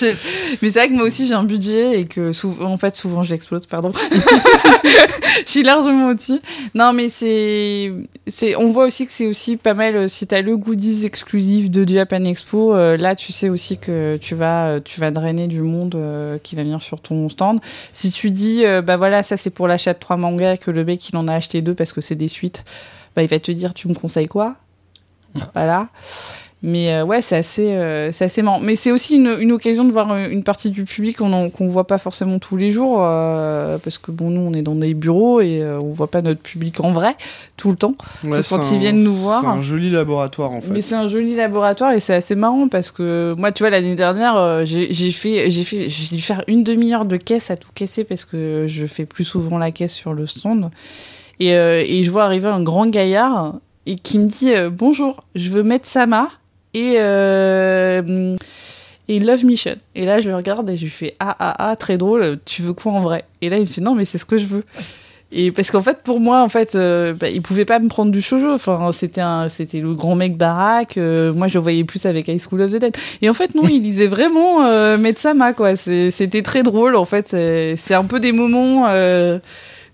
mais 0.61 0.69
c'est 0.71 0.79
vrai 0.79 0.89
que 0.89 0.93
moi 0.93 1.03
aussi, 1.05 1.27
j'ai 1.27 1.33
un 1.35 1.43
budget 1.43 1.99
et 1.99 2.05
que 2.05 2.31
souvent, 2.31 2.71
en 2.71 2.77
fait, 2.77 2.95
souvent, 2.95 3.21
je 3.23 3.31
l'explose. 3.31 3.65
Pardon. 3.67 3.91
je 5.45 5.49
suis 5.51 5.63
largement 5.63 6.09
au-dessus. 6.09 6.39
Non, 6.73 6.93
mais 6.93 7.09
c'est, 7.09 7.91
c'est, 8.27 8.55
on 8.55 8.71
voit 8.71 8.85
aussi 8.85 9.05
que 9.05 9.11
c'est 9.11 9.27
aussi 9.27 9.57
pas 9.57 9.73
mal. 9.73 9.95
euh, 9.95 10.07
Si 10.07 10.27
t'as 10.27 10.41
le 10.41 10.57
goodies 10.57 11.05
exclusif 11.05 11.69
de 11.69 11.87
Japan 11.87 12.23
Expo, 12.23 12.73
euh, 12.73 12.97
là, 12.97 13.15
tu 13.15 13.31
sais 13.31 13.49
aussi 13.49 13.77
que 13.77 14.17
tu 14.21 14.35
vas, 14.35 14.79
tu 14.83 14.99
vas 14.99 15.11
drainer 15.11 15.47
du 15.47 15.61
monde 15.61 15.95
euh, 15.95 16.37
qui 16.41 16.55
va 16.55 16.63
venir 16.63 16.81
sur 16.81 16.99
ton 17.01 17.29
stand. 17.29 17.59
Si 17.93 18.11
tu 18.11 18.31
dis, 18.31 18.65
euh, 18.65 18.81
bah 18.81 18.97
voilà, 18.97 19.23
ça 19.23 19.37
c'est 19.37 19.49
pour 19.49 19.67
l'achat 19.67 19.93
de 19.93 19.99
trois 19.99 20.17
mangas, 20.17 20.57
que 20.57 20.71
le 20.71 20.83
mec 20.83 21.07
il 21.09 21.17
en 21.17 21.27
a 21.27 21.34
acheté 21.35 21.61
deux 21.61 21.73
parce 21.75 21.93
que 21.93 22.01
c'est 22.01 22.15
des 22.15 22.27
suites, 22.27 22.63
bah 23.15 23.21
il 23.23 23.29
va 23.29 23.39
te 23.39 23.51
dire, 23.51 23.73
tu 23.73 23.87
me 23.87 23.93
conseilles 23.93 24.27
quoi? 24.27 24.55
Voilà. 25.53 25.89
Mais 26.63 26.91
euh, 26.93 27.03
ouais, 27.05 27.21
c'est 27.21 27.35
assez, 27.35 27.73
euh, 27.75 28.11
c'est 28.11 28.25
assez 28.25 28.41
marrant. 28.41 28.59
Mais 28.59 28.75
c'est 28.75 28.91
aussi 28.91 29.17
une, 29.17 29.35
une 29.39 29.51
occasion 29.51 29.83
de 29.83 29.91
voir 29.91 30.11
euh, 30.13 30.29
une 30.29 30.41
partie 30.41 30.71
du 30.71 30.83
public 30.85 31.17
qu'on 31.17 31.31
en- 31.31 31.49
qu'on 31.51 31.67
voit 31.67 31.85
pas 31.85 31.99
forcément 31.99 32.39
tous 32.39 32.57
les 32.57 32.71
jours, 32.71 33.01
euh, 33.03 33.77
parce 33.77 33.99
que 33.99 34.09
bon, 34.09 34.31
nous 34.31 34.41
on 34.41 34.51
est 34.53 34.63
dans 34.63 34.73
des 34.73 34.95
bureaux 34.95 35.41
et 35.41 35.61
on 35.63 35.91
voit 35.93 36.09
pas 36.09 36.21
notre 36.21 36.39
public 36.41 36.79
en 36.79 36.91
vrai 36.91 37.15
tout 37.55 37.69
le 37.69 37.75
temps. 37.75 37.93
Ouais, 38.23 38.31
Sauf 38.41 38.49
quand 38.49 38.71
ils 38.71 38.79
viennent 38.79 39.03
nous 39.03 39.13
voir. 39.13 39.41
C'est 39.41 39.47
un 39.47 39.61
joli 39.61 39.91
laboratoire 39.91 40.53
en 40.53 40.61
fait. 40.61 40.71
Mais 40.71 40.81
c'est 40.81 40.95
un 40.95 41.07
joli 41.07 41.35
laboratoire 41.35 41.91
et 41.91 41.99
c'est 41.99 42.15
assez 42.15 42.33
marrant 42.35 42.67
parce 42.67 42.89
que 42.89 43.35
moi, 43.37 43.51
tu 43.51 43.61
vois, 43.61 43.69
l'année 43.69 43.95
dernière, 43.95 44.65
j'ai 44.65 44.91
j'ai 44.91 45.11
fait, 45.11 45.51
j'ai 45.51 45.63
fait, 45.65 45.87
j'ai 45.89 46.15
dû 46.15 46.21
faire 46.21 46.43
une 46.47 46.63
demi-heure 46.63 47.05
de 47.05 47.17
caisse 47.17 47.51
à 47.51 47.57
tout 47.57 47.69
casser 47.75 48.05
parce 48.05 48.25
que 48.25 48.63
je 48.65 48.87
fais 48.87 49.05
plus 49.05 49.25
souvent 49.25 49.59
la 49.59 49.69
caisse 49.69 49.93
sur 49.93 50.13
le 50.13 50.25
stand. 50.25 50.71
Et, 51.39 51.55
euh, 51.55 51.83
et 51.85 52.03
je 52.03 52.11
vois 52.11 52.23
arriver 52.23 52.47
un 52.47 52.61
grand 52.61 52.87
gaillard 52.87 53.55
et 53.85 53.95
qui 53.95 54.19
me 54.19 54.27
dit 54.27 54.53
euh, 54.53 54.69
bonjour, 54.69 55.23
je 55.35 55.49
veux 55.49 55.63
mettre 55.63 55.87
Sama 55.87 56.29
et 56.73 56.95
euh, 56.97 58.35
et 59.07 59.19
Love 59.19 59.45
Mission. 59.45 59.75
Et 59.93 60.05
là, 60.05 60.19
je 60.19 60.29
le 60.29 60.35
regarde 60.35 60.69
et 60.69 60.77
je 60.77 60.83
lui 60.83 60.89
fais 60.89 61.15
ah 61.19 61.35
ah 61.39 61.53
ah 61.57 61.75
très 61.75 61.97
drôle. 61.97 62.39
Tu 62.45 62.61
veux 62.61 62.73
quoi 62.73 62.93
en 62.93 63.01
vrai? 63.01 63.25
Et 63.41 63.49
là, 63.49 63.57
il 63.57 63.61
me 63.61 63.65
fait 63.65 63.81
non 63.81 63.95
mais 63.95 64.05
c'est 64.05 64.17
ce 64.17 64.25
que 64.25 64.37
je 64.37 64.45
veux. 64.45 64.63
Et 65.31 65.51
parce 65.51 65.69
qu'en 65.69 65.81
fait, 65.81 65.97
pour 66.03 66.19
moi, 66.19 66.41
en 66.43 66.49
fait, 66.49 66.75
euh, 66.75 67.13
bah, 67.13 67.27
pouvait 67.43 67.65
pas 67.65 67.79
me 67.79 67.89
prendre 67.89 68.11
du 68.11 68.21
shoujo. 68.21 68.53
Enfin, 68.53 68.91
c'était 68.91 69.21
c'était 69.49 69.79
le 69.79 69.93
grand 69.93 70.15
mec 70.15 70.37
baraque. 70.37 70.97
moi, 70.97 71.47
je 71.47 71.55
le 71.55 71.59
voyais 71.59 71.83
plus 71.83 72.05
avec 72.05 72.27
High 72.27 72.39
School 72.39 72.61
of 72.61 72.71
the 72.71 72.77
Dead. 72.77 72.95
Et 73.21 73.29
en 73.29 73.33
fait, 73.33 73.53
non, 73.53 73.63
il 73.67 73.81
lisait 73.81 74.07
vraiment 74.07 74.65
euh, 74.65 74.97
Metsama, 74.97 75.53
quoi. 75.53 75.75
C'était 75.75 76.41
très 76.41 76.63
drôle, 76.63 76.95
en 76.95 77.05
fait. 77.05 77.35
C'est 77.75 77.93
un 77.93 78.05
peu 78.05 78.19
des 78.19 78.31
moments 78.31 78.85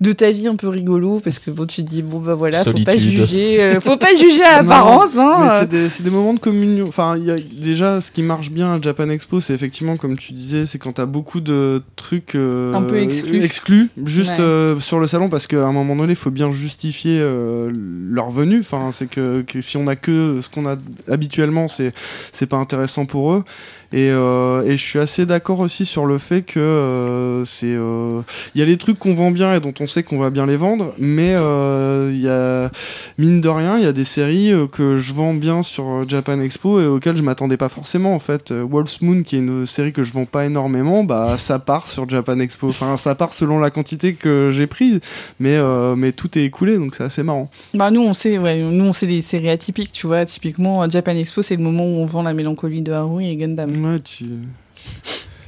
de 0.02 0.12
ta 0.14 0.32
vie 0.32 0.48
un 0.48 0.56
peu 0.56 0.68
rigolo 0.68 1.22
parce 1.24 1.38
que 1.38 1.52
bon, 1.52 1.68
tu 1.68 1.86
te 1.86 1.90
dis 1.90 2.02
bon 2.02 2.20
bah 2.20 2.34
voilà, 2.34 2.64
faut 2.66 2.72
pas 2.84 2.98
Solitude. 2.98 3.28
juger, 3.28 3.64
euh, 3.64 3.80
faut 3.80 3.98
pas 3.98 4.16
juger 4.16 4.44
à 4.44 4.56
l'apparence. 4.64 5.16
Hein, 5.16 5.60
c'est 5.62 5.70
des, 5.70 5.90
c'est 5.90 6.02
des 6.02 6.10
moments 6.10 6.34
de 6.34 6.40
communion. 6.40 6.86
Enfin, 6.88 7.16
il 7.18 7.26
y 7.26 7.32
a, 7.32 7.36
déjà, 7.36 8.02
ce 8.02 8.10
qui 8.12 8.24
marche 8.24 8.50
bien 8.50 8.74
à 8.74 8.82
Japan 8.82 9.10
Expo, 9.10 9.40
c'est 9.42 9.54
effectivement, 9.54 9.98
comme 9.98 10.18
tu 10.18 10.34
disais, 10.34 10.66
c'est 10.66 10.80
quand 10.80 10.94
t'as 10.94 11.06
beaucoup 11.06 11.40
de 11.40 11.84
trucs 11.96 12.34
euh, 12.34 12.74
Un 12.74 12.82
peu 12.82 12.98
exclus. 12.98 13.90
juste 14.04 14.32
Ouais. 14.32 14.40
euh, 14.40 14.80
sur 14.80 15.00
le 15.00 15.08
salon, 15.08 15.30
parce 15.30 15.46
qu'à 15.46 15.66
un 15.68 15.72
moment 15.72 15.96
donné, 15.96 16.14
il 16.14 16.16
faut 16.16 16.32
bien 16.32 16.52
justifier 16.52 17.20
euh, 17.22 17.72
leur 17.72 18.32
venue. 18.32 18.60
Enfin, 18.62 18.90
c'est 18.92 19.08
que, 19.08 19.44
que 19.46 19.62
si 19.62 19.78
on 19.78 19.88
a 19.88 19.96
que 19.96 20.40
ce 20.42 20.50
qu'on 20.50 20.68
a 20.68 20.78
habituellement, 21.12 21.68
c'est 21.68 21.94
c'est 22.32 22.48
pas 22.48 22.58
intéressant 22.58 23.06
pour 23.06 23.34
eux. 23.34 23.44
Et, 23.94 24.10
euh, 24.10 24.64
et 24.64 24.78
je 24.78 24.84
suis 24.84 25.00
assez 25.00 25.26
d'accord 25.26 25.60
aussi 25.60 25.86
sur 25.86 26.06
le 26.06 26.18
fait 26.18 26.44
que 26.44 26.60
euh, 26.60 27.44
c'est 27.44 27.66
euh, 27.68 28.22
il 28.56 28.60
y 28.60 28.62
a 28.62 28.66
les 28.66 28.78
trucs 28.78 28.98
qu'on 28.98 29.14
vend 29.14 29.32
bien 29.32 29.54
et 29.54 29.60
dont 29.60 29.74
on 29.82 29.88
sait 29.88 30.02
qu'on 30.04 30.18
va 30.18 30.30
bien 30.30 30.46
les 30.46 30.56
vendre, 30.56 30.94
mais 30.98 31.32
il 31.32 32.22
y 32.22 32.30
a 32.30 32.72
mine 33.18 33.42
de 33.42 33.50
rien, 33.50 33.78
il 33.78 33.84
y 33.84 33.88
a 33.88 33.92
des 33.92 34.04
séries 34.04 34.54
que 34.72 34.98
je 34.98 35.14
vends 35.14 35.34
bien 35.34 35.62
sur 35.64 36.08
Japan 36.08 36.40
Expo 36.40 36.80
et 36.80 36.86
auxquelles 36.86 37.18
je 37.18 37.22
m'attendais 37.22 37.58
pas 37.58 37.70
forcément 37.70 38.16
en 38.16 38.20
fait. 38.20 38.52
Wolf's 38.52 39.02
Moon, 39.02 39.24
qui 39.24 39.36
est 39.36 39.40
une 39.40 39.66
série 39.66 39.92
que 39.92 40.04
je 40.04 40.14
vends 40.14 40.26
pas 40.26 40.46
énormément, 40.46 41.04
bah 41.04 41.36
ça 41.38 41.60
part 41.60 41.90
sur 41.90 42.08
Japan 42.08 42.40
Expo. 42.40 42.70
Enfin, 42.70 42.96
ça 42.98 43.16
part 43.16 43.34
selon 43.34 43.60
la 43.60 43.72
quantité 43.72 44.14
que 44.14 44.52
j'ai 44.54 44.68
prise, 44.68 45.02
mais 45.40 45.60
mais 45.98 46.14
tout 46.14 46.38
est 46.38 46.44
écoulé, 46.44 46.78
donc 46.78 46.96
c'est 46.96 47.04
assez 47.04 47.24
marrant. 47.24 47.50
Bah 47.74 47.92
nous 47.92 48.02
on 48.02 48.14
sait, 48.14 48.38
ouais, 48.38 48.62
nous 48.62 48.86
on 48.86 48.94
sait 48.94 49.08
les 49.08 49.22
séries 49.22 49.50
atypiques, 49.50 49.92
tu 49.92 50.08
vois. 50.08 50.26
Typiquement, 50.26 50.90
Japan 50.90 51.16
Expo, 51.16 51.42
c'est 51.42 51.58
le 51.58 51.64
moment 51.64 51.86
où 51.86 51.98
on 51.98 52.06
vend 52.06 52.24
la 52.24 52.34
mélancolie 52.34 52.82
de 52.82 52.94
Haru 52.94 53.24
et 53.24 53.36
Gundam. 53.36 53.81
Ouais, 53.84 54.00
tu... 54.00 54.26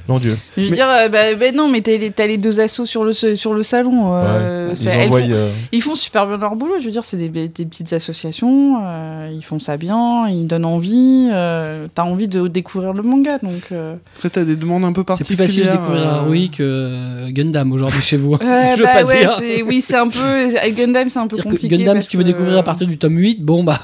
Mon 0.06 0.18
dieu. 0.18 0.36
Je 0.58 0.64
veux 0.64 0.68
Mais- 0.68 0.76
dire, 0.76 0.86
euh, 0.86 1.08
bah, 1.08 1.34
bah 1.34 1.50
non, 1.54 1.66
mais 1.66 1.80
t'as 1.80 2.26
les, 2.26 2.36
deux 2.36 2.60
assos 2.60 2.84
sur 2.84 3.04
le, 3.04 3.14
sur 3.14 3.54
le 3.54 3.62
salon. 3.62 4.12
euh, 4.12 4.68
Ouais. 4.68 4.74
c'est- 4.74 4.90
Ils 4.94 4.98
elles 5.00 5.06
envoient, 5.06 5.20
font- 5.20 5.26
euh, 5.30 5.50
Ils 5.72 5.80
font 5.82 5.94
super 5.94 6.26
bien 6.26 6.36
leur 6.36 6.56
boulot, 6.56 6.74
je 6.78 6.84
veux 6.84 6.90
dire, 6.90 7.02
c'est 7.04 7.16
des, 7.16 7.30
des 7.30 7.64
petites 7.64 7.90
associations, 7.94 8.82
euh, 8.84 9.30
ils 9.34 9.42
font 9.42 9.58
ça 9.58 9.78
bien, 9.78 10.28
ils 10.28 10.46
donnent 10.46 10.66
envie, 10.66 11.30
euh, 11.32 11.86
t'as 11.94 12.02
envie 12.02 12.28
de 12.28 12.48
découvrir 12.48 12.92
le 12.92 13.02
manga, 13.02 13.38
donc... 13.38 13.62
euh, 13.72 13.94
Après, 14.16 14.28
t'as 14.28 14.44
des 14.44 14.56
demandes 14.56 14.84
un 14.84 14.92
peu 14.92 15.04
C'est 15.16 15.24
plus 15.24 15.36
particulières. 15.38 15.46
facile 15.48 15.64
de 15.64 15.70
découvrir 15.70 16.02
euh, 16.06 16.18
Haruhi 16.20 16.50
que 16.50 17.30
Gundam 17.30 17.72
aujourd'hui 17.72 18.02
chez 18.02 18.18
vous. 18.18 18.36
Je 18.42 18.76
veux 18.76 18.84
bah 18.84 19.04
pas 19.04 19.04
ouais, 19.04 19.20
dire. 19.20 19.64
oui, 19.66 19.80
c'est 19.80 19.96
un 19.96 20.08
peu... 20.08 20.48
Gundam, 20.76 21.08
c'est 21.08 21.18
un 21.18 21.28
peu 21.28 21.38
compliqué. 21.38 21.66
Gundam, 21.78 21.94
parce 21.94 22.04
si 22.04 22.10
tu 22.10 22.18
veux 22.18 22.24
découvrir 22.24 22.58
à 22.58 22.62
partir 22.62 22.86
du 22.86 22.98
tome 22.98 23.16
8, 23.16 23.42
bon 23.42 23.64
bah. 23.64 23.80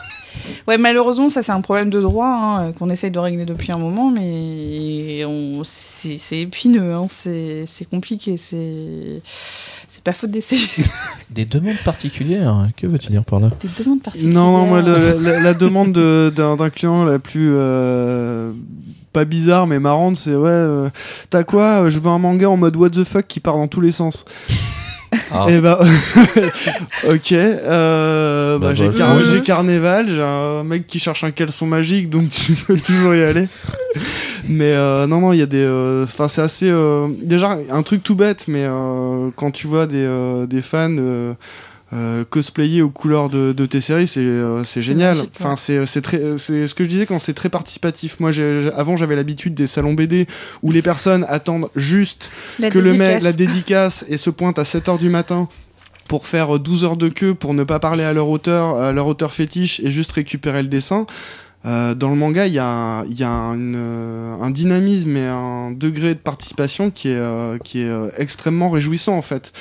Ouais, 0.68 0.78
malheureusement, 0.78 1.28
ça 1.28 1.42
c'est 1.42 1.52
un 1.52 1.60
problème 1.60 1.90
de 1.90 2.00
droit 2.00 2.26
hein, 2.28 2.72
qu'on 2.72 2.88
essaye 2.90 3.10
de 3.10 3.18
régler 3.18 3.44
depuis 3.44 3.72
un 3.72 3.78
moment, 3.78 4.10
mais 4.10 5.24
on... 5.26 5.62
c'est 5.64 6.18
c'est 6.18 6.40
épineux, 6.40 6.92
hein, 6.94 7.06
c'est 7.08 7.64
c'est 7.66 7.84
compliqué, 7.88 8.36
c'est... 8.36 9.22
C'est 9.92 10.04
pas 10.04 10.12
faute 10.12 10.30
d'essayer. 10.30 10.66
Des 11.30 11.44
demandes 11.44 11.76
particulières. 11.84 12.68
Que 12.76 12.86
veux-tu 12.86 13.08
dire 13.10 13.24
par 13.24 13.40
là? 13.40 13.50
Des 13.60 13.68
demandes 13.84 14.00
particulières. 14.02 14.34
Non, 14.34 14.58
non, 14.58 14.66
moi, 14.66 14.80
le- 14.80 15.18
la, 15.20 15.40
la 15.40 15.52
demande 15.54 15.92
de- 15.92 16.32
d'un 16.34 16.56
d'un 16.56 16.70
client 16.70 17.04
la 17.04 17.18
plus. 17.18 17.52
euh, 17.54 18.52
pas 19.12 19.24
bizarre, 19.24 19.66
mais 19.66 19.78
marrante, 19.80 20.16
c'est 20.16 20.34
ouais, 20.36 20.48
euh, 20.48 20.88
t'as 21.28 21.42
quoi? 21.44 21.82
Euh, 21.82 21.90
Je 21.90 21.98
veux 21.98 22.08
un 22.08 22.18
manga 22.18 22.48
en 22.48 22.56
mode 22.56 22.76
what 22.76 22.90
the 22.90 23.04
fuck 23.04 23.26
qui 23.26 23.40
part 23.40 23.56
dans 23.56 23.66
tous 23.68 23.80
les 23.80 23.90
sens. 23.92 24.24
Ah. 25.32 25.46
Et 25.48 25.60
bah, 25.60 25.78
ok. 27.08 27.32
euh, 27.32 28.58
bah, 28.58 28.68
Bah, 28.68 28.74
j'ai 28.74 28.88
bah, 28.88 28.94
Car- 28.96 29.24
j'ai 29.24 29.42
Carnival, 29.42 30.06
j'ai 30.08 30.22
un 30.22 30.64
mec 30.64 30.86
qui 30.86 30.98
cherche 30.98 31.24
un 31.24 31.30
caleçon 31.30 31.66
magique, 31.66 32.08
donc 32.10 32.30
tu 32.30 32.52
peux 32.54 32.78
toujours 32.78 33.14
y 33.14 33.22
aller. 33.22 33.48
Mais 34.48 34.72
euh, 34.72 35.06
non, 35.06 35.20
non, 35.20 35.32
il 35.32 35.38
y 35.38 35.42
a 35.42 35.46
des. 35.46 35.62
euh, 35.64 36.04
Enfin, 36.04 36.28
c'est 36.28 36.42
assez. 36.42 36.68
euh, 36.70 37.08
déjà, 37.22 37.58
un 37.70 37.82
truc 37.82 38.02
tout 38.02 38.14
bête, 38.14 38.44
mais 38.48 38.64
euh, 38.64 39.30
quand 39.36 39.50
tu 39.50 39.66
vois 39.66 39.86
des, 39.86 39.96
euh, 40.04 40.46
des 40.46 40.62
fans. 40.62 40.96
Euh, 41.92 42.20
euh, 42.20 42.24
cosplayer 42.24 42.82
aux 42.82 42.90
couleurs 42.90 43.28
de, 43.28 43.52
de 43.52 43.66
tes 43.66 43.80
séries, 43.80 44.06
c'est 44.06 44.20
euh, 44.20 44.64
c'est 44.64 44.80
génial. 44.80 45.16
magique, 45.16 45.32
ouais. 45.40 45.46
Enfin, 45.46 45.56
c'est 45.56 45.86
c'est 45.86 46.02
très, 46.02 46.38
c'est 46.38 46.68
ce 46.68 46.74
que 46.74 46.84
je 46.84 46.88
disais 46.88 47.06
quand 47.06 47.18
c'est 47.18 47.34
très 47.34 47.48
participatif. 47.48 48.20
Moi, 48.20 48.30
avant, 48.76 48.96
j'avais 48.96 49.16
l'habitude 49.16 49.54
des 49.54 49.66
salons 49.66 49.94
BD 49.94 50.26
où 50.62 50.72
les 50.72 50.82
personnes 50.82 51.24
attendent 51.28 51.68
juste 51.76 52.30
La 52.58 52.70
que 52.70 52.78
le 52.78 52.94
mec 52.94 53.22
la 53.22 53.32
dédicace 53.32 54.04
et 54.08 54.16
se 54.16 54.30
pointe 54.30 54.58
à 54.58 54.62
7h 54.62 54.98
du 54.98 55.08
matin 55.08 55.48
pour 56.08 56.26
faire 56.26 56.58
12 56.58 56.84
heures 56.84 56.96
de 56.96 57.08
queue 57.08 57.34
pour 57.34 57.54
ne 57.54 57.64
pas 57.64 57.78
parler 57.78 58.04
à 58.04 58.12
leur 58.12 58.28
auteur, 58.28 58.76
à 58.76 58.92
leur 58.92 59.06
auteur 59.06 59.32
fétiche 59.32 59.80
et 59.80 59.90
juste 59.90 60.12
récupérer 60.12 60.62
le 60.62 60.68
dessin. 60.68 61.06
Euh, 61.66 61.94
dans 61.94 62.08
le 62.08 62.16
manga, 62.16 62.46
il 62.46 62.54
y 62.54 62.58
a, 62.58 63.04
y 63.06 63.22
a 63.22 63.28
un, 63.28 63.54
une, 63.54 63.74
euh, 63.76 64.34
un 64.40 64.50
dynamisme 64.50 65.14
et 65.16 65.26
un 65.26 65.72
degré 65.72 66.14
de 66.14 66.18
participation 66.18 66.90
qui 66.90 67.08
est, 67.08 67.16
euh, 67.16 67.58
qui 67.58 67.82
est 67.82 67.88
euh, 67.88 68.10
extrêmement 68.16 68.70
réjouissant 68.70 69.16
en 69.16 69.22
fait. 69.22 69.52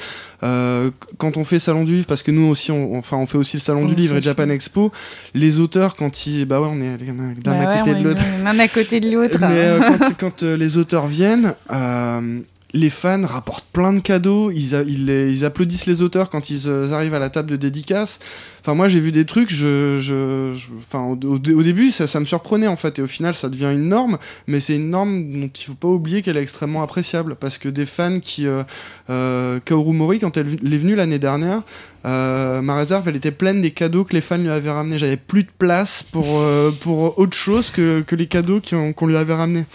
Euh, 0.44 0.90
qu- 0.92 1.16
quand 1.18 1.36
on 1.38 1.44
fait 1.44 1.60
salon 1.60 1.84
du 1.84 1.94
livre, 1.94 2.06
parce 2.08 2.24
que 2.24 2.32
nous 2.32 2.48
aussi, 2.48 2.72
on, 2.72 2.98
enfin, 2.98 3.18
on 3.18 3.26
fait 3.28 3.38
aussi 3.38 3.58
le 3.58 3.62
salon 3.62 3.82
On 3.84 3.86
du 3.88 3.96
livre 3.96 4.16
et 4.16 4.22
Japan. 4.22 4.50
Expo, 4.50 4.92
les 5.34 5.60
auteurs 5.60 5.96
quand 5.96 6.26
ils, 6.28 6.46
bah 6.46 6.62
ouais, 6.62 6.68
on 6.72 6.80
est 6.82 6.98
l'un 6.98 7.34
Bah 7.44 7.52
à 7.52 7.74
ouais, 7.76 7.80
côté 7.82 7.96
de 7.96 8.04
l'autre. 8.04 8.22
L'un 8.44 8.60
à 8.60 8.68
côté 8.68 9.00
de 9.00 9.12
l'autre. 9.12 9.38
Mais 9.42 9.48
euh, 9.52 9.80
quand, 10.00 10.18
quand, 10.20 10.44
euh, 10.44 10.56
les 10.56 10.78
auteurs 10.78 11.08
viennent, 11.08 11.54
euh, 11.72 12.40
les 12.74 12.90
fans 12.90 13.26
rapportent 13.26 13.66
plein 13.74 13.94
de 13.94 14.00
cadeaux, 14.00 14.52
ils, 14.52 15.46
applaudissent 15.46 15.88
les 15.88 16.02
auteurs 16.02 16.30
quand 16.30 16.50
ils 16.50 16.68
euh, 16.68 16.92
arrivent 16.92 17.16
à 17.16 17.20
la 17.20 17.30
table 17.30 17.50
de 17.50 17.56
dédicace. 17.56 18.20
Enfin, 18.62 18.76
moi 18.76 18.90
j'ai 18.90 19.00
vu 19.00 19.12
des 19.12 19.26
trucs, 19.26 19.52
je, 19.52 20.54
enfin, 20.78 21.18
au, 21.24 21.38
début 21.38 21.92
ça, 21.92 22.20
me 22.20 22.26
surprenait 22.26 22.68
en 22.68 22.76
fait, 22.76 23.00
et 23.00 23.02
au 23.02 23.08
final 23.08 23.34
ça 23.34 23.50
devient 23.50 23.72
une 23.74 23.90
norme, 23.90 24.18
mais 24.48 24.60
c'est 24.60 24.76
une 24.76 24.90
norme 24.90 25.32
dont 25.32 25.50
il 25.54 25.64
faut 25.64 25.74
pas 25.74 25.88
oublier 25.88 26.22
qu'elle 26.22 26.38
est 26.38 26.42
extrêmement 26.42 26.84
appréciable, 26.84 27.36
parce 27.36 27.58
que 27.58 27.70
des 27.70 27.86
fans 27.86 28.20
qui. 28.20 28.46
Euh, 28.46 28.64
euh, 29.10 29.60
Kaoru 29.64 29.94
Mori, 29.94 30.20
quand 30.20 30.38
elle, 30.38 30.48
est 30.48 30.78
venue 30.78 30.96
l'année 30.96 31.20
dernière, 31.20 31.64
euh, 32.06 32.62
ma 32.62 32.78
réserve 32.78 33.08
elle 33.08 33.16
était 33.16 33.32
pleine 33.32 33.62
des 33.62 33.72
cadeaux 33.72 34.04
que 34.04 34.14
les 34.14 34.22
fans 34.22 34.38
lui 34.38 34.50
avaient 34.50 34.70
ramenés. 34.70 35.00
J'avais 35.00 35.18
plus 35.18 35.44
de 35.44 35.50
place 35.58 36.04
pour, 36.04 36.44
pour 36.82 37.18
autre 37.18 37.36
chose 37.36 37.72
que, 37.72 38.02
que 38.02 38.16
les 38.16 38.28
cadeaux 38.28 38.62
qu'on 38.96 39.08
lui 39.08 39.16
avait 39.16 39.34
ramenés. 39.34 39.66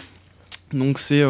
Donc 0.73 0.99
c'est, 0.99 1.23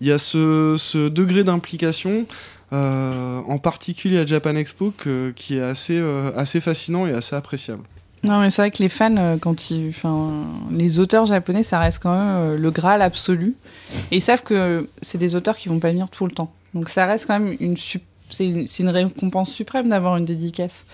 il 0.00 0.08
y 0.08 0.12
a 0.12 0.18
ce, 0.18 0.76
ce 0.78 1.08
degré 1.08 1.44
d'implication 1.44 2.26
en 2.70 3.58
particulier 3.58 4.18
à 4.18 4.26
Japan 4.26 4.54
Expo, 4.54 4.92
qui 5.34 5.56
est 5.56 5.62
assez, 5.62 5.98
assez 6.36 6.60
fascinant 6.60 7.06
et 7.06 7.12
assez 7.12 7.34
appréciable. 7.34 7.82
Non, 8.22 8.40
mais 8.40 8.50
c'est 8.50 8.60
vrai 8.62 8.70
que 8.70 8.82
les 8.82 8.88
fans, 8.88 9.38
quand 9.40 9.70
ils, 9.70 9.88
enfin, 9.88 10.44
les 10.70 10.98
auteurs 10.98 11.24
japonais, 11.24 11.62
ça 11.62 11.78
reste 11.78 12.02
quand 12.02 12.12
même 12.12 12.56
le 12.56 12.70
graal 12.70 13.00
absolu. 13.00 13.54
Et 14.10 14.16
ils 14.16 14.22
savent 14.22 14.42
que 14.42 14.88
c'est 15.00 15.18
des 15.18 15.34
auteurs 15.34 15.56
qui 15.56 15.70
vont 15.70 15.78
pas 15.78 15.90
venir 15.90 16.10
tout 16.10 16.26
le 16.26 16.32
temps. 16.32 16.52
Donc 16.74 16.90
ça 16.90 17.06
reste 17.06 17.26
quand 17.26 17.40
même 17.40 17.56
une, 17.58 17.76
c'est 18.30 18.80
une, 18.80 18.88
récompense 18.88 19.50
suprême 19.50 19.88
d'avoir 19.88 20.16
une 20.16 20.24
dédicace. 20.24 20.84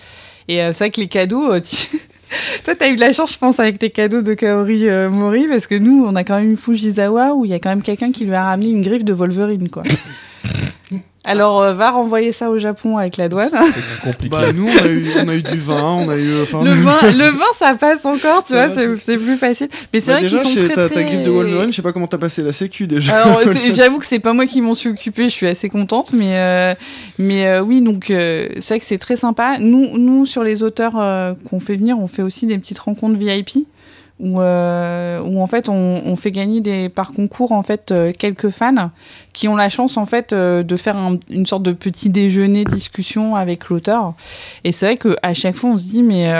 Et 0.47 0.57
c'est 0.57 0.85
vrai 0.85 0.91
que 0.91 1.01
les 1.01 1.07
cadeaux, 1.07 1.51
Toi, 2.63 2.75
t'as 2.75 2.89
eu 2.89 2.95
de 2.95 2.99
la 2.99 3.13
chance, 3.13 3.33
je 3.33 3.37
pense, 3.37 3.59
avec 3.59 3.77
tes 3.77 3.89
cadeaux 3.89 4.21
de 4.21 4.33
Kaori 4.33 4.87
euh, 4.87 5.09
Mori, 5.09 5.47
parce 5.47 5.67
que 5.67 5.75
nous, 5.75 6.05
on 6.05 6.15
a 6.15 6.23
quand 6.23 6.37
même 6.37 6.49
une 6.51 6.57
Fujisawa 6.57 7.33
où 7.33 7.45
il 7.45 7.51
y 7.51 7.53
a 7.53 7.59
quand 7.59 7.69
même 7.69 7.81
quelqu'un 7.81 8.11
qui 8.11 8.25
lui 8.25 8.33
a 8.33 8.45
ramené 8.45 8.69
une 8.69 8.81
griffe 8.81 9.03
de 9.03 9.13
Wolverine, 9.13 9.69
quoi. 9.69 9.83
Alors, 11.25 11.61
euh, 11.61 11.73
va 11.73 11.89
renvoyer 11.89 12.31
ça 12.31 12.51
au 12.51 12.59
Japon 12.59 12.97
avec 12.99 13.17
la 13.17 13.29
douane. 13.29 13.49
compliqué. 14.03 14.29
Bah, 14.29 14.53
nous, 14.53 14.67
on 14.67 14.85
a, 14.85 14.87
eu, 14.87 15.07
on 15.17 15.27
a, 15.27 15.33
eu, 15.33 15.41
du 15.41 15.57
vin, 15.57 15.83
on 15.83 16.09
a 16.09 16.17
eu. 16.17 16.27
le, 16.27 16.43
vin, 16.43 16.99
le 17.01 17.31
vin, 17.31 17.45
ça 17.57 17.73
passe 17.73 18.05
encore, 18.05 18.43
tu 18.43 18.53
vois, 18.53 18.69
c'est 18.69 19.17
plus 19.17 19.35
facile. 19.35 19.67
Mais 19.91 19.99
c'est 19.99 20.11
bah, 20.11 20.19
vrai 20.19 20.29
qu'ils 20.29 20.39
sont 20.39 20.53
très, 20.53 20.75
ta, 20.75 20.87
très... 20.87 21.03
griffe 21.03 21.23
de 21.23 21.31
Wolverine, 21.31 21.71
je 21.71 21.75
sais 21.77 21.81
pas 21.81 21.93
comment 21.93 22.05
t'as 22.05 22.19
passé 22.19 22.43
la 22.43 22.53
sécu 22.53 22.85
déjà. 22.85 23.15
Alors, 23.15 23.41
j'avoue 23.73 23.97
que 23.97 24.05
c'est 24.05 24.19
pas 24.19 24.33
moi 24.33 24.45
qui 24.45 24.61
m'en 24.61 24.75
suis 24.75 24.89
occupé, 24.89 25.25
je 25.25 25.33
suis 25.33 25.47
assez 25.47 25.67
contente, 25.67 26.13
mais, 26.13 26.37
euh, 26.37 26.75
mais 27.17 27.47
euh, 27.47 27.61
oui, 27.61 27.81
donc 27.81 28.05
c'est 28.07 28.67
vrai 28.67 28.79
que 28.79 28.85
c'est 28.85 28.99
très 28.99 29.15
sympa. 29.15 29.57
Nous, 29.59 29.97
nous, 29.97 30.27
sur 30.27 30.43
les 30.43 30.61
auteurs 30.61 30.93
qu'on 31.49 31.59
fait 31.59 31.75
venir, 31.75 31.97
on 31.99 32.07
fait 32.07 32.21
aussi 32.21 32.45
des 32.45 32.59
petites 32.59 32.79
rencontres 32.79 33.17
VIP 33.17 33.65
où, 34.19 34.39
euh, 34.39 35.19
où 35.21 35.41
en 35.41 35.47
fait 35.47 35.67
on, 35.67 36.15
fait 36.15 36.31
gagner 36.31 36.61
des, 36.61 36.87
par 36.87 37.11
concours 37.11 37.51
en 37.51 37.63
fait 37.63 37.91
euh, 37.91 38.13
quelques 38.17 38.49
fans 38.49 38.91
qui 39.33 39.47
ont 39.47 39.55
la 39.55 39.69
chance 39.69 39.97
en 39.97 40.05
fait 40.05 40.31
euh, 40.31 40.63
de 40.63 40.77
faire 40.77 40.95
un, 40.95 41.17
une 41.29 41.45
sorte 41.45 41.63
de 41.63 41.73
petit 41.73 42.09
déjeuner 42.09 42.63
discussion 42.63 43.35
avec 43.35 43.67
l'auteur 43.69 44.13
et 44.63 44.71
c'est 44.71 44.85
vrai 44.85 44.97
que 44.97 45.17
à 45.21 45.33
chaque 45.33 45.55
fois 45.55 45.71
on 45.71 45.77
se 45.77 45.85
dit 45.85 46.03
mais 46.03 46.31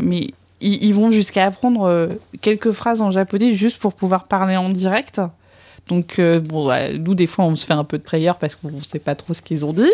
mais 0.00 0.28
ils, 0.60 0.94
vont 0.94 1.10
jusqu'à 1.10 1.44
apprendre 1.44 2.08
quelques 2.40 2.70
phrases 2.70 3.00
en 3.00 3.10
japonais 3.10 3.52
juste 3.52 3.78
pour 3.78 3.94
pouvoir 3.94 4.24
parler 4.24 4.56
en 4.56 4.70
direct 4.70 5.20
donc, 5.86 6.18
bon, 6.18 6.72
nous, 6.98 7.14
des 7.14 7.26
fois, 7.26 7.44
on 7.44 7.56
se 7.56 7.66
fait 7.66 7.74
un 7.74 7.84
peu 7.84 7.98
de 7.98 8.02
prière 8.02 8.36
parce 8.36 8.56
qu'on 8.56 8.70
ne 8.70 8.80
sait 8.80 8.98
pas 8.98 9.14
trop 9.14 9.34
ce 9.34 9.42
qu'ils 9.42 9.66
ont 9.66 9.74
dit. 9.74 9.92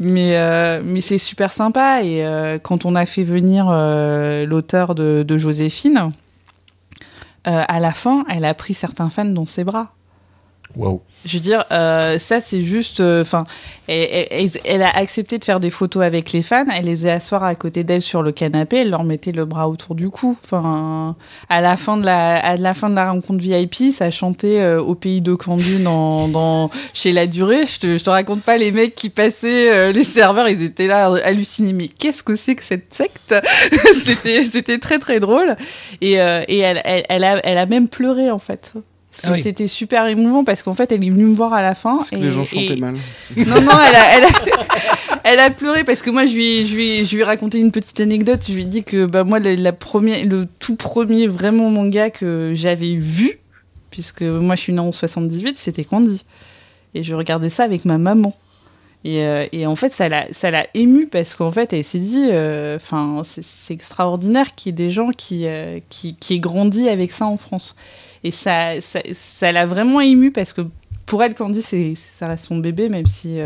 Mais, 0.00 0.36
mais 0.82 1.00
c'est 1.00 1.18
super 1.18 1.52
sympa. 1.52 2.02
Et 2.02 2.26
quand 2.64 2.84
on 2.84 2.96
a 2.96 3.06
fait 3.06 3.22
venir 3.22 3.66
l'auteur 4.48 4.96
de, 4.96 5.38
Joséphine, 5.38 6.10
à 7.48 7.80
la 7.80 7.92
fin, 7.92 8.24
elle 8.28 8.44
a 8.44 8.54
pris 8.54 8.74
certains 8.74 9.10
fans 9.10 9.24
dans 9.24 9.46
ses 9.46 9.64
bras. 9.64 9.97
Waouh. 10.76 11.00
Je 11.24 11.34
veux 11.34 11.40
dire, 11.40 11.64
euh, 11.72 12.18
ça 12.18 12.40
c'est 12.40 12.62
juste, 12.62 13.00
euh, 13.00 13.22
enfin, 13.22 13.44
elle, 13.88 14.82
a 14.82 14.96
accepté 14.96 15.38
de 15.38 15.44
faire 15.44 15.58
des 15.58 15.70
photos 15.70 16.04
avec 16.04 16.32
les 16.32 16.42
fans. 16.42 16.66
Elle 16.72 16.84
les 16.84 16.92
faisait 16.92 17.10
asseoir 17.10 17.42
à 17.42 17.54
côté 17.54 17.84
d'elle 17.84 18.02
sur 18.02 18.22
le 18.22 18.30
canapé. 18.32 18.78
Elle 18.78 18.90
leur 18.90 19.02
mettait 19.02 19.32
le 19.32 19.44
bras 19.44 19.68
autour 19.68 19.94
du 19.94 20.10
cou. 20.10 20.36
Enfin, 20.42 21.16
à 21.48 21.60
la 21.60 21.76
fin 21.76 21.96
de 21.96 22.04
la, 22.04 22.36
à 22.36 22.56
la 22.56 22.74
fin 22.74 22.90
de 22.90 22.94
la 22.94 23.10
rencontre 23.10 23.42
VIP, 23.42 23.92
ça 23.92 24.10
chantait 24.10 24.60
euh, 24.60 24.80
au 24.80 24.94
pays 24.94 25.20
de 25.20 25.34
Candu 25.34 25.78
dans, 25.82 26.28
dans, 26.28 26.70
chez 26.94 27.12
la 27.12 27.26
durée. 27.26 27.66
Je 27.66 27.80
te, 27.80 27.98
je 27.98 28.04
te 28.04 28.10
raconte 28.10 28.42
pas 28.42 28.56
les 28.56 28.70
mecs 28.70 28.94
qui 28.94 29.10
passaient, 29.10 29.92
les 29.92 30.04
serveurs, 30.04 30.48
ils 30.48 30.62
étaient 30.62 30.86
là 30.86 31.12
hallucinés. 31.24 31.72
Mais 31.72 31.88
qu'est-ce 31.88 32.22
que 32.22 32.36
c'est 32.36 32.54
que 32.54 32.64
cette 32.64 32.94
secte 32.94 33.34
C'était, 34.04 34.44
c'était 34.44 34.78
très 34.78 34.98
très 34.98 35.18
drôle. 35.18 35.56
Et, 36.00 36.12
et 36.12 36.58
elle, 36.58 36.80
elle, 36.84 37.24
a, 37.24 37.40
elle 37.44 37.58
a 37.58 37.66
même 37.66 37.88
pleuré 37.88 38.30
en 38.30 38.38
fait. 38.38 38.74
Ah 39.24 39.32
oui. 39.32 39.42
C'était 39.42 39.66
super 39.66 40.06
émouvant 40.06 40.44
parce 40.44 40.62
qu'en 40.62 40.74
fait, 40.74 40.92
elle 40.92 41.04
est 41.04 41.10
venue 41.10 41.24
me 41.24 41.34
voir 41.34 41.52
à 41.52 41.62
la 41.62 41.74
fin. 41.74 41.96
Parce 41.96 42.12
et, 42.12 42.16
que 42.16 42.22
les 42.22 42.30
gens 42.30 42.44
chantaient 42.44 42.74
et... 42.74 42.76
mal. 42.76 42.94
Non, 43.36 43.60
non, 43.60 43.72
elle 43.88 43.96
a, 43.96 44.16
elle, 44.16 44.24
a, 44.24 45.20
elle 45.24 45.40
a, 45.40 45.50
pleuré 45.50 45.84
parce 45.84 46.02
que 46.02 46.10
moi, 46.10 46.26
je 46.26 46.34
lui, 46.34 46.46
ai, 46.46 46.64
je, 46.64 46.74
lui 46.76 47.04
je 47.04 47.14
lui 47.14 47.22
ai 47.22 47.24
raconté 47.24 47.58
une 47.58 47.72
petite 47.72 47.98
anecdote. 48.00 48.40
Je 48.48 48.54
lui 48.54 48.62
ai 48.62 48.66
dit 48.66 48.84
que 48.84 49.06
bah, 49.06 49.24
moi, 49.24 49.38
le, 49.38 49.54
la 49.54 49.72
première, 49.72 50.24
le 50.24 50.46
tout 50.58 50.76
premier 50.76 51.26
vraiment 51.26 51.70
manga 51.70 52.10
que 52.10 52.52
j'avais 52.54 52.94
vu, 52.94 53.40
puisque 53.90 54.22
moi, 54.22 54.54
je 54.54 54.60
suis 54.60 54.72
née 54.72 54.80
en 54.80 54.92
78, 54.92 55.58
c'était 55.58 55.84
Candy. 55.84 56.24
Et 56.94 57.02
je 57.02 57.14
regardais 57.14 57.50
ça 57.50 57.64
avec 57.64 57.84
ma 57.84 57.98
maman. 57.98 58.34
Et, 59.04 59.22
euh, 59.22 59.46
et, 59.52 59.66
en 59.66 59.76
fait, 59.76 59.90
ça 59.90 60.08
l'a, 60.08 60.26
ça 60.32 60.50
l'a 60.50 60.66
émue 60.74 61.06
parce 61.06 61.34
qu'en 61.34 61.52
fait, 61.52 61.72
elle 61.72 61.84
s'est 61.84 62.00
dit, 62.00 62.26
enfin, 62.26 63.18
euh, 63.18 63.22
c'est, 63.22 63.74
extraordinaire 63.74 64.54
qu'il 64.54 64.70
y 64.70 64.72
ait 64.72 64.86
des 64.86 64.90
gens 64.90 65.10
qui, 65.10 65.46
euh, 65.46 65.78
qui, 65.88 66.16
qui 66.16 66.34
aient 66.34 66.40
grandi 66.40 66.88
avec 66.88 67.12
ça 67.12 67.26
en 67.26 67.36
France. 67.36 67.76
Et 68.24 68.32
ça, 68.32 68.80
ça, 68.80 69.00
ça 69.12 69.52
l'a 69.52 69.66
vraiment 69.66 70.00
émue 70.00 70.32
parce 70.32 70.52
que 70.52 70.62
pour 71.06 71.22
elle, 71.22 71.34
Candy, 71.34 71.62
c'est, 71.62 71.94
ça 71.94 72.26
reste 72.26 72.46
son 72.46 72.56
bébé, 72.56 72.88
même 72.88 73.06
si, 73.06 73.38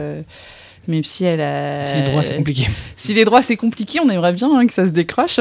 même 0.89 1.05
si 1.05 1.25
elle 1.27 1.43
a. 1.43 1.85
Si 1.85 1.97
les 1.97 2.03
droits, 2.03 2.23
c'est 2.23 2.37
compliqué. 2.37 2.69
Si 2.97 3.15
les 3.15 3.25
droits, 3.25 3.43
c'est 3.43 3.57
compliqué, 3.57 4.01
on 4.01 4.09
aimerait 4.09 4.33
bien 4.33 4.51
hein, 4.57 4.67
que 4.67 4.73
ça 4.73 4.87
se 4.87 4.91
décroche. 4.91 5.39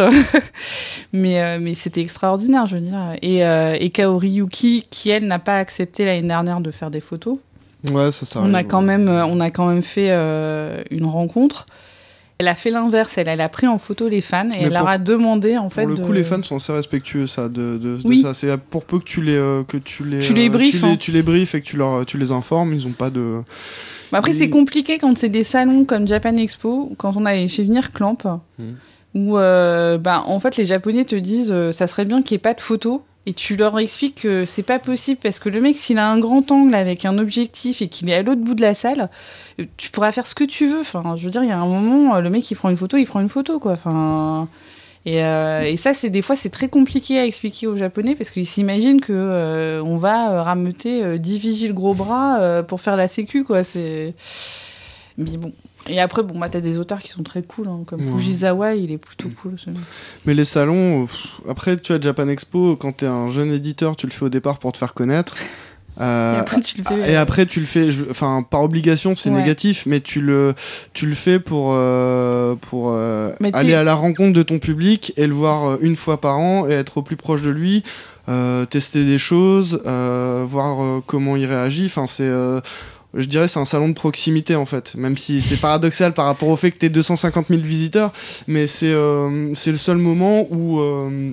mais, 1.13 1.57
mais 1.57 1.73
c'était 1.73 2.01
extraordinaire, 2.01 2.67
je 2.67 2.75
veux 2.75 2.81
dire. 2.81 3.15
Et, 3.21 3.39
et 3.39 3.89
Kaori 3.89 4.29
Yuki, 4.29 4.85
qui 4.89 5.09
elle 5.09 5.25
n'a 5.25 5.39
pas 5.39 5.57
accepté 5.57 6.05
l'année 6.05 6.27
dernière 6.27 6.59
de 6.59 6.69
faire 6.69 6.91
des 6.91 7.01
photos. 7.01 7.39
Ouais, 7.91 8.11
ça, 8.11 8.25
ça 8.25 8.39
on 8.39 8.43
arrive, 8.43 8.55
a 8.55 8.63
quand 8.63 8.79
ouais. 8.81 8.97
même, 8.97 9.09
on 9.09 9.39
a 9.39 9.49
quand 9.49 9.67
même 9.67 9.81
fait 9.81 10.09
euh, 10.11 10.83
une 10.91 11.05
rencontre. 11.05 11.65
Elle 12.37 12.47
a 12.47 12.55
fait 12.55 12.71
l'inverse, 12.71 13.19
elle, 13.19 13.27
elle 13.27 13.41
a 13.41 13.49
pris 13.49 13.67
en 13.67 13.77
photo 13.77 14.07
les 14.07 14.19
fans 14.21 14.45
et 14.45 14.47
Mais 14.49 14.55
elle 14.61 14.69
pour- 14.69 14.79
leur 14.79 14.87
a 14.87 14.97
demandé 14.97 15.57
en 15.59 15.69
fait. 15.69 15.85
Pour 15.85 15.95
le 15.95 16.03
coup, 16.03 16.11
les 16.11 16.23
fans 16.23 16.41
sont 16.41 16.55
assez 16.55 16.73
respectueux 16.73 17.27
ça, 17.27 17.43
de, 17.49 17.77
de, 17.77 17.97
de 17.97 17.99
Oui. 18.03 18.21
ça. 18.21 18.33
C'est 18.33 18.57
pour 18.57 18.83
peu 18.85 18.97
que 18.97 19.03
tu 19.03 19.21
les, 19.21 19.35
euh, 19.35 19.63
que 19.63 19.77
tu 19.77 20.03
les, 20.03 20.19
Tu 20.19 20.33
les 20.33 20.47
euh, 20.47 20.51
briefes, 20.51 20.79
tu 20.79 20.85
les, 20.85 20.91
hein. 20.91 20.97
tu 20.97 21.11
les 21.11 21.21
briefes 21.21 21.53
et 21.53 21.61
que 21.61 21.65
tu, 21.67 21.77
leur, 21.77 22.03
tu 22.05 22.17
les 22.17 22.31
informes, 22.31 22.73
ils 22.73 22.87
ont 22.87 22.93
pas 22.93 23.11
de. 23.11 23.41
Mais 24.11 24.17
après, 24.17 24.33
c'est 24.33 24.49
compliqué 24.49 24.97
quand 24.97 25.15
c'est 25.17 25.29
des 25.29 25.43
salons 25.43 25.85
comme 25.85 26.07
Japan 26.07 26.35
Expo, 26.35 26.91
quand 26.97 27.15
on 27.15 27.25
avait 27.27 27.47
fait 27.47 27.63
venir 27.63 27.91
Clamp, 27.93 28.17
Mhm. 28.57 28.75
où 29.13 29.37
euh, 29.37 29.99
bah, 29.99 30.23
en 30.25 30.39
fait 30.39 30.57
les 30.57 30.65
Japonais 30.65 31.05
te 31.05 31.15
disent 31.15 31.51
euh, 31.51 31.71
ça 31.71 31.85
serait 31.85 32.05
bien 32.05 32.21
qu'il 32.23 32.33
n'y 32.35 32.37
ait 32.37 32.39
pas 32.41 32.53
de 32.55 32.61
photos. 32.61 33.01
Et 33.27 33.33
tu 33.33 33.55
leur 33.55 33.77
expliques 33.77 34.21
que 34.23 34.45
c'est 34.45 34.63
pas 34.63 34.79
possible 34.79 35.19
parce 35.21 35.37
que 35.37 35.47
le 35.49 35.61
mec, 35.61 35.77
s'il 35.77 35.99
a 35.99 36.09
un 36.09 36.17
grand 36.17 36.49
angle 36.51 36.73
avec 36.73 37.05
un 37.05 37.19
objectif 37.19 37.83
et 37.83 37.87
qu'il 37.87 38.09
est 38.09 38.15
à 38.15 38.23
l'autre 38.23 38.41
bout 38.41 38.55
de 38.55 38.61
la 38.61 38.73
salle, 38.73 39.09
euh, 39.59 39.65
tu 39.77 39.91
pourras 39.91 40.11
faire 40.11 40.25
ce 40.25 40.33
que 40.33 40.43
tu 40.43 40.67
veux. 40.67 40.79
Enfin, 40.79 41.15
je 41.17 41.25
veux 41.25 41.29
dire, 41.29 41.43
il 41.43 41.49
y 41.49 41.51
a 41.51 41.59
un 41.59 41.67
moment, 41.67 42.15
euh, 42.15 42.21
le 42.21 42.31
mec, 42.31 42.49
il 42.49 42.55
prend 42.55 42.69
une 42.69 42.77
photo, 42.77 42.97
il 42.97 43.05
prend 43.05 43.19
une 43.19 43.29
photo, 43.29 43.59
quoi. 43.59 43.73
Enfin. 43.73 44.47
Et, 45.05 45.23
euh, 45.23 45.63
et 45.63 45.77
ça, 45.77 45.93
c'est 45.93 46.09
des 46.09 46.21
fois, 46.23 46.35
c'est 46.35 46.49
très 46.49 46.67
compliqué 46.67 47.19
à 47.19 47.25
expliquer 47.25 47.67
aux 47.67 47.75
Japonais 47.75 48.15
parce 48.15 48.31
qu'ils 48.31 48.47
s'imaginent 48.47 49.01
que 49.01 49.81
on 49.83 49.97
va 49.97 50.43
rameuter 50.43 51.03
euh, 51.03 51.17
10 51.17 51.37
vigiles 51.39 51.73
gros 51.73 51.93
bras 51.93 52.63
pour 52.67 52.81
faire 52.81 52.95
la 52.95 53.07
sécu, 53.07 53.43
quoi. 53.43 53.63
C'est. 53.63 54.15
Mais 55.17 55.37
bon. 55.37 55.53
Et 55.89 55.99
après, 55.99 56.21
bon, 56.23 56.37
bah, 56.37 56.47
t'as 56.49 56.59
des 56.59 56.77
auteurs 56.79 56.99
qui 56.99 57.11
sont 57.11 57.23
très 57.23 57.41
cool, 57.41 57.67
hein, 57.67 57.79
comme 57.87 58.01
Ouais. 58.01 58.11
Fujisawa, 58.11 58.75
il 58.75 58.91
est 58.91 58.97
plutôt 58.97 59.29
cool. 59.41 59.53
ce- 59.57 59.69
Mais 60.25 60.33
les 60.33 60.45
salons, 60.45 61.03
euh, 61.03 61.05
pff, 61.05 61.27
après, 61.49 61.77
tu 61.77 61.91
as 61.93 61.99
Japan 61.99 62.27
Expo, 62.27 62.75
quand 62.75 62.97
tu 62.97 63.05
es 63.05 63.07
un 63.07 63.29
jeune 63.29 63.51
éditeur, 63.51 63.95
tu 63.95 64.05
le 64.05 64.11
fais 64.11 64.25
au 64.25 64.29
départ 64.29 64.59
pour 64.59 64.71
te 64.71 64.77
faire 64.77 64.93
connaître. 64.93 65.35
Euh, 65.99 66.35
Et 66.35 66.39
après, 66.39 66.61
tu 66.61 66.77
le 66.77 66.83
fais. 66.83 67.11
Et 67.11 67.15
après, 67.15 67.45
tu 67.45 67.59
le 67.59 67.65
fais, 67.65 67.91
je- 67.91 68.05
enfin, 68.09 68.45
par 68.49 68.61
obligation, 68.63 69.15
c'est 69.15 69.29
Ouais. 69.29 69.37
négatif, 69.41 69.83
mais 69.85 69.99
tu 69.99 70.21
le, 70.21 70.53
tu 70.93 71.05
le 71.05 71.15
fais 71.15 71.39
pour, 71.39 71.71
euh, 71.73 72.55
pour 72.55 72.91
euh, 72.93 73.33
aller 73.53 73.73
à 73.73 73.83
la 73.83 73.93
rencontre 73.95 74.33
de 74.33 74.43
ton 74.43 74.57
public 74.59 75.11
et 75.17 75.27
le 75.27 75.33
voir 75.33 75.65
euh, 75.67 75.77
une 75.81 75.95
fois 75.97 76.21
par 76.21 76.37
an 76.39 76.67
et 76.67 76.71
être 76.71 76.97
au 76.97 77.01
plus 77.01 77.17
proche 77.17 77.41
de 77.41 77.49
lui, 77.49 77.83
euh, 78.29 78.65
tester 78.65 79.03
des 79.03 79.19
choses, 79.19 79.81
euh, 79.85 80.45
voir 80.47 80.81
euh, 80.81 81.03
comment 81.05 81.35
il 81.35 81.45
réagit. 81.45 81.87
Enfin, 81.87 82.07
c'est, 82.07 82.23
euh, 82.23 82.61
je 83.13 83.25
dirais, 83.25 83.47
c'est 83.47 83.59
un 83.59 83.65
salon 83.65 83.89
de 83.89 83.93
proximité 83.93 84.55
en 84.55 84.65
fait, 84.65 84.95
même 84.95 85.17
si 85.17 85.41
c'est 85.41 85.59
paradoxal 85.59 86.13
par 86.13 86.25
rapport 86.25 86.49
au 86.49 86.55
fait 86.55 86.71
que 86.71 86.77
tu 86.77 86.89
250 86.89 87.47
000 87.49 87.61
visiteurs, 87.61 88.11
mais 88.47 88.67
c'est, 88.67 88.93
euh, 88.93 89.53
c'est 89.55 89.71
le 89.71 89.77
seul 89.77 89.97
moment 89.97 90.47
où. 90.51 90.79
euh, 90.79 91.31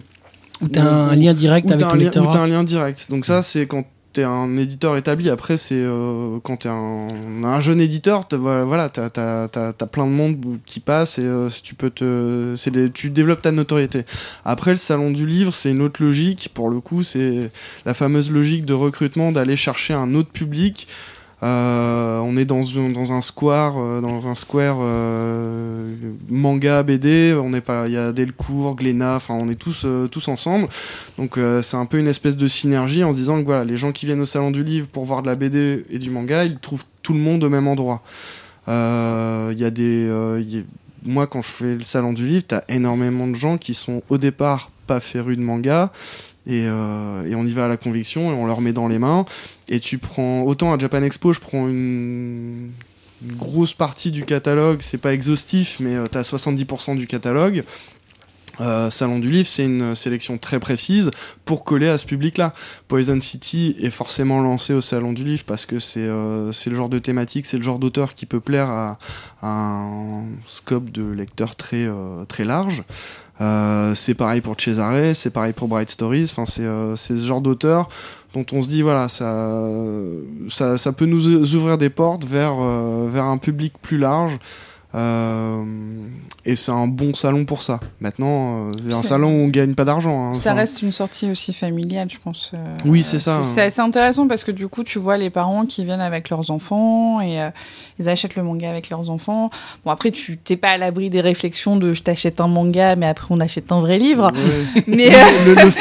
Où 0.60 0.66
t'as 0.68 0.82
un 0.82 1.14
lien 1.16 1.34
direct 1.34 1.68
avec 1.74 1.80
ton 1.88 1.96
lien- 2.04 2.10
où 2.22 2.32
t'as 2.32 2.40
un 2.40 2.46
lien 2.48 2.64
direct. 2.64 3.06
Donc 3.10 3.26
ça, 3.26 3.42
c'est 3.42 3.66
quand 3.66 3.84
t'es 4.12 4.24
un 4.24 4.56
éditeur 4.56 4.96
établi. 4.96 5.30
Après, 5.30 5.56
c'est 5.58 5.76
euh, 5.76 6.38
quand 6.42 6.56
t'es 6.56 6.68
un, 6.68 7.06
un 7.44 7.60
jeune 7.60 7.80
éditeur, 7.80 8.26
voilà, 8.32 8.88
t'as 8.88 9.10
t'as- 9.10 9.46
t'as- 9.46 9.72
t'as 9.72 9.86
plein 9.86 10.06
de 10.06 10.10
monde 10.10 10.36
qui 10.66 10.80
passe 10.80 11.18
et 11.20 11.22
euh, 11.24 11.48
tu 11.62 11.74
peux 11.76 11.90
te, 11.90 12.54
c'est 12.56 12.72
des- 12.72 12.90
tu 12.90 13.10
développes 13.10 13.42
ta 13.42 13.52
notoriété. 13.52 14.04
Après, 14.44 14.72
le 14.72 14.78
salon 14.78 15.12
du 15.12 15.26
livre, 15.26 15.54
c'est 15.54 15.70
une 15.70 15.82
autre 15.82 16.02
logique. 16.02 16.50
Pour 16.54 16.70
le 16.70 16.80
coup, 16.80 17.04
c'est 17.04 17.50
la 17.86 17.94
fameuse 17.94 18.32
logique 18.32 18.64
de 18.64 18.72
recrutement 18.74 19.30
d'aller 19.30 19.56
chercher 19.56 19.94
un 19.94 20.12
autre 20.16 20.30
public. 20.30 20.88
Euh, 21.44 22.18
on 22.18 22.36
est 22.36 22.44
dans, 22.44 22.62
un- 22.78 22.90
dans 22.90 23.12
un 23.12 23.20
square, 23.20 23.74
euh, 23.78 24.00
dans 24.00 24.26
un 24.26 24.34
square 24.34 24.78
euh, 24.80 25.94
manga 26.28 26.82
BD. 26.82 27.32
On 27.40 27.54
est 27.54 27.60
pas, 27.60 27.86
il 27.86 27.92
y 27.94 27.96
a 27.96 28.10
Delcourt, 28.12 28.74
Glénat, 28.74 29.16
enfin 29.16 29.34
on 29.34 29.48
est 29.48 29.54
tous 29.54 29.82
euh, 29.84 30.08
tous 30.08 30.26
ensemble. 30.28 30.66
Donc 31.16 31.38
euh, 31.38 31.62
c'est 31.62 31.76
un 31.76 31.84
peu 31.84 31.98
une 31.98 32.08
espèce 32.08 32.36
de 32.36 32.48
synergie 32.48 33.04
en 33.04 33.12
se 33.12 33.16
disant 33.16 33.38
que 33.38 33.44
voilà, 33.44 33.64
les 33.64 33.76
gens 33.76 33.92
qui 33.92 34.06
viennent 34.06 34.20
au 34.20 34.24
salon 34.26 34.50
du 34.50 34.64
livre 34.64 34.88
pour 34.88 35.04
voir 35.04 35.22
de 35.22 35.28
la 35.28 35.36
BD 35.36 35.84
et 35.90 35.98
du 36.00 36.10
manga, 36.10 36.44
ils 36.44 36.58
trouvent 36.58 36.84
tout 37.02 37.12
le 37.12 37.20
monde 37.20 37.44
au 37.44 37.48
même 37.48 37.68
endroit. 37.68 38.02
Euh, 38.66 39.50
Il 39.52 39.58
y 39.60 39.64
a 39.64 39.70
des, 39.70 40.06
y 40.46 40.58
a- 40.58 40.62
moi 41.04 41.28
quand 41.28 41.42
je 41.42 41.48
fais 41.48 41.74
le 41.76 41.82
salon 41.82 42.12
du 42.12 42.26
livre, 42.26 42.44
t'as 42.48 42.62
énormément 42.68 43.28
de 43.28 43.36
gens 43.36 43.58
qui 43.58 43.74
sont 43.74 44.02
au 44.08 44.18
départ 44.18 44.70
pas 44.88 44.98
férus 45.00 45.36
de 45.36 45.42
manga. 45.42 45.92
Et, 46.48 46.64
euh, 46.66 47.24
et 47.24 47.34
on 47.34 47.44
y 47.44 47.52
va 47.52 47.66
à 47.66 47.68
la 47.68 47.76
conviction 47.76 48.32
et 48.32 48.34
on 48.34 48.46
leur 48.46 48.60
met 48.60 48.72
dans 48.72 48.88
les 48.88 48.98
mains. 48.98 49.26
Et 49.68 49.80
tu 49.80 49.98
prends 49.98 50.42
autant 50.42 50.72
à 50.72 50.78
Japan 50.78 51.02
Expo, 51.02 51.32
je 51.32 51.40
prends 51.40 51.68
une 51.68 52.70
grosse 53.22 53.74
partie 53.74 54.10
du 54.10 54.24
catalogue, 54.24 54.78
c'est 54.80 54.98
pas 54.98 55.12
exhaustif, 55.12 55.76
mais 55.80 55.96
tu 56.10 56.18
as 56.18 56.22
70% 56.22 56.96
du 56.96 57.06
catalogue. 57.06 57.64
Euh, 58.60 58.90
Salon 58.90 59.18
du 59.18 59.30
livre, 59.30 59.48
c'est 59.48 59.64
une 59.64 59.94
sélection 59.94 60.38
très 60.38 60.58
précise 60.58 61.10
pour 61.44 61.64
coller 61.64 61.88
à 61.88 61.98
ce 61.98 62.06
public-là. 62.06 62.54
Poison 62.88 63.20
City 63.20 63.76
est 63.80 63.90
forcément 63.90 64.40
lancé 64.40 64.72
au 64.72 64.80
Salon 64.80 65.12
du 65.12 65.24
livre 65.24 65.44
parce 65.46 65.66
que 65.66 65.78
c'est 65.78 66.00
euh, 66.00 66.52
le 66.66 66.74
genre 66.74 66.88
de 66.88 66.98
thématique, 66.98 67.46
c'est 67.46 67.56
le 67.56 67.62
genre 67.62 67.78
d'auteur 67.78 68.14
qui 68.14 68.26
peut 68.26 68.40
plaire 68.40 68.68
à, 68.68 68.98
un 69.42 70.24
scope 70.46 70.90
de 70.90 71.08
lecteur 71.08 71.54
très, 71.54 71.86
euh, 71.86 72.24
très 72.24 72.44
large. 72.44 72.82
C'est 73.38 74.14
pareil 74.14 74.40
pour 74.40 74.56
Cesare, 74.60 75.14
c'est 75.14 75.30
pareil 75.30 75.52
pour 75.52 75.68
Bright 75.68 75.90
Stories. 75.90 76.30
Enfin, 76.30 76.44
c'est 76.46 76.64
ce 76.96 77.26
genre 77.26 77.40
d'auteur 77.40 77.88
dont 78.34 78.44
on 78.52 78.62
se 78.62 78.68
dit 78.68 78.82
voilà, 78.82 79.08
ça, 79.08 79.64
ça, 80.48 80.76
ça 80.76 80.92
peut 80.92 81.06
nous 81.06 81.54
ouvrir 81.54 81.78
des 81.78 81.90
portes 81.90 82.24
vers, 82.24 82.56
vers 82.56 83.24
un 83.24 83.38
public 83.38 83.74
plus 83.80 83.98
large. 83.98 84.38
Euh, 84.94 85.64
et 86.46 86.56
c'est 86.56 86.72
un 86.72 86.86
bon 86.86 87.12
salon 87.12 87.44
pour 87.44 87.62
ça. 87.62 87.78
Maintenant, 88.00 88.68
euh, 88.68 88.72
c'est 88.88 88.94
un 88.94 89.02
salon 89.02 89.28
où 89.28 89.44
on 89.44 89.48
gagne 89.48 89.74
pas 89.74 89.84
d'argent. 89.84 90.30
Hein, 90.30 90.34
ça 90.34 90.54
reste 90.54 90.80
une 90.80 90.92
sortie 90.92 91.30
aussi 91.30 91.52
familiale, 91.52 92.08
je 92.10 92.16
pense. 92.18 92.52
Euh, 92.54 92.74
oui, 92.86 93.02
c'est 93.02 93.18
ça. 93.18 93.42
C'est 93.42 93.62
assez 93.62 93.80
intéressant 93.80 94.26
parce 94.26 94.44
que 94.44 94.50
du 94.50 94.66
coup, 94.68 94.84
tu 94.84 94.98
vois 94.98 95.18
les 95.18 95.28
parents 95.28 95.66
qui 95.66 95.84
viennent 95.84 96.00
avec 96.00 96.30
leurs 96.30 96.50
enfants 96.50 97.20
et 97.20 97.38
ils 97.98 98.08
achètent 98.08 98.36
le 98.36 98.42
manga 98.42 98.70
avec 98.70 98.90
leurs 98.90 99.10
enfants. 99.10 99.50
Bon, 99.84 99.90
après, 99.90 100.10
tu 100.10 100.36
t'es 100.36 100.56
pas 100.56 100.70
à 100.70 100.76
l'abri 100.76 101.10
des 101.10 101.20
réflexions 101.20 101.76
de 101.76 101.92
je 101.92 102.02
t'achète 102.02 102.40
un 102.40 102.48
manga, 102.48 102.96
mais 102.96 103.06
après 103.06 103.26
on 103.30 103.40
achète 103.40 103.72
un 103.72 103.80
vrai 103.80 103.98
livre. 103.98 104.30
mais 104.86 105.10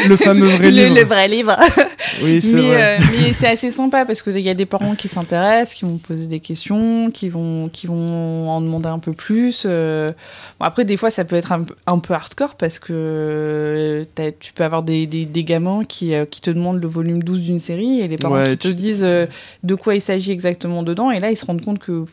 le, 0.08 0.18
fameux 0.18 0.48
vrai 0.48 0.72
livre. 0.72 0.96
Le, 0.96 1.04
vrai 1.04 1.28
livre. 1.28 1.56
oui, 2.24 2.42
c'est 2.42 2.56
mais, 2.56 2.98
mais 3.12 3.34
c'est 3.34 3.48
assez 3.48 3.72
sympa 3.72 4.06
parce 4.06 4.22
qu'il 4.22 4.40
y 4.40 4.50
a 4.50 4.54
des 4.54 4.66
parents 4.66 4.96
qui 4.96 5.08
s'intéressent, 5.08 5.76
qui 5.76 5.86
vont 5.86 5.98
poser 5.98 6.28
des 6.28 6.40
questions, 6.40 7.12
qui 7.12 7.30
vont, 7.30 7.70
qui 7.72 7.88
vont 7.88 8.50
en 8.50 8.62
demander 8.62 8.90
un 8.90 9.00
peu 9.00 9.14
plus. 9.14 9.64
Euh. 9.66 10.12
Bon, 10.60 10.66
après, 10.66 10.86
des 10.86 10.98
fois, 10.98 11.10
ça 11.10 11.26
peut 11.26 11.36
être 11.36 11.52
un, 11.52 11.66
un 11.86 12.00
peu 12.00 12.14
hardcore 12.14 12.56
parce 12.56 12.80
que 12.80 14.08
tu 14.40 14.54
peux 14.54 14.64
avoir 14.64 14.84
des, 14.84 15.06
des, 15.06 15.26
des 15.26 15.44
gamins 15.44 15.84
qui, 15.88 16.14
euh, 16.14 16.26
qui, 16.26 16.42
te 16.42 16.50
demandent 16.50 16.82
le 16.82 16.88
volume 16.88 17.24
12 17.24 17.42
d'une 17.42 17.60
série 17.60 18.02
et 18.02 18.08
les 18.08 18.18
parents 18.18 18.44
qui 18.46 18.58
te 18.58 18.68
disent 18.68 19.04
euh, 19.04 19.26
de 19.64 19.76
quoi 19.76 19.96
il 19.96 20.02
s'agit 20.02 20.32
exactement 20.32 20.84
dedans. 20.84 21.12
Et 21.12 21.20
là, 21.20 21.32
ils 21.32 21.38
se 21.38 21.46
rendent 21.46 21.64
compte 21.64 21.80
que. 21.80 22.06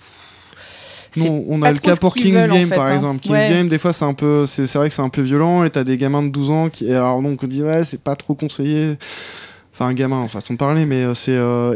Non, 1.16 1.44
on 1.48 1.62
a 1.62 1.70
le 1.70 1.78
cas 1.78 1.96
pour 1.96 2.14
King's 2.14 2.48
Game 2.48 2.68
par 2.68 2.86
hein. 2.86 2.94
exemple. 2.94 3.20
King's 3.20 3.48
Game, 3.48 3.68
des 3.68 3.78
fois, 3.78 3.92
c'est 3.92 4.04
un 4.04 4.14
peu, 4.14 4.46
c'est 4.46 4.72
vrai 4.74 4.88
que 4.88 4.94
c'est 4.94 5.02
un 5.02 5.08
peu 5.08 5.22
violent 5.22 5.64
et 5.64 5.70
t'as 5.70 5.84
des 5.84 5.96
gamins 5.96 6.22
de 6.22 6.28
12 6.28 6.50
ans 6.50 6.68
qui, 6.70 6.90
alors 6.90 7.22
donc 7.22 7.42
on 7.42 7.46
dit 7.46 7.62
ouais, 7.62 7.84
c'est 7.84 8.02
pas 8.02 8.16
trop 8.16 8.34
conseillé 8.34 8.96
enfin 9.74 9.86
un 9.86 9.94
gamin 9.94 10.18
en 10.18 10.28
façon 10.28 10.54
de 10.54 10.58
parler 10.58 10.86
mais 10.86 11.02
euh, 11.02 11.14
c'est 11.14 11.34
euh, 11.34 11.74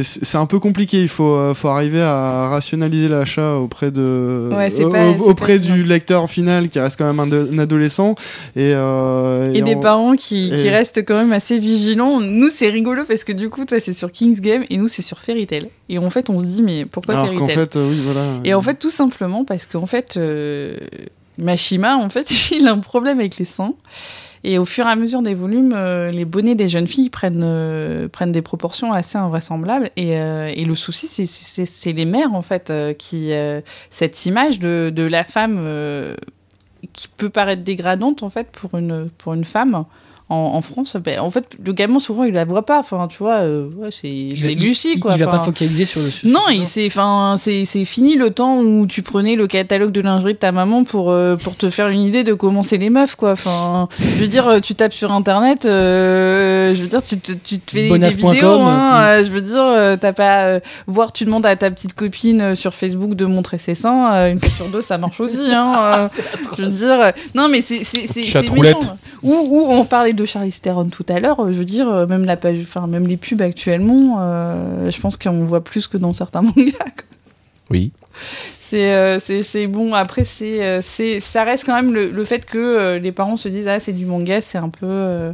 et 0.00 0.02
c'est 0.04 0.36
un 0.36 0.46
peu 0.46 0.58
compliqué. 0.58 1.00
Il 1.00 1.08
faut 1.08 1.34
euh, 1.34 1.54
faut 1.54 1.68
arriver 1.68 2.02
à 2.02 2.48
rationaliser 2.48 3.08
l'achat 3.08 3.54
auprès 3.54 3.90
de 3.90 4.50
auprès 5.20 5.58
du 5.58 5.82
lecteur 5.82 6.28
final 6.28 6.68
qui 6.68 6.78
reste 6.78 6.98
quand 6.98 7.10
même 7.12 7.20
un, 7.20 7.58
adolescent. 7.58 8.14
Et 8.54 8.70
et, 8.70 9.62
des 9.62 9.76
parents 9.76 10.14
qui, 10.14 10.50
qui, 10.50 10.68
restent 10.68 11.04
quand 11.04 11.16
même 11.16 11.32
assez 11.32 11.58
vigilants. 11.58 12.20
Nous 12.20 12.50
c'est 12.50 12.68
rigolo 12.68 13.04
parce 13.06 13.24
que 13.24 13.32
du 13.32 13.48
coup 13.48 13.64
toi 13.64 13.80
c'est 13.80 13.92
sur 13.92 14.12
King's 14.12 14.40
Game 14.40 14.64
et 14.68 14.76
nous 14.76 14.88
c'est 14.88 15.02
sur 15.02 15.20
Fairy 15.20 15.46
Tail. 15.46 15.70
Et 15.88 15.98
en 15.98 16.10
fait 16.10 16.28
on 16.28 16.38
se 16.38 16.44
dit 16.44 16.62
mais 16.62 16.84
pourquoi 16.84 17.14
Alors 17.14 17.28
Fairy 17.28 17.46
Tail? 17.46 17.54
fait, 17.54 17.76
oui, 17.76 18.00
voilà. 18.04 18.40
et 18.44 18.52
en 18.54 18.62
fait 18.62 18.74
tout 18.74 18.90
simplement 18.90 19.44
parce 19.44 19.66
qu'en 19.66 19.86
fait 19.86 20.18
Mashima 21.38 21.96
en 21.96 22.10
fait 22.10 22.50
il 22.50 22.68
a 22.68 22.72
un 22.72 22.78
problème 22.78 23.18
avec 23.18 23.38
les 23.38 23.44
seins 23.46 23.74
et 24.44 24.58
au 24.58 24.64
fur 24.64 24.86
et 24.86 24.90
à 24.90 24.96
mesure 24.96 25.22
des 25.22 25.34
volumes, 25.34 25.72
euh, 25.74 26.10
les 26.10 26.24
bonnets 26.24 26.54
des 26.54 26.68
jeunes 26.68 26.86
filles 26.86 27.10
prennent, 27.10 27.42
euh, 27.42 28.08
des 28.26 28.42
proportions 28.42 28.92
assez 28.92 29.18
invraisemblables. 29.18 29.90
Et, 29.96 30.18
euh, 30.18 30.52
le 30.54 30.74
souci, 30.74 31.08
c'est 31.08 31.92
les 31.92 32.04
mères, 32.04 32.34
en 32.34 32.42
fait, 32.42 32.72
qui. 32.98 33.32
cette 33.90 34.26
image 34.26 34.58
de, 34.58 34.92
de 34.94 35.02
la 35.02 35.24
femme 35.24 35.66
qui 36.92 37.08
peut 37.08 37.30
paraître 37.30 37.62
dégradante, 37.62 38.22
en 38.22 38.30
fait, 38.30 38.48
pour 38.50 38.76
une 38.76 39.44
femme 39.44 39.84
en, 40.30 40.60
France, 40.60 40.96
ben, 41.02 41.20
en 41.20 41.30
fait, 41.30 41.46
le 41.64 41.72
gamin, 41.72 41.98
souvent, 41.98 42.24
il 42.24 42.34
la 42.34 42.44
voit 42.44 42.66
pas. 42.66 42.80
Enfin, 42.80 43.08
tu 43.08 43.16
vois, 43.18 43.36
euh, 43.36 43.68
c'est 43.90 44.08
Lucie, 44.08 44.98
quoi. 45.00 45.14
Il, 45.16 45.24
va 45.24 45.30
pas 45.30 45.38
focaliser 45.38 45.86
sur 45.86 46.02
le 46.02 46.10
sujet. 46.10 46.30
Non, 46.30 46.40
c'est 47.36 47.84
fini 47.86 48.14
le 48.14 48.30
temps 48.30 48.58
où 48.58 48.86
tu 48.86 49.02
prenais 49.02 49.36
le 49.36 49.46
catalogue 49.46 49.90
de 49.90 50.02
lingerie 50.02 50.34
de 50.34 50.38
ta 50.38 50.52
maman 50.52 50.84
pour, 50.84 51.10
euh, 51.10 51.36
pour 51.36 51.56
te 51.56 51.70
faire 51.70 51.88
une 51.88 52.02
idée 52.02 52.24
de 52.24 52.34
comment 52.34 52.62
c'est 52.62 52.76
les 52.76 52.90
meufs, 52.90 53.14
quoi. 53.14 53.32
Enfin, 53.32 53.88
je 53.98 54.20
veux 54.20 54.28
dire, 54.28 54.60
tu 54.62 54.74
tapes 54.74 54.92
sur 54.92 55.12
Internet, 55.12 55.64
euh, 55.64 56.74
je 56.74 56.82
veux 56.82 56.88
dire, 56.88 57.02
tu, 57.02 57.18
tu, 57.18 57.58
te 57.58 57.70
fais 57.70 57.98
des 57.98 58.08
vidéos, 58.10 58.60
hein, 58.60 59.24
je 59.24 59.30
veux 59.30 59.40
dire, 59.40 59.98
t'as 59.98 60.12
pas... 60.12 60.60
voir, 60.86 61.14
tu 61.14 61.24
demandes 61.24 61.46
à 61.46 61.56
ta 61.56 61.70
petite 61.70 61.94
copine 61.94 62.54
sur 62.54 62.74
Facebook 62.74 63.14
de 63.14 63.24
montrer 63.24 63.56
ses 63.56 63.74
seins, 63.74 64.28
une 64.30 64.38
fois 64.38 64.50
sur 64.50 64.68
deux, 64.68 64.82
ça 64.82 64.98
marche 64.98 65.20
aussi, 65.20 65.52
hein. 65.52 66.10
je 66.58 66.62
veux 66.62 66.68
dire... 66.68 67.12
Non, 67.34 67.48
mais 67.48 67.62
c'est 67.62 67.80
méchant. 68.52 68.78
Ou, 69.22 69.32
ou 69.32 69.66
on 69.70 69.84
parlait 69.84 70.12
de 70.18 70.26
Charlize 70.26 70.60
Theron 70.60 70.88
tout 70.88 71.06
à 71.08 71.20
l'heure, 71.20 71.50
je 71.50 71.56
veux 71.56 71.64
dire, 71.64 71.88
euh, 71.88 72.06
même, 72.06 72.24
la 72.24 72.36
page, 72.36 72.58
enfin, 72.62 72.86
même 72.86 73.06
les 73.06 73.16
pubs 73.16 73.40
actuellement, 73.40 74.16
euh, 74.20 74.90
je 74.90 75.00
pense 75.00 75.16
qu'on 75.16 75.44
voit 75.44 75.64
plus 75.64 75.86
que 75.86 75.96
dans 75.96 76.12
certains 76.12 76.42
mangas. 76.56 76.72
Oui. 77.70 77.92
Euh, 78.74 79.18
c'est 79.22 79.42
c'est 79.42 79.66
bon. 79.66 79.94
Après, 79.94 80.24
c'est 80.24 80.80
ça 81.20 81.44
reste 81.44 81.64
quand 81.64 81.74
même 81.74 81.94
le, 81.94 82.10
le 82.10 82.24
fait 82.24 82.44
que 82.44 82.96
les 82.96 83.12
parents 83.12 83.38
se 83.38 83.48
disent 83.48 83.68
ah 83.68 83.80
c'est 83.80 83.92
du 83.92 84.04
manga, 84.04 84.40
c'est 84.40 84.58
un 84.58 84.68
peu 84.68 85.32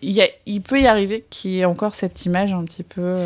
il 0.00 0.12
y, 0.12 0.22
a, 0.22 0.28
il 0.46 0.62
peut 0.62 0.80
y 0.80 0.86
arriver 0.86 1.24
qu'il 1.28 1.50
y 1.52 1.60
ait 1.60 1.64
encore 1.64 1.94
cette 1.94 2.24
image 2.24 2.52
un 2.52 2.64
petit 2.64 2.84
peu. 2.84 3.18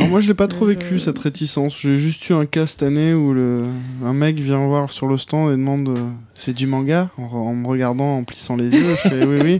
Alors 0.00 0.12
moi 0.12 0.20
je 0.22 0.28
l'ai 0.28 0.34
pas 0.34 0.48
trop 0.48 0.64
vécu 0.64 0.98
cette 0.98 1.18
réticence. 1.18 1.78
J'ai 1.78 1.98
juste 1.98 2.26
eu 2.30 2.32
un 2.32 2.46
cas 2.46 2.66
cette 2.66 2.82
année 2.82 3.12
où 3.12 3.34
le... 3.34 3.62
un 4.02 4.14
mec 4.14 4.40
vient 4.40 4.64
voir 4.66 4.90
sur 4.90 5.06
le 5.06 5.18
stand 5.18 5.52
et 5.52 5.56
demande 5.56 5.90
euh, 5.90 6.00
c'est 6.32 6.54
du 6.54 6.66
manga? 6.66 7.10
En, 7.18 7.52
me 7.52 7.66
regardant 7.66 8.16
en 8.16 8.24
plissant 8.24 8.56
les 8.56 8.70
yeux. 8.70 8.96
je 9.04 9.08
fais 9.10 9.24
oui 9.26 9.40
oui. 9.44 9.58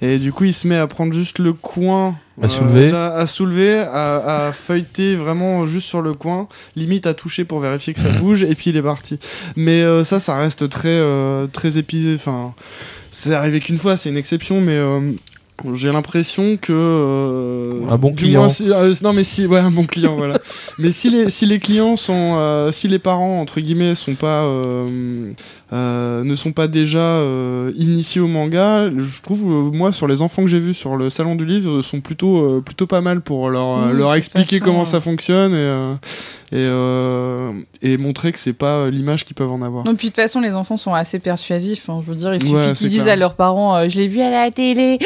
Et 0.00 0.18
du 0.18 0.32
coup 0.32 0.44
il 0.44 0.54
se 0.54 0.66
met 0.66 0.78
à 0.78 0.86
prendre 0.86 1.12
juste 1.12 1.38
le 1.38 1.52
coin. 1.52 2.16
À 2.40 2.48
soulever. 2.48 2.92
Euh, 2.94 3.20
à, 3.20 3.26
soulever, 3.26 3.78
à, 3.78 4.52
feuilleter 4.54 5.16
vraiment 5.16 5.66
juste 5.66 5.86
sur 5.86 6.00
le 6.00 6.14
coin, 6.14 6.48
limite 6.76 7.06
à 7.06 7.12
toucher 7.12 7.44
pour 7.44 7.60
vérifier 7.60 7.92
que 7.92 8.00
ça 8.00 8.08
bouge 8.20 8.42
et 8.42 8.54
puis 8.54 8.70
il 8.70 8.76
est 8.78 8.82
parti. 8.82 9.18
Mais 9.54 9.82
euh, 9.82 10.02
ça 10.02 10.18
ça 10.18 10.34
reste 10.38 10.66
très 10.70 10.98
très 11.52 11.76
épisé. 11.76 12.14
Enfin 12.14 12.54
c'est 13.10 13.34
arrivé 13.34 13.60
qu'une 13.60 13.78
fois, 13.78 13.98
c'est 13.98 14.08
une 14.08 14.16
exception, 14.16 14.62
mais 14.62 14.80
j'ai 15.74 15.92
l'impression 15.92 16.56
que 16.56 16.72
euh, 16.72 17.88
un 17.88 17.96
bon 17.96 18.12
client. 18.12 18.48
Euh, 18.60 18.94
non 19.02 19.12
mais 19.12 19.24
si 19.24 19.46
ouais 19.46 19.60
un 19.60 19.70
bon 19.70 19.86
client 19.86 20.16
voilà. 20.16 20.34
mais 20.78 20.90
si 20.90 21.10
les 21.10 21.30
si 21.30 21.46
les 21.46 21.58
clients 21.58 21.96
sont 21.96 22.34
euh, 22.36 22.70
si 22.70 22.88
les 22.88 22.98
parents 22.98 23.40
entre 23.40 23.60
guillemets 23.60 23.94
sont 23.94 24.14
pas 24.14 24.44
ne 25.74 26.34
sont 26.36 26.52
pas 26.52 26.68
déjà 26.68 27.22
initiés 27.76 28.20
au 28.20 28.28
manga, 28.28 28.88
je 28.90 29.22
trouve 29.22 29.44
moi 29.74 29.92
sur 29.92 30.06
les 30.06 30.22
enfants 30.22 30.42
que 30.42 30.48
j'ai 30.48 30.60
vus 30.60 30.74
sur 30.74 30.96
le 30.96 31.10
salon 31.10 31.34
du 31.34 31.44
livre 31.44 31.82
sont 31.82 32.00
plutôt 32.00 32.60
plutôt 32.62 32.86
pas 32.86 33.00
mal 33.00 33.20
pour 33.20 33.50
leur 33.50 33.92
leur 33.92 34.14
expliquer 34.14 34.60
comment 34.60 34.84
ça 34.84 35.00
fonctionne 35.00 35.54
et 35.54 35.96
et, 36.54 36.58
euh, 36.58 37.50
et 37.82 37.96
montrer 37.96 38.30
que 38.30 38.38
c'est 38.38 38.52
pas 38.52 38.88
l'image 38.88 39.24
qu'ils 39.24 39.34
peuvent 39.34 39.50
en 39.50 39.60
avoir. 39.60 39.84
Non, 39.84 39.96
puis 39.96 40.06
de 40.06 40.12
toute 40.12 40.22
façon, 40.22 40.40
les 40.40 40.54
enfants 40.54 40.76
sont 40.76 40.94
assez 40.94 41.18
persuasifs. 41.18 41.88
Hein, 41.88 42.00
je 42.04 42.12
veux 42.12 42.16
dire, 42.16 42.32
il 42.32 42.40
suffit 42.40 42.72
qu'ils 42.74 42.88
disent 42.90 43.08
à 43.08 43.16
leurs 43.16 43.34
parents 43.34 43.74
euh, 43.74 43.88
Je 43.88 43.96
l'ai 43.96 44.06
vu 44.06 44.20
à 44.20 44.30
la 44.30 44.52
télé. 44.52 44.98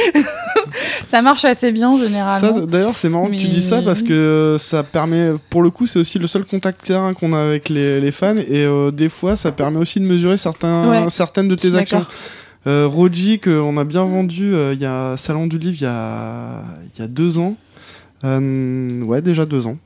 ça 1.08 1.22
marche 1.22 1.46
assez 1.46 1.72
bien 1.72 1.96
généralement. 1.96 2.66
D'ailleurs, 2.66 2.96
c'est 2.96 3.08
marrant 3.08 3.28
que 3.28 3.36
tu 3.36 3.48
dis 3.48 3.62
ça 3.62 3.80
parce 3.80 4.02
que 4.02 4.56
ça 4.58 4.82
permet, 4.82 5.32
pour 5.48 5.62
le 5.62 5.70
coup, 5.70 5.86
c'est 5.86 5.98
aussi 5.98 6.18
le 6.18 6.26
seul 6.26 6.44
contact 6.44 6.84
terrain 6.84 7.14
qu'on 7.14 7.32
a 7.32 7.40
avec 7.40 7.70
les, 7.70 7.98
les 7.98 8.10
fans 8.10 8.36
et 8.36 8.64
euh, 8.64 8.90
des 8.90 9.08
fois, 9.08 9.34
ça 9.34 9.50
permet 9.50 9.78
aussi 9.78 10.00
de 10.00 10.04
mesurer 10.04 10.36
certains, 10.36 10.57
certaines 11.08 11.48
de 11.48 11.54
tes 11.54 11.74
actions. 11.74 12.06
Euh, 12.66 12.86
Roji, 12.86 13.38
qu'on 13.38 13.76
a 13.78 13.84
bien 13.84 14.04
vendu 14.04 14.52
il 14.72 14.80
y 14.80 14.84
a 14.86 15.16
Salon 15.16 15.46
du 15.46 15.58
Livre 15.58 15.76
il 15.78 15.84
y 15.84 15.86
a, 15.86 16.62
il 16.94 17.00
y 17.00 17.04
a 17.04 17.08
deux 17.08 17.38
ans. 17.38 17.56
ouais, 18.24 19.22
déjà 19.22 19.46
deux 19.46 19.66
ans. 19.66 19.78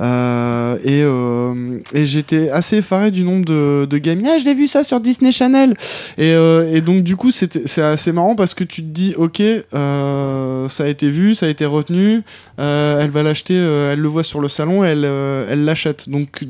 Euh, 0.00 0.76
et, 0.84 1.02
euh, 1.02 1.80
et 1.92 2.06
j'étais 2.06 2.50
assez 2.50 2.78
effaré 2.78 3.10
du 3.10 3.22
nombre 3.22 3.44
de, 3.44 3.86
de 3.88 3.98
gamins. 3.98 4.30
Ah, 4.34 4.38
je 4.38 4.44
l'ai 4.44 4.54
vu 4.54 4.68
ça 4.68 4.84
sur 4.84 5.00
Disney 5.00 5.32
Channel. 5.32 5.74
Et, 6.16 6.32
euh, 6.32 6.72
et 6.74 6.80
donc, 6.80 7.02
du 7.02 7.16
coup, 7.16 7.30
c'est 7.30 7.78
assez 7.78 8.12
marrant 8.12 8.36
parce 8.36 8.54
que 8.54 8.64
tu 8.64 8.82
te 8.82 8.88
dis, 8.88 9.14
ok, 9.16 9.42
ça 9.72 10.84
a 10.84 10.88
été 10.88 11.10
vu, 11.10 11.34
ça 11.34 11.46
a 11.46 11.48
été 11.48 11.66
retenu. 11.66 12.22
elle 12.56 13.10
va 13.10 13.22
l'acheter, 13.22 13.54
elle 13.56 14.00
le 14.00 14.08
voit 14.08 14.24
sur 14.24 14.40
le 14.40 14.48
salon, 14.48 14.84
elle 14.84 15.04
elle 15.04 15.64
l'achète. 15.64 16.08
Donc, 16.08 16.44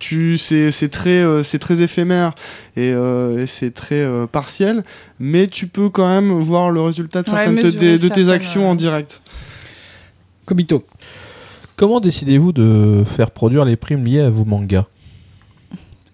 tu 0.00 0.36
c'est 0.36 0.88
très 0.90 1.24
c'est 1.44 1.60
très 1.60 1.82
éphémère 1.82 2.34
et, 2.76 2.92
c'est 3.46 3.72
très 3.72 4.04
partiel 4.32 4.82
mais 5.20 5.46
tu 5.46 5.68
peux 5.68 5.88
quand 5.88 6.08
même 6.08 6.32
voir 6.32 6.70
le 6.70 6.80
résultat 6.80 7.22
de 7.22 7.28
certaines 7.28 7.56
de, 7.56 8.08
tes 8.08 8.28
actions 8.28 8.68
en 8.68 8.74
direct. 8.74 9.22
Kobito 10.46 10.84
Comment 11.76 12.00
décidez-vous 12.00 12.52
de 12.52 13.04
faire 13.16 13.30
produire 13.30 13.64
les 13.64 13.76
primes 13.76 14.04
liées 14.04 14.20
à 14.20 14.28
vos 14.28 14.44
mangas? 14.44 14.86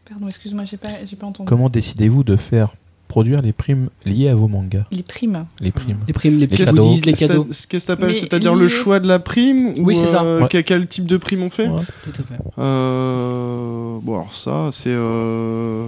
Pardon, 0.08 0.28
excuse-moi, 0.28 0.64
j'ai 0.64 0.76
pas, 0.76 0.90
pas 1.18 1.26
entendu. 1.26 1.48
Comment 1.48 1.68
décidez-vous 1.68 2.22
de 2.22 2.36
faire 2.36 2.74
produire 3.08 3.40
les 3.42 3.52
primes 3.52 3.88
liées 4.04 4.28
à 4.28 4.34
vos 4.34 4.48
mangas 4.48 4.84
Les 4.90 5.02
primes. 5.02 5.46
Les 5.60 5.70
primes. 5.70 5.96
Les 6.06 6.12
primes, 6.12 6.38
les, 6.38 6.46
Les 6.46 6.56
cadeaux. 6.56 6.90
les 7.04 7.14
C'est- 7.14 7.26
cadeaux. 7.28 7.44
Qu'est-ce 7.44 7.66
que 7.66 7.86
t'appelles 7.86 8.14
C'est-à-dire 8.14 8.54
le 8.54 8.68
choix 8.68 8.98
de 9.00 9.06
la 9.08 9.18
prime 9.18 9.68
ou, 9.68 9.74
Oui, 9.84 9.96
c'est 9.96 10.06
ça. 10.06 10.22
euh, 10.22 10.40
Ouais. 10.42 10.62
quel, 10.64 10.86
type 10.86 11.06
de 11.06 11.16
prime 11.16 11.42
on 11.42 11.50
fait 11.50 11.68
Ouais. 11.68 11.82
Tout 12.04 12.10
à 12.20 12.22
fait. 12.24 12.40
Euh, 12.58 13.98
Bon, 14.02 14.14
alors 14.14 14.34
ça, 14.34 14.70
c'est. 14.72 14.90
euh, 14.92 15.86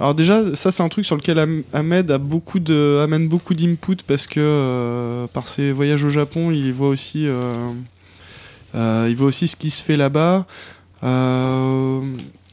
Alors 0.00 0.14
déjà, 0.14 0.56
ça 0.56 0.72
c'est 0.72 0.82
un 0.82 0.88
truc 0.88 1.04
sur 1.04 1.16
lequel 1.16 1.38
Am- 1.38 1.62
Ahmed 1.72 2.10
a 2.10 2.18
beaucoup 2.18 2.58
de, 2.58 2.98
amène 3.02 3.28
beaucoup 3.28 3.54
d'input 3.54 3.96
parce 4.06 4.26
que 4.26 4.40
euh, 4.40 5.26
par 5.28 5.46
ses 5.46 5.70
voyages 5.72 6.02
au 6.02 6.10
Japon, 6.10 6.50
il 6.50 6.72
voit 6.72 6.88
aussi, 6.88 7.26
euh, 7.26 7.68
euh, 8.74 9.06
il 9.08 9.14
voit 9.16 9.28
aussi 9.28 9.46
ce 9.48 9.54
qui 9.56 9.70
se 9.70 9.82
fait 9.82 9.96
là-bas. 9.96 10.46
Euh, 11.04 12.00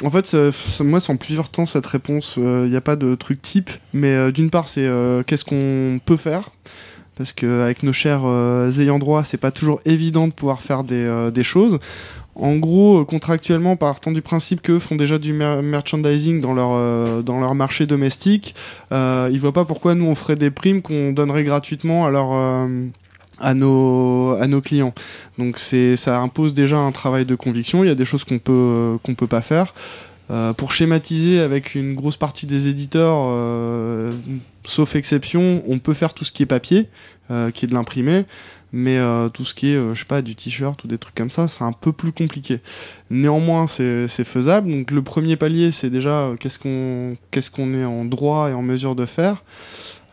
en 0.03 0.09
fait, 0.09 0.35
moi, 0.79 1.01
c'est 1.01 1.11
en 1.11 1.17
plusieurs 1.17 1.49
temps 1.49 1.65
cette 1.65 1.85
réponse. 1.85 2.33
Il 2.37 2.69
n'y 2.69 2.75
a 2.75 2.81
pas 2.81 2.95
de 2.95 3.15
truc 3.15 3.41
type, 3.41 3.69
mais 3.93 4.09
euh, 4.11 4.31
d'une 4.31 4.49
part, 4.49 4.67
c'est 4.67 4.85
euh, 4.85 5.23
qu'est-ce 5.23 5.45
qu'on 5.45 5.99
peut 6.05 6.17
faire? 6.17 6.49
Parce 7.17 7.33
qu'avec 7.33 7.83
nos 7.83 7.91
chers 7.91 8.21
euh, 8.23 8.71
ayants 8.71 8.97
droit, 8.97 9.25
c'est 9.25 9.37
pas 9.37 9.51
toujours 9.51 9.81
évident 9.85 10.27
de 10.27 10.33
pouvoir 10.33 10.61
faire 10.61 10.85
des, 10.85 10.95
euh, 10.95 11.43
choses. 11.43 11.77
En 12.35 12.55
gros, 12.55 13.01
euh, 13.01 13.05
contractuellement, 13.05 13.75
partant 13.75 14.13
du 14.13 14.21
principe 14.21 14.61
qu'eux 14.61 14.79
font 14.79 14.95
déjà 14.95 15.17
du 15.17 15.33
mer- 15.33 15.61
merchandising 15.61 16.39
dans 16.39 16.53
leur, 16.53 16.69
euh, 16.71 17.53
marché 17.53 17.85
domestique, 17.85 18.55
euh, 18.93 19.29
ils 19.33 19.39
voient 19.39 19.51
pas 19.51 19.65
pourquoi 19.65 19.95
nous 19.95 20.05
on 20.05 20.15
ferait 20.15 20.37
des 20.37 20.49
primes 20.49 20.81
qu'on 20.81 21.11
donnerait 21.11 21.43
gratuitement 21.43 22.05
à, 22.05 22.09
leur, 22.09 22.29
euh, 22.31 22.87
à, 23.39 23.53
nos, 23.53 24.35
à 24.39 24.47
nos 24.47 24.61
clients. 24.61 24.93
Donc 25.37 25.59
ça 25.59 26.19
impose 26.19 26.53
déjà 26.53 26.77
un 26.77 26.91
travail 26.91 27.25
de 27.25 27.35
conviction. 27.35 27.83
Il 27.83 27.87
y 27.87 27.91
a 27.91 27.95
des 27.95 28.05
choses 28.05 28.23
qu'on 28.23 28.39
peut, 28.39 28.53
euh, 28.53 28.97
qu'on 29.03 29.15
peut 29.15 29.27
pas 29.27 29.41
faire. 29.41 29.73
Euh, 30.31 30.53
pour 30.53 30.73
schématiser 30.73 31.39
avec 31.39 31.73
une 31.73 31.95
grosse 31.95 32.17
partie 32.17 32.45
des 32.45 32.67
éditeurs, 32.67 33.17
euh, 33.29 34.11
sauf 34.63 34.95
exception, 34.95 35.63
on 35.67 35.79
peut 35.79 35.95
faire 35.95 36.13
tout 36.13 36.23
ce 36.23 36.31
qui 36.31 36.43
est 36.43 36.45
papier, 36.45 36.87
euh, 37.31 37.49
qui 37.49 37.65
est 37.65 37.67
de 37.67 37.73
l'imprimer. 37.73 38.25
Mais 38.71 38.99
euh, 38.99 39.29
tout 39.29 39.45
ce 39.45 39.55
qui 39.55 39.71
est, 39.71 39.75
euh, 39.75 39.95
je 39.95 40.01
sais 40.01 40.05
pas, 40.05 40.21
du 40.21 40.35
t-shirt 40.35 40.83
ou 40.83 40.87
des 40.87 40.99
trucs 40.99 41.15
comme 41.15 41.31
ça, 41.31 41.47
c'est 41.47 41.63
un 41.63 41.71
peu 41.71 41.91
plus 41.91 42.11
compliqué. 42.11 42.59
Néanmoins, 43.09 43.65
c'est 43.65 44.07
faisable. 44.07 44.69
Donc 44.69 44.91
le 44.91 45.01
premier 45.01 45.35
palier, 45.35 45.71
c'est 45.71 45.89
déjà 45.89 46.29
qu'est-ce 46.39 46.59
qu'on 46.59 47.17
qu'est-ce 47.31 47.49
qu'on 47.49 47.73
est 47.73 47.85
en 47.85 48.05
droit 48.05 48.51
et 48.51 48.53
en 48.53 48.61
mesure 48.61 48.93
de 48.93 49.07
faire. 49.07 49.43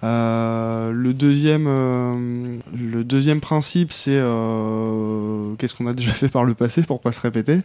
Euh, 0.06 0.92
le 0.92 1.12
deuxième, 1.12 1.66
euh, 1.68 2.56
le 2.72 3.02
deuxième 3.02 3.40
principe, 3.40 3.92
c'est 3.92 4.12
euh, 4.12 5.42
qu'est-ce 5.58 5.74
qu'on 5.74 5.88
a 5.88 5.94
déjà 5.94 6.12
fait 6.12 6.28
par 6.28 6.44
le 6.44 6.54
passé 6.54 6.82
pour 6.82 7.00
pas 7.00 7.10
se 7.10 7.20
répéter? 7.20 7.60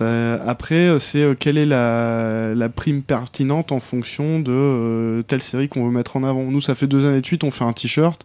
Après, 0.00 0.98
c'est 1.00 1.36
quelle 1.38 1.58
est 1.58 1.66
la, 1.66 2.54
la 2.54 2.68
prime 2.68 3.02
pertinente 3.02 3.72
en 3.72 3.80
fonction 3.80 4.40
de 4.40 5.24
telle 5.28 5.42
série 5.42 5.68
qu'on 5.68 5.84
veut 5.84 5.92
mettre 5.92 6.16
en 6.16 6.24
avant. 6.24 6.44
Nous, 6.44 6.60
ça 6.60 6.74
fait 6.74 6.86
deux 6.86 7.06
années 7.06 7.20
de 7.20 7.26
suite, 7.26 7.44
on 7.44 7.50
fait 7.50 7.64
un 7.64 7.72
t-shirt. 7.72 8.24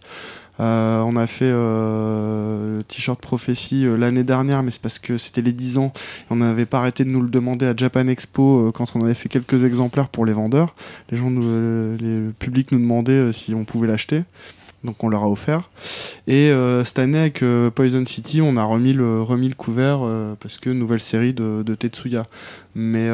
Euh, 0.60 1.00
on 1.02 1.16
a 1.16 1.28
fait 1.28 1.46
euh, 1.46 2.78
le 2.78 2.84
t-shirt 2.84 3.20
prophétie 3.20 3.86
euh, 3.86 3.96
l'année 3.96 4.24
dernière, 4.24 4.64
mais 4.64 4.72
c'est 4.72 4.82
parce 4.82 5.00
que 5.00 5.18
c'était 5.18 5.42
les 5.42 5.54
10 5.54 5.78
ans. 5.78 5.94
On 6.30 6.38
n'avait 6.38 6.66
pas 6.66 6.80
arrêté 6.80 7.04
de 7.04 7.10
nous 7.10 7.22
le 7.22 7.30
demander 7.30 7.66
à 7.66 7.76
Japan 7.76 8.08
Expo 8.08 8.72
quand 8.74 8.86
on 8.96 9.02
avait 9.02 9.14
fait 9.14 9.30
quelques 9.30 9.64
exemplaires 9.64 10.10
pour 10.10 10.26
les 10.26 10.34
vendeurs. 10.34 10.76
Les 11.10 11.18
gens, 11.18 11.30
le 11.30 12.32
public 12.38 12.72
nous 12.72 12.80
demandait 12.80 13.34
si 13.34 13.54
on 13.54 13.66
pouvait 13.66 13.88
l'acheter. 13.88 14.24
Donc 14.84 15.04
on 15.04 15.10
leur 15.10 15.24
a 15.24 15.30
offert. 15.30 15.70
Et 16.28 16.52
cette 16.84 17.00
année 17.00 17.20
avec 17.20 17.44
Poison 17.76 18.04
City, 18.06 18.42
on 18.42 18.58
a 18.58 18.64
remis 18.64 18.94
le, 18.94 19.22
remis 19.22 19.48
le 19.48 19.56
couvert 19.56 20.02
parce 20.40 20.58
que 20.58 20.70
nouvelle 20.70 21.00
série 21.00 21.34
de, 21.34 21.64
de 21.64 21.76
Tetsuya. 21.76 22.26
Mais 22.74 23.10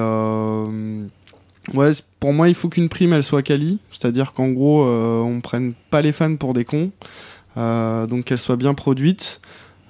ouais, 1.73 1.91
pour 2.19 2.33
moi, 2.33 2.49
il 2.49 2.55
faut 2.55 2.69
qu'une 2.69 2.89
prime 2.89 3.13
elle 3.13 3.23
soit 3.23 3.41
quali, 3.41 3.79
c'est-à-dire 3.91 4.33
qu'en 4.33 4.49
gros, 4.49 4.83
euh, 4.85 5.21
on 5.21 5.41
prenne 5.41 5.73
pas 5.89 6.01
les 6.01 6.11
fans 6.11 6.35
pour 6.35 6.53
des 6.53 6.65
cons, 6.65 6.91
euh, 7.57 8.07
donc 8.07 8.25
qu'elle 8.25 8.39
soit 8.39 8.55
bien 8.57 8.73
produite. 8.73 9.41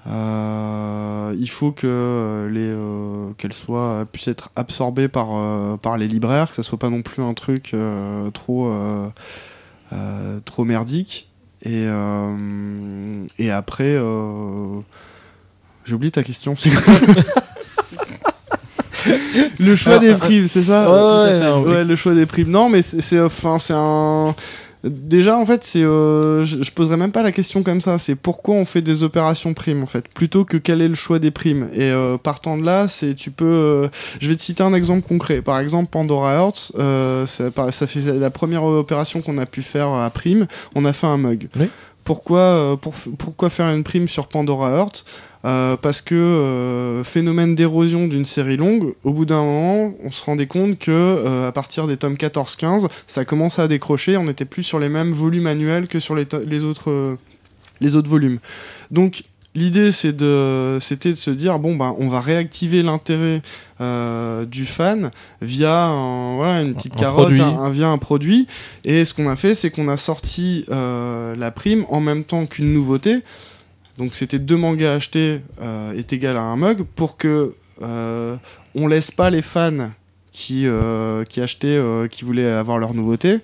Euh, 0.09 1.35
il 1.37 1.49
faut 1.49 1.73
que 1.73 2.47
les 2.49 2.69
euh, 2.69 3.31
qu'elle 3.37 3.51
soit 3.51 4.05
puisse 4.11 4.29
être 4.29 4.51
absorbée 4.55 5.09
par 5.09 5.29
euh, 5.35 5.75
par 5.75 5.97
les 5.97 6.07
libraires, 6.07 6.49
que 6.49 6.55
ça 6.55 6.63
soit 6.63 6.79
pas 6.79 6.89
non 6.89 7.01
plus 7.01 7.21
un 7.21 7.33
truc 7.33 7.71
euh, 7.73 8.31
trop 8.31 8.71
trop 10.45 10.63
merdique. 10.65 11.29
Et 11.63 11.85
et 13.37 13.51
après, 13.51 13.99
j'ai 15.85 15.93
oublié 15.93 16.11
ta 16.11 16.23
question. 16.23 16.55
le 19.59 19.75
choix 19.75 19.93
Ah, 19.95 19.99
des 19.99 20.11
ah, 20.11 20.15
primes, 20.17 20.47
c'est 20.47 20.63
ça 20.63 20.89
ouais, 20.89 21.39
fait. 21.63 21.84
le 21.84 21.95
choix 21.95 22.13
des 22.13 22.25
primes. 22.25 22.49
Non, 22.49 22.69
mais 22.69 22.81
c'est 22.81 23.01
c'est- 23.01 23.21
enfin 23.21 23.57
c'est 23.59 23.73
un 23.75 24.35
Déjà, 24.84 25.38
en 25.38 25.45
fait, 25.45 25.63
c'est, 25.63 25.81
euh, 25.81 26.45
je, 26.45 26.61
je 26.61 26.71
poserais 26.71 26.97
même 26.97 27.11
pas 27.11 27.23
la 27.23 27.31
question 27.31 27.63
comme 27.63 27.81
ça. 27.81 27.97
C'est 27.97 28.15
pourquoi 28.15 28.55
on 28.55 28.63
fait 28.63 28.81
des 28.81 29.01
opérations 29.03 29.53
primes, 29.55 29.81
en 29.81 29.88
fait, 29.88 30.07
plutôt 30.13 30.45
que 30.45 30.55
quel 30.55 30.81
est 30.81 30.88
le 30.88 30.95
choix 30.95 31.17
des 31.19 31.31
primes. 31.31 31.67
Et 31.73 31.81
euh, 31.81 32.17
partant 32.17 32.57
de 32.57 32.63
là, 32.63 32.88
c'est 32.88 33.15
tu 33.15 33.31
peux. 33.31 33.45
euh, 33.45 33.88
je 34.21 34.29
vais 34.29 34.35
te 34.35 34.41
citer 34.43 34.61
un 34.63 34.73
exemple 34.73 35.07
concret. 35.07 35.41
Par 35.41 35.59
exemple, 35.59 35.89
Pandora 35.89 36.35
Hearts, 36.35 36.71
euh, 36.77 37.25
ça, 37.25 37.49
fait 37.88 38.01
la 38.19 38.29
première 38.29 38.63
opération 38.63 39.21
qu'on 39.21 39.39
a 39.39 39.47
pu 39.47 39.63
faire 39.63 39.89
à 39.89 40.09
prime. 40.11 40.45
On 40.75 40.85
a 40.85 40.93
fait 40.93 41.07
un 41.07 41.17
mug. 41.17 41.49
Oui. 41.59 41.69
Pourquoi, 42.03 42.39
euh, 42.39 42.75
pour, 42.77 42.93
pourquoi 43.17 43.49
faire 43.49 43.67
une 43.73 43.84
prime 43.84 44.07
sur 44.07 44.27
Pandora 44.27 44.71
Hearts? 44.77 45.03
Euh, 45.47 45.77
parce 45.77 46.01
que 46.01 46.13
euh, 46.13 47.03
phénomène 47.05 47.55
d'érosion 47.55 48.07
d'une 48.07 48.25
série 48.25 48.57
longue, 48.57 48.93
au 49.03 49.13
bout 49.13 49.25
d'un 49.25 49.41
moment, 49.43 49.93
on 50.03 50.11
se 50.11 50.23
rendait 50.25 50.45
compte 50.47 50.77
que 50.77 50.91
euh, 50.91 51.47
à 51.47 51.51
partir 51.53 51.87
des 51.87 51.95
tomes 51.95 52.15
14-15, 52.15 52.87
ça 53.07 53.23
commençait 53.23 53.61
à 53.61 53.67
décrocher. 53.69 54.17
On 54.17 54.25
n'était 54.25 54.45
plus 54.45 54.63
sur 54.63 54.77
les 54.79 54.89
mêmes 54.89 55.11
volumes 55.13 55.47
annuels 55.47 55.87
que 55.87 55.99
sur 55.99 56.15
les, 56.15 56.25
autres 56.63 57.17
les 57.79 57.95
autres 57.95 58.09
volumes. 58.09 58.39
Donc 58.91 59.23
l'idée 59.55 59.91
c'est 59.91 60.11
de 60.15 60.77
c'était 60.81 61.09
de 61.11 61.15
se 61.15 61.31
dire 61.31 61.57
bon 61.59 61.75
ben 61.75 61.95
on 61.97 62.09
va 62.09 62.19
réactiver 62.21 62.83
l'intérêt 62.83 63.41
euh, 63.81 64.45
du 64.45 64.65
fan 64.65 65.11
via 65.41 65.85
un- 65.85 66.35
voilà, 66.35 66.61
une 66.61 66.75
petite 66.75 66.95
Un 66.97 66.99
carotte, 66.99 67.25
produit. 67.27 67.41
un- 67.41 67.59
un- 67.63 67.69
via 67.69 67.87
un 67.89 67.97
produit. 67.97 68.47
Et 68.83 69.05
ce 69.05 69.13
qu'on 69.13 69.29
a 69.29 69.35
fait 69.35 69.53
c'est 69.55 69.69
qu'on 69.71 69.87
a 69.87 69.97
sorti 69.97 70.65
euh, 70.71 71.35
la 71.37 71.51
prime 71.51 71.85
en 71.89 71.99
même 72.01 72.23
temps 72.23 72.45
qu'une 72.47 72.73
nouveauté. 72.73 73.19
Donc 73.97 74.13
c'était 74.13 74.39
deux 74.39 74.57
mangas 74.57 74.93
achetés 74.93 75.41
euh, 75.61 75.91
est 75.93 76.13
égal 76.13 76.37
à 76.37 76.41
un 76.41 76.55
mug 76.55 76.83
pour 76.95 77.17
que 77.17 77.55
euh, 77.81 78.35
on 78.75 78.87
laisse 78.87 79.11
pas 79.11 79.29
les 79.29 79.41
fans 79.41 79.91
qui 80.31 80.67
euh, 80.67 81.23
achetaient 81.37 81.81
qui 82.11 82.23
voulaient 82.23 82.49
avoir 82.49 82.77
leur 82.77 82.93
nouveauté. 82.93 83.39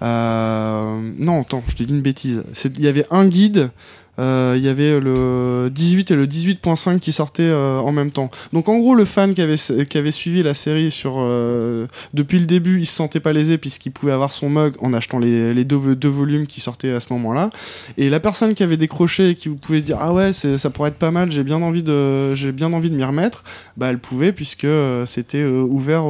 Non, 0.00 1.42
attends, 1.42 1.62
je 1.68 1.76
te 1.76 1.82
dis 1.82 1.92
une 1.92 2.02
bêtise. 2.02 2.42
Il 2.64 2.80
y 2.80 2.88
avait 2.88 3.06
un 3.10 3.26
guide. 3.26 3.70
Euh, 4.18 4.54
Il 4.56 4.62
y 4.62 4.68
avait 4.68 4.98
le 5.00 5.70
18 5.72 6.10
et 6.10 6.16
le 6.16 6.26
18.5 6.26 6.98
qui 6.98 7.12
sortaient 7.12 7.42
euh, 7.42 7.78
en 7.78 7.92
même 7.92 8.10
temps. 8.10 8.30
Donc 8.52 8.68
en 8.68 8.78
gros, 8.78 8.94
le 8.94 9.04
fan 9.04 9.34
qui 9.34 9.42
avait, 9.42 9.56
qui 9.56 9.98
avait 9.98 10.12
suivi 10.12 10.42
la 10.42 10.54
série 10.54 10.90
sur, 10.90 11.16
euh, 11.18 11.86
depuis 12.14 12.38
le 12.38 12.46
début, 12.46 12.80
il 12.80 12.86
se 12.86 12.94
sentait 12.94 13.20
pas 13.20 13.32
lésé 13.32 13.58
puisqu'il 13.58 13.92
pouvait 13.92 14.12
avoir 14.12 14.32
son 14.32 14.48
mug 14.48 14.74
en 14.80 14.92
achetant 14.92 15.18
les, 15.18 15.64
deux, 15.64 16.08
volumes 16.08 16.46
qui 16.46 16.60
sortaient 16.60 16.92
à 16.92 17.00
ce 17.00 17.12
moment-là. 17.12 17.50
Et 17.98 18.10
la 18.10 18.20
personne 18.20 18.54
qui 18.54 18.62
avait 18.62 18.76
décroché 18.76 19.30
et 19.30 19.34
qui 19.34 19.48
vous 19.48 19.56
pouvait 19.56 19.80
se 19.80 19.84
dire 19.84 19.98
ah 20.00 20.12
ouais 20.12 20.32
ça 20.32 20.70
pourrait 20.70 20.90
être 20.90 20.96
pas 20.96 21.10
mal, 21.10 21.30
j'ai 21.30 21.44
bien 21.44 21.60
envie 21.62 21.82
de 21.82 22.34
j'ai 22.34 22.52
bien 22.52 22.72
envie 22.72 22.90
de 22.90 22.96
m'y 22.96 23.04
remettre, 23.04 23.42
bah 23.76 23.88
elle 23.90 23.98
pouvait 23.98 24.32
puisque 24.32 24.66
c'était 25.06 25.44
ouvert 25.44 26.04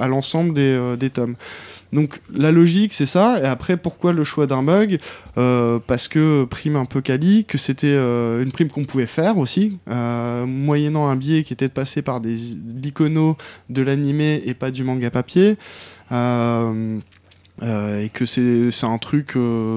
à 0.00 0.08
l'ensemble 0.08 0.54
des, 0.54 0.96
des 0.98 1.10
tomes. 1.10 1.36
Donc 1.92 2.20
la 2.34 2.52
logique 2.52 2.92
c'est 2.92 3.06
ça 3.06 3.40
et 3.40 3.46
après 3.46 3.76
pourquoi 3.76 4.12
le 4.12 4.24
choix 4.24 4.46
d'un 4.46 4.62
mug 4.62 4.98
Euh, 5.38 5.78
parce 5.86 6.08
que 6.08 6.44
prime 6.44 6.74
un 6.74 6.84
peu 6.84 7.00
quali, 7.00 7.44
que 7.44 7.58
c'était 7.58 7.86
euh, 7.86 8.42
une 8.42 8.50
prime 8.50 8.68
qu'on 8.68 8.84
pouvait 8.84 9.06
faire 9.06 9.38
aussi, 9.38 9.78
euh, 9.88 10.46
moyennant 10.46 11.08
un 11.08 11.14
billet 11.14 11.44
qui 11.44 11.52
était 11.52 11.68
de 11.68 11.72
passer 11.72 12.02
par 12.02 12.20
des 12.20 12.34
l'icono 12.82 13.36
de 13.70 13.82
l'animé 13.82 14.42
et 14.46 14.54
pas 14.54 14.72
du 14.72 14.82
manga 14.82 15.10
papier. 15.10 15.56
Et 17.60 18.10
que 18.10 18.24
c'est 18.26 18.84
un 18.84 18.98
truc 18.98 19.36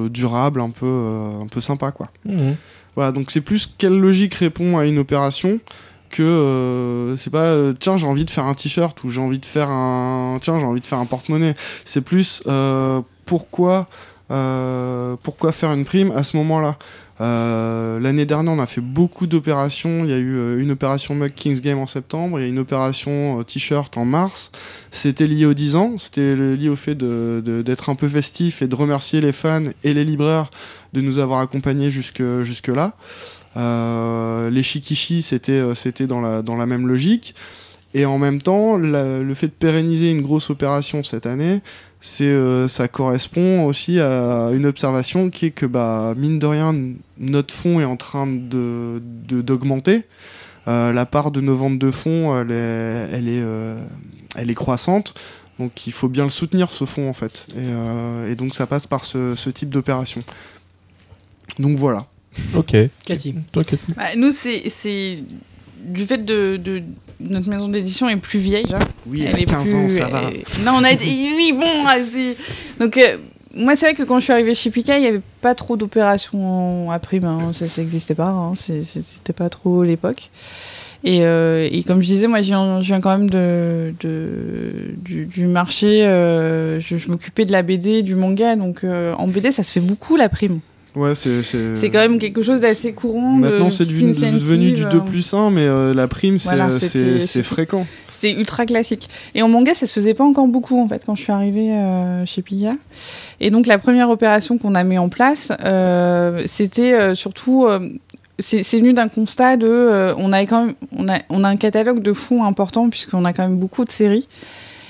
durable, 0.10 0.62
un 0.62 0.72
peu, 0.72 1.20
un 1.42 1.48
peu 1.48 1.62
sympa 1.62 1.92
quoi. 1.92 2.10
Mhm. 2.26 2.56
Voilà, 2.96 3.12
donc 3.12 3.32
c'est 3.32 3.42
plus 3.42 3.72
quelle 3.78 3.98
logique 3.98 4.34
répond 4.34 4.78
à 4.78 4.86
une 4.86 4.98
opération 4.98 5.60
que 6.12 6.22
euh, 6.22 7.18
c'est 7.18 7.30
pas 7.32 7.46
euh, 7.46 7.74
tiens 7.74 7.98
j'ai 7.98 8.06
envie 8.06 8.26
de 8.26 8.30
faire 8.30 8.46
un 8.46 8.54
t-shirt 8.54 9.04
ou 9.04 9.10
j'ai 9.10 9.22
envie 9.22 9.40
de 9.40 9.46
faire 9.46 9.70
un 9.70 10.38
tiens 10.42 10.60
j'ai 10.60 10.66
envie 10.66 10.82
de 10.82 10.86
faire 10.88 11.00
un 11.00 11.06
porte-monnaie. 11.08 11.56
C'est 11.86 12.02
plus 12.02 12.44
euh, 12.48 13.02
pourquoi 13.26 13.88
euh, 14.30 15.16
pourquoi 15.24 15.52
faire 15.52 15.72
une 15.74 15.86
prime 15.86 16.12
à 16.16 16.24
ce 16.24 16.38
moment-là? 16.38 16.78
Euh, 17.20 18.00
L'année 18.00 18.26
dernière, 18.26 18.54
on 18.54 18.60
a 18.60 18.66
fait 18.66 18.82
beaucoup 18.82 19.28
d'opérations. 19.28 20.06
Il 20.06 20.10
y 20.10 20.14
a 20.14 20.18
eu 20.18 20.60
une 20.60 20.72
opération 20.72 21.14
Mug 21.14 21.34
Kings 21.36 21.60
Game 21.60 21.78
en 21.78 21.86
septembre, 21.86 22.40
il 22.40 22.44
y 22.44 22.46
a 22.46 22.48
une 22.50 22.58
opération 22.60 23.44
T-shirt 23.44 23.96
en 23.98 24.06
mars. 24.06 24.52
C'était 24.92 25.28
lié 25.28 25.46
aux 25.46 25.54
10 25.54 25.76
ans, 25.76 25.96
c'était 26.00 26.36
lié 26.36 26.70
au 26.70 26.76
fait 26.78 26.96
de- 26.96 27.42
de- 27.46 27.62
d'être 27.62 27.90
un 27.90 27.96
peu 27.96 28.08
festif 28.08 28.62
et 28.62 28.68
de 28.68 28.76
remercier 28.76 29.22
les 29.22 29.34
fans 29.34 29.66
et 29.84 29.94
les 29.94 30.06
libraires 30.06 30.50
de 30.94 31.02
nous 31.02 31.20
avoir 31.20 31.42
accompagnés 31.42 31.92
jusque, 31.92 32.24
jusque 32.42 32.70
là. 32.70 32.94
Euh, 33.58 34.50
les 34.50 34.64
Shikishi, 34.64 35.22
c'était 35.24 35.52
euh, 35.54 35.76
c'était 35.76 36.08
dans 36.08 36.22
la, 36.22 36.42
dans 36.42 36.56
la 36.56 36.66
même 36.66 36.88
logique. 36.88 37.36
Et 37.94 38.06
en 38.06 38.18
même 38.18 38.42
temps, 38.42 38.78
le 38.78 39.34
fait 39.34 39.48
de 39.48 39.52
pérenniser 39.52 40.12
une 40.12 40.22
grosse 40.22 40.50
opération 40.50 41.04
cette 41.04 41.26
année, 41.26 41.62
c'est 42.02 42.26
euh, 42.26 42.68
ça 42.68 42.88
correspond 42.88 43.66
aussi 43.66 44.00
à 44.00 44.50
une 44.54 44.66
observation 44.66 45.30
qui 45.30 45.46
est 45.48 45.52
que 45.52 45.68
bah 45.68 46.16
mine 46.18 46.40
de 46.40 46.48
rien 46.48 46.76
notre 47.20 47.54
fonds 47.54 47.80
est 47.80 47.86
en 47.86 47.96
train 47.96 48.26
de 48.28 49.02
d'augmenter. 49.30 50.04
Euh, 50.68 50.92
la 50.94 51.06
part 51.06 51.32
de 51.32 51.42
nos 51.42 51.56
ventes 51.56 51.80
de 51.80 51.92
fonds 51.92 52.40
elle 52.40 52.52
est 52.52 53.08
elle 53.14 53.30
est, 53.30 53.42
euh, 53.42 53.78
elle 54.36 54.50
est 54.50 54.56
croissante. 54.56 55.14
Donc 55.60 55.86
il 55.86 55.94
faut 55.94 56.10
bien 56.10 56.24
le 56.24 56.32
soutenir 56.32 56.72
ce 56.72 56.86
fonds 56.86 57.08
en 57.08 57.14
fait. 57.14 57.46
Et, 57.56 58.32
et 58.32 58.36
donc 58.36 58.56
ça 58.56 58.66
passe 58.66 58.88
par 58.88 59.04
ce, 59.04 59.36
ce 59.36 59.50
type 59.52 59.70
d'opération. 59.70 60.22
Donc 61.60 61.78
voilà 61.78 62.08
Ok. 62.56 62.76
Cathy. 63.06 63.36
Toi, 63.52 63.64
Cathy 63.64 63.84
Bah, 63.96 64.16
nous, 64.16 64.32
c'est 64.32 64.64
c'est 64.70 65.20
du 65.84 66.06
fait 66.06 66.24
de, 66.24 66.58
de- 66.58 66.84
notre 67.20 67.50
maison 67.50 67.68
d'édition 67.68 68.08
est 68.10 68.16
plus 68.18 68.40
vieille. 68.40 68.64
déjà. 68.64 68.80
oui 69.08 69.24
Elle 69.24 69.36
elle 69.36 69.42
est 69.42 69.46
15 69.46 69.64
plus- 69.64 69.76
ans 69.76 69.90
ça 69.90 70.08
va 70.08 70.22
Non, 70.64 70.74
on 70.80 70.84
a 70.84 70.94
dit 70.96 71.30
oui, 71.36 71.54
bon, 71.54 71.66
c'est- 72.12 72.38
donc 72.80 72.98
euh, 72.98 73.18
moi 73.56 73.76
c'est 73.76 73.88
vrai 73.88 73.96
que 73.96 74.04
quand 74.04 74.20
je 74.20 74.24
suis 74.26 74.34
arrivée 74.34 74.56
chez 74.56 74.70
Pika, 74.72 74.98
il 74.98 75.04
y 75.04 75.08
avait 75.08 75.22
pas 75.42 75.56
trop 75.56 75.76
d'opérations 75.78 76.90
à 76.92 77.00
prime, 77.00 77.26
hein. 77.26 77.52
ça, 77.54 77.68
ça 77.68 77.82
existait 77.82 78.16
pas, 78.16 78.30
hein. 78.30 78.54
C'était 78.56 79.34
pas 79.34 79.50
trop 79.50 79.84
l'époque. 79.84 80.30
Et, 81.04 81.22
euh, 81.24 81.68
et 81.72 81.82
comme 81.82 82.00
je 82.02 82.06
disais, 82.08 82.28
moi 82.28 82.42
je 82.44 82.48
viens, 82.50 82.80
je 82.82 82.86
viens 82.88 83.02
quand 83.02 83.18
même 83.18 83.30
de, 83.30 83.94
de- 84.02 84.94
du, 85.04 85.26
du 85.26 85.48
marché, 85.48 86.06
euh, 86.06 86.80
je, 86.80 86.96
je 86.98 87.08
m'occupais 87.10 87.46
de 87.46 87.52
la 87.52 87.64
BD, 87.64 88.04
du 88.04 88.14
manga, 88.14 88.56
donc 88.56 88.84
euh, 88.84 89.14
en 89.16 89.28
BD 89.28 89.52
ça 89.52 89.64
se 89.64 89.72
fait 89.72 89.80
beaucoup 89.80 90.16
la 90.16 90.30
prime. 90.30 90.60
Ouais 90.96 91.14
c'est 91.16 91.90
quand 91.90 92.00
même 92.00 92.20
quelque 92.20 92.42
chose 92.42 92.60
d'assez 92.60 92.94
courant. 92.94 93.34
Maintenant, 93.34 93.70
c'est 93.70 93.88
devenu, 93.88 94.72
du 94.72 94.84
euh, 94.86 94.90
2 94.90 95.02
plus 95.04 95.34
1, 95.34 95.50
mais 95.50 95.62
euh, 95.62 95.94
la 95.94 96.08
prime, 96.08 96.40
c'est 96.40 96.50
Voilà, 96.50 96.70
euh, 96.70 97.20
fréquent. 97.44 97.86
C'est 98.10 98.32
ultra 98.32 98.66
classique. 98.66 99.08
Et 99.36 99.42
en 99.42 99.48
manga, 99.50 99.74
ça 99.74 99.86
se 99.88 99.94
faisait 99.94 100.14
pas 100.14 100.24
encore 100.24 100.48
beaucoup 100.48 100.82
en 100.82 100.88
fait 100.88 101.04
quand 101.06 101.16
je 101.16 101.22
suis 101.24 101.32
arrivée 101.32 101.72
euh, 101.72 102.26
chez 102.26 102.42
Piga. 102.42 102.74
Et 103.40 103.52
donc 103.52 103.68
la 103.68 103.78
première 103.78 104.10
opération 104.10 104.58
qu'on 104.58 104.76
a 104.76 104.84
mis 104.84 104.98
en 104.98 105.10
place, 105.10 105.52
euh, 105.64 106.44
c'était 106.46 106.94
euh, 106.94 107.16
surtout, 107.16 107.66
euh, 107.66 107.80
c'est 108.40 108.62
venu 108.80 108.94
d'un 108.94 109.08
constat 109.08 109.58
de, 109.58 109.68
euh, 109.68 110.14
on 110.18 110.34
avait 110.34 110.46
quand 110.46 110.66
même, 110.66 110.76
on 110.96 111.08
a, 111.08 111.20
on 111.30 111.44
a 111.44 111.48
un 111.50 111.58
catalogue 111.58 112.02
de 112.02 112.14
fonds 112.14 112.44
important 112.44 112.90
puisqu'on 112.90 113.26
a 113.26 113.34
quand 113.34 113.44
même 113.44 113.58
beaucoup 113.58 113.86
de 113.86 113.92
séries. 113.92 114.28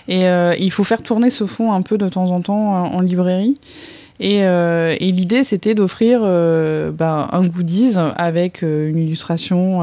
Et 0.07 0.27
euh, 0.27 0.55
il 0.59 0.71
faut 0.71 0.83
faire 0.83 1.03
tourner 1.03 1.29
ce 1.29 1.45
fonds 1.45 1.71
un 1.71 1.83
peu 1.83 1.97
de 1.97 2.09
temps 2.09 2.31
en 2.31 2.41
temps 2.41 2.73
en, 2.85 2.93
en 2.95 3.01
librairie. 3.01 3.55
Et, 4.21 4.43
euh, 4.43 4.95
et 4.99 5.11
l'idée, 5.11 5.43
c'était 5.43 5.73
d'offrir 5.73 6.21
euh, 6.23 6.91
ben, 6.91 7.27
un 7.31 7.47
goodies 7.47 7.95
avec 8.15 8.61
euh, 8.61 8.87
une 8.87 8.99
illustration 8.99 9.81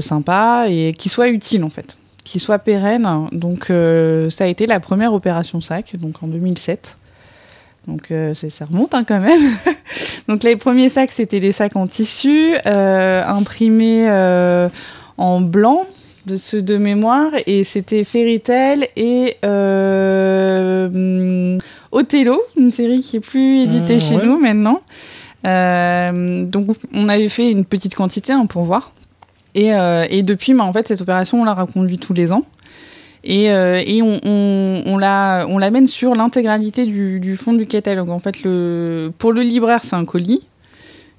sympa 0.00 0.64
et 0.68 0.90
qui 0.98 1.08
soit 1.08 1.28
utile 1.28 1.62
en 1.62 1.70
fait, 1.70 1.96
qui 2.24 2.40
soit 2.40 2.58
pérenne. 2.58 3.06
Donc 3.30 3.70
ça 4.30 4.44
a 4.44 4.46
été 4.48 4.66
la 4.66 4.80
première 4.80 5.12
opération 5.12 5.60
sac, 5.60 5.94
donc 5.96 6.24
en 6.24 6.26
2007. 6.26 6.96
Donc 7.86 8.12
ça 8.34 8.64
remonte 8.64 8.94
hein, 8.94 9.04
quand 9.06 9.20
même. 9.20 9.42
donc 10.28 10.42
les 10.42 10.56
premiers 10.56 10.88
sacs, 10.88 11.12
c'était 11.12 11.38
des 11.38 11.52
sacs 11.52 11.76
en 11.76 11.86
tissu, 11.86 12.56
imprimés 12.64 14.10
en 15.18 15.40
blanc 15.40 15.86
de 16.24 16.34
ceux 16.34 16.62
de 16.62 16.78
mémoire, 16.78 17.30
et 17.46 17.62
c'était 17.62 18.02
Fairy 18.02 18.40
Tail 18.40 18.88
et 18.96 19.36
hum, 19.44 21.60
Othello, 21.92 22.40
une 22.56 22.70
série 22.70 23.00
qui 23.00 23.16
est 23.16 23.20
plus 23.20 23.60
éditée 23.62 23.96
Mmh, 23.96 24.00
chez 24.00 24.16
ouais. 24.16 24.24
nous 24.26 24.38
maintenant. 24.38 24.80
Euh, 25.46 26.44
donc 26.44 26.68
on 26.92 27.08
avait 27.08 27.28
fait 27.28 27.50
une 27.52 27.64
petite 27.64 27.94
quantité 27.94 28.32
hein, 28.32 28.46
pour 28.46 28.62
voir. 28.64 28.92
Et, 29.54 29.74
euh, 29.74 30.06
et 30.10 30.22
depuis, 30.22 30.52
bah, 30.54 30.64
en 30.64 30.72
fait, 30.72 30.86
cette 30.88 31.00
opération, 31.00 31.40
on 31.40 31.44
la 31.44 31.54
reconduit 31.54 31.98
tous 31.98 32.12
les 32.12 32.32
ans. 32.32 32.44
Et, 33.24 33.50
euh, 33.50 33.82
et 33.84 34.02
on, 34.02 34.20
on, 34.24 34.82
on 34.86 34.98
la, 34.98 35.46
on 35.48 35.58
l'amène 35.58 35.86
sur 35.86 36.14
l'intégralité 36.14 36.84
du, 36.84 37.18
du 37.20 37.36
fond 37.36 37.54
du 37.54 37.66
catalogue. 37.66 38.10
En 38.10 38.18
fait, 38.18 38.42
le, 38.44 39.10
pour 39.18 39.32
le 39.32 39.42
libraire, 39.42 39.82
c'est 39.82 39.96
un 39.96 40.04
colis. 40.04 40.46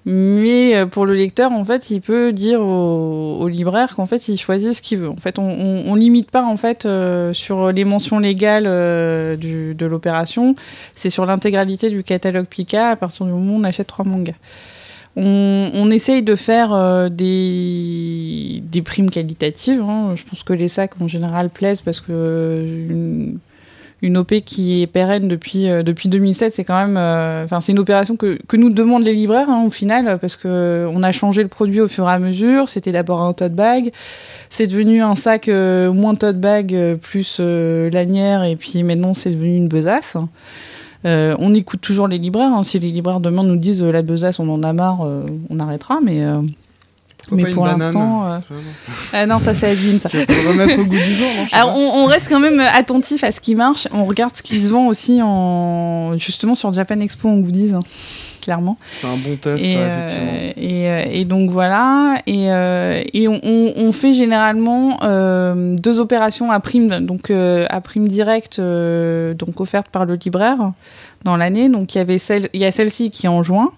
Mais 0.09 0.73
euh, 0.73 0.85
pour 0.85 1.05
le 1.05 1.13
lecteur, 1.13 1.51
en 1.51 1.65
fait, 1.65 1.89
il 1.89 1.99
peut 1.99 2.31
dire 2.31 2.61
au, 2.61 3.39
au 3.41 3.47
libraire 3.49 3.93
qu'en 3.93 4.05
fait, 4.05 4.29
il 4.29 4.37
choisit 4.37 4.73
ce 4.73 4.81
qu'il 4.81 4.99
veut. 4.99 5.09
En 5.09 5.17
fait, 5.17 5.37
on, 5.37 5.43
on, 5.43 5.95
limite 5.95 6.31
pas 6.31 6.45
en 6.45 6.55
fait 6.55 6.85
euh, 6.85 7.33
sur 7.33 7.73
les 7.73 7.83
mentions 7.83 8.17
légales 8.17 8.67
euh, 8.67 9.35
de 9.35 9.85
l'opération. 9.85 10.55
C'est 10.95 11.09
sur 11.09 11.25
l'intégralité 11.25 11.89
du 11.89 12.05
catalogue 12.05 12.45
Pika 12.45 12.91
à 12.91 12.95
partir 12.95 13.25
du 13.25 13.33
moment 13.33 13.55
où 13.55 13.59
on 13.59 13.63
achète 13.65 13.87
trois 13.87 14.05
mangas. 14.05 14.35
On, 15.17 15.91
essaye 15.91 16.23
de 16.23 16.35
faire 16.35 17.09
des, 17.09 18.61
primes 18.85 19.09
qualitatives. 19.09 19.81
hein. 19.81 20.13
Je 20.15 20.23
pense 20.23 20.43
que 20.43 20.53
les 20.53 20.69
sacs 20.69 21.01
en 21.01 21.07
général 21.09 21.49
plaisent 21.49 21.81
parce 21.81 21.99
que 21.99 23.33
une 24.01 24.17
OP 24.17 24.33
qui 24.45 24.81
est 24.83 24.87
pérenne 24.87 25.27
depuis, 25.27 25.69
euh, 25.69 25.81
depuis 25.81 26.07
2007, 26.09 26.53
c'est 26.53 26.63
quand 26.63 26.77
même. 26.77 26.97
euh, 26.97 27.43
Enfin, 27.45 27.59
c'est 27.61 27.71
une 27.71 27.79
opération 27.79 28.15
que, 28.15 28.37
que 28.47 28.55
nous 28.57 28.69
demandent 28.69 29.03
les 29.03 29.13
libraires 29.15 29.49
hein, 29.49 29.63
au 29.65 29.69
final 29.69 30.19
parce 30.19 30.37
que 30.37 30.47
euh, 30.47 30.89
on 30.91 31.01
a 31.03 31.11
changé 31.11 31.41
le 31.41 31.47
produit 31.47 31.81
au 31.81 31.87
fur 31.87 32.07
et 32.07 32.13
à 32.13 32.19
mesure. 32.19 32.69
C'était 32.69 32.91
d'abord 32.91 33.21
un 33.21 33.33
tote 33.33 33.53
bag, 33.53 33.91
c'est 34.49 34.67
devenu 34.67 35.01
un 35.01 35.15
sac 35.15 35.47
moins 35.47 36.15
tote 36.15 36.39
bag 36.39 36.97
plus 37.01 37.39
lanière 37.39 38.43
et 38.43 38.55
puis 38.55 38.83
maintenant 38.83 39.13
c'est 39.13 39.31
devenu 39.31 39.55
une 39.55 39.67
besace. 39.67 40.17
On 41.05 41.53
écoute 41.53 41.81
toujours 41.81 42.07
les 42.07 42.17
libraires. 42.17 42.51
hein. 42.53 42.63
Si 42.63 42.79
les 42.79 42.91
libraires 42.91 43.19
demain 43.19 43.43
nous 43.43 43.55
disent 43.55 43.81
la 43.81 44.01
besace, 44.01 44.39
on 44.39 44.49
en 44.49 44.61
a 44.63 44.73
marre, 44.73 45.07
on 45.49 45.59
arrêtera. 45.59 45.99
Mais, 46.03 46.21
mais 47.31 47.45
pour 47.51 47.65
l'instant, 47.65 48.25
euh, 48.25 48.39
ah 49.13 49.25
non, 49.25 49.39
ça 49.39 49.53
c'est 49.53 49.69
Asvin, 49.69 49.99
ça. 49.99 50.09
Qui 50.09 50.17
va 50.17 50.25
te 50.25 50.47
remettre 50.47 50.79
au 50.79 50.85
goût 50.85 50.95
du 50.95 51.13
jour, 51.13 51.27
non 51.37 51.45
je 51.45 51.49
sais 51.49 51.55
Alors 51.55 51.73
pas. 51.73 51.79
on, 51.79 52.03
on 52.03 52.05
reste 52.05 52.29
quand 52.29 52.39
même 52.39 52.59
attentif 52.59 53.23
à 53.23 53.31
ce 53.31 53.39
qui 53.39 53.55
marche. 53.55 53.87
On 53.93 54.05
regarde 54.05 54.35
ce 54.35 54.43
qui 54.43 54.57
se 54.59 54.69
vend 54.69 54.87
aussi 54.87 55.21
en 55.23 56.15
justement 56.17 56.55
sur 56.55 56.71
Japan 56.73 56.99
Expo 56.99 57.27
en 57.29 57.37
goodies, 57.37 57.73
hein, 57.75 57.79
clairement. 58.41 58.77
C'est 59.01 59.07
un 59.07 59.17
bon 59.17 59.35
test, 59.35 59.63
Et, 59.63 59.73
ça, 59.73 59.79
euh, 59.79 60.05
effectivement. 60.05 60.63
et, 60.69 60.89
euh, 60.89 61.05
et 61.11 61.25
donc 61.25 61.49
voilà. 61.51 62.21
Et, 62.27 62.51
euh, 62.51 63.01
et 63.13 63.27
on, 63.27 63.39
on- 63.43 63.73
on 63.75 63.91
fait 63.91 64.13
généralement 64.13 64.99
euh, 65.03 65.75
deux 65.75 65.99
opérations 65.99 66.49
à 66.51 66.59
prime, 66.59 66.99
donc 67.05 67.29
euh, 67.29 67.65
à 67.69 67.81
prime 67.81 68.07
directe, 68.07 68.59
euh, 68.59 69.33
donc 69.33 69.59
offerte 69.59 69.87
par 69.89 70.05
le 70.05 70.15
libraire 70.15 70.71
dans 71.25 71.35
l'année. 71.35 71.67
Donc 71.69 71.93
il 71.95 71.97
y 71.97 72.01
avait 72.01 72.19
celle, 72.19 72.47
il 72.53 72.61
y 72.61 72.65
a 72.65 72.71
celle-ci 72.71 73.09
qui 73.11 73.25
est 73.25 73.29
en 73.29 73.43
juin. 73.43 73.71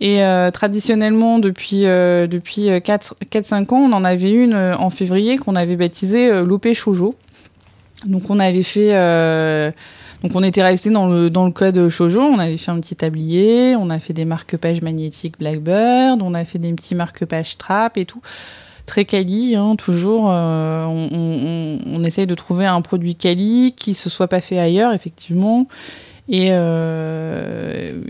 Et 0.00 0.22
euh, 0.22 0.50
traditionnellement, 0.50 1.38
depuis, 1.38 1.86
euh, 1.86 2.26
depuis 2.26 2.68
4-5 2.68 3.72
ans, 3.72 3.78
on 3.78 3.92
en 3.92 4.04
avait 4.04 4.30
une 4.30 4.52
euh, 4.52 4.76
en 4.76 4.90
février 4.90 5.38
qu'on 5.38 5.56
avait 5.56 5.76
baptisée 5.76 6.30
euh, 6.30 6.44
l'OP 6.44 6.72
Shoujo. 6.72 7.14
Donc 8.04 8.28
on 8.28 8.38
avait 8.38 8.62
fait... 8.62 8.94
euh, 8.94 9.70
donc 10.22 10.32
on 10.34 10.42
était 10.42 10.62
resté 10.62 10.90
dans 10.90 11.06
le, 11.06 11.30
dans 11.30 11.46
le 11.46 11.50
code 11.50 11.88
Shoujo, 11.88 12.20
on 12.20 12.38
avait 12.38 12.56
fait 12.56 12.70
un 12.70 12.80
petit 12.80 12.96
tablier, 12.96 13.74
on 13.76 13.88
a 13.90 13.98
fait 13.98 14.12
des 14.12 14.24
marque-pages 14.24 14.82
magnétiques 14.82 15.38
Blackbird, 15.38 16.20
on 16.22 16.34
a 16.34 16.44
fait 16.44 16.58
des 16.58 16.72
petits 16.72 16.94
marque-pages 16.94 17.56
Trap 17.56 17.96
et 17.96 18.04
tout. 18.04 18.20
Très 18.86 19.04
quali, 19.04 19.56
hein, 19.56 19.76
toujours. 19.76 20.28
euh, 20.30 20.84
on, 20.86 22.04
essaye 22.04 22.26
de 22.26 22.34
trouver 22.34 22.66
un 22.66 22.80
produit 22.82 23.16
quali 23.16 23.74
qui 23.76 23.94
se 23.94 24.08
soit 24.08 24.28
pas 24.28 24.40
fait 24.40 24.58
ailleurs, 24.58 24.92
effectivement. 24.92 25.66
Euh, 26.32 28.00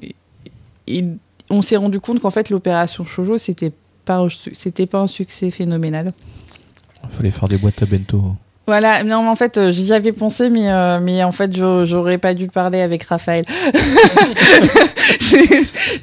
et 0.86 1.04
on 1.51 1.62
s'est 1.62 1.77
rendu 1.77 2.01
compte 2.01 2.20
qu'en 2.20 2.31
fait 2.31 2.51
l'opération 2.51 3.05
Shoujo 3.05 3.39
c'était 3.39 3.73
pas 4.05 4.27
c'était 4.52 4.86
pas 4.86 5.01
un 5.01 5.06
succès 5.06 5.51
phénoménal. 5.51 6.12
Il 7.05 7.10
fallait 7.16 7.31
faire 7.31 7.48
des 7.48 7.59
boîtes 7.59 7.82
à 7.82 7.86
bento. 7.86 8.36
Voilà, 8.68 9.05
non, 9.05 9.23
mais 9.23 9.28
en 9.28 9.36
fait, 9.36 9.59
euh, 9.59 9.70
j'y 9.70 9.93
avais 9.93 10.10
pensé, 10.10 10.51
mais, 10.51 10.68
euh, 10.68 10.98
mais 11.01 11.23
en 11.23 11.31
fait, 11.31 11.55
j'aurais 11.55 12.18
pas 12.18 12.35
dû 12.35 12.48
parler 12.48 12.81
avec 12.81 13.05
Raphaël. 13.05 13.44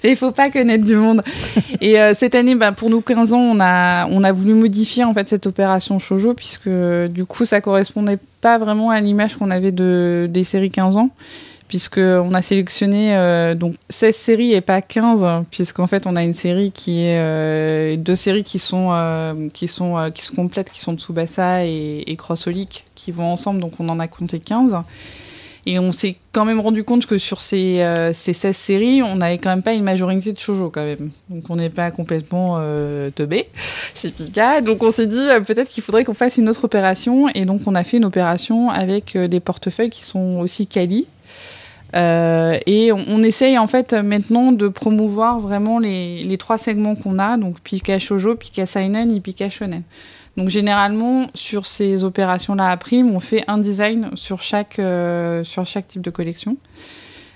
Il 0.05 0.15
faut 0.15 0.31
pas 0.31 0.49
connaître 0.49 0.85
du 0.85 0.95
monde. 0.95 1.21
Et 1.81 1.99
euh, 1.99 2.13
cette 2.13 2.35
année, 2.35 2.55
bah, 2.55 2.71
pour 2.71 2.89
nous 2.89 3.01
15 3.01 3.33
ans, 3.33 3.41
on 3.41 3.59
a, 3.59 4.07
on 4.07 4.23
a 4.23 4.31
voulu 4.31 4.53
modifier 4.53 5.03
en 5.03 5.13
fait 5.13 5.27
cette 5.27 5.45
opération 5.45 5.99
Shoujo, 5.99 6.33
puisque 6.35 6.69
du 7.09 7.25
coup, 7.25 7.43
ça 7.43 7.59
correspondait 7.59 8.17
pas 8.39 8.57
vraiment 8.57 8.91
à 8.91 9.01
l'image 9.01 9.35
qu'on 9.35 9.51
avait 9.51 9.73
de, 9.73 10.29
des 10.31 10.45
séries 10.45 10.71
15 10.71 10.95
ans. 10.95 11.09
Puisqu'on 11.67 12.33
a 12.33 12.41
sélectionné 12.41 13.15
euh, 13.15 13.55
donc 13.55 13.75
16 13.89 14.15
séries 14.15 14.53
et 14.53 14.61
pas 14.61 14.81
15, 14.81 15.45
puisqu'en 15.49 15.87
fait 15.87 16.05
on 16.05 16.15
a 16.15 16.23
une 16.23 16.33
série 16.33 16.71
qui 16.71 17.05
est 17.05 17.17
euh, 17.17 17.95
deux 17.95 18.15
séries 18.15 18.43
qui 18.43 18.59
sont 18.59 18.89
euh, 18.91 19.49
qui 19.53 19.67
sont 19.67 20.11
qui 20.13 20.23
se 20.23 20.31
complètent, 20.31 20.69
qui 20.69 20.79
sont 20.79 20.95
Tsubasa 20.95 21.65
et, 21.65 22.03
et 22.05 22.15
Crossholic, 22.15 22.85
qui 22.95 23.11
vont 23.11 23.31
ensemble, 23.31 23.59
donc 23.59 23.79
on 23.79 23.89
en 23.89 23.99
a 23.99 24.07
compté 24.07 24.39
15. 24.39 24.77
Et 25.65 25.79
on 25.79 25.93
s'est 25.93 26.17
quand 26.33 26.43
même 26.43 26.59
rendu 26.59 26.83
compte 26.83 27.05
que 27.05 27.17
sur 27.17 27.39
ces, 27.39 27.81
ces 28.11 28.33
16 28.33 28.53
séries, 28.53 29.01
on 29.01 29.15
n'avait 29.15 29.37
quand 29.37 29.49
même 29.49 29.63
pas 29.63 29.73
une 29.73 29.85
majorité 29.85 30.33
de 30.33 30.37
shoujo 30.37 30.69
quand 30.69 30.83
même. 30.83 31.11
Donc 31.29 31.45
on 31.49 31.55
n'est 31.55 31.69
pas 31.69 31.89
complètement 31.89 32.59
teubé 33.15 33.45
chez 33.95 34.11
Pika. 34.11 34.59
Donc 34.59 34.83
on 34.83 34.91
s'est 34.91 35.07
dit 35.07 35.25
peut-être 35.47 35.69
qu'il 35.69 35.81
faudrait 35.81 36.03
qu'on 36.03 36.13
fasse 36.13 36.35
une 36.35 36.49
autre 36.49 36.65
opération. 36.65 37.29
Et 37.29 37.45
donc 37.45 37.61
on 37.65 37.75
a 37.75 37.85
fait 37.85 37.95
une 37.95 38.03
opération 38.03 38.69
avec 38.69 39.17
des 39.17 39.39
portefeuilles 39.39 39.89
qui 39.89 40.03
sont 40.03 40.39
aussi 40.41 40.67
quali. 40.67 41.07
Euh, 41.95 42.57
et 42.65 42.91
on, 42.91 43.21
essaye 43.21 43.57
en 43.57 43.67
fait 43.67 43.93
maintenant 43.93 44.51
de 44.51 44.67
promouvoir 44.67 45.39
vraiment 45.39 45.77
les, 45.77 46.23
les 46.23 46.37
trois 46.37 46.57
segments 46.57 46.95
qu'on 46.95 47.19
a, 47.19 47.37
donc 47.37 47.59
Pika 47.59 47.99
Shoujo, 47.99 48.35
Pika 48.35 48.65
Seinen 48.65 49.11
et 49.11 49.19
Pika 49.19 49.49
Shonen. 49.49 49.83
Donc 50.35 50.49
généralement, 50.49 51.27
sur 51.35 51.67
ces 51.67 52.03
opérations-là 52.03 52.69
à 52.69 52.77
prime, 52.77 53.11
on 53.15 53.19
fait 53.19 53.43
un 53.47 53.59
design 53.59 54.09
sur 54.15 54.41
chaque, 54.41 54.79
euh, 54.79 55.43
sur 55.43 55.65
chaque 55.65 55.87
type 55.87 56.01
de 56.01 56.09
collection. 56.09 56.57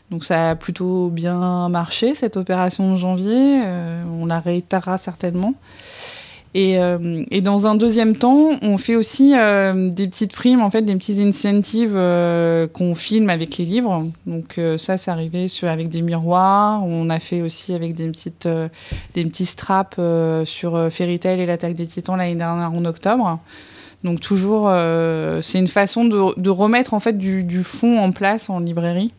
Donc 0.09 0.23
ça 0.23 0.51
a 0.51 0.55
plutôt 0.55 1.09
bien 1.09 1.69
marché, 1.69 2.15
cette 2.15 2.37
opération 2.37 2.91
de 2.91 2.95
janvier. 2.95 3.61
Euh, 3.63 4.03
on 4.19 4.25
la 4.25 4.39
réitérera 4.39 4.97
certainement. 4.97 5.53
Et, 6.53 6.79
euh, 6.79 7.23
et, 7.29 7.41
dans 7.41 7.67
un 7.67 7.75
deuxième 7.75 8.15
temps, 8.15 8.51
on 8.61 8.77
fait 8.77 8.95
aussi 8.95 9.33
euh, 9.35 9.89
des 9.89 10.07
petites 10.07 10.33
primes, 10.33 10.61
en 10.61 10.71
fait, 10.71 10.81
des 10.81 10.95
petits 10.95 11.21
incentives 11.21 11.93
euh, 11.95 12.67
qu'on 12.67 12.95
filme 12.95 13.29
avec 13.29 13.57
les 13.57 13.65
livres. 13.65 14.07
Donc 14.25 14.59
ça, 14.77 14.97
c'est 14.97 15.11
arrivé 15.11 15.47
avec 15.63 15.89
des 15.89 16.01
miroirs. 16.01 16.83
On 16.83 17.09
a 17.09 17.19
fait 17.19 17.41
aussi 17.41 17.73
avec 17.73 17.93
des 17.93 18.09
petites, 18.09 18.47
des 19.13 19.25
petits 19.25 19.45
straps 19.45 19.99
sur 20.45 20.91
Fairy 20.91 21.19
Tail 21.19 21.41
et 21.41 21.45
l'attaque 21.45 21.75
des 21.75 21.87
Titans 21.87 22.17
l'année 22.17 22.35
dernière 22.35 22.73
en 22.73 22.85
octobre. 22.85 23.39
Donc 24.03 24.19
toujours, 24.19 24.71
c'est 25.41 25.59
une 25.59 25.67
façon 25.67 26.05
de, 26.05 26.49
remettre 26.49 26.93
en 26.93 26.99
fait 26.99 27.17
du 27.17 27.63
fond 27.63 27.99
en 27.99 28.11
place 28.11 28.49
en 28.49 28.59
librairie 28.59 29.11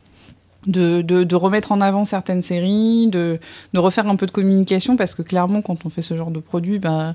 de, 0.67 1.03
de, 1.03 1.37
remettre 1.37 1.73
en 1.73 1.81
avant 1.81 2.05
certaines 2.05 2.43
séries, 2.43 3.07
de, 3.07 3.39
de, 3.73 3.79
refaire 3.79 4.09
un 4.09 4.17
peu 4.17 4.27
de 4.27 4.31
communication, 4.31 4.97
parce 4.97 5.15
que 5.15 5.23
clairement, 5.23 5.63
quand 5.63 5.87
on 5.87 5.91
fait 5.91 6.03
ce 6.03 6.17
genre 6.17 6.31
de 6.31 6.41
produit, 6.41 6.79
bah, 6.79 7.15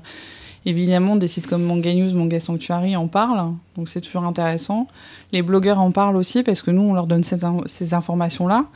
évidemment, 0.66 1.16
des 1.16 1.28
sites 1.28 1.46
comme 1.46 1.62
Manga 1.62 1.92
News, 1.94 2.14
Manga 2.14 2.40
Sanctuary 2.40 2.96
en 2.96 3.06
parlent, 3.06 3.52
donc 3.76 3.88
c'est 3.88 4.00
toujours 4.00 4.24
intéressant. 4.24 4.88
Les 5.32 5.42
blogueurs 5.42 5.80
en 5.80 5.90
parlent 5.90 6.16
aussi, 6.16 6.42
parce 6.42 6.62
que 6.62 6.70
nous, 6.70 6.82
on 6.82 6.94
leur 6.94 7.06
donne 7.06 7.22
cette, 7.22 7.44
ces 7.66 7.94
informations-là. 7.94 8.66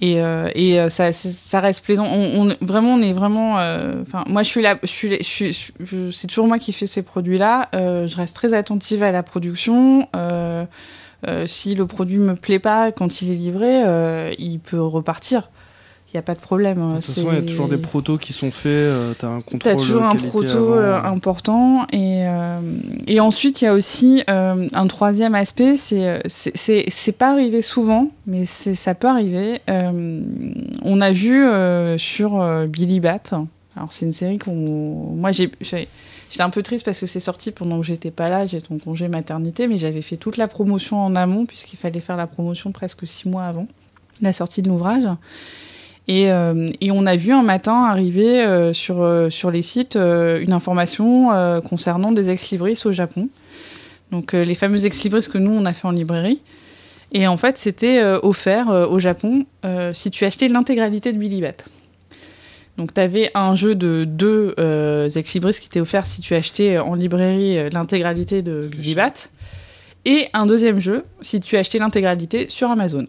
Et, 0.00 0.20
euh, 0.20 0.50
et 0.54 0.80
euh, 0.80 0.88
ça, 0.88 1.12
ça, 1.12 1.60
reste 1.60 1.84
plaisant. 1.84 2.04
On, 2.04 2.54
vraiment, 2.60 2.94
on 2.94 3.00
est 3.00 3.12
vraiment. 3.12 3.58
Euh, 3.58 4.02
enfin, 4.02 4.24
moi, 4.26 4.42
je 4.42 4.48
suis 4.48 4.60
là. 4.60 4.76
Je 4.82 4.88
suis, 5.22 5.54
c'est 6.12 6.26
toujours 6.26 6.48
moi 6.48 6.58
qui 6.58 6.72
fais 6.72 6.86
ces 6.86 7.02
produits-là. 7.02 7.68
je 7.72 8.16
reste 8.16 8.34
très 8.34 8.54
attentive 8.54 9.02
à 9.02 9.12
la 9.12 9.22
production. 9.22 10.08
Euh, 11.28 11.46
si 11.46 11.74
le 11.74 11.86
produit 11.86 12.18
me 12.18 12.34
plaît 12.34 12.58
pas 12.58 12.92
quand 12.92 13.22
il 13.22 13.30
est 13.30 13.36
livré, 13.36 13.82
euh, 13.84 14.32
il 14.38 14.58
peut 14.58 14.80
repartir. 14.80 15.50
Il 16.08 16.16
n'y 16.16 16.20
a 16.20 16.22
pas 16.22 16.34
de 16.34 16.40
problème. 16.40 16.78
De 16.78 16.94
toute 16.94 17.04
façon, 17.04 17.28
il 17.32 17.34
y 17.34 17.38
a 17.38 17.42
toujours 17.42 17.68
des 17.68 17.76
protos 17.76 18.18
qui 18.18 18.32
sont 18.32 18.52
faits, 18.52 18.70
euh, 18.70 19.14
tu 19.18 19.26
as 19.26 19.30
un 19.30 19.40
contrôle. 19.40 19.60
Tu 19.60 19.68
as 19.68 19.74
toujours 19.74 20.04
un 20.04 20.14
proto 20.14 20.74
important. 20.74 21.88
Et, 21.92 22.24
et 23.08 23.18
ensuite, 23.18 23.62
il 23.62 23.64
y 23.64 23.68
a 23.68 23.74
aussi 23.74 24.22
un 24.28 24.86
troisième 24.86 25.34
aspect, 25.34 25.76
c'est 25.76 26.22
c'est 26.26 27.12
pas 27.18 27.32
arrivé 27.32 27.62
souvent, 27.62 28.10
mais 28.28 28.44
ça 28.44 28.94
peut 28.94 29.08
arriver. 29.08 29.60
on 29.66 31.00
a 31.00 31.10
vu 31.10 31.44
sur 31.98 32.66
Billy 32.68 33.00
Bat, 33.00 33.42
alors 33.76 33.92
c'est 33.92 34.06
une 34.06 34.12
série 34.12 34.38
qu'on... 34.38 35.16
Moi, 35.16 35.32
j'ai 35.32 35.50
J'étais 36.30 36.42
un 36.42 36.50
peu 36.50 36.62
triste 36.62 36.84
parce 36.84 37.00
que 37.00 37.06
c'est 37.06 37.20
sorti 37.20 37.52
pendant 37.52 37.80
que 37.80 37.86
j'étais 37.86 38.10
pas 38.10 38.28
là, 38.28 38.46
j'étais 38.46 38.72
en 38.72 38.78
congé 38.78 39.08
maternité, 39.08 39.68
mais 39.68 39.78
j'avais 39.78 40.02
fait 40.02 40.16
toute 40.16 40.36
la 40.36 40.48
promotion 40.48 41.00
en 41.00 41.14
amont 41.14 41.46
puisqu'il 41.46 41.76
fallait 41.76 42.00
faire 42.00 42.16
la 42.16 42.26
promotion 42.26 42.72
presque 42.72 43.06
six 43.06 43.28
mois 43.28 43.44
avant 43.44 43.68
la 44.20 44.32
sortie 44.32 44.62
de 44.62 44.68
l'ouvrage. 44.68 45.06
Et, 46.06 46.30
euh, 46.30 46.66
on 46.82 47.06
a 47.06 47.16
vu 47.16 47.32
un 47.32 47.42
matin 47.42 47.84
arriver 47.84 48.42
euh, 48.42 48.72
sur, 48.72 49.02
euh, 49.02 49.30
sur 49.30 49.50
les 49.50 49.62
sites 49.62 49.96
une 49.96 50.52
information 50.52 51.30
concernant 51.62 52.12
des 52.12 52.30
ex-libris 52.30 52.82
au 52.84 52.92
Japon. 52.92 53.28
Donc 54.10 54.32
les 54.32 54.54
fameux 54.54 54.84
ex-libris 54.86 55.26
que 55.30 55.38
nous 55.38 55.50
on 55.50 55.64
a 55.64 55.72
fait 55.72 55.88
en 55.88 55.92
librairie. 55.92 56.40
Et 57.12 57.26
en 57.26 57.36
fait, 57.36 57.58
c'était 57.58 58.02
offert 58.22 58.68
au 58.68 58.98
Japon 58.98 59.46
si 59.92 60.10
tu 60.10 60.24
achetais 60.24 60.48
l'intégralité 60.48 61.12
de 61.12 61.18
Billy. 61.18 61.42
Donc, 62.76 62.92
tu 62.92 63.00
avais 63.00 63.30
un 63.34 63.54
jeu 63.54 63.74
de 63.74 64.04
deux 64.04 64.54
euh, 64.58 65.08
qui 65.08 65.38
était 65.38 65.80
offert 65.80 66.06
si 66.06 66.20
tu 66.20 66.34
achetais 66.34 66.78
en 66.78 66.94
librairie 66.94 67.58
euh, 67.58 67.68
l'intégralité 67.70 68.42
de 68.42 68.60
Billy 68.60 68.94
Bat. 68.94 69.28
Et 70.04 70.28
un 70.32 70.46
deuxième 70.46 70.80
jeu 70.80 71.04
si 71.20 71.40
tu 71.40 71.56
achetais 71.56 71.78
l'intégralité 71.78 72.46
sur 72.48 72.70
Amazon. 72.70 73.06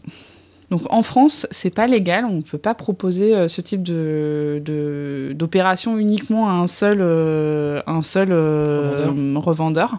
Donc 0.71 0.81
en 0.89 1.03
France, 1.03 1.47
c'est 1.51 1.73
pas 1.73 1.87
légal, 1.87 2.25
on 2.25 2.37
ne 2.37 2.41
peut 2.41 2.57
pas 2.57 2.73
proposer 2.73 3.35
euh, 3.35 3.47
ce 3.47 3.61
type 3.61 3.83
de, 3.83 5.33
d'opération 5.35 5.97
uniquement 5.97 6.49
à 6.49 6.53
un 6.53 6.67
seul, 6.67 6.99
euh, 7.01 7.81
un 7.85 8.01
seul 8.01 8.31
revendeur. 8.31 9.43
revendeur. 9.43 9.97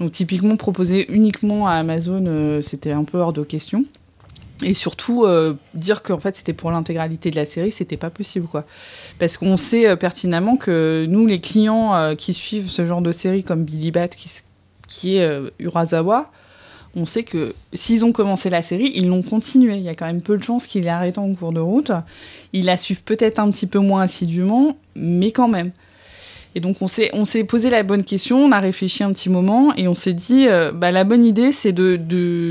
Donc 0.00 0.12
typiquement 0.12 0.56
proposer 0.56 1.10
uniquement 1.12 1.66
à 1.68 1.72
Amazon, 1.74 2.60
c'était 2.60 2.92
un 2.92 3.04
peu 3.04 3.18
hors 3.18 3.32
de 3.32 3.42
question. 3.42 3.84
Et 4.62 4.74
surtout, 4.74 5.24
euh, 5.24 5.54
dire 5.74 6.02
qu'en 6.02 6.18
fait 6.18 6.36
c'était 6.36 6.52
pour 6.52 6.70
l'intégralité 6.70 7.30
de 7.30 7.36
la 7.36 7.44
série, 7.44 7.72
c'était 7.72 7.96
pas 7.96 8.10
possible 8.10 8.46
quoi. 8.46 8.64
Parce 9.18 9.36
qu'on 9.36 9.56
sait 9.56 9.88
euh, 9.88 9.96
pertinemment 9.96 10.56
que 10.56 11.06
nous, 11.08 11.26
les 11.26 11.40
clients 11.40 11.94
euh, 11.94 12.14
qui 12.14 12.32
suivent 12.32 12.70
ce 12.70 12.86
genre 12.86 13.02
de 13.02 13.12
série 13.12 13.44
comme 13.44 13.64
Billy 13.64 13.90
Bat, 13.90 14.08
qui, 14.08 14.30
qui 14.86 15.16
est 15.16 15.40
Urasawa, 15.58 16.30
on 16.94 17.06
sait 17.06 17.22
que 17.22 17.54
s'ils 17.72 18.04
ont 18.04 18.12
commencé 18.12 18.50
la 18.50 18.62
série, 18.62 18.92
ils 18.94 19.08
l'ont 19.08 19.22
continué. 19.22 19.76
Il 19.76 19.82
y 19.82 19.88
a 19.88 19.94
quand 19.94 20.06
même 20.06 20.20
peu 20.20 20.36
de 20.36 20.42
chances 20.42 20.66
qu'ils 20.66 20.84
l'arrêtent 20.84 21.18
en 21.18 21.32
cours 21.34 21.52
de 21.52 21.60
route. 21.60 21.90
Ils 22.52 22.66
la 22.66 22.76
suivent 22.76 23.02
peut-être 23.02 23.38
un 23.38 23.50
petit 23.50 23.66
peu 23.66 23.78
moins 23.78 24.02
assidûment, 24.02 24.76
mais 24.94 25.32
quand 25.32 25.48
même. 25.48 25.70
Et 26.54 26.60
donc 26.60 26.76
on 26.80 26.86
s'est, 26.86 27.10
on 27.14 27.24
s'est 27.24 27.44
posé 27.44 27.70
la 27.70 27.82
bonne 27.82 28.04
question, 28.04 28.38
on 28.38 28.52
a 28.52 28.60
réfléchi 28.60 29.02
un 29.02 29.12
petit 29.12 29.30
moment 29.30 29.74
et 29.74 29.88
on 29.88 29.94
s'est 29.94 30.12
dit, 30.12 30.46
euh, 30.48 30.70
bah, 30.72 30.90
la 30.90 31.04
bonne 31.04 31.24
idée 31.24 31.52
c'est 31.52 31.72
de, 31.72 31.96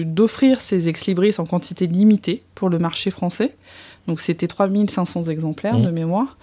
d'offrir 0.04 0.60
ces 0.60 0.90
ex-libris 0.90 1.36
en 1.38 1.46
quantité 1.46 1.88
limitée 1.88 2.42
pour 2.56 2.70
le 2.70 2.80
marché 2.80 3.12
français. 3.12 3.54
Donc 4.08 4.20
c'était 4.20 4.48
3500 4.48 5.26
exemplaires 5.26 5.78
mmh. 5.78 5.86
de 5.86 5.92
mémoire. 5.92 6.38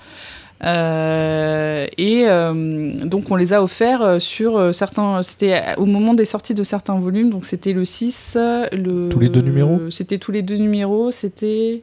Euh, 0.65 1.87
et 1.99 2.25
euh, 2.27 2.91
donc 3.05 3.31
on 3.31 3.37
les 3.37 3.53
a 3.53 3.63
offerts 3.63 4.21
sur 4.21 4.73
certains, 4.75 5.23
c'était 5.23 5.63
au 5.77 5.85
moment 5.85 6.15
des 6.15 6.25
sorties 6.25 6.55
de 6.55 6.65
certains 6.65 6.99
volumes, 6.99 7.31
donc 7.31 7.45
c'était 7.45 7.73
le 7.73 7.85
6, 7.85 8.37
le... 8.73 9.09
Tous 9.09 9.21
les 9.21 9.29
deux 9.29 9.41
numéros? 9.41 9.91
C'était 9.91 10.19
tous 10.19 10.33
les 10.33 10.43
deux 10.43 10.57
numéros, 10.57 11.11
c'était, 11.11 11.83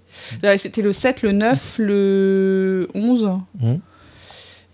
c'était 0.57 0.81
le 0.81 0.93
7, 0.93 1.22
le 1.22 1.31
9, 1.34 1.76
le 1.80 2.88
11. 2.95 3.30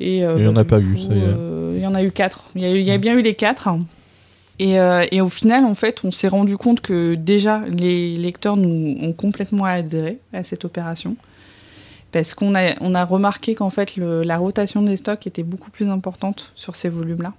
Et, 0.01 0.25
euh, 0.25 0.35
il 0.37 0.43
n'y 0.43 0.47
en 0.47 0.55
a 0.55 0.63
pas 0.63 0.79
eu. 0.79 0.97
Euh, 1.11 1.73
il 1.75 1.81
y 1.81 1.87
en 1.87 1.93
a 1.93 2.03
eu 2.03 2.11
quatre. 2.11 2.45
Il 2.55 2.63
y 2.63 2.91
a, 2.91 2.97
bien 2.97 3.13
eu 3.13 3.21
les 3.21 3.35
quatre. 3.35 3.69
Et, 4.57 4.79
euh, 4.79 5.05
et, 5.11 5.21
au 5.21 5.29
final, 5.29 5.63
en 5.63 5.75
fait, 5.75 6.01
on 6.03 6.11
s'est 6.11 6.27
rendu 6.27 6.57
compte 6.57 6.81
que 6.81 7.13
déjà, 7.13 7.61
les 7.67 8.15
lecteurs 8.15 8.57
nous 8.57 8.97
ont 8.99 9.13
complètement 9.13 9.65
adhéré 9.65 10.17
à 10.33 10.43
cette 10.43 10.65
opération. 10.65 11.15
Parce 12.11 12.33
qu'on 12.33 12.55
a, 12.55 12.73
on 12.81 12.95
a 12.95 13.05
remarqué 13.05 13.55
qu'en 13.55 13.69
fait, 13.69 13.95
la 13.95 14.37
rotation 14.37 14.81
des 14.81 14.97
stocks 14.97 15.27
était 15.27 15.43
beaucoup 15.43 15.69
plus 15.69 15.87
importante 15.87 16.51
sur 16.55 16.75
ces 16.75 16.89
volumes-là. 16.89 17.33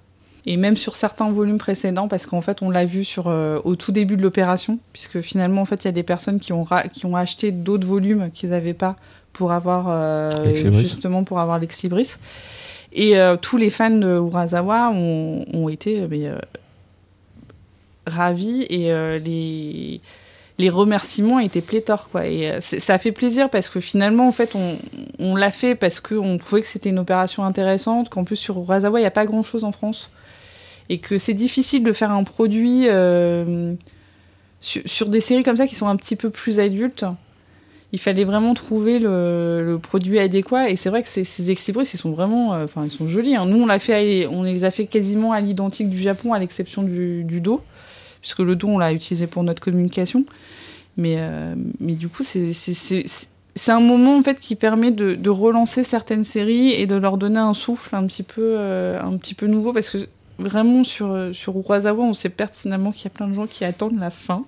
Et 0.45 0.57
même 0.57 0.75
sur 0.75 0.95
certains 0.95 1.31
volumes 1.31 1.57
précédents, 1.57 2.07
parce 2.07 2.25
qu'en 2.25 2.41
fait, 2.41 2.61
on 2.61 2.69
l'a 2.69 2.85
vu 2.85 3.03
sur, 3.03 3.27
au 3.27 3.75
tout 3.75 3.91
début 3.91 4.17
de 4.17 4.23
l'opération, 4.23 4.79
puisque 4.91 5.21
finalement, 5.21 5.61
en 5.61 5.65
fait, 5.65 5.83
il 5.83 5.87
y 5.87 5.89
a 5.89 5.93
des 5.93 6.03
personnes 6.03 6.39
qui 6.39 6.53
ont, 6.53 6.65
qui 6.91 7.05
ont 7.05 7.15
acheté 7.15 7.51
d'autres 7.51 7.85
volumes 7.85 8.31
qu'ils 8.33 8.49
n'avaient 8.49 8.73
pas 8.73 8.95
pour 9.33 9.51
avoir 9.51 9.87
euh, 9.89 10.71
justement 10.71 11.23
pour 11.23 11.39
avoir 11.39 11.59
l'ex-libris. 11.59 12.15
Et 12.93 13.17
euh, 13.17 13.35
tous 13.35 13.57
les 13.57 13.71
fans 13.71 13.89
de 13.89 14.07
Urasawa 14.07 14.91
ont, 14.91 15.45
ont 15.51 15.67
été 15.67 15.99
euh, 15.99 16.37
ravis 18.05 18.63
et 18.69 18.93
les, 19.19 19.99
les 20.59 20.69
remerciements 20.69 21.39
étaient 21.39 21.61
pléthores. 21.61 22.09
Quoi. 22.11 22.27
Et 22.27 22.59
ça 22.61 22.99
fait 22.99 23.11
plaisir 23.11 23.49
parce 23.49 23.69
que 23.69 23.79
finalement, 23.79 24.27
en 24.27 24.31
fait, 24.31 24.55
on, 24.55 24.77
on 25.17 25.35
l'a 25.35 25.49
fait 25.49 25.73
parce 25.73 25.99
qu'on 25.99 26.37
trouvait 26.37 26.61
que 26.61 26.67
c'était 26.67 26.89
une 26.89 26.99
opération 26.99 27.43
intéressante, 27.43 28.09
qu'en 28.09 28.23
plus 28.23 28.35
sur 28.35 28.59
Urasawa, 28.59 28.99
il 28.99 29.03
n'y 29.03 29.07
a 29.07 29.11
pas 29.11 29.25
grand-chose 29.25 29.63
en 29.63 29.71
France. 29.71 30.11
Et 30.89 30.99
que 30.99 31.17
c'est 31.17 31.33
difficile 31.33 31.83
de 31.83 31.93
faire 31.93 32.11
un 32.11 32.23
produit 32.23 32.87
sur, 34.59 34.81
sur, 34.85 35.09
des 35.09 35.21
séries 35.21 35.43
comme 35.43 35.57
ça 35.57 35.65
qui 35.65 35.75
sont 35.75 35.87
un 35.87 35.95
petit 35.95 36.17
peu 36.17 36.29
plus 36.29 36.59
adultes 36.59 37.05
il 37.93 37.99
fallait 37.99 38.23
vraiment 38.23 38.55
trouver 38.55 38.97
le, 38.97 39.77
produit 39.81 40.17
adéquat. 40.17 40.71
Et 40.71 40.75
c'est 40.75 40.89
vrai 40.89 41.03
que 41.03 41.07
ces, 41.07 41.23
ces 41.23 41.51
ils 41.51 41.85
sont 41.85 42.11
vraiment, 42.11 42.55
euh, 42.55 42.65
enfin, 42.65 42.83
ils 42.83 42.91
sont 42.91 43.07
jolis. 43.07 43.35
Hein. 43.35 43.45
Nous, 43.45 43.61
on 43.61 43.67
l'a 43.67 43.77
fait, 43.77 44.25
on 44.25 44.41
les 44.41 44.65
a 44.65 44.71
fait 44.71 44.87
quasiment 44.87 45.31
à 45.31 45.39
l'identique 45.39 45.89
du 45.89 45.99
Japon, 45.99 46.33
à 46.33 46.39
l'exception 46.39 46.81
du, 46.81 47.39
dos, 47.39 47.61
puisque 48.19 48.39
le 48.39 48.55
dos, 48.55 48.67
on 48.67 48.79
l'a 48.79 48.91
utilisé 48.93 49.27
pour 49.27 49.43
notre 49.43 49.61
communication. 49.61 50.25
Mais, 50.97 51.17
euh, 51.19 51.53
mais 51.79 51.93
du 51.93 52.09
coup, 52.09 52.23
c'est 52.23 53.71
un 53.71 53.79
moment 53.79 54.17
en 54.17 54.23
fait 54.23 54.39
qui 54.39 54.55
permet 54.55 54.89
de, 54.89 55.29
relancer 55.29 55.83
certaines 55.83 56.23
séries 56.23 56.71
et 56.71 56.87
de 56.87 56.95
leur 56.95 57.17
donner 57.17 57.39
un 57.39 57.53
souffle 57.53 57.95
un 57.95 58.07
petit 58.07 58.23
peu, 58.23 58.41
euh, 58.41 58.99
un 59.03 59.17
petit 59.17 59.35
peu 59.35 59.45
nouveau, 59.45 59.71
parce 59.71 59.91
que 59.91 59.99
vraiment 60.39 60.83
sur, 60.83 61.29
sur 61.33 61.57
Urasawa, 61.57 62.03
on 62.03 62.13
sait 62.13 62.29
pertinemment 62.29 62.91
qu'il 62.91 63.05
y 63.05 63.07
a 63.07 63.11
plein 63.11 63.27
de 63.27 63.33
gens 63.33 63.47
qui 63.47 63.65
attendent 63.65 63.99
la 63.99 64.09
fin 64.09 64.45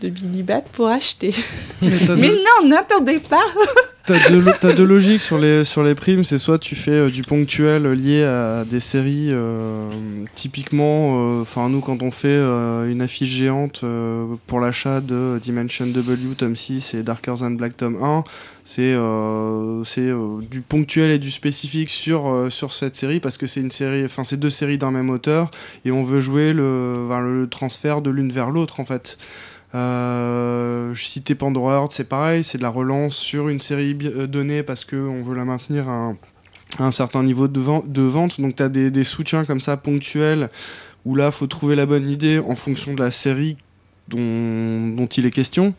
de 0.00 0.08
Billy 0.08 0.42
Bat 0.42 0.62
pour 0.72 0.88
acheter. 0.88 1.34
Mais 1.80 1.88
non, 2.30 2.68
n'attendez 2.68 3.18
pas 3.18 3.44
T'as 4.04 4.18
deux, 4.30 4.42
deux 4.74 4.84
logiques 4.84 5.20
sur 5.20 5.38
les, 5.38 5.64
sur 5.64 5.84
les 5.84 5.94
primes. 5.94 6.24
C'est 6.24 6.38
soit 6.38 6.58
tu 6.58 6.74
fais 6.74 6.90
euh, 6.90 7.08
du 7.10 7.22
ponctuel 7.22 7.84
lié 7.92 8.24
à 8.24 8.64
des 8.64 8.80
séries. 8.80 9.28
euh, 9.30 9.88
typiquement, 10.34 11.38
euh, 11.38 11.42
enfin 11.42 11.68
nous, 11.68 11.80
quand 11.80 12.02
on 12.02 12.10
fait 12.10 12.26
euh, 12.26 12.90
une 12.90 13.00
affiche 13.00 13.30
géante 13.30 13.82
euh, 13.84 14.26
pour 14.48 14.58
l'achat 14.58 15.00
de 15.00 15.38
Dimension 15.40 15.86
W, 15.86 16.34
tome 16.36 16.56
6 16.56 16.94
et 16.94 17.04
Darker 17.04 17.34
Than 17.38 17.52
Black, 17.52 17.76
tome 17.76 18.02
1, 18.02 18.24
c'est 18.64 18.92
euh, 18.92 19.84
euh, 19.98 20.40
du 20.50 20.62
ponctuel 20.62 21.12
et 21.12 21.18
du 21.20 21.30
spécifique 21.30 21.88
sur, 21.88 22.28
euh, 22.28 22.50
sur 22.50 22.72
cette 22.72 22.96
série 22.96 23.20
parce 23.20 23.38
que 23.38 23.46
c'est 23.46 23.60
une 23.60 23.70
série, 23.70 24.04
enfin 24.04 24.24
c'est 24.24 24.36
deux 24.38 24.50
séries 24.50 24.78
d'un 24.78 24.90
même 24.90 25.10
auteur 25.10 25.52
et 25.84 25.92
on 25.92 26.02
veut 26.02 26.20
jouer 26.20 26.52
le, 26.52 27.06
le 27.08 27.46
transfert 27.48 28.02
de 28.02 28.10
l'une 28.10 28.32
vers 28.32 28.50
l'autre 28.50 28.80
en 28.80 28.84
fait. 28.84 29.16
Euh, 29.74 30.92
je 30.94 31.34
Pandora 31.34 31.86
c'est 31.90 32.08
pareil, 32.08 32.44
c'est 32.44 32.58
de 32.58 32.62
la 32.62 32.68
relance 32.68 33.16
sur 33.16 33.48
une 33.48 33.60
série 33.60 33.96
euh, 34.02 34.26
donnée 34.26 34.62
parce 34.62 34.84
qu'on 34.84 35.22
veut 35.22 35.34
la 35.34 35.44
maintenir 35.44 35.88
à 35.88 36.12
un, 36.78 36.92
certain 36.92 37.22
niveau 37.22 37.48
de, 37.48 37.60
ven- 37.60 37.82
de 37.86 38.02
vente. 38.02 38.40
Donc 38.40 38.56
tu 38.56 38.62
as 38.62 38.68
des, 38.68 39.04
soutiens 39.04 39.44
comme 39.44 39.60
ça 39.60 39.76
ponctuels 39.76 40.50
où 41.04 41.14
là, 41.14 41.30
faut 41.32 41.46
trouver 41.46 41.74
la 41.74 41.86
bonne 41.86 42.08
idée 42.08 42.38
en 42.38 42.54
fonction 42.54 42.94
de 42.94 43.02
la 43.02 43.10
série 43.10 43.56
dont 44.08 45.06
il 45.16 45.26
est 45.26 45.30
question. 45.30 45.74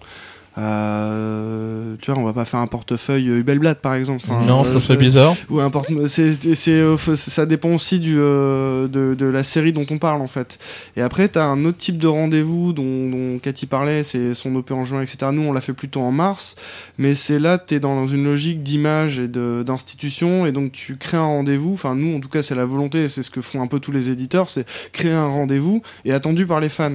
Euh, 0.57 1.95
tu 2.01 2.11
vois, 2.11 2.19
on 2.19 2.25
va 2.25 2.33
pas 2.33 2.45
faire 2.45 2.59
un 2.59 2.67
portefeuille 2.67 3.29
euh, 3.29 3.39
Hubelblatt 3.39 3.79
par 3.81 3.93
exemple. 3.95 4.23
Enfin, 4.27 4.45
non, 4.45 4.63
euh, 4.65 4.71
ça 4.71 4.79
serait 4.79 4.95
je- 4.95 4.99
bizarre. 4.99 5.35
ou 5.49 5.59
un 5.59 5.69
porte 5.69 5.89
c'est 6.07 6.33
c'est 6.55 6.71
euh, 6.71 6.97
ça 7.15 7.45
dépend 7.45 7.69
aussi 7.69 7.99
du 7.99 8.15
euh, 8.19 8.87
de, 8.87 9.15
de 9.15 9.25
la 9.25 9.43
série 9.43 9.73
dont 9.73 9.85
on 9.89 9.97
parle 9.97 10.21
en 10.21 10.27
fait 10.27 10.59
et 10.95 11.01
après 11.01 11.29
tu 11.29 11.39
as 11.39 11.45
un 11.45 11.65
autre 11.65 11.77
type 11.77 11.97
de 11.97 12.07
rendez-vous 12.07 12.73
dont, 12.73 13.09
dont 13.09 13.39
Cathy 13.39 13.65
parlait 13.65 14.03
c'est 14.03 14.33
son 14.33 14.53
OP 14.55 14.71
en 14.71 14.85
juin 14.85 15.01
etc 15.01 15.31
nous 15.33 15.41
on 15.43 15.53
l'a 15.53 15.61
fait 15.61 15.73
plutôt 15.73 16.01
en 16.01 16.11
mars 16.11 16.55
mais 16.97 17.15
c'est 17.15 17.39
là 17.39 17.57
tu 17.57 17.75
es 17.75 17.79
dans 17.79 18.07
une 18.07 18.23
logique 18.23 18.63
d'image 18.63 19.19
et 19.19 19.27
de- 19.27 19.63
d'institution 19.65 20.45
et 20.45 20.51
donc 20.51 20.71
tu 20.71 20.97
crées 20.97 21.17
un 21.17 21.21
rendez-vous 21.21 21.73
enfin 21.73 21.95
nous 21.95 22.15
en 22.15 22.19
tout 22.19 22.29
cas 22.29 22.43
c'est 22.43 22.55
la 22.55 22.65
volonté 22.65 23.07
c'est 23.07 23.23
ce 23.23 23.29
que 23.29 23.41
font 23.41 23.61
un 23.61 23.67
peu 23.67 23.79
tous 23.79 23.91
les 23.91 24.09
éditeurs 24.09 24.49
c'est 24.49 24.65
créer 24.91 25.11
un 25.13 25.27
rendez-vous 25.27 25.81
et 26.05 26.13
attendu 26.13 26.45
par 26.45 26.59
les 26.59 26.69
fans 26.69 26.91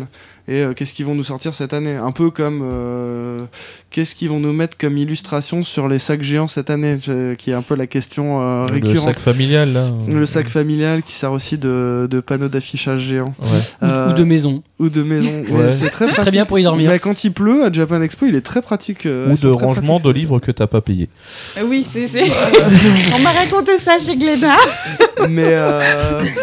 et 0.49 0.62
euh, 0.62 0.73
qu'est-ce 0.73 0.95
qu'ils 0.95 1.05
vont 1.05 1.15
nous 1.15 1.25
sortir 1.25 1.55
cette 1.55 1.75
année? 1.75 1.95
Un 1.95 2.11
peu 2.11 2.31
comme 2.31 2.61
euh, 2.62 3.45
qu'est-ce 3.90 4.15
qu'ils 4.15 4.28
vont 4.28 4.39
nous 4.40 4.52
mettre 4.52 4.77
comme 4.77 4.98
illustration 4.98 5.65
sur 5.65 5.89
les 5.89 5.98
sacs 5.98 6.23
géants 6.23 6.48
cette 6.48 6.70
année, 6.70 6.98
Je- 7.01 7.35
qui 7.35 7.51
est 7.51 7.55
un 7.55 7.62
peu 7.62 7.74
la 7.74 7.86
question 7.86 8.40
euh, 8.43 8.66
Le 8.69 8.74
récurrente. 8.74 9.09
sac 9.15 9.19
familial, 9.19 9.73
là. 9.73 9.86
Le 10.06 10.27
sac 10.27 10.48
familial 10.48 11.02
qui 11.02 11.12
sert 11.15 11.32
aussi 11.32 11.59
de, 11.59 12.06
de 12.10 12.20
panneau 12.20 12.48
d'affichage 12.48 13.01
géant. 13.02 13.24
Ouais. 13.40 13.47
Ou, 13.82 13.85
Euh, 13.86 14.10
ou 14.10 14.12
de 14.15 14.24
maison. 14.24 14.62
ou 14.78 14.89
de 14.89 15.02
maison. 15.02 15.43
Ouais. 15.51 15.73
C'est 15.73 15.90
très, 15.90 16.31
bien 16.31 16.44
pour 16.44 16.59
y 16.59 16.62
dormir. 16.62 16.90
Mais 16.90 16.98
quand 16.98 17.24
il 17.24 17.32
pleut 17.32 17.65
à 17.65 17.73
Japan 17.73 18.02
Expo, 18.02 18.27
il 18.27 18.35
est 18.35 18.40
très 18.43 18.62
pratique. 18.62 19.06
euh, 19.06 19.31
Ou 19.32 19.36
de 19.36 19.48
rangement 19.48 19.98
de 20.01 20.10
livres 20.10 20.39
que 20.39 20.51
t'as 20.51 20.66
pas 20.66 20.81
payé. 20.81 21.09
Euh, 21.56 21.62
Oui, 21.66 21.86
c'est. 21.90 22.06
On 23.15 23.19
m'a 23.20 23.31
raconté 23.31 23.78
ça 23.78 23.98
chez 23.98 24.16
Glénat. 24.16 24.56
mais 25.28 25.43
euh, 25.47 25.81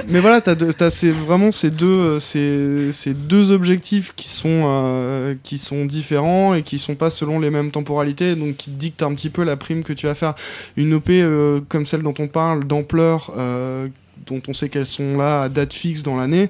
mais 0.09 0.19
voilà 0.19 0.41
t'as 0.41 0.89
c'est 0.89 1.11
vraiment 1.11 1.51
ces 1.53 1.69
deux 1.71 2.19
ces, 2.19 2.89
ces 2.91 3.13
deux 3.13 3.51
objectifs 3.51 4.11
qui 4.15 4.27
sont 4.27 4.63
euh, 4.65 5.33
qui 5.43 5.57
sont 5.57 5.85
différents 5.85 6.53
et 6.55 6.61
qui 6.61 6.77
sont 6.77 6.95
pas 6.95 7.09
selon 7.09 7.34
les 7.39 7.49
mêmes 7.49 7.71
temporalités 7.71 8.35
donc 8.35 8.57
qui 8.57 8.69
dictent 8.71 9.03
un 9.03 9.13
petit 9.13 9.29
peu 9.29 9.43
la 9.43 9.57
prime 9.57 9.83
que 9.83 9.93
tu 9.93 10.07
vas 10.07 10.15
faire. 10.15 10.35
Une 10.77 10.93
op 10.93 11.09
euh, 11.09 11.61
comme 11.69 11.85
celle 11.85 12.01
dont 12.01 12.13
on 12.19 12.27
parle 12.27 12.65
d'ampleur 12.65 13.33
euh, 13.37 13.87
dont 14.25 14.41
on 14.47 14.53
sait 14.53 14.69
qu'elles 14.69 14.85
sont 14.85 15.17
là 15.17 15.43
à 15.43 15.49
date 15.49 15.73
fixe 15.73 16.03
dans 16.03 16.17
l'année 16.17 16.49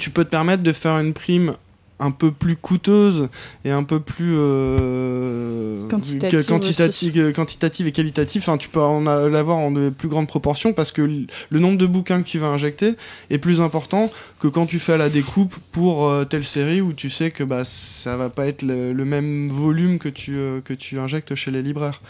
tu 0.00 0.10
peux 0.10 0.24
te 0.24 0.30
permettre 0.30 0.62
de 0.62 0.72
faire 0.72 0.98
une 0.98 1.12
prime 1.12 1.54
un 2.00 2.10
peu 2.10 2.32
plus 2.32 2.56
coûteuse 2.56 3.28
et 3.64 3.70
un 3.70 3.84
peu 3.84 4.00
plus 4.00 4.34
euh, 4.36 5.76
Quantitative 5.88 6.46
quantitative, 6.46 7.32
quantitative 7.32 7.86
et 7.86 7.92
qualitative. 7.92 8.42
Enfin, 8.42 8.56
tu 8.56 8.68
peux 8.68 8.80
en 8.80 9.00
l'avoir 9.28 9.58
en 9.58 9.70
de 9.70 9.90
plus 9.90 10.08
grandes 10.08 10.26
proportions 10.26 10.72
parce 10.72 10.92
que 10.92 11.02
le 11.02 11.58
nombre 11.58 11.78
de 11.78 11.86
bouquins 11.86 12.22
que 12.22 12.28
tu 12.28 12.38
vas 12.38 12.48
injecter 12.48 12.94
est 13.28 13.38
plus 13.38 13.60
important 13.60 14.10
que 14.38 14.48
quand 14.48 14.66
tu 14.66 14.78
fais 14.78 14.96
la 14.96 15.08
découpe 15.08 15.54
pour 15.72 16.06
euh, 16.06 16.24
telle 16.24 16.44
série 16.44 16.80
où 16.80 16.92
tu 16.92 17.10
sais 17.10 17.30
que 17.30 17.44
bah, 17.44 17.64
ça 17.64 18.16
va 18.16 18.30
pas 18.30 18.46
être 18.46 18.62
le, 18.62 18.92
le 18.92 19.04
même 19.04 19.48
volume 19.48 19.98
que 19.98 20.08
tu, 20.08 20.36
euh, 20.36 20.60
que 20.60 20.74
tu 20.74 20.98
injectes 20.98 21.34
chez 21.34 21.50
les 21.50 21.62
libraires. 21.62 22.00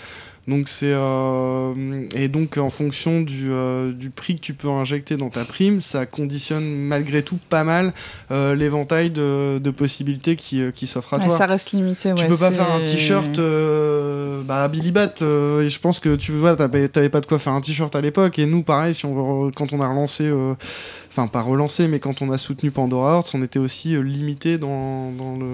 Donc 0.51 0.69
c'est 0.69 0.91
euh, 0.93 2.03
et 2.17 2.27
donc 2.27 2.59
en 2.59 2.71
fonction 2.71 3.21
du, 3.23 3.47
euh, 3.51 3.93
du 3.93 4.11
prix 4.11 4.35
que 4.35 4.41
tu 4.41 4.53
peux 4.53 4.69
injecter 4.69 5.17
dans 5.17 5.31
ta 5.31 5.45
prime, 5.45 5.81
ça 5.81 6.07
conditionne 6.07 6.65
malgré 6.65 7.23
tout 7.23 7.39
pas 7.49 7.63
mal 7.63 7.93
euh, 8.33 8.57
l'éventail 8.57 9.11
de, 9.11 9.61
de 9.63 9.71
possibilités 9.71 10.35
qui, 10.35 10.61
qui 10.75 10.89
s'offrent 10.89 11.15
à 11.15 11.19
Ouais, 11.19 11.29
toi. 11.29 11.37
ça 11.39 11.47
reste 11.47 11.71
limité. 11.71 12.13
Tu 12.17 12.23
ouais, 12.23 12.29
peux 12.29 12.37
pas 12.37 12.51
faire 12.51 12.73
un 12.73 12.81
t-shirt 12.81 13.39
bah, 14.45 14.67
Billy 14.67 14.91
Bat. 14.91 15.15
et 15.23 15.69
je 15.69 15.79
pense 15.79 16.01
que 16.01 16.17
tu 16.17 16.33
vois, 16.33 16.57
t'avais 16.57 17.09
pas 17.09 17.21
de 17.21 17.27
quoi 17.27 17.39
faire 17.39 17.53
un 17.53 17.61
t-shirt 17.61 17.95
à 17.95 18.01
l'époque. 18.01 18.39
Et 18.41 18.47
nous, 18.47 18.63
pareil, 18.65 18.93
si 18.93 19.07
on 19.07 19.45
veut 19.45 19.53
quand 19.53 19.73
on 19.73 19.81
a 19.81 19.89
relancé, 19.89 20.29
enfin 21.13 21.29
pas 21.29 21.43
relancé, 21.43 21.87
mais 21.87 22.01
quand 22.01 22.23
on 22.23 22.31
a 22.33 22.39
soutenu 22.39 22.73
Pandora 22.73 23.19
Hearts, 23.19 23.31
on 23.35 23.43
était 23.45 23.61
aussi 23.61 23.91
limité 24.03 24.59
dans, 24.59 25.13
dans 25.13 25.37
le. 25.39 25.47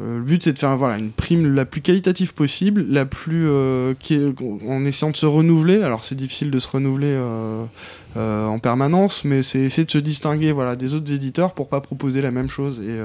Euh, 0.00 0.18
le 0.18 0.22
but 0.22 0.42
c'est 0.42 0.52
de 0.52 0.58
faire 0.58 0.76
voilà 0.76 0.96
une 0.98 1.10
prime 1.10 1.54
la 1.54 1.64
plus 1.64 1.80
qualitative 1.80 2.32
possible, 2.34 2.86
la 2.88 3.04
plus 3.04 3.46
euh, 3.48 3.94
en 4.68 4.84
essayant 4.84 5.10
de 5.10 5.16
se 5.16 5.26
renouveler. 5.26 5.82
Alors 5.82 6.04
c'est 6.04 6.14
difficile 6.14 6.50
de 6.50 6.58
se 6.58 6.68
renouveler 6.68 7.08
euh, 7.14 7.64
euh, 8.16 8.46
en 8.46 8.58
permanence, 8.58 9.24
mais 9.24 9.42
c'est 9.42 9.60
essayer 9.60 9.84
de 9.84 9.90
se 9.90 9.98
distinguer 9.98 10.52
voilà 10.52 10.76
des 10.76 10.94
autres 10.94 11.12
éditeurs 11.12 11.52
pour 11.54 11.68
pas 11.68 11.80
proposer 11.80 12.20
la 12.22 12.30
même 12.30 12.48
chose 12.48 12.80
et, 12.80 13.00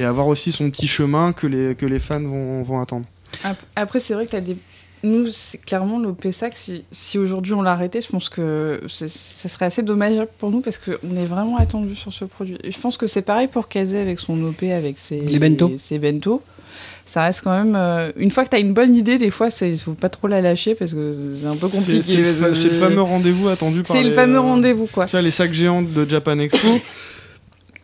et 0.00 0.04
avoir 0.04 0.26
aussi 0.26 0.52
son 0.52 0.70
petit 0.70 0.88
chemin 0.88 1.32
que 1.32 1.46
les 1.46 1.74
que 1.74 1.86
les 1.86 1.98
fans 2.00 2.20
vont, 2.22 2.62
vont 2.62 2.80
attendre. 2.80 3.06
Ap- 3.44 3.56
Après, 3.76 4.00
c'est 4.00 4.14
vrai 4.14 4.24
que 4.26 4.30
tu 4.30 4.36
as 4.36 4.40
des. 4.40 4.56
Nous, 5.02 5.26
c'est 5.30 5.58
clairement 5.58 5.98
le 5.98 6.12
PSAC. 6.14 6.56
Si, 6.56 6.84
si 6.90 7.18
aujourd'hui 7.18 7.52
on 7.52 7.62
l'arrêtait, 7.62 8.00
je 8.00 8.08
pense 8.08 8.28
que 8.28 8.80
ça 8.88 9.08
serait 9.48 9.66
assez 9.66 9.82
dommageable 9.82 10.30
pour 10.38 10.50
nous 10.50 10.60
parce 10.60 10.78
qu'on 10.78 11.16
est 11.16 11.24
vraiment 11.26 11.58
attendu 11.58 11.94
sur 11.94 12.12
ce 12.12 12.24
produit. 12.24 12.56
Et 12.64 12.72
je 12.72 12.78
pense 12.78 12.96
que 12.96 13.06
c'est 13.06 13.22
pareil 13.22 13.46
pour 13.46 13.68
Kazé 13.68 13.98
avec 14.00 14.18
son 14.18 14.42
OP, 14.42 14.62
avec 14.64 14.98
ses, 14.98 15.20
Les 15.20 15.38
bento. 15.38 15.70
ses 15.78 15.98
bento. 15.98 16.42
Ça 17.04 17.22
reste 17.22 17.42
quand 17.42 17.56
même. 17.56 17.74
euh, 17.76 18.10
une 18.16 18.30
fois 18.32 18.44
que 18.44 18.50
tu 18.50 18.56
as 18.56 18.58
une 18.58 18.72
bonne 18.74 18.94
idée, 18.96 19.16
des 19.16 19.30
fois, 19.30 19.48
il 19.60 19.78
faut 19.78 19.92
pas 19.92 20.08
trop 20.08 20.26
la 20.26 20.40
lâcher 20.40 20.74
parce 20.74 20.92
que 20.92 21.12
c'est 21.12 21.46
un 21.46 21.54
peu 21.56 21.68
compliqué. 21.68 22.02
C'est 22.02 22.16
le, 22.16 22.32
fa- 22.32 22.54
fameux 22.54 23.00
rendez-vous 23.02 23.48
attendu 23.48 23.82
par 23.82 23.94
C'est 23.96 24.02
le 24.02 24.10
fameux 24.10 24.36
euh, 24.38 24.40
rendez-vous, 24.40 24.86
quoi. 24.86 25.04
Tu 25.04 25.12
vois 25.12 25.22
les 25.22 25.30
sacs 25.30 25.52
géants 25.52 25.82
de 25.82 26.08
Japan 26.08 26.38
Expo. 26.40 26.68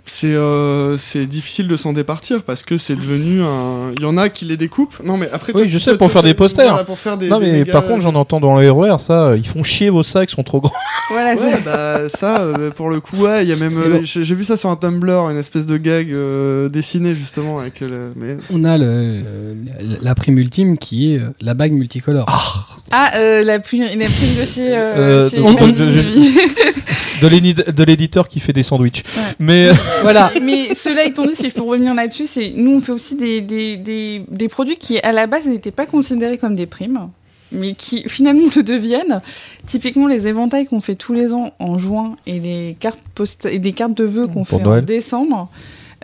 C'est 0.05 0.35
euh, 0.35 0.99
c'est 0.99 1.27
difficile 1.27 1.69
de 1.69 1.77
s'en 1.77 1.93
départir 1.93 2.43
parce 2.43 2.65
que 2.65 2.77
c'est 2.77 2.97
devenu 2.97 3.41
un. 3.43 3.93
Il 3.97 4.03
y 4.03 4.05
en 4.05 4.19
a 4.19 4.29
qui 4.31 4.45
les 4.45 4.57
découpent. 4.57 4.97
Non 5.05 5.16
mais 5.16 5.29
après. 5.33 5.53
Oui, 5.55 5.69
je 5.69 5.79
sais, 5.79 5.97
pour 5.97 6.11
faire 6.11 6.24
des 6.24 6.35
posters. 6.35 6.69
voilà, 6.70 6.85
pour 6.85 6.99
faire 6.99 7.16
des, 7.16 7.29
non, 7.29 7.39
des 7.39 7.47
mais 7.47 7.62
méga- 7.62 7.70
par 7.70 7.87
contre, 7.87 8.01
j'en 8.01 8.15
entends 8.16 8.41
dans 8.41 8.59
le 8.59 8.69
RER, 8.70 8.97
ça, 8.99 9.35
ils 9.37 9.47
font 9.47 9.62
chier 9.62 9.91
vos 9.91 10.03
sacs, 10.03 10.29
ils 10.31 10.35
sont 10.35 10.43
trop 10.43 10.61
grands. 10.61 10.73
Voilà, 11.11 11.35
Ouais, 11.35 11.51
c'est- 11.53 11.65
bah 11.65 12.09
ça, 12.09 12.41
euh, 12.41 12.70
pour 12.70 12.89
le 12.91 12.99
coup, 13.01 13.16
ouais, 13.19 13.45
il 13.45 13.49
y 13.49 13.53
a 13.53 13.57
même. 13.57 13.77
Euh, 13.79 13.99
bon. 13.99 14.01
J'ai 14.03 14.35
vu 14.35 14.45
ça 14.45 14.57
sur 14.57 14.70
un 14.70 14.77
Tumblr, 14.77 15.29
une 15.31 15.39
espèce 15.39 15.66
de 15.66 15.77
gag 15.77 16.11
euh, 16.12 16.69
dessiné 16.69 17.15
justement 17.15 17.59
avec 17.61 17.81
le. 17.81 18.12
Mais 18.16 18.39
On 18.51 18.65
a 18.65 18.79
le, 18.79 18.85
euh, 18.87 19.55
la 20.01 20.15
prime 20.15 20.39
ultime 20.39 20.79
qui 20.79 21.15
est 21.15 21.19
euh, 21.19 21.29
la 21.41 21.55
bague 21.55 21.73
multicolore. 21.73 22.27
Ah, 22.91 23.12
euh, 23.16 23.45
la 23.45 23.61
prime, 23.61 23.85
la 23.85 24.07
prime 24.07 24.35
de 24.41 24.45
chez. 24.45 24.74
euh, 24.77 25.27
Euh, 25.27 25.31
chez 25.31 25.41
on- 25.41 25.49
on-. 25.49 25.73
De 27.23 27.85
l'éditeur 27.85 28.27
qui 28.29 28.41
fait 28.41 28.53
des 28.53 28.62
sandwichs. 28.65 29.05
Ouais. 29.16 29.23
Mais 29.39 29.69
euh, 29.69 29.74
Voilà. 30.02 30.31
Mais 30.43 30.74
cela 30.74 31.05
étant 31.05 31.27
dit, 31.27 31.36
si 31.36 31.48
je 31.51 31.55
peux 31.55 31.62
revenir 31.62 31.94
là-dessus, 31.94 32.27
c'est 32.27 32.52
nous 32.56 32.73
on 32.73 32.81
fait 32.81 32.93
aussi 32.93 33.14
des, 33.14 33.40
des, 33.40 33.77
des, 33.77 34.24
des 34.28 34.48
produits 34.48 34.77
qui 34.77 34.98
à 35.01 35.12
la 35.12 35.27
base 35.27 35.47
n'étaient 35.47 35.70
pas 35.70 35.86
considérés 35.86 36.39
comme 36.39 36.55
des 36.55 36.66
primes, 36.66 37.09
mais 37.52 37.74
qui 37.74 38.02
finalement 38.09 38.48
le 38.56 38.62
deviennent. 38.62 39.20
Typiquement 39.66 40.06
les 40.06 40.27
éventails 40.28 40.66
qu'on 40.66 40.81
fait 40.81 40.94
tous 40.94 41.12
les 41.12 41.32
ans 41.35 41.52
en 41.59 41.78
juin 41.78 42.16
et 42.27 42.40
les 42.40 42.77
cartes 42.81 43.01
post 43.14 43.47
et 43.47 43.59
les 43.59 43.73
cartes 43.73 43.94
de 43.94 44.05
vœux 44.05 44.27
qu'on 44.27 44.44
fait 44.44 44.59
Noël. 44.59 44.82
en 44.82 44.86
décembre. 44.86 45.48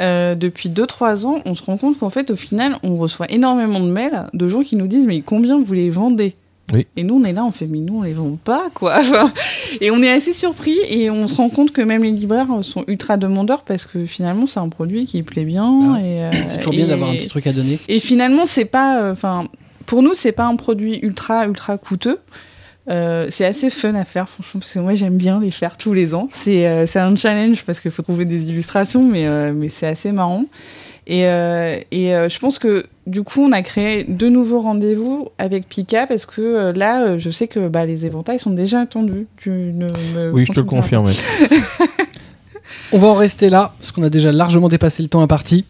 euh, 0.00 0.34
depuis 0.36 0.68
2-3 0.68 1.26
ans, 1.26 1.40
on 1.44 1.54
se 1.54 1.62
rend 1.64 1.76
compte 1.76 1.98
qu'en 1.98 2.10
fait, 2.10 2.30
au 2.30 2.36
final, 2.36 2.78
on 2.84 2.96
reçoit 2.98 3.26
énormément 3.30 3.80
de 3.80 3.90
mails 3.90 4.26
de 4.32 4.48
gens 4.48 4.62
qui 4.62 4.76
nous 4.76 4.86
disent 4.86 5.06
Mais 5.06 5.22
combien 5.22 5.58
vous 5.60 5.72
les 5.72 5.90
vendez? 5.90 6.36
Oui. 6.74 6.86
Et 6.96 7.02
nous, 7.02 7.14
on 7.14 7.24
est 7.24 7.32
là, 7.32 7.44
on 7.44 7.50
fait 7.50 7.66
Mais 7.66 7.78
nous, 7.78 7.98
on 7.98 8.02
les 8.02 8.12
vend 8.12 8.38
pas, 8.42 8.70
quoi. 8.72 8.98
Enfin, 9.08 9.32
et 9.80 9.90
on 9.90 10.02
est 10.02 10.10
assez 10.10 10.32
surpris 10.32 10.78
et 10.88 11.10
on 11.10 11.26
se 11.26 11.34
rend 11.34 11.48
compte 11.48 11.72
que 11.72 11.80
même 11.80 12.02
les 12.02 12.10
libraires 12.10 12.48
sont 12.62 12.84
ultra 12.88 13.16
demandeurs 13.16 13.62
parce 13.62 13.86
que 13.86 14.04
finalement 14.04 14.46
c'est 14.46 14.60
un 14.60 14.68
produit 14.68 15.06
qui 15.06 15.22
plaît 15.22 15.44
bien. 15.44 15.94
Ah 15.94 16.00
et, 16.00 16.24
euh, 16.24 16.30
C'est 16.48 16.58
toujours 16.58 16.74
bien 16.74 16.86
d'avoir 16.86 17.10
un 17.10 17.14
petit 17.14 17.28
truc 17.28 17.46
à 17.46 17.52
donner. 17.52 17.78
Et 17.88 18.00
finalement 18.00 18.44
c'est 18.44 18.64
pas, 18.64 19.10
enfin 19.10 19.48
pour 19.86 20.02
nous 20.02 20.14
c'est 20.14 20.32
pas 20.32 20.46
un 20.46 20.56
produit 20.56 20.98
ultra 21.02 21.46
ultra 21.46 21.78
coûteux. 21.78 22.18
Euh, 22.88 23.26
c'est 23.30 23.44
assez 23.44 23.70
fun 23.70 23.94
à 23.94 24.04
faire, 24.04 24.28
franchement, 24.28 24.60
parce 24.60 24.72
que 24.72 24.78
moi 24.78 24.94
j'aime 24.94 25.16
bien 25.16 25.40
les 25.40 25.50
faire 25.50 25.76
tous 25.76 25.92
les 25.92 26.14
ans. 26.14 26.28
C'est 26.30 26.66
euh, 26.66 26.86
un 26.94 27.16
challenge 27.16 27.64
parce 27.64 27.80
qu'il 27.80 27.90
faut 27.90 28.02
trouver 28.02 28.24
des 28.24 28.44
illustrations, 28.48 29.02
mais, 29.02 29.26
euh, 29.26 29.52
mais 29.54 29.68
c'est 29.68 29.86
assez 29.86 30.12
marrant. 30.12 30.44
Et, 31.08 31.26
euh, 31.26 31.80
et 31.90 32.14
euh, 32.14 32.28
je 32.28 32.38
pense 32.38 32.58
que 32.58 32.84
du 33.06 33.22
coup, 33.22 33.42
on 33.42 33.52
a 33.52 33.62
créé 33.62 34.04
deux 34.04 34.28
nouveaux 34.28 34.60
rendez-vous 34.60 35.28
avec 35.38 35.66
Pika 35.66 36.06
parce 36.06 36.26
que 36.26 36.42
euh, 36.42 36.72
là, 36.74 37.16
je 37.16 37.30
sais 37.30 37.48
que 37.48 37.66
bah, 37.68 37.86
les 37.86 38.04
éventails 38.04 38.38
sont 38.38 38.50
déjà 38.50 38.80
attendus. 38.80 39.26
Tu 39.38 39.48
ne 39.50 39.86
me 40.14 40.32
oui, 40.32 40.44
je 40.46 40.52
te 40.52 40.60
le 40.60 40.66
confirme. 40.66 41.10
On 42.92 42.98
va 42.98 43.08
en 43.08 43.14
rester 43.14 43.48
là, 43.48 43.74
parce 43.78 43.92
qu'on 43.92 44.02
a 44.02 44.10
déjà 44.10 44.32
largement 44.32 44.68
dépassé 44.68 45.02
le 45.02 45.08
temps 45.08 45.22
imparti. 45.22 45.64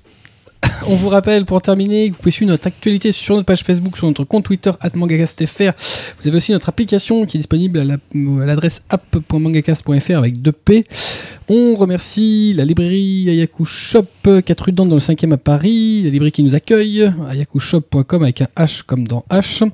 On 0.90 0.94
vous 0.94 1.10
rappelle 1.10 1.44
pour 1.44 1.60
terminer 1.60 2.08
que 2.08 2.14
vous 2.14 2.18
pouvez 2.20 2.30
suivre 2.30 2.50
notre 2.50 2.66
actualité 2.66 3.12
sur 3.12 3.34
notre 3.34 3.44
page 3.44 3.62
Facebook, 3.62 3.94
sur 3.98 4.06
notre 4.06 4.24
compte 4.24 4.44
Twitter 4.44 4.70
@mangacastfr. 4.94 5.72
Vous 6.18 6.26
avez 6.28 6.36
aussi 6.38 6.50
notre 6.52 6.70
application 6.70 7.26
qui 7.26 7.36
est 7.36 7.40
disponible 7.40 7.78
à 7.80 7.84
la- 7.84 7.98
l'adresse 8.46 8.80
app.mangacast.fr 8.88 10.16
avec 10.18 10.40
2P. 10.40 10.84
On 11.50 11.74
remercie 11.76 12.54
la 12.56 12.64
librairie 12.64 13.26
Ayaku 13.28 13.66
Shop, 13.66 14.06
4 14.44 14.60
rue 14.64 14.72
dans 14.72 14.86
le 14.86 14.98
5e 14.98 15.32
à 15.32 15.36
Paris, 15.36 16.02
la 16.04 16.10
librairie 16.10 16.32
qui 16.32 16.42
nous 16.42 16.54
accueille, 16.54 17.10
ayakushop.com 17.28 18.22
avec 18.22 18.40
un 18.40 18.48
H 18.56 18.82
comme 18.82 19.06
dans 19.06 19.26
H, 19.30 19.68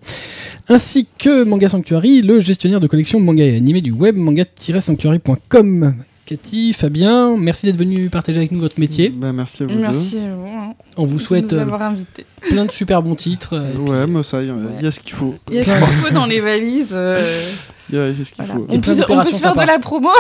ainsi 0.69 1.07
que 1.19 1.45
Manga 1.45 1.69
Sanctuary, 1.69 2.23
le 2.23 2.41
gestionnaire 2.41 2.81
de 2.81 2.89
collection 2.89 3.21
de 3.21 3.25
manga 3.25 3.45
et 3.45 3.57
animé 3.57 3.81
du 3.83 3.93
web 3.93 4.17
manga-sanctuary.com. 4.17 5.95
Cathy, 6.27 6.73
Fabien, 6.73 7.37
merci 7.37 7.67
d'être 7.67 7.77
venu 7.77 8.09
partager 8.09 8.39
avec 8.39 8.51
nous 8.51 8.61
votre 8.61 8.81
métier. 8.81 9.11
Bah, 9.11 9.31
merci 9.33 9.63
à 9.63 9.67
vous 9.67 9.75
Merci 9.79 10.17
à 10.19 10.35
vous. 10.35 10.47
hein, 10.49 10.73
On 10.97 11.05
vous 11.05 11.21
souhaite 11.21 11.53
nous 11.53 11.59
euh, 11.59 11.67
plein 12.41 12.65
de 12.65 12.71
super 12.73 13.03
bons 13.03 13.15
titres. 13.15 13.51
euh, 13.57 13.73
deux. 13.75 13.93
Ouais, 13.93 14.07
mais 14.07 14.23
ça, 14.23 14.41
il 14.41 14.49
y 14.49 14.51
a- 14.87 14.89
y 14.89 14.93
ce 14.93 15.01
qu'il 15.01 15.13
faut. 15.13 15.35
Il 15.51 15.57
y 15.57 15.59
a 15.59 15.65
ce 15.65 15.71
qu'il 15.71 15.95
faut 16.03 16.15
dans 16.15 16.25
les 16.25 16.41
valises. 16.41 16.95
euh, 16.97 17.51
Il 17.91 17.97
y 17.97 17.99
a 17.99 18.15
c'est 18.15 18.25
ce 18.25 18.33
qu'il 18.33 18.43
voilà. 18.43 18.59
faut. 18.61 18.67
On, 18.71 18.81
peut, 18.81 18.93
on 18.93 18.95
peut 18.95 19.01
d'opérations 19.03 19.37
se 19.37 19.43
faire 19.43 19.51
sympas. 19.51 19.63
de 19.65 19.67
la 19.69 19.79
promo. 19.79 20.09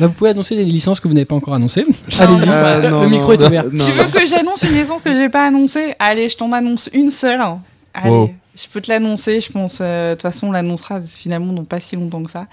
Bah, 0.00 0.08
vous 0.08 0.14
pouvez 0.14 0.30
annoncer 0.30 0.56
des 0.56 0.64
licences 0.64 0.98
que 0.98 1.06
vous 1.06 1.14
n'avez 1.14 1.26
pas 1.26 1.36
encore 1.36 1.54
annoncées. 1.54 1.84
Non, 2.18 2.18
Allez-y, 2.18 2.46
non, 2.48 2.52
Ah, 2.52 2.78
le 2.80 2.90
non, 2.90 3.08
micro 3.08 3.26
non, 3.28 3.32
est 3.40 3.46
ouvert. 3.46 3.64
non, 3.64 3.70
tu 3.70 3.76
non. 3.76 3.86
veux 4.04 4.20
que 4.20 4.26
j'annonce 4.26 4.62
une 4.62 4.72
licence 4.76 5.00
que 5.02 5.14
j'ai 5.14 5.28
pas 5.28 5.46
annoncée? 5.46 5.94
Allez, 6.00 6.28
je 6.28 6.36
t'en 6.36 6.50
annonce 6.50 6.90
une 6.92 7.10
seule. 7.10 7.40
Allez, 7.92 8.10
Wow. 8.10 8.30
Je 8.56 8.66
peux 8.72 8.80
te 8.80 8.90
l'annoncer. 8.90 9.40
Je 9.40 9.50
pense, 9.52 9.78
euh, 9.80 10.10
de 10.10 10.14
toute 10.14 10.22
façon, 10.22 10.48
on 10.48 10.52
l'annoncera 10.52 11.00
finalement 11.00 11.52
dans 11.52 11.64
pas 11.64 11.80
si 11.80 11.96
longtemps 11.96 12.22
que 12.22 12.30
ça. 12.30 12.46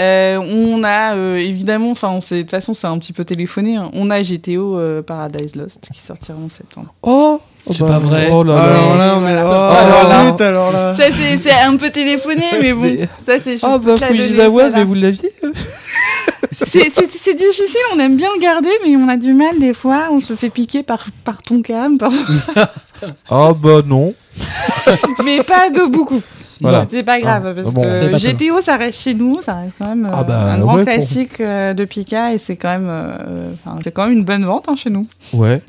Euh, 0.00 0.36
on 0.38 0.82
a 0.84 1.14
euh, 1.14 1.36
évidemment, 1.36 1.90
enfin, 1.90 2.18
de 2.18 2.40
toute 2.40 2.50
façon, 2.50 2.74
c'est 2.74 2.86
un 2.86 2.98
petit 2.98 3.12
peu 3.12 3.24
téléphoné. 3.24 3.76
hein. 3.76 3.90
On 3.92 4.10
a 4.10 4.22
GTO 4.22 4.78
euh, 4.78 5.02
Paradise 5.02 5.56
Lost 5.56 5.88
qui 5.92 6.00
sortira 6.00 6.38
en 6.38 6.48
septembre. 6.48 6.94
Oh, 7.02 7.40
c'est 7.70 7.78
pas 7.80 7.98
vrai. 7.98 8.28
Oh 8.32 8.42
là 8.42 8.54
là. 8.54 8.62
Alors 8.62 8.96
là, 8.96 9.14
on 9.16 9.26
est. 9.26 9.42
Voilà. 9.42 9.70
Oh, 9.72 9.76
Alors 9.86 10.08
là. 10.08 10.30
vite, 10.30 10.40
alors 10.40 10.72
là. 10.72 10.94
Ça, 10.94 11.04
c'est 11.40 11.52
un 11.52 11.76
peu 11.76 11.90
téléphoné, 11.90 12.44
mais 12.62 12.72
bon, 12.72 12.82
Mais- 12.82 13.08
ça, 13.18 13.38
c'est. 13.38 13.56
je 13.58 13.66
Ah 13.66 13.76
bah 13.78 13.96
Fujisawa, 13.96 14.70
mais 14.70 14.84
vous 14.84 14.94
l'aviez 14.94 15.32
c'est 16.52 17.34
difficile, 17.34 17.80
on 17.94 17.98
aime 17.98 18.16
bien 18.16 18.28
le 18.34 18.40
garder, 18.40 18.70
mais 18.84 18.96
on 18.96 19.08
a 19.08 19.16
du 19.16 19.32
mal 19.34 19.58
des 19.58 19.72
fois. 19.74 20.08
On 20.10 20.20
se 20.20 20.34
fait 20.34 20.50
piquer 20.50 20.82
par, 20.82 21.04
par 21.24 21.42
ton 21.42 21.62
cam, 21.62 21.96
par- 21.98 22.10
Ah 23.30 23.52
bah 23.52 23.82
non. 23.84 24.14
mais 25.24 25.42
pas 25.42 25.70
de 25.70 25.90
beaucoup. 25.90 26.20
Voilà. 26.60 26.84
C'est 26.90 27.02
pas 27.02 27.18
grave, 27.20 27.54
parce 27.54 27.68
Ah, 27.68 27.70
bon, 27.74 27.82
c'est 27.82 28.06
que 28.06 28.10
pas 28.10 28.18
GTO, 28.18 28.60
ça 28.60 28.76
reste 28.76 29.00
chez 29.00 29.14
nous, 29.14 29.40
ça 29.40 29.54
reste 29.54 29.74
quand 29.78 29.86
même 29.88 30.04
euh, 30.04 30.10
Ah 30.12 30.24
bah, 30.24 30.52
un 30.52 30.58
grand 30.58 30.76
ouais, 30.76 30.84
pour- 30.84 30.92
classique 30.92 31.40
euh, 31.40 31.72
de 31.72 31.84
Pika, 31.86 32.34
et 32.34 32.38
c'est 32.38 32.56
quand 32.56 32.68
même. 32.68 32.86
euh, 32.88 33.52
j'ai 33.82 33.90
quand 33.90 34.04
même 34.06 34.12
une 34.18 34.24
bonne 34.24 34.44
vente 34.44 34.68
hein, 34.68 34.76
chez 34.76 34.90
nous. 34.90 35.06
Ouais. 35.32 35.62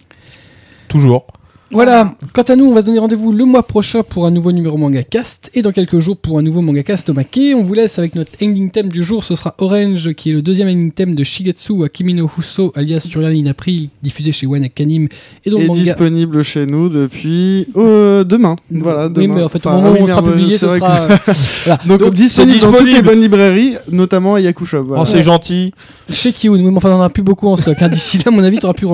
Toujours. 0.89 1.25
Voilà, 1.73 2.13
quant 2.33 2.41
à 2.41 2.55
nous, 2.57 2.65
on 2.65 2.73
va 2.73 2.81
se 2.81 2.87
donner 2.87 2.99
rendez-vous 2.99 3.31
le 3.31 3.45
mois 3.45 3.63
prochain 3.63 4.03
pour 4.03 4.25
un 4.25 4.31
nouveau 4.31 4.51
numéro 4.51 4.75
Manga 4.77 5.03
Cast 5.03 5.49
et 5.53 5.61
dans 5.61 5.71
quelques 5.71 5.99
jours 5.99 6.17
pour 6.17 6.37
un 6.37 6.41
nouveau 6.41 6.59
Manga 6.59 6.83
Cast 6.83 7.09
Omake. 7.09 7.39
On 7.55 7.63
vous 7.63 7.73
laisse 7.73 7.97
avec 7.97 8.13
notre 8.15 8.31
ending 8.43 8.69
theme 8.69 8.89
du 8.89 9.01
jour, 9.03 9.23
ce 9.23 9.35
sera 9.35 9.55
Orange 9.57 10.11
qui 10.13 10.31
est 10.31 10.33
le 10.33 10.41
deuxième 10.41 10.67
ending 10.67 10.91
theme 10.91 11.15
de 11.15 11.23
Shigetsu 11.23 11.83
Akimino 11.85 12.29
Huso 12.37 12.73
alias 12.75 13.07
Turian 13.09 13.29
in 13.29 13.45
April, 13.49 13.87
diffusé 14.03 14.33
chez 14.33 14.47
One 14.47 14.65
Akanim 14.65 15.07
et 15.45 15.49
est 15.49 15.51
manga. 15.65 15.79
disponible 15.81 16.43
chez 16.43 16.65
nous 16.65 16.89
depuis 16.89 17.67
euh, 17.77 18.25
demain. 18.25 18.57
Voilà, 18.69 19.07
oui, 19.07 19.13
demain. 19.13 19.35
mais 19.35 19.43
en 19.43 19.49
fait, 19.49 19.65
au 19.65 19.69
Enfin, 19.69 19.77
moment 19.77 19.87
ah 19.87 19.91
oui, 19.93 19.99
où 20.01 20.03
on 20.03 20.07
sera 20.07 20.21
merde, 20.21 20.33
publié, 20.35 20.57
ce 20.57 20.65
que- 20.65 20.75
sera. 20.77 21.07
voilà. 21.07 21.79
Donc, 21.87 21.99
Donc, 22.01 22.13
disponible, 22.13 22.59
dans 22.59 22.73
toutes 22.73 22.91
les 22.91 23.01
bonnes 23.01 23.21
librairies, 23.21 23.75
notamment 23.89 24.35
à 24.35 24.41
Yaku 24.41 24.65
Shop. 24.65 24.83
voilà. 24.83 25.03
Oh, 25.03 25.05
c'est 25.09 25.23
gentil. 25.23 25.73
chez 26.09 26.33
Kiun, 26.33 26.51
oui, 26.51 26.61
mais 26.63 26.75
enfin, 26.75 26.91
on 26.91 26.95
en 26.95 27.01
a 27.01 27.09
plus 27.09 27.23
beaucoup 27.23 27.47
en 27.47 27.55
stock. 27.55 27.77
hein. 27.81 27.87
D'ici 27.87 28.17
là, 28.17 28.23
à 28.27 28.31
mon 28.31 28.43
avis, 28.43 28.57
t'auras 28.57 28.73
plus 28.73 28.87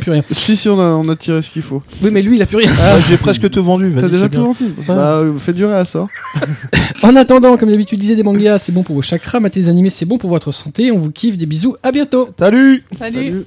plus 0.00 0.12
rien. 0.12 0.22
Si, 0.30 0.54
si, 0.56 0.68
on 0.68 0.78
a, 0.78 0.84
on 0.84 1.08
a 1.08 1.16
tiré 1.16 1.42
ce 1.42 1.50
qu'il 1.50 1.62
faut. 1.62 1.82
Oui, 2.02 2.10
mais 2.12 2.19
lui, 2.22 2.36
il 2.36 2.42
a 2.42 2.46
plus 2.46 2.56
rien. 2.58 2.70
Ah, 2.80 2.98
J'ai 3.08 3.16
presque 3.16 3.48
tout 3.50 3.62
vendu. 3.62 3.92
T'as 3.98 4.08
déjà 4.08 4.28
tout 4.28 4.42
vendu 4.42 4.74
Bah, 4.86 5.18
euh, 5.20 5.32
faites 5.38 5.56
durer 5.56 5.74
à 5.74 5.84
sort. 5.84 6.08
En 7.02 7.16
attendant, 7.16 7.56
comme 7.56 7.70
d'habitude, 7.70 7.98
lisez 7.98 8.14
des 8.14 8.22
mangas, 8.22 8.58
c'est 8.58 8.72
bon 8.72 8.82
pour 8.82 8.94
vos 8.94 9.00
chakras, 9.00 9.40
matez 9.40 9.60
des 9.62 9.68
animés, 9.70 9.88
c'est 9.88 10.04
bon 10.04 10.18
pour 10.18 10.28
votre 10.28 10.52
santé. 10.52 10.92
On 10.92 10.98
vous 10.98 11.10
kiffe, 11.10 11.38
des 11.38 11.46
bisous, 11.46 11.74
à 11.82 11.92
bientôt. 11.92 12.28
Salut 12.38 12.84
Salut. 12.98 13.14
Salut. 13.16 13.44